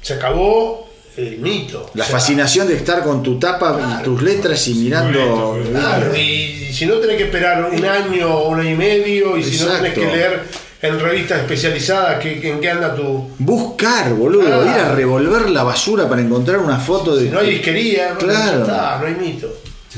se 0.02 0.14
acabó 0.16 0.90
el 1.16 1.38
mito. 1.38 1.90
La 1.94 2.04
O 2.04 2.08
sea, 2.08 2.18
fascinación 2.20 2.68
de 2.68 2.76
estar 2.76 3.04
con 3.06 3.24
tu 3.24 3.40
tapa 3.40 4.00
y 4.02 4.04
tus 4.04 4.22
letras 4.22 4.68
y 4.68 4.74
mirando. 4.74 5.20
Bonito, 5.54 5.70
Claro, 5.72 6.14
y 6.18 6.68
si 6.74 6.86
no 6.86 6.96
tenés 6.96 7.16
que 7.16 7.24
esperar 7.24 7.64
un 7.74 7.86
año 7.86 8.30
o 8.30 8.50
un 8.50 8.60
año 8.60 8.72
y 8.72 8.76
medio, 8.76 9.38
y 9.38 9.44
si 9.46 9.64
no 9.64 9.72
tenés 9.72 9.94
que 9.94 10.02
leer 10.06 10.67
en 10.82 11.00
revistas 11.00 11.40
especializadas 11.42 12.20
que, 12.20 12.40
que- 12.40 12.52
en 12.52 12.60
qué 12.62 12.70
anda 12.70 12.96
tu. 12.96 13.30
Buscar, 13.40 14.14
boludo, 14.14 14.46
Claro. 14.46 14.64
ir 14.66 14.70
a 14.70 14.96
revolver 14.96 15.50
la 15.50 15.64
basura 15.64 16.08
para 16.08 16.22
encontrar 16.22 16.60
una 16.60 16.78
foto 16.80 17.16
de. 17.16 17.26
Si 17.26 17.30
no 17.30 17.40
hay 17.40 17.50
disquería, 17.52 18.10
ya 18.10 18.18
Claro. 18.18 18.62
está, 18.62 19.00
no 19.00 19.08
hay 19.08 19.16
mito. 19.16 19.54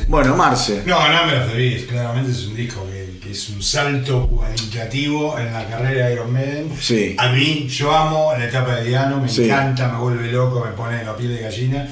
Bueno, 0.07 0.35
Marce. 0.37 0.83
No, 0.85 0.97
Number 1.11 1.41
of 1.41 1.51
the 1.51 1.57
Beast, 1.57 1.89
claramente 1.89 2.31
es 2.31 2.45
un 2.47 2.55
disco 2.55 2.87
que, 2.89 3.19
que 3.19 3.31
es 3.31 3.49
un 3.49 3.61
salto 3.61 4.27
cualitativo 4.27 5.37
en 5.37 5.51
la 5.51 5.65
carrera 5.67 6.07
de 6.07 6.13
Iron 6.13 6.31
Maiden. 6.31 6.71
Sí. 6.79 7.15
A 7.17 7.29
mí, 7.33 7.67
yo 7.67 7.91
amo 7.93 8.31
la 8.37 8.45
etapa 8.45 8.75
de 8.77 8.85
Diano, 8.87 9.19
me 9.19 9.27
Sí. 9.27 9.43
encanta, 9.45 9.89
me 9.89 9.99
vuelve 9.99 10.31
loco, 10.31 10.63
me 10.63 10.71
pone 10.71 11.03
la 11.03 11.17
piel 11.17 11.35
de 11.35 11.41
gallina, 11.41 11.87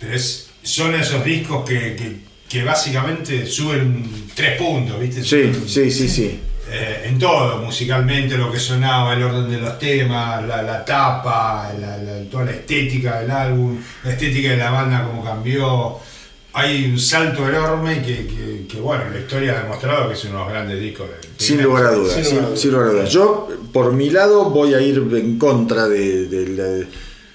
pero 0.00 0.14
es, 0.14 0.48
son 0.64 0.94
esos 0.94 1.24
discos 1.24 1.64
que, 1.68 1.94
que, 1.94 2.16
que 2.48 2.64
básicamente 2.64 3.46
suben 3.46 4.04
tres 4.34 4.58
puntos, 4.60 4.98
¿viste? 5.00 5.22
Sí, 5.22 5.52
sí, 5.68 5.90
sí, 5.90 6.08
sí. 6.08 6.40
Eh, 6.72 7.02
en 7.08 7.18
todo, 7.18 7.58
musicalmente, 7.58 8.36
lo 8.38 8.50
que 8.50 8.58
sonaba, 8.58 9.12
el 9.14 9.22
orden 9.22 9.50
de 9.50 9.58
los 9.58 9.78
temas, 9.78 10.42
la, 10.46 10.62
la 10.62 10.84
tapa, 10.84 11.72
la- 11.78 11.98
la- 11.98 12.24
toda 12.30 12.44
la 12.46 12.52
estética 12.52 13.20
del 13.20 13.30
álbum, 13.30 13.78
la 14.04 14.10
estética 14.12 14.50
de 14.50 14.56
la 14.56 14.70
banda, 14.70 15.06
cómo 15.06 15.22
cambió. 15.24 15.98
Hay 16.54 16.84
un 16.90 16.98
salto 16.98 17.48
enorme 17.48 18.02
que, 18.02 18.26
que- 18.26 18.66
que, 18.68 18.78
bueno, 18.80 19.04
la 19.12 19.18
historia 19.20 19.52
ha 19.58 19.62
demostrado 19.62 20.08
que 20.08 20.14
es 20.14 20.24
uno 20.24 20.32
de 20.38 20.44
los 20.44 20.48
grandes 20.52 20.80
discos 20.80 21.06
de 21.08 21.44
Sin 21.44 21.62
lugar 21.62 21.86
a 21.86 21.90
dudas, 21.92 22.14
Sin 22.14 22.24
sin, 22.24 22.34
lugar 22.36 22.44
a 22.44 22.48
dudas. 22.48 22.60
sin 22.60 22.70
lugar 22.72 22.86
a 22.88 22.92
dudas. 22.92 23.10
Yo, 23.10 23.48
por 23.72 23.92
mi 23.92 24.10
lado, 24.10 24.50
voy 24.50 24.74
a 24.74 24.80
ir 24.80 24.96
en 25.12 25.38
contra 25.38 25.88
de, 25.88 26.26
de 26.26 26.48
la, 26.48 26.86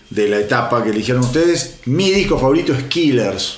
de 0.10 0.30
la 0.30 0.38
etapa 0.40 0.84
que 0.84 0.92
eligieron 0.92 1.24
ustedes. 1.24 1.80
Mi 1.86 2.12
disco 2.12 2.38
favorito 2.40 2.74
es 2.74 2.84
Killers. 2.84 3.58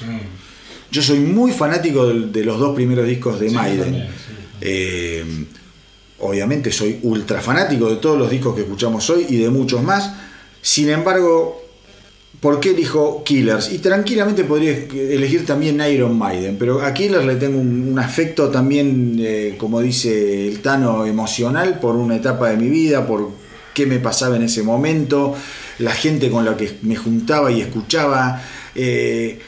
Yo 0.92 1.02
soy 1.04 1.20
muy 1.20 1.52
fanático 1.52 2.08
de, 2.08 2.44
los 2.44 2.58
dos 2.58 2.74
primeros 2.76 3.06
discos 3.06 3.40
de 3.40 3.50
Sí, 3.50 3.56
Maiden. 3.56 3.84
también, 3.84 4.08
sí. 4.08 4.34
Eh, 4.62 5.46
obviamente 6.22 6.72
soy 6.72 7.00
ultra 7.04 7.42
fanático 7.42 7.90
de 7.90 7.98
todos 7.98 8.18
los 8.18 8.30
discos 8.30 8.56
que 8.56 8.62
escuchamos 8.62 9.10
hoy 9.10 9.26
y 9.30 9.38
de 9.38 9.50
muchos 9.50 9.82
más. 9.82 10.14
Sin 10.62 10.90
embargo, 10.90 11.62
¿por 12.40 12.60
qué 12.60 12.72
elijo 12.72 13.24
Killers? 13.24 13.72
Y 13.72 13.80
tranquilamente 13.80 14.44
podría 14.44 14.72
elegir 14.72 15.46
también 15.46 15.82
Iron 15.82 16.18
Maiden, 16.18 16.58
pero 16.58 16.82
a 16.82 16.94
Killers 16.94 17.26
le 17.26 17.36
tengo 17.36 17.60
un, 17.60 17.98
afecto 18.00 18.50
también, 18.50 19.18
eh, 19.20 19.56
como 19.58 19.82
dice 19.82 20.48
el 20.48 20.62
Tano, 20.62 21.06
emocional 21.06 21.80
por 21.80 21.96
una 21.96 22.16
etapa 22.16 22.50
de 22.50 22.58
mi 22.58 22.70
vida, 22.70 23.06
por 23.06 23.30
qué 23.74 23.86
me 23.86 24.00
pasaba 24.00 24.36
en 24.36 24.44
ese 24.44 24.64
momento, 24.64 25.36
la 25.80 25.92
gente 25.92 26.30
con 26.30 26.46
la 26.46 26.56
que 26.58 26.78
me 26.82 26.96
juntaba 26.96 27.52
y 27.52 27.62
escuchaba. 27.62 28.42
eh, 28.76 29.40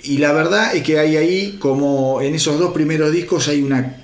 y 0.00 0.18
la 0.18 0.32
verdad 0.32 0.74
es 0.74 0.84
que 0.84 0.98
hay 0.98 1.16
ahí, 1.16 1.56
como 1.58 2.22
en 2.22 2.34
esos 2.34 2.58
dos 2.58 2.72
primeros 2.72 3.12
discos, 3.12 3.48
hay 3.48 3.62
una 3.62 3.96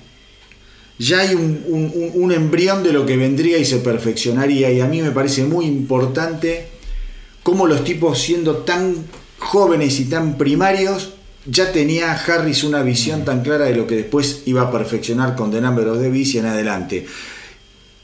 ya 0.97 1.19
hay 1.19 1.35
un, 1.35 2.11
un- 2.15 2.31
embrión 2.31 2.83
de 2.83 2.93
lo 2.93 3.05
que 3.05 3.17
vendría 3.17 3.57
y 3.57 3.65
se 3.65 3.77
perfeccionaría. 3.77 4.71
Y 4.71 4.79
a 4.81 4.87
mí 4.87 5.01
me 5.01 5.11
parece 5.11 5.43
muy 5.43 5.65
importante 5.65 6.67
cómo 7.43 7.67
los 7.67 7.83
tipos 7.83 8.19
siendo 8.21 8.57
tan 8.57 8.95
jóvenes 9.37 9.99
y 9.99 10.05
tan 10.05 10.37
primarios, 10.37 11.13
ya 11.45 11.71
tenía 11.71 12.11
Harris 12.13 12.63
una 12.63 12.81
visión 12.81 13.23
tan 13.25 13.43
clara 13.43 13.65
de 13.65 13.75
lo 13.75 13.85
que 13.85 13.95
después 13.97 14.41
iba 14.45 14.63
a 14.63 14.71
perfeccionar 14.71 15.35
con 15.35 15.51
The 15.51 15.61
Number 15.61 15.87
of 15.89 16.01
the 16.01 16.09
Beast 16.09 16.35
y 16.35 16.37
en 16.39 16.45
adelante. 16.45 17.05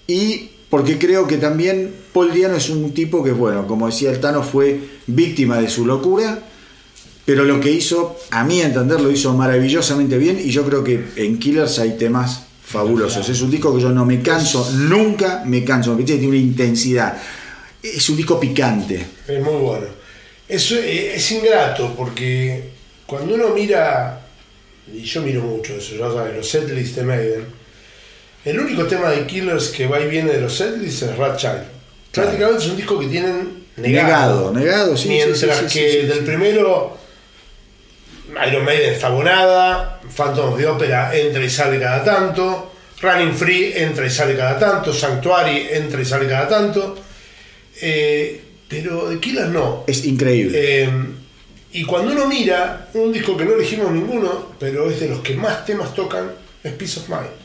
Y 0.07 0.49
porque 0.69 0.97
creo 0.97 1.27
que 1.27 1.37
también 1.37 1.93
Paul 2.13 2.33
Diano 2.33 2.55
es 2.55 2.69
un 2.69 2.93
tipo 2.93 3.23
que, 3.23 3.31
bueno, 3.31 3.67
como 3.67 3.87
decía 3.87 4.11
el 4.11 4.19
Tano, 4.19 4.43
fue 4.43 4.79
víctima 5.07 5.59
de 5.59 5.69
su 5.69 5.85
locura, 5.85 6.43
pero 7.25 7.43
lo 7.45 7.59
que 7.59 7.71
hizo, 7.71 8.17
a 8.31 8.43
mi 8.43 8.61
entender, 8.61 9.01
lo 9.01 9.11
hizo 9.11 9.33
maravillosamente 9.33 10.17
bien 10.17 10.39
y 10.43 10.51
yo 10.51 10.63
creo 10.65 10.83
que 10.83 11.03
en 11.15 11.39
Killers 11.39 11.79
hay 11.79 11.97
temas 11.97 12.43
fabulosos. 12.71 13.27
Es 13.29 13.41
un 13.41 13.51
disco 13.51 13.75
que 13.75 13.81
yo 13.81 13.89
no 13.89 14.05
me 14.05 14.21
canso, 14.21 14.71
nunca 14.73 15.43
me 15.45 15.63
canso, 15.63 15.91
porque 15.91 16.05
tiene 16.05 16.27
una 16.27 16.37
intensidad. 16.37 17.17
Es 17.83 18.09
un 18.09 18.17
disco 18.17 18.39
picante. 18.39 19.05
Es 19.27 19.41
muy 19.43 19.55
bueno. 19.55 19.87
Eso 20.47 20.75
eh, 20.75 21.15
es 21.15 21.31
ingrato 21.31 21.93
porque 21.95 22.63
cuando 23.05 23.35
uno 23.35 23.49
mira, 23.49 24.21
y 24.93 25.01
yo 25.01 25.21
miro 25.21 25.41
mucho 25.41 25.75
eso, 25.75 25.95
ya 25.95 26.11
sabes, 26.11 26.35
los 26.35 26.49
setlists 26.49 26.95
de 26.95 27.03
Maiden, 27.03 27.45
el 28.43 28.59
único 28.59 28.85
tema 28.85 29.09
de 29.11 29.25
Killers 29.25 29.69
que 29.69 29.87
va 29.87 29.99
y 29.99 30.07
viene 30.09 30.31
de 30.31 30.41
los 30.41 30.55
setlists 30.55 31.03
es 31.03 31.17
Rat 31.17 31.37
Child. 31.37 31.53
Claro. 31.53 32.29
Prácticamente 32.29 32.63
es 32.63 32.69
un 32.69 32.77
disco 32.77 32.99
que 32.99 33.07
tienen 33.07 33.61
Negado, 33.77 34.51
negado. 34.51 34.53
negado, 34.53 34.97
sí, 34.97 35.07
Mientras 35.07 35.39
sí, 35.57 35.65
sí, 35.69 35.79
que 35.79 35.91
sí, 35.91 36.07
del 36.07 36.25
primero 36.25 36.97
Iron 38.47 38.65
Maiden 38.65 38.93
está 38.93 39.07
abonada, 39.07 40.01
Phantom 40.15 40.53
of 40.53 40.57
the 40.57 40.67
Opera 40.67 41.15
entra 41.15 41.43
y 41.43 41.49
sale 41.49 41.79
cada 41.79 42.03
tanto, 42.03 42.71
Running 43.01 43.33
Free 43.33 43.73
entra 43.75 44.05
y 44.05 44.09
sale 44.09 44.35
cada 44.35 44.57
tanto, 44.57 44.93
Sanctuary 44.93 45.67
entra 45.71 46.01
y 46.01 46.05
sale 46.05 46.27
cada 46.27 46.47
tanto, 46.47 46.97
eh, 47.81 48.41
pero 48.67 49.09
de 49.09 49.19
Killers 49.19 49.49
no. 49.49 49.83
Es 49.87 50.05
increíble. 50.05 50.83
Eh, 50.83 50.89
y 51.73 51.83
cuando 51.83 52.11
uno 52.11 52.27
mira 52.27 52.89
un 52.93 53.11
disco 53.11 53.35
que 53.35 53.45
no 53.45 53.53
elegimos 53.53 53.91
ninguno, 53.91 54.53
pero 54.59 54.89
es 54.89 54.99
de 54.99 55.09
los 55.09 55.19
que 55.19 55.35
más 55.35 55.65
temas 55.65 55.93
tocan, 55.93 56.31
es 56.63 56.73
Peace 56.73 56.99
of 56.99 57.09
Mind. 57.09 57.41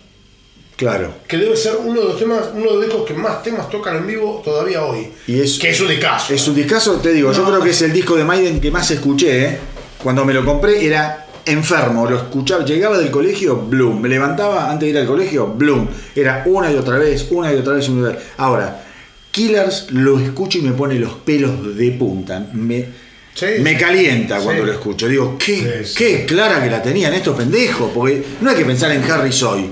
Claro. 0.77 1.15
Que 1.27 1.39
debe 1.39 1.57
ser 1.57 1.77
uno 1.83 2.01
de 2.01 2.09
los 2.09 2.19
temas, 2.19 2.51
uno 2.53 2.65
de 2.65 2.77
los 2.77 2.85
discos 2.85 3.07
que 3.07 3.15
más 3.15 3.43
temas 3.43 3.71
tocan 3.71 3.97
en 3.97 4.07
vivo 4.07 4.43
todavía 4.45 4.85
hoy. 4.85 5.09
Y 5.27 5.41
es, 5.41 5.59
Que 5.59 5.71
es 5.71 5.81
un 5.81 5.89
discazo. 5.89 6.35
Es 6.35 6.47
un 6.47 6.55
discazo, 6.55 6.97
te 6.97 7.13
digo, 7.13 7.33
yo 7.33 7.45
creo 7.45 7.63
que 7.63 7.71
es 7.71 7.81
el 7.81 7.93
disco 7.93 8.15
de 8.15 8.25
Maiden 8.25 8.61
que 8.61 8.71
más 8.71 8.91
escuché, 8.91 9.45
¿eh? 9.45 9.59
Cuando 10.07 10.25
me 10.25 10.33
lo 10.33 10.45
compré 10.45 10.87
era 10.87 11.27
enfermo, 11.45 12.09
lo 12.09 12.17
escuchaba, 12.17 12.65
llegaba 12.65 12.97
del 12.97 13.11
colegio, 13.11 13.57
Bloom, 13.57 14.01
me 14.01 14.09
levantaba 14.09 14.71
antes 14.71 14.87
de 14.87 14.91
ir 14.91 14.99
al 14.99 15.05
colegio, 15.09 15.49
Bloom, 15.49 15.89
era 16.15 16.45
una 16.47 16.71
y 16.71 16.77
otra 16.77 16.97
vez, 16.97 17.27
una 17.33 17.53
y 17.53 17.57
otra 17.57 17.73
vez, 17.73 17.89
una 17.89 17.99
y 17.99 18.05
otra 18.05 18.15
vez. 18.15 18.29
Ahora, 18.37 18.85
Killers 19.33 19.91
lo 19.91 20.21
escucho 20.21 20.59
y 20.59 20.63
me 20.63 20.71
pone 20.75 20.95
los 20.95 21.13
pelos 21.15 21.75
de 21.77 21.91
punta, 21.91 22.39
me, 22.53 22.87
Sí, 23.35 23.47
me 23.61 23.73
sí. 23.73 23.77
calienta 23.79 24.39
cuando 24.39 24.65
lo 24.65 24.75
escucho, 24.75 25.09
digo, 25.09 25.37
qué, 25.37 25.83
Sí, 25.85 25.95
qué 25.97 26.25
clara 26.25 26.63
que 26.63 26.71
la 26.71 26.81
tenían 26.81 27.13
estos 27.13 27.37
pendejos, 27.37 27.91
porque 27.93 28.23
no 28.43 28.51
hay 28.51 28.57
que 28.57 28.65
pensar 28.65 28.93
en 28.93 29.03
Harris 29.11 29.43
hoy, 29.43 29.69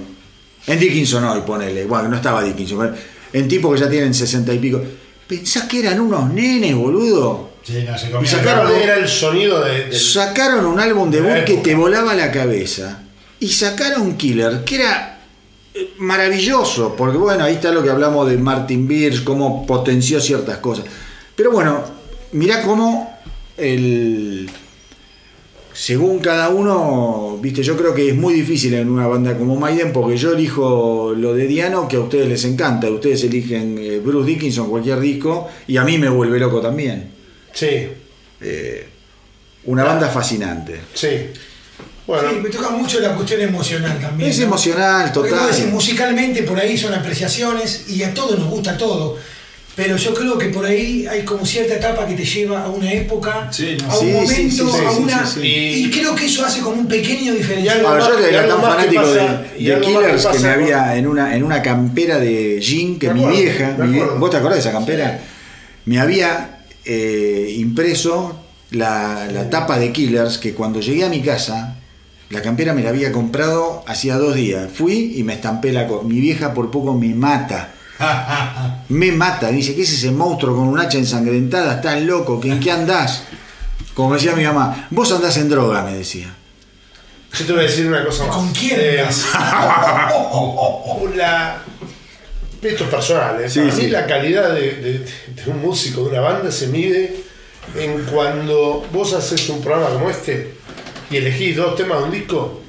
en 0.66 0.80
Dickinson 0.80 1.22
hoy, 1.22 1.42
ponele, 1.46 1.84
bueno, 1.84 2.08
no 2.08 2.16
estaba 2.16 2.42
Dickinson, 2.42 2.92
en 3.32 3.46
tipos 3.46 3.72
que 3.72 3.80
ya 3.82 3.88
tienen 3.88 4.12
sesenta 4.12 4.52
y 4.52 4.58
pico. 4.58 4.82
Pensás 5.28 5.68
que 5.68 5.78
eran 5.78 6.00
unos 6.00 6.28
nenes, 6.32 6.74
boludo. 6.74 7.53
Sí, 7.64 7.82
no, 7.88 7.96
se 7.98 8.08
Y 8.08 8.10
comía 8.10 8.30
sacaron- 8.30 8.70
el 8.74 8.82
Era 8.82 8.96
el 8.96 9.08
sonido 9.08 9.64
de, 9.64 9.86
del- 9.86 9.94
Sacaron 9.94 10.66
un 10.66 10.78
álbum 10.78 11.10
de 11.10 11.22
De 11.22 11.44
que 11.44 11.56
te 11.56 11.74
volaba 11.74 12.14
la 12.14 12.30
cabeza. 12.30 13.00
Y 13.40 13.48
sacaron 13.48 14.16
Killer, 14.16 14.64
que 14.64 14.76
era 14.76 15.20
eh, 15.74 15.94
maravilloso. 15.98 16.94
Porque 16.96 17.16
bueno, 17.18 17.42
ahí 17.44 17.54
está 17.54 17.72
lo 17.72 17.82
que 17.82 17.90
hablamos 17.90 18.28
de 18.28 18.36
Martin 18.36 18.86
Birch, 18.86 19.24
cómo 19.24 19.66
potenció 19.66 20.20
ciertas 20.20 20.58
cosas. 20.58 20.84
Pero 21.34 21.50
bueno, 21.52 21.82
mirá 22.32 22.62
cómo 22.62 23.18
el. 23.56 24.48
Según 25.72 26.20
cada 26.20 26.50
uno, 26.50 27.36
viste, 27.42 27.64
yo 27.64 27.76
creo 27.76 27.92
que 27.94 28.10
es 28.10 28.14
muy 28.14 28.32
difícil 28.32 28.74
en 28.74 28.88
una 28.88 29.08
banda 29.08 29.36
como 29.36 29.56
Maiden 29.56 29.92
porque 29.92 30.16
yo 30.16 30.32
elijo 30.32 31.12
lo 31.16 31.34
de 31.34 31.48
Diano 31.48 31.88
que 31.88 31.96
a 31.96 32.00
ustedes 32.00 32.28
les 32.28 32.44
encanta, 32.44 32.88
ustedes 32.88 33.24
eligen 33.24 33.76
eh, 33.80 33.98
Bruce 33.98 34.28
Dickinson, 34.28 34.70
cualquier 34.70 35.00
disco, 35.00 35.48
y 35.66 35.76
a 35.76 35.82
mí 35.84 35.98
me 35.98 36.08
vuelve 36.08 36.38
loco 36.38 36.60
también. 36.60 37.13
Sí, 37.54 37.88
Una 39.64 39.84
banda 39.84 40.08
fascinante. 40.08 40.80
sí. 40.92 41.08
Bueno, 42.06 42.28
Sí, 42.28 42.36
me 42.42 42.50
toca 42.50 42.68
mucho 42.68 43.00
la 43.00 43.14
cuestión 43.14 43.40
emocional 43.40 43.98
también. 43.98 44.28
Es 44.28 44.38
¿no? 44.40 44.44
emocional, 44.44 45.10
total. 45.10 45.50
decís, 45.50 45.72
musicalmente 45.72 46.42
por 46.42 46.60
ahí 46.60 46.76
son 46.76 46.92
apreciaciones 46.92 47.88
y 47.88 48.02
a 48.02 48.12
todos 48.12 48.38
nos 48.38 48.48
gusta 48.50 48.76
todo. 48.76 49.16
Pero 49.74 49.96
yo 49.96 50.12
creo 50.12 50.36
que 50.36 50.48
por 50.50 50.66
ahí 50.66 51.06
hay 51.06 51.22
como 51.24 51.46
cierta 51.46 51.76
etapa 51.76 52.06
que 52.06 52.12
te 52.14 52.24
lleva 52.26 52.62
a 52.64 52.68
una 52.68 52.92
época, 52.92 53.48
Sí, 53.50 53.78
no. 53.82 53.90
a 53.90 53.98
un 53.98 54.06
Sí, 54.06 54.12
momento, 54.12 54.66
sí, 54.70 54.78
sí, 54.78 54.84
a 54.86 54.90
una. 54.90 55.26
sí, 55.26 55.40
sí. 55.40 55.84
Y 55.86 55.90
creo 55.90 56.14
que 56.14 56.26
eso 56.26 56.44
hace 56.44 56.60
como 56.60 56.76
un 56.82 56.86
pequeño 56.88 57.32
diferencial. 57.32 57.78
algo 57.78 57.88
A 57.88 57.94
ver, 57.94 58.02
yo 58.02 58.16
que 58.18 58.28
era 58.28 58.48
tan 58.48 58.56
que 58.60 58.66
fanático 58.66 59.02
pasa- 59.02 59.14
de, 59.14 59.64
de 59.64 59.74
que 59.74 59.80
Killers 59.80 60.26
que, 60.26 60.38
me 60.40 60.48
había 60.50 60.96
en 60.96 61.06
una, 61.06 61.34
en 61.34 61.42
una 61.42 61.62
campera 61.62 62.18
de 62.18 62.60
jean 62.60 62.98
que 62.98 63.08
Me 63.08 63.14
mi 63.14 63.20
acuerdo, 63.20 63.40
vieja, 63.42 63.70
mi. 63.78 63.98
¿vos 64.18 64.30
te 64.30 64.36
acordás 64.36 64.56
de 64.56 64.60
esa 64.68 64.72
campera? 64.72 65.20
Me 65.86 65.98
había 65.98 66.63
eh, 66.84 67.54
impreso 67.56 68.36
la, 68.70 69.26
la 69.32 69.50
tapa 69.50 69.78
de 69.78 69.92
Killers 69.92 70.38
que 70.38 70.54
cuando 70.54 70.80
llegué 70.80 71.04
a 71.04 71.08
mi 71.08 71.22
casa, 71.22 71.76
la 72.30 72.42
campera 72.42 72.72
me 72.72 72.82
la 72.82 72.88
había 72.88 73.12
comprado 73.12 73.84
hacía 73.86 74.16
dos 74.16 74.34
días. 74.34 74.70
Fui 74.72 75.12
y 75.16 75.22
me 75.22 75.34
estampé 75.34 75.72
la 75.72 75.86
Mi 76.02 76.20
vieja 76.20 76.54
por 76.54 76.70
poco 76.70 76.94
me 76.94 77.14
mata. 77.14 77.70
Me 78.88 79.12
mata, 79.12 79.50
dice, 79.50 79.74
¿qué 79.74 79.82
es 79.82 79.92
ese 79.92 80.10
monstruo 80.10 80.56
con 80.56 80.66
un 80.66 80.80
hacha 80.80 80.98
ensangrentada? 80.98 81.76
Estás 81.76 82.02
loco, 82.02 82.40
¿en 82.42 82.58
qué 82.58 82.72
andás? 82.72 83.22
Como 83.94 84.14
decía 84.14 84.34
mi 84.34 84.44
mamá, 84.44 84.88
vos 84.90 85.12
andás 85.12 85.36
en 85.36 85.48
droga, 85.48 85.82
me 85.82 85.94
decía. 85.94 86.34
yo 87.32 87.46
te 87.46 87.52
voy 87.52 87.60
a 87.60 87.64
decir 87.64 87.86
una 87.86 88.04
cosa 88.04 88.26
más. 88.26 88.36
¿Con 88.36 88.50
quién 88.50 88.80
Eh, 88.80 89.04
la, 91.16 91.62
esto 92.70 92.84
es 92.84 92.90
personal, 92.90 93.42
¿eh? 93.42 93.48
Sí, 93.50 93.88
la 93.88 94.06
calidad 94.06 94.52
de, 94.54 94.60
de- 94.74 94.98
de 94.98 95.50
un 95.50 95.60
músico, 95.60 96.04
de 96.04 96.10
una 96.10 96.20
banda, 96.20 96.50
se 96.52 96.66
mide 96.68 97.14
en 97.78 98.04
cuando 98.04 98.86
vos 98.92 99.12
haces 99.14 99.48
un 99.48 99.60
programa 99.62 99.88
como 99.90 100.10
este 100.10 100.52
y 101.10 101.16
elegís 101.16 101.56
dos 101.56 101.76
temas 101.76 101.98
de 101.98 102.04
un 102.04 102.10
disco 102.10 102.60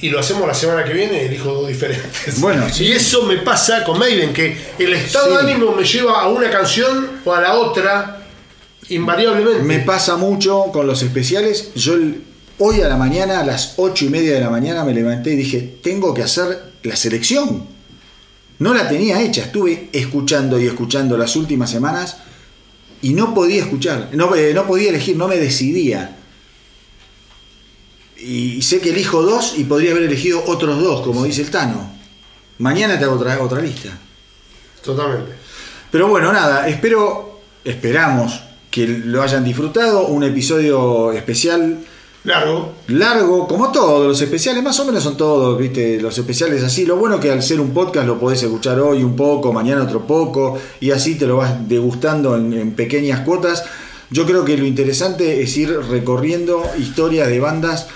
y 0.00 0.10
lo 0.10 0.18
hacemos 0.18 0.46
la 0.46 0.54
semana 0.54 0.84
que 0.84 0.92
viene 0.92 1.24
elijo 1.26 1.52
dos 1.52 1.68
diferentes. 1.68 2.40
Bueno, 2.40 2.66
sí. 2.72 2.84
Y 2.86 2.92
eso 2.92 3.22
me 3.24 3.36
pasa 3.38 3.84
con 3.84 3.98
Maiden, 3.98 4.32
que 4.32 4.56
el 4.78 4.92
estado 4.94 5.36
de 5.36 5.50
ánimo 5.52 5.72
me 5.72 5.84
lleva 5.84 6.20
a 6.20 6.28
una 6.28 6.50
canción 6.50 7.10
o 7.24 7.32
a 7.32 7.40
la 7.40 7.54
otra 7.54 8.20
invariablemente. 8.88 9.62
Me 9.62 9.78
pasa 9.80 10.16
mucho 10.16 10.64
con 10.72 10.86
los 10.86 11.02
especiales. 11.02 11.70
Yo 11.74 11.94
el- 11.94 12.22
hoy 12.58 12.80
a 12.82 12.88
la 12.88 12.96
mañana, 12.96 13.40
a 13.40 13.44
las 13.44 13.74
ocho 13.76 14.04
y 14.04 14.08
media 14.10 14.32
de 14.34 14.40
la 14.40 14.50
mañana, 14.50 14.84
me 14.84 14.92
levanté 14.94 15.30
y 15.32 15.36
dije, 15.36 15.76
tengo 15.82 16.12
que 16.14 16.22
hacer 16.22 16.60
la 16.82 16.96
selección. 16.96 17.66
No 18.58 18.72
la 18.72 18.88
tenía 18.88 19.20
hecha, 19.20 19.42
estuve 19.42 19.88
escuchando 19.92 20.60
y 20.60 20.66
escuchando 20.66 21.16
las 21.18 21.34
últimas 21.36 21.70
semanas 21.70 22.18
y 23.02 23.12
no 23.12 23.34
podía 23.34 23.62
escuchar, 23.62 24.10
no, 24.12 24.34
eh, 24.34 24.54
no 24.54 24.66
podía 24.66 24.90
elegir, 24.90 25.16
no 25.16 25.28
me 25.28 25.36
decidía. 25.36 26.16
Y 28.16 28.62
sé 28.62 28.80
que 28.80 28.90
elijo 28.90 29.22
dos 29.22 29.54
y 29.58 29.64
podría 29.64 29.90
haber 29.90 30.04
elegido 30.04 30.42
otros 30.46 30.80
dos, 30.80 31.02
como 31.02 31.24
dice 31.24 31.42
el 31.42 31.50
Tano. 31.50 31.90
Mañana 32.58 32.98
te 32.98 33.04
hago 33.04 33.16
otra, 33.16 33.42
otra 33.42 33.60
lista. 33.60 33.90
Totalmente. 34.82 35.32
Pero 35.90 36.08
bueno, 36.08 36.32
nada, 36.32 36.68
espero, 36.68 37.40
esperamos 37.64 38.40
que 38.70 38.86
lo 38.86 39.22
hayan 39.22 39.44
disfrutado. 39.44 40.06
Un 40.06 40.24
episodio 40.24 41.12
especial 41.12 41.84
Largo. 42.24 42.72
largo, 42.88 43.46
como 43.46 43.70
todos 43.70 44.06
los 44.06 44.20
especiales, 44.22 44.62
más 44.62 44.80
o 44.80 44.86
menos 44.86 45.02
son 45.02 45.14
todos, 45.14 45.58
viste, 45.58 46.00
los 46.00 46.16
especiales 46.16 46.62
así. 46.62 46.86
Lo 46.86 46.96
bueno 46.96 47.20
que 47.20 47.30
al 47.30 47.42
ser 47.42 47.60
un 47.60 47.74
podcast 47.74 48.06
lo 48.06 48.18
podés 48.18 48.42
escuchar 48.42 48.80
hoy 48.80 49.02
un 49.02 49.14
poco, 49.14 49.52
mañana 49.52 49.82
otro 49.82 50.06
poco, 50.06 50.58
y 50.80 50.90
así 50.90 51.16
te 51.16 51.26
lo 51.26 51.36
vas 51.36 51.68
degustando 51.68 52.34
en, 52.34 52.72
pequeñas 52.72 53.20
cuotas. 53.20 53.64
Yo 54.08 54.24
creo 54.24 54.42
que 54.42 54.56
lo 54.56 54.64
interesante 54.64 55.42
es 55.42 55.54
ir 55.58 55.78
recorriendo 55.90 56.64
historias 56.78 57.28
de 57.28 57.40
bandas 57.40 57.88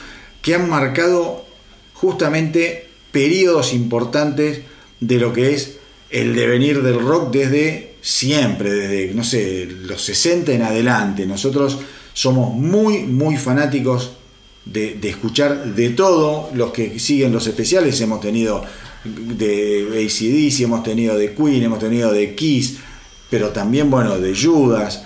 que 0.43 0.55
han 0.55 0.69
marcado 0.69 1.47
justamente 1.95 2.87
periodos 3.11 3.73
importantes 3.73 4.61
de 5.01 5.19
lo 5.19 5.33
que 5.33 5.55
es 5.55 5.79
el 6.11 6.37
devenir 6.37 6.83
del 6.83 7.01
rock 7.01 7.33
desde 7.33 7.95
siempre, 8.03 8.75
desde, 8.75 9.15
no 9.15 9.25
sé, 9.25 9.67
los 9.85 10.03
60 10.03 10.53
en 10.53 10.63
adelante. 10.63 11.25
Nosotros 11.25 11.79
somos 12.13 12.53
muy, 12.53 13.05
muy 13.05 13.37
fanáticos 13.37 14.18
de, 14.65 14.95
de 14.95 15.09
escuchar 15.09 15.65
de 15.75 15.91
todo. 15.91 16.51
Los 16.55 16.73
que 16.73 16.99
siguen 16.99 17.33
los 17.33 17.47
especiales 17.47 18.01
hemos 18.01 18.21
tenido 18.21 18.63
de 19.05 19.87
ACDC, 20.07 20.61
hemos 20.65 20.83
tenido 20.83 21.17
de 21.17 21.35
Queen, 21.35 21.63
hemos 21.63 21.79
tenido 21.79 22.13
de 22.13 22.35
Kiss, 22.35 22.79
pero 23.31 23.49
también, 23.49 23.91
bueno, 23.91 24.19
de 24.19 24.35
Judas. 24.37 25.05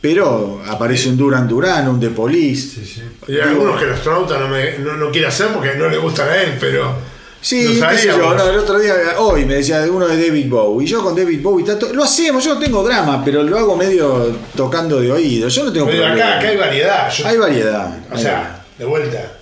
Pero 0.00 0.60
aparece 0.66 1.08
un 1.10 1.16
Duran 1.16 1.46
Duran, 1.46 1.88
un 1.88 2.00
The 2.00 2.08
Police. 2.10 2.80
Y 3.28 3.34
hay 3.34 3.40
algunos 3.40 3.78
que 3.78 3.84
el 3.86 3.92
astronauta 3.92 4.36
no, 4.38 4.48
me, 4.48 4.78
no, 4.78 4.96
no 4.96 5.10
quiere 5.12 5.28
hacer 5.28 5.48
porque 5.48 5.74
no 5.76 5.88
le 5.88 5.96
gustan 5.98 6.28
a 6.28 6.42
él, 6.42 6.56
pero 6.58 6.92
Sí, 7.40 7.80
qué 7.90 7.98
sé 7.98 8.06
yo, 8.06 8.34
no, 8.34 8.48
el 8.50 8.56
otro 8.58 8.78
día, 8.78 8.94
hoy 9.18 9.44
me 9.44 9.54
decía 9.54 9.84
uno 9.90 10.06
de 10.06 10.16
David 10.28 10.48
Bowie. 10.48 10.86
Y 10.86 10.88
yo 10.88 11.02
con 11.02 11.14
David 11.16 11.40
Bowie, 11.42 11.64
tanto- 11.66 11.92
lo 11.92 12.04
hacemos, 12.04 12.44
yo 12.44 12.54
no 12.54 12.60
tengo 12.60 12.84
drama, 12.84 13.24
pero 13.24 13.42
lo 13.42 13.58
hago 13.58 13.76
medio 13.76 14.36
tocando 14.56 15.00
de 15.00 15.10
oído. 15.10 15.48
Yo 15.48 15.64
no 15.64 15.72
tengo 15.72 15.86
Pero 15.86 16.02
problema. 16.04 16.28
acá, 16.28 16.38
acá 16.38 16.48
hay 16.50 16.56
variedad. 16.56 17.10
Yo- 17.10 17.26
Hay 17.26 17.36
variedad. 17.38 17.98
O 18.12 18.14
hay 18.16 18.22
sea, 18.22 18.61
de 18.78 18.84
vuelta, 18.84 19.32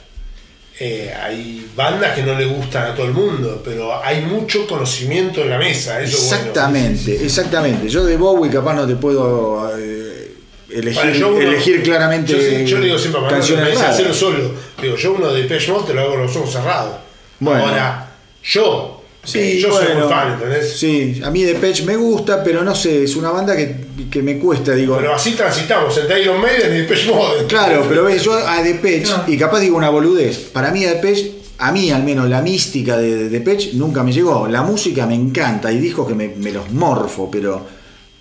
eh, 0.79 1.13
hay 1.15 1.71
bandas 1.77 2.15
que 2.15 2.23
no 2.23 2.39
le 2.39 2.47
gustan 2.47 2.91
a 2.93 2.95
todo 2.95 3.07
el 3.07 3.13
mundo, 3.13 3.61
pero 3.65 4.03
hay 4.03 4.23
mucho 4.23 4.67
conocimiento 4.67 5.43
en 5.43 5.51
la 5.51 5.59
mesa. 5.59 6.01
Eso 6.01 6.17
es 6.17 6.23
bueno. 6.29 6.37
Exactamente, 6.39 7.25
exactamente. 7.25 7.89
Yo 7.89 8.05
de 8.05 8.17
Bowie 8.17 8.51
capaz 8.51 8.75
no 8.75 8.87
te 8.87 8.97
puedo 8.97 9.77
eh, 9.79 10.33
elegir, 10.71 11.03
Bueno, 11.03 11.17
yo 11.19 11.29
uno- 11.35 11.41
elegir 11.43 11.83
claramente 11.83 12.33
Yo, 12.33 12.67
yo 12.67 12.79
le 12.79 12.87
digo 12.87 12.99
siempre 12.99 13.21
a 13.21 13.31
me 13.31 13.73
hacerlo 13.87 14.15
solo. 14.15 14.53
Digo, 14.81 14.97
yo 14.97 15.13
uno 15.13 15.33
de 15.33 15.43
Depeche 15.43 15.71
Mode 15.71 15.89
te 15.89 15.95
lo 15.95 16.01
hago 16.01 16.11
con 16.13 16.23
los 16.23 16.37
ojos 16.37 16.51
cerrados. 16.53 16.97
Bueno. 17.41 17.65
Ahora, 17.67 18.11
yo, 18.43 19.00
Sí, 19.23 19.39
eh, 19.39 19.59
yo 19.61 19.71
soy 19.73 19.95
muy 19.95 20.09
fan, 20.09 20.33
¿entendés? 20.33 20.77
Sí, 20.79 21.21
a 21.23 21.31
mí 21.31 21.43
Depeche 21.43 21.85
me 21.85 21.97
gusta, 21.97 22.43
pero 22.43 22.63
no 22.65 22.75
sé, 22.75 23.05
es 23.05 23.17
una 23.17 23.31
banda 23.31 23.55
que, 23.55 23.77
que 24.11 24.23
me 24.23 24.39
cuesta, 24.39 24.75
digo. 24.75 24.97
Pero 24.97 25.15
así 25.15 25.33
transitamos 25.33 25.97
entre 25.99 26.23
Iron 26.23 26.41
Maiden 26.41 26.75
y 26.75 26.79
Depeche 26.79 27.13
Mode. 27.13 27.45
Claro, 27.47 27.85
pero 27.89 28.05
ves, 28.05 28.23
yo 28.23 28.33
a 28.35 28.63
Depeche, 28.63 29.11
No. 29.11 29.25
y 29.27 29.37
capaz 29.37 29.61
digo 29.61 29.77
una 29.77 29.91
boludez, 29.91 30.39
para 30.53 30.71
mí 30.71 30.85
a 30.87 30.95
Depeche, 30.95 31.33
a 31.59 31.71
mí 31.71 31.91
al 31.91 32.03
menos 32.03 32.31
la 32.31 32.41
mística 32.41 32.97
de 32.97 33.29
Depeche 33.29 33.73
nunca 33.75 34.03
me 34.03 34.13
llegó. 34.13 34.49
La 34.49 34.63
música 34.63 35.07
me 35.07 35.15
encanta, 35.15 35.69
hay 35.69 35.79
discos 35.79 36.09
que 36.09 36.15
me, 36.15 36.29
me 36.29 36.51
los 36.51 36.71
morfo, 36.73 37.31
pero 37.31 37.67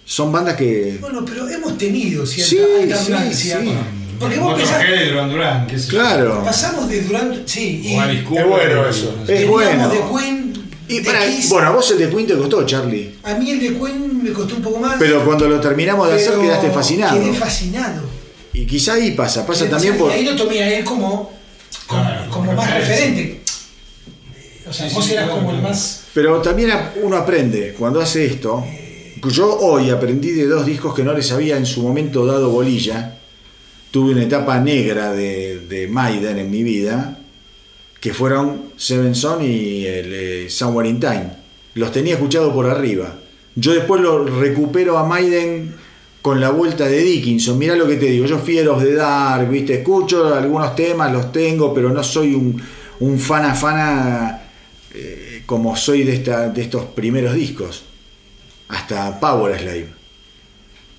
son 0.04 0.32
bandas 0.34 0.56
que... 0.58 0.98
Bueno, 1.00 1.24
pero 1.26 1.48
hemos 1.48 1.78
tenido 1.78 2.26
cierta 2.26 2.50
Sí, 2.50 2.60
alternancia. 2.82 3.60
sí, 3.62 3.66
sí. 3.68 3.74
Porque 4.20 4.38
vos 4.38 4.54
pensás, 4.56 4.82
sé 4.82 5.08
yo. 5.14 5.88
Claro. 5.88 6.44
pasamos 6.44 6.90
de 6.90 7.02
Durant, 7.04 7.48
sí, 7.48 7.82
y 7.86 7.96
O. 7.96 8.04
Es 8.04 8.26
bueno 8.46 8.84
y- 8.86 8.90
eso. 8.90 9.16
Es 9.26 9.48
bueno. 9.48 9.88
de 9.90 9.98
Queen, 10.00 10.39
Y 10.90 11.00
de 11.00 11.04
para- 11.06 11.26
Kiss. 11.26 11.50
bueno, 11.50 11.68
a 11.68 11.72
vos 11.72 11.90
el 11.92 12.00
de 12.00 12.10
Queen 12.10 12.28
te 12.28 12.36
costó, 12.38 12.66
Charlie. 12.66 13.16
A 13.24 13.36
mí 13.36 13.52
el 13.52 13.60
de 13.60 13.78
Queen 13.80 14.24
me 14.24 14.32
costó 14.34 14.56
un 14.56 14.62
poco 14.62 14.80
más. 14.80 14.96
Pero 15.00 15.24
cuando 15.24 15.48
lo 15.48 15.60
terminamos 15.62 16.10
de 16.10 16.16
hacer 16.16 16.34
quedaste 16.40 16.70
fascinado. 16.72 17.20
Quedé 17.20 17.34
fascinado. 17.34 18.02
Y 18.54 18.66
quizá 18.66 18.94
ahí 18.94 19.12
pasa, 19.12 19.46
pasa 19.46 19.62
Quedé 19.62 19.70
también 19.72 19.98
por... 19.98 20.10
Y 20.12 20.16
ahí 20.16 20.26
lo 20.26 20.36
tomé 20.36 20.62
a 20.64 20.78
él 20.80 20.84
como, 20.84 21.32
como, 21.88 22.02
Claro, 22.02 22.30
como 22.32 22.46
como 22.48 22.54
más 22.58 22.74
referente. 22.74 23.42
O 24.68 24.74
sea, 24.74 24.90
Sí, 24.90 24.96
vos 24.96 25.06
sí, 25.06 25.14
eras 25.14 25.26
claro, 25.26 25.40
como 25.42 25.52
el 25.56 25.62
más. 25.62 26.02
Pero 26.14 26.42
también 26.42 26.72
uno 27.04 27.16
aprende 27.18 27.74
cuando 27.78 28.02
hace 28.02 28.26
esto. 28.26 28.66
Yo 29.32 29.58
hoy 29.60 29.90
aprendí 29.90 30.32
de 30.32 30.46
dos 30.48 30.66
discos 30.66 30.94
que 30.96 31.04
no 31.04 31.14
les 31.14 31.32
había 31.32 31.58
en 31.58 31.66
su 31.66 31.82
momento 31.84 32.26
dado 32.26 32.50
bolilla. 32.50 33.16
Tuve 33.92 34.12
una 34.14 34.24
etapa 34.24 34.60
negra 34.60 35.12
de, 35.14 35.60
de 35.68 35.88
Maiden 35.88 36.38
en 36.40 36.50
mi 36.52 36.64
vida, 36.64 37.19
que 38.00 38.14
fueron 38.14 38.72
Seven 38.78 39.16
Son 39.16 39.44
y 39.44 39.86
el 39.86 40.14
eh, 40.14 40.50
Somewhere 40.50 40.90
in 40.90 41.00
Time. 41.00 41.32
Los 41.76 41.92
tenía 41.92 42.16
escuchado 42.16 42.54
por 42.54 42.66
arriba. 42.70 43.16
Yo 43.56 43.74
después 43.74 44.02
lo 44.02 44.24
recupero 44.26 44.98
a 44.98 45.06
Maiden 45.06 45.76
con 46.22 46.40
la 46.40 46.50
vuelta 46.50 46.86
de 46.88 47.00
Dickinson. 47.00 47.58
Mirá 47.58 47.76
lo 47.76 47.88
que 47.88 47.96
te 47.96 48.08
digo, 48.08 48.26
yo 48.26 48.38
of 48.38 48.84
the 48.84 48.94
Dark, 48.94 49.50
¿viste? 49.50 49.76
Escucho 49.76 50.34
algunos 50.34 50.76
temas, 50.76 51.12
los 51.12 51.32
tengo, 51.32 51.74
pero 51.74 51.90
no 51.90 52.04
soy 52.04 52.34
un, 52.36 52.62
un 53.00 53.20
fana 53.20 53.54
fana 53.54 54.44
eh, 54.94 55.44
como 55.46 55.76
soy 55.76 56.04
de, 56.04 56.16
esta, 56.16 56.50
de 56.50 56.62
estos 56.62 56.86
primeros 56.86 57.34
discos. 57.34 57.84
Hasta 58.70 59.20
Power 59.20 59.58
Slave. 59.60 60.00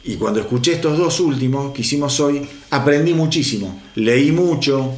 Y 0.05 0.17
cuando 0.17 0.41
escuché 0.41 0.73
estos 0.73 0.97
dos 0.99 1.21
últimos 1.21 1.73
que 1.73 1.83
hicimos 1.83 2.19
hoy, 2.21 2.47
aprendí 2.71 3.13
muchísimo. 3.13 3.81
Leí 3.97 4.33
mucho, 4.33 4.95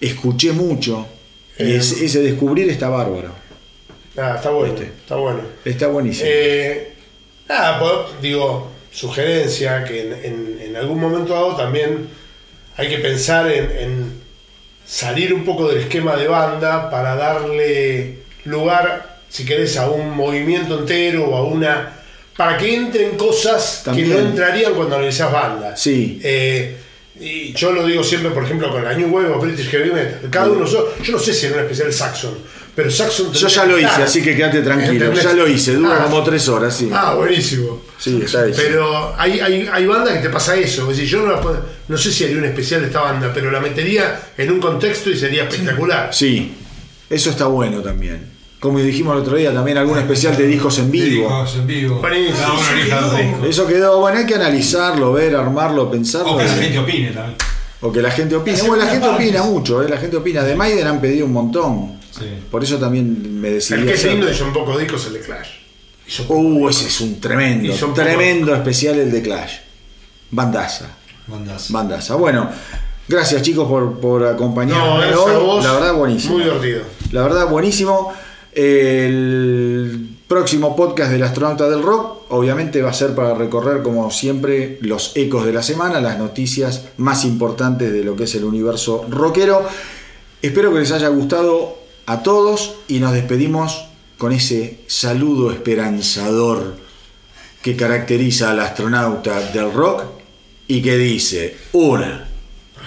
escuché 0.00 0.52
mucho. 0.52 1.06
Y 1.58 1.62
Eh, 1.72 1.76
ese, 1.76 2.04
ese 2.04 2.20
descubrir 2.22 2.68
está 2.70 2.88
bárbaro. 2.88 3.30
Nada, 4.16 4.36
está 4.36 4.50
bueno. 4.50 4.74
Este. 4.74 4.86
Está 4.86 5.16
bueno. 5.16 5.40
Está 5.64 5.86
buenísimo. 5.88 6.28
Eh, 6.32 6.92
nada, 7.48 7.78
pues, 7.80 8.22
digo, 8.22 8.70
sugerencia 8.92 9.84
que 9.84 10.00
en, 10.02 10.12
en- 10.24 10.58
en 10.62 10.76
algún 10.76 11.00
momento 11.00 11.32
dado 11.34 11.56
también 11.56 12.08
hay 12.76 12.88
que 12.88 12.98
pensar 12.98 13.50
en, 13.50 13.70
en 13.78 14.12
salir 14.86 15.32
un 15.34 15.44
poco 15.44 15.68
del 15.68 15.78
esquema 15.78 16.16
de 16.16 16.26
banda 16.28 16.90
para 16.90 17.14
darle 17.16 18.18
lugar, 18.44 19.18
si 19.28 19.44
querés, 19.44 19.76
a 19.76 19.88
un 19.90 20.10
movimiento 20.10 20.78
entero 20.80 21.24
o 21.30 21.36
a 21.36 21.42
una. 21.44 21.92
para 22.36 22.58
que 22.58 22.74
entren 22.74 23.16
cosas 23.16 23.82
También. 23.84 24.08
que 24.08 24.14
no 24.14 24.20
entrarían 24.28 24.74
cuando 24.74 24.96
analizás 24.96 25.30
bandas. 25.32 25.80
Sí. 25.80 26.20
Eh, 26.22 26.76
y 27.20 27.52
yo 27.52 27.72
lo 27.72 27.86
digo 27.86 28.02
siempre, 28.02 28.30
por 28.30 28.44
ejemplo, 28.44 28.70
con 28.70 28.82
la 28.84 28.92
New 28.94 29.08
Wave 29.08 29.28
o 29.30 29.38
British 29.40 29.68
Heavy 29.70 29.90
Metal. 29.92 30.28
Cada 30.30 30.50
uno, 30.50 30.66
yo, 30.66 30.94
yo 31.02 31.12
no 31.12 31.18
sé 31.18 31.32
si 31.32 31.46
era 31.46 31.56
un 31.56 31.62
especial 31.62 31.92
Saxon, 31.92 32.34
pero 32.74 32.90
Saxon. 32.90 33.32
Yo 33.32 33.46
ya 33.48 33.64
lo 33.66 33.78
hice, 33.78 33.86
estar. 33.88 34.02
así 34.02 34.22
que 34.22 34.34
quédate 34.36 34.62
tranquilo. 34.62 34.92
¿Entendés? 35.06 35.22
Ya 35.22 35.32
lo 35.32 35.46
hice, 35.48 35.74
dura 35.74 35.98
Ah. 36.00 36.04
como 36.04 36.22
tres 36.24 36.48
horas, 36.48 36.76
sí. 36.76 36.90
Ah, 36.92 37.14
buenísimo. 37.14 37.82
Sí, 37.98 38.20
está. 38.24 38.44
Pero 38.56 39.14
hay, 39.16 39.38
hay, 39.40 39.68
hay 39.72 39.86
bandas 39.86 40.14
que 40.16 40.22
te 40.22 40.30
pasa 40.30 40.56
eso. 40.56 40.82
Es 40.90 40.96
decir, 40.96 41.06
yo 41.10 41.22
no, 41.22 41.32
la 41.32 41.40
puedo- 41.40 41.64
no 41.86 41.96
sé 41.96 42.10
si 42.12 42.24
haría 42.24 42.38
un 42.38 42.44
especial 42.46 42.80
de 42.80 42.88
esta 42.88 43.00
banda, 43.02 43.30
pero 43.32 43.50
la 43.50 43.60
metería 43.60 44.20
en 44.36 44.50
un 44.50 44.60
contexto 44.60 45.10
y 45.10 45.16
sería 45.16 45.44
espectacular. 45.44 46.10
Sí, 46.12 46.52
eso 47.08 47.30
está 47.30 47.46
bueno 47.46 47.80
también. 47.80 48.33
Como 48.64 48.78
dijimos 48.78 49.14
el 49.14 49.20
otro 49.20 49.36
día, 49.36 49.52
también 49.52 49.76
algún 49.76 49.98
especial 49.98 50.34
de 50.38 50.46
discos 50.46 50.78
en 50.78 50.90
vivo. 50.90 51.28
Discos 51.28 51.56
en 51.56 51.66
vivo. 51.66 52.00
Dos 52.00 53.16
discos. 53.20 53.46
Eso 53.46 53.66
quedó, 53.66 54.00
bueno, 54.00 54.16
hay 54.20 54.24
que 54.24 54.36
analizarlo, 54.36 55.12
ver, 55.12 55.36
armarlo, 55.36 55.90
pensarlo. 55.90 56.32
O 56.32 56.38
que 56.38 56.44
la 56.44 56.54
gente 56.54 56.78
opine 56.78 57.10
también. 57.10 57.36
O 57.82 57.92
que 57.92 58.00
la 58.00 58.10
gente 58.10 58.34
opine. 58.34 58.56
La 58.56 58.64
Bueno, 58.64 58.84
la 58.86 58.90
gente 58.90 59.06
opina 59.06 59.42
mucho, 59.42 59.82
¿eh? 59.82 59.88
la 59.90 59.98
gente 59.98 60.16
opina. 60.16 60.42
De 60.44 60.56
Maiden 60.56 60.86
han 60.86 60.98
pedido 60.98 61.26
un 61.26 61.34
montón. 61.34 62.00
Sí. 62.10 62.24
Por 62.50 62.64
eso 62.64 62.78
también 62.78 63.38
me 63.38 63.50
decidí. 63.50 63.80
El 63.80 63.86
que 63.86 63.92
es 63.92 64.04
lindo 64.06 64.30
y 64.30 64.34
son 64.34 64.50
pocos 64.54 64.78
discos 64.80 65.08
el 65.08 65.12
de 65.12 65.20
Clash. 65.20 65.48
Uh, 66.28 66.66
ese 66.70 66.86
es 66.86 67.00
un 67.02 67.20
tremendo, 67.20 67.76
son 67.76 67.92
tremendo 67.92 68.54
especial 68.54 68.98
el 68.98 69.12
de 69.12 69.20
Clash. 69.20 69.56
Bandaza, 70.30 70.86
Bandas. 71.26 71.70
bandaza. 71.70 72.14
Bueno, 72.14 72.48
gracias 73.06 73.42
chicos 73.42 73.68
por, 73.68 74.00
por 74.00 74.24
acompañarme 74.24 75.10
No, 75.10 75.22
hoy. 75.22 75.34
a 75.34 75.38
vos. 75.38 75.62
La 75.62 75.72
verdad, 75.72 75.92
buenísimo. 75.92 76.34
Muy 76.36 76.44
divertido. 76.44 76.80
La 77.12 77.22
verdad, 77.24 77.46
buenísimo. 77.48 78.12
El 78.54 80.16
próximo 80.28 80.76
podcast 80.76 81.10
del 81.10 81.24
astronauta 81.24 81.68
del 81.68 81.82
rock, 81.82 82.22
obviamente, 82.30 82.82
va 82.82 82.90
a 82.90 82.94
ser 82.94 83.14
para 83.14 83.34
recorrer, 83.34 83.82
como 83.82 84.10
siempre, 84.10 84.78
los 84.80 85.12
ecos 85.16 85.44
de 85.44 85.52
la 85.52 85.62
semana, 85.62 86.00
las 86.00 86.18
noticias 86.18 86.84
más 86.96 87.24
importantes 87.24 87.92
de 87.92 88.04
lo 88.04 88.14
que 88.14 88.24
es 88.24 88.34
el 88.36 88.44
universo 88.44 89.06
rockero. 89.08 89.66
Espero 90.40 90.72
que 90.72 90.80
les 90.80 90.92
haya 90.92 91.08
gustado 91.08 91.78
a 92.06 92.22
todos 92.22 92.76
y 92.86 93.00
nos 93.00 93.12
despedimos 93.12 93.86
con 94.18 94.32
ese 94.32 94.80
saludo 94.86 95.50
esperanzador 95.50 96.76
que 97.62 97.76
caracteriza 97.76 98.50
al 98.50 98.60
astronauta 98.60 99.40
del 99.52 99.72
rock 99.72 100.04
y 100.68 100.80
que 100.80 100.96
dice: 100.96 101.56
una, 101.72 102.28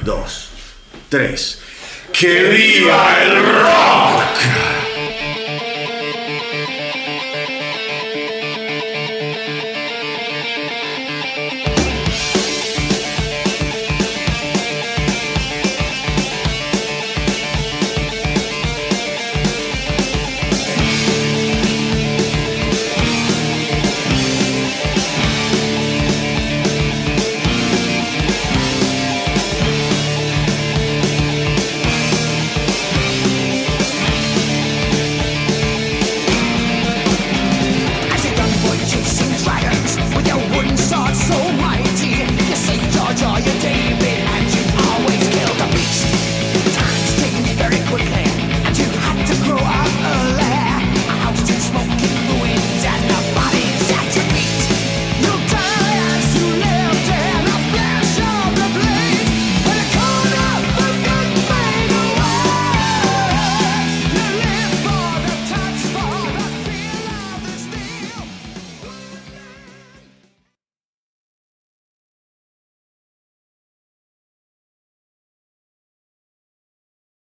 dos, 0.05 0.49
tres. 1.09 1.59
¡Que 2.13 2.43
viva 2.43 3.23
el 3.23 3.43
rock! 3.43 4.76